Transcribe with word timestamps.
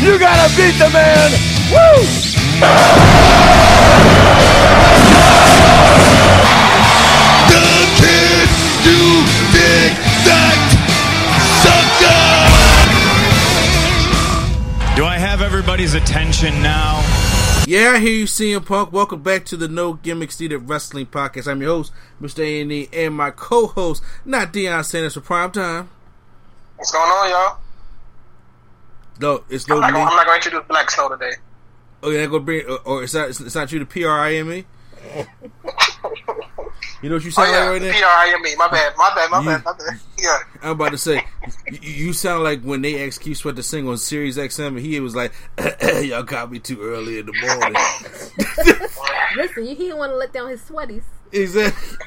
you 0.00 0.18
gotta 0.18 0.48
beat 0.56 0.78
the 0.78 0.88
man. 0.90 1.30
Woo! 1.72 2.04
The 7.48 7.66
kid 7.98 8.48
you 8.86 9.24
dig 9.52 9.92
that 10.24 10.58
sucker. 11.62 12.22
Do 14.96 15.04
I 15.04 15.18
have 15.18 15.42
everybody's 15.42 15.94
attention 15.94 16.62
now? 16.62 17.02
Yeah, 17.66 17.92
I 17.96 17.98
hear 17.98 18.12
you, 18.12 18.24
CM 18.24 18.64
Punk. 18.64 18.92
Welcome 18.92 19.22
back 19.22 19.44
to 19.46 19.56
the 19.56 19.68
No 19.68 19.94
Gimmicks 19.94 20.40
Needed 20.40 20.68
Wrestling 20.68 21.06
Podcast. 21.06 21.46
I'm 21.50 21.60
your 21.60 21.70
host, 21.70 21.92
Mr. 22.22 22.38
A&E, 22.38 22.88
and 22.92 23.14
my 23.14 23.30
co-host, 23.30 24.02
not 24.24 24.52
Deion 24.52 24.84
Sanders 24.84 25.14
for 25.14 25.20
Prime 25.20 25.50
Time. 25.50 25.90
What's 26.76 26.92
going 26.92 27.10
on, 27.10 27.30
y'all? 27.30 27.58
No, 29.20 29.44
it's 29.48 29.66
no 29.68 29.76
I'm 29.76 29.80
not, 29.80 29.92
gonna, 29.92 30.04
I'm 30.10 30.16
not 30.16 30.26
going 30.26 30.40
to 30.40 30.46
introduce 30.46 30.68
Black 30.68 30.90
Snow 30.90 31.08
today. 31.08 31.32
Oh, 32.02 32.10
you're 32.10 32.20
not 32.22 32.30
gonna 32.30 32.44
bring, 32.44 32.64
oh, 32.68 32.78
oh, 32.86 32.90
or, 32.92 32.98
or 32.98 33.02
it's 33.04 33.14
not, 33.14 33.28
it's 33.30 33.54
not 33.54 33.72
you, 33.72 33.80
the 33.80 33.86
P 33.86 34.04
R 34.04 34.20
I 34.20 34.34
M 34.34 34.52
E. 34.52 34.64
You 37.00 37.08
know 37.08 37.14
what 37.16 37.22
you 37.24 37.28
Oh 37.30 37.44
sound 37.44 37.50
yeah, 37.52 37.58
like 37.60 37.68
right 37.70 37.82
now? 37.82 37.92
P 37.92 38.02
R 38.02 38.10
I 38.10 38.34
M 38.36 38.46
E. 38.46 38.56
My 38.56 38.68
bad, 38.68 38.92
my 38.96 39.12
bad, 39.14 39.30
my 39.30 39.38
You- 39.40 39.46
bad, 39.46 39.64
my 39.64 39.72
bad. 39.72 40.00
Yeah, 40.18 40.38
I'm 40.62 40.70
about 40.72 40.90
to 40.90 40.98
say, 40.98 41.24
you, 41.70 41.78
you 42.06 42.12
sound 42.12 42.42
like 42.42 42.62
when 42.62 42.82
they 42.82 43.06
asked 43.06 43.20
Keith 43.20 43.36
Sweat 43.38 43.54
to 43.56 43.62
sing 43.62 43.88
on 43.88 43.98
Sirius 43.98 44.36
XM, 44.36 44.66
and 44.68 44.78
he 44.80 44.98
was 44.98 45.14
like, 45.14 45.32
"Y'all 46.02 46.24
got 46.24 46.50
me 46.50 46.58
too 46.58 46.80
early 46.82 47.20
in 47.20 47.26
the 47.26 47.32
morning." 47.40 48.88
Listen, 49.36 49.62
you, 49.64 49.76
he 49.76 49.84
didn't 49.84 49.98
want 49.98 50.10
to 50.10 50.16
let 50.16 50.32
down 50.32 50.48
his 50.48 50.60
sweaties. 50.60 51.04
exactly. 51.32 51.98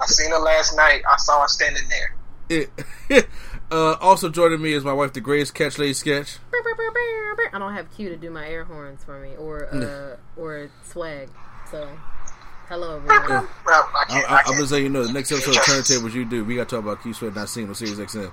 I 0.00 0.06
seen 0.06 0.30
her 0.30 0.38
last 0.38 0.76
night. 0.76 1.00
I 1.10 1.16
saw 1.16 1.40
her 1.42 1.48
standing 1.48 1.84
there. 1.88 2.14
It- 3.10 3.28
uh, 3.70 3.94
also 4.00 4.28
joining 4.28 4.60
me 4.62 4.72
is 4.72 4.84
my 4.84 4.92
wife, 4.92 5.12
the 5.12 5.20
greatest 5.20 5.54
catch 5.54 5.78
lady 5.78 5.92
sketch. 5.94 6.36
I 7.52 7.58
don't 7.58 7.74
have 7.74 7.90
Q 7.96 8.10
to 8.10 8.16
do 8.16 8.30
my 8.30 8.46
air 8.48 8.64
horns 8.64 9.02
for 9.04 9.18
me 9.20 9.34
or 9.36 9.66
uh, 9.74 10.40
or 10.40 10.70
swag. 10.84 11.28
So, 11.70 11.88
hello 12.68 12.96
everyone. 12.96 13.48
Well, 13.66 13.88
I 13.94 14.04
can't. 14.44 14.46
gonna 14.46 14.66
say, 14.66 14.82
you 14.82 14.88
know, 14.88 15.04
the 15.04 15.12
next 15.12 15.32
episode 15.32 15.56
of 15.56 15.62
Turntables 15.62 16.12
you 16.14 16.24
do, 16.24 16.44
we 16.44 16.56
got 16.56 16.68
to 16.68 16.76
talk 16.76 16.84
about 16.84 17.02
Keith 17.02 17.16
Sweat 17.16 17.34
not 17.34 17.48
singing 17.48 17.68
on 17.70 17.74
Sirius 17.74 17.98
XM, 17.98 18.30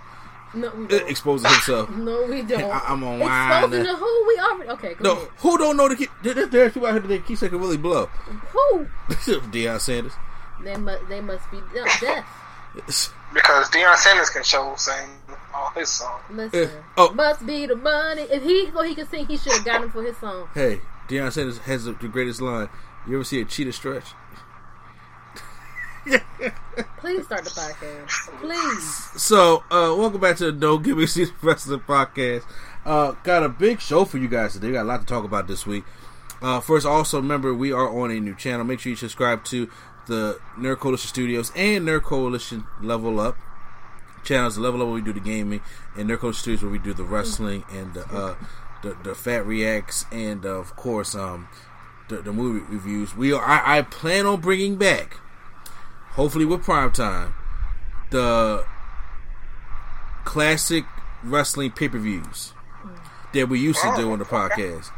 No, 0.54 0.70
we 0.76 0.86
uh, 0.86 0.88
don't. 0.88 1.10
exposing 1.10 1.50
himself. 1.52 1.90
No, 1.96 2.24
we 2.26 2.42
don't. 2.44 2.64
I- 2.64 2.84
I'm 2.88 3.04
on 3.04 3.20
wine. 3.20 3.64
Exposing 3.64 3.86
to 3.86 3.96
who 3.96 4.28
we 4.28 4.40
already. 4.40 4.70
Okay, 4.72 4.94
go 4.96 5.04
No, 5.04 5.12
ahead. 5.18 5.28
who 5.38 5.58
don't 5.58 5.78
know 5.78 5.88
the 5.90 5.96
Keith? 5.96 6.10
There, 6.24 6.46
there's 6.46 6.74
people 6.74 6.88
out 6.88 6.94
here 6.94 7.02
that 7.02 7.26
Keith 7.26 7.40
Sweat 7.40 7.52
can 7.52 7.60
really 7.62 7.78
blow. 7.78 8.06
Who? 8.08 8.86
Deion 9.10 9.80
Sanders. 9.80 10.14
They 10.64 10.76
must. 10.78 11.08
They 11.10 11.22
must 11.22 11.50
be 11.52 11.58
de- 11.74 11.84
deaf. 12.02 12.26
because 13.34 13.70
Deion 13.70 13.96
Sanders 13.98 14.30
can 14.30 14.44
show 14.44 14.74
sing 14.78 15.10
all 15.56 15.72
his 15.72 15.90
songs. 15.90 16.24
Listen. 16.30 16.70
oh. 16.98 17.14
Must 17.14 17.46
be 17.46 17.66
the 17.66 17.76
money. 17.76 18.24
If 18.24 18.44
he 18.44 18.68
thought 18.68 18.88
he 18.88 18.96
could 18.96 19.10
sing, 19.10 19.26
he 19.26 19.38
should 19.38 19.54
have 19.54 19.66
got 19.66 19.84
him 19.84 19.90
for 19.90 20.04
his 20.04 20.18
song. 20.18 20.50
Hey, 20.54 20.82
Deion 21.08 21.32
Sanders 21.32 21.60
has 21.60 21.86
the 21.86 21.94
the 21.94 22.08
greatest 22.08 22.42
line. 22.42 22.70
You 23.08 23.16
ever 23.16 23.24
see 23.24 23.42
a 23.42 23.46
cheetah 23.46 23.72
stretch? 23.72 24.06
Please 26.98 27.26
start 27.26 27.44
the 27.44 27.50
podcast. 27.50 28.40
Please. 28.40 29.22
So, 29.22 29.64
uh, 29.72 29.96
welcome 29.98 30.22
back 30.22 30.38
to 30.38 30.52
the 30.52 30.58
No 30.58 30.78
Gimmicks 30.78 31.16
Needed 31.18 31.34
Wrestling 31.42 31.80
Podcast. 31.80 32.44
Uh, 32.86 33.14
got 33.24 33.44
a 33.44 33.50
big 33.50 33.80
show 33.82 34.06
for 34.06 34.18
you 34.20 34.28
guys 34.28 34.54
today. 34.54 34.68
We 34.68 34.74
got 34.74 34.84
a 34.84 34.86
lot 34.86 35.00
to 35.02 35.06
talk 35.08 35.24
about 35.24 35.48
this 35.48 35.66
week. 35.66 35.84
Uh, 36.42 36.60
first, 36.60 36.86
also 36.86 37.18
remember 37.18 37.54
we 37.54 37.72
are 37.72 37.90
on 37.90 38.12
a 38.12 38.20
new 38.20 38.36
channel. 38.36 38.66
Make 38.66 38.82
sure 38.82 38.92
you 38.92 38.96
subscribe 38.96 39.44
to 39.46 39.70
the 40.08 40.40
Nerd 40.58 40.78
Coalition 40.78 41.08
Studios 41.08 41.52
and 41.56 41.88
Nerd 41.88 42.04
Coalition 42.04 42.66
Level 42.82 43.20
Up 43.20 43.38
channels. 44.26 44.58
Level 44.58 44.82
Up 44.82 44.88
where 44.88 44.96
we 44.96 45.02
do 45.02 45.14
the 45.14 45.20
gaming, 45.20 45.62
and 45.96 46.10
Nerd 46.10 46.20
Coalition 46.20 46.42
Studios 46.42 46.62
where 46.64 46.72
we 46.72 46.80
do 46.80 46.94
the 46.94 47.04
wrestling 47.04 47.64
and 47.72 47.94
the 47.94 48.06
uh, 48.08 48.36
the, 48.82 48.98
the 49.04 49.16
fat 49.16 49.46
reacts, 49.46 50.06
and 50.12 50.46
uh, 50.46 50.50
of 50.50 50.76
course 50.76 51.16
um, 51.16 51.48
the, 52.10 52.18
the 52.18 52.34
movie 52.34 52.66
reviews. 52.70 53.16
We 53.16 53.32
are. 53.34 53.44
I, 53.44 53.78
I 53.78 53.82
plan 53.84 54.26
on 54.26 54.42
bringing 54.42 54.76
back, 54.78 55.18
hopefully 56.12 56.46
with 56.46 56.64
prime 56.64 56.92
time, 56.92 57.34
the 58.12 58.66
classic 60.26 60.86
wrestling 61.24 61.72
pay 61.72 61.88
per 61.90 61.98
views 61.98 62.54
that 63.34 63.48
we 63.50 63.60
used 63.60 63.82
to 63.82 63.94
do 63.96 64.12
on 64.12 64.20
the 64.20 64.26
podcast. 64.26 64.92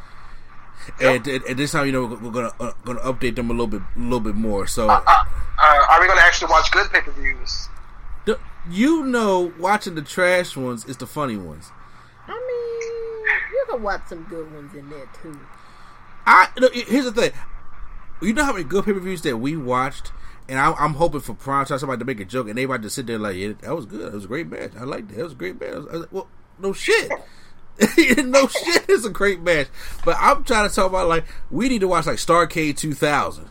And, 1.02 1.28
and, 1.28 1.44
and 1.44 1.60
this 1.60 1.72
time, 1.72 1.86
you 1.86 1.92
know, 1.92 2.06
we're 2.06 2.32
gonna 2.32 2.52
uh, 2.60 2.72
gonna 2.86 3.02
update 3.02 3.36
them 3.36 3.50
a 3.50 3.54
little 3.54 3.68
bit, 3.68 3.82
a 3.96 4.00
little 4.00 4.20
bit 4.22 4.36
more. 4.36 4.68
So, 4.68 4.90
Uh, 4.90 5.02
uh, 5.06 5.86
are 5.90 6.00
we 6.02 6.08
to 6.08 6.14
actually 6.20 6.50
watch 6.50 6.72
good 6.72 6.90
pay 6.92 7.02
per 7.02 7.12
views? 7.12 7.68
You 8.72 9.06
know, 9.06 9.54
watching 9.60 9.96
the 9.96 10.02
trash 10.02 10.56
ones 10.56 10.86
is 10.86 10.98
the 10.98 11.08
funny 11.08 11.38
ones. 11.38 11.72
I 12.28 12.32
mean, 12.32 13.52
you 13.52 13.66
can 13.70 13.84
watch 13.84 14.08
some 14.08 14.24
good 14.24 14.52
ones 14.54 14.74
in 14.74 14.90
there 14.90 15.10
too. 15.22 15.40
I 16.26 16.50
look, 16.58 16.74
here's 16.74 17.06
the 17.06 17.12
thing. 17.12 17.32
You 18.22 18.34
know 18.34 18.44
how 18.44 18.54
many 18.54 18.64
good 18.64 18.86
pay 18.86 18.94
per 18.94 19.00
views 19.00 19.22
that 19.22 19.38
we 19.38 19.56
watched, 19.56 20.12
and 20.50 20.60
I, 20.60 20.74
I'm 20.74 20.96
hoping 20.96 21.22
for 21.22 21.34
prime 21.34 21.66
time 21.66 21.80
somebody 21.80 22.00
to 22.00 22.06
make 22.06 22.20
a 22.20 22.26
joke, 22.26 22.50
and 22.50 22.58
everybody 22.58 22.84
to 22.84 22.90
sit 22.90 23.08
there 23.08 23.20
like, 23.20 23.36
"Yeah, 23.36 23.54
that 23.62 23.76
was 23.76 23.86
good. 23.86 24.02
That 24.02 24.14
was 24.14 24.26
a 24.26 24.28
great 24.28 24.50
match. 24.50 24.72
I 24.78 24.84
liked 24.84 25.12
it. 25.12 25.18
That 25.18 25.24
was 25.24 25.34
a 25.34 25.38
great 25.38 25.60
match." 25.60 25.74
I 25.74 25.78
was, 25.78 25.88
I 25.88 25.92
was 25.92 26.02
like, 26.02 26.12
"Well, 26.12 26.28
no 26.60 26.74
shit." 26.74 27.12
no 28.26 28.48
shit, 28.48 28.86
it's 28.90 29.06
a 29.06 29.10
great 29.10 29.42
match. 29.42 29.68
But 30.04 30.18
I'm 30.20 30.44
trying 30.44 30.68
to 30.68 30.74
talk 30.74 30.88
about 30.88 31.08
like 31.08 31.26
we 31.52 31.70
need 31.70 31.82
to 31.82 31.88
watch 31.88 32.08
like 32.08 32.18
Starcade 32.18 32.78
2000. 32.78 33.50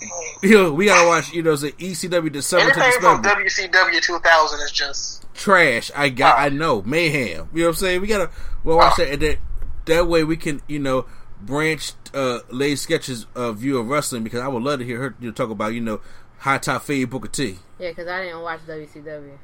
You 0.42 0.72
we 0.72 0.86
gotta 0.86 1.06
watch. 1.08 1.32
You 1.32 1.42
know, 1.42 1.56
the 1.56 1.72
ECW 1.72 2.30
December 2.32 2.72
to 2.72 2.82
Anything 2.84 3.00
from 3.00 3.22
WCW 3.22 4.00
2000 4.00 4.60
is 4.60 4.70
just. 4.72 5.26
trash. 5.34 5.90
I 5.96 6.08
got. 6.10 6.38
I 6.38 6.48
know 6.48 6.82
mayhem. 6.82 7.48
You 7.52 7.60
know 7.60 7.66
what 7.66 7.70
I'm 7.70 7.74
saying? 7.76 8.00
We 8.00 8.06
gotta 8.06 8.30
well 8.64 8.76
watch 8.76 8.96
that, 8.98 9.08
and 9.12 9.22
that 9.22 9.38
that 9.86 10.06
way 10.06 10.22
we 10.24 10.36
can 10.36 10.60
you 10.68 10.78
know 10.78 11.06
branch 11.40 11.92
uh 12.14 12.40
lay 12.50 12.74
sketches 12.76 13.26
uh, 13.36 13.52
view 13.52 13.78
of 13.78 13.88
wrestling 13.88 14.22
because 14.24 14.40
I 14.40 14.48
would 14.48 14.62
love 14.62 14.80
to 14.80 14.84
hear 14.84 14.98
her 15.00 15.14
you 15.20 15.28
know, 15.28 15.32
talk 15.32 15.50
about 15.50 15.72
you 15.74 15.80
know 15.80 16.00
high 16.38 16.58
top 16.58 16.82
fade 16.82 17.10
Booker 17.10 17.28
T. 17.28 17.58
Yeah, 17.78 17.90
because 17.90 18.06
I 18.08 18.24
didn't 18.24 18.42
watch 18.42 18.60
WCW. 18.66 19.38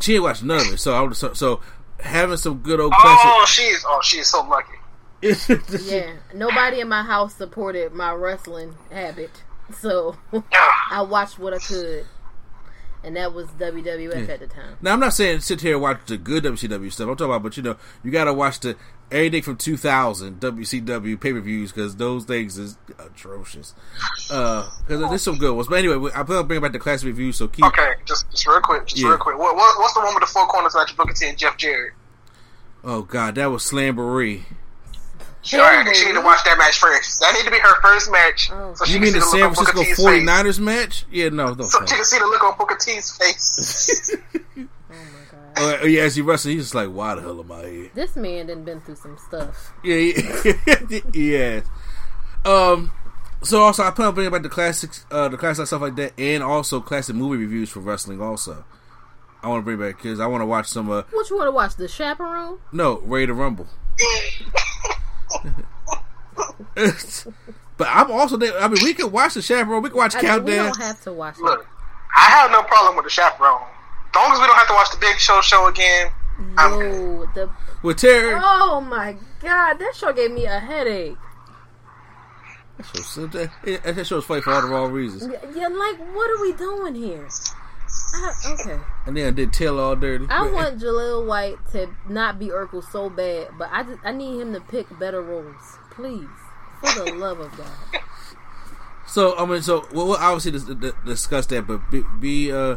She 0.00 0.14
ain't 0.14 0.22
watched 0.22 0.42
none 0.42 0.60
of 0.60 0.72
it, 0.74 0.78
so 0.78 0.92
I 0.94 1.00
would 1.00 1.16
so, 1.16 1.32
so 1.32 1.60
having 2.00 2.36
some 2.36 2.58
good 2.58 2.78
old 2.80 2.92
Classic, 2.92 3.20
Oh, 3.24 3.44
she's 3.48 3.84
oh 3.88 4.00
she's 4.02 4.26
so 4.28 4.42
lucky. 4.42 4.72
Yeah, 5.86 6.12
nobody 6.34 6.80
in 6.80 6.88
my 6.88 7.02
house 7.02 7.34
supported 7.34 7.92
my 7.92 8.12
wrestling 8.12 8.76
habit, 8.92 9.42
so 9.80 10.16
I 10.90 11.02
watched 11.02 11.38
what 11.38 11.54
I 11.54 11.58
could, 11.58 12.06
and 13.04 13.16
that 13.16 13.32
was 13.34 13.46
WWF 13.50 14.28
at 14.28 14.40
the 14.40 14.46
time. 14.46 14.76
Now 14.80 14.92
I'm 14.92 15.00
not 15.00 15.14
saying 15.14 15.40
sit 15.40 15.60
here 15.60 15.74
and 15.74 15.82
watch 15.82 16.00
the 16.06 16.16
good 16.16 16.44
WCW 16.44 16.92
stuff. 16.92 17.08
I'm 17.08 17.16
talking 17.16 17.30
about, 17.32 17.42
but 17.42 17.56
you 17.56 17.62
know, 17.62 17.76
you 18.02 18.10
got 18.10 18.24
to 18.24 18.32
watch 18.34 18.60
the 18.60 18.76
everything 19.10 19.40
from 19.42 19.56
2000 19.56 20.40
WCW 20.40 21.20
pay 21.20 21.32
per 21.32 21.40
views 21.40 21.70
because 21.70 21.94
those 21.96 22.24
things 22.24 22.58
is 22.58 22.76
atrocious. 22.98 23.74
Uh, 24.30 24.68
because 24.86 25.08
there's 25.08 25.22
some 25.22 25.38
good 25.38 25.54
ones. 25.54 25.68
But 25.68 25.78
anyway, 25.78 26.10
I 26.14 26.22
plan 26.24 26.38
on 26.40 26.46
bringing 26.46 26.62
back 26.62 26.72
the 26.72 26.78
classic 26.80 27.06
review. 27.06 27.32
So 27.32 27.46
keep. 27.48 27.64
Okay, 27.66 27.92
just 28.04 28.28
just 28.30 28.46
real 28.46 28.60
quick, 28.60 28.86
just 28.86 29.00
Yeah. 29.00 29.08
real 29.10 29.18
quick. 29.18 29.38
What, 29.38 29.54
what 29.56 29.78
what's 29.78 29.94
the 29.94 30.00
one 30.00 30.14
with 30.14 30.22
the 30.22 30.26
four 30.32 30.46
corners 30.46 30.74
match 30.74 30.96
Booker 30.96 31.12
T 31.12 31.28
and 31.28 31.38
Jeff 31.38 31.56
Jarrett? 31.56 31.92
Oh 32.82 33.02
God, 33.02 33.34
that 33.36 33.46
was 33.46 33.62
Slamboree. 33.64 34.42
All 35.54 35.60
right, 35.60 35.94
she 35.96 36.06
need 36.06 36.14
to 36.14 36.20
watch 36.22 36.42
that 36.44 36.58
match 36.58 36.78
first. 36.78 37.20
That 37.20 37.34
need 37.34 37.44
to 37.44 37.50
be 37.50 37.58
her 37.58 37.80
first 37.80 38.10
match. 38.10 38.50
Oh. 38.52 38.74
So 38.74 38.84
she 38.84 38.92
You 38.94 38.98
can 39.00 39.12
mean 39.12 39.12
see 39.12 39.18
the 39.20 39.24
the 39.24 39.30
San 39.30 39.40
look 39.40 39.48
on 39.48 39.54
Booker 39.54 39.72
Francisco 39.72 40.02
T's 40.04 40.06
face. 40.06 40.28
49ers 40.28 40.58
match? 40.58 41.06
Yeah, 41.10 41.28
no, 41.30 41.54
no. 41.54 41.64
So 41.64 41.84
she 41.86 41.94
can 41.94 42.04
see 42.04 42.18
the 42.18 42.26
look 42.26 42.42
on 42.44 42.56
Booker 42.58 42.76
T's 42.76 43.16
face. 43.16 44.16
Oh 44.88 44.94
my 44.94 45.62
god! 45.62 45.82
Uh, 45.82 45.86
yeah, 45.86 46.02
as 46.02 46.14
he 46.16 46.22
wrestling, 46.22 46.54
he's 46.54 46.64
just 46.64 46.74
like, 46.74 46.88
"Why 46.88 47.14
the 47.16 47.20
hell 47.22 47.40
am 47.40 47.50
I 47.52 47.66
here?" 47.66 47.90
This 47.94 48.14
man 48.16 48.46
done 48.46 48.62
been 48.64 48.80
through 48.80 48.94
some 48.96 49.18
stuff. 49.18 49.72
Yeah, 49.82 49.96
yeah, 49.96 51.00
yeah. 51.12 51.60
Um. 52.44 52.92
So 53.42 53.60
also, 53.62 53.82
I 53.82 53.90
plan 53.90 54.08
on 54.08 54.14
bringing 54.14 54.32
back 54.32 54.42
the 54.42 54.48
classics, 54.48 55.04
uh, 55.10 55.28
the 55.28 55.36
classic 55.36 55.66
stuff 55.66 55.82
like 55.82 55.96
that, 55.96 56.12
and 56.18 56.42
also 56.42 56.80
classic 56.80 57.16
movie 57.16 57.38
reviews 57.38 57.68
for 57.68 57.80
wrestling. 57.80 58.20
Also, 58.22 58.64
I 59.42 59.48
want 59.48 59.60
to 59.60 59.64
bring 59.64 59.78
back 59.78 60.00
because 60.00 60.20
I 60.20 60.26
want 60.26 60.42
to 60.42 60.46
watch 60.46 60.68
some. 60.68 60.88
Uh, 60.90 61.02
What 61.10 61.28
you 61.30 61.36
want 61.36 61.48
to 61.48 61.52
watch? 61.52 61.74
The 61.76 61.88
Chaperone? 61.88 62.58
no, 62.72 63.00
Ready 63.00 63.26
to 63.26 63.34
Rumble. 63.34 63.66
but 67.76 67.88
I'm 67.88 68.10
also 68.10 68.36
there. 68.36 68.58
I 68.58 68.68
mean, 68.68 68.82
we 68.82 68.94
can 68.94 69.10
watch 69.10 69.34
the 69.34 69.42
Chaperone. 69.42 69.82
We 69.82 69.88
can 69.90 69.98
watch 69.98 70.14
I 70.14 70.18
mean, 70.20 70.24
we 70.24 70.28
Countdown. 70.52 70.64
don't 70.66 70.80
have 70.82 71.00
to 71.02 71.12
watch 71.12 71.38
Look, 71.38 71.60
it. 71.60 71.66
I 72.16 72.20
have 72.30 72.50
no 72.50 72.62
problem 72.62 72.96
with 72.96 73.04
the 73.04 73.10
chaperone. 73.10 73.60
As 74.10 74.14
long 74.16 74.32
as 74.32 74.40
we 74.40 74.46
don't 74.46 74.56
have 74.56 74.68
to 74.68 74.74
watch 74.74 74.90
the 74.90 74.96
Big 74.98 75.18
Show 75.18 75.40
show 75.42 75.66
again, 75.66 76.10
I'm 76.56 76.78
good. 76.78 77.28
The 77.34 77.50
With 77.82 77.98
Terry. 77.98 78.34
oh 78.42 78.80
my 78.80 79.16
god, 79.40 79.74
that 79.78 79.92
show 79.94 80.12
gave 80.12 80.30
me 80.30 80.46
a 80.46 80.58
headache. 80.58 81.16
That 82.78 82.86
show- 82.86 83.26
that, 83.26 83.50
that 83.96 84.06
show's 84.06 84.24
funny 84.24 84.40
for 84.42 84.52
all 84.52 84.62
the 84.62 84.68
wrong 84.68 84.92
reasons. 84.92 85.32
Yeah, 85.54 85.68
like 85.68 85.98
what 86.14 86.30
are 86.30 86.40
we 86.40 86.52
doing 86.54 86.94
here? 86.94 87.28
I, 88.14 88.32
okay, 88.46 88.78
And 89.06 89.16
then 89.16 89.26
I 89.26 89.30
did 89.30 89.52
Tail 89.52 89.78
All 89.78 89.96
Dirty. 89.96 90.26
I 90.30 90.50
want 90.50 90.78
Jaleel 90.78 91.26
White 91.26 91.56
to 91.72 91.88
not 92.08 92.38
be 92.38 92.48
Urkel 92.48 92.82
so 92.90 93.10
bad, 93.10 93.48
but 93.58 93.68
I 93.72 93.82
just 93.82 94.00
I 94.04 94.12
need 94.12 94.40
him 94.40 94.52
to 94.54 94.60
pick 94.60 94.86
better 94.98 95.22
roles, 95.22 95.78
please, 95.90 96.28
for 96.80 97.04
the 97.04 97.14
love 97.14 97.40
of 97.40 97.56
God. 97.56 98.02
So 99.06 99.36
I 99.38 99.46
mean, 99.46 99.62
so 99.62 99.86
we'll, 99.92 100.08
we'll 100.08 100.16
obviously 100.16 100.52
dis- 100.52 100.64
dis- 100.64 100.92
discuss 101.04 101.46
that, 101.46 101.66
but 101.66 101.90
be, 101.90 102.02
be 102.20 102.52
uh 102.52 102.76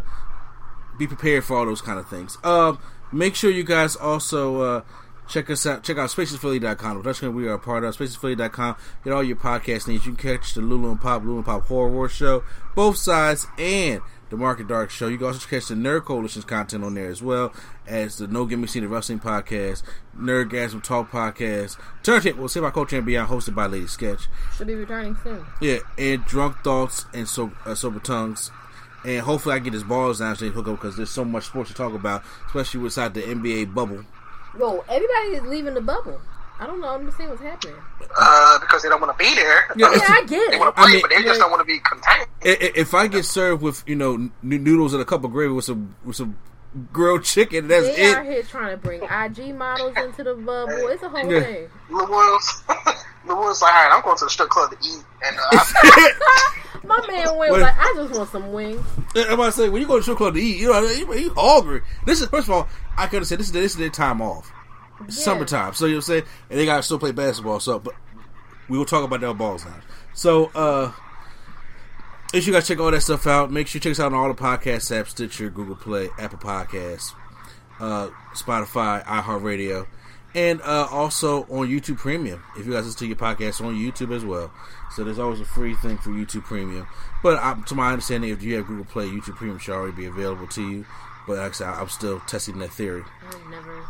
be 0.98 1.08
prepared 1.08 1.44
for 1.44 1.58
all 1.58 1.66
those 1.66 1.82
kind 1.82 1.98
of 2.00 2.08
things. 2.10 2.38
Um, 2.44 2.80
make 3.12 3.36
sure 3.36 3.50
you 3.50 3.64
guys 3.64 3.96
also 3.96 4.62
uh 4.62 4.82
check 5.30 5.50
us 5.50 5.66
out. 5.66 5.84
Check 5.84 5.98
out 5.98 6.10
spacesphilly.com. 6.10 7.02
That's 7.04 7.22
we 7.22 7.48
are 7.48 7.54
a 7.54 7.60
part 7.60 7.84
of. 7.84 7.96
Spacesphilly.com. 7.96 8.76
Get 9.04 9.14
all 9.14 9.24
your 9.24 9.38
podcast 9.38 9.88
needs. 9.88 10.06
You 10.06 10.14
can 10.14 10.16
catch 10.16 10.54
the 10.54 10.62
Lulu 10.62 10.92
and 10.92 11.02
Pop 11.02 11.24
Lulu 11.24 11.38
and 11.38 11.46
Pop 11.46 11.66
Horror 11.66 11.90
War 11.90 12.10
Show, 12.10 12.44
both 12.76 12.98
sides, 12.98 13.48
and 13.58 14.02
the 14.30 14.38
Market 14.38 14.68
Dark 14.68 14.90
Show. 14.90 15.08
You 15.08 15.18
can 15.18 15.28
also 15.28 15.48
catch 15.48 15.68
the 15.68 15.76
Nerd 15.76 16.06
Coalition's 16.06 16.46
content 16.46 16.84
on 16.84 16.94
there 16.94 17.10
as 17.10 17.22
well 17.22 17.54
as 17.88 18.18
the 18.18 18.28
No 18.28 18.46
Gimmicks 18.46 18.76
Needed 18.76 18.88
Wrestling 18.88 19.20
Podcast, 19.20 19.84
Nerdgasm 20.18 20.84
Talk 20.84 21.12
Podcast, 21.12 21.78
Turntable, 22.04 22.48
Save 22.48 22.64
My 22.64 22.72
Culture 22.72 22.98
and 22.98 23.06
Beyond, 23.06 23.30
hosted 23.30 23.56
by 23.56 23.66
Lady 23.66 23.88
Sketch. 23.88 24.28
Should 24.56 24.68
be 24.68 24.76
returning 24.76 25.18
soon. 25.24 25.46
Yeah, 25.62 25.80
and 25.98 26.24
drunk 26.26 26.58
thoughts 26.64 27.06
and 27.14 27.28
so 27.28 27.52
uh, 27.66 27.76
sober 27.76 28.00
tongues, 28.00 28.52
and 29.06 29.22
hopefully 29.22 29.56
I 29.56 29.60
get 29.60 29.74
his 29.74 29.84
balls 29.84 30.20
down 30.20 30.36
so 30.36 30.46
they 30.46 30.52
hook 30.52 30.68
up 30.68 30.76
because 30.76 30.98
there's 30.98 31.10
so 31.10 31.26
much 31.26 31.46
sports 31.46 31.70
to 31.70 31.76
talk 31.76 31.94
about, 31.94 32.24
especially 32.48 32.82
inside 32.82 33.14
the 33.14 33.22
NBA 33.22 33.74
bubble. 33.74 34.06
Yo, 34.58 34.84
everybody 34.90 35.36
is 35.36 35.44
leaving 35.44 35.74
the 35.74 35.82
bubble. 35.82 36.20
I 36.60 36.68
don't 36.68 36.82
know. 36.82 36.88
I 36.90 36.96
understand 36.96 37.30
what's 37.30 37.42
happening. 37.42 37.76
uh, 38.18 38.60
because 38.60 38.84
they 38.84 38.90
don't 38.90 39.00
want 39.02 39.18
to 39.18 39.24
be 39.24 39.34
there. 39.36 39.66
Yeah, 39.78 39.92
Yeah, 39.94 40.00
I 40.10 40.24
get 40.28 40.52
They 40.52 40.58
want 40.58 40.76
to 40.76 40.82
play, 40.82 40.90
I 40.90 40.94
mean- 40.94 41.02
but 41.02 41.10
they 41.12 41.24
just 41.24 41.40
don't 41.40 41.52
want 41.52 41.62
to 41.62 41.66
be 41.66 41.80
contained. 41.80 42.28
I- 42.44 42.50
I- 42.50 42.72
If 42.76 42.94
I 42.94 43.08
get 43.08 43.24
served 43.26 43.62
with 43.62 43.84
you 43.88 43.96
know 43.96 44.14
n- 44.16 44.32
noodles 44.44 44.94
and 44.94 45.02
a 45.02 45.06
cup 45.06 45.24
of 45.24 45.32
gravy 45.32 45.54
with 45.54 45.66
some 45.66 45.96
with 46.04 46.16
some 46.18 46.38
grilled 46.94 47.24
chicken, 47.24 47.68
that's 47.68 47.88
it. 47.88 47.96
They 47.96 48.14
are 48.14 48.24
here 48.24 48.44
trying 48.44 48.72
to 48.72 48.78
bring 48.78 49.02
IG 49.04 49.54
models 49.56 49.96
into 49.98 50.24
the 50.24 50.36
bubble. 50.36 50.88
It's 50.90 51.02
a 51.04 51.10
whole 51.10 51.32
Yeah. 51.32 51.40
thing. 51.42 51.70
Lil 51.90 52.08
Will's, 52.08 52.64
Lil 53.26 53.38
Will's 53.40 53.62
like, 53.62 53.74
all 53.74 53.84
right, 53.90 53.96
I'm 53.96 54.02
going 54.04 54.18
to 54.18 54.26
the 54.26 54.30
strip 54.30 54.50
club 54.50 54.72
to 54.72 54.78
eat. 54.86 55.04
And 55.26 55.38
uh, 55.52 55.66
My 56.86 57.06
man 57.08 57.38
went 57.38 57.52
What- 57.52 57.62
like, 57.62 57.76
I 57.78 57.94
just 57.96 58.14
want 58.18 58.30
some 58.32 58.52
wings. 58.54 58.86
I'm 59.16 59.34
about 59.34 59.46
to 59.48 59.52
say 59.54 59.70
when 59.70 59.82
you 59.82 59.88
go 59.88 59.94
to 59.96 60.00
the 60.00 60.04
strip 60.04 60.18
club 60.18 60.34
to 60.36 60.40
eat, 60.42 60.58
you 60.58 60.72
know 60.72 60.82
you, 60.82 61.14
you 61.14 61.34
hungry. 61.36 61.82
This 62.06 62.22
is 62.22 62.28
first 62.30 62.48
of 62.48 62.54
all, 62.54 62.68
I 62.98 63.08
could 63.08 63.20
have 63.20 63.28
said 63.28 63.40
this 63.40 63.48
is 63.48 63.54
this 63.54 63.72
is 63.74 63.78
their 63.78 63.90
time 63.90 64.22
off, 64.22 64.52
summertime. 65.08 65.74
So 65.74 65.86
you 65.86 65.94
know 65.94 65.98
what 65.98 66.04
I'm 66.04 66.08
saying, 66.08 66.24
and 66.50 66.60
they 66.60 66.66
got 66.66 66.78
to 66.78 66.84
still 66.84 67.00
play 67.00 67.12
basketball. 67.12 67.60
So, 67.60 67.80
but 67.80 67.96
we 68.68 68.78
will 68.78 68.86
talk 68.86 69.04
about 69.04 69.22
their 69.22 69.34
balls 69.34 69.66
now. 69.66 69.76
So, 70.14 70.46
uh, 70.56 70.92
make 72.34 72.44
sure 72.44 72.54
you 72.54 72.58
guys 72.58 72.68
check 72.68 72.80
all 72.80 72.92
that 72.92 73.02
stuff 73.02 73.28
out. 73.28 73.52
Make 73.52 73.68
sure 73.68 73.80
you 73.80 73.82
check 73.82 73.92
us 73.92 74.00
out 74.00 74.14
on 74.14 74.20
all 74.20 74.28
the 74.28 74.40
podcast 74.40 74.92
apps: 74.92 75.10
Stitcher, 75.10 75.50
Google 75.50 75.76
Play, 75.76 76.10
Apple 76.20 76.40
Podcasts, 76.40 77.14
uh, 77.80 78.10
Spotify, 78.34 79.04
iHeartRadio, 79.06 79.88
and 80.36 80.62
uh, 80.62 80.88
also 80.92 81.44
on 81.44 81.68
YouTube 81.68 81.98
Premium. 81.98 82.44
If 82.58 82.66
you 82.66 82.74
guys 82.74 82.86
listen 82.86 83.00
to 83.00 83.08
your 83.08 83.16
podcast 83.16 83.64
on 83.64 83.76
YouTube 83.76 84.16
as 84.16 84.24
well, 84.24 84.52
so 84.96 85.04
there's 85.04 85.20
always 85.20 85.40
a 85.40 85.46
free 85.46 85.76
thing 85.76 85.98
for 85.98 86.12
YouTube 86.12 86.44
Premium. 86.44 86.88
But 87.24 87.68
to 87.68 87.76
my 87.76 87.92
understanding, 87.92 88.30
if 88.30 88.44
you 88.44 88.56
have 88.56 88.68
Google 88.68 88.86
Play, 88.86 89.08
YouTube 89.08 89.36
Premium 89.36 89.60
should 89.60 89.74
already 89.74 89.96
be 89.96 90.06
available 90.06 90.48
to 90.48 90.70
you. 90.70 90.86
But 91.28 91.38
like 91.38 91.50
I 91.50 91.54
said, 91.54 91.68
I'm 91.68 91.90
still 91.90 92.20
testing 92.22 92.60
that 92.60 92.72
theory. 92.72 93.04
I've 93.28 93.50
never. 93.50 93.86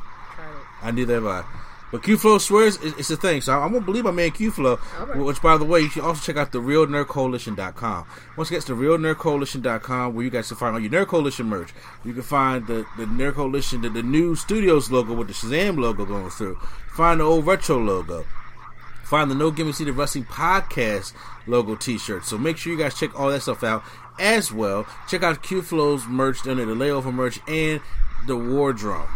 I 0.81 0.91
knew 0.91 1.05
that 1.05 1.17
about. 1.17 1.45
But 1.91 2.03
Q 2.03 2.17
Flow 2.17 2.37
swears 2.37 2.77
it's 2.81 3.09
a 3.09 3.17
thing, 3.17 3.41
so 3.41 3.59
I'm 3.59 3.73
gonna 3.73 3.83
believe 3.83 4.03
my 4.03 4.11
man 4.11 4.31
Q 4.31 4.51
Flow. 4.51 4.79
Alright. 4.99 5.17
Which, 5.17 5.41
by 5.41 5.57
the 5.57 5.65
way, 5.65 5.81
you 5.81 5.89
should 5.89 6.03
also 6.03 6.21
check 6.21 6.37
out 6.39 6.51
the 6.51 6.59
RealNerdCoalition.com. 6.59 8.05
Once 8.37 8.49
again, 8.49 8.57
it's 8.57 8.67
the 8.67 8.73
RealNerdCoalition.com 8.73 10.13
where 10.13 10.23
you 10.23 10.29
guys 10.29 10.49
can 10.49 10.57
find 10.57 10.75
all 10.75 10.79
your 10.79 10.91
Nerd 10.91 11.07
Coalition 11.07 11.47
merch. 11.47 11.73
You 12.05 12.13
can 12.13 12.21
find 12.21 12.67
the 12.67 12.85
the 12.97 13.05
Nerd 13.05 13.33
Coalition, 13.33 13.81
the, 13.81 13.89
the 13.89 14.03
new 14.03 14.35
Studios 14.35 14.91
logo 14.91 15.13
with 15.13 15.27
the 15.27 15.33
Shazam 15.33 15.79
logo 15.79 16.05
going 16.05 16.29
through. 16.29 16.59
Find 16.91 17.19
the 17.19 17.23
old 17.23 17.47
retro 17.47 17.79
logo. 17.79 18.25
Find 19.03 19.31
the 19.31 19.35
No 19.35 19.49
Gimmicks 19.49 19.79
Needed 19.79 19.95
Wrestling 19.95 20.25
podcast 20.25 21.13
logo 21.47 21.75
T-shirt. 21.75 22.25
So 22.25 22.37
make 22.37 22.57
sure 22.57 22.71
you 22.71 22.77
guys 22.77 22.93
check 22.93 23.19
all 23.19 23.31
that 23.31 23.41
stuff 23.41 23.63
out 23.63 23.83
as 24.19 24.51
well. 24.51 24.85
Check 25.07 25.23
out 25.23 25.41
Q 25.41 25.63
Flow's 25.63 26.05
merch, 26.05 26.45
under 26.45 26.65
the 26.65 26.75
layover 26.75 27.11
merch, 27.11 27.39
and 27.47 27.81
the 28.27 28.37
Wardrobe 28.37 29.09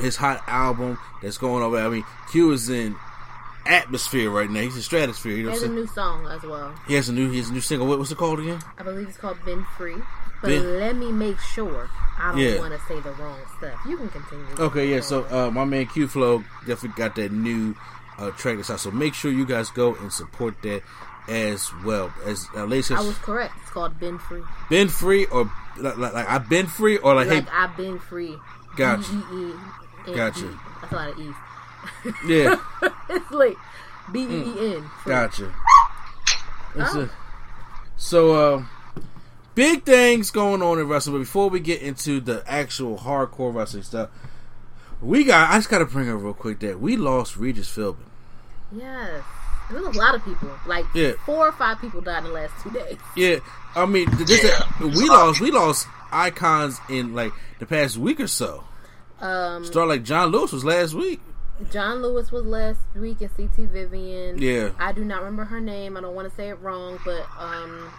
his 0.00 0.16
hot 0.16 0.42
album 0.46 0.98
that's 1.22 1.38
going 1.38 1.62
over. 1.62 1.78
I 1.78 1.88
mean, 1.88 2.04
Q 2.30 2.52
is 2.52 2.68
in 2.68 2.94
atmosphere 3.66 4.30
right 4.30 4.48
now. 4.50 4.60
He's 4.60 4.76
in 4.76 4.82
stratosphere. 4.82 5.36
You 5.36 5.42
know 5.44 5.50
There's 5.50 5.62
I'm 5.64 5.72
a 5.72 5.74
new 5.74 5.86
song 5.88 6.26
as 6.26 6.42
well. 6.42 6.74
he 6.86 6.94
has 6.94 7.08
a 7.08 7.12
new, 7.12 7.30
he 7.30 7.38
has 7.38 7.50
a 7.50 7.52
new 7.52 7.60
single. 7.60 7.86
What, 7.86 7.98
what's 7.98 8.10
it 8.10 8.18
called 8.18 8.40
again? 8.40 8.60
I 8.78 8.82
believe 8.82 9.08
it's 9.08 9.18
called 9.18 9.36
Been 9.44 9.64
Free. 9.76 9.96
But 10.42 10.48
Been- 10.48 10.78
let 10.78 10.96
me 10.96 11.12
make 11.12 11.38
sure 11.38 11.90
I 12.18 12.30
don't 12.32 12.38
Yeah. 12.40 12.58
want 12.58 12.72
to 12.72 12.80
say 12.86 12.98
the 13.00 13.12
wrong 13.12 13.38
stuff. 13.58 13.78
You 13.86 13.96
can 13.98 14.08
continue. 14.08 14.46
Okay, 14.58 14.88
yeah. 14.90 15.00
So 15.00 15.24
uh, 15.30 15.50
my 15.50 15.64
man 15.64 15.86
Q 15.86 16.08
Flow 16.08 16.42
definitely 16.66 16.96
got 16.96 17.14
that 17.16 17.32
new 17.32 17.74
uh, 18.18 18.30
track 18.32 18.56
that's 18.56 18.70
out. 18.70 18.80
So 18.80 18.90
make 18.90 19.14
sure 19.14 19.30
you 19.30 19.44
guys 19.46 19.70
go 19.70 19.94
and 19.96 20.10
support 20.12 20.60
that 20.62 20.82
as 21.28 21.70
well. 21.84 22.12
As 22.24 22.46
uh, 22.56 22.62
I 22.62 22.64
was 22.64 23.18
correct. 23.18 23.54
It's 23.62 23.70
called 23.70 24.00
Been 24.00 24.18
Free. 24.18 24.42
been 24.70 24.88
free 24.88 25.26
or 25.26 25.50
like, 25.76 25.96
like, 25.98 26.14
I've 26.28 26.48
been 26.48 26.66
free 26.66 26.96
or 26.96 27.14
like, 27.14 27.28
Like 27.28 27.44
hey, 27.44 27.50
I've 27.52 27.76
been 27.76 27.98
free. 27.98 28.36
Gotcha. 28.76 29.12
Gotcha. 30.06 30.58
That's 30.80 30.92
a 30.92 30.96
lot 30.96 31.08
of 31.10 31.18
E's. 31.20 31.34
yeah, 32.26 32.56
it's 33.10 33.30
like 33.30 33.56
B 34.12 34.20
E 34.20 34.24
E 34.42 34.74
N. 34.76 34.90
gotcha. 35.04 35.52
Oh. 36.76 37.00
it. 37.02 37.10
So 37.96 38.32
uh, 38.56 38.64
big 39.54 39.84
things 39.84 40.30
going 40.30 40.62
on 40.62 40.78
in 40.78 40.88
wrestling. 40.88 41.16
But 41.16 41.20
before 41.20 41.50
we 41.50 41.60
get 41.60 41.82
into 41.82 42.20
the 42.20 42.42
actual 42.46 42.98
hardcore 42.98 43.54
wrestling 43.54 43.82
stuff, 43.82 44.10
we 45.00 45.24
got. 45.24 45.50
I 45.50 45.56
just 45.58 45.68
got 45.68 45.78
to 45.78 45.86
bring 45.86 46.08
up 46.10 46.20
real 46.22 46.34
quick 46.34 46.60
that 46.60 46.80
we 46.80 46.96
lost 46.96 47.36
Regis 47.36 47.68
Philbin. 47.74 47.96
Yes. 48.72 49.22
There 49.70 49.80
was 49.80 49.94
a 49.96 49.98
lot 49.98 50.14
of 50.16 50.24
people. 50.24 50.50
Like 50.66 50.84
Yeah. 50.94 51.12
four 51.24 51.46
or 51.48 51.52
five 51.52 51.80
people 51.80 52.00
died 52.00 52.18
in 52.18 52.24
the 52.24 52.30
last 52.30 52.52
two 52.62 52.70
days. 52.70 52.96
Yeah, 53.16 53.36
I 53.76 53.86
mean, 53.86 54.10
th- 54.16 54.26
this 54.28 54.62
we 54.80 55.08
lost 55.08 55.40
we 55.40 55.50
lost 55.52 55.86
icons 56.10 56.80
in 56.88 57.14
like 57.14 57.32
the 57.60 57.66
past 57.66 57.96
week 57.96 58.18
or 58.20 58.26
so. 58.26 58.64
Um, 59.20 59.64
Start 59.64 59.88
like 59.88 60.02
John 60.02 60.30
Lewis 60.30 60.52
was 60.52 60.64
last 60.64 60.94
week. 60.94 61.20
John 61.70 62.00
Lewis 62.00 62.32
was 62.32 62.44
last 62.46 62.80
week 62.96 63.20
and 63.20 63.30
CT 63.36 63.68
Vivian. 63.68 64.38
Yeah. 64.40 64.70
I 64.78 64.92
do 64.92 65.04
not 65.04 65.18
remember 65.18 65.44
her 65.44 65.60
name. 65.60 65.96
I 65.96 66.00
don't 66.00 66.14
want 66.14 66.28
to 66.28 66.34
say 66.34 66.48
it 66.48 66.58
wrong, 66.60 66.98
but 67.04 67.26
um, 67.38 67.90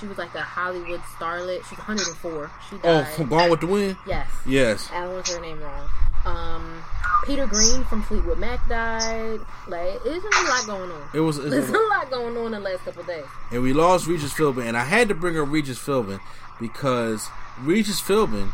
she 0.00 0.06
was 0.06 0.18
like 0.18 0.34
a 0.34 0.40
Hollywood 0.42 0.98
starlet. 1.16 1.64
She's 1.68 1.78
104. 1.78 2.50
She 2.68 2.76
Oh, 2.76 3.02
died. 3.02 3.08
from 3.14 3.28
Gone 3.28 3.50
with 3.50 3.60
the 3.60 3.68
Wind. 3.68 3.96
yes. 4.06 4.28
Yes. 4.46 4.90
I 4.92 5.04
don't 5.04 5.12
want 5.12 5.26
to 5.26 5.30
say 5.32 5.38
her 5.38 5.44
name 5.44 5.60
wrong. 5.62 5.88
Um, 6.26 6.82
Peter 7.24 7.46
Green 7.46 7.84
from 7.84 8.02
Fleetwood 8.02 8.38
Mac 8.38 8.66
died. 8.68 9.38
Like, 9.68 10.02
there's 10.02 10.24
a 10.24 10.48
lot 10.48 10.66
going 10.66 10.90
on. 10.90 11.08
It 11.14 11.20
was, 11.20 11.36
There's 11.38 11.68
a 11.68 11.72
lot 11.72 12.10
going 12.10 12.36
on 12.36 12.46
in 12.46 12.52
the 12.52 12.60
last 12.60 12.84
couple 12.84 13.02
of 13.02 13.06
days. 13.06 13.24
and 13.52 13.62
we 13.62 13.72
lost 13.72 14.08
Regis 14.08 14.32
Philbin, 14.32 14.66
and 14.66 14.76
I 14.76 14.84
had 14.84 15.06
to 15.08 15.14
bring 15.14 15.38
up 15.38 15.48
Regis 15.50 15.78
Philbin 15.78 16.18
because 16.58 17.28
Regis 17.60 18.00
Philbin 18.00 18.50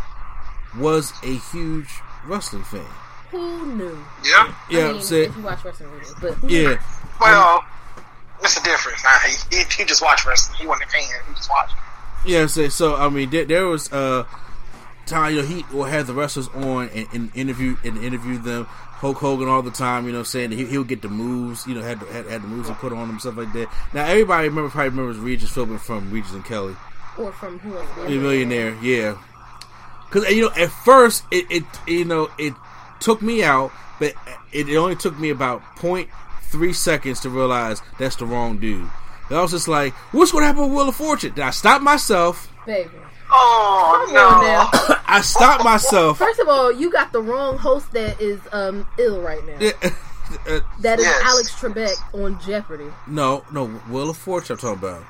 was 0.76 1.12
a 1.22 1.36
huge 1.52 2.00
wrestling 2.26 2.64
fan. 2.64 2.84
Who 3.30 3.76
knew? 3.76 4.04
yeah. 4.24 4.54
Yeah, 4.70 4.88
I 4.88 4.92
mean, 4.92 5.02
said- 5.02 5.28
if 5.28 5.36
you 5.36 5.42
watch 5.42 5.64
wrestling 5.64 5.90
videos, 5.90 6.20
but 6.20 6.50
yeah. 6.50 6.68
knew? 6.68 6.78
Well, 7.20 7.64
it's 8.42 8.56
a 8.56 8.62
difference. 8.62 9.04
Nah, 9.04 9.18
he, 9.20 9.56
he, 9.56 9.64
he 9.76 9.84
just 9.84 10.02
watched 10.02 10.26
wrestling. 10.26 10.58
He 10.58 10.66
wasn't 10.66 10.88
a 10.88 10.92
fan. 10.92 11.02
He 11.28 11.34
just 11.34 11.50
watched. 11.50 11.74
Yeah, 12.24 12.46
so, 12.46 12.68
so 12.68 12.96
I 12.96 13.08
mean, 13.08 13.30
there, 13.30 13.44
there 13.44 13.66
was 13.66 13.92
uh, 13.92 14.24
time 15.06 15.34
you 15.34 15.42
know, 15.42 15.46
he 15.46 15.64
will 15.72 15.84
have 15.84 16.06
the 16.06 16.14
wrestlers 16.14 16.48
on 16.48 16.88
and, 16.90 17.06
and 17.12 17.30
interview 17.34 17.76
and 17.84 17.98
interview 17.98 18.38
them. 18.38 18.66
Hulk 19.00 19.16
Hogan 19.16 19.48
all 19.48 19.62
the 19.62 19.70
time, 19.70 20.06
you 20.06 20.12
know, 20.12 20.22
saying 20.22 20.50
he, 20.50 20.66
he'll 20.66 20.84
get 20.84 21.00
the 21.00 21.08
moves, 21.08 21.66
you 21.66 21.74
know, 21.74 21.80
had, 21.80 21.98
had 21.98 22.26
had 22.26 22.42
the 22.42 22.48
moves 22.48 22.68
and 22.68 22.76
put 22.76 22.92
on 22.92 23.08
them 23.08 23.18
stuff 23.18 23.36
like 23.38 23.50
that. 23.54 23.68
Now 23.94 24.04
everybody 24.04 24.48
remember 24.48 24.68
probably 24.68 24.90
remembers 24.90 25.16
Regis 25.18 25.50
Philbin 25.50 25.80
from 25.80 26.10
Regis 26.10 26.32
and 26.32 26.44
Kelly, 26.44 26.76
Or 27.16 27.32
from 27.32 27.58
Who 27.60 27.70
Wants 27.70 27.90
to 27.94 27.96
Be 27.96 28.02
a 28.02 28.10
the 28.10 28.16
millionaire, 28.20 28.76
yeah. 28.82 29.16
Because 30.10 30.28
you 30.30 30.42
know 30.42 30.50
at 30.56 30.70
first 30.70 31.24
it, 31.30 31.46
it 31.50 31.64
you 31.86 32.04
know 32.04 32.28
it 32.38 32.54
took 33.00 33.22
me 33.22 33.42
out, 33.42 33.70
but 33.98 34.14
it, 34.52 34.68
it 34.68 34.76
only 34.76 34.96
took 34.96 35.18
me 35.18 35.30
about 35.30 35.62
point 35.76 36.08
three 36.44 36.72
seconds 36.72 37.20
to 37.20 37.30
realize 37.30 37.80
that's 37.98 38.16
the 38.16 38.26
wrong 38.26 38.58
dude. 38.58 38.88
And 39.28 39.38
I 39.38 39.42
was 39.42 39.52
just 39.52 39.68
like, 39.68 39.92
what's 40.12 40.32
going 40.32 40.42
to 40.42 40.46
happen 40.48 40.64
with 40.64 40.72
Wheel 40.72 40.88
of 40.88 40.96
Fortune? 40.96 41.32
Did 41.34 41.44
I 41.44 41.50
stop 41.50 41.80
myself. 41.82 42.52
Baby. 42.66 42.90
Oh 43.32 44.02
Come 44.06 44.14
no! 44.14 44.40
now. 44.42 45.00
I 45.06 45.20
stopped 45.20 45.62
myself. 45.62 46.18
First 46.18 46.40
of 46.40 46.48
all, 46.48 46.72
you 46.72 46.90
got 46.90 47.12
the 47.12 47.22
wrong 47.22 47.56
host 47.56 47.92
that 47.92 48.20
is 48.20 48.40
um 48.52 48.86
ill 48.98 49.20
right 49.20 49.44
now. 49.46 49.70
Uh, 50.48 50.60
That 50.78 51.00
is 51.00 51.04
Yes. 51.06 51.22
Alex 51.24 51.52
Trebek 51.54 52.14
on 52.24 52.40
Jeopardy. 52.40 52.86
no, 53.08 53.44
no, 53.50 53.66
Wheel 53.66 54.10
of 54.10 54.16
Fortune. 54.16 54.54
I'm 54.54 54.58
talking 54.60 54.78
about. 54.78 55.04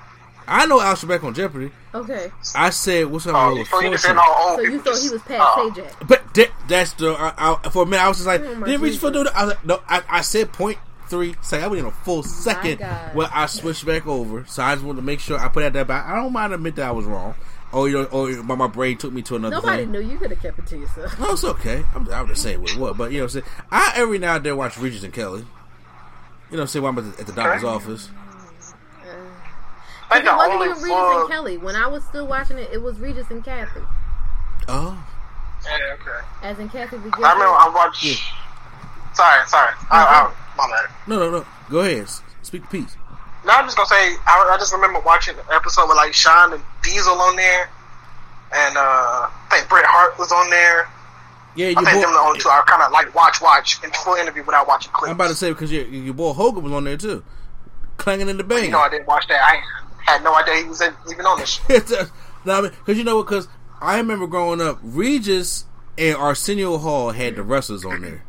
I 0.50 0.66
know 0.66 0.80
Al 0.80 0.96
Trebek 0.96 1.22
on 1.22 1.32
Jeopardy. 1.32 1.70
Okay. 1.94 2.30
I 2.56 2.70
said, 2.70 3.06
what's 3.06 3.26
up, 3.26 3.34
Oh, 3.36 3.48
Wheel 3.48 3.56
you 3.56 3.62
of 3.62 3.68
thought 3.68 3.82
you 3.82 3.88
Fortune? 3.88 3.98
said 3.98 4.16
all 4.16 4.48
old 4.50 4.56
So 4.58 4.62
you 4.62 4.80
thought 4.80 4.98
he 4.98 5.08
oh, 5.08 5.12
was 5.12 5.22
Pat 5.22 5.40
oh. 5.40 5.70
Sajak. 5.74 6.08
But 6.08 6.34
that, 6.34 6.50
that's 6.68 6.92
the 6.94 7.10
I, 7.12 7.56
I, 7.64 7.68
for 7.70 7.84
a 7.84 7.86
minute. 7.86 8.02
I 8.04 8.08
was 8.08 8.16
just 8.18 8.26
like, 8.26 8.40
Oh, 8.40 8.64
didn't 8.64 8.80
reach 8.82 8.98
for 8.98 9.10
Jesus. 9.10 9.12
do 9.12 9.24
that. 9.24 9.36
I 9.36 9.44
was 9.44 9.54
like, 9.54 9.64
no, 9.64 9.80
I, 9.88 10.02
I 10.08 10.20
said 10.22 10.52
point 10.52 10.78
three. 11.08 11.36
Say 11.40 11.62
I 11.62 11.66
was 11.68 11.78
in 11.78 11.86
a 11.86 11.90
full 11.90 12.22
second 12.24 12.78
God. 12.78 13.14
when 13.14 13.28
I 13.32 13.46
switched 13.46 13.86
back 13.86 14.06
over. 14.06 14.44
So 14.46 14.62
I 14.62 14.74
just 14.74 14.84
wanted 14.84 14.96
to 15.00 15.06
make 15.06 15.20
sure 15.20 15.38
I 15.38 15.48
put 15.48 15.62
out 15.62 15.72
that 15.74 15.86
back. 15.86 16.06
I 16.06 16.16
don't 16.16 16.32
mind 16.32 16.52
admit 16.52 16.74
that 16.76 16.88
I 16.88 16.92
was 16.92 17.04
wrong. 17.06 17.34
Oh, 17.72 17.84
you 17.84 18.02
know, 18.02 18.08
oh, 18.10 18.26
or 18.36 18.42
my, 18.42 18.56
my 18.56 18.66
brain 18.66 18.96
took 18.96 19.12
me 19.12 19.22
to 19.22 19.36
another 19.36 19.54
Nobody 19.54 19.84
thing. 19.84 19.92
knew. 19.92 20.00
You 20.00 20.18
could 20.18 20.30
have 20.32 20.42
kept 20.42 20.58
it 20.58 20.66
to 20.66 20.78
yourself. 20.78 21.16
No, 21.20 21.32
it's 21.32 21.44
okay. 21.44 21.84
I'm, 21.94 22.08
I'm 22.12 22.26
just 22.26 22.42
saying 22.42 22.60
what 22.60 22.72
it. 22.90 22.96
But 22.96 23.12
you 23.12 23.18
know, 23.18 23.24
what 23.26 23.34
I'm 23.36 23.42
saying 23.42 23.44
I 23.70 23.92
every 23.94 24.18
now 24.18 24.34
and 24.36 24.44
then 24.44 24.56
watch 24.56 24.76
Regis 24.78 25.04
and 25.04 25.12
Kelly. 25.12 25.44
You 26.50 26.56
know, 26.56 26.64
say 26.64 26.80
when 26.80 26.98
I'm 26.98 27.06
at 27.06 27.14
the, 27.14 27.20
at 27.20 27.26
the 27.28 27.32
doctor's 27.32 27.62
Okay. 27.62 27.72
office. 27.72 28.10
Like 30.10 30.24
It 30.24 30.32
wasn't 30.34 30.54
even 30.54 30.68
Regis 30.70 30.86
full- 30.88 31.20
and 31.20 31.30
Kelly. 31.30 31.56
When 31.58 31.76
I 31.76 31.86
was 31.86 32.04
still 32.04 32.26
watching 32.26 32.58
it, 32.58 32.70
it 32.72 32.82
was 32.82 32.98
Regis 32.98 33.30
and 33.30 33.44
Kathy. 33.44 33.80
Oh, 34.68 34.96
Yeah, 35.64 35.94
okay. 36.00 36.26
As 36.42 36.58
in 36.58 36.68
Kathy 36.68 36.96
the 36.98 37.10
I 37.16 37.32
remember 37.32 37.44
I 37.46 37.70
watched. 37.74 38.02
Sorry, 39.14 39.46
sorry. 39.46 39.72
I, 39.90 40.02
I, 40.30 40.32
my 40.56 40.66
bad. 40.68 40.90
no, 41.06 41.18
no, 41.18 41.30
no. 41.30 41.46
Go 41.70 41.80
ahead. 41.80 42.08
Speak 42.42 42.62
the 42.62 42.68
piece. 42.68 42.96
No, 43.44 43.52
I'm 43.54 43.64
just 43.64 43.76
gonna 43.76 43.86
say 43.88 44.14
I, 44.26 44.50
I 44.52 44.56
just 44.58 44.72
remember 44.72 45.00
watching 45.00 45.34
the 45.36 45.54
episode 45.54 45.88
with 45.88 45.96
like 45.96 46.12
Sean 46.12 46.52
and 46.52 46.62
Diesel 46.82 47.14
on 47.14 47.36
there, 47.36 47.70
and 48.52 48.76
uh, 48.76 48.80
I 49.30 49.30
think 49.50 49.68
Bret 49.68 49.84
Hart 49.86 50.18
was 50.18 50.30
on 50.32 50.50
there. 50.50 50.88
Yeah, 51.56 51.68
you 51.68 51.76
I 51.76 51.80
your 51.80 51.90
think 51.90 52.02
them 52.04 52.12
the 52.12 52.18
boy. 52.18 52.26
only 52.28 52.40
two 52.40 52.48
I 52.48 52.62
kind 52.66 52.82
of 52.82 52.92
like 52.92 53.14
watch 53.14 53.40
watch 53.40 53.82
in 53.82 53.90
full 53.92 54.14
interview 54.14 54.44
without 54.44 54.68
watching 54.68 54.92
clips. 54.92 55.10
I'm 55.10 55.16
about 55.16 55.28
to 55.28 55.34
say 55.34 55.48
because 55.50 55.72
your, 55.72 55.84
your 55.86 56.14
boy 56.14 56.32
Hogan 56.32 56.62
was 56.62 56.72
on 56.72 56.84
there 56.84 56.96
too, 56.98 57.24
clanging 57.96 58.28
in 58.28 58.36
the 58.36 58.44
bang. 58.44 58.64
you 58.66 58.70
know, 58.70 58.78
I 58.80 58.88
didn't 58.90 59.06
watch 59.08 59.26
that. 59.28 59.40
I 59.42 59.60
had 60.04 60.22
no 60.22 60.34
idea 60.34 60.56
he 60.56 60.64
was 60.64 60.80
in, 60.80 60.94
even 61.10 61.26
on 61.26 61.38
this. 61.38 61.60
shit. 61.66 61.90
no, 62.44 62.58
I 62.58 62.60
mean, 62.62 62.70
because 62.70 62.98
you 62.98 63.04
know 63.04 63.16
what? 63.16 63.26
Because 63.26 63.48
I 63.80 63.98
remember 63.98 64.26
growing 64.26 64.60
up, 64.60 64.78
Regis 64.82 65.64
and 65.96 66.16
Arsenio 66.16 66.78
Hall 66.78 67.10
had 67.10 67.36
the 67.36 67.42
wrestlers 67.42 67.84
on 67.84 68.02
there. 68.02 68.24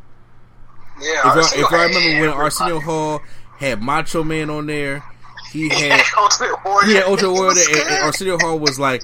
Yeah, 1.00 1.38
If 1.40 1.54
I, 1.54 1.60
if 1.60 1.74
I 1.74 1.84
remember 1.86 2.28
when. 2.28 2.30
Arsenio 2.30 2.80
Hall 2.80 3.22
had 3.58 3.82
Macho 3.82 4.24
Man 4.24 4.50
on 4.50 4.68
there, 4.68 5.04
he 5.52 5.70
had 5.70 6.02
Ultimate 6.18 6.64
Warrior. 6.64 6.88
he 6.88 6.96
had 6.96 7.04
Ultra 7.06 7.32
Warrior, 7.32 7.62
and, 7.70 7.80
and. 7.80 8.04
Arsenio 8.04 8.38
Hall 8.40 8.60
was 8.60 8.80
like, 8.80 9.04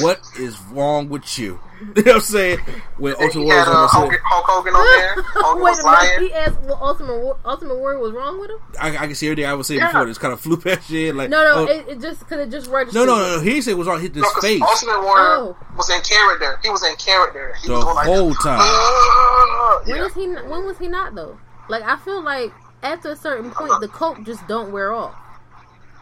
"What 0.00 0.20
is 0.38 0.58
wrong 0.72 1.08
with 1.08 1.38
you?" 1.38 1.60
You 1.96 2.02
know 2.02 2.12
what 2.12 2.14
I'm 2.16 2.20
saying? 2.22 2.58
When 2.96 3.12
Ultimate 3.14 3.32
He 3.32 3.38
Warrior 3.40 3.58
was 3.60 3.68
uh, 3.68 3.72
on 3.72 3.88
Hulk, 3.88 4.14
Hulk 4.24 4.44
Hogan 4.48 4.72
on 4.74 4.98
there. 5.00 5.22
Hogan 5.34 5.62
Wait 5.62 5.70
was 5.70 5.78
a 5.80 5.82
minute. 5.82 5.98
lying. 5.98 6.20
He 6.22 6.32
asked 6.32 6.60
what 6.62 6.80
Ultimate 6.80 7.18
War- 7.20 7.36
Ultimate 7.44 7.76
Warrior 7.78 7.98
was 7.98 8.12
wrong 8.12 8.40
with 8.40 8.50
him. 8.50 8.58
I, 8.80 8.88
I 8.96 9.06
can 9.06 9.14
see 9.14 9.26
everything 9.26 9.44
I 9.44 9.52
was 9.54 9.66
saying 9.66 9.80
Yeah. 9.80 9.88
before. 9.92 10.06
This 10.06 10.16
kind 10.16 10.32
of 10.32 10.40
flew 10.40 10.56
past 10.56 10.88
shit. 10.88 11.14
Like, 11.14 11.28
No, 11.28 11.42
no. 11.42 11.52
oh, 11.56 11.64
it, 11.66 11.86
it 11.88 12.00
just 12.00 12.20
because 12.20 12.38
it 12.46 12.50
just 12.50 12.70
registered. 12.70 13.06
no, 13.06 13.14
no, 13.14 13.18
no, 13.20 13.36
no. 13.36 13.42
He 13.42 13.60
said 13.60 13.72
it 13.72 13.74
was 13.74 13.88
on 13.88 14.00
his 14.00 14.14
No, 14.14 14.22
'cause 14.22 14.42
face 14.42 14.62
Ultimate 14.62 15.02
Warrior 15.02 15.26
Oh. 15.52 15.56
was 15.76 15.90
in 15.90 16.00
character. 16.00 16.58
He 16.62 16.70
was 16.70 16.82
in 16.86 16.96
character. 16.96 17.54
He 17.60 17.68
the 17.68 17.74
was 17.74 17.84
going 17.84 17.96
like, 17.96 18.06
whole 18.06 18.34
time. 18.36 18.60
"Uh," 18.62 19.80
When 19.84 19.96
yeah. 19.96 20.02
was 20.04 20.14
he? 20.14 20.26
When 20.28 20.64
was 20.64 20.78
he 20.78 20.88
not 20.88 21.14
though? 21.14 21.36
Like 21.68 21.82
I 21.82 21.96
feel 21.96 22.22
like 22.22 22.52
after 22.82 23.10
a 23.10 23.16
certain 23.16 23.50
point, 23.50 23.72
the 23.80 23.88
coat 23.88 24.24
just 24.24 24.46
don't 24.48 24.72
wear 24.72 24.94
off. 24.94 25.14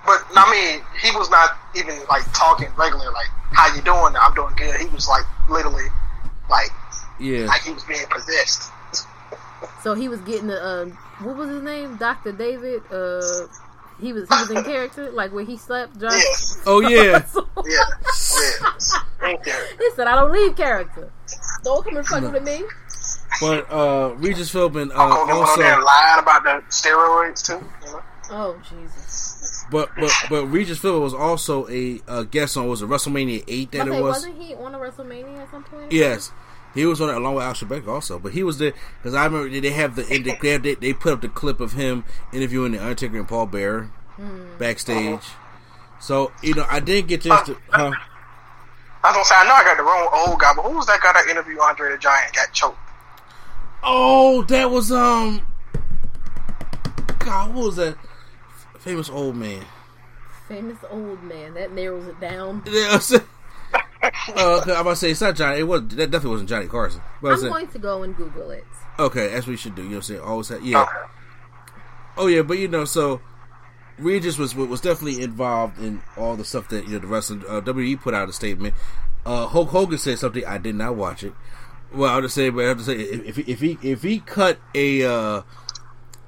But 0.05 0.25
I 0.35 0.51
mean, 0.51 0.83
he 1.01 1.17
was 1.17 1.31
not 1.31 1.59
even 1.77 1.99
like 2.09 2.25
talking 2.33 2.69
regular. 2.77 3.11
Like, 3.13 3.29
how 3.53 3.75
you 3.75 3.83
doing? 3.83 4.15
I'm 4.21 4.35
doing 4.35 4.55
good. 4.57 4.81
He 4.81 4.87
was 4.89 5.09
like 5.09 5.25
literally, 5.49 5.87
like, 6.51 6.71
Yeah, 7.21 7.47
like 7.47 7.63
he 7.63 7.73
was 7.73 7.85
being 7.85 8.07
possessed. 8.11 8.71
So 9.83 9.95
he 9.95 10.09
was 10.09 10.21
getting 10.23 10.49
the 10.49 10.65
um, 10.65 10.91
what 11.21 11.37
was 11.37 11.49
his 11.49 11.63
name? 11.63 11.97
Doctor 11.97 12.33
David. 12.33 12.83
Uh, 12.91 13.47
he 14.01 14.13
was 14.13 14.29
he 14.29 14.35
was 14.35 14.51
in 14.51 14.65
character, 14.65 15.11
like 15.11 15.33
where 15.33 15.45
he 15.45 15.57
slept. 15.57 16.01
Josh. 16.01 16.13
Yes. 16.13 16.63
Oh 16.67 16.81
yeah. 16.81 17.25
Yeah. 17.65 17.85
Yeah. 19.23 19.31
In. 19.31 19.39
He 19.79 19.91
said, 19.95 20.09
"I 20.09 20.17
don't 20.17 20.33
leave 20.33 20.57
character. 20.57 21.13
Don't 21.63 21.85
come 21.85 21.97
and 21.97 22.07
fuck 22.07 22.33
with 22.33 22.43
me." 22.43 22.65
But 23.41 23.71
uh, 23.73 24.15
Regis 24.17 24.53
Philbin 24.53 24.91
uh, 24.91 24.95
Hulk 24.95 25.13
Hogan 25.13 25.37
went 25.37 25.49
on 25.49 25.59
there 25.61 25.73
and 25.75 25.83
also, 25.83 25.87
lied 25.87 26.19
about 26.19 26.43
the 26.43 26.65
steroids 26.71 27.47
too. 27.47 27.65
You 27.87 27.93
know? 27.93 28.03
Oh 28.31 28.61
Jesus! 28.69 29.32
But 29.73 29.91
but 29.99 30.12
but 30.31 30.47
Regis 30.47 30.79
Philbin 30.79 31.00
was 31.02 31.14
also 31.14 31.67
a, 31.69 32.00
uh 32.07 32.23
guest 32.23 32.57
on 32.57 32.69
was 32.69 32.83
it 32.83 32.88
WrestleMania 32.88 33.43
eight 33.49 33.73
that 33.73 33.88
Okay, 33.88 33.99
it 33.99 34.02
was. 34.02 34.17
wasn't 34.17 34.41
he 34.41 34.55
on 34.55 34.75
a 34.75 34.79
WrestleMania 34.79 35.38
at 35.38 35.50
some 35.50 35.64
point? 35.64 35.91
Yes, 35.91 36.31
he 36.75 36.87
was 36.87 37.00
on 37.00 37.09
it 37.11 37.17
along 37.17 37.35
with 37.37 37.45
Al 37.45 37.55
Trebek 37.55 37.88
also. 37.88 38.19
But 38.19 38.33
he 38.33 38.43
was 38.45 38.59
there 38.59 38.73
because 38.99 39.14
I 39.14 39.25
remember 39.25 39.49
they 39.61 39.71
have 39.71 39.97
the 39.97 40.02
they, 40.02 40.50
have, 40.52 40.62
they 40.62 40.75
they 40.75 40.93
put 40.93 41.12
up 41.14 41.21
the 41.23 41.29
clip 41.29 41.59
of 41.61 41.73
him 41.73 42.05
interviewing 42.33 42.73
the 42.73 42.79
Undertaker 42.81 43.19
and 43.19 43.26
Paul 43.29 43.47
Bearer 43.47 43.91
Hmm. 44.17 44.59
backstage. 44.59 45.23
So 45.99 46.31
you 46.43 46.55
know 46.55 46.67
I 46.71 46.81
didn't 46.81 47.09
get 47.09 47.23
just 47.23 47.47
to, 47.47 47.57
huh? 47.71 47.91
I 49.05 49.09
was 49.09 49.14
gonna 49.14 49.25
say 49.25 49.35
I 49.37 49.45
know 49.49 49.55
I 49.55 49.64
got 49.64 49.76
the 49.79 49.83
wrong 49.83 50.09
old 50.29 50.38
guy, 50.38 50.52
but 50.55 50.62
who 50.62 50.76
was 50.76 50.87
that 50.87 51.00
guy 51.00 51.12
that 51.14 51.26
interviewed 51.29 51.59
Andre 51.61 51.91
the 51.93 51.99
Giant 51.99 52.35
got 52.35 52.52
choked? 52.52 52.79
Oh, 53.83 54.43
that 54.43 54.71
was 54.71 54.93
um. 54.93 55.47
God, 57.19 57.55
what 57.55 57.64
was 57.67 57.76
that? 57.76 57.97
Famous 58.83 59.09
old 59.11 59.37
man. 59.37 59.65
Famous 60.49 60.79
old 60.91 61.23
man. 61.23 61.55
That 61.55 61.73
narrows 61.73 62.07
it 62.07 62.21
down. 62.21 62.62
Yeah, 62.71 62.89
I'm 62.93 63.01
saying- 63.01 63.23
uh, 64.37 64.61
I'm 64.67 64.71
about 64.71 64.91
to 64.91 64.97
say 64.97 65.11
it's 65.12 65.21
not 65.21 65.37
Johnny. 65.37 65.61
It 65.61 65.62
was 65.62 65.83
that 65.89 66.11
definitely 66.11 66.31
wasn't 66.31 66.49
Johnny 66.51 66.67
Carson. 66.67 67.01
But 67.23 67.29
I'm 67.29 67.35
I'm 67.35 67.41
saying, 67.41 67.53
going 67.53 67.69
to 67.69 67.79
go 67.79 68.03
and 68.03 68.17
Google 68.17 68.51
it. 68.51 68.65
okay, 68.99 69.29
that's 69.29 69.47
what 69.47 69.53
you 69.53 69.57
should 69.57 69.77
do. 69.77 69.83
You 69.83 69.89
know 69.91 69.95
what 69.97 69.99
I'm 69.99 70.03
saying? 70.03 70.21
Always 70.21 70.49
have, 70.49 70.65
yeah. 70.65 70.83
Okay. 70.83 70.93
Oh 72.17 72.27
yeah, 72.27 72.43
but 72.43 72.59
you 72.59 72.67
know, 72.67 72.85
so 72.85 73.21
Regis 73.99 74.39
was 74.39 74.57
was 74.57 74.81
definitely 74.81 75.23
involved 75.23 75.79
in 75.79 76.03
all 76.17 76.35
the 76.37 76.45
stuff 76.45 76.69
that 76.71 76.87
you 76.87 76.95
know 76.95 76.99
the 76.99 77.07
wrestling 77.07 77.45
uh, 77.49 77.61
WWE 77.61 78.01
put 78.01 78.12
out 78.12 78.29
a 78.29 78.33
statement. 78.33 78.75
Uh, 79.25 79.47
Hulk 79.47 79.69
Hogan 79.69 79.99
said 79.99 80.19
something 80.19 80.45
I 80.45 80.59
did 80.59 80.75
not 80.75 80.97
watch 80.97 81.23
it. 81.23 81.33
Well, 81.95 82.12
I'll 82.12 82.23
just 82.23 82.35
say, 82.35 82.51
but 82.51 82.65
I 82.65 82.69
have 82.69 82.79
to 82.79 82.85
say, 82.85 82.97
if 82.97 83.39
if 83.39 83.61
he 83.61 83.79
if 83.83 84.03
he 84.03 84.19
cut 84.19 84.59
a 84.75 85.05
uh, 85.05 85.43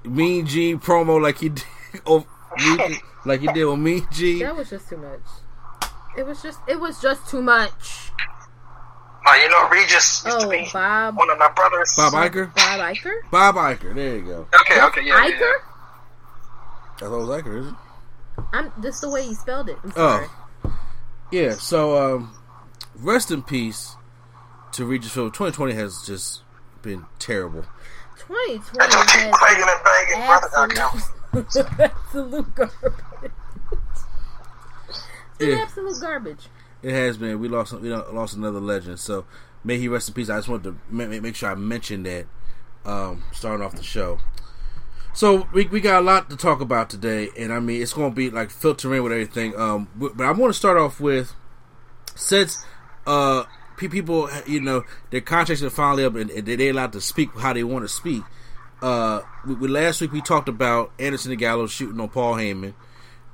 Mean 0.05 0.47
Gene 0.47 0.79
promo 0.79 1.21
like 1.21 1.39
he 1.39 1.49
did, 1.49 1.65
like 3.27 3.43
you 3.43 3.53
did 3.53 3.65
with 3.65 3.79
me, 3.79 4.03
G. 4.13 4.43
That 4.43 4.57
was 4.57 4.71
just 4.71 4.89
too 4.89 4.97
much. 4.99 5.21
It 6.17 6.25
was 6.27 6.43
just. 6.43 6.61
It 6.69 6.79
was 6.81 7.01
just 7.01 7.29
too 7.29 7.43
much. 7.43 8.11
Oh, 9.27 9.35
you 9.43 9.49
know 9.49 9.69
Regis 9.71 10.23
used 10.25 10.41
to 10.41 10.47
Oh, 10.47 10.51
be 10.51 10.69
Bob. 10.73 11.17
one 11.17 11.31
of 11.31 11.39
my 11.39 11.51
brothers. 11.53 11.93
Bob 11.97 12.13
Iker, 12.13 12.55
Bob 12.55 12.81
Iker. 12.81 13.31
Bob 13.31 13.55
Iker. 13.55 13.95
There 13.95 14.17
you 14.17 14.23
go. 14.23 14.47
Okay, 14.61 14.81
okay, 14.83 15.01
yeah, 15.03 15.25
yeah, 15.27 15.31
Iker. 15.33 15.41
yeah. 15.41 16.97
I 16.97 16.99
thought 17.01 17.15
it 17.15 17.27
was 17.27 17.43
Iker, 17.43 17.61
is 17.61 17.67
it? 17.69 17.75
I'm 18.53 18.73
just 18.83 19.01
the 19.01 19.09
way 19.09 19.23
he 19.25 19.35
spelled 19.35 19.69
it. 19.71 19.79
I'm 19.83 19.93
sorry. 19.93 20.27
Oh, 20.65 20.79
yeah. 21.33 21.53
So, 21.55 22.15
um, 22.17 22.37
rest 22.97 23.31
in 23.31 23.43
peace 23.43 23.97
to 24.73 24.85
Regis 24.85 25.15
Philbin. 25.15 25.33
2020 25.33 25.73
has 25.75 26.03
just 26.07 26.43
been 26.83 27.07
terrible. 27.19 27.63
2020 28.29 28.79
That 28.79 28.91
just 28.91 29.09
keep 29.09 29.23
has 29.23 29.41
banging 29.41 29.69
and 29.69 30.69
banging, 30.69 30.77
brother. 30.77 31.09
absolute, 31.79 32.55
garbage. 32.55 32.93
It's 35.39 35.49
Yeah. 35.49 35.63
absolute 35.63 36.01
garbage. 36.01 36.47
It 36.83 36.93
has 36.93 37.17
been. 37.17 37.41
We 37.41 37.49
lost. 37.49 37.73
We 37.73 37.91
lost 37.93 38.37
another 38.37 38.61
legend. 38.61 39.01
So 39.01 39.25
may 39.65 39.79
he 39.79 39.89
rest 39.89 40.09
in 40.09 40.15
peace. 40.15 40.29
I 40.31 40.37
just 40.39 40.49
wanted 40.49 40.65
to 40.65 40.77
ma- 40.91 41.07
ma- 41.07 41.21
make 41.21 41.35
sure 41.35 41.51
I 41.51 41.55
mentioned 41.55 42.07
that 42.07 42.27
um, 42.85 43.25
starting 43.33 43.65
off 43.65 43.75
the 43.75 43.83
show. 43.83 44.19
So 45.15 45.49
we 45.53 45.67
we 45.67 45.81
got 45.81 46.03
a 46.03 46.05
lot 46.05 46.29
to 46.31 46.37
talk 46.37 46.61
about 46.61 46.91
today, 46.91 47.31
and 47.39 47.53
I 47.53 47.61
mean 47.61 47.81
it's 47.81 47.93
going 47.95 48.11
to 48.11 48.15
be 48.15 48.31
like 48.31 48.51
filtering 48.51 49.03
with 49.03 49.13
everything. 49.13 49.59
Um, 49.59 49.89
but 49.95 50.17
but 50.17 50.27
I 50.27 50.33
want 50.33 50.53
to 50.53 50.59
start 50.59 50.77
off 50.77 51.01
with 51.01 51.35
since 52.17 52.65
uh 53.07 53.45
people 53.77 54.29
you 54.47 54.61
know 54.61 54.85
their 55.11 55.21
contracts 55.21 55.63
are 55.63 55.71
finally 55.71 56.05
up 56.05 56.15
and, 56.15 56.31
and 56.31 56.47
they're 56.47 56.71
allowed 56.71 56.93
to 56.93 57.01
speak 57.01 57.31
how 57.39 57.53
they 57.53 57.65
want 57.65 57.85
to 57.85 57.89
speak. 57.89 58.23
Uh, 58.85 59.23
we, 59.47 59.55
we, 59.55 59.69
last 59.69 60.03
week 60.03 60.13
we 60.13 60.21
talked 60.21 60.47
about 60.47 60.93
Anderson 60.99 61.33
and 61.33 61.41
Gallows 61.41 61.71
shooting 61.73 61.99
on 61.99 62.11
Paul 62.11 62.35
Heyman 62.35 62.75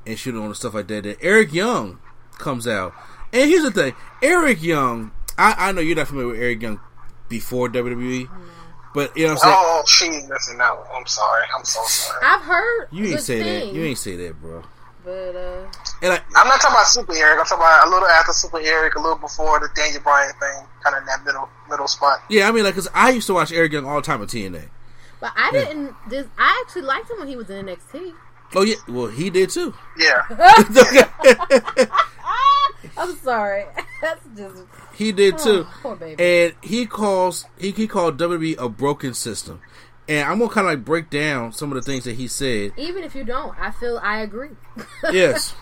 and 0.07 0.17
shooting 0.17 0.41
on 0.41 0.47
and 0.47 0.57
stuff 0.57 0.75
like 0.75 0.87
that. 0.87 1.03
That 1.03 1.17
Eric 1.21 1.53
Young 1.53 1.99
comes 2.39 2.69
out, 2.69 2.95
and 3.33 3.51
here's 3.51 3.65
the 3.65 3.73
thing: 3.73 3.93
Eric 4.23 4.63
Young. 4.63 5.11
I, 5.37 5.57
I 5.59 5.73
know 5.73 5.81
you're 5.81 5.97
not 5.97 6.07
familiar 6.07 6.29
with 6.29 6.41
Eric 6.41 6.63
Young 6.63 6.79
before 7.29 7.69
WWE, 7.69 8.31
but 8.95 9.17
you 9.17 9.27
know 9.27 9.35
what 9.35 9.45
I'm 9.45 9.51
saying. 9.51 9.55
Oh, 9.59 9.83
she 9.89 10.05
ain't 10.05 10.29
missing 10.29 10.59
that 10.59 10.79
one. 10.79 10.87
I'm 10.95 11.07
sorry. 11.07 11.45
I'm 11.59 11.65
so 11.65 11.83
sorry. 11.83 12.21
I've 12.23 12.43
heard. 12.43 12.87
You 12.93 13.07
ain't 13.07 13.15
good 13.17 13.23
say 13.25 13.43
that. 13.43 13.73
You 13.75 13.83
ain't 13.83 13.99
say 13.99 14.15
that, 14.15 14.41
bro. 14.41 14.63
But 15.05 15.35
uh, 15.35 15.67
And 16.03 16.13
I, 16.13 16.21
I'm 16.37 16.47
not 16.47 16.61
talking 16.61 16.77
about 16.77 16.87
Super 16.87 17.17
Eric. 17.17 17.41
I'm 17.41 17.47
talking 17.47 17.65
about 17.65 17.89
a 17.89 17.91
little 17.91 18.07
after 18.07 18.33
Super 18.33 18.61
Eric, 18.61 18.95
a 18.95 19.01
little 19.01 19.19
before 19.19 19.59
the 19.59 19.69
Daniel 19.75 20.01
Bryan 20.03 20.33
thing, 20.39 20.65
kind 20.85 20.95
of 20.95 21.03
in 21.03 21.07
that 21.07 21.25
middle 21.25 21.49
middle 21.69 21.89
spot. 21.89 22.21
yeah, 22.31 22.49
I 22.49 22.53
mean, 22.53 22.63
like, 22.63 22.77
cause 22.77 22.87
I 22.95 23.11
used 23.11 23.27
to 23.27 23.35
watch 23.35 23.51
Eric 23.51 23.73
Young 23.73 23.85
all 23.85 23.97
the 23.97 24.03
time 24.03 24.21
on 24.21 24.29
TNA. 24.29 24.69
But 25.21 25.33
I 25.37 25.51
didn't. 25.53 25.95
This, 26.09 26.27
I 26.39 26.63
actually 26.67 26.83
liked 26.83 27.11
him 27.11 27.19
when 27.19 27.29
he 27.29 27.37
was 27.37 27.51
in 27.51 27.67
NXT. 27.67 28.15
Oh 28.55 28.63
yeah, 28.63 28.75
well 28.89 29.07
he 29.07 29.31
did 29.31 29.51
too. 29.51 29.75
Yeah, 29.99 30.23
I'm 32.97 33.15
sorry. 33.17 33.65
That's 34.03 34.21
just 34.37 34.57
He 34.95 35.13
did 35.13 35.39
too. 35.39 35.67
Oh, 35.69 35.79
poor 35.83 35.97
baby. 35.97 36.23
And 36.23 36.55
he 36.63 36.87
calls 36.87 37.47
he, 37.59 37.71
he 37.71 37.87
called 37.87 38.19
WWE 38.19 38.57
a 38.59 38.69
broken 38.69 39.15
system. 39.15 39.61
And 40.09 40.27
I'm 40.27 40.39
gonna 40.39 40.51
kind 40.51 40.67
of 40.67 40.73
like 40.73 40.85
break 40.85 41.11
down 41.11 41.53
some 41.53 41.71
of 41.71 41.77
the 41.77 41.83
things 41.83 42.05
that 42.05 42.15
he 42.17 42.27
said. 42.29 42.73
even 42.77 43.05
if 43.05 43.15
you 43.15 43.25
don't, 43.25 43.57
I 43.61 43.71
feel 43.71 44.01
I 44.03 44.21
agree. 44.21 44.51
Yes. 45.13 45.55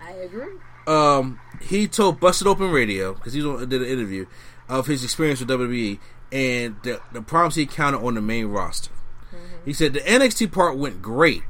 I 0.00 0.10
agree. 0.12 0.52
um, 0.86 1.40
he 1.62 1.88
told 1.88 2.20
Busted 2.20 2.46
Open 2.46 2.70
Radio 2.70 3.14
because 3.14 3.32
he 3.32 3.40
was 3.42 3.62
on- 3.62 3.68
did 3.68 3.80
an 3.80 3.88
interview 3.88 4.26
of 4.68 4.86
his 4.86 5.02
experience 5.02 5.40
with 5.40 5.48
WWE 5.48 5.98
and 6.32 6.76
the, 6.82 7.00
the 7.12 7.22
problems 7.22 7.54
he 7.54 7.62
encountered 7.62 8.02
on 8.02 8.14
the 8.14 8.20
main 8.20 8.46
roster. 8.46 8.90
He 9.64 9.72
said 9.72 9.92
the 9.92 10.00
NXT 10.00 10.52
part 10.52 10.76
went 10.76 11.02
great. 11.02 11.42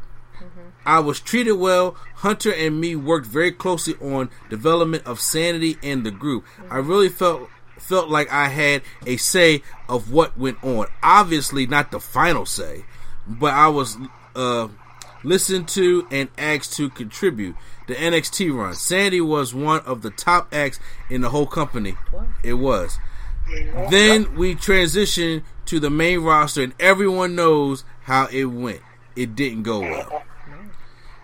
I 0.86 0.98
was 1.00 1.20
treated 1.20 1.52
well. 1.52 1.96
Hunter 2.16 2.52
and 2.52 2.80
me 2.80 2.94
worked 2.94 3.26
very 3.26 3.52
closely 3.52 3.94
on 3.94 4.30
development 4.50 5.06
of 5.06 5.20
sanity 5.20 5.76
in 5.82 6.02
the 6.02 6.10
group. 6.10 6.44
I 6.70 6.78
really 6.78 7.08
felt 7.08 7.48
felt 7.78 8.08
like 8.08 8.32
I 8.32 8.48
had 8.48 8.82
a 9.06 9.16
say 9.16 9.62
of 9.88 10.10
what 10.10 10.38
went 10.38 10.62
on. 10.62 10.86
Obviously, 11.02 11.66
not 11.66 11.90
the 11.90 12.00
final 12.00 12.46
say, 12.46 12.84
but 13.26 13.52
I 13.52 13.68
was 13.68 13.96
uh, 14.34 14.68
listened 15.22 15.68
to 15.68 16.06
and 16.10 16.28
asked 16.38 16.74
to 16.74 16.90
contribute. 16.90 17.56
The 17.86 17.94
NXT 17.94 18.54
run. 18.54 18.74
Sanity 18.74 19.20
was 19.20 19.54
one 19.54 19.80
of 19.80 20.02
the 20.02 20.10
top 20.10 20.54
acts 20.54 20.80
in 21.10 21.20
the 21.20 21.30
whole 21.30 21.46
company. 21.46 21.96
It 22.42 22.54
was. 22.54 22.98
Then 23.90 24.34
we 24.36 24.54
transitioned 24.54 25.42
to 25.66 25.80
the 25.80 25.90
main 25.90 26.20
roster, 26.20 26.62
and 26.62 26.74
everyone 26.78 27.34
knows 27.34 27.84
how 28.02 28.26
it 28.26 28.44
went. 28.46 28.80
It 29.16 29.34
didn't 29.34 29.62
go 29.62 29.80
well. 29.80 30.22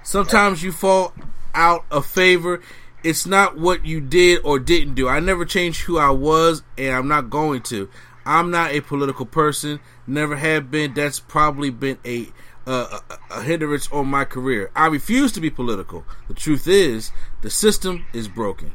Sometimes 0.02 0.62
you 0.62 0.72
fall 0.72 1.12
out 1.54 1.84
of 1.90 2.06
favor. 2.06 2.60
It's 3.02 3.26
not 3.26 3.58
what 3.58 3.84
you 3.86 4.00
did 4.00 4.40
or 4.44 4.58
didn't 4.58 4.94
do. 4.94 5.08
I 5.08 5.20
never 5.20 5.44
changed 5.44 5.82
who 5.82 5.98
I 5.98 6.10
was, 6.10 6.62
and 6.76 6.94
I'm 6.94 7.08
not 7.08 7.30
going 7.30 7.62
to. 7.62 7.88
I'm 8.26 8.50
not 8.50 8.72
a 8.72 8.80
political 8.80 9.26
person. 9.26 9.80
Never 10.06 10.36
have 10.36 10.70
been. 10.70 10.94
That's 10.94 11.20
probably 11.20 11.70
been 11.70 11.98
a 12.04 12.28
a, 12.66 13.00
a 13.30 13.42
hindrance 13.42 13.90
on 13.90 14.06
my 14.06 14.24
career. 14.24 14.70
I 14.76 14.86
refuse 14.86 15.32
to 15.32 15.40
be 15.40 15.50
political. 15.50 16.04
The 16.28 16.34
truth 16.34 16.68
is, 16.68 17.10
the 17.42 17.50
system 17.50 18.04
is 18.12 18.28
broken. 18.28 18.72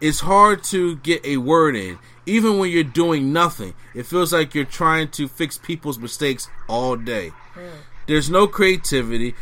It's 0.00 0.20
hard 0.20 0.64
to 0.64 0.96
get 0.96 1.24
a 1.24 1.36
word 1.36 1.76
in, 1.76 1.98
even 2.30 2.58
when 2.58 2.70
you're 2.70 2.84
doing 2.84 3.32
nothing. 3.32 3.74
It 3.94 4.06
feels 4.06 4.32
like 4.32 4.54
you're 4.54 4.64
trying 4.64 5.08
to 5.08 5.26
fix 5.26 5.58
people's 5.58 5.98
mistakes 5.98 6.48
all 6.68 6.96
day. 6.96 7.32
There's 8.06 8.30
no 8.30 8.46
creativity. 8.46 9.34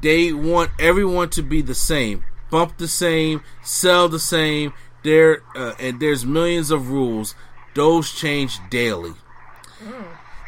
They 0.00 0.32
want 0.32 0.70
everyone 0.78 1.30
to 1.30 1.42
be 1.42 1.62
the 1.62 1.74
same, 1.74 2.24
bump 2.50 2.78
the 2.78 2.88
same, 2.88 3.42
sell 3.62 4.08
the 4.08 4.20
same. 4.20 4.72
There 5.02 5.42
uh, 5.54 5.74
and 5.78 6.00
there's 6.00 6.24
millions 6.24 6.70
of 6.70 6.90
rules. 6.90 7.34
Those 7.74 8.12
change 8.12 8.58
daily. 8.70 9.14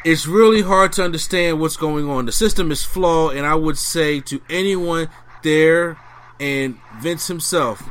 It's 0.05 0.27
really 0.27 0.63
hard 0.63 0.93
to 0.95 1.05
understand 1.05 1.61
what's 1.61 1.77
going 1.77 2.09
on. 2.09 2.27
The 2.27 2.33
system 2.33 2.71
is 2.71 2.85
flawed, 2.85 3.37
and 3.37 3.47
I 3.47 3.55
would 3.55 3.79
say 3.79 4.21
to 4.21 4.41
anyone 4.49 5.09
there 5.43 5.99
and 6.41 6.79
Vince 7.01 7.27
himself, 7.27 7.83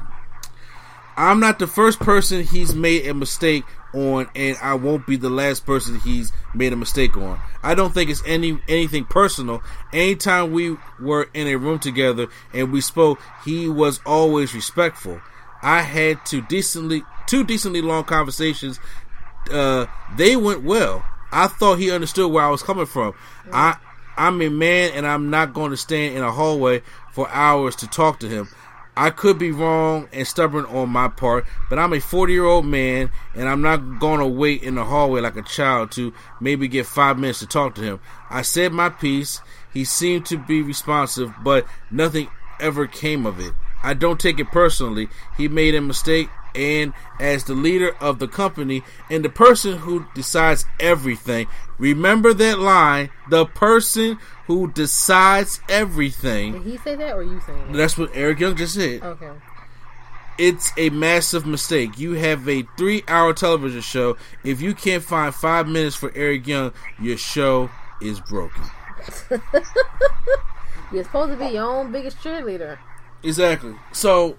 I'm 1.15 1.39
not 1.39 1.59
the 1.59 1.67
first 1.67 1.99
person 1.99 2.43
he's 2.43 2.73
made 2.73 3.05
a 3.05 3.13
mistake 3.13 3.63
on, 3.93 4.29
and 4.35 4.57
I 4.61 4.75
won't 4.75 5.07
be 5.07 5.15
the 5.15 5.29
last 5.29 5.65
person 5.65 5.99
he's 5.99 6.31
made 6.53 6.73
a 6.73 6.75
mistake 6.75 7.17
on. 7.17 7.39
I 7.63 7.75
don't 7.75 7.93
think 7.93 8.09
it's 8.09 8.23
any 8.25 8.59
anything 8.67 9.05
personal. 9.05 9.63
Anytime 9.93 10.51
we 10.51 10.77
were 10.99 11.29
in 11.33 11.47
a 11.47 11.55
room 11.55 11.79
together 11.79 12.27
and 12.53 12.71
we 12.71 12.81
spoke, 12.81 13.19
he 13.45 13.67
was 13.67 13.99
always 14.05 14.53
respectful. 14.53 15.21
I 15.61 15.81
had 15.81 16.25
two 16.25 16.41
decently 16.41 17.03
two 17.27 17.43
decently 17.43 17.81
long 17.81 18.03
conversations. 18.03 18.79
Uh, 19.51 19.85
they 20.15 20.35
went 20.35 20.63
well. 20.63 21.03
I 21.31 21.47
thought 21.47 21.79
he 21.79 21.91
understood 21.91 22.31
where 22.31 22.43
I 22.43 22.49
was 22.49 22.63
coming 22.63 22.85
from. 22.85 23.13
I 23.51 23.77
I'm 24.17 24.41
a 24.41 24.49
man, 24.49 24.91
and 24.95 25.07
I'm 25.07 25.29
not 25.29 25.53
going 25.53 25.71
to 25.71 25.77
stand 25.77 26.17
in 26.17 26.23
a 26.23 26.31
hallway 26.31 26.81
for 27.13 27.29
hours 27.29 27.77
to 27.77 27.87
talk 27.87 28.19
to 28.19 28.27
him. 28.27 28.49
I 28.99 29.11
could 29.11 29.39
be 29.39 29.51
wrong 29.51 30.09
and 30.11 30.27
stubborn 30.27 30.65
on 30.65 30.89
my 30.89 31.07
part, 31.07 31.45
but 31.69 31.79
I'm 31.79 31.93
a 31.93 32.01
40 32.01 32.33
year 32.33 32.43
old 32.43 32.65
man 32.65 33.09
and 33.33 33.47
I'm 33.47 33.61
not 33.61 33.97
going 33.97 34.19
to 34.19 34.27
wait 34.27 34.61
in 34.61 34.75
the 34.75 34.83
hallway 34.83 35.21
like 35.21 35.37
a 35.37 35.41
child 35.41 35.93
to 35.93 36.13
maybe 36.41 36.67
get 36.67 36.85
five 36.85 37.17
minutes 37.17 37.39
to 37.39 37.47
talk 37.47 37.75
to 37.75 37.81
him. 37.81 38.01
I 38.29 38.41
said 38.41 38.73
my 38.73 38.89
piece. 38.89 39.39
He 39.73 39.85
seemed 39.85 40.25
to 40.25 40.37
be 40.37 40.61
responsive, 40.61 41.33
but 41.41 41.65
nothing 41.89 42.27
ever 42.59 42.87
came 42.87 43.25
of 43.25 43.39
it. 43.39 43.53
I 43.81 43.93
don't 43.93 44.19
take 44.19 44.37
it 44.37 44.51
personally. 44.51 45.07
He 45.37 45.47
made 45.47 45.75
a 45.75 45.81
mistake, 45.81 46.27
and 46.55 46.93
as 47.19 47.43
the 47.45 47.53
leader 47.53 47.95
of 47.99 48.19
the 48.19 48.27
company 48.27 48.83
and 49.09 49.23
the 49.23 49.29
person 49.29 49.77
who 49.77 50.05
decides 50.13 50.65
everything, 50.79 51.47
remember 51.77 52.33
that 52.33 52.59
line 52.59 53.09
the 53.29 53.45
person 53.45 54.17
who 54.47 54.71
decides 54.71 55.61
everything. 55.69 56.53
Did 56.53 56.63
he 56.63 56.77
say 56.77 56.95
that 56.95 57.15
or 57.15 57.23
you 57.23 57.39
saying 57.45 57.71
that? 57.71 57.77
That's 57.77 57.97
what 57.97 58.11
Eric 58.13 58.39
Young 58.39 58.55
just 58.55 58.73
said. 58.73 59.03
Okay. 59.03 59.31
It's 60.37 60.71
a 60.77 60.89
massive 60.89 61.45
mistake. 61.45 61.99
You 61.99 62.13
have 62.13 62.47
a 62.47 62.63
three 62.77 63.03
hour 63.07 63.33
television 63.33 63.81
show. 63.81 64.17
If 64.43 64.61
you 64.61 64.73
can't 64.73 65.03
find 65.03 65.35
five 65.35 65.67
minutes 65.67 65.97
for 65.97 66.11
Eric 66.15 66.47
Young, 66.47 66.71
your 66.99 67.17
show 67.17 67.69
is 68.01 68.21
broken. 68.21 68.63
You're 70.91 71.03
supposed 71.03 71.31
to 71.31 71.37
be 71.37 71.53
your 71.53 71.65
own 71.65 71.91
biggest 71.91 72.17
cheerleader. 72.17 72.79
Exactly. 73.21 73.75
So 73.91 74.37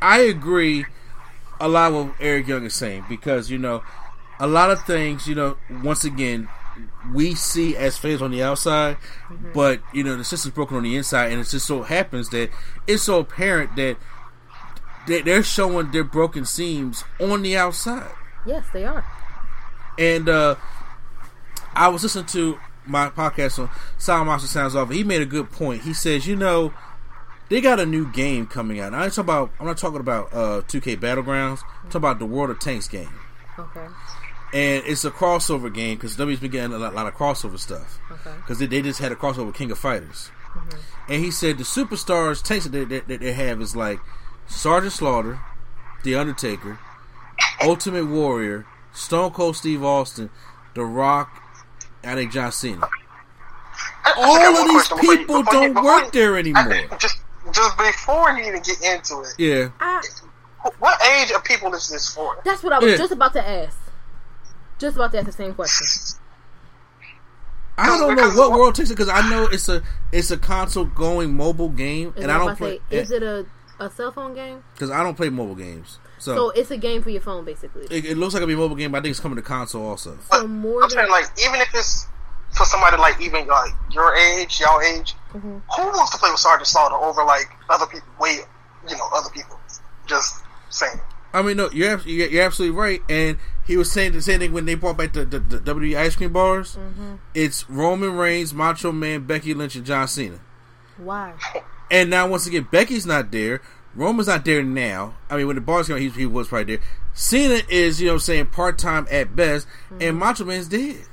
I 0.00 0.20
agree 0.20 0.86
a 1.62 1.68
lot 1.68 1.92
of 1.92 2.06
what 2.08 2.14
Eric 2.20 2.48
Young 2.48 2.64
is 2.66 2.74
saying 2.74 3.04
because, 3.08 3.50
you 3.50 3.56
know, 3.58 3.82
a 4.40 4.46
lot 4.46 4.70
of 4.70 4.82
things, 4.84 5.26
you 5.28 5.34
know, 5.34 5.56
once 5.82 6.04
again, 6.04 6.48
we 7.14 7.34
see 7.34 7.76
as 7.76 7.96
fans 7.98 8.20
on 8.22 8.30
the 8.32 8.42
outside, 8.42 8.96
but, 9.54 9.80
you 9.92 10.02
know, 10.02 10.16
the 10.16 10.24
system's 10.24 10.54
broken 10.54 10.76
on 10.76 10.82
the 10.82 10.96
inside, 10.96 11.30
and 11.30 11.40
it 11.40 11.48
just 11.48 11.66
so 11.66 11.82
happens 11.82 12.30
that 12.30 12.50
it's 12.86 13.02
so 13.04 13.20
apparent 13.20 13.76
that 13.76 13.96
they- 15.06 15.22
they're 15.22 15.42
showing 15.42 15.90
their 15.90 16.04
broken 16.04 16.44
seams 16.44 17.04
on 17.20 17.42
the 17.42 17.56
outside. 17.56 18.10
Yes, 18.46 18.64
they 18.72 18.84
are. 18.84 19.04
And 19.98 20.28
uh, 20.28 20.56
I 21.74 21.88
was 21.88 22.02
listening 22.02 22.26
to 22.26 22.58
my 22.86 23.10
podcast 23.10 23.58
on 23.58 23.70
Sound 23.98 24.26
Monster 24.26 24.48
Sounds 24.48 24.74
Off. 24.74 24.90
He 24.90 25.04
made 25.04 25.22
a 25.22 25.26
good 25.26 25.50
point. 25.52 25.82
He 25.82 25.92
says, 25.92 26.26
you 26.26 26.34
know, 26.36 26.72
they 27.52 27.60
got 27.60 27.78
a 27.78 27.84
new 27.86 28.10
game 28.10 28.46
coming 28.46 28.80
out. 28.80 28.94
I'm 28.94 29.00
not 29.00 29.08
talking 29.12 29.20
about. 29.24 29.50
I'm 29.60 29.66
not 29.66 29.76
talking 29.78 30.00
about 30.00 30.32
uh, 30.32 30.62
2K 30.62 30.96
Battlegrounds. 30.96 31.60
I'm 31.82 31.90
talking 31.90 31.98
about 31.98 32.18
the 32.18 32.24
World 32.26 32.48
of 32.50 32.58
Tanks 32.58 32.88
game, 32.88 33.12
Okay. 33.58 33.86
and 34.54 34.82
it's 34.86 35.04
a 35.04 35.10
crossover 35.10 35.72
game 35.72 35.96
because 35.96 36.16
W's 36.16 36.40
been 36.40 36.50
getting 36.50 36.72
a 36.72 36.78
lot, 36.78 36.94
lot 36.94 37.06
of 37.06 37.14
crossover 37.14 37.58
stuff. 37.58 37.98
Okay. 38.10 38.34
Because 38.36 38.58
they, 38.58 38.66
they 38.66 38.80
just 38.80 39.00
had 39.00 39.12
a 39.12 39.16
crossover 39.16 39.46
with 39.46 39.54
King 39.54 39.70
of 39.70 39.78
Fighters, 39.78 40.30
and 41.08 41.22
he 41.22 41.30
said 41.30 41.58
the 41.58 41.64
superstars 41.64 42.42
tanks 42.42 42.64
that 42.64 42.70
they, 42.72 42.84
that, 42.86 43.06
that 43.08 43.20
they 43.20 43.32
have 43.32 43.60
is 43.60 43.76
like 43.76 44.00
Sergeant 44.46 44.92
Slaughter, 44.94 45.38
The 46.04 46.14
Undertaker, 46.14 46.78
Ultimate 47.62 48.06
Warrior, 48.06 48.66
Stone 48.94 49.32
Cold 49.32 49.56
Steve 49.56 49.84
Austin, 49.84 50.30
The 50.74 50.84
Rock, 50.84 51.30
I 52.02 52.14
think 52.14 52.32
John 52.32 52.50
Cena. 52.50 52.80
I- 52.84 52.88
I 54.04 54.12
All 54.16 54.36
got 54.36 54.60
of 54.62 54.68
these 54.68 54.88
question 54.88 54.96
before 54.98 55.12
you- 55.14 55.18
people 55.20 55.42
before 55.42 55.52
don't 55.60 55.74
before 55.74 55.84
work 55.84 56.04
you- 56.06 56.10
there 56.20 56.34
I- 56.34 56.38
anymore. 56.40 56.98
just, 56.98 57.21
just 57.52 57.76
before 57.78 58.30
you 58.32 58.44
even 58.48 58.62
get 58.62 58.80
into 58.82 59.20
it, 59.22 59.34
Yeah, 59.38 59.68
I, 59.80 60.00
what 60.78 61.00
age 61.06 61.30
of 61.32 61.44
people 61.44 61.72
is 61.74 61.88
this 61.88 62.12
for? 62.14 62.40
that's 62.44 62.62
what 62.62 62.72
I 62.72 62.78
was 62.78 62.92
Yeah. 62.92 62.96
just 62.98 63.12
about 63.12 63.32
to 63.34 63.46
ask. 63.48 63.78
Just 64.78 64.96
about 64.96 65.12
to 65.12 65.18
ask 65.18 65.26
the 65.26 65.32
same 65.32 65.54
question. 65.54 66.18
I 67.78 67.86
don't 67.86 68.14
know 68.16 68.26
what 68.28 68.36
what- 68.50 68.52
World 68.60 68.74
Takes 68.74 68.90
it 68.90 68.94
because 68.94 69.08
I 69.08 69.28
know 69.30 69.44
it's 69.44 69.68
a 69.68 69.82
it's 70.12 70.30
a 70.30 70.36
console 70.36 70.84
going 70.84 71.34
mobile 71.34 71.70
game, 71.70 72.12
Is 72.16 72.22
and 72.22 72.30
I 72.32 72.36
don't 72.38 72.48
about 72.48 72.58
play 72.58 72.80
say, 72.90 72.96
is 72.98 73.10
it 73.10 73.22
a, 73.22 73.46
a 73.80 73.90
cell 73.90 74.12
phone 74.12 74.34
game? 74.34 74.62
because 74.74 74.90
I 74.90 75.02
don't 75.02 75.16
play 75.16 75.30
mobile 75.30 75.54
games. 75.54 75.98
So, 76.18 76.36
So 76.36 76.50
it's 76.50 76.70
a 76.70 76.76
game 76.76 77.02
for 77.02 77.10
your 77.10 77.20
phone, 77.22 77.44
basically. 77.44 77.86
it, 77.90 78.04
it 78.04 78.16
looks 78.16 78.34
like 78.34 78.42
it'll 78.42 78.46
be 78.48 78.54
a 78.54 78.56
mobile 78.56 78.76
game, 78.76 78.92
but 78.92 78.98
I 78.98 79.00
think 79.02 79.10
it's 79.10 79.18
coming 79.20 79.36
to 79.36 79.42
console 79.42 79.84
also. 79.86 80.16
So 80.30 80.46
more 80.46 80.82
I'm 80.84 80.88
than 80.88 80.98
saying, 80.98 81.10
like, 81.10 81.24
even 81.44 81.60
if 81.60 81.74
it's 81.74 82.06
for 82.56 82.64
somebody 82.64 82.96
like 82.98 83.20
even 83.20 83.46
like 83.46 83.72
your 83.90 84.14
age, 84.16 84.60
y'all 84.60 84.80
age, 84.80 85.14
Mm-hmm. 85.32 85.58
who 85.74 85.82
wants 85.96 86.10
to 86.12 86.18
play 86.18 86.30
with 86.30 86.38
Sergeant 86.40 86.66
Slaughter 86.66 86.94
over 86.94 87.24
like 87.24 87.48
other 87.70 87.86
people? 87.86 88.06
Way, 88.20 88.40
you 88.86 88.96
know, 88.96 89.08
other 89.14 89.30
people. 89.30 89.58
Just 90.06 90.42
saying. 90.68 91.00
I 91.32 91.40
mean, 91.40 91.56
no, 91.56 91.70
you're 91.72 91.98
you're 92.00 92.28
you're 92.28 92.44
absolutely 92.44 92.76
right. 92.78 93.00
And 93.08 93.38
he 93.66 93.78
was 93.78 93.90
saying 93.90 94.12
the 94.12 94.20
same 94.20 94.40
thing 94.40 94.52
when 94.52 94.66
they 94.66 94.74
brought 94.74 94.98
back 94.98 95.14
the, 95.14 95.24
the, 95.24 95.38
the 95.38 95.58
WWE 95.60 95.96
ice 95.96 96.16
cream 96.16 96.34
bars. 96.34 96.76
Mm-hmm. 96.76 97.14
It's 97.34 97.68
Roman 97.70 98.14
Reigns, 98.16 98.52
Macho 98.52 98.92
Man, 98.92 99.24
Becky 99.24 99.54
Lynch, 99.54 99.74
and 99.74 99.86
John 99.86 100.06
Cena. 100.06 100.38
why? 100.98 101.32
And 101.90 102.10
now 102.10 102.28
once 102.28 102.46
again, 102.46 102.68
Becky's 102.70 103.06
not 103.06 103.30
there. 103.30 103.62
Roman's 103.94 104.26
not 104.28 104.44
there 104.44 104.62
now. 104.62 105.14
I 105.30 105.36
mean, 105.38 105.46
when 105.46 105.56
the 105.56 105.62
bars 105.62 105.86
came, 105.86 105.96
he, 105.98 106.08
he 106.10 106.26
was 106.26 106.48
probably 106.48 106.76
there. 106.76 106.84
Cena 107.14 107.60
is, 107.70 108.00
you 108.00 108.06
know, 108.08 108.12
what 108.14 108.16
I'm 108.16 108.20
saying 108.20 108.46
part 108.46 108.78
time 108.78 109.06
at 109.10 109.34
best, 109.36 109.66
and 110.00 110.16
Macho 110.18 110.44
Man's 110.44 110.68
dead. 110.68 111.04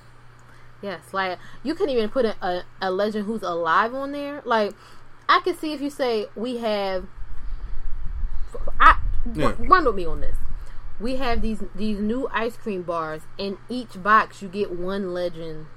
Yes, 0.82 1.14
like 1.14 1.38
you 1.64 1.76
couldn't 1.76 1.94
even 1.96 2.10
put 2.10 2.26
a, 2.26 2.36
a, 2.46 2.64
a 2.82 2.92
legend 2.92 3.26
who's 3.26 3.44
alive 3.44 3.94
on 3.94 4.12
there. 4.12 4.42
Like 4.46 4.74
I 5.28 5.42
could 5.42 5.60
see 5.60 5.74
if 5.74 5.82
you 5.82 5.90
say 5.90 6.28
we 6.36 6.58
have, 6.58 7.06
I 8.80 8.98
Yeah. 9.34 9.54
run 9.60 9.86
with 9.86 9.96
me 9.96 10.06
on 10.06 10.22
this. 10.22 10.38
We 11.00 11.16
have 11.18 11.42
these 11.42 11.64
these 11.76 12.00
new 12.00 12.28
ice 12.34 12.58
cream 12.58 12.84
bars. 12.84 13.22
In 13.38 13.58
each 13.70 14.02
box, 14.02 14.42
you 14.42 14.48
get 14.48 14.72
one 14.72 15.14
legend 15.14 15.68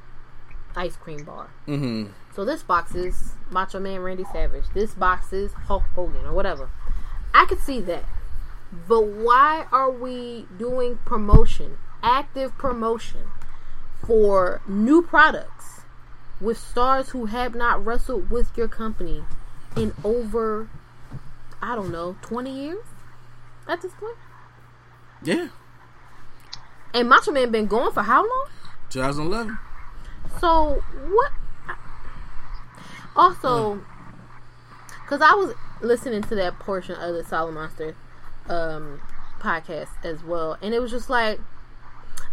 ice 0.75 0.97
cream 0.97 1.25
bar. 1.25 1.51
Mm-hmm. 1.69 2.13
So 2.35 2.45
this 2.45 2.63
box 2.63 2.95
is 2.95 3.35
Macho 3.51 3.79
Man 3.79 4.01
Randy 4.01 4.25
Savage. 4.33 4.65
This 4.75 4.95
box 4.95 5.33
is 5.33 5.53
Hulk 5.53 5.83
Hogan 5.95 6.25
or 6.25 6.33
whatever. 6.33 6.71
I 7.35 7.45
could 7.47 7.61
see 7.61 7.81
that. 7.83 8.05
But 8.89 9.05
why 9.07 9.67
are 9.71 9.91
we 9.91 10.47
doing 10.59 10.99
promotion, 11.05 11.77
active 12.03 12.57
promotion 12.57 13.21
for 14.07 14.61
new 14.67 15.03
products 15.03 15.83
with 16.41 16.59
stars 16.59 17.11
who 17.11 17.27
have 17.27 17.55
not 17.55 17.85
wrestled 17.85 18.31
with 18.31 18.51
your 18.57 18.69
company 18.69 19.23
in 19.77 19.93
over 20.05 20.69
I 21.63 21.77
don't 21.77 21.93
know, 21.93 22.17
20 22.23 22.51
years 22.51 22.85
at 23.69 23.81
this 23.83 23.93
point? 23.95 24.17
Yeah, 25.23 25.49
And 26.93 27.09
Macho 27.09 27.31
Man 27.31 27.53
been 27.53 27.67
going 27.67 27.93
for 27.93 28.03
how 28.03 28.23
long? 28.23 28.49
2011. 28.91 29.57
So 30.41 30.83
what? 31.09 31.31
Also, 33.15 33.81
because 35.05 35.21
I 35.21 35.33
was 35.35 35.55
listening 35.81 36.23
to 36.23 36.35
that 36.35 36.59
portion 36.59 36.97
of 36.97 37.15
the 37.15 37.23
Solid 37.23 37.53
Monster 37.53 37.95
um, 38.49 39.01
podcast 39.39 40.05
as 40.05 40.25
well, 40.25 40.59
and 40.61 40.75
it 40.75 40.81
was 40.81 40.91
just 40.91 41.09
like 41.09 41.39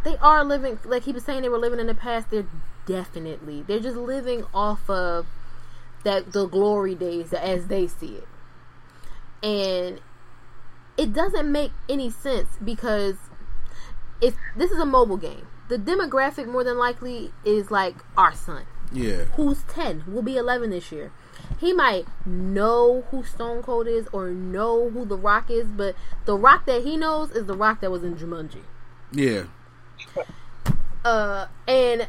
they 0.03 0.17
are 0.17 0.43
living. 0.43 0.79
Like 0.85 1.03
he 1.03 1.11
was 1.11 1.23
saying, 1.23 1.41
they 1.41 1.49
were 1.49 1.57
living 1.57 1.79
in 1.79 1.87
the 1.87 1.95
past. 1.95 2.29
They're 2.31 2.47
definitely 2.85 3.63
they're 3.63 3.79
just 3.79 3.97
living 3.97 4.45
off 4.53 4.89
of 4.89 5.27
that 6.03 6.31
the 6.31 6.47
glory 6.47 6.95
days 6.95 7.33
as 7.33 7.67
they 7.67 7.87
see 7.87 8.15
it, 8.15 8.27
and 9.43 9.99
it 10.97 11.13
doesn't 11.13 11.51
make 11.51 11.71
any 11.87 12.09
sense 12.09 12.49
because 12.63 13.15
if 14.21 14.35
this 14.55 14.71
is 14.71 14.79
a 14.79 14.85
mobile 14.85 15.17
game, 15.17 15.47
the 15.69 15.77
demographic 15.77 16.47
more 16.47 16.63
than 16.63 16.77
likely 16.77 17.31
is 17.45 17.71
like 17.71 17.95
our 18.17 18.33
son, 18.33 18.63
Yeah, 18.91 19.25
who's 19.35 19.63
10, 19.69 20.03
will 20.07 20.21
be 20.23 20.35
11 20.35 20.71
this 20.71 20.91
year. 20.91 21.11
He 21.57 21.71
might 21.73 22.05
know 22.25 23.05
who 23.11 23.23
Stone 23.23 23.63
Cold 23.63 23.87
is 23.87 24.07
or 24.11 24.29
know 24.29 24.89
who 24.89 25.05
The 25.05 25.17
Rock 25.17 25.49
is, 25.49 25.67
but 25.67 25.95
the 26.25 26.35
Rock 26.35 26.65
that 26.65 26.83
he 26.83 26.97
knows 26.97 27.31
is 27.31 27.45
the 27.45 27.55
Rock 27.55 27.79
that 27.81 27.91
was 27.91 28.03
in 28.03 28.15
Jumanji. 28.15 28.63
yeah. 29.11 29.43
Uh, 31.03 31.47
and 31.67 32.07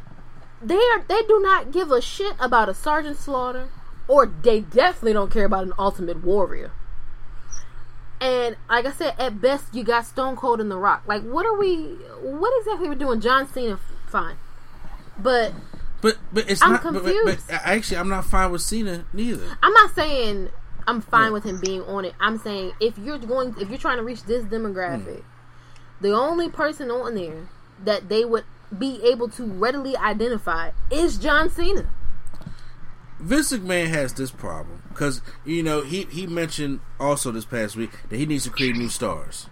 they 0.62 0.74
are 0.76 1.04
they 1.08 1.22
do 1.22 1.40
not 1.40 1.70
give 1.72 1.90
a 1.90 2.00
shit 2.00 2.34
about 2.40 2.68
a 2.68 2.74
Sergeant 2.74 3.16
Slaughter, 3.16 3.68
or 4.08 4.26
they 4.26 4.60
definitely 4.60 5.12
don't 5.12 5.30
care 5.30 5.44
about 5.44 5.64
an 5.64 5.72
Ultimate 5.78 6.24
Warrior. 6.24 6.72
And 8.20 8.56
like 8.68 8.84
I 8.84 8.92
said, 8.92 9.14
at 9.18 9.40
best 9.40 9.74
you 9.74 9.82
got 9.84 10.04
Stone 10.04 10.36
Cold 10.36 10.60
and 10.60 10.70
The 10.70 10.76
Rock. 10.76 11.04
Like, 11.06 11.22
what 11.22 11.46
are 11.46 11.56
we? 11.58 11.76
What 12.20 12.52
exactly 12.60 12.88
are 12.88 12.90
we 12.90 12.96
doing? 12.96 13.20
John 13.20 13.50
Cena, 13.50 13.78
fine, 14.08 14.36
but 15.18 15.54
But 16.02 16.18
but 16.32 16.50
it's 16.50 16.62
I'm 16.62 16.72
not. 16.72 16.82
But, 16.82 16.92
but, 16.92 17.02
but 17.04 17.14
confused. 17.14 17.50
actually, 17.50 17.96
I'm 17.96 18.08
not 18.08 18.24
fine 18.24 18.50
with 18.50 18.62
Cena 18.62 19.04
neither. 19.12 19.56
I'm 19.62 19.72
not 19.72 19.94
saying 19.94 20.50
I'm 20.86 21.00
fine 21.00 21.32
with 21.32 21.44
him 21.44 21.60
being 21.60 21.82
on 21.82 22.04
it. 22.04 22.14
I'm 22.20 22.38
saying 22.38 22.72
if 22.80 22.98
you're 22.98 23.18
going, 23.18 23.54
if 23.60 23.68
you're 23.68 23.78
trying 23.78 23.98
to 23.98 24.02
reach 24.02 24.24
this 24.24 24.44
demographic, 24.44 25.22
the 26.00 26.10
only 26.12 26.48
person 26.50 26.90
on 26.90 27.14
there 27.14 27.48
that 27.84 28.08
they 28.08 28.24
would 28.24 28.44
be 28.76 29.00
able 29.04 29.28
to 29.28 29.44
readily 29.44 29.96
identify 29.96 30.70
is 30.90 31.18
John 31.18 31.50
Cena. 31.50 31.88
Vince 33.18 33.52
McMahon 33.52 33.88
has 33.88 34.14
this 34.14 34.30
problem 34.30 34.82
because 34.88 35.20
you 35.44 35.62
know 35.62 35.82
he 35.82 36.04
he 36.04 36.26
mentioned 36.26 36.80
also 36.98 37.30
this 37.30 37.44
past 37.44 37.76
week 37.76 37.90
that 38.08 38.16
he 38.16 38.24
needs 38.26 38.44
to 38.44 38.50
create 38.50 38.76
new 38.76 38.88
stars. 38.88 39.48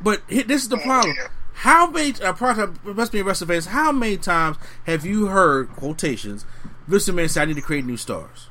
But 0.00 0.22
he- 0.28 0.42
this 0.42 0.62
is 0.62 0.68
the 0.68 0.78
problem. 0.78 1.14
How 1.54 1.90
many? 1.90 2.14
Uh, 2.20 2.32
probably 2.32 2.94
must 2.94 3.12
be 3.12 3.18
in 3.18 3.26
wrestling 3.26 3.48
fans. 3.48 3.66
How 3.66 3.92
many 3.92 4.16
times 4.16 4.56
have 4.84 5.04
you 5.04 5.26
heard 5.26 5.68
quotations? 5.70 6.46
Vince 6.88 7.08
McMahon 7.08 7.28
said, 7.28 7.42
"I 7.42 7.44
need 7.46 7.56
to 7.56 7.62
create 7.62 7.84
new 7.84 7.98
stars." 7.98 8.48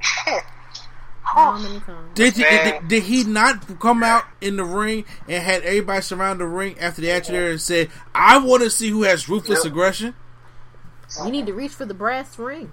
How 1.36 1.58
many 1.58 1.80
times? 1.80 2.14
Did, 2.14 2.34
he, 2.34 2.42
did, 2.42 2.88
did 2.88 3.02
he 3.02 3.24
not 3.24 3.78
come 3.78 4.02
out 4.02 4.24
in 4.40 4.56
the 4.56 4.64
ring 4.64 5.04
and 5.28 5.42
had 5.42 5.62
everybody 5.62 6.00
surround 6.00 6.40
the 6.40 6.46
ring 6.46 6.78
after 6.78 7.02
the 7.02 7.10
action 7.10 7.34
there 7.34 7.50
and 7.50 7.60
said, 7.60 7.90
"I 8.14 8.38
want 8.38 8.62
to 8.62 8.70
see 8.70 8.88
who 8.88 9.02
has 9.02 9.28
ruthless 9.28 9.64
Yep. 9.64 9.72
aggression"? 9.72 10.14
You 11.24 11.30
need 11.30 11.46
to 11.46 11.52
reach 11.52 11.72
for 11.72 11.84
the 11.84 11.94
brass 11.94 12.38
ring. 12.38 12.72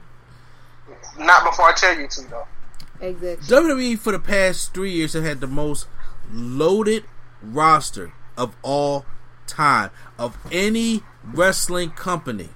Not 1.18 1.44
before 1.44 1.66
I 1.70 1.74
tell 1.74 1.98
you 1.98 2.08
to 2.08 2.22
though. 2.30 2.48
Exactly. 3.02 3.46
WWE 3.48 4.00
for 4.00 4.14
the 4.14 4.20
past 4.20 4.74
three 4.74 4.92
years 4.92 5.12
have 5.14 5.24
had 5.24 5.42
the 5.42 5.48
most 5.48 5.88
loaded 6.32 7.04
roster 7.42 8.14
of 8.38 8.56
all 8.62 9.06
time 9.46 9.90
of 10.18 10.38
any 10.52 11.04
wrestling 11.24 11.92
company. 11.92 12.50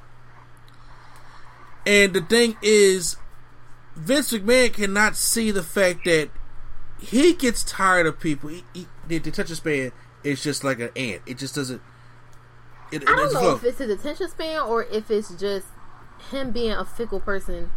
And 1.86 2.14
the 2.14 2.22
thing 2.22 2.58
is, 2.62 3.18
Vince 3.98 4.32
McMahon 4.32 4.74
cannot 4.74 5.16
see 5.16 5.52
the 5.52 5.64
fact 5.64 6.06
that 6.06 6.30
he 7.00 7.34
gets 7.34 7.64
tired 7.64 8.06
of 8.06 8.20
people. 8.20 8.50
He, 8.50 8.64
he, 8.74 8.88
the, 9.08 9.18
of 9.18 9.50
span 9.50 9.92
is 10.24 10.44
just 10.44 10.64
like 10.64 10.80
an 10.80 10.90
ant. 10.96 11.22
It 11.26 11.38
just 11.38 11.56
doesn't. 11.56 11.82
It, 12.92 13.04
I 13.08 13.16
don't 13.16 13.34
know 13.34 13.56
if 13.56 13.64
it's 13.64 13.80
his 13.80 13.90
attention 13.90 14.30
span 14.30 14.62
or 14.62 14.84
if 14.84 15.12
it's 15.12 15.34
just 15.36 15.68
him 16.32 16.52
being 16.52 16.72
a 16.72 16.86
fickle 16.86 17.20
person. 17.20 17.72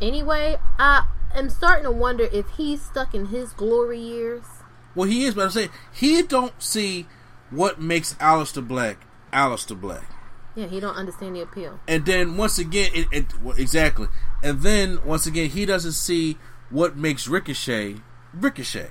Anyway, 0.00 0.58
I 0.78 1.06
am 1.34 1.50
starting 1.50 1.84
to 1.84 1.90
wonder 1.90 2.28
if 2.32 2.48
he's 2.50 2.82
stuck 2.82 3.14
in 3.14 3.26
his 3.26 3.52
glory 3.52 3.98
years. 3.98 4.44
Well, 4.94 5.08
he 5.08 5.24
is, 5.24 5.34
but 5.34 5.44
I'm 5.44 5.50
saying 5.50 5.70
he 5.92 6.22
don't 6.22 6.62
see 6.62 7.06
what 7.50 7.80
makes 7.80 8.14
Aleister 8.14 8.66
Black 8.66 8.98
Aleister 9.32 9.78
Black. 9.80 10.10
Yeah, 10.54 10.66
he 10.66 10.80
don't 10.80 10.96
understand 10.96 11.36
the 11.36 11.42
appeal. 11.42 11.80
And 11.86 12.04
then 12.04 12.36
once 12.36 12.58
again, 12.58 12.90
it, 12.94 13.06
it 13.12 13.40
well, 13.40 13.56
exactly. 13.56 14.08
And 14.42 14.62
then 14.62 15.04
once 15.04 15.26
again, 15.26 15.50
he 15.50 15.66
doesn't 15.66 15.92
see 15.92 16.38
what 16.70 16.96
makes 16.96 17.26
Ricochet 17.28 17.96
Ricochet. 18.34 18.90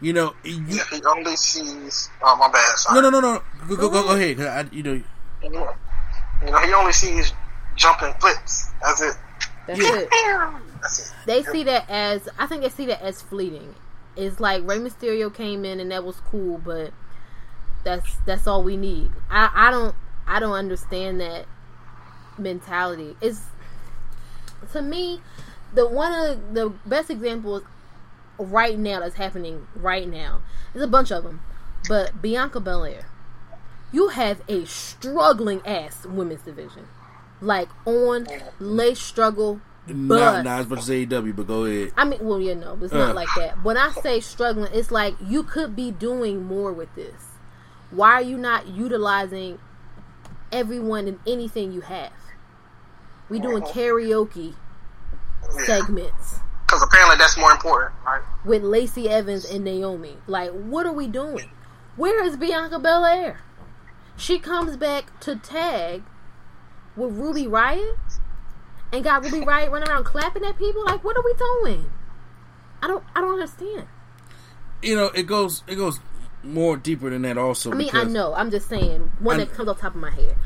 You 0.00 0.12
know, 0.12 0.34
you, 0.42 0.64
Yeah, 0.66 0.82
he 0.90 1.00
only 1.04 1.36
sees. 1.36 2.10
Oh 2.22 2.36
my 2.36 2.48
bad. 2.50 2.76
Sorry. 2.78 3.00
no, 3.00 3.08
no, 3.08 3.20
no, 3.20 3.34
no. 3.34 3.42
Go, 3.68 3.76
go, 3.76 3.88
go, 3.90 4.02
go 4.02 4.14
ahead. 4.16 4.36
'cause 4.36 4.46
I, 4.46 4.66
you 4.72 4.82
know, 4.82 5.00
You 5.42 5.50
know, 5.50 6.58
he 6.58 6.72
only 6.72 6.92
sees 6.92 7.32
jumping 7.76 8.12
flips. 8.14 8.70
That's 8.82 9.00
it. 9.00 9.14
That's 9.68 9.78
it. 9.80 10.08
That's 10.80 10.98
it. 10.98 11.12
They 11.26 11.42
see 11.44 11.62
that 11.64 11.88
as 11.88 12.28
I 12.38 12.46
think 12.48 12.62
they 12.62 12.68
see 12.68 12.86
that 12.86 13.00
as 13.02 13.22
fleeting. 13.22 13.74
It's 14.16 14.40
like 14.40 14.66
Rey 14.68 14.78
Mysterio 14.78 15.32
came 15.32 15.64
in 15.64 15.78
and 15.78 15.92
that 15.92 16.02
was 16.04 16.16
cool, 16.30 16.58
but 16.58 16.92
that's 17.84 18.16
that's 18.26 18.46
all 18.48 18.62
we 18.64 18.76
need. 18.76 19.10
I 19.30 19.50
I 19.54 19.70
don't 19.70 19.94
I 20.26 20.40
don't 20.40 20.52
understand 20.54 21.20
that 21.20 21.46
mentality. 22.38 23.16
It's 23.20 23.40
to 24.72 24.82
me 24.82 25.20
the 25.74 25.86
one 25.88 26.12
of 26.12 26.54
the 26.54 26.70
best 26.86 27.10
examples 27.10 27.62
right 28.38 28.78
now 28.78 29.00
that's 29.00 29.14
happening 29.16 29.66
right 29.74 30.08
now. 30.08 30.42
There's 30.72 30.84
a 30.84 30.88
bunch 30.88 31.10
of 31.10 31.24
them, 31.24 31.40
but 31.88 32.20
Bianca 32.22 32.60
Belair, 32.60 33.06
you 33.92 34.08
have 34.08 34.42
a 34.48 34.64
struggling 34.66 35.60
ass 35.66 36.04
women's 36.06 36.42
division, 36.42 36.86
like 37.40 37.68
on 37.86 38.26
lay 38.58 38.94
struggle. 38.94 39.60
not, 39.86 40.08
But 40.08 40.42
not 40.42 40.60
as 40.60 40.68
much 40.68 40.78
as 40.80 40.88
AEW, 40.90 41.34
but 41.36 41.46
go 41.46 41.64
ahead. 41.64 41.92
I 41.96 42.04
mean, 42.04 42.20
well, 42.24 42.40
yeah, 42.40 42.54
no, 42.54 42.78
it's 42.80 42.92
Uh. 42.92 42.98
not 42.98 43.14
like 43.14 43.28
that. 43.36 43.62
When 43.64 43.76
I 43.76 43.90
say 43.90 44.20
struggling, 44.20 44.72
it's 44.72 44.90
like 44.90 45.14
you 45.20 45.42
could 45.42 45.74
be 45.76 45.90
doing 45.90 46.44
more 46.44 46.72
with 46.72 46.94
this. 46.94 47.22
Why 47.90 48.12
are 48.12 48.22
you 48.22 48.38
not 48.38 48.68
utilizing 48.68 49.58
everyone 50.50 51.08
and 51.08 51.18
anything 51.26 51.72
you 51.72 51.80
have? 51.82 52.12
We 53.32 53.40
doing 53.40 53.62
karaoke 53.62 54.54
segments 55.64 56.40
Because 56.66 56.82
apparently 56.82 57.16
that's 57.16 57.38
more 57.38 57.50
important, 57.50 57.92
right? 58.04 58.20
with 58.44 58.62
Lacey 58.62 59.08
Evans 59.08 59.46
and 59.46 59.64
Naomi. 59.64 60.18
Like, 60.26 60.50
what 60.50 60.84
are 60.84 60.92
we 60.92 61.06
doing? 61.06 61.50
Where 61.96 62.22
is 62.24 62.36
Bianca 62.36 62.78
Belair? 62.78 63.40
She 64.18 64.38
comes 64.38 64.76
back 64.76 65.18
to 65.20 65.36
tag 65.36 66.02
with 66.94 67.14
Ruby 67.14 67.44
Riott 67.46 67.96
and 68.92 69.02
got 69.02 69.24
Ruby 69.24 69.46
Riott 69.46 69.70
running 69.70 69.88
around 69.88 70.04
clapping 70.04 70.44
at 70.44 70.58
people. 70.58 70.84
Like, 70.84 71.02
what 71.02 71.16
are 71.16 71.24
we 71.24 71.32
doing? 71.34 71.90
I 72.82 72.86
don't, 72.86 73.02
I 73.16 73.22
don't 73.22 73.32
understand. 73.32 73.86
You 74.82 74.96
know, 74.96 75.06
it 75.06 75.22
goes 75.22 75.62
it 75.66 75.76
goes 75.76 76.00
more 76.42 76.76
deeper 76.76 77.08
than 77.08 77.22
that. 77.22 77.38
Also, 77.38 77.70
I 77.72 77.76
mean, 77.76 77.90
I 77.94 78.04
know. 78.04 78.34
I'm 78.34 78.50
just 78.50 78.68
saying 78.68 79.10
one 79.20 79.36
I- 79.36 79.44
that 79.44 79.54
comes 79.54 79.70
off 79.70 79.76
the 79.76 79.82
top 79.82 79.94
of 79.94 80.00
my 80.02 80.10
head. 80.10 80.36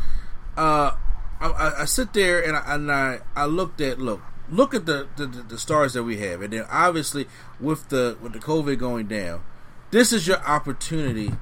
Uh, 0.56 0.92
I, 1.40 1.48
I, 1.48 1.82
I 1.82 1.84
sit 1.84 2.12
there 2.12 2.40
and 2.44 2.56
I, 2.56 2.74
and 2.74 2.90
I 2.92 3.20
I 3.34 3.44
looked 3.46 3.80
at 3.80 3.98
look. 4.00 4.20
look 4.50 4.74
at 4.74 4.86
the, 4.86 5.08
the 5.16 5.26
the 5.26 5.58
stars 5.58 5.92
that 5.94 6.04
we 6.04 6.18
have, 6.18 6.40
and 6.40 6.52
then 6.52 6.64
obviously 6.70 7.26
with 7.60 7.88
the 7.88 8.16
with 8.20 8.32
the 8.32 8.38
COVID 8.38 8.78
going 8.78 9.06
down, 9.08 9.42
this 9.90 10.12
is 10.12 10.26
your 10.28 10.38
opportunity 10.46 11.32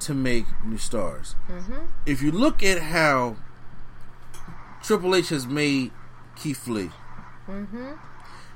to 0.00 0.14
make 0.14 0.44
new 0.64 0.78
stars. 0.78 1.34
Mm-hmm. 1.48 1.86
If 2.06 2.20
you 2.22 2.30
look 2.32 2.62
at 2.62 2.82
how 2.82 3.36
Triple 4.82 5.14
H 5.14 5.28
has 5.30 5.46
made 5.46 5.90
Keith 6.36 6.66
Lee, 6.66 6.90
Mm-hmm. 7.48 7.92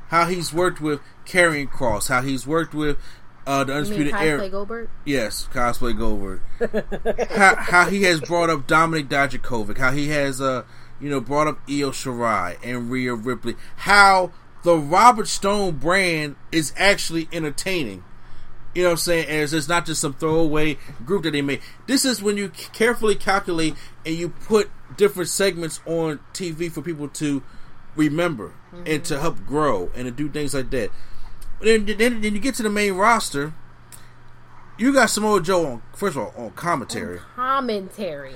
how 0.08 0.26
he's 0.26 0.52
worked 0.52 0.80
with 0.80 1.00
Karrion 1.24 1.68
Kross, 1.70 2.08
how 2.08 2.22
he's 2.22 2.46
worked 2.46 2.74
with 2.74 2.98
uh, 3.46 3.64
the 3.64 3.72
You 3.72 3.78
mean 3.78 3.84
Undisputed 3.84 4.12
cosplay 4.14 4.26
Era. 4.26 4.48
Goldberg? 4.48 4.90
Yes, 5.04 5.48
cosplay 5.52 5.96
Goldberg. 5.96 6.40
how, 7.30 7.54
how 7.56 7.88
he 7.88 8.02
has 8.02 8.20
brought 8.20 8.50
up 8.50 8.66
Dominik 8.66 9.08
Dijakovic, 9.08 9.78
how 9.78 9.92
he 9.92 10.08
has 10.08 10.40
uh 10.40 10.64
you 11.00 11.08
know 11.08 11.20
brought 11.20 11.46
up 11.46 11.60
Io 11.68 11.90
Shirai 11.90 12.56
and 12.64 12.90
Rhea 12.90 13.14
Ripley, 13.14 13.54
how 13.76 14.32
the 14.62 14.76
Robert 14.76 15.28
Stone 15.28 15.76
brand 15.76 16.36
is 16.50 16.72
actually 16.76 17.28
entertaining. 17.32 18.02
You 18.74 18.82
know 18.82 18.88
what 18.88 18.94
I'm 18.94 18.98
saying? 18.98 19.28
As 19.28 19.54
it's 19.54 19.68
not 19.68 19.86
just 19.86 20.02
some 20.02 20.12
throwaway 20.14 20.76
group 21.04 21.22
that 21.22 21.30
they 21.30 21.40
made. 21.40 21.60
This 21.86 22.04
is 22.04 22.20
when 22.20 22.36
you 22.36 22.50
carefully 22.50 23.14
calculate 23.14 23.74
and 24.04 24.14
you 24.14 24.28
put 24.28 24.70
different 24.96 25.30
segments 25.30 25.80
on 25.86 26.20
TV 26.34 26.70
for 26.70 26.82
people 26.82 27.08
to 27.08 27.42
remember 27.94 28.52
and 28.84 29.02
to 29.06 29.18
help 29.18 29.46
grow 29.46 29.90
and 29.94 30.04
to 30.04 30.10
do 30.10 30.28
things 30.28 30.52
like 30.52 30.70
that. 30.70 30.90
Then, 31.60 31.86
then, 31.86 32.20
then 32.20 32.34
you 32.34 32.38
get 32.38 32.54
to 32.56 32.62
the 32.62 32.70
main 32.70 32.94
roster. 32.94 33.52
You 34.78 34.92
got 34.92 35.06
Samoa 35.10 35.40
Joe 35.40 35.66
on 35.66 35.82
first 35.94 36.16
of 36.16 36.22
all 36.22 36.34
on 36.44 36.50
commentary, 36.50 37.20
Commentary. 37.34 38.34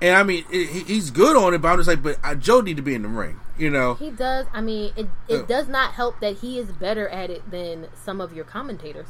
and 0.00 0.16
I 0.16 0.22
mean 0.22 0.44
it, 0.50 0.68
he- 0.70 0.84
he's 0.94 1.10
good 1.10 1.36
on 1.36 1.52
it. 1.52 1.58
But 1.58 1.68
I'm 1.68 1.78
just 1.78 1.88
like, 1.88 2.02
but 2.02 2.18
uh, 2.24 2.34
Joe 2.34 2.62
need 2.62 2.76
to 2.78 2.82
be 2.82 2.94
in 2.94 3.02
the 3.02 3.08
ring. 3.08 3.38
You 3.58 3.68
know, 3.70 3.94
He 3.94 4.10
does. 4.10 4.46
I 4.54 4.62
mean, 4.62 4.92
it 4.96 5.08
it 5.28 5.46
does 5.46 5.68
not 5.68 5.92
help 5.92 6.20
that 6.20 6.38
he 6.38 6.58
is 6.58 6.72
better 6.72 7.06
at 7.08 7.28
it 7.30 7.50
than 7.50 7.88
some 8.02 8.20
of 8.22 8.32
your 8.32 8.44
commentators. 8.46 9.08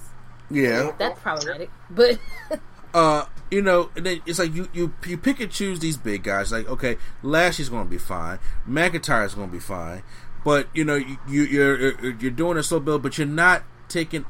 yeah. 0.50 0.90
That's 0.98 1.18
problematic. 1.20 1.70
But 1.88 2.18
uh, 2.94 3.26
you 3.52 3.62
know, 3.62 3.90
and 3.96 4.04
then 4.04 4.20
it's 4.26 4.40
like 4.40 4.52
you 4.52 4.68
you 4.72 4.92
you 5.06 5.16
pick 5.16 5.38
and 5.38 5.52
choose 5.52 5.78
these 5.78 5.96
big 5.96 6.24
guys. 6.24 6.50
Like, 6.50 6.68
okay, 6.68 6.96
Lashley's 7.22 7.68
going 7.68 7.84
to 7.84 7.90
be 7.90 7.98
fine, 7.98 8.40
McIntyre's 8.68 9.34
going 9.36 9.48
to 9.48 9.52
be 9.52 9.60
fine, 9.60 10.02
but 10.44 10.68
you 10.74 10.85
know, 10.85 10.96
you, 10.96 11.16
you 11.28 11.42
you're 11.44 12.00
you're- 12.00 12.30
doing 12.30 12.59
a 12.59 12.62
slow 12.62 12.80
build, 12.80 13.02
but 13.02 13.18
you're 13.18 13.26
not 13.26 13.64
taking 13.88 14.26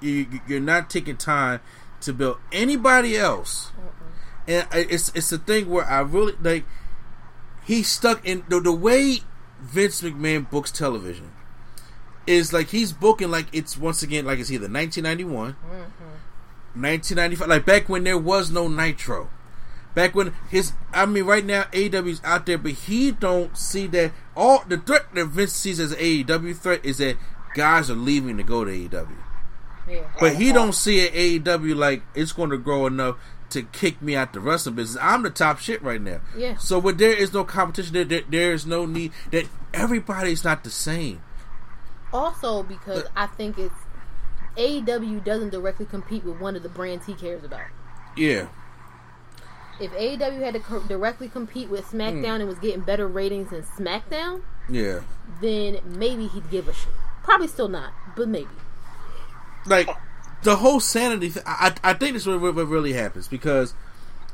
you 0.00 0.26
you're 0.46 0.60
not 0.60 0.90
taking 0.90 1.16
time 1.16 1.60
to 2.00 2.12
build 2.12 2.38
anybody 2.50 3.16
else. 3.16 3.70
And 4.46 4.66
uh, 4.72 4.78
it's 4.90 5.10
it's 5.14 5.30
the 5.30 5.38
thing 5.38 5.70
where 5.70 5.84
I 5.84 6.00
really 6.00 6.34
like 6.42 6.64
he's 7.64 7.88
stuck 7.88 8.26
in 8.26 8.44
the, 8.48 8.60
the 8.60 8.72
way 8.72 9.20
Vince 9.60 10.02
McMahon 10.02 10.50
books 10.50 10.72
television 10.72 11.30
is 12.26 12.52
like 12.52 12.68
he's 12.68 12.92
booking 12.92 13.30
like 13.30 13.46
it's 13.52 13.76
once 13.76 14.02
again 14.02 14.24
like 14.24 14.38
it's 14.38 14.50
either 14.50 14.68
1991 14.68 15.56
1995 16.74 17.38
mm-hmm. 17.38 17.50
like 17.50 17.66
back 17.66 17.88
when 17.88 18.04
there 18.04 18.18
was 18.18 18.50
no 18.50 18.68
nitro 18.68 19.28
back 19.94 20.14
when 20.14 20.32
his 20.50 20.72
i 20.92 21.04
mean 21.06 21.24
right 21.24 21.44
now 21.44 21.62
AEW's 21.64 22.20
out 22.24 22.46
there 22.46 22.58
but 22.58 22.72
he 22.72 23.10
don't 23.10 23.56
see 23.56 23.86
that 23.88 24.12
all 24.36 24.64
the 24.66 24.78
threat 24.78 25.14
that 25.14 25.26
vince 25.26 25.52
sees 25.52 25.78
as 25.80 25.92
an 25.92 25.98
aew 25.98 26.56
threat 26.56 26.84
is 26.84 26.98
that 26.98 27.16
guys 27.54 27.90
are 27.90 27.94
leaving 27.94 28.36
to 28.38 28.42
go 28.42 28.64
to 28.64 28.70
aew 28.70 29.08
yeah. 29.88 30.00
but 30.18 30.36
he 30.36 30.52
don't 30.52 30.72
see 30.74 31.04
at 31.06 31.12
aew 31.12 31.76
like 31.76 32.02
it's 32.14 32.32
going 32.32 32.50
to 32.50 32.56
grow 32.58 32.86
enough 32.86 33.16
to 33.50 33.62
kick 33.64 34.00
me 34.00 34.16
out 34.16 34.32
the 34.32 34.40
wrestling 34.40 34.74
business 34.74 35.02
i'm 35.02 35.22
the 35.22 35.28
top 35.30 35.58
shit 35.58 35.82
right 35.82 36.00
now 36.00 36.20
Yeah. 36.36 36.56
so 36.56 36.78
when 36.78 36.96
there 36.96 37.12
is 37.12 37.34
no 37.34 37.44
competition 37.44 37.92
there, 37.92 38.04
there, 38.04 38.22
there 38.28 38.52
is 38.54 38.64
no 38.64 38.86
need 38.86 39.12
that 39.30 39.46
everybody's 39.74 40.42
not 40.44 40.64
the 40.64 40.70
same 40.70 41.20
also 42.12 42.62
because 42.62 43.04
I 43.16 43.26
think 43.26 43.58
it's 43.58 43.74
AEW 44.56 45.24
doesn't 45.24 45.48
directly 45.48 45.86
compete 45.86 46.24
with 46.24 46.38
one 46.38 46.56
of 46.56 46.62
the 46.62 46.68
brands 46.68 47.06
he 47.06 47.14
cares 47.14 47.42
about. 47.42 47.62
yeah 48.16 48.48
If 49.80 49.90
AEW 49.92 50.40
had 50.40 50.54
to 50.54 50.60
co- 50.60 50.80
directly 50.80 51.28
compete 51.28 51.68
with 51.68 51.86
SmackDown 51.86 52.36
hmm. 52.36 52.40
and 52.42 52.48
was 52.48 52.58
getting 52.58 52.82
better 52.82 53.08
ratings 53.08 53.50
than 53.50 53.62
SmackDown, 53.62 54.42
yeah 54.68 55.00
then 55.40 55.78
maybe 55.84 56.26
he'd 56.28 56.50
give 56.50 56.68
a 56.68 56.72
shit. 56.72 56.92
Probably 57.22 57.48
still 57.48 57.68
not, 57.68 57.92
but 58.16 58.28
maybe. 58.28 58.48
like 59.66 59.88
the 60.42 60.56
whole 60.56 60.80
sanity. 60.80 61.30
Th- 61.30 61.44
I 61.46 61.74
I 61.84 61.94
think 61.94 62.14
this 62.14 62.22
is 62.22 62.28
what, 62.28 62.54
what 62.54 62.66
really 62.66 62.92
happens 62.94 63.28
because 63.28 63.74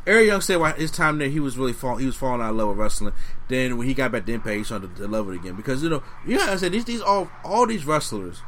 Eric 0.07 0.27
Young 0.27 0.41
said 0.41 0.57
while 0.57 0.73
his 0.73 0.91
time 0.91 1.19
there 1.19 1.29
he 1.29 1.41
was 1.41 1.59
really 1.59 1.73
fall, 1.75 1.97
he 1.97 2.07
was 2.07 2.17
falling 2.17 2.41
out 2.41 2.51
of 2.51 2.57
love 2.57 2.69
with 2.69 2.79
wrestling. 2.79 3.13
Then 3.49 3.77
when 3.77 3.87
he 3.87 3.95
got 3.95 4.13
back 4.13 4.27
to 4.27 4.33
Impact, 4.33 4.57
he 4.57 4.65
started 4.65 4.97
to 4.97 5.07
love 5.07 5.29
it 5.29 5.35
again 5.35 5.55
because 5.55 5.83
you 5.83 5.91
know 5.91 6.03
you 6.27 6.39
gotta 6.39 6.59
say 6.59 6.69
these 6.69 6.85
these 6.85 7.03
all 7.03 7.31
all 7.45 7.67
these 7.67 7.85
wrestlers. 7.85 8.41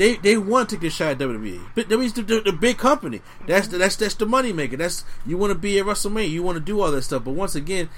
They, 0.00 0.16
they 0.16 0.38
want 0.38 0.70
to 0.70 0.76
take 0.76 0.80
this 0.80 0.94
shot 0.94 1.10
at 1.10 1.18
WWE. 1.18 1.60
But 1.74 1.90
WWE's 1.90 2.14
the, 2.14 2.22
the, 2.22 2.40
the 2.40 2.52
big 2.52 2.78
company. 2.78 3.20
That's 3.46 3.68
the, 3.68 3.76
that's 3.76 3.96
that's 3.96 4.14
the 4.14 4.24
money 4.24 4.50
maker. 4.50 4.78
That's 4.78 5.04
you 5.26 5.36
want 5.36 5.50
to 5.50 5.58
be 5.58 5.78
at 5.78 5.84
WrestleMania. 5.84 6.30
You 6.30 6.42
want 6.42 6.56
to 6.56 6.64
do 6.64 6.80
all 6.80 6.90
that 6.90 7.02
stuff. 7.02 7.24
But 7.24 7.32
once 7.32 7.54
again, 7.54 7.90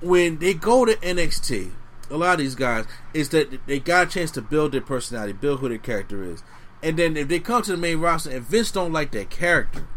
when 0.00 0.38
they 0.38 0.54
go 0.54 0.84
to 0.84 0.94
NXT, 0.94 1.72
a 2.10 2.16
lot 2.16 2.34
of 2.34 2.38
these 2.38 2.54
guys 2.54 2.84
is 3.12 3.30
that 3.30 3.66
they 3.66 3.80
got 3.80 4.06
a 4.06 4.10
chance 4.10 4.30
to 4.30 4.40
build 4.40 4.70
their 4.70 4.82
personality, 4.82 5.32
build 5.32 5.58
who 5.58 5.68
their 5.68 5.78
character 5.78 6.22
is, 6.22 6.44
and 6.80 6.96
then 6.96 7.16
if 7.16 7.26
they 7.26 7.40
come 7.40 7.62
to 7.62 7.72
the 7.72 7.76
main 7.76 7.98
roster 7.98 8.30
and 8.30 8.44
Vince 8.44 8.70
don't 8.70 8.92
like 8.92 9.10
that 9.10 9.30
character, 9.30 9.88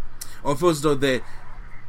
or 0.43 0.56
feels 0.56 0.82
though 0.82 0.95
that 0.95 1.21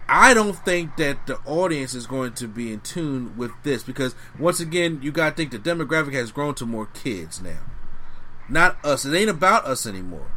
I 0.07 0.35
don't 0.35 0.63
think 0.67 0.97
that 0.97 1.27
the 1.27 1.39
audience 1.47 1.95
is 1.95 2.07
going 2.07 2.35
to 2.35 2.47
be 2.47 2.75
in 2.75 2.81
tune 2.81 3.39
with 3.39 3.53
this 3.63 3.83
because 3.83 4.15
once 4.39 4.61
again, 4.61 5.01
you 5.03 5.13
got 5.13 5.31
to 5.31 5.35
think 5.37 5.51
the 5.51 5.59
demographic 5.59 6.13
has 6.13 6.31
grown 6.31 6.55
to 6.57 6.67
more 6.67 6.85
kids 6.93 7.41
now, 7.41 7.61
not 8.49 8.83
us. 8.85 9.05
It 9.05 9.15
ain't 9.15 9.31
about 9.31 9.65
us 9.65 9.87
anymore, 9.87 10.31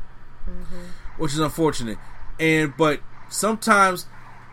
which 1.18 1.34
is 1.34 1.40
unfortunate. 1.40 1.98
And 2.40 2.76
but 2.78 3.02
sometimes 3.30 4.06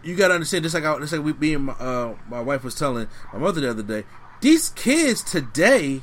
you 0.02 0.16
got 0.16 0.28
to 0.28 0.34
understand. 0.34 0.64
Just 0.64 0.74
like 0.74 0.84
I, 0.84 0.98
just 0.98 1.12
like 1.12 1.22
we, 1.24 1.32
me 1.34 1.54
and 1.54 1.64
my, 1.66 1.72
uh, 1.74 2.16
my 2.28 2.40
wife 2.40 2.64
was 2.64 2.74
telling 2.74 3.08
my 3.32 3.38
mother 3.38 3.60
the 3.60 3.70
other 3.70 3.82
day, 3.82 4.04
these 4.40 4.70
kids 4.70 5.22
today 5.22 6.02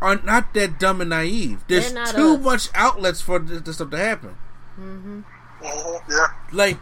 are 0.00 0.16
not 0.22 0.54
that 0.54 0.78
dumb 0.78 1.00
and 1.00 1.10
naive. 1.10 1.64
There's 1.68 1.92
not 1.92 2.14
too 2.14 2.34
us. 2.34 2.40
much 2.40 2.68
outlets 2.74 3.20
for 3.20 3.38
this, 3.38 3.62
this 3.62 3.76
stuff 3.76 3.90
to 3.90 3.98
happen. 3.98 4.36
Mhm, 4.78 5.24
yeah. 5.62 6.26
Like, 6.52 6.78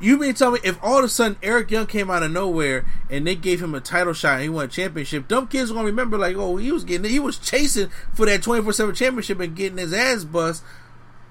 you 0.00 0.18
mean 0.18 0.32
to 0.32 0.38
tell 0.38 0.50
me 0.50 0.60
if 0.62 0.78
all 0.82 0.98
of 0.98 1.04
a 1.04 1.08
sudden 1.08 1.38
Eric 1.42 1.70
Young 1.70 1.86
came 1.86 2.10
out 2.10 2.22
of 2.22 2.30
nowhere 2.30 2.84
and 3.08 3.26
they 3.26 3.34
gave 3.34 3.62
him 3.62 3.74
a 3.74 3.80
title 3.80 4.12
shot 4.12 4.34
and 4.34 4.42
he 4.42 4.48
won 4.48 4.66
a 4.66 4.68
championship, 4.68 5.28
dumb 5.28 5.46
kids 5.46 5.70
are 5.70 5.74
gonna 5.74 5.86
remember 5.86 6.18
like, 6.18 6.36
oh, 6.36 6.56
he 6.56 6.70
was 6.72 6.84
getting, 6.84 7.10
he 7.10 7.18
was 7.18 7.38
chasing 7.38 7.90
for 8.14 8.26
that 8.26 8.42
twenty 8.42 8.62
four 8.62 8.72
seven 8.72 8.94
championship 8.94 9.40
and 9.40 9.56
getting 9.56 9.78
his 9.78 9.92
ass 9.92 10.24
bust 10.24 10.62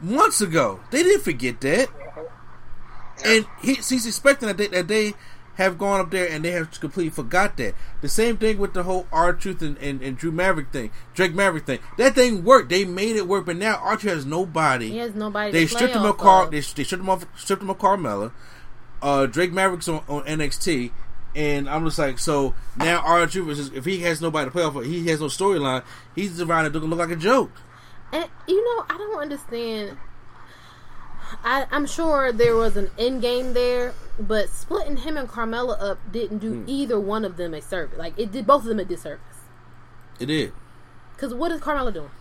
months 0.01 0.41
ago. 0.41 0.80
They 0.91 1.04
didn't 1.04 1.23
forget 1.23 1.62
that, 1.62 1.89
and 3.23 3.45
he, 3.62 3.75
he's 3.75 4.06
expecting 4.06 4.47
that 4.47 4.58
they, 4.58 4.67
that 4.67 4.88
they 4.88 5.13
have 5.56 5.78
gone 5.78 6.01
up 6.01 6.12
there 6.12 6.30
and 6.30 6.43
they 6.43 6.51
have 6.51 6.69
completely 6.82 7.10
forgot 7.10 7.56
that. 7.56 7.73
The 8.01 8.10
same 8.10 8.36
thing 8.36 8.58
with 8.58 8.73
the 8.73 8.84
whole 8.84 9.08
R 9.12 9.32
Truth 9.32 9.62
and, 9.62 9.78
and, 9.78 10.01
and 10.01 10.17
Drew 10.17 10.32
Maverick 10.32 10.71
thing, 10.71 10.91
Drake 11.13 11.34
Maverick 11.34 11.65
thing. 11.65 11.80
That 11.97 12.13
thing 12.13 12.43
worked. 12.43 12.69
They 12.69 12.84
made 12.84 13.15
it 13.15 13.25
work, 13.28 13.45
but 13.45 13.56
now 13.56 13.75
R 13.78 13.95
Truth 13.95 14.13
has 14.13 14.25
nobody. 14.25 14.91
He 14.91 14.97
has 14.97 15.15
nobody 15.15 15.51
They 15.51 15.65
to 15.65 15.69
play 15.71 15.78
stripped 15.78 15.95
him 15.95 16.01
off 16.04 16.15
of 16.15 16.17
Car. 16.17 16.43
of. 16.45 16.51
They, 16.51 16.58
they 16.58 16.62
stripped 16.62 16.91
him 16.91 17.10
off. 17.10 17.25
Stripped 17.38 17.62
him 17.62 17.69
of 17.69 17.78
Carmella. 17.78 18.34
Uh, 19.01 19.25
Drake 19.25 19.51
Maverick's 19.51 19.88
on, 19.88 20.03
on 20.08 20.23
NXT, 20.23 20.91
and 21.36 21.69
I'm 21.69 21.84
just 21.86 21.99
like, 21.99 22.17
so 22.19 22.55
now 22.77 22.99
R 23.01 23.27
Truth 23.27 23.60
is 23.60 23.71
if 23.73 23.86
he 23.86 23.99
has 24.01 24.21
nobody 24.21 24.45
to 24.45 24.51
play 24.51 24.63
off, 24.63 24.75
of, 24.75 24.86
he 24.86 25.08
has 25.08 25.19
no 25.21 25.27
storyline. 25.27 25.84
He's 26.15 26.41
around 26.41 26.65
and 26.65 26.73
looking 26.73 26.89
look 26.89 26.99
like 26.99 27.12
a 27.12 27.15
joke. 27.15 27.51
And 28.12 28.25
you 28.47 28.63
know, 28.63 28.86
I 28.89 28.97
don't 28.97 29.21
understand. 29.21 29.97
I, 31.43 31.65
I'm 31.71 31.86
sure 31.88 32.31
there 32.31 32.55
was 32.55 32.77
an 32.77 32.89
end 32.97 33.21
game 33.21 33.53
there, 33.53 33.93
but 34.19 34.49
splitting 34.49 34.97
him 34.97 35.17
and 35.17 35.27
Carmella 35.27 35.81
up 35.81 35.99
didn't 36.12 36.38
do 36.38 36.53
Hmm. 36.62 36.63
either 36.67 36.99
one 36.99 37.25
of 37.25 37.36
them 37.38 37.53
a 37.53 37.62
service. 37.62 37.97
Like 37.97 38.17
it 38.17 38.31
did 38.31 38.45
both 38.47 38.62
of 38.62 38.67
them 38.69 38.79
a 38.79 38.86
disservice. 38.86 39.21
It 40.19 40.27
did. 40.27 40.53
Because 41.15 41.34
what 41.34 41.51
is 41.51 41.62
Carmella 41.62 41.93
doing? 41.93 42.12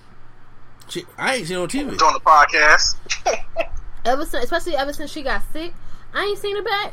She, 0.88 1.04
I 1.16 1.36
ain't 1.36 1.46
seen 1.46 1.56
it 1.56 1.60
on 1.60 1.68
TV. 1.68 2.02
On 2.02 2.12
the 2.12 2.20
podcast. 2.20 2.96
Ever 4.04 4.26
since, 4.26 4.44
especially 4.44 4.76
ever 4.76 4.92
since 4.92 5.10
she 5.10 5.22
got 5.22 5.42
sick, 5.52 5.72
I 6.14 6.24
ain't 6.24 6.38
seen 6.38 6.56
her 6.56 6.62
back. 6.62 6.92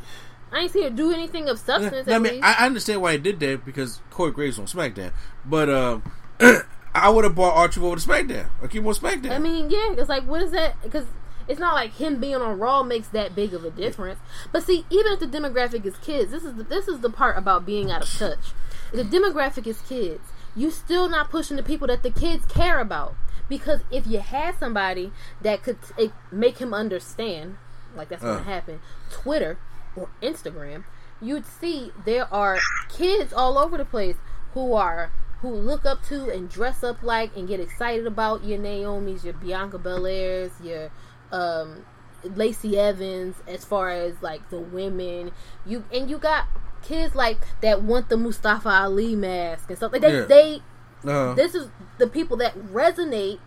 I 0.52 0.62
ain't 0.62 0.72
seen 0.72 0.84
it 0.84 0.96
do 0.96 1.12
anything 1.12 1.48
of 1.48 1.60
substance. 1.60 2.08
I 2.08 2.14
at 2.14 2.22
mean, 2.22 2.34
least. 2.34 2.44
I 2.44 2.54
I 2.54 2.66
understand 2.66 3.02
why 3.02 3.14
he 3.14 3.18
did 3.18 3.40
that 3.40 3.64
because 3.64 4.02
Corey 4.10 4.32
Graves 4.32 4.60
on 4.60 4.66
SmackDown, 4.66 5.14
but 5.46 5.70
um, 5.70 6.04
I 6.94 7.10
would 7.10 7.24
have 7.24 7.36
bought 7.36 7.56
R 7.56 7.68
Truth 7.70 7.86
over 7.86 7.96
to 7.96 8.08
SmackDown. 8.08 8.50
I 8.62 8.68
keep 8.68 8.86
on 8.86 8.94
SmackDown. 8.94 9.32
I 9.32 9.38
mean, 9.38 9.70
yeah, 9.70 9.94
it's 9.98 10.10
like, 10.10 10.28
what 10.28 10.42
is 10.42 10.52
that? 10.52 10.82
Because 10.82 11.06
it's 11.48 11.60
not 11.60 11.74
like 11.74 11.94
him 11.94 12.20
being 12.20 12.36
on 12.36 12.60
Raw 12.60 12.84
makes 12.84 13.08
that 13.10 13.36
big 13.36 13.54
of 13.54 13.64
a 13.64 13.72
difference. 13.72 14.20
But 14.52 14.64
see, 14.64 14.86
even 14.90 15.14
if 15.14 15.20
the 15.20 15.28
demographic 15.28 15.86
is 15.86 15.98
kids, 15.98 16.32
this 16.32 16.44
is 16.44 16.56
the, 16.56 16.64
this 16.64 16.88
is 16.88 17.00
the 17.00 17.10
part 17.10 17.38
about 17.38 17.66
being 17.66 17.92
out 17.92 18.04
of 18.04 18.10
touch. 18.10 18.54
If 18.94 19.10
the 19.10 19.18
demographic 19.18 19.68
is 19.68 19.82
kids, 19.82 20.30
you 20.56 20.70
still 20.72 21.10
not 21.10 21.30
pushing 21.30 21.58
the 21.58 21.64
people 21.64 21.88
that 21.88 22.04
the 22.04 22.12
kids 22.12 22.46
care 22.46 22.80
about. 22.80 23.16
Because 23.48 23.82
if 23.92 24.08
you 24.08 24.20
had 24.20 24.58
somebody 24.60 25.12
that 25.42 25.64
could 25.64 25.78
eh, 26.00 26.08
make 26.32 26.60
him 26.60 26.74
understand, 26.74 27.58
like 27.96 28.10
that's 28.10 28.22
going 28.24 28.36
Uh. 28.36 28.40
to 28.40 28.44
happen, 28.46 28.80
Twitter 29.10 29.58
or 29.96 30.10
Instagram, 30.22 30.84
you'd 31.22 31.46
see 31.46 31.92
there 32.06 32.28
are 32.34 32.58
kids 32.90 33.32
all 33.34 33.58
over 33.58 33.78
the 33.78 33.86
place 33.86 34.16
who 34.54 34.74
are 34.74 35.12
who 35.42 35.50
look 35.50 35.86
up 35.86 36.04
to 36.04 36.30
and 36.30 36.50
dress 36.50 36.84
up 36.84 37.02
like 37.02 37.36
and 37.36 37.48
get 37.48 37.60
excited 37.60 38.06
about 38.06 38.44
your 38.44 38.60
Naomi's, 38.60 39.24
your 39.26 39.34
Bianca 39.34 39.80
Belairs, 39.80 40.52
your 40.64 40.92
um, 41.32 41.84
Lacey 42.24 42.78
Evans, 42.78 43.38
as 43.48 43.66
far 43.66 43.90
as 43.90 44.22
like 44.22 44.50
the 44.52 44.60
women. 44.60 45.32
You 45.66 45.84
and 45.92 46.10
you 46.10 46.18
got 46.20 46.46
kids 46.84 47.16
like 47.16 47.40
that 47.62 47.82
want 47.82 48.10
the 48.10 48.18
Mustafa 48.18 48.70
Ali 48.70 49.16
mask 49.16 49.66
and 49.70 49.78
stuff. 49.78 49.92
Like 49.92 50.02
they, 50.02 50.14
Yeah. 50.20 50.26
they 50.26 50.62
Uh, 51.04 51.34
this 51.34 51.56
is 51.56 51.70
the 51.98 52.06
people 52.08 52.38
that 52.38 52.56
resonate 52.72 53.40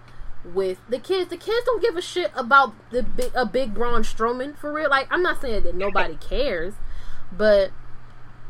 with 0.44 0.78
the 0.88 0.98
kids. 0.98 1.30
The 1.30 1.36
kids 1.36 1.64
don't 1.66 1.80
give 1.82 1.96
a 1.96 2.02
shit 2.02 2.30
about 2.34 2.74
the 2.90 3.02
big, 3.02 3.30
a 3.34 3.46
big 3.46 3.74
Braun 3.74 4.02
Strowman 4.02 4.56
for 4.56 4.72
real. 4.72 4.90
Like 4.90 5.06
I'm 5.10 5.22
not 5.22 5.40
saying 5.40 5.64
that 5.64 5.74
nobody 5.74 6.16
cares, 6.20 6.74
but 7.32 7.70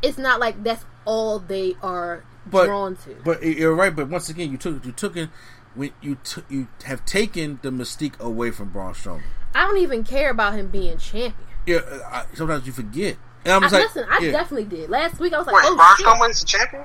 it's 0.01 0.17
not 0.17 0.39
like 0.39 0.63
that's 0.63 0.85
all 1.05 1.39
they 1.39 1.75
are 1.81 2.23
but 2.45 2.65
drawn 2.65 2.95
to. 2.97 3.15
but 3.23 3.41
you're 3.43 3.73
right. 3.75 3.95
But 3.95 4.07
once 4.09 4.29
again, 4.29 4.51
you 4.51 4.57
took 4.57 4.85
you 4.85 4.91
took 4.91 5.15
in 5.15 5.29
when 5.73 5.91
you 6.01 6.15
took 6.23 6.45
you 6.49 6.67
have 6.85 7.05
taken 7.05 7.59
the 7.61 7.69
mystique 7.69 8.19
away 8.19 8.51
from 8.51 8.69
Braun 8.69 8.93
Strowman. 8.93 9.23
I 9.53 9.61
don't 9.65 9.77
even 9.77 10.03
care 10.03 10.29
about 10.31 10.53
him 10.55 10.67
being 10.67 10.97
champion. 10.97 11.33
Yeah, 11.65 11.79
I, 12.11 12.25
sometimes 12.33 12.67
you 12.67 12.73
forget. 12.73 13.17
And 13.45 13.53
I'm 13.53 13.63
I, 13.63 13.67
just 13.67 13.73
like, 13.73 13.83
listen, 13.83 14.05
I 14.09 14.19
yeah, 14.25 14.31
definitely 14.31 14.65
did. 14.65 14.89
Last 14.89 15.19
week 15.19 15.33
I 15.33 15.37
was 15.37 15.47
like, 15.47 15.55
Wait, 15.55 15.63
oh 15.65 15.75
Braun 15.75 15.95
shit, 15.97 16.05
Strowman 16.05 16.29
is 16.31 16.39
the 16.41 16.45
champion? 16.47 16.83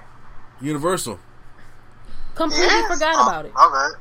Universal. 0.61 1.18
completely 2.35 2.66
Yes? 2.66 2.92
forgot 2.92 3.14
Oh, 3.16 3.29
about 3.29 3.44
it. 3.46 3.53
Okay. 3.61 4.01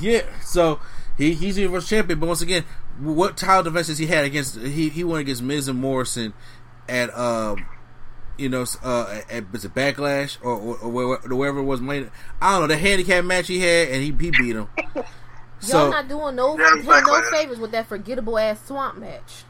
Yeah, 0.00 0.22
so 0.40 0.80
he 1.16 1.34
he's 1.34 1.56
the 1.56 1.62
Universal 1.62 1.88
Champion. 1.88 2.20
But 2.20 2.26
once 2.26 2.42
again, 2.42 2.64
what 2.98 3.36
title 3.36 3.64
defenses 3.64 3.98
he 3.98 4.06
had 4.06 4.24
against 4.24 4.58
he 4.58 4.88
he 4.88 5.04
won 5.04 5.20
against 5.20 5.42
Miz 5.42 5.68
and 5.68 5.78
Morrison 5.78 6.34
at 6.88 7.16
um 7.16 7.66
you 8.38 8.48
know 8.48 8.64
uh 8.82 9.20
at 9.30 9.50
was 9.52 9.64
it 9.64 9.74
Backlash 9.74 10.38
or 10.42 10.52
or, 10.52 10.76
or 10.78 10.88
wherever, 10.88 11.34
wherever 11.34 11.58
it 11.60 11.64
was 11.64 11.80
made. 11.80 12.10
I 12.40 12.52
don't 12.52 12.62
know 12.62 12.66
the 12.68 12.78
handicap 12.78 13.24
match 13.24 13.48
he 13.48 13.60
had 13.60 13.88
and 13.88 14.02
he 14.02 14.06
he 14.06 14.30
beat 14.30 14.56
him. 14.56 14.68
Y'all 14.94 15.04
so 15.60 15.90
not 15.90 16.08
doing 16.08 16.34
no 16.34 16.58
Yeah, 16.58 16.74
him 16.74 16.84
no 16.84 17.22
favors 17.30 17.58
with 17.58 17.70
that 17.70 17.86
forgettable 17.86 18.36
ass 18.36 18.66
swamp 18.66 18.98
match. 18.98 19.44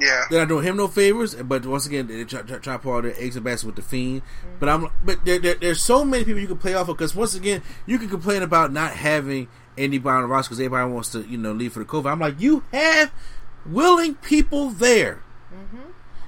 Yeah. 0.00 0.24
they're 0.30 0.40
not 0.40 0.48
doing 0.48 0.64
him 0.64 0.76
no 0.76 0.88
favors. 0.88 1.34
But 1.34 1.66
once 1.66 1.86
again, 1.86 2.06
they 2.06 2.24
try, 2.24 2.42
try, 2.42 2.58
try 2.58 2.92
all 2.92 3.02
their 3.02 3.14
eggs 3.16 3.36
and 3.36 3.44
baskets 3.44 3.64
with 3.64 3.76
the 3.76 3.82
fiend. 3.82 4.22
But 4.58 4.68
I'm 4.68 4.88
but 5.04 5.24
there, 5.24 5.38
there, 5.38 5.54
there's 5.54 5.82
so 5.82 6.04
many 6.04 6.24
people 6.24 6.40
you 6.40 6.46
can 6.48 6.58
play 6.58 6.74
off 6.74 6.88
of 6.88 6.96
because 6.96 7.14
once 7.14 7.34
again, 7.34 7.62
you 7.86 7.98
can 7.98 8.08
complain 8.08 8.42
about 8.42 8.72
not 8.72 8.92
having 8.92 9.48
anybody 9.76 10.16
on 10.16 10.22
the 10.22 10.28
roster 10.28 10.50
because 10.50 10.60
everybody 10.60 10.92
wants 10.92 11.10
to 11.12 11.20
you 11.22 11.38
know 11.38 11.52
leave 11.52 11.72
for 11.72 11.80
the 11.80 11.84
COVID. 11.84 12.10
I'm 12.10 12.18
like, 12.20 12.40
you 12.40 12.64
have 12.72 13.12
willing 13.66 14.14
people 14.16 14.70
there. 14.70 15.22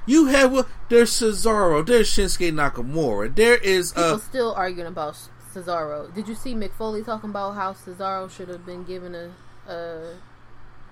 You 0.06 0.26
have 0.26 0.50
wi- 0.50 0.66
there's 0.88 1.12
Cesaro, 1.12 1.87
there's 1.87 2.09
Shinsuke 2.11 2.52
Nakamura, 2.52 3.33
there 3.35 3.56
is 3.56 3.92
People 3.92 4.14
uh 4.14 4.18
still 4.18 4.54
arguing 4.54 4.88
about 4.88 5.16
Cesaro. 5.54 6.12
Did 6.12 6.26
you 6.26 6.35
see 6.35 6.54
Mick 6.54 6.72
Foley 6.72 7.02
talking 7.04 7.30
about 7.30 7.52
how 7.52 7.74
Cesaro 7.74 8.28
should 8.30 8.48
have 8.48 8.66
been 8.66 8.83
given 8.83 9.14
a, 9.14 9.30
a 9.70 10.16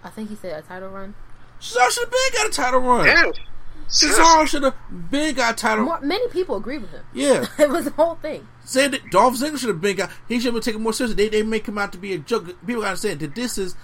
I 0.05 0.11
think 0.11 0.29
he 0.29 0.37
said 0.37 0.63
a 0.63 0.67
title 0.67 0.91
run. 0.91 1.15
Cesaro 1.61 1.91
should 1.91 2.05
have 2.05 2.11
been 2.11 2.33
got 2.35 2.47
a 2.47 2.51
title 2.51 2.81
run. 2.81 3.07
Yeah. 3.07 3.33
Cesaro 3.89 4.47
should 4.47 4.63
have 4.63 4.75
been 5.11 5.35
got 5.35 5.55
a 5.55 5.57
title. 5.57 5.85
More, 5.85 6.01
many 6.01 6.29
people 6.29 6.57
agree 6.57 6.79
with 6.79 6.91
him. 6.91 7.05
Yeah, 7.15 7.47
it 7.59 7.71
was 7.71 7.87
the 7.87 7.91
whole 7.93 8.17
thing. 8.17 8.47
said 8.65 8.93
that 8.93 9.11
Dolph 9.11 9.35
Ziggler 9.37 9.59
should 9.59 9.71
have 9.71 9.81
been 9.81 9.97
got. 9.97 10.11
He 10.29 10.37
should 10.37 10.47
have 10.47 10.55
been 10.55 10.63
taken 10.63 10.83
more 10.83 10.93
seriously. 10.93 11.29
They 11.29 11.39
they 11.39 11.43
make 11.43 11.67
him 11.67 11.79
out 11.79 11.93
to 11.93 11.99
be 11.99 12.13
a 12.13 12.19
joke. 12.19 12.47
People 12.67 12.83
gotta 12.83 12.89
understand 12.89 13.21
that 13.21 13.35
this 13.35 13.57
is 13.57 13.77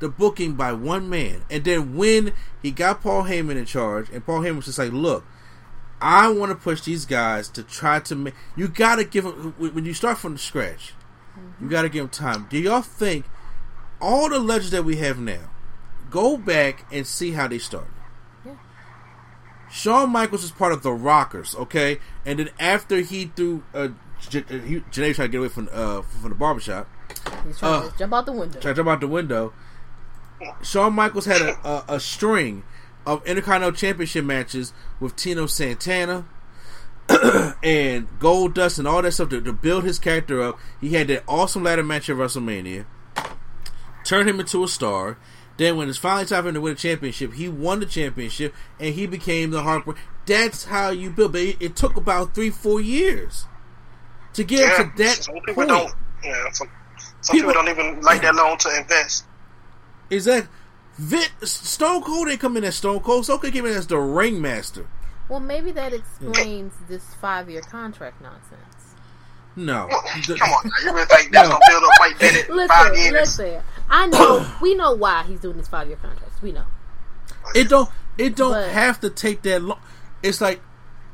the 0.00 0.08
booking 0.08 0.54
by 0.54 0.72
one 0.72 1.10
man. 1.10 1.42
And 1.50 1.62
then 1.64 1.94
when 1.94 2.32
he 2.62 2.70
got 2.70 3.02
Paul 3.02 3.24
Heyman 3.24 3.56
in 3.56 3.66
charge, 3.66 4.08
and 4.08 4.24
Paul 4.24 4.40
Heyman 4.40 4.56
was 4.56 4.64
just 4.64 4.78
like, 4.78 4.92
"Look, 4.92 5.24
I 6.00 6.28
want 6.28 6.50
to 6.50 6.56
push 6.56 6.80
these 6.80 7.04
guys 7.04 7.48
to 7.50 7.62
try 7.62 8.00
to 8.00 8.14
make. 8.14 8.34
You 8.56 8.68
gotta 8.68 9.04
give 9.04 9.24
them 9.24 9.54
when 9.58 9.74
when 9.74 9.84
you 9.84 9.92
start 9.92 10.16
from 10.16 10.32
the 10.32 10.38
scratch. 10.38 10.94
You 11.36 11.42
mm-hmm. 11.42 11.68
gotta 11.68 11.90
give 11.90 12.02
them 12.02 12.10
time. 12.10 12.46
Do 12.48 12.58
y'all 12.58 12.80
think 12.80 13.26
all 14.00 14.30
the 14.30 14.38
legends 14.38 14.70
that 14.70 14.84
we 14.84 14.96
have 14.96 15.18
now? 15.18 15.49
Go 16.10 16.36
back 16.36 16.84
and 16.92 17.06
see 17.06 17.32
how 17.32 17.46
they 17.48 17.58
started. 17.58 17.90
Shawn 19.70 20.10
Michaels 20.10 20.42
was 20.42 20.50
part 20.50 20.72
of 20.72 20.82
the 20.82 20.90
Rockers, 20.92 21.54
okay, 21.54 22.00
and 22.26 22.40
then 22.40 22.50
after 22.58 22.96
he 22.96 23.26
threw, 23.36 23.62
uh, 23.72 23.88
J- 24.28 24.40
uh, 24.50 24.58
he, 24.58 24.80
Jannetty 24.80 25.14
tried 25.14 25.26
to 25.26 25.28
get 25.28 25.38
away 25.38 25.48
from 25.48 25.68
uh 25.72 26.02
from 26.02 26.30
the 26.30 26.34
barbershop, 26.34 26.88
He's 27.46 27.58
trying 27.58 27.74
Uh, 27.84 27.88
to 27.90 27.96
jump 27.98 28.12
out 28.12 28.26
the 28.26 28.32
window. 28.32 28.58
tried 28.60 28.72
to 28.72 28.76
jump 28.78 28.88
out 28.88 29.00
the 29.00 29.06
window. 29.06 29.52
Shawn 30.62 30.92
Michaels 30.94 31.26
had 31.26 31.40
a, 31.40 31.56
a, 31.68 31.84
a 31.96 32.00
string 32.00 32.64
of 33.06 33.24
Intercontinental 33.24 33.76
Championship 33.76 34.24
matches 34.24 34.72
with 34.98 35.14
Tito 35.14 35.46
Santana 35.46 36.24
and 37.62 38.08
Goldust 38.18 38.78
and 38.80 38.88
all 38.88 39.02
that 39.02 39.12
stuff 39.12 39.28
to, 39.28 39.40
to 39.40 39.52
build 39.52 39.84
his 39.84 39.98
character 40.00 40.42
up. 40.42 40.58
He 40.80 40.94
had 40.94 41.06
that 41.08 41.22
awesome 41.28 41.62
ladder 41.62 41.82
match 41.84 42.10
at 42.10 42.16
WrestleMania, 42.16 42.86
turned 44.04 44.28
him 44.28 44.40
into 44.40 44.64
a 44.64 44.68
star. 44.68 45.16
Then, 45.60 45.76
when 45.76 45.90
it's 45.90 45.98
finally 45.98 46.24
time 46.24 46.44
for 46.44 46.48
him 46.48 46.54
to 46.54 46.60
win 46.62 46.72
a 46.72 46.74
championship, 46.76 47.34
he 47.34 47.46
won 47.46 47.80
the 47.80 47.86
championship 47.86 48.54
and 48.78 48.94
he 48.94 49.06
became 49.06 49.50
the 49.50 49.60
Harper. 49.60 49.94
That's 50.24 50.64
how 50.64 50.88
you 50.88 51.10
build. 51.10 51.32
But 51.32 51.42
it, 51.42 51.56
it 51.60 51.76
took 51.76 51.98
about 51.98 52.34
three, 52.34 52.48
four 52.48 52.80
years 52.80 53.44
to 54.32 54.42
get 54.42 54.60
Yeah. 54.60 54.84
to 54.84 54.92
that 54.96 55.16
some 55.22 55.34
people 55.34 55.52
point. 55.52 55.68
don't. 55.68 55.92
Yeah. 56.24 56.44
Some, 56.52 56.70
some 57.20 57.36
People- 57.36 57.50
people, 57.50 57.62
don't 57.62 57.68
even 57.78 58.00
like 58.00 58.22
that 58.22 58.34
long 58.34 58.56
to 58.56 58.74
invest. 58.78 59.24
Is 60.08 60.24
that 60.24 60.48
Vin, 60.96 61.28
Stone 61.42 62.04
Cold 62.04 62.28
didn't 62.28 62.40
come 62.40 62.56
in 62.56 62.64
as 62.64 62.76
Stone 62.76 63.00
Cold. 63.00 63.24
Stone 63.24 63.40
Cold 63.40 63.52
came 63.52 63.66
in 63.66 63.72
as 63.74 63.86
the 63.86 63.98
ringmaster. 63.98 64.86
Well, 65.28 65.40
maybe 65.40 65.72
that 65.72 65.92
explains 65.92 66.72
this 66.88 67.04
five-year 67.20 67.60
contract 67.60 68.22
nonsense. 68.22 68.94
No, 69.56 69.88
Come 69.88 69.98
on, 69.98 70.62
now. 70.64 70.70
you 70.84 70.92
really 70.94 71.04
think 71.06 71.32
that's 71.32 71.48
No. 71.48 71.54
gonna 71.58 71.64
build 71.68 71.82
up 71.84 71.90
Mike 72.00 72.18
Bennett 72.18 72.48
in 72.48 72.68
five 72.68 72.92
Listen, 72.92 73.02
years? 73.12 73.38
listen. 73.38 73.62
I 73.90 74.06
know 74.06 74.46
we 74.62 74.74
know 74.74 74.94
why 74.94 75.24
he's 75.24 75.40
doing 75.40 75.56
this 75.56 75.68
five-year 75.68 75.96
contract. 75.96 76.40
We 76.42 76.52
know. 76.52 76.64
it 77.54 77.68
don't. 77.68 77.90
It 78.18 78.36
don't 78.36 78.52
But- 78.52 78.70
have 78.70 79.00
to 79.00 79.10
take 79.10 79.42
that 79.42 79.62
long. 79.62 79.80
It's 80.22 80.40
like 80.40 80.60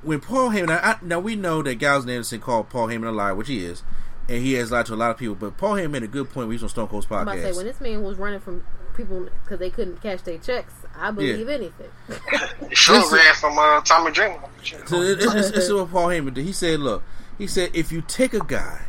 when 0.02 0.20
Paul 0.20 0.50
Heyman. 0.50 0.70
I, 0.70 0.92
I, 0.92 0.96
now 1.02 1.18
we 1.20 1.36
know 1.36 1.62
that 1.62 1.76
Giles 1.76 2.04
Anderson 2.06 2.40
called 2.40 2.68
Paul 2.68 2.88
Heyman 2.88 3.08
a 3.08 3.12
liar, 3.12 3.34
which 3.34 3.48
he 3.48 3.64
is, 3.64 3.82
and 4.28 4.42
he 4.42 4.54
has 4.54 4.70
lied 4.70 4.86
to 4.86 4.94
a 4.94 4.96
lot 4.96 5.10
of 5.10 5.16
people. 5.18 5.34
But 5.36 5.56
Paul 5.56 5.74
Heyman 5.74 5.90
made 5.92 6.02
a 6.02 6.08
good 6.08 6.26
point 6.26 6.48
when 6.48 6.50
he 6.50 6.54
was 6.54 6.64
on 6.64 6.68
Stone 6.70 6.88
Cold's 6.88 7.06
podcast. 7.06 7.28
I'm 7.28 7.38
say 7.40 7.50
podcast. 7.50 7.56
when 7.56 7.66
this 7.66 7.80
man 7.80 8.02
was 8.02 8.18
running 8.18 8.40
from 8.40 8.64
people 8.96 9.28
because 9.44 9.58
they 9.58 9.70
couldn't 9.70 10.02
cash 10.02 10.22
their 10.22 10.38
checks, 10.38 10.72
I 10.98 11.10
believe 11.10 11.48
anything. 11.48 11.90
Sure 12.72 13.00
ran 13.12 13.34
from 13.34 13.56
uh, 13.58 13.80
Tommy 13.82 14.10
Dreamer. 14.10 14.38
So 14.86 15.00
it- 15.02 15.22
it's, 15.22 15.34
it's, 15.34 15.48
it's 15.50 15.72
what 15.72 15.90
Paul 15.90 16.08
Heyman 16.08 16.34
did. 16.34 16.44
He 16.44 16.52
said, 16.52 16.80
"Look, 16.80 17.02
he 17.38 17.46
said 17.46 17.70
if 17.74 17.92
you 17.92 18.02
take 18.02 18.34
a 18.34 18.40
guy 18.44 18.86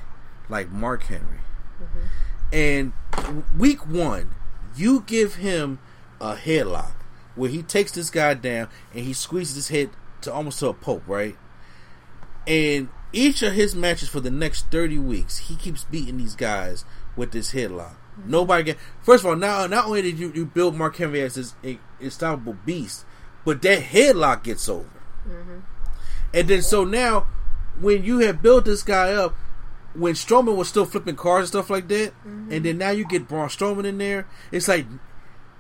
like 0.50 0.71
Mark 0.71 1.04
Henry, 1.04 1.39
and 2.51 2.93
week 3.57 3.88
one, 3.88 4.36
you 4.75 5.03
give 5.05 5.36
him 5.36 5.79
a 6.19 6.36
headlock 6.36 6.93
where 7.36 7.49
he 7.49 7.62
takes 7.62 7.91
this 7.91 8.10
guy 8.10 8.33
down 8.33 8.69
and 8.93 9.05
he 9.05 9.13
squeezes 9.13 9.55
his 9.55 9.67
head 9.69 9.89
to 10.21 10.33
almost 10.33 10.60
to 10.60 10.69
a 10.69 10.73
pulp, 10.73 11.03
right? 11.07 11.36
And 12.45 12.89
each 13.13 13.41
of 13.43 13.53
his 13.53 13.75
matches 13.75 14.10
for 14.10 14.19
the 14.19 14.31
next 14.31 14.71
thirty 14.71 14.97
weeks, 14.97 15.38
he 15.38 15.55
keeps 15.55 15.83
beating 15.83 16.17
these 16.17 16.36
guys 16.36 16.86
with 17.15 17.31
this 17.31 17.53
headlock. 17.53 17.95
Nobody 18.25 18.63
get. 18.63 18.77
First 19.01 19.23
of 19.23 19.29
all, 19.29 19.36
now 19.36 19.67
not 19.67 19.86
only 19.86 20.01
did 20.01 20.17
you, 20.17 20.31
you 20.33 20.45
build 20.45 20.75
Mark 20.75 20.95
Henry 20.95 21.21
as 21.21 21.36
this 21.36 21.55
unstoppable 21.99 22.57
beast, 22.65 23.05
but 23.45 23.62
that 23.62 23.79
headlock 23.79 24.43
gets 24.43 24.67
over. 24.67 24.89
Mm-hmm. 25.27 25.60
And 26.33 26.47
then 26.47 26.62
so 26.62 26.83
now, 26.83 27.27
when 27.79 28.03
you 28.03 28.19
have 28.19 28.41
built 28.41 28.65
this 28.65 28.83
guy 28.83 29.13
up, 29.13 29.36
when 29.97 30.13
Strowman 30.13 30.55
was 30.55 30.69
still 30.69 30.86
flipping 30.86 31.15
cars 31.15 31.41
and 31.41 31.47
stuff 31.47 31.69
like 31.69 31.88
that, 31.88 32.12
mm-hmm. 32.25 32.51
and 32.51 32.65
then 32.65 32.77
now 32.77 32.91
you 32.91 33.05
get 33.05 33.27
Braun 33.27 33.49
Strowman 33.49 33.86
in 33.86 33.97
there, 33.97 34.27
it's 34.51 34.67
like 34.67 34.86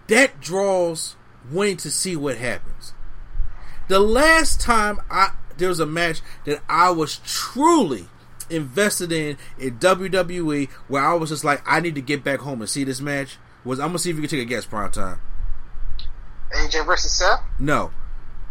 that 0.07 0.39
draws 0.39 1.15
wanting 1.51 1.77
to 1.77 1.91
see 1.91 2.15
what 2.15 2.37
happens. 2.37 2.93
The 3.87 3.99
last 3.99 4.61
time 4.61 4.99
I 5.09 5.31
there 5.57 5.69
was 5.69 5.79
a 5.79 5.85
match 5.85 6.21
that 6.45 6.61
I 6.69 6.91
was 6.91 7.17
truly 7.25 8.07
invested 8.49 9.11
in 9.11 9.37
in 9.57 9.79
WWE, 9.79 10.69
where 10.87 11.03
I 11.03 11.13
was 11.13 11.29
just 11.29 11.43
like, 11.43 11.61
I 11.65 11.79
need 11.79 11.95
to 11.95 12.01
get 12.01 12.23
back 12.23 12.39
home 12.39 12.61
and 12.61 12.69
see 12.69 12.83
this 12.83 13.01
match. 13.01 13.37
Was 13.63 13.79
I'm 13.79 13.87
gonna 13.87 13.99
see 13.99 14.09
if 14.09 14.15
you 14.15 14.21
can 14.21 14.29
take 14.29 14.41
a 14.41 14.45
guess, 14.45 14.65
prime 14.65 14.91
time. 14.91 15.19
AJ 16.53 16.85
versus 16.85 17.11
Seth. 17.11 17.41
No, 17.59 17.91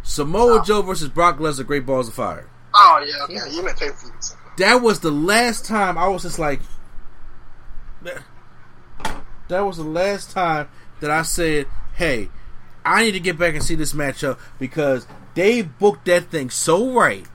Samoa 0.02 0.60
oh. 0.60 0.64
Joe 0.64 0.82
versus 0.82 1.08
Brock 1.08 1.38
Lesnar, 1.38 1.66
Great 1.66 1.86
Balls 1.86 2.08
of 2.08 2.14
Fire. 2.14 2.48
Oh 2.74 3.04
yeah, 3.06 3.24
okay. 3.24 3.54
You 3.54 3.62
meant 3.64 3.78
pay 3.78 3.88
per 3.88 3.96
view. 3.96 4.12
That 4.58 4.82
was 4.82 5.00
the 5.00 5.10
last 5.10 5.64
time 5.64 5.98
I 5.98 6.08
was 6.08 6.22
just 6.22 6.38
like 6.38 6.60
that, 9.48 9.60
was 9.64 9.76
the 9.76 9.84
last 9.84 10.30
time 10.30 10.68
that 11.00 11.10
I 11.10 11.22
said, 11.22 11.66
"Hey, 11.94 12.30
I 12.84 13.04
need 13.04 13.12
to 13.12 13.20
get 13.20 13.38
back 13.38 13.54
and 13.54 13.62
see 13.62 13.74
this 13.74 13.92
matchup 13.92 14.38
because 14.58 15.06
they 15.34 15.62
booked 15.62 16.06
that 16.06 16.30
thing 16.30 16.50
so 16.50 16.92
right 16.92 17.26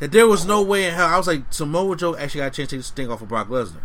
that 0.00 0.12
there 0.12 0.26
was 0.26 0.44
no 0.44 0.62
way 0.62 0.86
in 0.86 0.94
hell." 0.94 1.06
I 1.08 1.16
was 1.16 1.26
like, 1.26 1.44
Samoa 1.50 1.96
Joe 1.96 2.16
actually 2.16 2.40
got 2.40 2.46
a 2.48 2.50
chance 2.50 2.70
to 2.70 2.76
take 2.76 2.80
this 2.80 2.90
thing 2.90 3.10
off 3.10 3.22
of 3.22 3.28
Brock 3.28 3.48
Lesnar. 3.48 3.82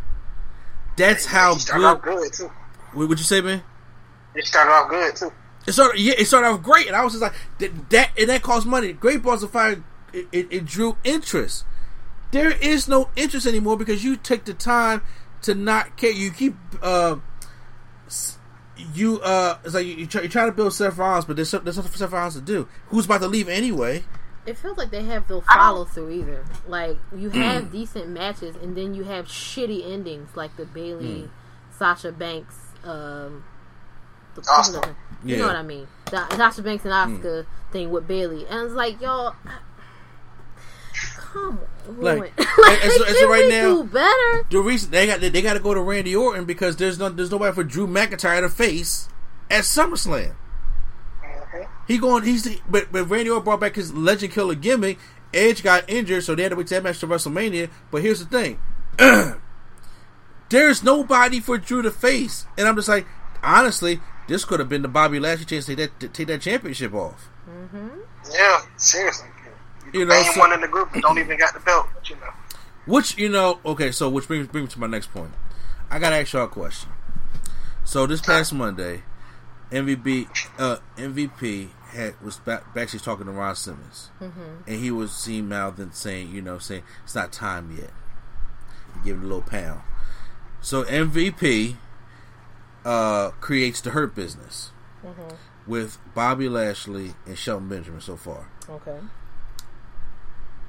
That's 0.98 1.26
how 1.26 1.54
He 1.54 1.60
started 1.60 1.86
off 1.86 2.02
good. 2.02 2.18
good 2.18 2.34
too. 2.34 2.52
What 2.94 3.10
would 3.10 3.20
you 3.20 3.26
say, 3.26 3.42
man? 3.42 3.64
It 4.36 4.46
started 4.46 4.72
off 4.72 4.90
good 4.90 5.16
too. 5.16 5.32
It 5.68 5.74
started, 5.74 6.00
yeah, 6.00 6.14
it 6.18 6.26
started 6.26 6.48
off 6.48 6.64
great, 6.64 6.88
and 6.88 6.96
I 6.96 7.04
was 7.04 7.14
just 7.14 7.22
like, 7.22 7.34
that, 7.60 7.90
that 7.90 8.12
and 8.18 8.30
that 8.30 8.42
cost 8.42 8.66
money. 8.66 8.94
Great 8.94 9.22
Balls 9.22 9.44
of 9.44 9.52
Fire, 9.52 9.84
it, 10.14 10.28
it, 10.32 10.48
it 10.50 10.66
drew 10.66 10.96
interest. 11.04 11.66
There 12.32 12.52
is 12.52 12.88
no 12.88 13.10
interest 13.16 13.46
anymore 13.48 13.78
because 13.78 14.04
you 14.04 14.16
take 14.18 14.46
the 14.46 14.54
time 14.54 15.02
to 15.44 15.56
not 15.56 15.96
care. 15.98 16.12
You 16.12 16.32
keep 16.32 16.56
uh, 16.82 17.18
you 18.94 19.20
uh, 19.22 19.58
it's 19.64 19.74
like 19.74 19.86
you, 19.86 19.94
you 19.96 20.08
try, 20.08 20.22
you're 20.22 20.30
trying 20.30 20.48
to 20.50 20.52
build 20.56 20.74
Seth 20.74 20.98
Rollins, 20.98 21.26
but 21.26 21.36
there's, 21.36 21.50
some- 21.50 21.64
there's 21.64 21.76
something 21.76 21.92
for 21.92 21.98
Seth 21.98 22.12
Rollins 22.12 22.36
to 22.36 22.42
do. 22.42 22.68
Who's 22.90 23.06
about 23.06 23.22
to 23.22 23.28
leave 23.28 23.48
anyway? 23.50 24.04
It 24.46 24.58
feels 24.58 24.78
like 24.78 24.92
they 24.92 25.04
have 25.04 25.30
no 25.30 25.42
follow 25.42 25.84
through 25.86 26.10
either. 26.12 26.46
Like 26.68 26.98
you 27.16 27.30
have 27.32 27.72
decent 27.72 28.10
matches, 28.10 28.56
and 28.58 28.76
then 28.78 28.94
you 28.94 29.04
have 29.04 29.26
shitty 29.28 29.90
endings, 29.92 30.30
like 30.36 30.56
the 30.58 30.66
Bayley, 30.66 31.30
Sasha 31.78 32.12
Banks, 32.14 32.56
um, 32.84 33.44
the, 34.36 34.42
Asuka. 34.42 34.96
you 35.26 35.36
Yeah. 35.36 35.42
know 35.42 35.48
what 35.48 35.56
I 35.58 35.64
mean? 35.64 35.88
The 36.12 36.30
Sasha 36.38 36.62
Banks 36.62 36.86
and 36.86 36.94
Asuka 36.94 37.46
thing 37.72 37.90
with 37.92 38.08
Bayley, 38.08 38.46
and 38.48 38.66
it's 38.68 38.74
like 38.74 39.02
y'all, 39.02 39.36
come 41.18 41.60
on, 41.60 41.68
Like, 41.90 42.20
like, 42.38 42.38
and- 42.40 42.82
and 42.84 42.92
so- 42.94 43.06
and 43.06 43.16
so 43.16 43.30
right 43.30 43.50
now- 43.50 43.76
do 43.76 43.84
better. 43.86 44.46
The 44.50 44.60
reason 44.60 44.92
they 44.92 45.08
got 45.08 45.20
they 45.22 45.42
got 45.42 45.54
to 45.54 45.60
go 45.60 45.74
to 45.74 45.82
Randy 45.82 46.16
Orton 46.16 46.46
because 46.46 46.76
there's 46.78 47.00
no 47.00 47.10
there's 47.10 47.32
nobody 47.32 47.54
for 47.54 47.64
Drew 47.64 47.88
McIntyre 47.88 48.42
to 48.42 48.50
face 48.50 49.10
at 49.50 49.64
SummerSlam. 49.64 50.36
He 51.88 51.98
going 51.98 52.24
he's 52.24 52.44
the, 52.44 52.60
but 52.70 52.92
but 52.92 53.06
Randy 53.10 53.30
Orton 53.30 53.46
brought 53.46 53.60
back 53.62 53.76
his 53.76 53.94
Legend 53.94 54.34
Killer 54.34 54.56
gimmick. 54.56 55.00
Edge 55.34 55.64
got 55.64 55.90
injured, 55.90 56.24
so 56.24 56.36
they 56.36 56.44
had 56.44 56.50
to 56.50 56.56
wait 56.56 56.68
that 56.68 56.84
match 56.84 57.00
to 57.00 57.08
WrestleMania. 57.08 57.70
But 57.92 58.02
here's 58.02 58.26
the 58.26 58.26
thing: 58.26 58.60
there's 60.50 60.84
nobody 60.84 61.40
for 61.40 61.58
Drew 61.58 61.82
to 61.82 61.92
face, 61.92 62.46
and 62.58 62.68
I'm 62.68 62.76
just 62.76 62.88
like, 62.88 63.06
honestly, 63.44 64.00
this 64.28 64.46
could 64.46 64.60
have 64.60 64.70
been 64.70 64.82
the 64.82 64.88
Bobby 64.88 65.20
Lashley 65.20 65.46
chance 65.46 65.66
to 65.66 65.76
take 65.76 65.92
that 65.92 66.00
to 66.00 66.08
take 66.10 66.28
that 66.28 66.42
championship 66.42 66.94
off. 66.94 67.30
Yeah, 68.34 68.62
seriously. 68.78 69.28
You 69.94 70.06
know, 70.06 70.14
Main 70.22 70.34
so- 70.34 70.40
one 70.40 70.54
in 70.54 70.62
the 70.62 70.68
group 70.68 70.92
that 70.94 71.02
don't 71.02 71.18
even 71.18 71.38
got 71.38 71.54
the 71.54 71.60
belt, 71.60 71.88
but 71.94 72.10
you 72.10 72.16
know. 72.18 72.32
Which 72.86 73.18
you 73.18 73.30
know, 73.30 73.60
okay, 73.66 73.92
so 73.92 74.10
which 74.10 74.28
brings 74.28 74.48
brings 74.48 74.70
me 74.70 74.74
to 74.74 74.80
my 74.80 74.88
next 74.88 75.12
point. 75.14 75.32
I 75.90 76.00
gotta 76.00 76.18
ask 76.18 76.34
y'all 76.34 76.46
a 76.46 76.48
question. 76.48 76.90
So 77.84 78.06
this 78.06 78.22
past 78.22 78.54
Monday, 78.54 79.04
MVP 79.72 80.28
uh, 80.58 80.78
MVP 80.98 81.70
had 81.92 82.22
was 82.22 82.38
back, 82.38 82.74
backstage 82.74 83.02
talking 83.04 83.26
to 83.26 83.32
Ron 83.32 83.56
Simmons, 83.56 84.10
and 84.22 84.80
he 84.80 84.92
was 84.92 85.16
seeing 85.16 85.48
mouthed 85.50 85.80
and 85.80 85.94
saying, 85.94 86.34
you 86.34 86.42
know, 86.42 86.60
saying 86.60 86.84
it's 87.04 87.16
not 87.16 87.32
time 87.32 87.76
yet. 87.78 87.92
Give 88.96 89.06
gave 89.06 89.16
him 89.16 89.24
a 89.24 89.28
little 89.28 89.42
pound. 89.42 89.82
So 90.62 90.84
MVP 90.86 91.76
uh, 92.86 93.30
creates 93.42 93.82
the 93.82 93.92
Hurt 93.92 94.16
Business 94.16 94.72
with 95.66 95.98
Bobby 96.16 96.50
Lashley 96.50 97.14
and 97.26 97.38
Shelton 97.38 97.68
Benjamin 97.70 98.02
so 98.02 98.16
far 98.18 98.50
Okay. 98.70 98.98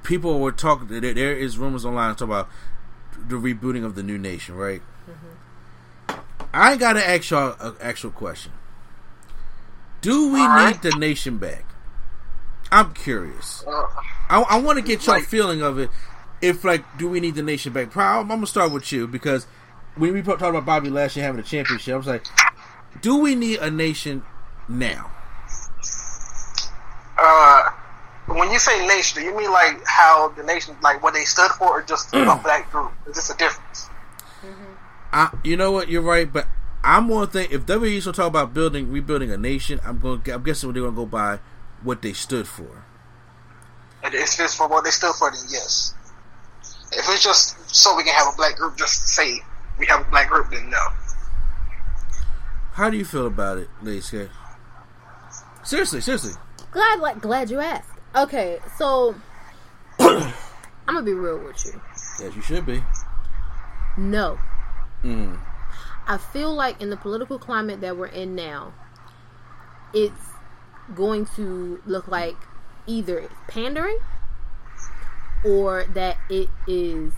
People 0.03 0.39
were 0.39 0.51
talking. 0.51 0.87
There, 0.87 1.13
there 1.13 1.35
is 1.35 1.57
rumors 1.57 1.85
online 1.85 2.11
talking 2.15 2.27
about 2.27 2.49
the 3.27 3.35
rebooting 3.35 3.83
of 3.85 3.95
the 3.95 4.03
new 4.03 4.17
nation, 4.17 4.55
right? 4.55 4.81
I 6.53 6.77
gotta 6.77 7.07
ask 7.07 7.29
y'all 7.29 7.55
an 7.59 7.75
actual 7.81 8.11
question. 8.11 8.51
Do 10.01 10.31
we 10.31 10.39
right. 10.39 10.71
need 10.83 10.91
the 10.91 10.97
nation 10.97 11.37
back? 11.37 11.65
I'm 12.71 12.93
curious. 12.93 13.63
Uh, 13.67 13.87
I, 14.29 14.41
I 14.49 14.59
want 14.61 14.77
to 14.77 14.83
get 14.83 15.05
your 15.05 15.17
Like- 15.17 15.25
feeling 15.25 15.61
of 15.61 15.79
it. 15.79 15.89
If 16.41 16.63
like, 16.63 16.85
do 16.97 17.09
we 17.09 17.19
need 17.19 17.35
the 17.35 17.43
nation 17.43 17.73
back? 17.73 17.91
Pro- 17.91 18.21
I'm, 18.21 18.27
gonna 18.29 18.47
start 18.47 18.71
with 18.71 18.91
you 18.93 19.07
because 19.07 19.45
when 19.95 20.13
we 20.13 20.21
talked 20.21 20.41
about 20.41 20.65
Bobby 20.65 20.89
Lashley 20.89 21.21
having 21.21 21.41
a 21.41 21.43
championship, 21.43 21.93
I 21.93 21.97
was 21.97 22.07
like, 22.07 22.25
do 23.01 23.17
we 23.17 23.35
need 23.35 23.59
a 23.59 23.69
nation 23.69 24.23
now? 24.69 25.11
uh, 27.17 27.69
when 28.39 28.51
you 28.51 28.57
say 28.57 28.87
nation, 28.87 29.21
do 29.21 29.25
you 29.27 29.37
mean 29.37 29.51
like 29.51 29.85
how 29.85 30.29
the 30.29 30.43
nation, 30.43 30.75
like 30.81 31.03
what 31.03 31.13
they 31.13 31.25
stood 31.25 31.51
for, 31.51 31.67
or 31.67 31.81
just 31.83 32.13
a 32.13 32.17
mm. 32.17 32.43
black 32.43 32.71
group? 32.71 32.91
Is 33.07 33.15
this 33.15 33.29
a 33.29 33.37
difference? 33.37 33.89
Mm-hmm. 34.41 34.73
I, 35.11 35.29
you 35.43 35.57
know 35.57 35.73
what? 35.73 35.89
You're 35.89 36.01
right, 36.01 36.31
but 36.31 36.47
I'm 36.81 37.09
gonna 37.09 37.27
think 37.27 37.51
if 37.51 37.65
WWE's 37.65 38.05
gonna 38.05 38.15
talk 38.15 38.27
about 38.27 38.53
building, 38.53 38.91
rebuilding 38.91 39.29
a 39.31 39.37
nation, 39.37 39.81
I'm 39.83 39.99
going. 39.99 40.21
to 40.21 40.33
I'm 40.33 40.43
guessing 40.43 40.71
they're 40.71 40.83
gonna 40.83 40.95
go 40.95 41.05
by 41.05 41.39
what 41.83 42.01
they 42.01 42.13
stood 42.13 42.47
for. 42.47 42.85
And 44.01 44.13
If 44.13 44.39
it's 44.39 44.55
for 44.55 44.69
what 44.69 44.85
they 44.85 44.91
stood 44.91 45.13
for, 45.15 45.29
then 45.29 45.41
yes. 45.49 45.93
If 46.93 47.05
it's 47.09 47.23
just 47.23 47.75
so 47.75 47.95
we 47.97 48.03
can 48.03 48.13
have 48.15 48.33
a 48.33 48.37
black 48.37 48.55
group, 48.55 48.77
just 48.77 49.01
to 49.01 49.07
say 49.09 49.41
we 49.77 49.85
have 49.87 50.07
a 50.07 50.09
black 50.09 50.29
group, 50.29 50.49
then 50.49 50.69
no. 50.69 50.87
How 52.71 52.89
do 52.89 52.95
you 52.95 53.03
feel 53.03 53.27
about 53.27 53.57
it, 53.57 53.67
Lady 53.81 53.99
Skate? 53.99 54.29
Seriously, 55.63 55.99
seriously. 55.99 56.31
Glad, 56.71 57.01
like, 57.01 57.19
glad 57.19 57.51
you 57.51 57.59
asked. 57.59 57.98
Okay, 58.15 58.59
so 58.77 59.15
I'm 59.99 60.33
gonna 60.87 61.03
be 61.03 61.13
real 61.13 61.37
with 61.39 61.63
you. 61.65 61.81
Yes, 62.19 62.35
you 62.35 62.41
should 62.41 62.65
be. 62.65 62.83
No. 63.97 64.39
Mm. 65.03 65.39
I 66.07 66.17
feel 66.17 66.53
like 66.53 66.81
in 66.81 66.89
the 66.89 66.97
political 66.97 67.37
climate 67.37 67.81
that 67.81 67.95
we're 67.95 68.07
in 68.07 68.35
now, 68.35 68.73
it's 69.93 70.29
going 70.95 71.25
to 71.35 71.81
look 71.85 72.07
like 72.07 72.35
either 72.87 73.19
it's 73.19 73.33
pandering 73.47 73.99
or 75.45 75.85
that 75.93 76.17
it 76.29 76.49
is 76.67 77.13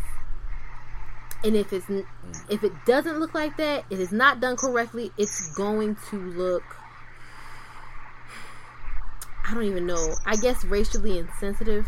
and 1.43 1.55
if 1.55 1.73
it's 1.73 1.89
if 2.49 2.63
it 2.63 2.73
doesn't 2.85 3.19
look 3.19 3.33
like 3.33 3.55
that 3.57 3.85
it 3.89 3.99
is 3.99 4.11
not 4.11 4.39
done 4.39 4.55
correctly 4.55 5.11
it's 5.17 5.55
going 5.55 5.95
to 6.09 6.17
look 6.17 6.63
i 9.51 9.53
don't 9.53 9.63
even 9.65 9.85
know. 9.85 10.15
I 10.25 10.37
guess 10.37 10.63
racially 10.63 11.19
insensitive. 11.19 11.85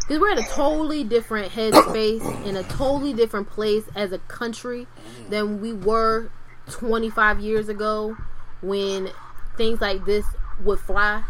Because 0.00 0.20
we're 0.20 0.30
in 0.32 0.38
a 0.38 0.48
totally 0.48 1.04
different 1.04 1.52
headspace 1.52 2.46
in 2.46 2.56
a 2.56 2.62
totally 2.64 3.14
different 3.14 3.48
place 3.48 3.84
as 3.94 4.12
a 4.12 4.18
country 4.18 4.86
than 5.28 5.60
we 5.60 5.72
were 5.72 6.30
25 6.70 7.40
years 7.40 7.68
ago 7.68 8.16
when 8.60 9.10
things 9.56 9.80
like 9.80 10.04
this 10.04 10.24
would 10.64 10.78
fly. 10.80 11.24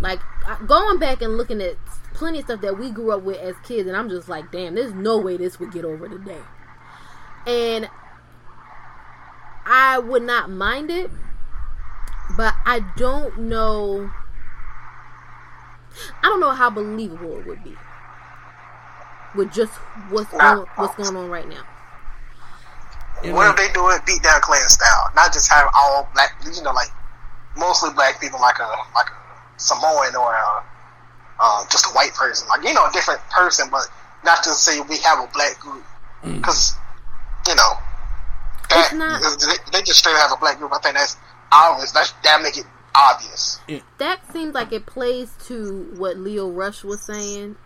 Like 0.00 0.20
going 0.66 0.98
back 0.98 1.22
and 1.22 1.36
looking 1.36 1.62
at 1.62 1.76
plenty 2.12 2.40
of 2.40 2.44
stuff 2.44 2.60
that 2.60 2.78
we 2.78 2.90
grew 2.90 3.10
up 3.10 3.22
with 3.22 3.38
as 3.38 3.56
kids 3.64 3.88
and 3.88 3.96
i'm 3.96 4.08
just 4.08 4.28
like 4.28 4.52
damn 4.52 4.76
there's 4.76 4.94
no 4.94 5.18
way 5.18 5.36
this 5.36 5.58
would 5.58 5.72
get 5.72 5.84
over 5.84 6.08
today. 6.08 6.38
And 7.46 7.88
i 9.66 9.98
would 9.98 10.22
not 10.22 10.48
mind 10.48 10.90
it 10.90 11.10
but 12.36 12.54
i 12.64 12.80
don't 12.96 13.36
know 13.40 14.10
i 16.22 16.26
don't 16.26 16.40
know 16.40 16.50
how 16.50 16.70
believable 16.70 17.38
it 17.38 17.46
would 17.46 17.62
be 17.64 17.74
with 19.34 19.52
just 19.52 19.72
what's 20.10 20.30
going, 20.30 20.66
what's 20.76 20.94
going 20.96 21.16
on 21.16 21.28
right 21.28 21.48
now 21.48 21.62
What 23.34 23.50
if 23.50 23.56
they 23.56 23.72
do 23.72 23.88
it 23.90 24.04
beat 24.06 24.22
down 24.22 24.40
clan 24.42 24.68
style? 24.68 25.10
Not 25.16 25.32
just 25.32 25.50
have 25.50 25.68
all 25.74 26.08
black, 26.14 26.36
you 26.44 26.62
know, 26.62 26.72
like 26.72 26.88
mostly 27.56 27.90
black 27.94 28.20
people, 28.20 28.38
like 28.40 28.58
a 28.58 28.68
like 28.94 29.08
a 29.08 29.14
Samoan 29.56 30.14
or 30.14 30.34
a, 30.34 30.62
uh, 31.40 31.64
just 31.70 31.86
a 31.86 31.90
white 31.94 32.12
person, 32.14 32.46
like 32.48 32.62
you 32.64 32.74
know, 32.74 32.84
a 32.86 32.92
different 32.92 33.20
person, 33.30 33.68
but 33.70 33.86
not 34.24 34.44
just 34.44 34.62
say 34.64 34.78
we 34.80 34.98
have 34.98 35.18
a 35.20 35.28
black 35.32 35.58
group 35.58 35.82
because 36.38 36.74
you 37.48 37.54
know 37.54 37.72
that 38.70 38.92
not- 38.94 39.20
they, 39.40 39.78
they 39.78 39.82
just 39.82 39.98
straight 40.00 40.16
have 40.16 40.32
a 40.32 40.36
black 40.36 40.58
group. 40.58 40.72
I 40.72 40.78
think 40.78 40.94
that's 40.96 41.16
obvious. 41.50 41.92
That's 41.92 42.12
that 42.24 42.42
make 42.42 42.58
it 42.58 42.66
obvious. 42.94 43.60
that 43.98 44.20
seems 44.32 44.54
like 44.54 44.72
it 44.72 44.86
plays 44.86 45.32
to 45.46 45.92
what 45.96 46.16
Lio 46.16 46.50
Rush 46.50 46.84
was 46.84 47.04
saying 47.04 47.56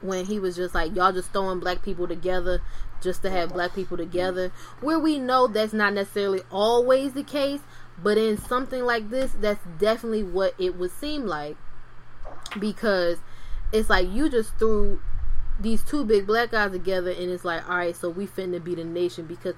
when 0.00 0.24
he 0.24 0.38
was 0.38 0.56
just 0.56 0.74
like, 0.74 0.94
y'all 0.94 1.12
just 1.12 1.32
throwing 1.32 1.60
black 1.60 1.82
people 1.82 2.06
together 2.06 2.62
just 3.00 3.22
to 3.22 3.30
have 3.30 3.52
black 3.52 3.74
people 3.74 3.96
together. 3.96 4.52
Where 4.80 4.98
we 4.98 5.18
know 5.18 5.46
that's 5.46 5.72
not 5.72 5.94
necessarily 5.94 6.42
always 6.50 7.12
the 7.12 7.22
case, 7.22 7.60
but 8.02 8.18
in 8.18 8.38
something 8.38 8.84
like 8.84 9.10
this, 9.10 9.32
that's 9.40 9.64
definitely 9.78 10.22
what 10.22 10.54
it 10.58 10.76
would 10.76 10.92
seem 10.92 11.26
like. 11.26 11.56
Because 12.58 13.18
it's 13.72 13.90
like 13.90 14.08
you 14.10 14.28
just 14.28 14.56
threw 14.58 15.00
these 15.60 15.82
two 15.82 16.04
big 16.04 16.26
black 16.26 16.52
guys 16.52 16.70
together, 16.70 17.10
and 17.10 17.30
it's 17.30 17.44
like, 17.44 17.68
all 17.68 17.76
right, 17.76 17.96
so 17.96 18.08
we 18.08 18.26
finna 18.26 18.62
be 18.62 18.74
the 18.74 18.84
nation. 18.84 19.26
Because 19.26 19.54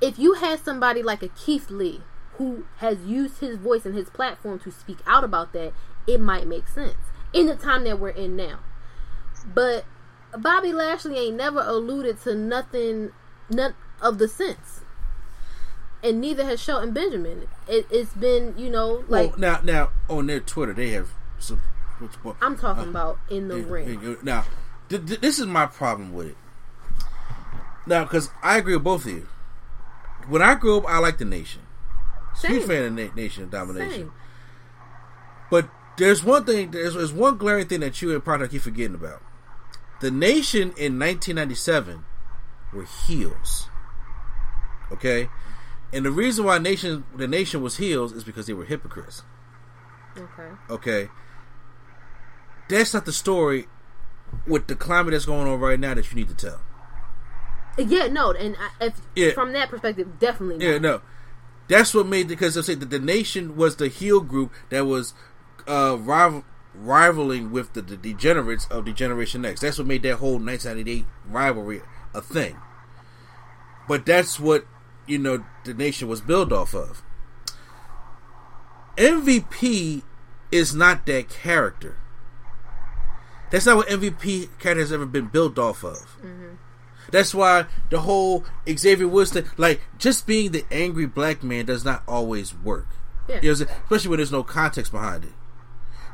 if 0.00 0.18
you 0.18 0.34
had 0.34 0.60
somebody 0.60 1.02
like 1.02 1.22
a 1.22 1.28
Keith 1.28 1.70
Lee 1.70 2.02
who 2.38 2.66
has 2.78 2.98
used 3.04 3.38
his 3.38 3.56
voice 3.56 3.84
and 3.84 3.94
his 3.94 4.10
platform 4.10 4.58
to 4.60 4.70
speak 4.70 4.98
out 5.06 5.24
about 5.24 5.52
that, 5.52 5.72
it 6.06 6.20
might 6.20 6.46
make 6.46 6.68
sense 6.68 6.96
in 7.32 7.46
the 7.46 7.56
time 7.56 7.84
that 7.84 7.98
we're 7.98 8.10
in 8.10 8.36
now. 8.36 8.60
But 9.46 9.84
Bobby 10.36 10.72
Lashley 10.72 11.18
ain't 11.18 11.36
never 11.36 11.60
alluded 11.60 12.20
to 12.22 12.34
nothing, 12.34 13.12
none 13.50 13.74
of 14.00 14.18
the 14.18 14.28
sense, 14.28 14.80
and 16.02 16.20
neither 16.20 16.44
has 16.44 16.60
Shelton 16.60 16.92
Benjamin. 16.92 17.48
It, 17.68 17.86
it's 17.90 18.12
been, 18.14 18.54
you 18.56 18.70
know, 18.70 19.04
like 19.08 19.30
well, 19.30 19.38
now, 19.38 19.60
now 19.62 19.90
on 20.08 20.26
their 20.26 20.40
Twitter, 20.40 20.72
they 20.72 20.90
have 20.90 21.10
some. 21.38 21.60
I'm 22.42 22.58
talking 22.58 22.84
uh, 22.84 22.90
about 22.90 23.18
in 23.30 23.48
the 23.48 23.56
ring. 23.62 24.18
Now, 24.22 24.44
th- 24.90 25.06
th- 25.06 25.20
this 25.20 25.38
is 25.38 25.46
my 25.46 25.64
problem 25.64 26.12
with 26.12 26.28
it. 26.28 26.36
Now, 27.86 28.02
because 28.02 28.28
I 28.42 28.58
agree 28.58 28.74
with 28.74 28.84
both 28.84 29.06
of 29.06 29.12
you. 29.12 29.28
When 30.28 30.42
I 30.42 30.56
grew 30.56 30.76
up, 30.78 30.84
I 30.86 30.98
liked 30.98 31.20
the 31.20 31.24
Nation. 31.24 31.62
Huge 32.42 32.64
fan 32.64 32.84
of 32.84 32.92
na- 32.92 33.14
Nation 33.14 33.48
Domination. 33.48 33.90
Same. 33.90 34.12
But 35.50 35.68
there's 35.96 36.22
one 36.24 36.44
thing. 36.44 36.70
There's, 36.72 36.94
there's 36.94 37.12
one 37.12 37.36
glaring 37.38 37.66
thing 37.66 37.80
that 37.80 38.00
you 38.02 38.12
and 38.14 38.22
Project 38.24 38.52
keep 38.52 38.62
forgetting 38.62 38.94
about. 38.94 39.22
the 40.00 40.10
nation 40.10 40.72
in 40.76 40.98
1997 40.98 42.04
were 42.72 42.84
heels. 43.06 43.68
Okay, 44.92 45.28
and 45.92 46.04
the 46.04 46.10
reason 46.10 46.44
why 46.44 46.58
nation 46.58 47.04
the 47.14 47.26
nation 47.26 47.62
was 47.62 47.76
heels 47.78 48.12
is 48.12 48.22
because 48.24 48.46
they 48.46 48.52
were 48.54 48.64
hypocrites. 48.66 49.22
Okay. 50.16 50.48
Okay, 50.70 51.08
that's 52.68 52.92
not 52.94 53.04
the 53.04 53.12
story 53.12 53.66
with 54.46 54.66
the 54.66 54.74
climate 54.76 55.12
that's 55.12 55.24
going 55.26 55.46
on 55.48 55.58
right 55.60 55.78
now 55.80 55.94
that 55.94 56.10
you 56.10 56.16
need 56.16 56.28
to 56.28 56.34
tell. 56.34 56.60
Yeah, 57.78 58.06
no, 58.06 58.32
and 58.32 58.56
I, 58.58 58.86
if, 58.86 59.00
Yeah. 59.14 59.32
from 59.32 59.52
that 59.52 59.68
perspective, 59.70 60.18
definitely. 60.18 60.64
Yeah, 60.66 60.78
no, 60.78 61.02
that's 61.68 61.94
what 61.94 62.06
made 62.06 62.28
because 62.28 62.56
I 62.56 62.60
say 62.60 62.74
that 62.74 62.90
the 62.90 62.98
nation 62.98 63.56
was 63.56 63.76
the 63.76 63.88
heel 63.88 64.20
group 64.20 64.52
that 64.70 64.86
was 64.86 65.14
uh, 65.66 65.96
rival, 65.98 66.44
rivaling 66.74 67.50
with 67.50 67.72
the, 67.72 67.82
the 67.82 67.96
degenerates 67.96 68.66
of 68.66 68.84
Degeneration 68.84 69.44
X. 69.44 69.60
That's 69.60 69.78
what 69.78 69.86
made 69.86 70.02
that 70.02 70.16
whole 70.16 70.38
1998 70.38 71.04
rivalry 71.28 71.82
a 72.14 72.20
thing. 72.20 72.56
But 73.88 74.06
that's 74.06 74.38
what 74.40 74.66
you 75.06 75.18
know 75.18 75.44
the 75.64 75.74
nation 75.74 76.08
was 76.08 76.20
built 76.20 76.52
off 76.52 76.74
of. 76.74 77.02
MVP 78.96 80.02
is 80.50 80.74
not 80.74 81.06
that 81.06 81.28
character. 81.28 81.98
That's 83.50 83.66
not 83.66 83.76
what 83.76 83.88
MVP 83.88 84.58
character 84.58 84.80
has 84.80 84.92
ever 84.92 85.06
been 85.06 85.26
built 85.26 85.58
off 85.58 85.84
of. 85.84 86.16
That's 87.10 87.34
why 87.34 87.66
the 87.90 88.00
whole 88.00 88.44
Xavier 88.68 89.08
Woods 89.08 89.32
thing, 89.32 89.44
like 89.56 89.80
just 89.98 90.26
being 90.26 90.52
the 90.52 90.64
angry 90.70 91.06
black 91.06 91.42
man, 91.42 91.66
does 91.66 91.84
not 91.84 92.02
always 92.08 92.54
work. 92.54 92.88
Yeah. 93.28 93.36
You 93.36 93.40
know 93.42 93.48
what 93.48 93.48
I'm 93.60 93.66
saying? 93.66 93.80
Especially 93.84 94.10
when 94.10 94.16
there's 94.18 94.32
no 94.32 94.42
context 94.42 94.92
behind 94.92 95.24
it. 95.24 95.32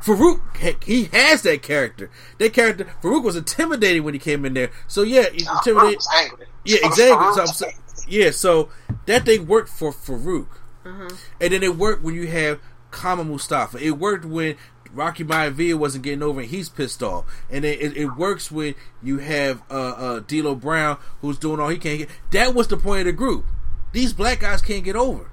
Farouk, 0.03 0.57
he- 0.57 0.77
he 0.85 1.05
has 1.17 1.43
that 1.43 1.63
character. 1.63 2.11
That 2.39 2.53
character, 2.53 2.87
Farouk 3.03 3.23
was 3.23 3.37
intimidating 3.37 4.03
when 4.03 4.15
he 4.15 4.21
came 4.21 4.45
in 4.45 4.55
there. 4.55 4.71
So 4.89 5.03
yeah, 5.03 5.29
he's 5.33 5.45
Nah, 5.45 5.59
intimidating. 5.59 5.97
was 5.97 6.09
angry. 6.17 6.47
Yeah, 6.65 6.79
Farouk 6.79 6.87
exactly. 6.87 7.17
was 7.27 7.35
So 7.37 7.41
I'm 7.43 7.47
saying, 7.49 7.75
yeah, 8.09 8.31
so 8.33 8.69
that 9.07 9.25
thing 9.25 9.47
worked 9.47 9.69
for 9.69 9.93
Farouk, 9.93 10.49
mm-hmm. 10.85 11.15
and 11.41 11.53
then 11.53 11.63
it 11.63 11.77
worked 11.77 12.03
when 12.03 12.15
you 12.17 12.27
have 12.27 12.59
Kama 12.91 13.23
Mustafa. 13.25 13.79
It 13.79 13.93
worked 13.93 14.25
when 14.25 14.57
Rocky 14.93 15.25
Maivia 15.25 15.75
wasn't 15.75 16.05
getting 16.05 16.23
over 16.23 16.41
and 16.41 16.49
he's 16.51 16.69
pissed 16.69 17.03
off, 17.03 17.25
and 17.51 17.65
it, 17.65 17.81
it, 17.81 17.97
it 17.97 18.07
works 18.17 18.51
when 18.51 18.75
you 19.03 19.19
have 19.19 19.63
uh, 19.71 19.75
uh, 19.75 20.21
D'Lo 20.21 20.55
Brown 20.55 20.99
who's 21.21 21.39
doing 21.39 21.61
all 21.61 21.69
he 21.69 21.79
can 21.79 21.99
get. 21.99 22.09
That 22.33 22.55
was 22.55 22.69
the 22.69 22.77
point 22.77 23.01
of 23.01 23.07
the 23.07 23.13
group. 23.13 23.47
These 23.93 24.13
black 24.13 24.41
guys 24.41 24.63
can't 24.63 24.85
get 24.85 24.97
over. 24.97 25.31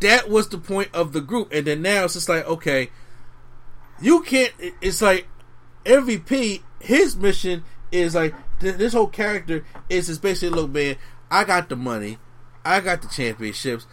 That 0.00 0.28
was 0.28 0.48
the 0.48 0.58
point 0.58 0.90
of 0.92 1.12
the 1.12 1.20
group, 1.20 1.52
and 1.52 1.66
then 1.66 1.82
now 1.82 2.04
it's 2.04 2.14
just 2.14 2.28
like 2.28 2.46
okay, 2.46 2.90
you 4.00 4.22
can't. 4.22 4.52
It's 4.80 5.00
like 5.00 5.26
MVP. 5.84 6.62
His 6.80 7.16
mission 7.16 7.64
is 7.90 8.14
like 8.14 8.34
th- 8.60 8.76
this 8.76 8.92
whole 8.92 9.06
character 9.06 9.64
is 9.88 10.08
is 10.08 10.18
basically 10.18 10.60
look, 10.60 10.70
man. 10.70 10.96
I 11.30 11.44
got 11.44 11.68
the 11.68 11.76
money, 11.76 12.18
I 12.64 12.80
got 12.80 13.02
the 13.02 13.08
championships. 13.08 13.86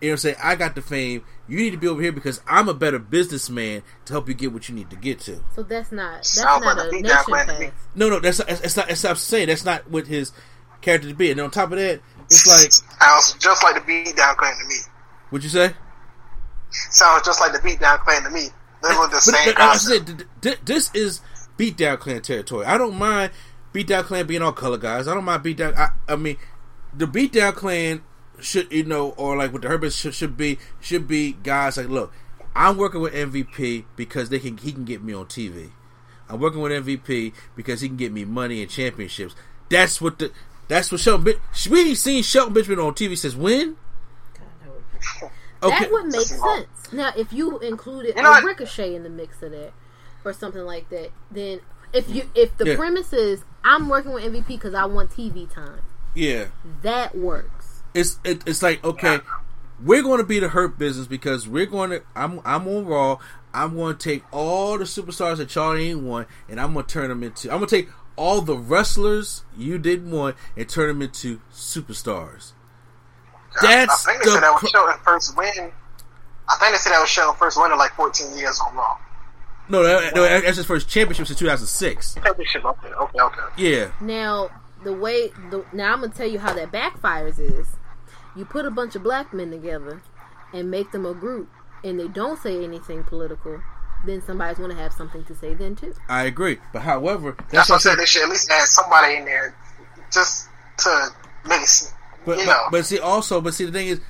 You 0.00 0.08
know 0.08 0.12
what 0.12 0.12
I'm 0.12 0.18
saying? 0.18 0.36
I 0.42 0.54
got 0.56 0.74
the 0.74 0.82
fame. 0.82 1.24
You 1.48 1.58
need 1.58 1.70
to 1.70 1.76
be 1.76 1.86
over 1.86 2.02
here 2.02 2.12
because 2.12 2.40
I'm 2.46 2.68
a 2.68 2.74
better 2.74 2.98
businessman 2.98 3.82
to 4.06 4.12
help 4.12 4.26
you 4.28 4.34
get 4.34 4.52
what 4.52 4.68
you 4.68 4.74
need 4.74 4.90
to 4.90 4.96
get 4.96 5.20
to. 5.20 5.40
So 5.54 5.62
that's 5.62 5.92
not 5.92 6.14
that's 6.16 6.30
Sounds 6.32 6.64
not 6.64 6.78
a 6.78 6.88
a 6.88 6.90
beat 6.90 7.02
nation 7.02 7.16
down 7.16 7.24
plan 7.24 7.46
to 7.46 7.52
pass. 7.52 7.60
me. 7.60 7.70
No, 7.94 8.08
no, 8.10 8.18
that's 8.20 8.38
that's, 8.38 8.60
that's 8.60 8.76
not. 8.76 8.88
That's 8.88 9.02
what 9.04 9.10
I'm 9.10 9.16
saying. 9.16 9.46
That's 9.48 9.64
not 9.64 9.88
what 9.90 10.06
his 10.08 10.32
character 10.82 11.08
to 11.08 11.14
be. 11.14 11.30
And 11.30 11.40
on 11.40 11.50
top 11.50 11.70
of 11.72 11.78
that, 11.78 12.00
it's 12.24 12.46
like 12.48 12.72
Sounds 13.00 13.34
just 13.34 13.62
like 13.62 13.74
the 13.74 13.80
beatdown 13.92 14.36
clan 14.36 14.54
to 14.60 14.68
me. 14.68 14.74
what 15.30 15.42
you 15.42 15.48
say. 15.48 15.72
Sounds 16.70 17.24
just 17.24 17.40
like 17.40 17.52
the 17.52 17.58
beatdown 17.58 17.98
clan 18.00 18.22
to 18.24 18.30
me. 18.30 18.48
They 18.82 18.88
were 18.90 19.06
the 19.06 19.12
But, 19.12 19.20
same 19.20 19.54
but 19.54 19.60
I 19.60 19.76
said 19.76 20.06
th- 20.06 20.28
th- 20.42 20.58
this 20.64 20.90
is 20.94 21.20
beatdown 21.58 21.98
clan 21.98 22.20
territory. 22.22 22.66
I 22.66 22.76
don't 22.76 22.96
mind 22.96 23.30
beatdown 23.72 24.02
clan 24.04 24.26
being 24.26 24.42
all 24.42 24.52
color 24.52 24.78
guys. 24.78 25.08
I 25.08 25.14
don't 25.14 25.24
mind 25.24 25.42
beatdown. 25.44 25.76
I, 25.76 25.90
I 26.08 26.16
mean, 26.16 26.36
the 26.94 27.06
beatdown 27.06 27.54
clan 27.54 28.02
should 28.40 28.70
you 28.72 28.84
know, 28.84 29.10
or 29.10 29.36
like 29.36 29.52
what 29.52 29.62
the 29.62 29.68
Herberts 29.68 29.98
should, 29.98 30.14
should 30.14 30.36
be 30.36 30.58
should 30.80 31.06
be 31.08 31.32
guys 31.32 31.76
like, 31.76 31.88
look, 31.88 32.12
I'm 32.54 32.76
working 32.76 33.00
with 33.00 33.14
MVP 33.14 33.84
because 33.96 34.28
they 34.28 34.38
can 34.38 34.56
he 34.58 34.72
can 34.72 34.84
get 34.84 35.02
me 35.02 35.12
on 35.12 35.26
TV. 35.26 35.70
I'm 36.28 36.40
working 36.40 36.60
with 36.60 36.72
MVP 36.72 37.32
because 37.54 37.80
he 37.80 37.88
can 37.88 37.96
get 37.96 38.12
me 38.12 38.24
money 38.24 38.60
and 38.62 38.70
championships. 38.70 39.34
That's 39.68 40.00
what 40.00 40.18
the 40.18 40.32
that's 40.68 40.90
what 40.90 41.00
Shelton. 41.00 41.24
Ben- 41.24 41.40
we 41.70 41.88
ain't 41.90 41.98
seen 41.98 42.22
Shelton 42.22 42.54
Benjamin 42.54 42.80
on 42.80 42.94
TV 42.94 43.16
since 43.16 43.36
when? 43.36 43.76
That 45.62 45.90
would 45.90 46.06
make 46.06 46.20
sense. 46.26 46.92
Now, 46.92 47.12
if 47.16 47.32
you 47.32 47.58
included 47.58 48.14
You 48.16 48.22
know 48.22 48.32
a 48.32 48.44
ricochet 48.44 48.94
in 48.94 49.02
the 49.02 49.10
mix 49.10 49.42
of 49.42 49.50
that, 49.52 49.72
or 50.24 50.32
something 50.32 50.62
like 50.62 50.88
that, 50.90 51.10
then 51.30 51.60
if 51.92 52.08
you 52.08 52.30
if 52.34 52.56
the 52.56 52.66
Yeah. 52.66 52.76
premise 52.76 53.12
is 53.12 53.44
I'm 53.64 53.88
working 53.88 54.12
with 54.12 54.24
MVP 54.24 54.48
because 54.48 54.74
I 54.74 54.84
want 54.84 55.10
TV 55.10 55.46
time, 55.52 55.80
Yeah. 56.14 56.46
that 56.82 57.16
works. 57.16 57.55
It's 57.96 58.18
it, 58.24 58.42
it's 58.46 58.62
like 58.62 58.84
okay, 58.84 59.20
we're 59.82 60.02
going 60.02 60.18
to 60.18 60.26
be 60.26 60.38
the 60.38 60.48
hurt 60.48 60.78
business 60.78 61.06
because 61.06 61.48
we're 61.48 61.66
going 61.66 61.90
to. 61.90 62.02
I'm 62.14 62.40
I'm 62.44 62.66
on 62.68 62.86
Raw. 62.86 63.18
I'm 63.52 63.74
going 63.74 63.96
to 63.96 64.10
take 64.10 64.22
all 64.32 64.76
the 64.76 64.84
superstars 64.84 65.38
that 65.38 65.54
y'all 65.54 65.74
ain't 65.74 66.02
want, 66.02 66.28
and 66.48 66.60
I'm 66.60 66.74
going 66.74 66.84
to 66.84 66.92
turn 66.92 67.08
them 67.08 67.22
into. 67.22 67.50
I'm 67.50 67.58
going 67.58 67.68
to 67.68 67.76
take 67.76 67.88
all 68.16 68.40
the 68.40 68.56
wrestlers 68.56 69.44
you 69.56 69.78
didn't 69.78 70.10
want 70.10 70.36
and 70.56 70.68
turn 70.68 70.88
them 70.88 71.02
into 71.02 71.40
superstars. 71.52 72.52
That's 73.62 74.06
I 74.06 74.12
think 74.12 74.24
they 74.24 74.30
said 74.30 74.42
that 74.42 74.60
was 74.60 74.70
Shelton 74.70 74.98
first 75.02 75.36
win. 75.36 75.72
I 76.48 76.56
think 76.56 76.72
they 76.72 76.78
said 76.78 76.92
that 76.92 77.00
was 77.00 77.08
Shelton 77.08 77.38
first 77.38 77.58
win 77.60 77.72
in 77.72 77.78
like 77.78 77.92
14 77.92 78.36
years 78.36 78.60
on 78.60 78.76
Raw. 78.76 78.98
no, 79.68 79.82
that, 79.82 80.14
no, 80.14 80.22
that's 80.22 80.58
his 80.58 80.66
first 80.66 80.88
championship 80.88 81.26
since 81.26 81.38
2006. 81.38 82.14
Championship. 82.14 82.64
Okay, 82.64 82.88
okay, 82.88 83.20
okay. 83.20 83.40
Yeah, 83.56 83.90
Now, 84.00 84.50
the 84.84 84.92
way 84.92 85.28
the 85.50 85.64
now 85.72 85.94
I'm 85.94 86.00
gonna 86.00 86.12
tell 86.12 86.28
you 86.28 86.38
how 86.38 86.52
that 86.52 86.70
backfires 86.70 87.38
is, 87.38 87.66
you 88.36 88.44
put 88.44 88.66
a 88.66 88.70
bunch 88.70 88.94
of 88.94 89.02
black 89.02 89.32
men 89.32 89.50
together 89.50 90.02
and 90.52 90.70
make 90.70 90.92
them 90.92 91.06
a 91.06 91.14
group, 91.14 91.48
and 91.84 91.98
they 91.98 92.08
don't 92.08 92.40
say 92.40 92.62
anything 92.62 93.04
political. 93.04 93.60
Then 94.04 94.22
somebody's 94.22 94.58
gonna 94.58 94.74
have 94.74 94.92
something 94.92 95.24
to 95.24 95.34
say 95.34 95.54
then 95.54 95.74
too. 95.74 95.94
I 96.08 96.24
agree. 96.24 96.58
But 96.72 96.82
however, 96.82 97.34
That's 97.50 97.68
that's, 97.68 97.70
what 97.70 97.72
I 97.72 97.74
what 97.74 97.82
said. 97.82 97.90
I'm 97.92 97.98
They 97.98 98.06
should 98.06 98.22
at 98.22 98.28
least 98.28 98.50
add 98.50 98.66
somebody 98.66 99.16
in 99.16 99.24
there 99.24 99.56
just 100.12 100.48
to 100.78 101.08
make 101.48 101.60
it. 101.62 101.92
But, 102.24 102.38
you 102.38 102.46
but, 102.46 102.52
know, 102.52 102.62
but 102.70 102.84
see, 102.86 102.98
also, 102.98 103.40
but 103.40 103.54
see, 103.54 103.64
the 103.64 103.72
thing 103.72 103.88
is, 103.88 104.00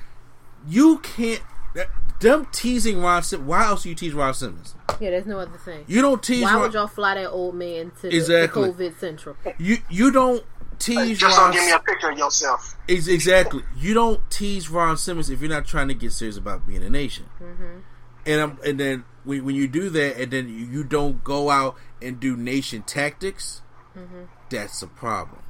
you 0.67 0.97
can't. 0.99 1.41
That, 1.75 1.87
them 2.19 2.47
teasing 2.51 2.99
Ron 3.01 3.21
Simmons. 3.23 3.47
Why 3.47 3.65
else 3.65 3.83
do 3.83 3.89
you 3.89 3.95
tease 3.95 4.13
Ron 4.13 4.33
Simmons? 4.33 4.75
Yeah, 4.99 5.11
there's 5.11 5.27
no 5.27 5.39
other 5.39 5.57
thing. 5.57 5.85
You 5.87 6.01
don't 6.01 6.21
tease. 6.21 6.43
Why 6.43 6.53
Ron, 6.53 6.61
would 6.63 6.73
y'all 6.73 6.87
fly 6.87 7.13
that 7.15 7.29
old 7.29 7.55
man 7.55 7.91
to 8.01 8.09
the, 8.09 8.15
Exactly. 8.15 8.71
the 8.71 8.73
COVID 8.73 8.99
central? 8.99 9.35
You 9.59 9.77
you 9.89 10.11
don't 10.11 10.43
tease 10.79 11.19
just 11.19 11.37
Ron. 11.37 11.51
don't 11.51 11.59
give 11.59 11.65
me 11.65 11.71
a 11.71 11.79
picture 11.79 12.09
of 12.09 12.17
yourself. 12.17 12.77
Exactly. 12.87 13.63
You 13.77 13.93
don't 13.93 14.29
tease 14.29 14.69
Ron 14.69 14.97
Simmons 14.97 15.29
if 15.29 15.41
you're 15.41 15.49
not 15.49 15.65
trying 15.65 15.87
to 15.87 15.93
get 15.93 16.11
serious 16.11 16.37
about 16.37 16.67
being 16.67 16.83
a 16.83 16.89
nation. 16.89 17.25
Mm-hmm. 17.41 17.79
And 18.25 18.41
I'm, 18.41 18.59
and 18.65 18.79
then 18.79 19.05
when 19.23 19.45
when 19.45 19.55
you 19.55 19.67
do 19.67 19.89
that, 19.89 20.19
and 20.19 20.31
then 20.31 20.49
you, 20.49 20.65
you 20.65 20.83
don't 20.83 21.23
go 21.23 21.49
out 21.49 21.75
and 22.01 22.19
do 22.19 22.35
nation 22.35 22.83
tactics, 22.83 23.61
mm-hmm. 23.97 24.23
that's 24.49 24.81
a 24.81 24.87
problem. 24.87 25.41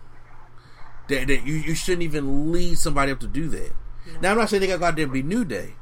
That, 1.10 1.28
that 1.28 1.46
you 1.46 1.56
you 1.56 1.76
shouldn't 1.76 2.04
even 2.04 2.52
lead 2.52 2.78
somebody 2.78 3.12
up 3.12 3.20
to 3.22 3.28
do 3.28 3.48
that. 3.50 3.72
Now 4.22 4.32
I'm 4.32 4.38
not 4.38 4.50
saying 4.50 4.62
they 4.62 4.68
got 4.68 4.74
to 4.74 4.80
go 4.80 4.86
out 4.86 4.96
there 4.96 5.06
and 5.06 5.14
be 5.14 5.24
New 5.24 5.44
Day, 5.44 5.76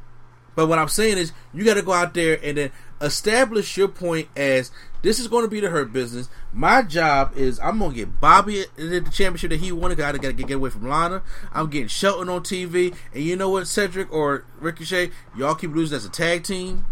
but 0.56 0.68
what 0.68 0.80
I'm 0.80 0.88
saying 0.88 1.18
is 1.18 1.32
you 1.54 1.64
got 1.64 1.76
to 1.76 1.82
go 1.82 1.94
out 1.94 2.14
there 2.14 2.40
and 2.44 2.58
then 2.58 2.72
establish 3.02 3.78
your 3.78 3.88
point 3.88 4.30
as 4.36 4.72
this 5.02 5.20
is 5.20 5.28
going 5.28 5.44
to 5.44 5.50
be 5.50 5.60
the 5.60 5.70
hurt 5.70 5.94
business. 5.94 6.30
My 6.52 6.82
job 6.82 7.34
is 7.36 7.60
I'm 7.60 7.78
going 7.80 7.92
to 7.92 7.96
get 7.98 8.20
Bobby 8.20 8.62
at 8.62 8.76
the 8.76 9.02
championship 9.02 9.52
that 9.52 9.60
he 9.60 9.72
wanted. 9.72 10.00
I 10.00 10.12
got 10.14 10.14
to 10.14 10.34
get 10.34 10.38
get 10.48 10.52
away 10.56 10.70
from 10.70 10.88
Lana. 10.88 11.22
I'm 11.54 11.70
getting 11.70 11.88
Shelton 11.88 12.30
on 12.30 12.42
TV, 12.42 12.96
and 13.14 13.24
you 13.24 13.36
know 13.36 13.50
what, 13.50 13.68
Cedric 13.68 14.12
or 14.12 14.46
Ricochet, 14.60 15.12
y'all 15.38 15.56
keep 15.56 15.72
losing 15.76 15.96
as 15.96 16.06
a 16.06 16.10
tag 16.10 16.44
team. 16.44 16.86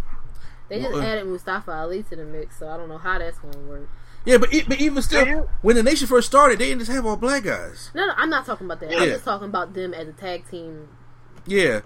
They 0.70 0.80
just 0.80 0.92
Well, 0.94 1.02
uh, 1.02 1.06
added 1.06 1.28
Mustafa 1.28 1.72
Ali 1.72 2.04
to 2.04 2.16
the 2.16 2.26
mix, 2.26 2.58
so 2.60 2.70
I 2.70 2.78
don't 2.78 2.90
know 2.90 2.98
how 2.98 3.20
that's 3.20 3.38
gonna 3.40 3.58
work. 3.60 3.90
Yeah, 4.26 4.38
but, 4.38 4.54
e- 4.54 4.64
but 4.66 4.80
even 4.80 5.02
still, 5.04 5.50
when 5.62 5.76
the 5.76 5.84
nation 5.84 6.08
first 6.08 6.28
started, 6.28 6.58
they 6.58 6.70
didn't 6.70 6.80
just 6.80 6.92
have 6.92 7.06
all 7.06 7.18
black 7.18 7.44
guys. 7.44 7.92
No, 7.94 8.08
no, 8.08 8.14
I'm 8.16 8.30
not 8.30 8.46
talking 8.46 8.66
about 8.66 8.80
that. 8.80 8.94
I'm 8.96 9.10
just 9.10 9.26
talking 9.26 9.50
about 9.50 9.74
them 9.74 9.94
as 9.94 10.08
a 10.08 10.14
tag 10.14 10.50
team. 10.50 10.88
Yeah. 11.46 11.82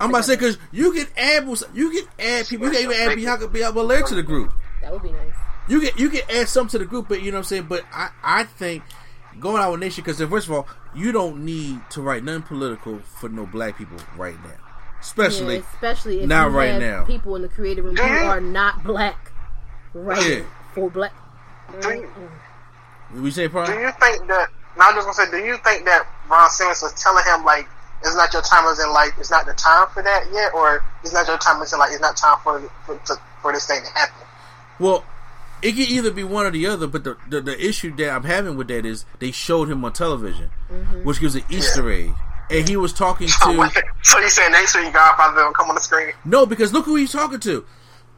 I'm 0.00 0.10
about 0.10 0.18
to 0.18 0.24
say 0.24 0.34
because 0.34 0.58
you 0.72 0.92
can 0.92 1.06
add 1.16 1.48
you 1.74 1.90
can 1.90 2.04
add 2.18 2.46
people. 2.46 2.66
You 2.66 2.72
can 2.72 2.82
even 2.82 2.96
add 2.96 3.16
Bianca 3.16 3.48
Bianca 3.48 3.74
Belair 3.74 4.02
to 4.02 4.14
the 4.14 4.22
group. 4.22 4.52
That 4.82 4.92
would 4.92 5.02
be 5.02 5.10
nice. 5.10 5.34
You 5.68 5.80
can 5.80 5.90
you 5.98 6.08
can 6.08 6.22
add 6.30 6.48
some 6.48 6.68
to 6.68 6.78
the 6.78 6.84
group, 6.84 7.08
but 7.08 7.20
you 7.22 7.30
know 7.30 7.38
what 7.38 7.40
I'm 7.40 7.44
saying. 7.44 7.64
But 7.64 7.84
I 7.92 8.10
I 8.22 8.44
think 8.44 8.82
going 9.40 9.62
out 9.62 9.72
with 9.72 9.80
nation 9.80 10.02
because 10.04 10.20
first 10.28 10.46
of 10.46 10.52
all, 10.52 10.68
you 10.94 11.12
don't 11.12 11.44
need 11.44 11.80
to 11.90 12.02
write 12.02 12.24
nothing 12.24 12.42
political 12.42 12.98
for 13.00 13.28
no 13.28 13.46
black 13.46 13.76
people 13.76 13.98
right 14.16 14.36
now, 14.42 14.56
especially 15.00 15.56
yeah, 15.56 15.62
especially 15.74 16.20
if 16.20 16.28
not 16.28 16.50
you 16.50 16.56
right 16.56 16.72
have 16.72 16.80
now. 16.80 17.04
people 17.04 17.36
in 17.36 17.42
the 17.42 17.48
creative 17.48 17.84
room 17.84 17.96
who 17.96 18.02
are 18.02 18.40
not 18.40 18.82
black, 18.84 19.32
right? 19.94 20.38
Yeah. 20.38 20.44
For 20.74 20.90
black. 20.90 21.12
Do 21.80 21.88
you, 21.90 22.10
we 23.20 23.30
say 23.30 23.44
do 23.44 23.50
Prime. 23.50 23.80
you 23.80 23.90
think 24.00 24.26
that? 24.28 24.48
Now 24.78 24.88
I'm 24.88 24.94
just 24.94 25.06
gonna 25.06 25.30
say, 25.30 25.30
do 25.30 25.44
you 25.44 25.56
think 25.58 25.84
that 25.86 26.06
Ron 26.30 26.48
Simmons 26.50 26.82
was 26.82 26.94
telling 26.94 27.24
him 27.24 27.44
like, 27.44 27.68
it's 28.02 28.14
not 28.16 28.32
your 28.32 28.42
time 28.42 28.64
as 28.66 28.78
in 28.78 28.90
like, 28.92 29.12
it's 29.18 29.30
not 29.30 29.46
the 29.46 29.54
time 29.54 29.86
for 29.92 30.02
that 30.02 30.26
yet, 30.32 30.54
or 30.54 30.84
it's 31.02 31.12
not 31.12 31.26
your 31.26 31.38
time 31.38 31.60
as 31.62 31.72
in 31.72 31.78
like, 31.78 31.92
it's 31.92 32.00
not 32.00 32.16
time 32.16 32.36
for 32.42 32.60
for, 32.86 32.96
to, 33.06 33.20
for 33.42 33.52
this 33.52 33.66
thing 33.66 33.82
to 33.82 33.90
happen? 33.92 34.26
Well, 34.78 35.04
it 35.62 35.72
can 35.72 35.82
either 35.82 36.10
be 36.12 36.22
one 36.22 36.46
or 36.46 36.50
the 36.52 36.66
other. 36.66 36.86
But 36.86 37.02
the, 37.04 37.16
the, 37.28 37.40
the 37.40 37.66
issue 37.66 37.94
that 37.96 38.10
I'm 38.10 38.22
having 38.24 38.56
with 38.56 38.68
that 38.68 38.86
is 38.86 39.04
they 39.18 39.30
showed 39.32 39.68
him 39.70 39.84
on 39.84 39.92
television, 39.92 40.50
Mm-hmm. 40.70 41.02
which 41.04 41.18
gives 41.20 41.34
an 41.34 41.42
Easter 41.50 41.90
egg, 41.90 42.12
and 42.50 42.68
he 42.68 42.76
was 42.76 42.92
talking 42.92 43.26
to 43.42 43.82
so 44.02 44.18
you 44.20 44.28
saying 44.28 44.52
next 44.52 44.76
week 44.76 44.92
Godfather 44.92 45.36
don't 45.36 45.56
come 45.56 45.68
on 45.70 45.74
the 45.74 45.80
screen? 45.80 46.12
no 46.24 46.44
because 46.46 46.72
look 46.72 46.84
who 46.84 46.94
he's 46.96 47.10
talking 47.12 47.40
to. 47.40 47.64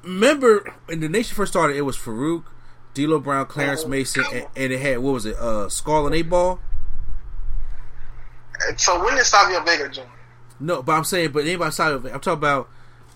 Remember 0.02 0.72
when 0.86 1.00
the 1.00 1.08
nation 1.08 1.34
first 1.36 1.52
started, 1.52 1.76
it 1.76 1.82
was 1.82 1.96
Farouk, 1.96 2.44
D'Lo 2.94 3.18
Brown, 3.20 3.46
Clarence 3.46 3.86
Mason, 3.86 4.24
and, 4.32 4.46
and 4.56 4.72
it 4.72 4.80
had 4.80 4.98
what 4.98 5.12
was 5.12 5.26
it, 5.26 5.36
uh, 5.36 5.68
Skull 5.68 6.06
and 6.06 6.14
Eight 6.14 6.28
Ball. 6.28 6.58
So 8.76 9.02
when 9.02 9.16
did 9.16 9.24
Savio 9.24 9.60
Vega 9.62 9.88
join? 9.88 10.06
No, 10.58 10.82
but 10.82 10.92
I'm 10.92 11.04
saying, 11.04 11.32
but 11.32 11.44
anybody 11.46 11.74
of 11.82 12.04
it, 12.06 12.12
I'm 12.12 12.20
talking 12.20 12.32
about. 12.38 12.68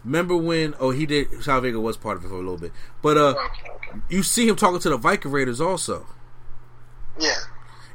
Remember 0.05 0.37
when? 0.37 0.75
Oh, 0.79 0.91
he 0.91 1.07
did. 1.07 1.43
Sal 1.43 1.61
Vega 1.63 1.81
was 1.81 1.97
part 1.97 2.19
of 2.19 2.25
it 2.25 2.29
for 2.29 2.35
a 2.35 2.39
little 2.39 2.59
bit, 2.59 2.73
but 3.03 3.17
uh, 3.17 3.31
Okay, 3.31 3.41
okay. 3.75 3.99
you 4.11 4.23
see 4.23 4.47
him 4.49 4.55
talking 4.57 4.79
to 4.81 4.91
the 4.91 4.97
Viking 4.99 5.31
Raiders 5.31 5.61
also, 5.63 6.07
Yeah. 7.19 7.33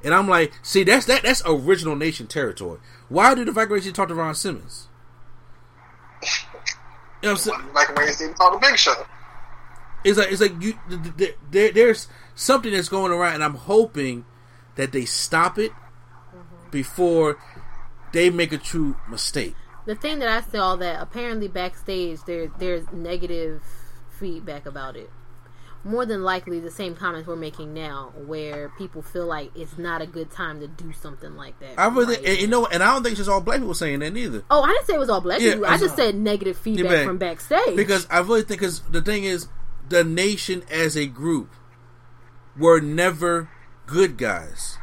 and 0.04 0.14
I'm 0.16 0.28
like, 0.28 0.52
see, 0.64 0.84
that's 0.84 1.06
that 1.06 1.22
that's 1.22 1.44
original 1.46 1.96
nation 1.96 2.26
territory. 2.26 2.80
Why 3.10 3.36
do 3.36 3.46
the 3.46 3.52
Viking 3.52 3.74
Raiders 3.74 3.94
talk 3.94 4.08
to 4.08 4.16
Ron 4.16 4.34
Simmons? 4.34 4.88
You 6.22 6.28
know 7.24 7.30
what 7.30 7.30
I'm 7.32 7.38
saying? 7.38 7.74
Like 7.74 7.96
when 7.96 8.06
they 8.08 8.34
talk 8.34 8.54
to 8.54 8.60
Big 8.68 8.78
Show. 8.78 8.94
It's 10.04 10.18
like 10.18 10.32
it's 10.32 10.42
like 10.42 10.54
you. 10.62 10.74
th- 10.90 11.02
th- 11.04 11.18
th- 11.18 11.38
There, 11.52 11.72
there's 11.72 12.08
something 12.34 12.72
that's 12.72 12.90
going 12.90 13.12
around, 13.12 13.36
and 13.36 13.44
I'm 13.44 13.56
hoping 13.56 14.26
that 14.76 14.92
they 14.94 15.06
stop 15.06 15.58
it 15.60 15.74
before 16.72 17.38
they 18.14 18.30
make 18.30 18.52
a 18.52 18.58
true 18.58 18.96
mistake. 19.10 19.56
The 19.86 19.96
thing 19.96 20.20
that 20.20 20.30
I 20.30 20.42
saw 20.50 20.76
that 20.78 21.02
apparently 21.02 21.48
backstage 21.48 22.20
there 22.26 22.52
there's 22.60 22.92
negative 22.92 23.64
feedback 24.20 24.66
about 24.66 24.96
it. 24.96 25.10
More 25.86 26.06
than 26.06 26.24
likely, 26.24 26.60
the 26.60 26.70
same 26.72 26.94
comments 26.94 27.26
we're 27.26 27.38
making 27.38 27.74
now, 27.74 28.12
where 28.26 28.68
people 28.78 29.02
feel 29.02 29.26
like 29.26 29.50
it's 29.56 29.78
not 29.78 30.02
a 30.02 30.06
good 30.06 30.30
time 30.30 30.60
to 30.60 30.68
do 30.68 30.92
something 30.92 31.38
like 31.38 31.58
that. 31.62 31.80
I 31.80 31.88
really, 31.88 32.18
and, 32.18 32.38
you 32.38 32.48
know, 32.48 32.66
and 32.66 32.84
I 32.84 32.88
don't 32.88 33.02
think 33.02 33.14
it's 33.14 33.20
just 33.20 33.30
all 33.30 33.40
black 33.40 33.60
people 33.60 33.74
saying 33.74 34.00
that 34.00 34.12
neither. 34.12 34.44
oh, 34.52 34.62
I 34.62 34.68
didn't 34.68 34.88
say 34.88 34.96
it 34.96 35.00
was 35.00 35.10
all 35.10 35.22
black 35.22 35.40
Yeah, 35.40 35.54
people. 35.54 35.68
I 35.68 35.78
just 35.78 35.96
said 35.96 36.16
negative 36.16 36.58
feedback 36.58 36.92
man. 36.92 37.06
from 37.08 37.18
backstage. 37.18 37.78
because 37.78 38.06
I 38.12 38.20
really 38.20 38.42
think 38.42 38.60
because 38.60 38.82
the 38.82 39.02
thing 39.02 39.24
is, 39.24 39.48
the 39.88 40.04
nation 40.04 40.64
as 40.70 40.98
a 40.98 41.06
group 41.06 41.50
were 42.58 42.82
never 42.82 43.50
good 43.86 44.18
guys. 44.18 44.79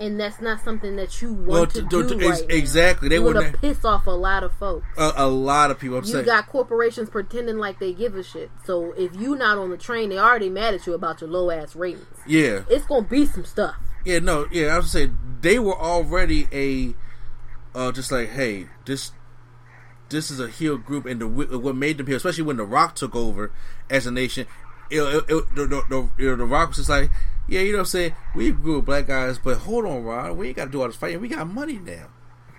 And 0.00 0.18
that's 0.20 0.40
not 0.40 0.62
something 0.62 0.96
that 0.96 1.20
you 1.20 1.32
want 1.32 1.48
Well, 1.48 1.66
to, 1.66 1.82
to- 1.82 1.88
do 1.88 2.08
to- 2.08 2.28
right 2.28 2.40
now. 2.48 2.54
exactly. 2.54 3.08
They 3.08 3.16
you 3.16 3.22
would 3.22 3.36
would 3.36 3.60
piss 3.60 3.84
off 3.84 4.06
a 4.06 4.10
lot 4.12 4.44
of 4.44 4.52
folks. 4.54 4.86
A, 4.96 5.12
a 5.16 5.26
lot 5.28 5.70
of 5.70 5.78
people. 5.78 5.98
I'm 5.98 6.04
You 6.04 6.12
saying, 6.12 6.24
got 6.26 6.46
corporations 6.48 7.10
pretending 7.10 7.58
like 7.58 7.78
they 7.80 7.92
give 7.92 8.14
a 8.14 8.22
shit. 8.22 8.50
So 8.64 8.92
if 8.96 9.14
you 9.16 9.34
not 9.36 9.58
on 9.58 9.70
the 9.70 9.76
train, 9.76 10.10
they 10.10 10.18
already 10.18 10.48
mad 10.50 10.74
at 10.74 10.86
you 10.86 10.94
about 10.94 11.20
your 11.20 11.30
low 11.30 11.50
ass 11.50 11.74
ratings. 11.74 12.06
yeah, 12.26 12.62
It's 12.70 12.86
gonna 12.86 13.06
be 13.06 13.26
some 13.26 13.44
stuff. 13.44 13.76
yeah, 14.04 14.18
no, 14.20 14.46
yeah. 14.52 14.68
I 14.68 14.76
was 14.78 14.90
saying 14.90 15.16
they 15.40 15.58
were 15.58 15.76
already 15.76 16.46
a, 16.52 16.94
uh, 17.78 17.92
just 17.92 18.10
like, 18.12 18.30
hey, 18.30 18.66
this, 18.86 19.12
this 20.08 20.30
is 20.30 20.40
a 20.40 20.48
heel 20.48 20.78
group, 20.78 21.06
and 21.06 21.20
the 21.20 21.26
what 21.28 21.76
made 21.76 21.98
them 21.98 22.06
heel, 22.06 22.16
especially 22.16 22.44
when 22.44 22.56
the 22.56 22.64
Rock 22.64 22.94
took 22.94 23.14
over 23.14 23.52
as 23.90 24.06
a 24.06 24.10
nation. 24.10 24.46
It, 24.90 25.00
it, 25.02 25.24
it, 25.28 25.54
the, 25.54 25.66
the, 25.66 26.08
the, 26.16 26.36
the 26.36 26.44
Rock 26.46 26.68
was 26.68 26.78
just 26.78 26.88
like, 26.88 27.10
yeah, 27.48 27.60
you 27.60 27.72
know 27.72 27.78
what 27.78 27.82
I'm 27.82 27.86
saying? 27.86 28.14
We 28.34 28.50
grew 28.52 28.76
with 28.76 28.86
black 28.86 29.06
guys, 29.06 29.38
but 29.38 29.58
hold 29.58 29.84
on, 29.86 30.04
Ron, 30.04 30.36
we 30.36 30.48
ain't 30.48 30.56
got 30.56 30.66
to 30.66 30.70
do 30.70 30.80
all 30.82 30.86
this 30.86 30.96
fighting. 30.96 31.20
We 31.20 31.28
got 31.28 31.46
money 31.48 31.78
now. 31.78 32.06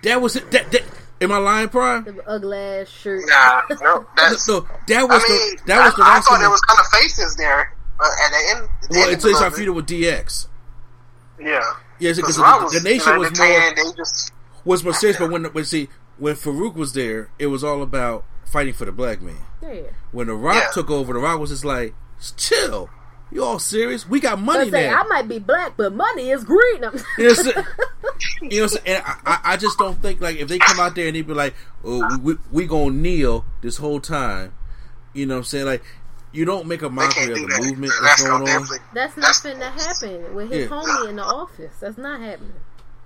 That 0.02 0.20
was 0.20 0.36
it. 0.36 0.50
That, 0.50 0.70
that, 0.72 0.82
am 1.20 1.30
I 1.32 1.38
lying, 1.38 1.68
Prime? 1.68 2.04
The 2.04 2.26
ugly 2.28 2.56
ass 2.58 2.88
shirt. 2.88 3.22
Nah, 3.26 3.62
no, 3.80 4.06
that's. 4.16 4.44
So 4.46 4.66
that 4.88 5.00
I 5.00 5.04
was 5.04 5.22
mean, 5.28 5.56
the 5.56 5.62
that 5.66 5.84
was 5.84 5.94
the 5.94 6.02
I, 6.02 6.06
I 6.06 6.14
Rock 6.16 6.24
thought 6.24 6.38
there 6.40 6.50
was 6.50 6.60
kind 6.62 6.80
of 6.80 6.86
faces 6.86 7.36
there 7.36 7.74
uh, 8.00 8.04
at 8.24 8.30
the 8.30 8.56
end. 8.56 8.68
at 8.82 8.88
the 8.90 8.94
Well, 8.98 9.04
end 9.04 9.12
until 9.14 9.28
he 9.28 9.32
of 9.32 9.36
started 9.36 9.56
feuding 9.56 9.74
with 9.74 9.86
DX. 9.86 10.46
Yeah. 11.38 11.60
Yeah, 11.98 12.12
because 12.16 12.38
Rock 12.38 12.70
the, 12.72 12.78
the 12.80 12.84
nation 12.88 13.18
was 13.18 13.28
more 13.38 13.46
tan, 13.46 13.74
They 13.76 13.92
just 13.96 14.32
was 14.64 14.82
more 14.84 14.94
serious. 14.94 15.18
But 15.18 15.30
when 15.30 15.44
when 15.44 15.64
see 15.64 15.88
when 16.18 16.34
Farouk 16.34 16.74
was 16.74 16.92
there, 16.94 17.30
it 17.38 17.48
was 17.48 17.62
all 17.62 17.82
about 17.82 18.24
fighting 18.46 18.72
for 18.74 18.86
the 18.86 18.92
black 18.92 19.20
man. 19.20 19.36
Yeah. 19.62 19.82
When 20.12 20.26
the 20.28 20.34
Rock 20.34 20.54
Yeah. 20.56 20.68
took 20.72 20.90
over, 20.90 21.12
the 21.12 21.18
Rock 21.18 21.38
was 21.38 21.50
just 21.50 21.64
like, 21.64 21.94
"Chill, 22.38 22.88
you 23.32 23.44
all 23.44 23.58
serious? 23.58 24.08
We 24.08 24.20
got 24.20 24.38
money 24.40 24.68
I 24.68 24.70
say 24.70 24.88
now." 24.90 25.00
I 25.00 25.02
might 25.04 25.28
be 25.28 25.38
black, 25.38 25.76
but 25.76 25.92
money 25.94 26.30
is 26.30 26.44
green. 26.44 26.84
I'm- 26.84 26.98
You 27.18 27.24
know 27.28 27.30
what 27.30 27.38
I'm 27.38 27.44
saying? 27.44 27.64
You 28.42 28.58
know 28.60 28.62
what 28.62 28.62
I'm 28.62 28.68
saying? 28.68 28.96
And 28.96 29.04
I, 29.06 29.14
I- 29.26 29.40
I 29.52 29.56
just 29.56 29.78
don't 29.78 30.00
think 30.02 30.20
like 30.20 30.36
if 30.36 30.48
they 30.48 30.58
come 30.58 30.80
out 30.80 30.94
there 30.94 31.06
and 31.06 31.16
they 31.16 31.22
be 31.22 31.32
like, 31.34 31.54
"Oh, 31.84 32.18
we, 32.22 32.34
we, 32.34 32.40
we 32.52 32.66
gonna 32.66 32.90
kneel 32.90 33.44
this 33.62 33.76
whole 33.78 34.00
time," 34.00 34.52
you 35.14 35.26
know 35.26 35.34
what 35.34 35.38
I'm 35.38 35.44
saying? 35.44 35.66
Like, 35.66 35.82
you 36.32 36.44
don't 36.44 36.66
make 36.66 36.82
a 36.82 36.90
mockery 36.90 37.32
of 37.32 37.38
the 37.38 37.46
that. 37.46 37.62
movement 37.64 37.92
That's 38.02 38.22
that's 38.22 38.22
gonna 38.22 38.34
on. 38.34 38.44
definitely. 38.46 38.78
That's 38.94 39.16
not 39.16 39.34
That's- 39.42 39.42
finna 39.42 40.10
happen 40.12 40.34
with 40.34 40.50
his 40.50 40.60
Yeah. 40.70 40.76
homie 40.76 41.08
in 41.10 41.16
the 41.16 41.24
office. 41.24 41.72
That's 41.80 41.98
not 41.98 42.20
happening. 42.20 42.52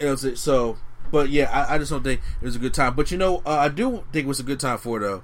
You 0.01 0.07
know 0.07 0.13
what 0.15 0.25
I'm? 0.25 0.37
So, 0.37 0.79
but 1.11 1.29
yeah, 1.31 1.51
I, 1.51 1.75
I 1.75 1.79
just 1.79 1.91
don't 1.91 2.03
think 2.03 2.21
it 2.41 2.45
was 2.45 2.57
a 2.57 2.59
good 2.59 2.75
time. 2.75 2.95
But 2.95 3.11
you 3.11 3.19
know, 3.19 3.43
uh, 3.47 3.51
I 3.51 3.69
do 3.69 4.05
think 4.13 4.25
it 4.25 4.29
was 4.29 4.41
a 4.41 4.45
good 4.45 4.59
time 4.61 4.79
for 4.79 4.99
it, 4.99 5.01
though. 5.01 5.23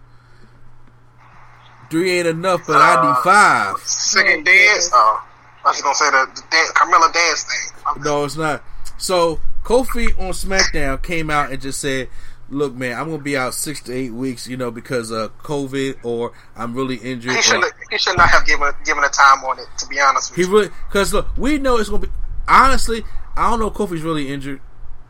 Three 1.91 2.19
ain't 2.19 2.27
enough, 2.29 2.63
but 2.67 2.77
I 2.77 3.03
need 3.07 3.17
five. 3.25 3.77
Second 3.79 4.45
dance. 4.45 4.91
Oh, 4.93 5.25
I 5.65 5.69
was 5.71 5.83
gonna 5.83 5.95
say 5.95 6.11
the, 6.11 6.27
the 6.35 6.43
dance, 6.51 6.71
Carmella 6.73 7.13
dance 7.13 7.43
thing. 7.45 7.83
I'm- 7.87 8.03
No, 8.03 8.25
it's 8.25 8.37
not. 8.37 8.63
So 8.99 9.41
Kofi 9.65 10.19
on 10.19 10.31
SmackDown 10.33 11.03
came 11.03 11.31
out 11.31 11.51
and 11.51 11.61
just 11.61 11.81
said, 11.81 12.09
"Look, 12.49 12.75
man, 12.75 12.99
I'm 12.99 13.11
gonna 13.11 13.23
be 13.23 13.37
out 13.37 13.55
six 13.55 13.81
to 13.83 13.93
eight 13.95 14.13
weeks, 14.13 14.47
you 14.47 14.57
know, 14.57 14.71
because 14.71 15.11
of 15.11 15.37
COVID 15.43 15.97
or 16.05 16.33
I'm 16.57 16.75
really 16.75 16.97
injured." 16.97 17.33
He 17.33 17.39
or- 17.39 17.43
should 17.43 17.65
he 17.91 17.99
should 17.99 18.17
not 18.17 18.29
have 18.31 18.47
given 18.47 18.73
given 18.85 19.03
a 19.05 19.09
time 19.09 19.43
on 19.45 19.59
it. 19.59 19.67
To 19.79 19.87
be 19.87 20.01
honest 20.01 20.31
with 20.31 20.37
He 20.37 20.43
you. 20.45 20.51
really 20.51 20.71
because 20.89 21.13
look, 21.13 21.27
we 21.37 21.59
know 21.59 21.77
it's 21.79 21.89
gonna 21.89 22.03
be. 22.07 22.13
Honestly, 22.47 23.05
I 23.37 23.51
don't 23.51 23.59
know 23.61 23.67
if 23.69 23.75
Kofi's 23.75 24.03
really 24.03 24.33
injured, 24.33 24.61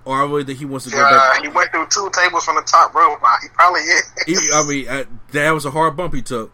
or 0.04 0.16
I 0.16 0.22
really 0.24 0.44
think 0.44 0.58
he 0.58 0.64
wants 0.64 0.84
to 0.86 0.92
go 0.92 0.98
Uh, 0.98 1.10
back. 1.10 1.42
he 1.42 1.48
went 1.48 1.70
through 1.72 1.86
two 1.86 2.10
tables 2.12 2.44
from 2.44 2.56
the 2.56 2.62
top 2.62 2.94
rope. 2.94 3.20
He 3.42 3.48
probably 3.50 3.80
is. 3.82 4.10
He, 4.26 4.36
I 4.52 4.62
mean, 4.64 4.88
uh, 4.88 5.04
that 5.32 5.50
was 5.52 5.64
a 5.66 5.70
hard 5.70 5.96
bump 5.96 6.14
he 6.14 6.22
took. 6.22 6.52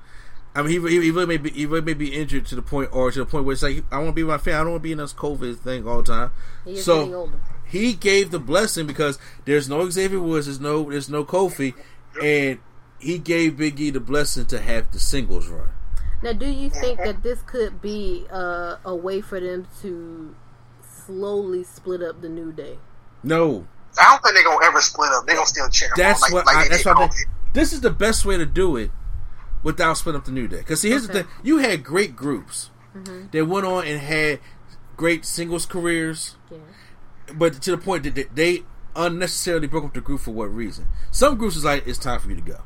I 0.56 0.62
mean, 0.62 0.80
he, 0.82 0.88
he, 0.88 1.02
he 1.02 1.10
really 1.10 1.26
may 1.26 1.36
be 1.36 1.50
he 1.50 1.66
really 1.66 1.84
may 1.84 1.94
be 1.94 2.14
injured 2.14 2.46
to 2.46 2.54
the 2.56 2.62
point, 2.62 2.88
or 2.92 3.10
to 3.10 3.18
the 3.20 3.26
point 3.26 3.44
where 3.44 3.52
it's 3.52 3.62
like 3.62 3.84
I 3.92 3.96
want 3.98 4.08
to 4.08 4.12
be 4.14 4.24
my 4.24 4.38
family. 4.38 4.54
I 4.54 4.62
don't 4.62 4.70
want 4.72 4.82
to 4.82 4.84
be 4.84 4.92
in 4.92 4.98
this 4.98 5.12
COVID 5.12 5.58
thing 5.58 5.86
all 5.86 6.02
the 6.02 6.12
time. 6.12 6.30
He 6.64 6.72
is 6.74 6.84
So- 6.84 7.14
older. 7.14 7.38
he 7.66 7.92
gave 7.92 8.30
the 8.30 8.38
blessing 8.38 8.86
because 8.86 9.18
there's 9.44 9.68
no 9.68 9.88
Xavier 9.90 10.20
Woods, 10.20 10.46
there's 10.46 10.60
no 10.60 10.90
there's 10.90 11.08
no 11.10 11.24
Kofi, 11.24 11.74
and 12.22 12.58
he 12.98 13.18
gave 13.18 13.56
Big 13.58 13.78
E 13.78 13.90
the 13.90 14.00
blessing 14.00 14.46
to 14.46 14.58
have 14.60 14.90
the 14.92 14.98
singles 14.98 15.48
run. 15.48 15.68
Now, 16.22 16.32
do 16.32 16.46
you 16.46 16.70
think 16.70 16.98
that 17.00 17.22
this 17.22 17.42
could 17.42 17.82
be 17.82 18.26
uh, 18.32 18.76
a 18.84 18.94
way 18.96 19.20
for 19.20 19.38
them 19.38 19.66
to 19.82 20.34
slowly 21.04 21.62
split 21.64 22.02
up 22.02 22.22
the 22.22 22.28
New 22.28 22.52
Day? 22.52 22.78
No, 23.22 23.66
I 24.00 24.04
don't 24.10 24.22
think 24.22 24.34
they're 24.34 24.44
gonna 24.44 24.64
ever 24.64 24.80
split 24.80 25.10
up. 25.12 25.26
They're 25.26 25.36
gonna 25.36 25.46
still 25.46 25.68
cheer. 25.68 25.90
that's 25.96 26.22
on, 26.22 26.32
like, 26.32 26.32
what 26.32 26.46
like 26.46 26.66
I, 26.66 26.68
that's 26.68 26.84
what 26.84 26.96
I 26.96 27.08
think. 27.08 27.28
This 27.52 27.72
is 27.72 27.80
the 27.80 27.90
best 27.90 28.24
way 28.24 28.36
to 28.38 28.46
do 28.46 28.76
it 28.76 28.90
without 29.62 29.94
splitting 29.94 30.20
up 30.20 30.24
the 30.24 30.32
New 30.32 30.48
Day. 30.48 30.58
Because 30.58 30.80
see, 30.80 30.90
here's 30.90 31.06
the 31.06 31.12
thing: 31.12 31.26
you 31.42 31.58
had 31.58 31.82
great 31.84 32.16
groups 32.16 32.70
mm-hmm. 32.94 33.26
that 33.32 33.46
went 33.46 33.66
on 33.66 33.86
and 33.86 34.00
had 34.00 34.40
great 34.96 35.24
singles 35.24 35.66
careers, 35.66 36.36
Yeah. 36.50 36.58
but 37.34 37.60
to 37.62 37.70
the 37.70 37.78
point 37.78 38.04
that 38.04 38.14
they- 38.14 38.28
they 38.34 38.64
unnecessarily 38.94 39.66
broke 39.66 39.84
up 39.84 39.94
the 39.94 40.00
group 40.00 40.20
for 40.20 40.30
what 40.32 40.52
reason? 40.54 40.86
Some 41.10 41.36
groups 41.36 41.56
is 41.56 41.64
like 41.64 41.86
it's 41.86 41.98
time 41.98 42.20
for 42.20 42.28
you 42.30 42.36
to 42.36 42.42
go, 42.42 42.58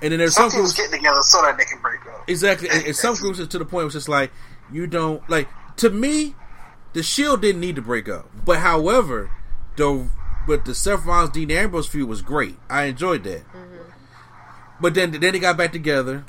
and 0.00 0.12
then 0.12 0.18
there's 0.18 0.34
Some 0.34 0.50
some 0.50 0.60
teams 0.60 0.74
groups 0.74 0.90
getting 0.90 1.00
together 1.00 1.20
so 1.22 1.42
that 1.42 1.58
they 1.58 1.64
can 1.64 1.80
break 1.80 2.00
up. 2.06 2.28
Exactly, 2.28 2.68
and, 2.68 2.84
and 2.86 2.96
some 2.96 3.14
groups 3.16 3.40
are 3.40 3.46
to 3.46 3.58
the 3.58 3.64
point 3.64 3.72
where 3.72 3.86
it's 3.86 3.94
just 3.94 4.08
like 4.08 4.30
you 4.70 4.86
don't 4.86 5.28
like. 5.28 5.48
To 5.78 5.90
me, 5.90 6.34
the 6.92 7.02
Shield 7.02 7.42
didn't 7.42 7.60
need 7.60 7.76
to 7.76 7.82
break 7.82 8.08
up, 8.08 8.30
but 8.44 8.60
however, 8.60 9.30
the 9.76 10.08
but 10.46 10.64
the 10.64 10.74
Seth 10.74 11.04
Rollins 11.04 11.30
Dean 11.30 11.50
Ambrose 11.50 11.88
feud 11.88 12.08
was 12.08 12.22
great. 12.22 12.56
I 12.70 12.84
enjoyed 12.84 13.24
that. 13.24 13.46
Mm-hmm. 13.48 13.75
But 14.80 14.94
then 14.94 15.10
then 15.12 15.20
they 15.32 15.38
got 15.38 15.56
back 15.56 15.72
together, 15.72 16.24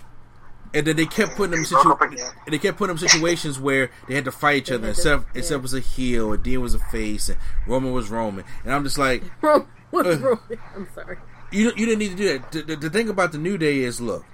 and 0.73 0.87
then 0.87 0.95
they 0.95 1.05
kept 1.05 1.35
putting 1.35 1.51
them 1.51 1.59
in 1.59 1.63
They 1.63 1.67
situ- 1.69 2.25
and 2.45 2.53
they 2.53 2.57
kept 2.59 2.77
putting 2.77 2.95
them 2.95 3.03
in 3.03 3.09
situations 3.09 3.59
where 3.59 3.89
they 4.07 4.15
had 4.15 4.25
to 4.25 4.31
fight 4.31 4.57
each 4.57 4.71
other. 4.71 4.87
had 4.87 4.89
And 4.89 4.95
to- 4.95 5.01
Seth, 5.01 5.25
yeah. 5.35 5.41
Seth 5.41 5.61
was 5.61 5.73
a 5.73 5.79
heel, 5.79 6.31
and 6.33 6.41
Dean 6.43 6.61
was 6.61 6.73
a 6.73 6.79
face, 6.79 7.29
and 7.29 7.37
Roman 7.65 7.91
was 7.91 8.09
Roman, 8.09 8.45
and 8.63 8.73
I'm 8.73 8.83
just 8.83 8.97
like, 8.97 9.23
What's 9.89 10.09
Uh. 10.09 10.19
wrong? 10.19 10.39
I'm 10.75 10.87
sorry. 10.95 11.17
you 11.51 11.71
you 11.75 11.85
didn't 11.85 11.99
need 11.99 12.09
to 12.11 12.15
do 12.15 12.37
that. 12.39 12.51
The, 12.51 12.61
the, 12.61 12.75
the 12.75 12.89
thing 12.89 13.09
about 13.09 13.31
the 13.31 13.37
New 13.37 13.57
Day 13.57 13.79
is, 13.79 13.99
look, 14.01 14.25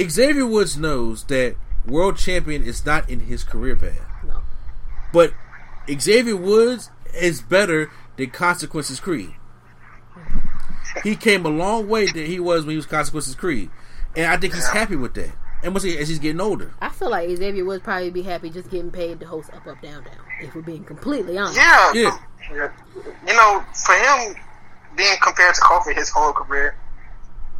Xavier 0.00 0.46
Woods 0.46 0.76
knows 0.76 1.24
that 1.24 1.56
world 1.86 2.16
champion 2.16 2.62
is 2.62 2.84
not 2.86 3.08
in 3.10 3.20
his 3.20 3.42
career 3.44 3.76
path, 3.76 4.00
No. 4.26 4.42
but 5.12 5.32
Xavier 6.00 6.36
Woods 6.36 6.90
is 7.20 7.42
better 7.42 7.90
than 8.16 8.30
Consequences 8.30 9.00
Creed. 9.00 9.34
He 11.02 11.16
came 11.16 11.44
a 11.46 11.48
long 11.50 11.88
way 11.88 12.06
than 12.06 12.26
he 12.26 12.38
was 12.40 12.64
when 12.64 12.70
he 12.72 12.76
was 12.76 12.86
Consequences 12.86 13.34
Creed, 13.34 13.70
and 14.16 14.26
I 14.26 14.36
think 14.36 14.54
he's 14.54 14.68
happy 14.68 14.96
with 14.96 15.14
that. 15.14 15.30
And 15.64 15.72
once 15.74 15.84
he, 15.84 15.96
as 15.96 16.08
he's 16.08 16.18
getting 16.18 16.40
older, 16.40 16.74
I 16.80 16.88
feel 16.88 17.08
like 17.10 17.30
Xavier 17.30 17.64
would 17.64 17.84
probably 17.84 18.10
be 18.10 18.22
happy 18.22 18.50
just 18.50 18.68
getting 18.70 18.90
paid 18.90 19.20
to 19.20 19.26
host 19.26 19.50
Up 19.54 19.66
Up 19.66 19.80
Down 19.80 20.02
Down. 20.02 20.14
If 20.40 20.54
we're 20.56 20.62
being 20.62 20.82
completely 20.84 21.38
honest. 21.38 21.56
Yeah, 21.56 21.92
Yeah. 21.94 22.18
yeah. 22.52 22.72
You 23.26 23.34
know, 23.34 23.64
for 23.72 23.94
him 23.94 24.34
being 24.96 25.14
compared 25.22 25.54
to 25.54 25.60
Kofi 25.60 25.94
his 25.94 26.10
whole 26.10 26.32
career, 26.32 26.76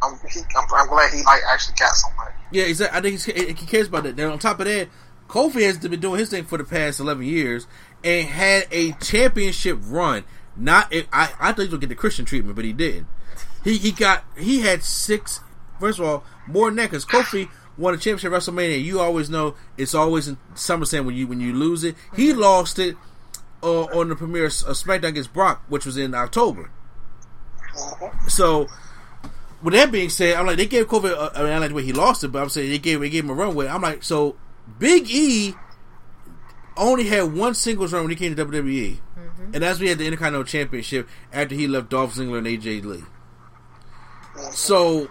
I'm, 0.03 0.15
he, 0.29 0.41
I'm, 0.55 0.67
I'm 0.75 0.87
glad 0.89 1.13
he 1.13 1.23
like 1.23 1.41
actually 1.49 1.75
got 1.79 1.93
so 1.95 2.09
much. 2.17 2.33
yeah, 2.51 2.63
exactly. 2.65 2.97
I 2.99 3.01
think 3.01 3.13
he's, 3.13 3.25
he 3.57 3.65
cares 3.65 3.87
about 3.87 4.03
that. 4.03 4.17
Then 4.17 4.29
on 4.31 4.37
top 4.37 4.59
of 4.59 4.65
that, 4.65 4.89
Kofi 5.29 5.61
has 5.65 5.77
been 5.77 5.97
doing 6.01 6.19
his 6.19 6.29
thing 6.29 6.43
for 6.43 6.57
the 6.57 6.65
past 6.65 6.99
eleven 6.99 7.23
years 7.25 7.67
and 8.03 8.27
had 8.27 8.67
a 8.69 8.91
championship 8.93 9.79
run. 9.83 10.25
Not 10.57 10.93
I 10.93 11.31
I 11.39 11.47
thought 11.53 11.55
he 11.55 11.61
was 11.61 11.69
gonna 11.69 11.79
get 11.79 11.89
the 11.89 11.95
Christian 11.95 12.25
treatment, 12.25 12.55
but 12.57 12.65
he 12.65 12.73
didn't. 12.73 13.07
He 13.63 13.77
he 13.77 13.91
got 13.91 14.23
he 14.37 14.61
had 14.61 14.83
six. 14.83 15.39
First 15.79 15.99
of 15.99 16.05
all, 16.05 16.23
more 16.47 16.69
than 16.69 16.77
that 16.77 16.91
because 16.91 17.05
Kofi 17.05 17.49
won 17.77 17.93
a 17.93 17.97
championship 17.97 18.31
at 18.31 18.39
WrestleMania. 18.39 18.83
You 18.83 18.99
always 18.99 19.29
know 19.29 19.55
it's 19.77 19.95
always 19.95 20.27
in 20.27 20.37
SummerSlam 20.55 21.05
when 21.05 21.15
you 21.15 21.27
when 21.27 21.39
you 21.39 21.53
lose 21.53 21.83
it. 21.83 21.95
He 22.15 22.33
lost 22.33 22.79
it 22.79 22.95
uh, 23.61 23.83
on 23.85 24.09
the 24.09 24.15
premiere 24.15 24.45
of 24.45 24.51
SmackDown 24.51 25.09
against 25.09 25.33
Brock, 25.33 25.63
which 25.69 25.85
was 25.85 25.97
in 25.97 26.13
October. 26.13 26.69
So, 28.27 28.67
with 29.63 29.73
that 29.73 29.91
being 29.91 30.09
said, 30.09 30.35
I'm 30.35 30.45
like 30.45 30.57
they 30.57 30.65
gave 30.65 30.87
Kofi. 30.87 31.11
Uh, 31.11 31.29
I 31.33 31.43
mean, 31.43 31.51
I 31.51 31.57
like 31.57 31.69
the 31.69 31.75
way 31.75 31.83
he 31.83 31.93
lost 31.93 32.23
it, 32.23 32.29
but 32.29 32.41
I'm 32.41 32.49
saying 32.49 32.69
they 32.69 32.79
gave 32.79 32.99
they 32.99 33.09
gave 33.09 33.23
him 33.23 33.31
a 33.31 33.33
runway. 33.33 33.67
I'm 33.67 33.81
like, 33.81 34.03
so 34.03 34.35
Big 34.79 35.09
E 35.09 35.55
only 36.75 37.05
had 37.05 37.33
one 37.33 37.53
singles 37.53 37.93
run 37.93 38.03
when 38.03 38.09
he 38.09 38.15
came 38.15 38.35
to 38.35 38.45
WWE, 38.45 38.97
mm-hmm. 38.97 39.43
and 39.53 39.55
that's 39.55 39.79
when 39.79 39.85
he 39.85 39.89
had 39.89 39.97
the 39.97 40.05
Intercontinental 40.05 40.45
Championship 40.45 41.07
after 41.31 41.55
he 41.55 41.67
left 41.67 41.89
Dolph 41.89 42.15
Ziggler 42.15 42.39
and 42.39 42.47
AJ 42.47 42.83
Lee. 42.83 43.03
So, 44.53 45.09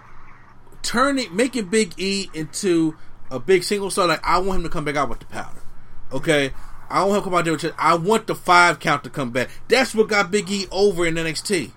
turning 0.82 1.34
making 1.34 1.66
Big 1.66 1.94
E 1.98 2.28
into 2.34 2.96
a 3.30 3.38
big 3.38 3.62
single 3.64 3.90
star, 3.90 4.06
like 4.06 4.20
I 4.24 4.38
want 4.38 4.58
him 4.58 4.62
to 4.64 4.68
come 4.68 4.84
back 4.84 4.96
out 4.96 5.08
with 5.08 5.20
the 5.20 5.26
powder. 5.26 5.62
Okay, 6.12 6.52
I 6.90 6.98
don't 7.00 7.08
want 7.08 7.18
him 7.18 7.22
to 7.22 7.24
come 7.30 7.38
out 7.38 7.44
there 7.44 7.52
with. 7.54 7.74
I 7.78 7.94
want 7.94 8.26
the 8.26 8.34
five 8.34 8.78
count 8.80 9.04
to 9.04 9.10
come 9.10 9.30
back. 9.30 9.48
That's 9.68 9.94
what 9.94 10.08
got 10.08 10.30
Big 10.30 10.50
E 10.50 10.66
over 10.70 11.06
in 11.06 11.14
NXT. 11.14 11.72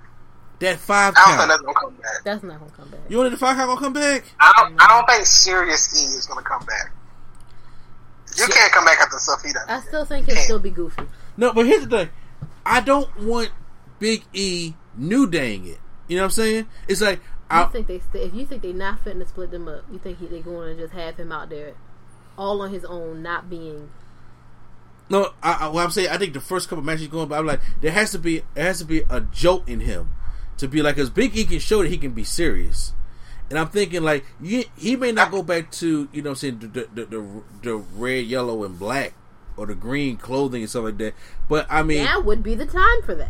That 0.60 0.80
five 0.80 1.14
I 1.18 1.22
don't 1.22 1.26
count. 1.26 1.38
think 1.40 1.50
that's 1.50 1.62
gonna 1.62 1.80
come 1.80 1.96
back. 1.96 2.24
That's 2.24 2.44
not 2.44 2.60
gonna 2.60 2.72
come 2.72 2.90
back. 2.90 3.00
You 3.10 3.18
want 3.18 3.32
the 3.32 3.38
five 3.38 3.56
count 3.58 3.68
gonna 3.70 3.80
come 3.82 3.94
back? 3.94 4.24
I 4.40 4.54
don't. 4.58 4.82
I 4.82 4.88
don't 4.88 5.06
think 5.08 5.26
Serious 5.26 5.94
E 6.02 6.18
is 6.18 6.26
gonna 6.26 6.42
come 6.44 6.66
back. 6.66 6.92
You 8.38 8.48
can't 8.48 8.72
come 8.74 8.84
back 8.86 9.00
after 9.00 9.18
stuff 9.18 9.44
he 9.44 9.54
does. 9.54 9.64
I 9.68 9.80
still 9.82 10.04
think 10.06 10.26
he'll 10.28 10.36
still 10.36 10.60
be 10.60 10.70
goofy. 10.70 11.04
No, 11.38 11.54
but 11.54 11.66
here's 11.66 11.88
the 11.88 11.98
thing. 11.98 12.10
I 12.66 12.82
don't 12.82 13.08
want 13.24 13.52
Big 14.00 14.24
E 14.34 14.74
new 14.98 15.28
daying 15.30 15.66
it. 15.68 15.80
You 16.08 16.18
know 16.18 16.24
what 16.24 16.26
I'm 16.26 16.32
saying? 16.32 16.68
It's 16.88 17.02
like 17.02 17.22
You 17.52 17.58
I, 17.58 17.66
think 17.66 17.88
they 17.88 18.00
st- 18.00 18.24
if 18.24 18.34
you 18.34 18.46
think 18.46 18.64
they're 18.64 18.74
not 18.74 19.00
fitting 19.00 19.20
to 19.20 19.28
split 19.28 19.52
them 19.52 19.68
up, 19.68 19.84
you 19.92 20.00
think 20.00 20.20
he, 20.20 20.26
they 20.26 20.42
going 20.42 20.76
to 20.76 20.84
just 20.84 20.94
have 20.94 21.18
him 21.18 21.32
out 21.32 21.50
there 21.50 21.74
all 22.38 22.62
on 22.62 22.72
his 22.72 22.84
own, 22.86 23.22
not 23.22 23.50
being 23.50 23.90
no. 25.10 25.34
I, 25.44 25.54
I, 25.62 25.68
what 25.68 25.84
I'm 25.84 25.92
saying, 25.92 26.10
I 26.10 26.18
think 26.18 26.34
the 26.34 26.40
first 26.40 26.70
couple 26.70 26.84
matches 26.84 27.08
going, 27.08 27.28
but 27.28 27.38
I'm 27.38 27.46
like, 27.46 27.62
there 27.82 27.92
has 27.92 28.12
to 28.12 28.20
be, 28.20 28.42
there 28.54 28.66
has 28.66 28.80
to 28.80 28.86
be 28.86 29.04
a 29.10 29.22
jolt 29.22 29.68
in 29.70 29.82
him 29.82 30.10
to 30.58 30.68
be 30.68 30.82
like, 30.82 30.96
because 30.96 31.10
Big 31.10 31.38
E 31.38 31.46
can 31.46 31.60
show 31.60 31.84
that 31.84 31.90
he 31.90 31.98
can 31.98 32.12
be 32.12 32.24
serious. 32.24 32.94
And 33.50 33.60
I'm 33.60 33.68
thinking 33.68 34.02
like 34.02 34.26
he, 34.42 34.66
he 34.76 34.96
may 34.96 35.12
not 35.12 35.30
go 35.30 35.44
back 35.44 35.70
to 35.74 36.10
you 36.12 36.24
know 36.24 36.32
what 36.32 36.44
I'm 36.44 36.58
saying 36.58 36.60
the 36.60 36.68
the, 36.68 37.06
the 37.06 37.44
the 37.62 37.76
red, 37.76 38.26
yellow, 38.26 38.64
and 38.64 38.80
black 38.80 39.14
or 39.56 39.68
the 39.68 39.76
green 39.76 40.18
clothing 40.18 40.62
and 40.64 40.70
stuff 40.70 40.86
like 40.86 40.98
that. 40.98 41.14
But 41.48 41.68
I 41.70 41.84
mean, 41.84 42.04
that 42.04 42.26
would 42.26 42.42
be 42.42 42.56
the 42.56 42.66
time 42.66 43.04
for 43.04 43.14
that. 43.14 43.30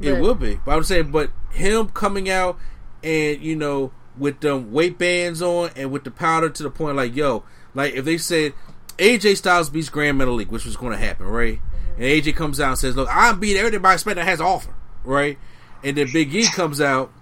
It 0.00 0.20
would 0.20 0.40
be, 0.40 0.58
but 0.66 0.72
I'm 0.72 0.82
saying, 0.82 1.12
but 1.12 1.30
him 1.52 1.88
coming 1.88 2.28
out 2.28 2.58
and 3.04 3.40
you 3.40 3.54
know 3.54 3.92
with 4.18 4.40
them 4.40 4.72
weight 4.72 4.98
bands 4.98 5.42
on 5.42 5.70
and 5.76 5.90
with 5.92 6.04
the 6.04 6.10
powder 6.10 6.48
to 6.48 6.62
the 6.62 6.70
point, 6.70 6.96
like 6.96 7.14
yo, 7.14 7.44
like 7.74 7.94
if 7.94 8.04
they 8.04 8.18
said 8.18 8.52
AJ 8.98 9.36
Styles 9.36 9.70
beats 9.70 9.88
Grand 9.88 10.20
Metalik, 10.20 10.48
which 10.48 10.64
was 10.64 10.76
going 10.76 10.92
to 10.92 10.98
happen, 10.98 11.26
right? 11.26 11.58
Mm-hmm. 11.58 12.02
And 12.02 12.04
AJ 12.04 12.36
comes 12.36 12.60
out 12.60 12.70
and 12.70 12.78
says, 12.78 12.96
"Look, 12.96 13.08
I 13.08 13.32
beat 13.32 13.56
everybody 13.56 13.94
expect 13.94 14.16
that 14.16 14.24
has 14.24 14.38
to 14.38 14.44
offer," 14.44 14.74
right? 15.04 15.38
And 15.82 15.96
then 15.96 16.08
Big 16.12 16.34
E 16.34 16.44
comes 16.54 16.80
out 16.80 17.12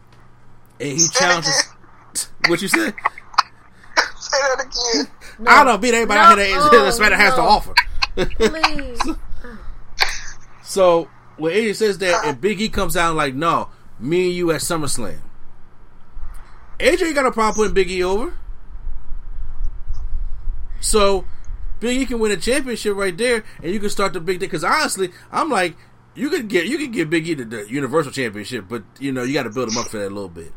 and 0.81 0.99
he 0.99 1.09
challenges. 1.09 1.69
what 2.47 2.63
you 2.63 2.69
said? 2.69 2.95
Say 4.19 4.39
that 4.41 4.61
again. 4.61 5.09
I 5.47 5.65
don't 5.65 5.81
beat 5.81 5.95
anybody 5.95 6.21
No. 6.21 6.27
out 6.27 6.39
here 6.39 6.57
that 6.57 6.97
that 7.01 7.13
has 7.13 7.35
to 7.35 7.41
offer. 7.41 7.75
Please. 8.17 9.01
So 10.65 11.11
when 11.37 11.53
AJ 11.53 11.75
says 11.77 11.99
that, 11.99 12.25
and 12.25 12.41
Big 12.41 12.59
E 12.59 12.71
comes 12.71 12.97
out 12.97 13.15
like, 13.15 13.35
"No, 13.35 13.69
me 14.01 14.29
and 14.29 14.35
you 14.35 14.53
at 14.53 14.63
SummerSlam." 14.63 15.19
AJ 16.79 17.15
got 17.15 17.27
a 17.27 17.33
problem 17.33 17.55
putting 17.55 17.75
Big 17.75 17.91
E 17.91 18.03
over. 18.03 18.35
So 20.81 21.25
Big 21.81 22.01
E 22.01 22.07
can 22.07 22.19
win 22.19 22.33
a 22.33 22.37
championship 22.37 22.97
right 22.97 23.17
there, 23.17 23.45
and 23.63 23.73
you 23.73 23.81
can 23.81 23.91
start 23.91 24.13
the 24.13 24.21
big 24.21 24.41
thing. 24.41 24.49
Because 24.49 24.65
honestly, 24.65 25.11
I'm 25.31 25.49
like, 25.51 25.77
you 26.15 26.29
could 26.31 26.49
get 26.49 26.67
you 26.67 26.79
could 26.79 26.93
get 26.93 27.11
Big 27.11 27.29
E 27.29 27.35
the, 27.35 27.67
Universal 27.69 28.13
Championship, 28.13 28.67
but 28.69 28.83
you 28.99 29.13
know 29.13 29.23
you 29.23 29.33
got 29.33 29.45
to 29.45 29.51
build 29.51 29.69
him 29.71 29.79
up 29.79 29.89
for 29.89 29.99
that 29.99 30.09
a 30.09 30.15
little 30.15 30.29
bit. 30.29 30.53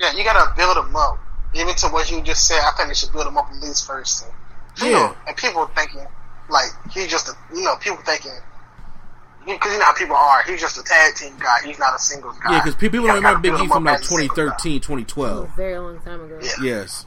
Yeah, 0.00 0.14
you 0.16 0.24
gotta 0.24 0.54
build 0.56 0.76
him 0.76 0.94
up. 0.94 1.18
Even 1.54 1.74
to 1.76 1.88
what 1.88 2.10
you 2.10 2.22
just 2.22 2.46
said, 2.46 2.60
I 2.60 2.70
think 2.76 2.88
they 2.88 2.94
should 2.94 3.12
build 3.12 3.26
him 3.26 3.36
up 3.36 3.48
at 3.50 3.60
least 3.60 3.86
first. 3.86 4.26
You 4.80 4.86
Yeah. 4.86 4.92
know, 4.92 5.16
and 5.26 5.36
people 5.36 5.66
thinking 5.74 6.06
like 6.48 6.68
he's 6.92 7.08
just 7.08 7.30
you 7.52 7.62
know, 7.62 7.76
people 7.76 7.98
thinking 8.04 8.32
because 9.54 9.72
you 9.72 9.78
know 9.78 9.84
how 9.84 9.94
people 9.94 10.16
are. 10.16 10.42
He's 10.44 10.60
just 10.60 10.78
a 10.78 10.82
tag 10.82 11.14
team 11.14 11.32
guy. 11.38 11.58
He's 11.64 11.78
not 11.78 11.94
a 11.94 11.98
singles 11.98 12.38
guy. 12.38 12.52
Yeah, 12.52 12.60
because 12.62 12.74
people 12.76 13.00
don't 13.06 13.14
remember 13.16 13.40
Big 13.40 13.54
E 13.60 13.66
from 13.68 13.84
like 13.84 13.96
as 14.00 14.00
a 14.02 14.04
single 14.04 14.28
guy. 14.28 14.34
2013, 14.56 14.80
2012. 14.80 15.44
a 15.52 15.56
very 15.56 15.78
long 15.78 16.00
time 16.00 16.20
ago. 16.24 16.38
Yeah. 16.42 16.50
Yes. 16.62 17.06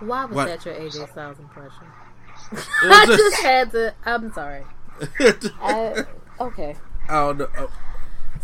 Why 0.00 0.24
was 0.24 0.34
What? 0.34 0.46
that 0.48 0.64
your 0.64 0.74
AJ 0.74 1.10
Styles 1.12 1.38
impression? 1.38 1.86
I 2.82 3.04
was 3.08 3.16
just 3.16 3.42
had 3.42 3.70
to. 3.72 3.94
I'm 4.04 4.32
sorry. 4.32 4.64
I, 5.60 6.04
okay. 6.40 6.76
I 7.08 7.12
don't 7.14 7.38
know. 7.38 7.48
Oh, 7.58 7.70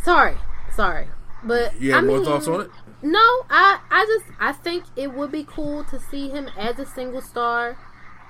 Sorry. 0.03 0.37
Sorry. 0.75 1.09
But 1.45 1.81
You 1.81 1.93
have 1.93 2.05
I 2.05 2.07
more 2.07 2.17
mean, 2.19 2.27
thoughts 2.27 2.47
on 2.49 2.61
it? 2.63 2.71
No, 3.03 3.19
I 3.51 3.79
I 3.91 4.05
just 4.07 4.25
I 4.41 4.53
think 4.53 4.85
it 4.97 5.13
would 5.13 5.31
be 5.31 5.45
cool 5.45 5.85
to 5.85 6.01
see 6.01 6.29
him 6.31 6.49
as 6.57 6.79
a 6.79 6.87
single 6.87 7.21
star. 7.21 7.77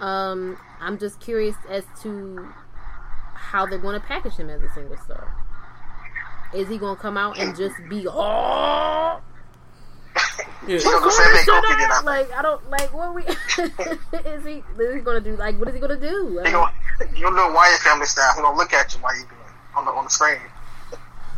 Um, 0.00 0.58
I'm 0.80 0.98
just 0.98 1.20
curious 1.20 1.56
as 1.70 1.84
to 2.02 2.48
how 3.38 3.66
they're 3.66 3.78
going 3.78 3.98
to 3.98 4.06
package 4.06 4.34
him 4.34 4.50
as 4.50 4.62
a 4.62 4.68
single 4.74 4.96
star. 4.98 5.34
Is 6.54 6.68
he 6.68 6.78
going 6.78 6.96
to 6.96 7.00
come 7.00 7.16
out 7.16 7.38
and 7.38 7.56
just 7.56 7.76
be 7.88 8.06
oh? 8.08 9.20
Yeah. 10.66 10.78
He 10.78 10.84
gonna 10.84 11.10
say 11.10 11.46
gonna 11.46 11.68
figure 11.68 11.84
it 11.84 11.90
up! 11.90 11.98
out. 11.98 12.04
Like 12.04 12.32
I 12.32 12.42
don't 12.42 12.70
like 12.70 12.92
what 12.92 13.14
we 13.14 13.22
is 13.26 14.44
he 14.44 14.62
is 14.82 14.94
he 14.94 15.00
going 15.00 15.22
to 15.22 15.30
do? 15.30 15.36
Like 15.36 15.58
what 15.58 15.68
is 15.68 15.74
he 15.74 15.80
going 15.80 15.98
to 15.98 16.08
do? 16.08 16.40
He 16.44 16.50
gonna, 16.50 16.72
you 17.14 17.30
know, 17.30 17.52
Wyatt 17.52 17.80
family 17.80 18.06
style. 18.06 18.34
He 18.34 18.42
gonna 18.42 18.56
look 18.56 18.72
at 18.72 18.94
you 18.94 19.00
while 19.00 19.16
you 19.16 19.22
doing 19.22 19.40
it 19.40 19.76
on 19.78 19.84
the 19.84 19.92
on 19.92 20.04
the 20.04 20.10
screen. 20.10 20.38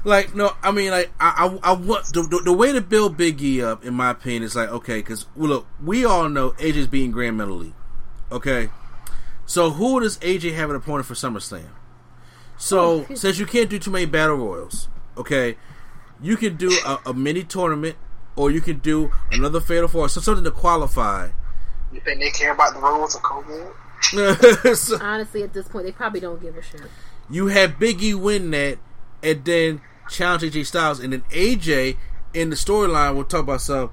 Like 0.05 0.35
no, 0.35 0.53
I 0.63 0.71
mean 0.71 0.91
like 0.91 1.11
I 1.21 1.59
I, 1.63 1.71
I 1.71 1.73
want 1.73 2.07
the, 2.07 2.23
the, 2.23 2.43
the 2.47 2.53
way 2.53 2.73
to 2.73 2.81
build 2.81 3.17
Big 3.17 3.43
E 3.43 3.63
up, 3.63 3.85
in 3.85 3.95
my 3.95 4.11
opinion, 4.11 4.43
is 4.45 4.57
like 4.57 4.71
okay, 4.71 4.99
because 4.99 5.27
well, 5.37 5.49
look, 5.49 5.67
we 5.85 6.05
all 6.05 6.29
know 6.29 6.51
AJ's 6.53 6.87
being 6.87 7.11
Grand 7.11 7.39
Metalik, 7.39 7.75
okay. 8.33 8.71
So 9.45 9.71
who 9.71 10.01
does 10.01 10.17
AJ 10.19 10.55
have 10.55 10.71
an 10.71 10.77
opponent 10.77 11.07
for 11.07 11.15
SummerSlam? 11.15 11.67
So 12.61 13.07
since 13.15 13.39
you 13.39 13.47
can't 13.47 13.71
do 13.71 13.79
too 13.79 13.91
many 13.91 14.05
battle 14.05 14.37
royals, 14.37 14.89
okay, 15.17 15.57
you 16.21 16.37
can 16.37 16.57
do 16.57 16.71
a, 16.85 16.99
a 17.07 17.15
mini 17.15 17.43
tournament, 17.43 17.97
or 18.37 18.51
you 18.51 18.61
can 18.61 18.79
do 18.79 19.11
another 19.33 19.61
fatal 19.61 19.89
four, 19.89 20.09
so 20.11 20.21
something 20.21 20.45
to 20.45 20.51
qualify. 20.51 21.31
You 21.91 22.01
think 22.01 22.21
they 22.21 22.31
care 22.31 22.53
about 22.53 22.75
the 22.75 22.81
rules 22.81 23.15
of 23.17 23.23
COVID? 23.23 24.77
So 24.77 24.99
Honestly, 25.01 25.43
at 25.43 25.55
this 25.55 25.69
point, 25.69 25.87
they 25.87 25.93
probably 25.93 26.21
don't 26.21 26.41
give 26.41 26.57
a 26.57 26.63
shit. 26.63 26.83
you 27.31 27.47
have 27.47 27.79
Big 27.79 28.03
E 28.03 28.13
win 28.15 28.51
that, 28.51 28.79
and 29.23 29.43
then 29.45 29.81
challenge 30.11 30.43
AJ 30.43 30.67
Styles, 30.67 31.01
and 31.01 31.15
then 31.15 31.23
AJ 31.31 31.97
in 32.35 32.51
the 32.51 32.57
storyline 32.57 33.15
will 33.17 33.25
talk 33.25 33.41
about 33.41 33.63
some. 33.63 33.91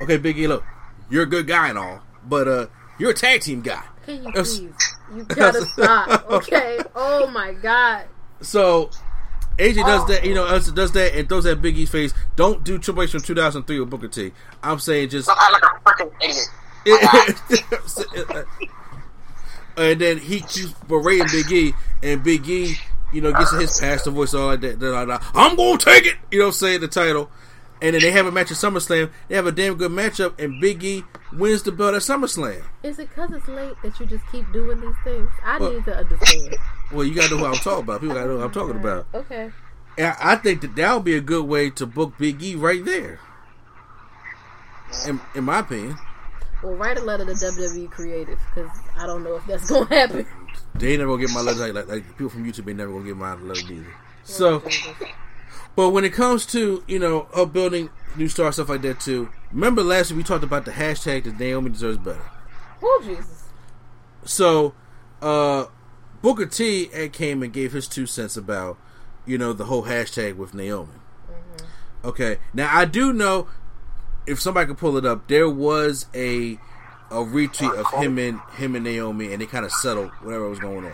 Okay, 0.00 0.16
Big 0.16 0.38
E, 0.38 0.46
look, 0.46 0.62
you're 1.10 1.24
a 1.24 1.26
good 1.26 1.48
guy 1.48 1.68
and 1.70 1.78
all, 1.78 2.02
but 2.24 2.46
uh, 2.46 2.66
you're 3.00 3.10
a 3.10 3.14
tag 3.14 3.40
team 3.40 3.62
guy. 3.62 3.82
Can 4.06 4.24
you 4.24 4.32
please? 4.32 4.62
You 5.14 5.24
gotta 5.24 5.66
stop, 5.66 6.24
okay? 6.30 6.78
Oh 6.94 7.26
my 7.26 7.52
god. 7.52 8.06
So 8.40 8.90
AJ 9.58 9.84
does 9.84 10.02
oh. 10.02 10.06
that, 10.08 10.24
you 10.24 10.34
know, 10.34 10.46
does 10.58 10.92
that 10.92 11.14
and 11.14 11.28
throws 11.28 11.44
that 11.44 11.60
Big 11.60 11.76
E's 11.76 11.90
face. 11.90 12.14
Don't 12.36 12.62
do 12.62 12.78
Triple 12.78 13.02
H 13.02 13.10
from 13.10 13.22
2003 13.22 13.80
with 13.80 13.90
Booker 13.90 14.08
T. 14.08 14.32
I'm 14.62 14.78
saying 14.78 15.10
just. 15.10 15.28
I 15.30 15.50
like 15.50 15.62
a 15.62 15.66
freaking 15.84 16.12
idiot. 16.22 16.48
and 19.76 20.00
then 20.00 20.18
he 20.18 20.40
keeps 20.40 20.72
berating 20.86 21.26
Big 21.32 21.50
E, 21.50 21.74
and 22.02 22.22
Big 22.22 22.48
E, 22.48 22.76
you 23.12 23.20
know, 23.20 23.32
gets 23.32 23.52
in 23.52 23.60
his 23.60 23.80
pastor 23.80 24.10
voice, 24.10 24.34
all 24.34 24.46
like 24.46 24.60
that. 24.60 24.78
da, 24.78 24.92
da, 24.92 25.04
da. 25.04 25.18
I'm 25.34 25.56
gonna 25.56 25.78
take 25.78 26.06
it, 26.06 26.14
you 26.30 26.38
know, 26.38 26.46
I'm 26.46 26.52
saying 26.52 26.80
the 26.80 26.88
title. 26.88 27.28
And 27.86 27.94
then 27.94 28.02
they 28.02 28.10
have 28.10 28.26
a 28.26 28.32
match 28.32 28.50
at 28.50 28.56
SummerSlam. 28.56 29.10
They 29.28 29.36
have 29.36 29.46
a 29.46 29.52
damn 29.52 29.76
good 29.76 29.92
matchup, 29.92 30.40
and 30.42 30.60
Big 30.60 30.82
E 30.82 31.04
wins 31.32 31.62
the 31.62 31.70
belt 31.70 31.94
at 31.94 32.02
SummerSlam. 32.02 32.64
Is 32.82 32.98
it 32.98 33.08
because 33.10 33.30
it's 33.32 33.46
late 33.46 33.74
that 33.84 34.00
you 34.00 34.06
just 34.06 34.24
keep 34.32 34.50
doing 34.52 34.80
these 34.80 34.94
things? 35.04 35.30
I 35.44 35.58
Well- 35.58 35.72
need 35.72 35.84
to 35.84 35.96
understand. 35.96 36.56
Well, 36.92 37.04
you 37.04 37.14
gotta 37.16 37.30
know 37.30 37.38
who 37.38 37.46
I'm 37.46 37.54
talking 37.54 37.82
about. 37.82 38.00
People 38.00 38.14
gotta 38.14 38.28
know 38.28 38.38
who 38.38 38.44
I'm 38.44 38.52
talking 38.52 38.76
about. 38.76 39.06
Okay. 39.14 39.50
And 39.98 40.14
I 40.20 40.36
think 40.36 40.60
that 40.60 40.76
that 40.76 40.94
would 40.94 41.04
be 41.04 41.14
a 41.16 41.20
good 41.20 41.44
way 41.46 41.68
to 41.70 41.86
book 41.86 42.16
Big 42.18 42.40
E 42.42 42.54
right 42.54 42.84
there. 42.84 43.18
In, 45.06 45.20
in 45.34 45.44
my 45.44 45.60
opinion, 45.60 45.96
Well, 46.62 46.74
write 46.74 46.98
a 46.98 47.02
letter 47.02 47.24
to 47.24 47.32
WWE 47.32 47.90
Creative 47.90 48.38
because 48.54 48.70
I 48.96 49.06
don't 49.06 49.24
know 49.24 49.36
if 49.36 49.46
that's 49.46 49.68
gonna 49.70 49.86
happen. 49.94 50.26
they 50.74 50.90
ain't 50.92 51.00
never 51.00 51.12
gonna 51.16 51.26
get 51.26 51.34
my 51.34 51.40
letter. 51.40 51.58
Like, 51.60 51.74
like, 51.74 51.88
like 51.88 52.08
people 52.16 52.28
from 52.30 52.44
YouTube, 52.44 52.68
ain't 52.68 52.78
never 52.78 52.92
gonna 52.92 53.04
get 53.04 53.16
my 53.16 53.34
letter 53.34 53.72
either. 53.72 53.94
So, 54.24 54.62
but 55.76 55.90
when 55.90 56.04
it 56.04 56.12
comes 56.12 56.44
to 56.46 56.82
you 56.88 56.98
know 56.98 57.28
her 57.34 57.46
building 57.46 57.90
new 58.16 58.28
star 58.28 58.50
stuff 58.52 58.68
like 58.68 58.82
that 58.82 59.00
too. 59.00 59.28
Remember 59.52 59.82
last 59.82 60.10
week 60.10 60.18
we 60.18 60.24
talked 60.24 60.44
about 60.44 60.64
the 60.64 60.72
hashtag 60.72 61.24
that 61.24 61.38
Naomi 61.38 61.70
deserves 61.70 61.98
better. 61.98 62.24
Oh 62.82 63.02
Jesus. 63.04 63.44
so 64.24 64.74
uh, 65.22 65.66
Booker 66.22 66.46
T 66.46 66.86
came 67.12 67.42
and 67.42 67.52
gave 67.52 67.72
his 67.72 67.86
two 67.86 68.06
cents 68.06 68.36
about 68.36 68.78
you 69.24 69.38
know 69.38 69.52
the 69.52 69.66
whole 69.66 69.84
hashtag 69.84 70.36
with 70.36 70.54
Naomi. 70.54 70.92
Mm-hmm. 71.30 72.08
Okay, 72.08 72.38
now 72.52 72.74
I 72.74 72.84
do 72.84 73.12
know 73.12 73.48
if 74.26 74.40
somebody 74.40 74.66
could 74.66 74.78
pull 74.78 74.96
it 74.96 75.04
up, 75.04 75.28
there 75.28 75.48
was 75.48 76.06
a 76.14 76.58
a 77.10 77.22
retweet 77.22 77.72
of 77.78 78.02
him 78.02 78.18
and 78.18 78.40
him 78.56 78.74
and 78.74 78.84
Naomi, 78.84 79.32
and 79.32 79.40
they 79.40 79.46
kind 79.46 79.64
of 79.64 79.72
settled 79.72 80.10
whatever 80.22 80.48
was 80.48 80.58
going 80.58 80.84
on. 80.86 80.92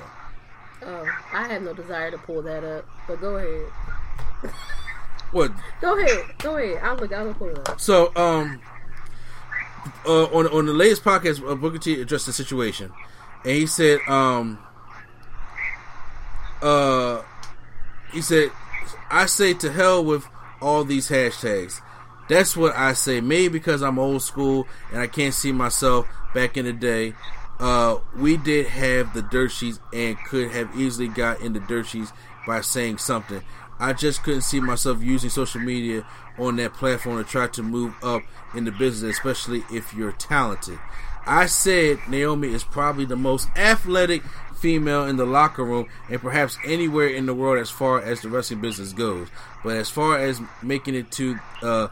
Oh, 0.84 1.08
I 1.32 1.48
have 1.48 1.62
no 1.62 1.72
desire 1.72 2.10
to 2.10 2.18
pull 2.18 2.42
that 2.42 2.64
up, 2.64 2.86
but 3.06 3.20
go 3.20 3.36
ahead. 3.36 3.72
What? 5.32 5.52
Go 5.80 5.98
ahead. 5.98 6.24
Go 6.38 6.56
ahead. 6.56 6.78
I'll 6.82 6.96
look. 6.96 7.12
I'll 7.12 7.24
look 7.24 7.40
it 7.40 7.68
up. 7.68 7.80
So, 7.80 8.14
um, 8.16 8.60
uh, 10.06 10.24
on 10.24 10.46
on 10.48 10.66
the 10.66 10.72
latest 10.72 11.04
podcast, 11.04 11.46
uh, 11.48 11.54
Booker 11.54 11.78
T 11.78 12.00
addressed 12.00 12.26
the 12.26 12.32
situation, 12.32 12.92
and 13.44 13.52
he 13.52 13.66
said, 13.66 14.00
um, 14.08 14.58
uh, 16.60 17.22
he 18.12 18.20
said, 18.20 18.50
I 19.10 19.26
say 19.26 19.54
to 19.54 19.72
hell 19.72 20.04
with 20.04 20.26
all 20.60 20.84
these 20.84 21.08
hashtags. 21.08 21.80
That's 22.28 22.56
what 22.56 22.76
I 22.76 22.92
say. 22.92 23.20
Maybe 23.20 23.48
because 23.48 23.82
I'm 23.82 23.98
old 23.98 24.22
school 24.22 24.66
and 24.92 25.00
I 25.00 25.06
can't 25.06 25.34
see 25.34 25.52
myself 25.52 26.06
back 26.34 26.56
in 26.56 26.64
the 26.64 26.72
day. 26.72 27.14
Uh, 27.58 27.98
we 28.16 28.36
did 28.36 28.66
have 28.66 29.12
the 29.12 29.22
dirt 29.22 29.50
sheets 29.50 29.80
and 29.92 30.16
could 30.24 30.50
have 30.52 30.74
easily 30.78 31.08
got 31.08 31.40
in 31.40 31.52
the 31.52 31.60
dirt 31.60 31.86
sheets 31.86 32.12
by 32.46 32.60
saying 32.60 32.98
something. 32.98 33.42
I 33.82 33.92
just 33.92 34.22
couldn't 34.22 34.42
see 34.42 34.60
myself 34.60 35.02
using 35.02 35.28
social 35.28 35.60
media 35.60 36.06
on 36.38 36.54
that 36.56 36.72
platform 36.72 37.18
to 37.22 37.28
try 37.28 37.48
to 37.48 37.64
move 37.64 37.92
up 38.00 38.22
in 38.54 38.64
the 38.64 38.70
business, 38.70 39.16
especially 39.16 39.64
if 39.72 39.92
you're 39.92 40.12
talented. 40.12 40.78
I 41.26 41.46
said 41.46 41.98
Naomi 42.08 42.54
is 42.54 42.62
probably 42.62 43.06
the 43.06 43.16
most 43.16 43.48
athletic 43.56 44.22
female 44.56 45.06
in 45.06 45.16
the 45.16 45.26
locker 45.26 45.64
room 45.64 45.88
and 46.08 46.20
perhaps 46.20 46.56
anywhere 46.64 47.08
in 47.08 47.26
the 47.26 47.34
world 47.34 47.58
as 47.58 47.70
far 47.70 48.00
as 48.00 48.20
the 48.20 48.28
wrestling 48.28 48.60
business 48.60 48.92
goes. 48.92 49.26
But 49.64 49.76
as 49.76 49.90
far 49.90 50.16
as 50.16 50.40
making 50.62 50.94
it 50.94 51.10
to 51.12 51.40
uh, 51.60 51.88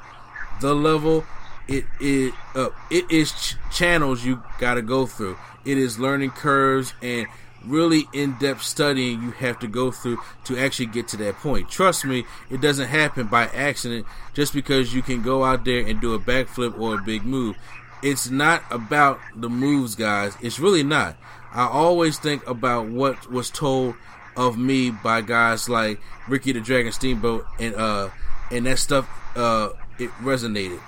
the 0.60 0.76
level, 0.76 1.24
it 1.66 1.86
it 2.00 2.32
uh, 2.54 2.68
it 2.88 3.10
is 3.10 3.32
ch- 3.32 3.56
channels 3.72 4.24
you 4.24 4.44
got 4.60 4.74
to 4.74 4.82
go 4.82 5.06
through. 5.06 5.36
It 5.64 5.76
is 5.76 5.98
learning 5.98 6.30
curves 6.30 6.94
and 7.02 7.26
really 7.64 8.08
in-depth 8.12 8.62
studying 8.62 9.22
you 9.22 9.30
have 9.32 9.58
to 9.58 9.66
go 9.66 9.90
through 9.90 10.18
to 10.44 10.58
actually 10.58 10.86
get 10.86 11.08
to 11.08 11.16
that 11.18 11.36
point. 11.36 11.68
Trust 11.68 12.04
me, 12.04 12.24
it 12.50 12.60
doesn't 12.60 12.88
happen 12.88 13.26
by 13.26 13.46
accident 13.46 14.06
just 14.34 14.52
because 14.52 14.94
you 14.94 15.02
can 15.02 15.22
go 15.22 15.44
out 15.44 15.64
there 15.64 15.86
and 15.86 16.00
do 16.00 16.14
a 16.14 16.18
backflip 16.18 16.78
or 16.78 16.94
a 16.94 17.02
big 17.02 17.24
move. 17.24 17.56
It's 18.02 18.30
not 18.30 18.62
about 18.70 19.20
the 19.36 19.50
moves, 19.50 19.94
guys. 19.94 20.36
It's 20.40 20.58
really 20.58 20.82
not. 20.82 21.16
I 21.52 21.66
always 21.66 22.18
think 22.18 22.46
about 22.46 22.88
what 22.88 23.30
was 23.30 23.50
told 23.50 23.94
of 24.36 24.56
me 24.56 24.90
by 24.90 25.20
guys 25.20 25.68
like 25.68 26.00
Ricky 26.28 26.52
the 26.52 26.60
Dragon 26.60 26.92
Steamboat 26.92 27.44
and 27.58 27.74
uh 27.74 28.08
and 28.50 28.64
that 28.66 28.78
stuff 28.78 29.08
uh 29.36 29.70
it 29.98 30.10
resonated 30.22 30.80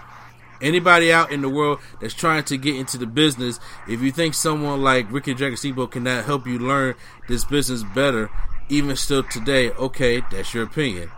anybody 0.63 1.13
out 1.13 1.33
in 1.33 1.43
the 1.43 1.49
world 1.49 1.81
that's 2.01 2.15
trying 2.15 2.45
to 2.45 2.57
get 2.57 2.77
into 2.77 2.97
the 2.97 3.07
business, 3.07 3.61
if 3.89 4.01
you 4.01 4.13
think 4.13 4.35
someone 4.35 4.83
like 4.83 5.11
Ricky 5.11 5.35
Dragon 5.35 5.57
Steamboat 5.57 5.93
cannot 5.93 6.25
help 6.25 6.47
you 6.47 6.59
learn 6.59 6.95
this 7.29 7.45
business 7.45 7.83
better, 7.95 8.31
even 8.69 8.97
still 8.97 9.23
today, 9.23 9.71
okay, 9.73 10.23
that's 10.31 10.55
your 10.55 10.65
opinion. 10.65 11.11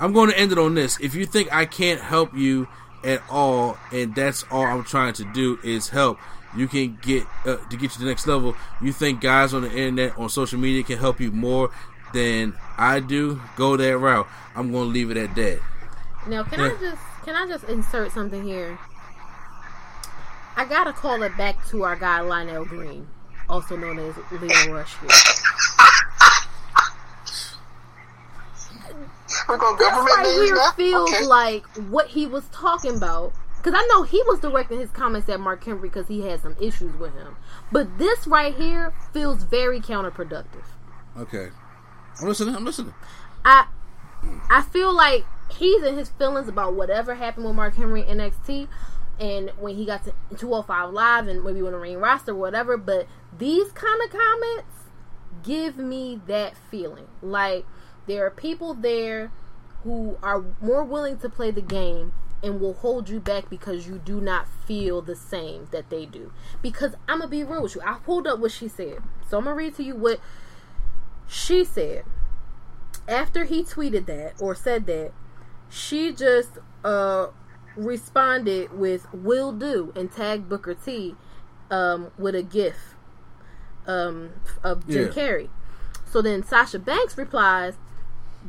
I'm 0.00 0.12
going 0.12 0.30
to 0.30 0.38
end 0.38 0.52
it 0.52 0.58
on 0.58 0.74
this. 0.74 0.98
If 1.00 1.14
you 1.14 1.26
think 1.26 1.52
I 1.52 1.66
can't 1.66 2.00
help 2.00 2.34
you 2.34 2.68
at 3.04 3.22
all, 3.28 3.78
and 3.92 4.14
that's 4.14 4.44
all 4.50 4.64
I'm 4.64 4.84
trying 4.84 5.12
to 5.14 5.24
do 5.32 5.58
is 5.62 5.90
help, 5.90 6.18
you 6.56 6.68
can 6.68 6.98
get 7.02 7.26
uh, 7.44 7.56
to 7.56 7.70
get 7.70 7.82
you 7.82 7.88
to 7.88 7.98
the 8.00 8.06
next 8.06 8.26
level. 8.26 8.54
You 8.80 8.92
think 8.92 9.20
guys 9.20 9.52
on 9.52 9.62
the 9.62 9.70
internet, 9.70 10.16
on 10.18 10.28
social 10.28 10.58
media, 10.58 10.82
can 10.82 10.98
help 10.98 11.20
you 11.20 11.32
more 11.32 11.70
than 12.12 12.54
I 12.78 13.00
do? 13.00 13.40
Go 13.56 13.76
that 13.76 13.98
route. 13.98 14.26
I'm 14.54 14.70
going 14.70 14.88
to 14.88 14.92
leave 14.92 15.10
it 15.10 15.16
at 15.16 15.34
that. 15.34 15.60
Now, 16.26 16.44
can 16.44 16.60
yeah. 16.60 16.66
I 16.66 16.80
just 16.80 17.02
can 17.24 17.34
I 17.34 17.46
just 17.46 17.64
insert 17.64 18.12
something 18.12 18.44
here? 18.44 18.78
I 20.56 20.66
gotta 20.66 20.92
call 20.92 21.22
it 21.22 21.36
back 21.36 21.66
to 21.68 21.82
our 21.82 21.96
guy 21.96 22.20
Lionel 22.20 22.64
Green, 22.64 23.08
also 23.48 23.76
known 23.76 23.98
as 23.98 24.14
Lio 24.30 24.72
Rush 24.72 24.94
here. 25.00 25.08
We're 29.48 29.58
going 29.58 29.76
this 29.76 29.92
right 29.92 30.26
here 30.26 30.54
now? 30.54 30.70
feels 30.72 31.12
okay. 31.12 31.24
like 31.24 31.66
what 31.90 32.08
he 32.08 32.26
was 32.26 32.44
talking 32.52 32.96
about. 32.96 33.32
Because 33.56 33.74
I 33.74 33.86
know 33.86 34.02
he 34.02 34.22
was 34.26 34.40
directing 34.40 34.78
his 34.78 34.90
comments 34.90 35.28
at 35.30 35.40
Mark 35.40 35.64
Henry 35.64 35.88
because 35.88 36.06
he 36.06 36.20
had 36.20 36.40
some 36.42 36.54
issues 36.60 36.94
with 36.96 37.14
him. 37.14 37.36
But 37.72 37.98
this 37.98 38.26
right 38.26 38.54
here 38.54 38.92
feels 39.12 39.42
very 39.42 39.80
counterproductive. 39.80 40.64
Okay. 41.16 41.48
I'm 42.20 42.28
listening. 42.28 42.54
I'm 42.54 42.64
listening. 42.64 42.94
I 43.44 43.66
I 44.50 44.62
feel 44.62 44.94
like 44.94 45.24
he's 45.56 45.82
in 45.82 45.96
his 45.96 46.10
feelings 46.10 46.48
about 46.48 46.74
whatever 46.74 47.14
happened 47.14 47.46
with 47.46 47.54
Mark 47.54 47.74
Henry 47.76 48.02
NXT 48.02 48.68
and 49.20 49.50
when 49.58 49.76
he 49.76 49.86
got 49.86 50.04
to 50.04 50.12
205 50.36 50.92
Live 50.92 51.28
and 51.28 51.44
maybe 51.44 51.62
when 51.62 51.72
the 51.72 51.78
ring 51.78 51.98
roster 51.98 52.32
or 52.32 52.36
whatever. 52.36 52.76
But 52.76 53.06
these 53.36 53.70
kind 53.72 54.00
of 54.04 54.10
comments 54.10 54.90
give 55.42 55.76
me 55.76 56.20
that 56.26 56.56
feeling. 56.70 57.06
Like 57.22 57.66
there 58.06 58.26
are 58.26 58.30
people 58.30 58.74
there 58.74 59.30
who 59.82 60.16
are 60.22 60.44
more 60.60 60.82
willing 60.82 61.18
to 61.18 61.28
play 61.28 61.50
the 61.50 61.60
game 61.60 62.12
and 62.42 62.60
will 62.60 62.74
hold 62.74 63.08
you 63.08 63.20
back 63.20 63.48
because 63.48 63.86
you 63.86 63.98
do 63.98 64.20
not 64.20 64.46
feel 64.66 65.00
the 65.00 65.16
same 65.16 65.68
that 65.70 65.88
they 65.90 66.04
do. 66.04 66.32
Because 66.60 66.94
I'm 67.08 67.20
gonna 67.20 67.30
be 67.30 67.44
real 67.44 67.62
with 67.62 67.74
you. 67.74 67.80
I 67.84 67.94
pulled 68.04 68.26
up 68.26 68.38
what 68.38 68.52
she 68.52 68.68
said. 68.68 68.98
So 69.28 69.38
I'm 69.38 69.44
gonna 69.44 69.56
read 69.56 69.76
to 69.76 69.82
you 69.82 69.94
what 69.94 70.20
she 71.26 71.64
said. 71.64 72.04
After 73.08 73.44
he 73.44 73.62
tweeted 73.62 74.06
that 74.06 74.34
or 74.40 74.54
said 74.54 74.86
that, 74.86 75.12
she 75.68 76.12
just 76.12 76.58
uh, 76.84 77.28
responded 77.76 78.72
with 78.78 79.06
"will 79.12 79.52
do" 79.52 79.92
and 79.96 80.10
tagged 80.12 80.48
Booker 80.48 80.74
T 80.74 81.16
um, 81.70 82.10
with 82.18 82.34
a 82.34 82.42
gif 82.42 82.94
um, 83.86 84.30
of 84.62 84.86
Jim 84.88 85.06
yeah. 85.06 85.12
Carrey. 85.12 85.48
So 86.10 86.22
then 86.22 86.44
Sasha 86.44 86.78
Banks 86.78 87.18
replies, 87.18 87.74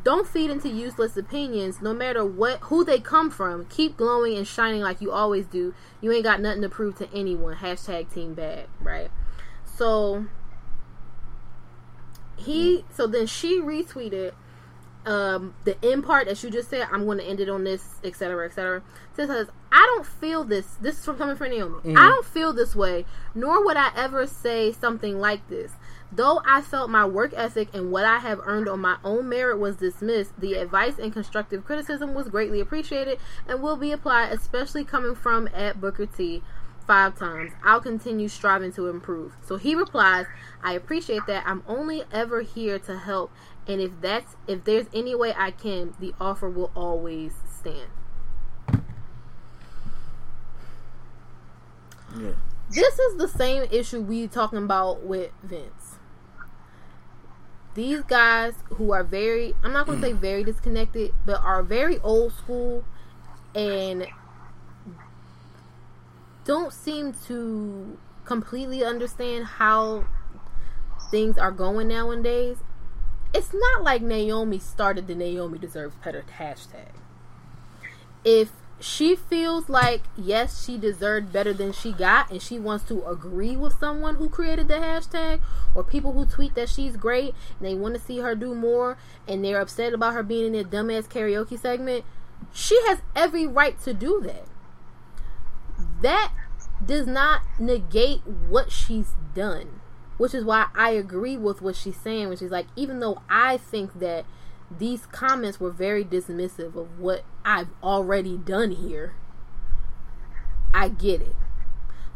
"Don't 0.04 0.28
feed 0.28 0.50
into 0.50 0.70
useless 0.70 1.18
opinions. 1.18 1.82
No 1.82 1.94
matter 1.94 2.24
what 2.24 2.60
who 2.62 2.84
they 2.84 3.00
come 3.00 3.32
from, 3.32 3.66
keep 3.66 3.98
glowing 3.98 4.38
and 4.38 4.48
shining 4.48 4.82
like 4.82 5.02
you 5.02 5.12
always 5.12 5.48
do. 5.48 5.74
You 6.02 6.12
ain't 6.12 6.24
got 6.24 6.42
nothing 6.42 6.62
to 6.62 6.70
prove 6.70 6.96
to 6.98 7.12
anyone." 7.14 7.56
Hashtag 7.56 8.14
Team 8.14 8.34
Bad. 8.34 8.68
Right. 8.80 9.10
So 9.66 10.28
he. 12.36 12.86
So 12.94 13.08
then 13.08 13.26
she 13.26 13.60
retweeted 13.60 14.34
um, 15.06 15.54
the 15.64 15.78
end 15.84 16.04
part 16.04 16.28
that 16.28 16.42
you 16.44 16.50
just 16.50 16.70
said, 16.70 16.88
I'm 16.92 17.06
going 17.06 17.20
to 17.20 17.24
end 17.24 17.40
it 17.40 17.50
on 17.50 17.64
this, 17.64 17.96
etc., 18.04 18.46
etc. 18.46 18.82
Says, 19.16 19.50
I 19.72 19.94
don't 19.96 20.06
feel 20.06 20.44
this. 20.44 20.66
This 20.82 21.00
is 21.00 21.06
from 21.06 21.18
coming 21.18 21.36
from 21.36 21.50
Naomi. 21.50 21.76
Mm-hmm. 21.80 21.98
I 21.98 22.10
don't 22.10 22.26
feel 22.26 22.54
this 22.54 22.76
way, 22.76 23.06
nor 23.34 23.64
would 23.64 23.78
I 23.78 23.92
ever 23.96 24.26
say 24.26 24.72
something 24.72 25.20
like 25.20 25.48
this. 25.48 25.74
Though 26.12 26.42
I 26.46 26.62
felt 26.62 26.90
my 26.90 27.06
work 27.06 27.34
ethic 27.36 27.70
and 27.74 27.92
what 27.92 28.06
I 28.06 28.20
have 28.20 28.40
earned 28.44 28.70
on 28.70 28.80
my 28.80 28.98
own 29.04 29.28
merit 29.28 29.60
was 29.60 29.76
dismissed, 29.78 30.40
the 30.40 30.54
advice 30.54 30.98
and 30.98 31.12
constructive 31.12 31.66
criticism 31.66 32.14
was 32.14 32.30
greatly 32.30 32.62
appreciated 32.62 33.20
and 33.48 33.62
will 33.62 33.76
be 33.76 33.92
applied, 33.92 34.32
especially 34.32 34.86
coming 34.86 35.16
from 35.16 35.50
at 35.54 35.82
Booker 35.82 36.06
T 36.06 36.42
five 36.88 37.18
times. 37.18 37.52
I'll 37.64 37.82
continue 37.82 38.28
striving 38.28 38.72
to 38.74 38.88
improve. 38.88 39.34
So 39.42 39.58
he 39.58 39.76
replies, 39.76 40.26
I 40.64 40.74
appreciate 40.74 41.26
that. 41.28 41.44
I'm 41.46 41.64
only 41.68 42.04
ever 42.12 42.42
here 42.42 42.80
to 42.80 42.98
help 42.98 43.32
and 43.68 43.82
if 43.82 44.00
that's 44.02 44.36
if 44.48 44.64
there's 44.64 44.88
any 44.94 45.16
way 45.16 45.34
I 45.36 45.52
can, 45.52 45.96
the 46.00 46.14
offer 46.20 46.50
will 46.50 46.72
always 46.76 47.34
stand. 47.60 47.90
Yeah. 52.18 52.34
This 52.70 53.00
is 53.00 53.18
the 53.18 53.28
same 53.28 53.64
issue 53.72 54.02
we 54.02 54.28
talking 54.28 54.60
about 54.60 55.04
with 55.04 55.32
Vince. 55.44 55.96
These 57.74 58.02
guys 58.02 58.54
who 58.76 58.92
are 58.94 59.04
very 59.04 59.56
I'm 59.64 59.74
not 59.74 59.86
going 59.86 60.00
to 60.00 60.08
say 60.08 60.14
mm. 60.14 60.20
very 60.20 60.44
disconnected, 60.44 61.14
but 61.26 61.42
are 61.42 61.64
very 61.64 62.00
old 62.00 62.34
school 62.34 62.84
and 63.54 64.08
don't 66.46 66.72
seem 66.72 67.14
to 67.28 67.98
completely 68.26 68.84
understand 68.84 69.46
how 69.46 70.06
things 71.10 71.38
are 71.38 71.52
going 71.52 71.88
nowadays 71.88 72.58
it's 73.36 73.54
not 73.54 73.84
like 73.84 74.02
Naomi 74.02 74.60
started 74.60 75.08
the 75.08 75.14
Naomi 75.14 75.60
deserves 75.60 75.94
better 75.96 76.24
hashtag. 76.40 76.94
If 78.24 78.54
she 78.80 79.14
feels 79.14 79.68
like 79.68 80.04
yes, 80.18 80.66
she 80.66 80.78
deserved 80.78 81.34
better 81.34 81.52
than 81.52 81.74
she 81.74 81.92
got, 81.92 82.32
and 82.32 82.42
she 82.42 82.58
wants 82.58 82.86
to 82.86 83.06
agree 83.06 83.58
with 83.58 83.78
someone 83.78 84.16
who 84.16 84.30
created 84.30 84.70
the 84.70 84.76
hashtag, 84.76 85.42
or 85.76 85.84
people 85.84 86.14
who 86.14 86.26
tweet 86.26 86.56
that 86.56 86.70
she's 86.70 86.96
great 86.96 87.36
and 87.60 87.68
they 87.68 87.76
want 87.76 87.94
to 87.96 88.00
see 88.00 88.20
her 88.20 88.36
do 88.36 88.56
more, 88.56 88.98
and 89.28 89.44
they're 89.44 89.60
upset 89.60 89.94
about 89.94 90.14
her 90.14 90.24
being 90.24 90.46
in 90.46 90.54
their 90.54 90.64
dumbass 90.64 91.10
karaoke 91.10 91.60
segment, 91.60 92.06
she 92.54 92.80
has 92.88 93.00
every 93.18 93.46
right 93.46 93.78
to 93.82 93.94
do 93.94 94.22
that. 94.22 94.46
That 96.02 96.32
does 96.86 97.06
not 97.06 97.42
negate 97.60 98.22
what 98.26 98.72
she's 98.72 99.12
done. 99.34 99.82
Which 100.18 100.34
is 100.34 100.44
why 100.44 100.68
I 100.76 100.92
agree 100.92 101.38
with 101.38 101.62
what 101.62 101.76
she's 101.76 101.98
saying 101.98 102.30
when 102.30 102.38
she's 102.38 102.52
like, 102.52 102.68
even 102.76 103.00
though 103.00 103.22
I 103.30 103.58
think 103.58 104.00
that 104.00 104.26
these 104.76 105.06
comments 105.06 105.60
were 105.60 105.72
very 105.72 106.04
dismissive 106.04 106.76
of 106.76 107.00
what 107.00 107.24
I've 107.44 107.70
already 107.84 108.38
done 108.38 108.72
here, 108.72 109.14
I 110.74 110.90
get 110.90 111.22
it. 111.22 111.36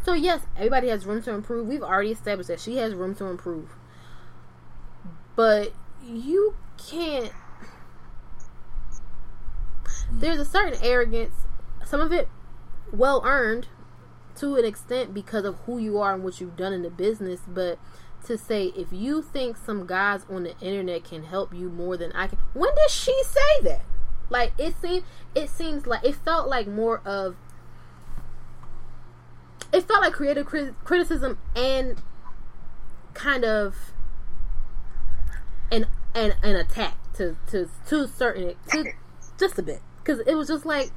So 0.03 0.13
yes, 0.13 0.41
everybody 0.55 0.87
has 0.87 1.05
room 1.05 1.21
to 1.23 1.31
improve. 1.31 1.67
We've 1.67 1.83
already 1.83 2.11
established 2.11 2.47
that 2.47 2.59
she 2.59 2.77
has 2.77 2.93
room 2.93 3.15
to 3.15 3.25
improve. 3.25 3.75
But 5.35 5.73
you 6.03 6.55
can't 6.77 7.31
there's 10.11 10.39
a 10.39 10.45
certain 10.45 10.79
arrogance, 10.83 11.35
some 11.85 12.01
of 12.01 12.11
it 12.11 12.27
well 12.91 13.21
earned 13.25 13.67
to 14.39 14.55
an 14.55 14.65
extent 14.65 15.13
because 15.13 15.45
of 15.45 15.55
who 15.65 15.77
you 15.77 15.97
are 15.97 16.13
and 16.13 16.23
what 16.23 16.39
you've 16.39 16.55
done 16.55 16.73
in 16.73 16.81
the 16.81 16.89
business, 16.89 17.41
but 17.47 17.79
to 18.25 18.37
say 18.37 18.65
if 18.75 18.87
you 18.91 19.21
think 19.21 19.57
some 19.57 19.85
guys 19.85 20.25
on 20.29 20.43
the 20.43 20.57
internet 20.59 21.03
can 21.03 21.23
help 21.23 21.53
you 21.53 21.69
more 21.69 21.95
than 21.95 22.11
I 22.11 22.27
can 22.27 22.37
when 22.53 22.73
did 22.75 22.89
she 22.89 23.17
say 23.23 23.61
that? 23.63 23.81
Like 24.29 24.53
it 24.57 24.75
seemed 24.81 25.03
it 25.33 25.49
seems 25.49 25.87
like 25.87 26.03
it 26.03 26.15
felt 26.15 26.47
like 26.47 26.67
more 26.67 27.01
of 27.05 27.35
it 29.71 29.87
felt 29.87 30.01
like 30.01 30.13
creative 30.13 30.45
criticism 30.45 31.37
and 31.55 32.01
kind 33.13 33.43
of 33.43 33.75
an 35.71 35.85
an, 36.13 36.33
an 36.43 36.55
attack 36.55 36.97
to 37.13 37.37
to 37.47 37.69
to 37.87 38.07
certain 38.07 38.55
to 38.71 38.91
just 39.39 39.57
a 39.57 39.63
bit 39.63 39.81
because 39.97 40.19
it 40.27 40.35
was 40.35 40.47
just 40.47 40.65
like 40.65 40.91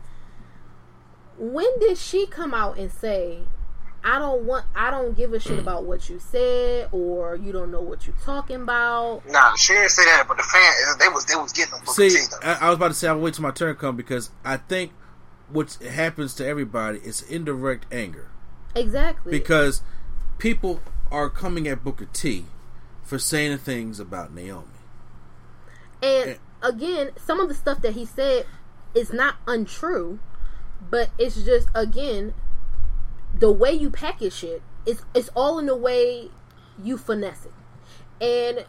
when 1.38 1.78
did 1.78 1.98
she 1.98 2.26
come 2.26 2.54
out 2.54 2.78
and 2.78 2.90
say 2.90 3.40
I 4.04 4.18
don't 4.18 4.44
want 4.44 4.66
I 4.74 4.90
don't 4.90 5.16
give 5.16 5.32
a 5.32 5.40
shit 5.40 5.58
about 5.58 5.84
what 5.84 6.08
you 6.08 6.18
said 6.18 6.88
or 6.92 7.36
you 7.36 7.52
don't 7.52 7.70
know 7.70 7.80
what 7.80 8.06
you're 8.06 8.16
talking 8.24 8.62
about. 8.62 9.22
Nah, 9.28 9.54
she 9.54 9.74
didn't 9.74 9.90
say 9.90 10.04
that, 10.04 10.24
but 10.26 10.36
the 10.36 10.42
fan 10.42 10.98
they 10.98 11.08
was 11.08 11.24
they 11.26 11.36
was 11.36 11.52
getting 11.52 11.74
them. 11.74 11.86
See, 11.86 12.16
I, 12.42 12.58
I, 12.62 12.68
was 12.68 12.76
about 12.76 12.88
to 12.88 12.94
say 12.94 13.08
I'll 13.08 13.18
wait 13.18 13.34
till 13.34 13.42
my 13.42 13.52
turn 13.52 13.76
come 13.76 13.96
because 13.96 14.30
I 14.44 14.56
think 14.56 14.92
what 15.50 15.74
happens 15.74 16.34
to 16.36 16.46
everybody 16.46 16.98
is 16.98 17.22
indirect 17.22 17.86
anger. 17.92 18.28
Exactly. 18.74 19.30
Because 19.30 19.82
people 20.38 20.80
are 21.10 21.30
coming 21.30 21.68
at 21.68 21.84
Booker 21.84 22.08
T 22.12 22.46
for 23.04 23.18
saying 23.18 23.58
things 23.58 24.00
about 24.00 24.34
Naomi. 24.34 24.66
And, 26.02 26.30
and 26.30 26.38
again, 26.62 27.10
some 27.24 27.38
of 27.38 27.48
the 27.48 27.54
stuff 27.54 27.82
that 27.82 27.92
he 27.92 28.04
said 28.04 28.46
is 28.94 29.12
not 29.12 29.36
untrue, 29.46 30.18
but 30.90 31.10
it's 31.18 31.42
just 31.42 31.68
again 31.74 32.34
the 33.38 33.50
way 33.50 33.72
you 33.72 33.90
package 33.90 34.44
it. 34.44 34.62
It's 34.86 35.02
it's 35.14 35.30
all 35.34 35.58
in 35.58 35.66
the 35.66 35.76
way 35.76 36.30
you 36.82 36.98
finesse 36.98 37.46
it, 37.46 38.24
and 38.24 38.66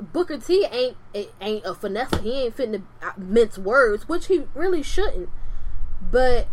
Booker 0.00 0.38
T 0.38 0.66
ain't 0.70 0.96
ain't 1.40 1.64
a 1.64 1.74
finesse. 1.74 2.10
He 2.22 2.42
ain't 2.42 2.54
fitting 2.54 2.72
to 3.00 3.06
uh, 3.06 3.12
mince 3.16 3.58
words, 3.58 4.08
which 4.08 4.26
he 4.26 4.44
really 4.54 4.82
shouldn't. 4.82 5.28
But 6.00 6.48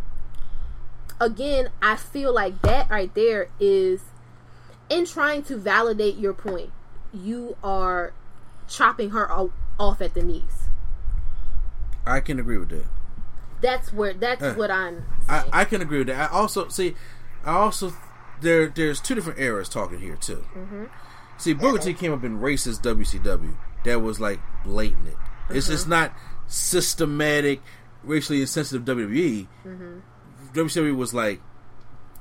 again, 1.20 1.70
I 1.82 1.96
feel 1.96 2.34
like 2.34 2.62
that 2.62 2.90
right 2.90 3.14
there 3.14 3.50
is 3.60 4.02
in 4.90 5.06
trying 5.06 5.44
to 5.44 5.58
validate 5.58 6.18
your 6.18 6.34
point. 6.34 6.72
You 7.14 7.56
are 7.64 8.14
chopping 8.68 9.12
her 9.12 9.30
off 9.80 10.02
at 10.02 10.14
the 10.14 10.24
knees. 10.24 10.70
I 12.06 12.20
can 12.20 12.40
agree 12.40 12.58
with 12.58 12.70
that. 12.70 12.86
That's 13.66 13.92
where 13.92 14.14
that's 14.14 14.44
uh, 14.44 14.54
what 14.54 14.70
I'm. 14.70 15.04
I, 15.28 15.44
I, 15.52 15.66
can 15.66 15.82
agree 15.82 15.98
with 15.98 16.08
that. 16.08 16.32
I 16.32 16.34
also 16.36 16.68
see. 16.68 16.94
I 17.44 17.54
also 17.54 17.94
there 18.40 18.68
there's 18.68 19.02
two 19.02 19.16
different 19.16 19.40
eras 19.40 19.70
talking 19.70 20.00
here 20.00 20.16
too. 20.16 20.46
Mm-hmm. 20.56 20.84
See, 21.40 21.54
Booker 21.54 21.80
T 21.80 21.96
came 21.96 22.14
up 22.14 22.24
in 22.24 22.40
racist 22.40 22.82
WCW. 22.82 23.56
That 23.84 24.04
was 24.04 24.20
like 24.20 24.40
blatant. 24.64 25.16
Mm-hmm. 25.16 25.58
It's 25.58 25.68
just 25.68 25.88
not 25.88 26.14
systematic, 26.46 27.60
racially 28.04 28.42
insensitive 28.42 28.86
WWE. 28.86 29.48
Mm-hmm. 29.66 30.00
WCW 30.54 30.96
was 30.96 31.16
like, 31.16 31.42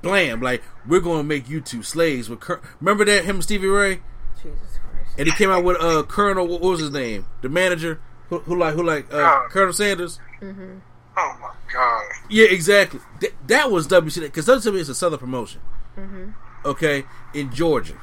blam, 0.01 0.41
like 0.41 0.63
we're 0.89 1.01
going 1.01 1.19
to 1.19 1.25
make 1.25 1.47
you 1.47 1.61
two 1.61 1.83
slaves. 1.83 2.31
With 2.31 2.41
Cur- 2.41 2.63
remember 2.81 3.05
that 3.05 3.27
him 3.27 3.37
and 3.37 3.45
Stevie 3.45 3.67
Ray. 3.67 4.01
Jesus 4.43 4.79
Christ. 4.79 5.19
And 5.19 5.29
he 5.29 5.35
came 5.35 5.51
out 5.51 5.63
with 5.63 5.77
uh 5.79 6.05
Colonel. 6.05 6.49
What 6.49 6.63
was 6.63 6.81
his 6.81 6.91
name? 6.91 7.27
The 7.43 7.51
manager 7.51 8.01
who, 8.31 8.39
who 8.39 8.59
like 8.59 8.73
who 8.73 8.83
like 8.83 9.13
uh, 9.13 9.49
Colonel 9.51 9.75
Sanders. 9.75 10.19
Mm-hmm. 10.41 10.79
Oh 11.17 11.37
my 11.41 11.51
god. 11.73 12.05
Yeah, 12.29 12.47
exactly. 12.47 13.01
Th- 13.21 13.35
that 13.47 13.71
was 13.71 13.87
WCW 13.87 14.23
because 14.23 14.47
WCW 14.47 14.77
is 14.77 14.89
a 14.89 14.95
southern 14.95 15.19
promotion. 15.19 15.61
Mm-hmm. 15.97 16.31
Okay, 16.65 17.05
in 17.35 17.53
Georgia. 17.53 17.99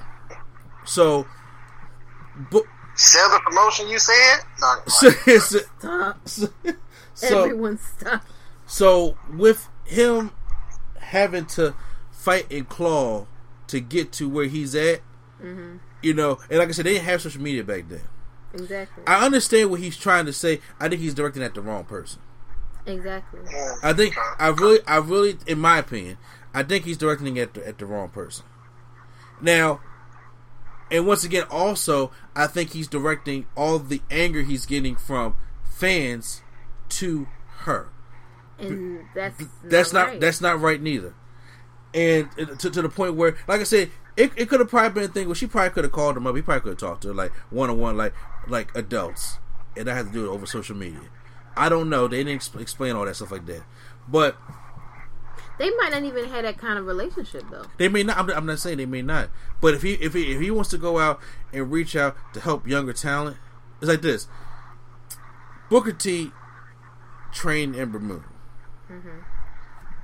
So, 0.85 1.27
but 2.51 2.63
southern 2.95 3.41
promotion, 3.41 3.89
you 3.89 3.99
said? 3.99 4.39
No, 4.59 4.75
stop. 4.87 6.27
So, 6.27 7.43
Everyone 7.43 7.77
stop. 7.77 8.23
So 8.65 9.17
with 9.31 9.67
him 9.85 10.31
having 10.99 11.45
to 11.47 11.75
fight 12.11 12.51
and 12.51 12.67
claw 12.67 13.27
to 13.67 13.79
get 13.79 14.11
to 14.13 14.29
where 14.29 14.45
he's 14.45 14.73
at, 14.75 15.01
mm-hmm. 15.41 15.77
you 16.01 16.13
know, 16.13 16.39
and 16.49 16.59
like 16.59 16.69
I 16.69 16.71
said, 16.71 16.85
they 16.85 16.93
didn't 16.93 17.05
have 17.05 17.21
social 17.21 17.41
media 17.41 17.63
back 17.63 17.89
then. 17.89 18.01
Exactly. 18.53 19.03
I 19.05 19.25
understand 19.25 19.69
what 19.69 19.79
he's 19.79 19.97
trying 19.97 20.25
to 20.25 20.33
say. 20.33 20.61
I 20.79 20.89
think 20.89 21.01
he's 21.01 21.13
directing 21.13 21.43
at 21.43 21.53
the 21.53 21.61
wrong 21.61 21.83
person. 21.83 22.21
Exactly. 22.85 23.41
I 23.83 23.93
think 23.93 24.15
I 24.39 24.49
really, 24.49 24.79
I 24.87 24.97
really, 24.97 25.37
in 25.47 25.59
my 25.59 25.77
opinion, 25.77 26.17
I 26.53 26.63
think 26.63 26.85
he's 26.85 26.97
directing 26.97 27.37
at 27.39 27.53
the, 27.53 27.67
at 27.67 27.77
the 27.77 27.85
wrong 27.85 28.09
person. 28.09 28.45
Now, 29.41 29.81
and 30.89 31.07
once 31.07 31.23
again, 31.23 31.43
also, 31.49 32.11
I 32.35 32.47
think 32.47 32.73
he's 32.73 32.87
directing 32.87 33.45
all 33.55 33.79
the 33.79 34.01
anger 34.11 34.41
he's 34.41 34.65
getting 34.65 34.95
from 34.95 35.35
fans 35.63 36.41
to 36.89 37.27
her. 37.59 37.89
And 38.59 39.05
that's 39.15 39.43
that's 39.63 39.93
not, 39.93 39.99
not 39.99 40.07
right. 40.07 40.21
that's 40.21 40.41
not 40.41 40.59
right 40.59 40.81
neither. 40.81 41.15
And 41.93 42.29
to, 42.59 42.69
to 42.69 42.81
the 42.81 42.89
point 42.89 43.15
where, 43.15 43.35
like 43.47 43.61
I 43.61 43.63
said, 43.63 43.89
it, 44.15 44.31
it 44.35 44.49
could 44.49 44.59
have 44.59 44.69
probably 44.69 45.01
been 45.01 45.09
a 45.09 45.13
thing 45.13 45.27
where 45.27 45.35
she 45.35 45.47
probably 45.47 45.71
could 45.71 45.83
have 45.83 45.93
called 45.93 46.17
him 46.17 46.27
up. 46.27 46.35
He 46.35 46.41
probably 46.41 46.61
could 46.61 46.81
have 46.81 46.89
talked 46.89 47.01
to 47.03 47.09
her 47.09 47.13
like 47.13 47.31
one 47.49 47.69
on 47.69 47.79
one, 47.79 47.97
like 47.97 48.13
like 48.47 48.75
adults, 48.75 49.39
and 49.75 49.89
I 49.89 49.95
had 49.95 50.07
to 50.07 50.11
do 50.11 50.25
it 50.25 50.29
over 50.29 50.45
social 50.45 50.75
media. 50.75 51.09
I 51.55 51.69
don't 51.69 51.89
know. 51.89 52.07
They 52.07 52.23
didn't 52.23 52.41
exp- 52.41 52.59
explain 52.59 52.95
all 52.95 53.05
that 53.05 53.15
stuff 53.15 53.31
like 53.31 53.45
that, 53.47 53.63
but 54.07 54.37
they 55.57 55.69
might 55.71 55.91
not 55.91 56.03
even 56.03 56.25
have 56.25 56.43
that 56.43 56.57
kind 56.57 56.79
of 56.79 56.85
relationship 56.85 57.43
though. 57.51 57.65
They 57.77 57.87
may 57.87 58.03
not. 58.03 58.17
I'm, 58.17 58.29
I'm, 58.31 58.45
not 58.45 58.59
saying 58.59 58.77
they 58.77 58.85
may 58.85 59.01
not. 59.01 59.29
But 59.61 59.75
if 59.75 59.83
he 59.83 59.93
if 59.93 60.13
he 60.13 60.31
if 60.33 60.41
he 60.41 60.49
wants 60.49 60.69
to 60.71 60.77
go 60.77 60.97
out 60.97 61.19
and 61.53 61.71
reach 61.71 61.95
out 61.95 62.15
to 62.33 62.39
help 62.39 62.67
younger 62.67 62.93
talent, 62.93 63.37
it's 63.79 63.89
like 63.89 64.01
this. 64.01 64.27
Booker 65.69 65.91
T 65.91 66.31
trained 67.31 67.75
Ember 67.75 67.99
Moon. 67.99 68.23
Mm-hmm. 68.89 69.19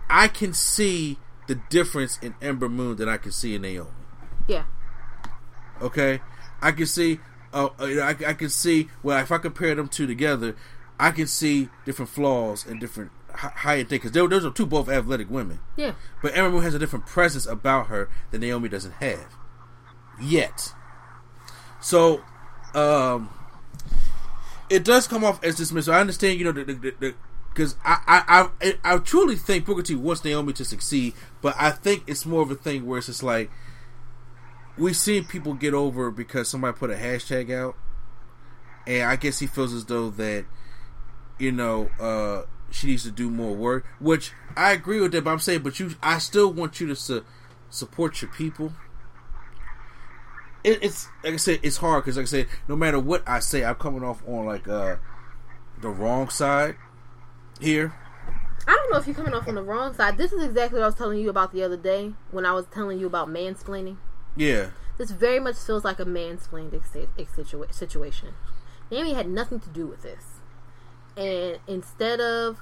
I 0.09 0.27
can 0.27 0.53
see 0.53 1.17
the 1.47 1.55
difference 1.55 2.19
in 2.21 2.35
Ember 2.41 2.69
Moon 2.69 2.97
that 2.97 3.09
I 3.09 3.17
can 3.17 3.31
see 3.31 3.55
in 3.55 3.63
Naomi. 3.63 3.89
Yeah. 4.47 4.65
Okay, 5.81 6.21
I 6.61 6.71
can 6.71 6.85
see. 6.85 7.19
Uh, 7.53 7.69
I, 7.79 8.15
I 8.27 8.33
can 8.33 8.49
see. 8.49 8.89
Well, 9.03 9.19
if 9.19 9.31
I 9.31 9.37
compare 9.37 9.73
them 9.75 9.87
two 9.87 10.07
together, 10.07 10.55
I 10.99 11.11
can 11.11 11.27
see 11.27 11.69
different 11.85 12.09
flaws 12.09 12.65
and 12.65 12.79
different 12.79 13.11
higher 13.33 13.83
things 13.83 14.01
because 14.03 14.11
those 14.11 14.45
are 14.45 14.51
two 14.51 14.65
both 14.65 14.89
athletic 14.89 15.29
women. 15.29 15.59
Yeah. 15.75 15.93
But 16.21 16.35
Ember 16.35 16.51
Moon 16.51 16.63
has 16.63 16.73
a 16.73 16.79
different 16.79 17.05
presence 17.05 17.45
about 17.45 17.87
her 17.87 18.09
that 18.31 18.39
Naomi 18.39 18.69
doesn't 18.69 18.93
have 18.93 19.35
yet. 20.21 20.73
So, 21.79 22.21
um, 22.73 23.29
it 24.69 24.83
does 24.83 25.07
come 25.07 25.23
off 25.23 25.43
as 25.43 25.59
dismissive. 25.59 25.93
I 25.93 26.01
understand, 26.01 26.39
you 26.39 26.45
know, 26.45 26.51
the, 26.51 26.63
the, 26.63 26.93
the 26.99 27.15
because 27.53 27.75
I, 27.83 27.97
I, 28.27 28.49
I 28.61 28.73
I 28.83 28.97
truly 28.99 29.35
think 29.35 29.65
Booker 29.65 29.81
T 29.81 29.95
wants 29.95 30.23
Naomi 30.23 30.53
to 30.53 30.65
succeed, 30.65 31.13
but 31.41 31.55
I 31.57 31.71
think 31.71 32.03
it's 32.05 32.25
more 32.25 32.43
of 32.43 32.51
a 32.51 32.55
thing 32.55 32.85
where 32.85 32.99
it's 32.99 33.07
just 33.07 33.23
like 33.23 33.49
we've 34.77 34.95
seen 34.95 35.25
people 35.25 35.55
get 35.55 35.73
over 35.73 36.11
because 36.11 36.49
somebody 36.49 36.77
put 36.77 36.91
a 36.91 36.95
hashtag 36.95 37.51
out, 37.51 37.75
and 38.85 39.03
I 39.09 39.15
guess 39.15 39.39
he 39.39 39.47
feels 39.47 39.73
as 39.73 39.85
though 39.85 40.11
that 40.11 40.45
you 41.39 41.51
know 41.51 41.89
uh, 41.99 42.43
she 42.71 42.87
needs 42.87 43.03
to 43.03 43.11
do 43.11 43.29
more 43.29 43.55
work, 43.55 43.85
which 43.99 44.31
I 44.55 44.71
agree 44.71 44.99
with 44.99 45.11
that. 45.13 45.23
But 45.23 45.31
I'm 45.31 45.39
saying, 45.39 45.61
but 45.61 45.79
you, 45.79 45.95
I 46.01 46.17
still 46.19 46.51
want 46.51 46.79
you 46.79 46.87
to 46.87 46.95
su- 46.95 47.25
support 47.69 48.21
your 48.21 48.31
people. 48.31 48.73
It, 50.63 50.79
it's 50.81 51.07
like 51.23 51.33
I 51.33 51.37
said, 51.37 51.59
it's 51.63 51.77
hard 51.77 52.03
because 52.03 52.17
like 52.17 52.23
I 52.23 52.27
said, 52.27 52.47
no 52.67 52.75
matter 52.75 52.99
what 52.99 53.23
I 53.27 53.39
say, 53.39 53.63
I'm 53.63 53.75
coming 53.75 54.03
off 54.03 54.21
on 54.27 54.45
like 54.45 54.67
uh, 54.67 54.97
the 55.81 55.89
wrong 55.89 56.29
side 56.29 56.75
here. 57.59 57.93
I 58.67 58.71
don't 58.71 58.91
know 58.91 58.97
if 58.97 59.07
you're 59.07 59.15
coming 59.15 59.33
off 59.33 59.47
on 59.47 59.55
the 59.55 59.61
wrong 59.61 59.93
side. 59.93 60.17
This 60.17 60.33
is 60.33 60.43
exactly 60.43 60.79
what 60.79 60.83
I 60.83 60.87
was 60.87 60.95
telling 60.95 61.19
you 61.19 61.29
about 61.29 61.53
the 61.53 61.63
other 61.63 61.77
day 61.77 62.13
when 62.31 62.45
I 62.45 62.51
was 62.51 62.65
telling 62.65 62.99
you 62.99 63.05
about 63.05 63.29
mansplaining. 63.29 63.97
Yeah. 64.35 64.71
This 64.97 65.11
very 65.11 65.39
much 65.39 65.55
feels 65.55 65.85
like 65.85 65.99
a 65.99 66.05
mansplaining 66.05 66.73
situation. 67.71 68.33
Naomi 68.91 69.13
had 69.13 69.29
nothing 69.29 69.59
to 69.61 69.69
do 69.69 69.87
with 69.87 70.01
this. 70.01 70.36
And 71.17 71.59
instead 71.67 72.21
of 72.21 72.59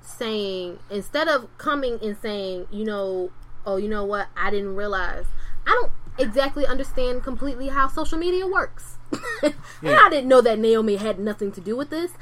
saying, 0.00 0.78
instead 0.90 1.28
of 1.28 1.48
coming 1.58 1.98
and 2.02 2.16
saying, 2.16 2.68
you 2.70 2.84
know, 2.84 3.30
oh, 3.66 3.76
you 3.76 3.88
know 3.88 4.04
what, 4.04 4.28
I 4.36 4.50
didn't 4.50 4.76
realize. 4.76 5.26
I 5.66 5.70
don't, 5.70 5.92
exactly 6.18 6.66
understand 6.66 7.22
completely 7.22 7.68
how 7.68 7.88
social 7.88 8.18
media 8.18 8.46
works. 8.46 8.98
and 9.42 9.54
I 9.82 10.08
didn't 10.10 10.28
know 10.28 10.40
that 10.40 10.58
Naomi 10.58 10.96
had 10.96 11.18
nothing 11.18 11.52
to 11.52 11.60
do 11.60 11.76
with 11.76 11.90
this. 11.90 12.12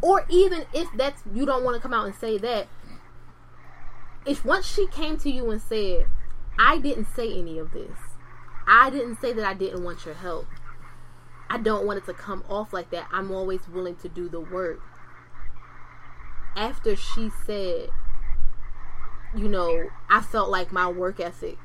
Or 0.00 0.24
even 0.28 0.66
if 0.72 0.88
that's 0.96 1.22
you 1.32 1.46
don't 1.46 1.64
want 1.64 1.76
to 1.76 1.80
come 1.82 1.94
out 1.94 2.06
and 2.06 2.14
say 2.14 2.38
that, 2.38 2.68
if 4.26 4.44
once 4.44 4.66
she 4.66 4.86
came 4.86 5.16
to 5.18 5.30
you 5.30 5.50
and 5.50 5.60
said, 5.60 6.06
I 6.58 6.78
didn't 6.78 7.06
say 7.14 7.32
any 7.32 7.58
of 7.58 7.72
this. 7.72 7.96
I 8.66 8.90
didn't 8.90 9.20
say 9.20 9.32
that 9.32 9.44
I 9.44 9.54
didn't 9.54 9.82
want 9.82 10.04
your 10.04 10.14
help. 10.14 10.46
I 11.50 11.58
don't 11.58 11.84
want 11.84 11.98
it 11.98 12.06
to 12.06 12.14
come 12.14 12.44
off 12.48 12.72
like 12.72 12.90
that. 12.90 13.08
I'm 13.12 13.30
always 13.32 13.68
willing 13.68 13.96
to 13.96 14.08
do 14.08 14.28
the 14.28 14.40
work. 14.40 14.80
After 16.56 16.96
she 16.96 17.30
said, 17.46 17.88
you 19.34 19.48
know, 19.48 19.88
I 20.10 20.20
felt 20.20 20.50
like 20.50 20.72
my 20.72 20.88
work 20.88 21.20
ethic 21.20 21.58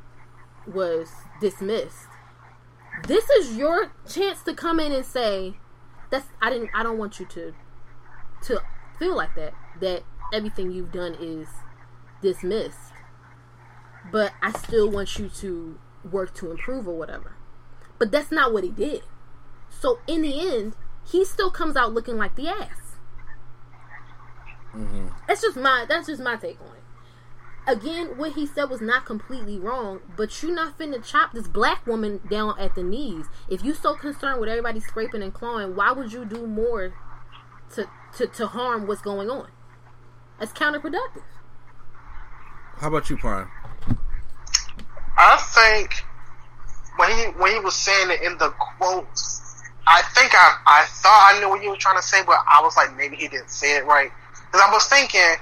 was 0.65 1.11
dismissed. 1.41 2.07
This 3.07 3.29
is 3.29 3.55
your 3.57 3.91
chance 4.07 4.41
to 4.43 4.53
come 4.53 4.79
in 4.79 4.91
and 4.91 5.05
say, 5.05 5.55
that's 6.09 6.27
I 6.41 6.49
didn't 6.49 6.69
I 6.73 6.83
don't 6.83 6.97
want 6.97 7.19
you 7.19 7.25
to 7.27 7.53
to 8.43 8.61
feel 8.97 9.15
like 9.15 9.35
that. 9.35 9.53
That 9.81 10.03
everything 10.33 10.71
you've 10.71 10.91
done 10.91 11.15
is 11.19 11.47
dismissed. 12.21 12.93
But 14.11 14.33
I 14.41 14.51
still 14.51 14.89
want 14.89 15.19
you 15.19 15.29
to 15.29 15.79
work 16.09 16.33
to 16.35 16.51
improve 16.51 16.87
or 16.87 16.97
whatever. 16.97 17.35
But 17.99 18.11
that's 18.11 18.31
not 18.31 18.53
what 18.53 18.63
he 18.63 18.69
did. 18.69 19.01
So 19.69 19.99
in 20.07 20.21
the 20.21 20.39
end, 20.55 20.75
he 21.05 21.25
still 21.25 21.51
comes 21.51 21.75
out 21.75 21.93
looking 21.93 22.17
like 22.17 22.35
the 22.35 22.47
ass. 22.47 22.86
Mm-hmm. 24.77 25.07
That's 25.27 25.41
just 25.41 25.57
my 25.57 25.85
that's 25.89 26.07
just 26.07 26.21
my 26.21 26.35
take 26.35 26.59
on 26.61 26.67
it. 26.67 26.83
Again, 27.67 28.17
what 28.17 28.33
he 28.33 28.45
said 28.45 28.69
was 28.69 28.79
not 28.79 29.05
completely 29.05 29.59
wrong, 29.59 29.99
but 30.15 30.41
you're 30.41 30.53
not 30.53 30.77
finna 30.77 31.03
chop 31.03 31.33
this 31.33 31.49
black 31.49 31.85
woman 31.85 32.21
down 32.29 32.57
at 32.57 32.75
the 32.75 32.83
knees. 32.83 33.25
If 33.49 33.63
you 33.63 33.73
so 33.73 33.95
concerned 33.95 34.39
with 34.39 34.49
everybody 34.49 34.79
scraping 34.79 35.21
and 35.21 35.33
clawing, 35.33 35.75
why 35.75 35.91
would 35.91 36.13
you 36.13 36.23
do 36.23 36.47
more 36.47 36.93
to 37.75 37.89
to, 38.17 38.27
to 38.27 38.47
harm 38.47 38.87
what's 38.87 39.01
going 39.01 39.29
on? 39.29 39.49
That's 40.39 40.53
counterproductive. 40.53 41.23
How 42.77 42.89
about 42.89 43.09
you, 43.09 43.17
Prime? 43.17 43.49
I 45.17 45.37
think 45.55 46.05
when 46.97 47.09
he 47.17 47.23
when 47.39 47.51
he 47.51 47.59
was 47.59 47.75
saying 47.75 48.11
it 48.11 48.21
in 48.21 48.37
the 48.37 48.49
quotes, 48.51 49.63
I 49.87 50.03
think 50.13 50.33
I 50.35 50.57
I 50.67 50.85
thought 50.85 51.33
I 51.33 51.39
knew 51.39 51.49
what 51.49 51.61
he 51.61 51.67
was 51.67 51.79
trying 51.79 51.97
to 51.97 52.03
say, 52.03 52.23
but 52.23 52.37
I 52.47 52.61
was 52.61 52.77
like 52.77 52.95
maybe 52.95 53.15
he 53.15 53.27
didn't 53.27 53.49
say 53.49 53.75
it 53.77 53.85
right 53.85 54.11
because 54.47 54.67
I 54.67 54.71
was 54.71 54.85
thinking 54.87 55.35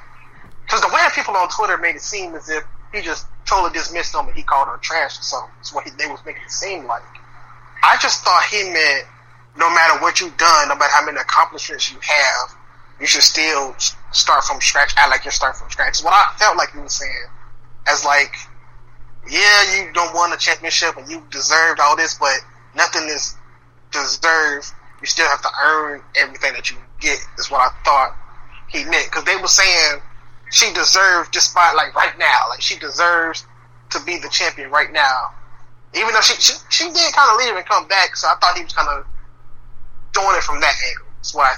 because 0.65 0.81
the 0.81 0.87
way 0.87 1.01
that 1.01 1.13
people 1.13 1.35
on 1.35 1.47
Twitter 1.49 1.77
made 1.77 1.95
it 1.95 2.01
seem 2.01 2.33
as 2.35 2.49
if 2.49 2.63
he 2.93 3.01
just 3.01 3.27
totally 3.45 3.71
dismissed 3.73 4.13
them 4.13 4.27
and 4.27 4.35
he 4.35 4.43
called 4.43 4.67
her 4.67 4.77
trash 4.77 5.19
or 5.19 5.23
something. 5.23 5.51
That's 5.57 5.73
what 5.73 5.85
he, 5.85 5.91
they 5.97 6.07
was 6.07 6.19
making 6.25 6.41
it 6.43 6.51
seem 6.51 6.85
like. 6.85 7.03
I 7.83 7.97
just 8.01 8.23
thought 8.23 8.43
he 8.49 8.63
meant 8.63 9.05
no 9.57 9.69
matter 9.69 10.01
what 10.01 10.19
you've 10.19 10.35
done, 10.37 10.69
no 10.69 10.75
matter 10.75 10.91
how 10.91 11.05
many 11.05 11.19
accomplishments 11.19 11.91
you 11.91 11.99
have, 12.01 12.55
you 12.99 13.05
should 13.05 13.21
still 13.21 13.75
start 14.11 14.43
from 14.43 14.59
scratch, 14.61 14.93
I 14.97 15.07
like 15.09 15.23
you're 15.23 15.31
starting 15.31 15.59
from 15.59 15.69
scratch. 15.69 16.01
What 16.03 16.13
I 16.13 16.35
felt 16.37 16.57
like 16.57 16.71
he 16.71 16.79
was 16.79 16.95
saying. 16.95 17.27
As 17.87 18.03
like, 18.03 18.33
yeah, 19.29 19.85
you 19.85 19.93
don't 19.93 20.13
won 20.15 20.33
a 20.33 20.37
championship 20.37 20.97
and 20.97 21.09
you 21.09 21.23
deserved 21.29 21.79
all 21.79 21.95
this, 21.95 22.15
but 22.15 22.33
nothing 22.75 23.03
is 23.03 23.35
deserved. 23.91 24.67
You 25.01 25.07
still 25.07 25.27
have 25.27 25.41
to 25.43 25.49
earn 25.63 26.01
everything 26.15 26.53
that 26.53 26.71
you 26.71 26.77
get. 26.99 27.19
Is 27.37 27.51
what 27.51 27.61
I 27.61 27.69
thought 27.83 28.15
he 28.70 28.84
meant 28.86 29.05
because 29.11 29.24
they 29.26 29.36
were 29.38 29.47
saying 29.47 30.01
she 30.51 30.72
deserves 30.74 31.30
despite 31.30 31.76
like 31.76 31.93
right 31.95 32.18
now, 32.18 32.39
like 32.49 32.61
she 32.61 32.78
deserves 32.80 33.45
to 33.91 33.99
be 34.05 34.18
the 34.18 34.30
champion 34.30 34.70
right 34.72 34.91
now. 34.91 35.30
Even 35.93 36.13
though 36.13 36.22
she 36.22 36.34
she, 36.41 36.53
she 36.70 36.84
did 36.91 37.13
kind 37.13 37.32
of 37.32 37.38
leave 37.38 37.55
and 37.55 37.66
come 37.66 37.88
back, 37.88 38.16
so 38.16 38.28
I 38.28 38.36
thought 38.41 38.57
he 38.57 38.63
was 38.63 38.74
kind 38.74 38.89
of 38.89 39.05
doing 40.13 40.36
it 40.36 40.43
from 40.43 40.59
that 40.61 40.74
angle. 40.89 41.05
That's 41.18 41.34
why. 41.36 41.55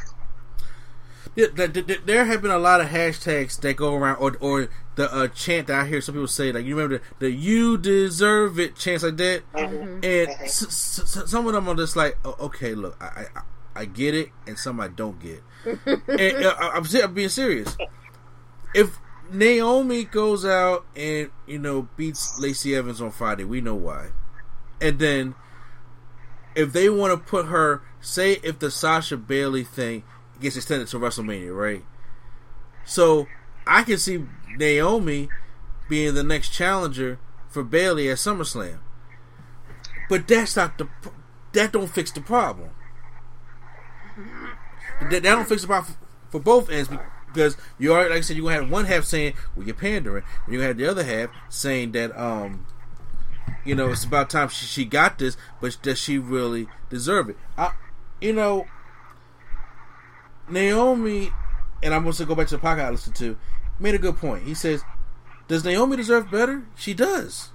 Yeah, 1.36 1.48
th- 1.48 1.74
th- 1.74 1.86
th- 1.86 2.02
there 2.06 2.26
have 2.26 2.42
been 2.42 2.50
a 2.52 2.58
lot 2.58 2.82
of 2.82 2.88
hashtags 2.88 3.60
that 3.62 3.76
go 3.76 3.94
around, 3.94 4.18
or 4.18 4.36
or 4.40 4.70
the 4.96 5.14
uh, 5.14 5.28
chant 5.28 5.68
that 5.68 5.82
I 5.82 5.86
hear 5.88 6.02
some 6.02 6.16
people 6.16 6.28
say, 6.28 6.52
like 6.52 6.66
you 6.66 6.76
remember 6.76 6.98
the, 7.20 7.28
the 7.28 7.32
"You 7.32 7.78
deserve 7.78 8.60
it" 8.60 8.76
chants 8.76 9.04
like 9.04 9.18
that, 9.18 9.44
mm-hmm. 9.54 9.76
Mm-hmm. 9.76 10.00
Mm-hmm. 10.00 10.04
and 10.04 10.30
s- 10.48 10.64
s- 10.64 11.18
s- 11.18 11.30
some 11.30 11.46
of 11.46 11.54
them 11.54 11.68
are 11.70 11.76
just 11.76 11.96
like, 11.96 12.18
oh, 12.26 12.36
okay, 12.40 12.74
look, 12.74 12.98
I, 13.00 13.26
I 13.36 13.42
I 13.82 13.86
get 13.86 14.16
it, 14.16 14.30
and 14.48 14.58
some 14.58 14.80
I 14.80 14.88
don't 14.88 15.20
get. 15.20 15.44
And 15.68 16.46
uh, 16.46 16.56
I'm, 16.60 16.84
I'm 17.04 17.14
being 17.14 17.30
serious. 17.30 17.76
If 18.74 19.00
Naomi 19.32 20.04
goes 20.04 20.46
out 20.46 20.86
and 20.96 21.30
you 21.46 21.60
know 21.60 21.90
beats 21.96 22.40
Lacey 22.40 22.76
Evans 22.76 23.02
on 23.02 23.12
Friday, 23.12 23.44
we 23.44 23.62
know 23.62 23.76
why, 23.76 24.10
and 24.82 25.00
then 25.00 25.36
if 26.56 26.74
they 26.74 26.90
want 26.90 27.14
to 27.14 27.30
put 27.30 27.48
her, 27.48 27.82
say 28.02 28.34
if 28.44 28.60
the 28.60 28.72
Sasha 28.72 29.18
Bayley 29.18 29.64
thing 29.64 30.04
gets 30.40 30.56
extended 30.56 30.88
to 30.90 30.98
WrestleMania, 30.98 31.56
right? 31.56 31.84
So 32.86 33.28
I 33.66 33.84
can 33.84 33.98
see 33.98 34.26
Naomi 34.58 35.30
being 35.90 36.14
the 36.14 36.24
next 36.24 36.50
challenger 36.50 37.20
for 37.50 37.64
Bayley 37.64 38.10
at 38.10 38.18
SummerSlam, 38.18 38.80
but 40.10 40.28
that's 40.28 40.56
not 40.56 40.78
the 40.78 40.88
that 41.54 41.72
don't 41.72 41.90
fix 41.90 42.12
the 42.12 42.22
problem. 42.22 42.70
That, 45.02 45.10
that 45.10 45.22
don't 45.24 45.48
fix 45.48 45.62
the 45.62 45.68
problem 45.68 45.96
for 46.30 46.40
both 46.40 46.70
ends 46.70 46.90
because 47.28 47.58
you 47.78 47.94
are 47.94 48.10
like 48.10 48.18
I 48.18 48.22
said 48.22 48.36
you're 48.38 48.50
gonna 48.50 48.64
have 48.64 48.72
one 48.72 48.86
half 48.86 49.04
saying 49.04 49.34
well 49.56 49.66
you're 49.66 49.76
pandering, 49.76 50.24
and 50.46 50.54
you 50.54 50.62
have 50.62 50.78
the 50.78 50.88
other 50.88 51.04
half 51.04 51.30
saying 51.50 51.92
that 51.92 52.18
um 52.20 52.66
you 53.64 53.76
know 53.76 53.90
it's 53.90 54.04
about 54.04 54.30
time 54.30 54.50
she, 54.50 54.66
she 54.66 54.86
got 54.86 55.20
this, 55.20 55.38
but 55.62 55.78
does 55.82 56.00
she 56.00 56.18
really 56.18 56.68
deserve 56.90 57.30
it? 57.30 57.38
I, 57.58 57.72
you 58.22 58.34
know, 58.34 58.66
Naomi, 60.50 61.32
and 61.84 61.94
I'm 61.94 62.04
going 62.04 62.14
to 62.14 62.26
go 62.26 62.36
back 62.36 62.48
to 62.48 62.58
the 62.58 62.64
podcast 62.64 62.86
I 62.86 62.90
listened 62.90 63.16
to, 63.18 63.38
made 63.80 63.96
a 63.96 64.00
good 64.00 64.18
point. 64.18 64.44
He 64.44 64.54
says, 64.54 64.84
Does 65.48 65.64
Naomi 65.64 65.98
deserve 65.98 66.32
better? 66.32 66.66
She 66.76 66.94
does. 66.94 67.50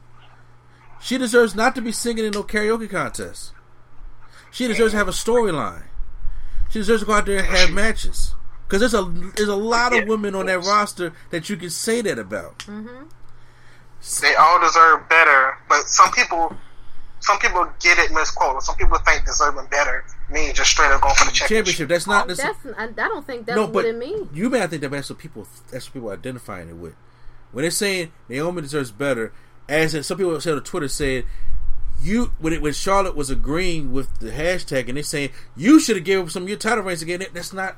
She 1.00 1.18
deserves 1.18 1.54
not 1.54 1.74
to 1.74 1.80
be 1.82 1.90
singing 1.90 2.24
in 2.24 2.32
no 2.32 2.44
karaoke 2.44 2.88
contest. 2.88 3.52
She 4.50 4.68
deserves 4.68 4.92
to 4.92 4.98
have 4.98 5.08
a 5.08 5.12
storyline. 5.12 5.84
She 6.72 6.78
deserves 6.78 7.02
to 7.02 7.06
go 7.06 7.12
out 7.12 7.26
there 7.26 7.38
and 7.38 7.46
have 7.46 7.70
matches. 7.70 8.34
Because 8.66 8.80
there's 8.80 8.94
a 8.94 9.04
there's 9.36 9.50
a 9.50 9.54
lot 9.56 9.94
of 9.94 10.08
women 10.08 10.34
on 10.34 10.46
that 10.46 10.60
roster 10.60 11.12
that 11.28 11.50
you 11.50 11.58
can 11.58 11.68
say 11.68 12.00
that 12.00 12.18
about. 12.18 12.60
Mm-hmm. 12.60 13.04
they 14.22 14.34
all 14.34 14.58
deserve 14.58 15.06
better, 15.10 15.58
but 15.68 15.82
some 15.86 16.10
people, 16.12 16.56
some 17.20 17.38
people 17.38 17.68
get 17.80 17.98
it 17.98 18.10
misquoted. 18.12 18.62
Some 18.62 18.76
people 18.76 18.96
think 18.98 19.26
deserving 19.26 19.66
better 19.66 20.06
means 20.30 20.54
just 20.54 20.70
straight 20.70 20.90
up 20.90 21.02
going 21.02 21.14
for 21.14 21.26
the 21.26 21.32
championship. 21.32 21.48
Championship. 21.66 21.88
That's 21.90 22.06
not. 22.06 22.24
Oh, 22.24 22.34
that's, 22.34 22.42
That's 22.64 22.78
I, 22.78 22.84
I 22.84 23.08
don't 23.08 23.26
think 23.26 23.44
that's 23.44 23.56
no, 23.56 23.64
what 23.64 23.72
but 23.72 23.84
it 23.84 23.96
means. 23.96 24.30
you 24.32 24.48
may 24.48 24.60
not 24.60 24.70
think 24.70 24.80
that 24.80 24.90
that's 24.90 25.10
what 25.10 25.18
people 25.18 25.46
that's 25.70 25.88
what 25.88 25.92
people 25.92 26.08
are 26.10 26.14
identifying 26.14 26.70
it 26.70 26.76
with. 26.76 26.94
When 27.50 27.64
they're 27.64 27.70
saying 27.70 28.12
Naomi 28.30 28.62
deserves 28.62 28.90
better, 28.90 29.34
as 29.68 29.94
in, 29.94 30.02
some 30.02 30.16
people 30.16 30.40
said 30.40 30.54
on 30.54 30.62
Twitter 30.64 30.88
said 30.88 31.24
you 32.02 32.32
when 32.38 32.52
it 32.52 32.60
when 32.62 32.72
Charlotte 32.72 33.14
was 33.16 33.30
agreeing 33.30 33.92
with 33.92 34.18
the 34.18 34.30
hashtag 34.30 34.88
and 34.88 34.96
they're 34.96 35.02
saying 35.04 35.30
you 35.56 35.78
should 35.80 35.96
have 35.96 36.04
given 36.04 36.28
some 36.28 36.42
of 36.44 36.48
your 36.48 36.58
title 36.58 36.84
reigns 36.84 37.02
again. 37.02 37.20
That- 37.20 37.34
That's 37.34 37.52
not 37.52 37.76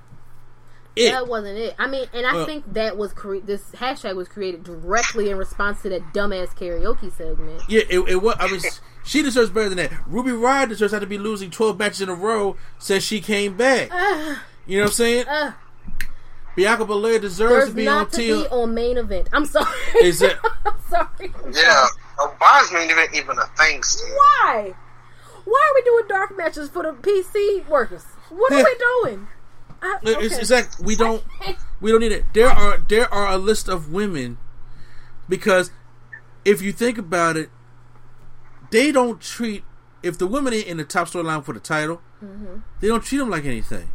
it. 0.97 1.11
That 1.11 1.27
wasn't 1.27 1.59
it. 1.59 1.75
I 1.79 1.89
mean, 1.89 2.07
and 2.13 2.25
I 2.27 2.35
Well- 2.35 2.47
think 2.47 2.73
that 2.75 2.97
was 2.97 3.13
cre- 3.13 3.39
this 3.45 3.63
hashtag 3.73 4.15
was 4.15 4.29
created 4.29 4.63
directly 4.63 5.29
in 5.31 5.37
response 5.37 5.83
to 5.83 5.89
that 5.91 6.13
dumbass 6.15 6.57
karaoke 6.57 7.13
segment. 7.17 7.63
Yeah, 7.69 7.83
it, 7.91 7.99
it 8.09 8.23
was. 8.23 8.37
I 8.39 8.49
mean, 8.49 8.61
she 9.05 9.23
deserves 9.23 9.51
better 9.51 9.69
than 9.69 9.79
that. 9.79 9.93
Ruby 10.07 10.31
Riott 10.31 10.69
deserves 10.69 10.93
not 10.93 11.01
to 11.01 11.07
be 11.07 11.19
losing 11.19 11.51
twelve 11.51 11.79
matches 11.79 12.01
in 12.01 12.09
a 12.09 12.15
row 12.15 12.57
since 12.79 13.03
she 13.03 13.21
came 13.21 13.57
back. 13.57 13.91
you 14.67 14.79
know 14.79 14.85
what 14.85 14.91
I'm 14.91 14.93
saying? 14.95 15.27
Uh, 15.29 15.53
Bianca 16.57 16.85
Belair 16.85 17.19
deserves 17.19 17.51
there's 17.53 17.69
to 17.71 17.75
be 17.75 17.89
on 17.89 17.97
not 17.99 18.13
to 18.13 18.21
TL. 18.21 18.43
be 18.45 18.49
on 18.51 18.75
main 18.75 18.97
event. 18.97 19.29
I'm 19.33 19.45
sorry. 19.47 19.67
Is 20.01 20.23
it- 20.23 20.39
I'm 20.65 20.75
sorry. 20.89 21.33
Yeah, 21.53 21.87
why 22.17 22.61
is 22.63 22.73
main 22.73 22.91
event 22.91 23.11
even 23.15 23.39
a 23.39 23.47
thing? 23.57 23.83
Still? 23.83 24.15
Why? 24.15 24.75
Why 25.45 25.71
are 25.71 25.75
we 25.75 25.83
doing 25.83 26.05
dark 26.09 26.37
matches 26.37 26.69
for 26.69 26.83
the 26.83 26.93
PC 26.93 27.69
workers? 27.69 28.05
What 28.31 28.53
are 28.53 28.65
we 28.65 28.77
doing? 29.03 29.29
I, 29.83 29.99
It's, 30.03 30.17
okay. 30.17 30.41
it's 30.41 30.51
like 30.51 30.79
we 30.79 30.97
don't 30.97 31.23
we 31.81 31.91
don't 31.91 32.01
need 32.01 32.13
it. 32.13 32.25
There 32.33 32.49
are 32.49 32.79
there 32.79 33.13
are 33.13 33.29
a 33.29 33.37
list 33.37 33.69
of 33.69 33.93
women 33.93 34.39
because 35.29 35.71
if 36.45 36.63
you 36.63 36.73
think 36.73 36.97
about 36.99 37.37
it, 37.37 37.51
they 38.71 38.93
don't 38.93 39.21
treat 39.21 39.65
if 40.03 40.19
the 40.19 40.27
women 40.27 40.53
ain't 40.53 40.67
in 40.67 40.77
the 40.77 40.85
top 40.85 41.09
storyline 41.09 41.45
for 41.45 41.53
the 41.53 41.61
title, 41.61 42.01
mm-hmm. 42.23 42.59
they 42.81 42.89
don't 42.89 43.03
treat 43.03 43.19
them 43.19 43.31
like 43.31 43.45
anything. 43.45 43.91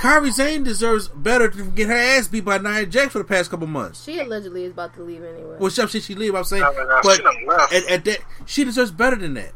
Kairi 0.00 0.32
Sane 0.32 0.62
deserves 0.64 1.08
better 1.08 1.48
to 1.48 1.64
get 1.70 1.88
her 1.88 1.94
ass 1.94 2.26
beat 2.28 2.44
by 2.44 2.58
Nia 2.58 2.86
Jax 2.86 3.12
for 3.12 3.18
the 3.18 3.24
past 3.24 3.50
couple 3.50 3.66
months. 3.66 4.02
She 4.04 4.18
allegedly 4.18 4.64
is 4.64 4.72
about 4.72 4.94
to 4.94 5.02
leave 5.02 5.22
anyway. 5.22 5.56
Well, 5.58 5.70
she, 5.70 5.86
she, 5.88 6.00
she 6.00 6.14
leave. 6.14 6.34
I'm 6.34 6.44
saying, 6.44 6.62
No, 6.62 6.72
no, 6.72 6.84
no, 6.86 7.00
but 7.02 7.16
she 7.70 7.76
at, 7.76 7.90
at 7.90 8.04
that, 8.06 8.18
she 8.46 8.64
deserves 8.64 8.90
better 8.90 9.16
than 9.16 9.34
that 9.34 9.52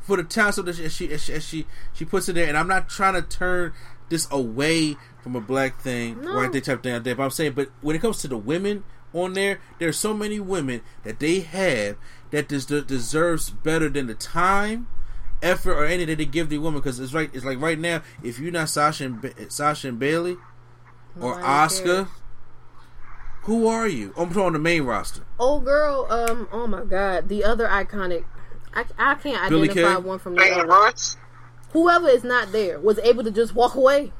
for 0.00 0.16
the 0.16 0.24
talent 0.24 0.64
that 0.64 0.76
she, 0.76 0.84
as 0.84 0.94
she, 0.94 1.12
as 1.12 1.22
she 1.24 1.32
as 1.34 1.44
she 1.44 1.66
she 1.92 2.04
puts 2.04 2.28
it 2.28 2.32
there. 2.32 2.48
And 2.48 2.56
I'm 2.56 2.68
not 2.68 2.88
trying 2.88 3.14
to 3.14 3.22
turn 3.22 3.72
this 4.08 4.26
away 4.30 4.96
from 5.22 5.36
a 5.36 5.40
black 5.40 5.80
thing, 5.80 6.22
No. 6.22 6.34
white 6.34 6.52
thing 6.52 6.62
type 6.62 6.82
thing. 6.82 7.02
But 7.02 7.20
I'm 7.20 7.30
saying, 7.30 7.52
but 7.52 7.68
when 7.82 7.94
it 7.94 8.00
comes 8.00 8.22
to 8.22 8.28
the 8.28 8.38
women, 8.38 8.84
on 9.14 9.34
there. 9.34 9.60
There's 9.78 9.98
so 9.98 10.14
many 10.14 10.40
women 10.40 10.82
that 11.04 11.20
they 11.20 11.40
have 11.40 11.96
that 12.30 12.48
des- 12.48 12.82
deserves 12.82 13.50
better 13.50 13.88
than 13.88 14.06
the 14.06 14.14
time, 14.14 14.86
effort, 15.42 15.74
or 15.74 15.84
any 15.84 16.04
that 16.06 16.16
they 16.18 16.24
give 16.24 16.48
the 16.48 16.58
woman. 16.58 16.80
Because 16.80 16.98
it's 17.00 17.12
right. 17.12 17.30
It's 17.32 17.44
like 17.44 17.60
right 17.60 17.78
now, 17.78 18.02
if 18.22 18.38
you're 18.38 18.52
not 18.52 18.68
Sasha 18.68 19.04
and 19.04 19.20
Ba- 19.20 19.50
Sasha 19.50 19.88
and 19.88 19.98
Bayley 19.98 20.36
or 21.20 21.36
Nobody 21.40 21.44
Asuka, 21.46 21.84
cares. 21.84 22.08
who 23.42 23.66
are 23.66 23.88
you? 23.88 24.14
I'm 24.16 24.36
on 24.38 24.52
the 24.54 24.58
main 24.58 24.82
roster. 24.84 25.22
Oh 25.38 25.60
girl, 25.60 26.06
um, 26.10 26.48
oh 26.52 26.66
my 26.66 26.84
god, 26.84 27.28
the 27.28 27.44
other 27.44 27.66
iconic. 27.66 28.24
I, 28.74 28.84
I 28.96 29.14
can't 29.16 29.50
Billie 29.50 29.68
identify 29.68 29.96
Kay? 29.96 30.00
one 30.00 30.18
from 30.18 30.34
the 30.34 30.40
Peyton 30.40 30.60
other. 30.60 30.68
Royce. 30.68 31.16
Whoever 31.72 32.08
is 32.08 32.24
not 32.24 32.52
there 32.52 32.78
was 32.80 32.98
able 33.00 33.22
to 33.24 33.30
just 33.30 33.54
walk 33.54 33.74
away. 33.74 34.12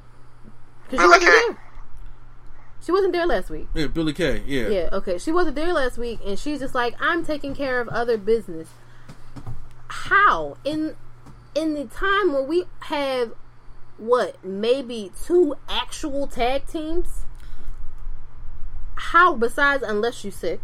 Because 0.90 1.00
she 1.04 1.06
wasn't 1.08 1.22
Kay. 1.24 1.30
there. 1.48 1.58
She 2.84 2.92
wasn't 2.92 3.12
there 3.12 3.26
last 3.26 3.48
week. 3.48 3.68
Yeah, 3.74 3.86
Billie 3.86 4.12
Kay. 4.12 4.42
Yeah. 4.46 4.68
Yeah, 4.68 4.88
okay. 4.92 5.16
She 5.16 5.30
wasn't 5.32 5.54
there 5.56 5.72
last 5.72 5.96
week, 5.96 6.18
and 6.26 6.38
she's 6.38 6.58
just 6.58 6.74
like, 6.74 6.94
I'm 7.00 7.24
taking 7.24 7.54
care 7.54 7.80
of 7.80 7.88
other 7.88 8.18
business. 8.18 8.68
How 9.88 10.56
in 10.64 10.96
in 11.54 11.74
the 11.74 11.84
time 11.84 12.32
where 12.32 12.42
we 12.42 12.64
have 12.80 13.32
what 13.98 14.42
maybe 14.44 15.12
two 15.24 15.54
actual 15.68 16.26
tag 16.26 16.66
teams? 16.66 17.24
How 18.96 19.34
besides 19.34 19.82
unless 19.82 20.24
you 20.24 20.30
sick 20.30 20.60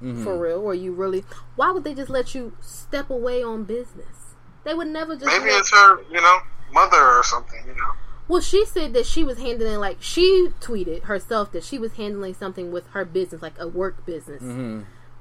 Mm-hmm. 0.00 0.22
for 0.22 0.38
real, 0.38 0.60
or 0.60 0.74
you 0.74 0.92
really? 0.92 1.24
Why 1.56 1.72
would 1.72 1.82
they 1.82 1.92
just 1.92 2.08
let 2.08 2.32
you 2.32 2.52
step 2.60 3.10
away 3.10 3.42
on 3.42 3.64
business? 3.64 4.36
They 4.62 4.72
would 4.72 4.86
never 4.86 5.14
just. 5.16 5.26
Maybe 5.26 5.50
let- 5.50 5.58
it's 5.58 5.72
her, 5.72 6.00
you 6.04 6.20
know, 6.20 6.38
mother 6.72 6.96
or 7.04 7.24
something. 7.24 7.60
You 7.66 7.72
know. 7.74 7.90
well, 8.28 8.40
she 8.40 8.64
said 8.64 8.92
that 8.92 9.06
she 9.06 9.24
was 9.24 9.38
handling 9.38 9.78
like 9.80 9.96
she 9.98 10.50
tweeted 10.60 11.02
herself 11.02 11.50
that 11.50 11.64
she 11.64 11.80
was 11.80 11.94
handling 11.94 12.34
something 12.34 12.70
with 12.70 12.86
her 12.90 13.04
business, 13.04 13.42
like 13.42 13.54
a 13.58 13.66
work 13.66 14.06
business. 14.06 14.40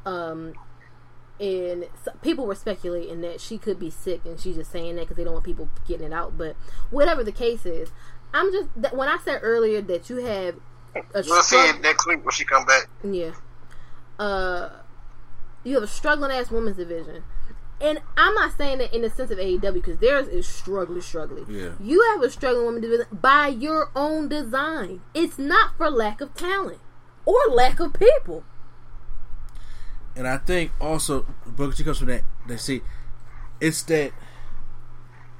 Um, 0.05 0.53
and 1.39 1.87
so 2.03 2.11
people 2.21 2.45
were 2.45 2.55
speculating 2.55 3.21
that 3.21 3.39
she 3.41 3.57
could 3.57 3.79
be 3.79 3.89
sick, 3.89 4.21
and 4.25 4.39
she's 4.39 4.55
just 4.55 4.71
saying 4.71 4.95
that 4.95 5.03
because 5.03 5.17
they 5.17 5.23
don't 5.23 5.33
want 5.33 5.45
people 5.45 5.69
getting 5.87 6.07
it 6.07 6.13
out. 6.13 6.37
But 6.37 6.55
whatever 6.89 7.23
the 7.23 7.31
case 7.31 7.65
is, 7.65 7.89
I'm 8.33 8.51
just 8.51 8.69
that 8.75 8.95
when 8.95 9.07
I 9.07 9.17
said 9.23 9.39
earlier 9.43 9.81
that 9.81 10.09
you 10.09 10.17
have 10.25 10.55
a 10.95 11.23
We'll 11.27 11.43
see 11.43 11.57
it 11.57 11.81
next 11.81 12.07
week 12.07 12.23
when 12.23 12.31
she 12.31 12.43
come 12.45 12.65
back. 12.65 12.87
yeah. 13.03 13.31
Uh, 14.19 14.69
you 15.63 15.75
have 15.75 15.83
a 15.83 15.87
struggling 15.87 16.31
ass 16.31 16.49
women's 16.49 16.77
division. 16.77 17.23
And 17.79 17.99
I'm 18.17 18.33
not 18.33 18.57
saying 18.57 18.79
that 18.79 18.95
in 18.95 19.03
the 19.03 19.09
sense 19.11 19.29
of 19.29 19.37
AEW 19.37 19.73
because 19.73 19.97
theirs 19.99 20.27
is 20.27 20.47
struggling, 20.47 21.01
struggling. 21.01 21.45
Yeah. 21.47 21.71
You 21.79 22.01
have 22.11 22.23
a 22.23 22.31
struggling 22.31 22.65
women 22.65 22.81
division 22.81 23.05
by 23.11 23.49
your 23.49 23.91
own 23.95 24.27
design. 24.29 25.01
It's 25.13 25.37
not 25.37 25.77
for 25.77 25.91
lack 25.91 26.19
of 26.19 26.33
talent 26.33 26.79
or 27.25 27.35
lack 27.51 27.79
of 27.79 27.93
people. 27.93 28.43
And 30.17 30.27
I 30.27 30.37
think 30.37 30.71
also 30.81 31.25
Booker 31.45 31.77
T 31.77 31.83
comes 31.83 31.99
from 31.99 32.07
that. 32.07 32.23
They 32.47 32.57
see, 32.57 32.81
it's 33.61 33.83
that 33.83 34.11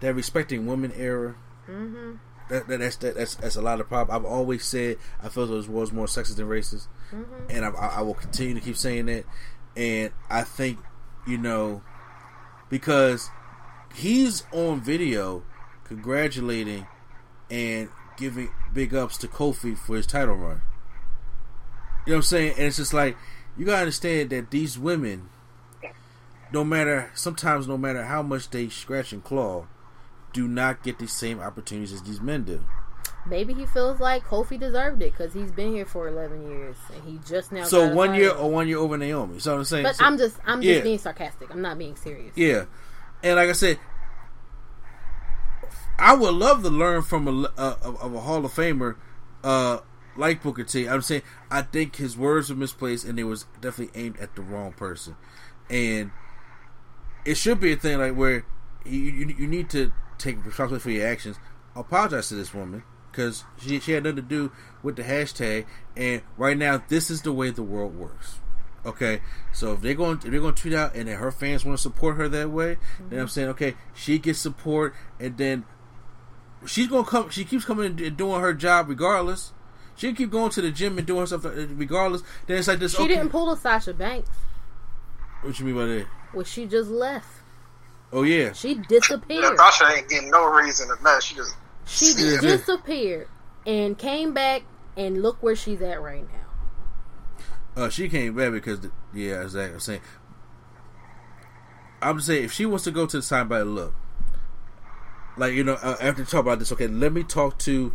that 0.02 0.14
respecting 0.14 0.68
women 0.68 0.94
era. 0.96 1.36
Mm-hmm. 1.68 2.14
That, 2.50 2.68
that, 2.68 2.80
that's 2.80 2.96
that, 2.98 3.16
that's 3.16 3.36
that's 3.36 3.56
a 3.56 3.62
lot 3.62 3.82
of 3.82 3.88
problem. 3.88 4.16
I've 4.16 4.30
always 4.30 4.64
said 4.64 4.98
I 5.22 5.30
feel 5.30 5.48
this 5.48 5.68
was 5.68 5.92
more 5.92 6.06
sexist 6.06 6.36
than 6.36 6.48
racist, 6.48 6.88
and 7.50 7.66
I, 7.66 7.70
I, 7.70 7.88
I 7.88 8.02
will 8.02 8.14
continue 8.14 8.54
to 8.54 8.62
keep 8.62 8.78
saying 8.78 9.08
that. 9.08 9.26
And 9.76 10.12
I 10.30 10.44
think 10.44 10.78
you 11.26 11.38
know 11.38 11.82
because 12.70 13.30
he's 13.96 14.44
on 14.54 14.80
video 14.80 15.44
congratulating 15.86 16.88
and 17.50 17.90
giving 18.16 18.50
big 18.74 18.94
ups 18.94 19.18
to 19.18 19.28
Kofi 19.28 19.78
for 19.78 19.96
his 19.96 20.06
title 20.06 20.36
run. 20.36 20.62
You 22.06 22.14
know 22.14 22.14
what 22.14 22.16
I'm 22.18 22.22
saying? 22.24 22.54
And 22.58 22.68
it's 22.68 22.78
just 22.78 22.94
like 22.94 23.18
you 23.58 23.66
gotta 23.66 23.80
understand 23.82 24.30
that 24.30 24.52
these 24.52 24.78
women, 24.78 25.30
no 26.54 26.64
matter 26.64 27.12
sometimes 27.14 27.68
no 27.68 27.78
matter 27.78 28.04
how 28.06 28.22
much 28.22 28.50
they 28.50 28.70
scratch 28.70 29.12
and 29.12 29.24
claw, 29.24 29.66
do 30.34 30.48
not 30.48 30.84
get 30.84 31.00
the 31.00 31.08
same 31.08 31.40
opportunities 31.40 31.94
as 31.94 32.04
these 32.04 32.22
men 32.22 32.44
do. 32.44 32.64
Maybe 33.30 33.54
he 33.54 33.66
feels 33.66 34.00
like 34.00 34.24
Kofi 34.24 34.58
deserved 34.58 35.02
it 35.02 35.12
because 35.12 35.34
he's 35.34 35.52
been 35.52 35.74
here 35.74 35.86
for 35.86 36.08
11 36.08 36.50
years 36.50 36.78
and 36.94 37.04
he 37.04 37.20
just 37.28 37.52
now. 37.52 37.66
So 37.66 37.94
one 37.94 38.14
year 38.14 38.32
or 38.32 38.50
one 38.50 38.70
year 38.70 38.78
over 38.78 38.98
Naomi. 38.98 39.40
So 39.40 39.58
I'm 39.58 39.66
saying, 39.66 39.84
But 39.84 39.98
so- 39.98 40.06
I'm 40.06 40.18
just, 40.18 40.38
I'm 40.46 40.62
just 40.62 40.78
yeah. 40.78 40.82
being 40.82 40.98
sarcastic. 40.98 41.52
I'm 41.52 41.62
not 41.62 41.78
being 41.78 41.96
serious. 41.98 42.32
Yeah, 42.38 42.66
and 43.24 43.36
like 43.36 43.50
I 43.50 43.54
said, 43.54 43.80
I 46.00 46.16
would 46.16 46.34
love 46.36 46.64
to 46.64 46.70
learn 46.70 47.02
from 47.02 47.28
a 47.28 47.48
of 47.58 47.98
of 48.02 48.14
a 48.14 48.20
Hall 48.22 48.46
of 48.46 48.54
Famer 48.54 48.96
uh, 49.44 49.80
like 50.18 50.44
Booker 50.44 50.64
T. 50.64 50.88
I'm 50.88 51.02
saying 51.02 51.24
I 51.50 51.62
think 51.62 51.96
his 51.96 52.18
words 52.18 52.50
were 52.50 52.56
misplaced 52.56 53.06
and 53.06 53.20
it 53.20 53.26
was 53.26 53.46
definitely 53.62 54.00
aimed 54.02 54.18
at 54.20 54.36
the 54.36 54.42
wrong 54.42 54.74
person, 54.74 55.16
and 55.70 56.12
it 57.26 57.36
should 57.36 57.60
be 57.60 57.74
a 57.74 57.76
thing 57.76 58.00
like 58.00 58.16
where 58.16 58.46
you 58.86 59.00
you, 59.00 59.36
you 59.38 59.48
need 59.48 59.70
to 59.72 59.92
take 60.18 60.38
responsibility 60.46 60.84
for 60.84 60.92
your 60.92 61.08
actions. 61.08 61.38
Apologize 61.76 62.30
to 62.30 62.36
this 62.36 62.54
woman 62.54 62.84
because 63.12 63.44
she 63.58 63.80
she 63.80 63.94
had 63.94 64.04
nothing 64.04 64.18
to 64.18 64.22
do 64.22 64.52
with 64.84 64.96
the 64.96 65.04
hashtag, 65.04 65.66
and 65.96 66.22
right 66.38 66.58
now 66.58 66.84
this 66.88 67.10
is 67.10 67.22
the 67.22 67.34
way 67.34 67.50
the 67.50 67.64
world 67.64 67.96
works. 67.96 68.40
Okay, 68.86 69.22
so 69.52 69.74
if 69.74 69.82
they're 69.82 69.96
going 69.96 70.18
if 70.18 70.32
they're 70.32 70.40
going 70.40 70.54
to 70.54 70.62
tweet 70.62 70.74
out 70.74 70.96
and 70.96 71.10
her 71.10 71.32
fans 71.32 71.66
want 71.66 71.78
to 71.78 71.82
support 71.82 72.16
her 72.16 72.30
that 72.30 72.52
way, 72.52 72.78
then 73.10 73.20
I'm 73.20 73.28
saying 73.28 73.50
okay, 73.50 73.76
she 73.94 74.18
gets 74.18 74.40
support, 74.40 74.96
and 75.20 75.38
then 75.38 75.66
she's 76.66 76.88
gonna 76.88 77.04
come. 77.06 77.30
She 77.30 77.44
keeps 77.44 77.66
coming 77.66 78.00
and 78.00 78.18
doing 78.18 78.40
her 78.40 78.54
job 78.54 78.90
regardless. 78.90 79.54
She 79.98 80.14
keep 80.14 80.30
going 80.30 80.52
to 80.52 80.62
the 80.62 80.72
gym 80.72 80.98
and 80.98 81.08
doing 81.08 81.26
stuff 81.26 81.44
regardless. 81.44 82.22
Then 82.46 82.60
it's 82.60 82.68
like 82.68 82.80
this. 82.80 82.96
She 82.96 83.04
okay, 83.04 83.16
didn't 83.16 83.30
pull 83.30 83.52
a 83.52 83.58
Sasha 83.58 83.94
Banks. 83.94 84.30
What 85.42 85.60
you 85.60 85.66
mean 85.66 85.76
by 85.76 85.86
that? 85.86 86.08
Well, 86.32 86.46
she 86.46 86.68
just 86.68 86.90
left. 86.90 87.28
Oh 88.14 88.24
yeah, 88.24 88.54
She 88.54 88.76
Yeah, 88.76 88.82
disappeared. 88.88 89.58
Sasha 89.58 89.86
ain't 89.96 90.08
getting 90.08 90.30
no 90.30 90.50
reason 90.54 90.88
to 90.88 91.04
mess. 91.04 91.24
She 91.24 91.36
just 91.36 91.56
She 91.86 92.14
Yeah. 92.14 92.40
disappeared 92.40 93.28
and 93.66 93.98
came 93.98 94.34
back, 94.34 94.64
and 94.96 95.22
look 95.22 95.42
where 95.42 95.56
she's 95.56 95.82
at 95.82 96.02
right 96.02 96.26
now. 96.32 97.82
Uh, 97.84 97.90
she 97.90 98.08
came 98.10 98.34
back 98.36 98.52
because, 98.52 98.80
the, 98.82 98.92
yeah, 99.14 99.42
exactly. 99.42 99.74
I'm 99.74 99.80
saying, 99.80 100.02
I'm 102.02 102.22
saying 102.22 102.44
if 102.46 102.54
she 102.54 102.66
wants 102.66 102.84
to 102.86 102.92
go 102.92 103.06
to 103.06 103.18
the 103.18 103.24
side 103.24 103.50
by 103.50 103.62
look, 103.62 103.94
like 105.36 105.54
you 105.54 105.64
know, 105.64 105.74
uh, 105.82 105.98
after 106.02 106.24
talk 106.24 106.42
about 106.42 106.60
this, 106.60 106.72
okay, 106.72 106.88
let 106.88 107.14
me 107.14 107.24
talk 107.24 107.58
to 107.60 107.94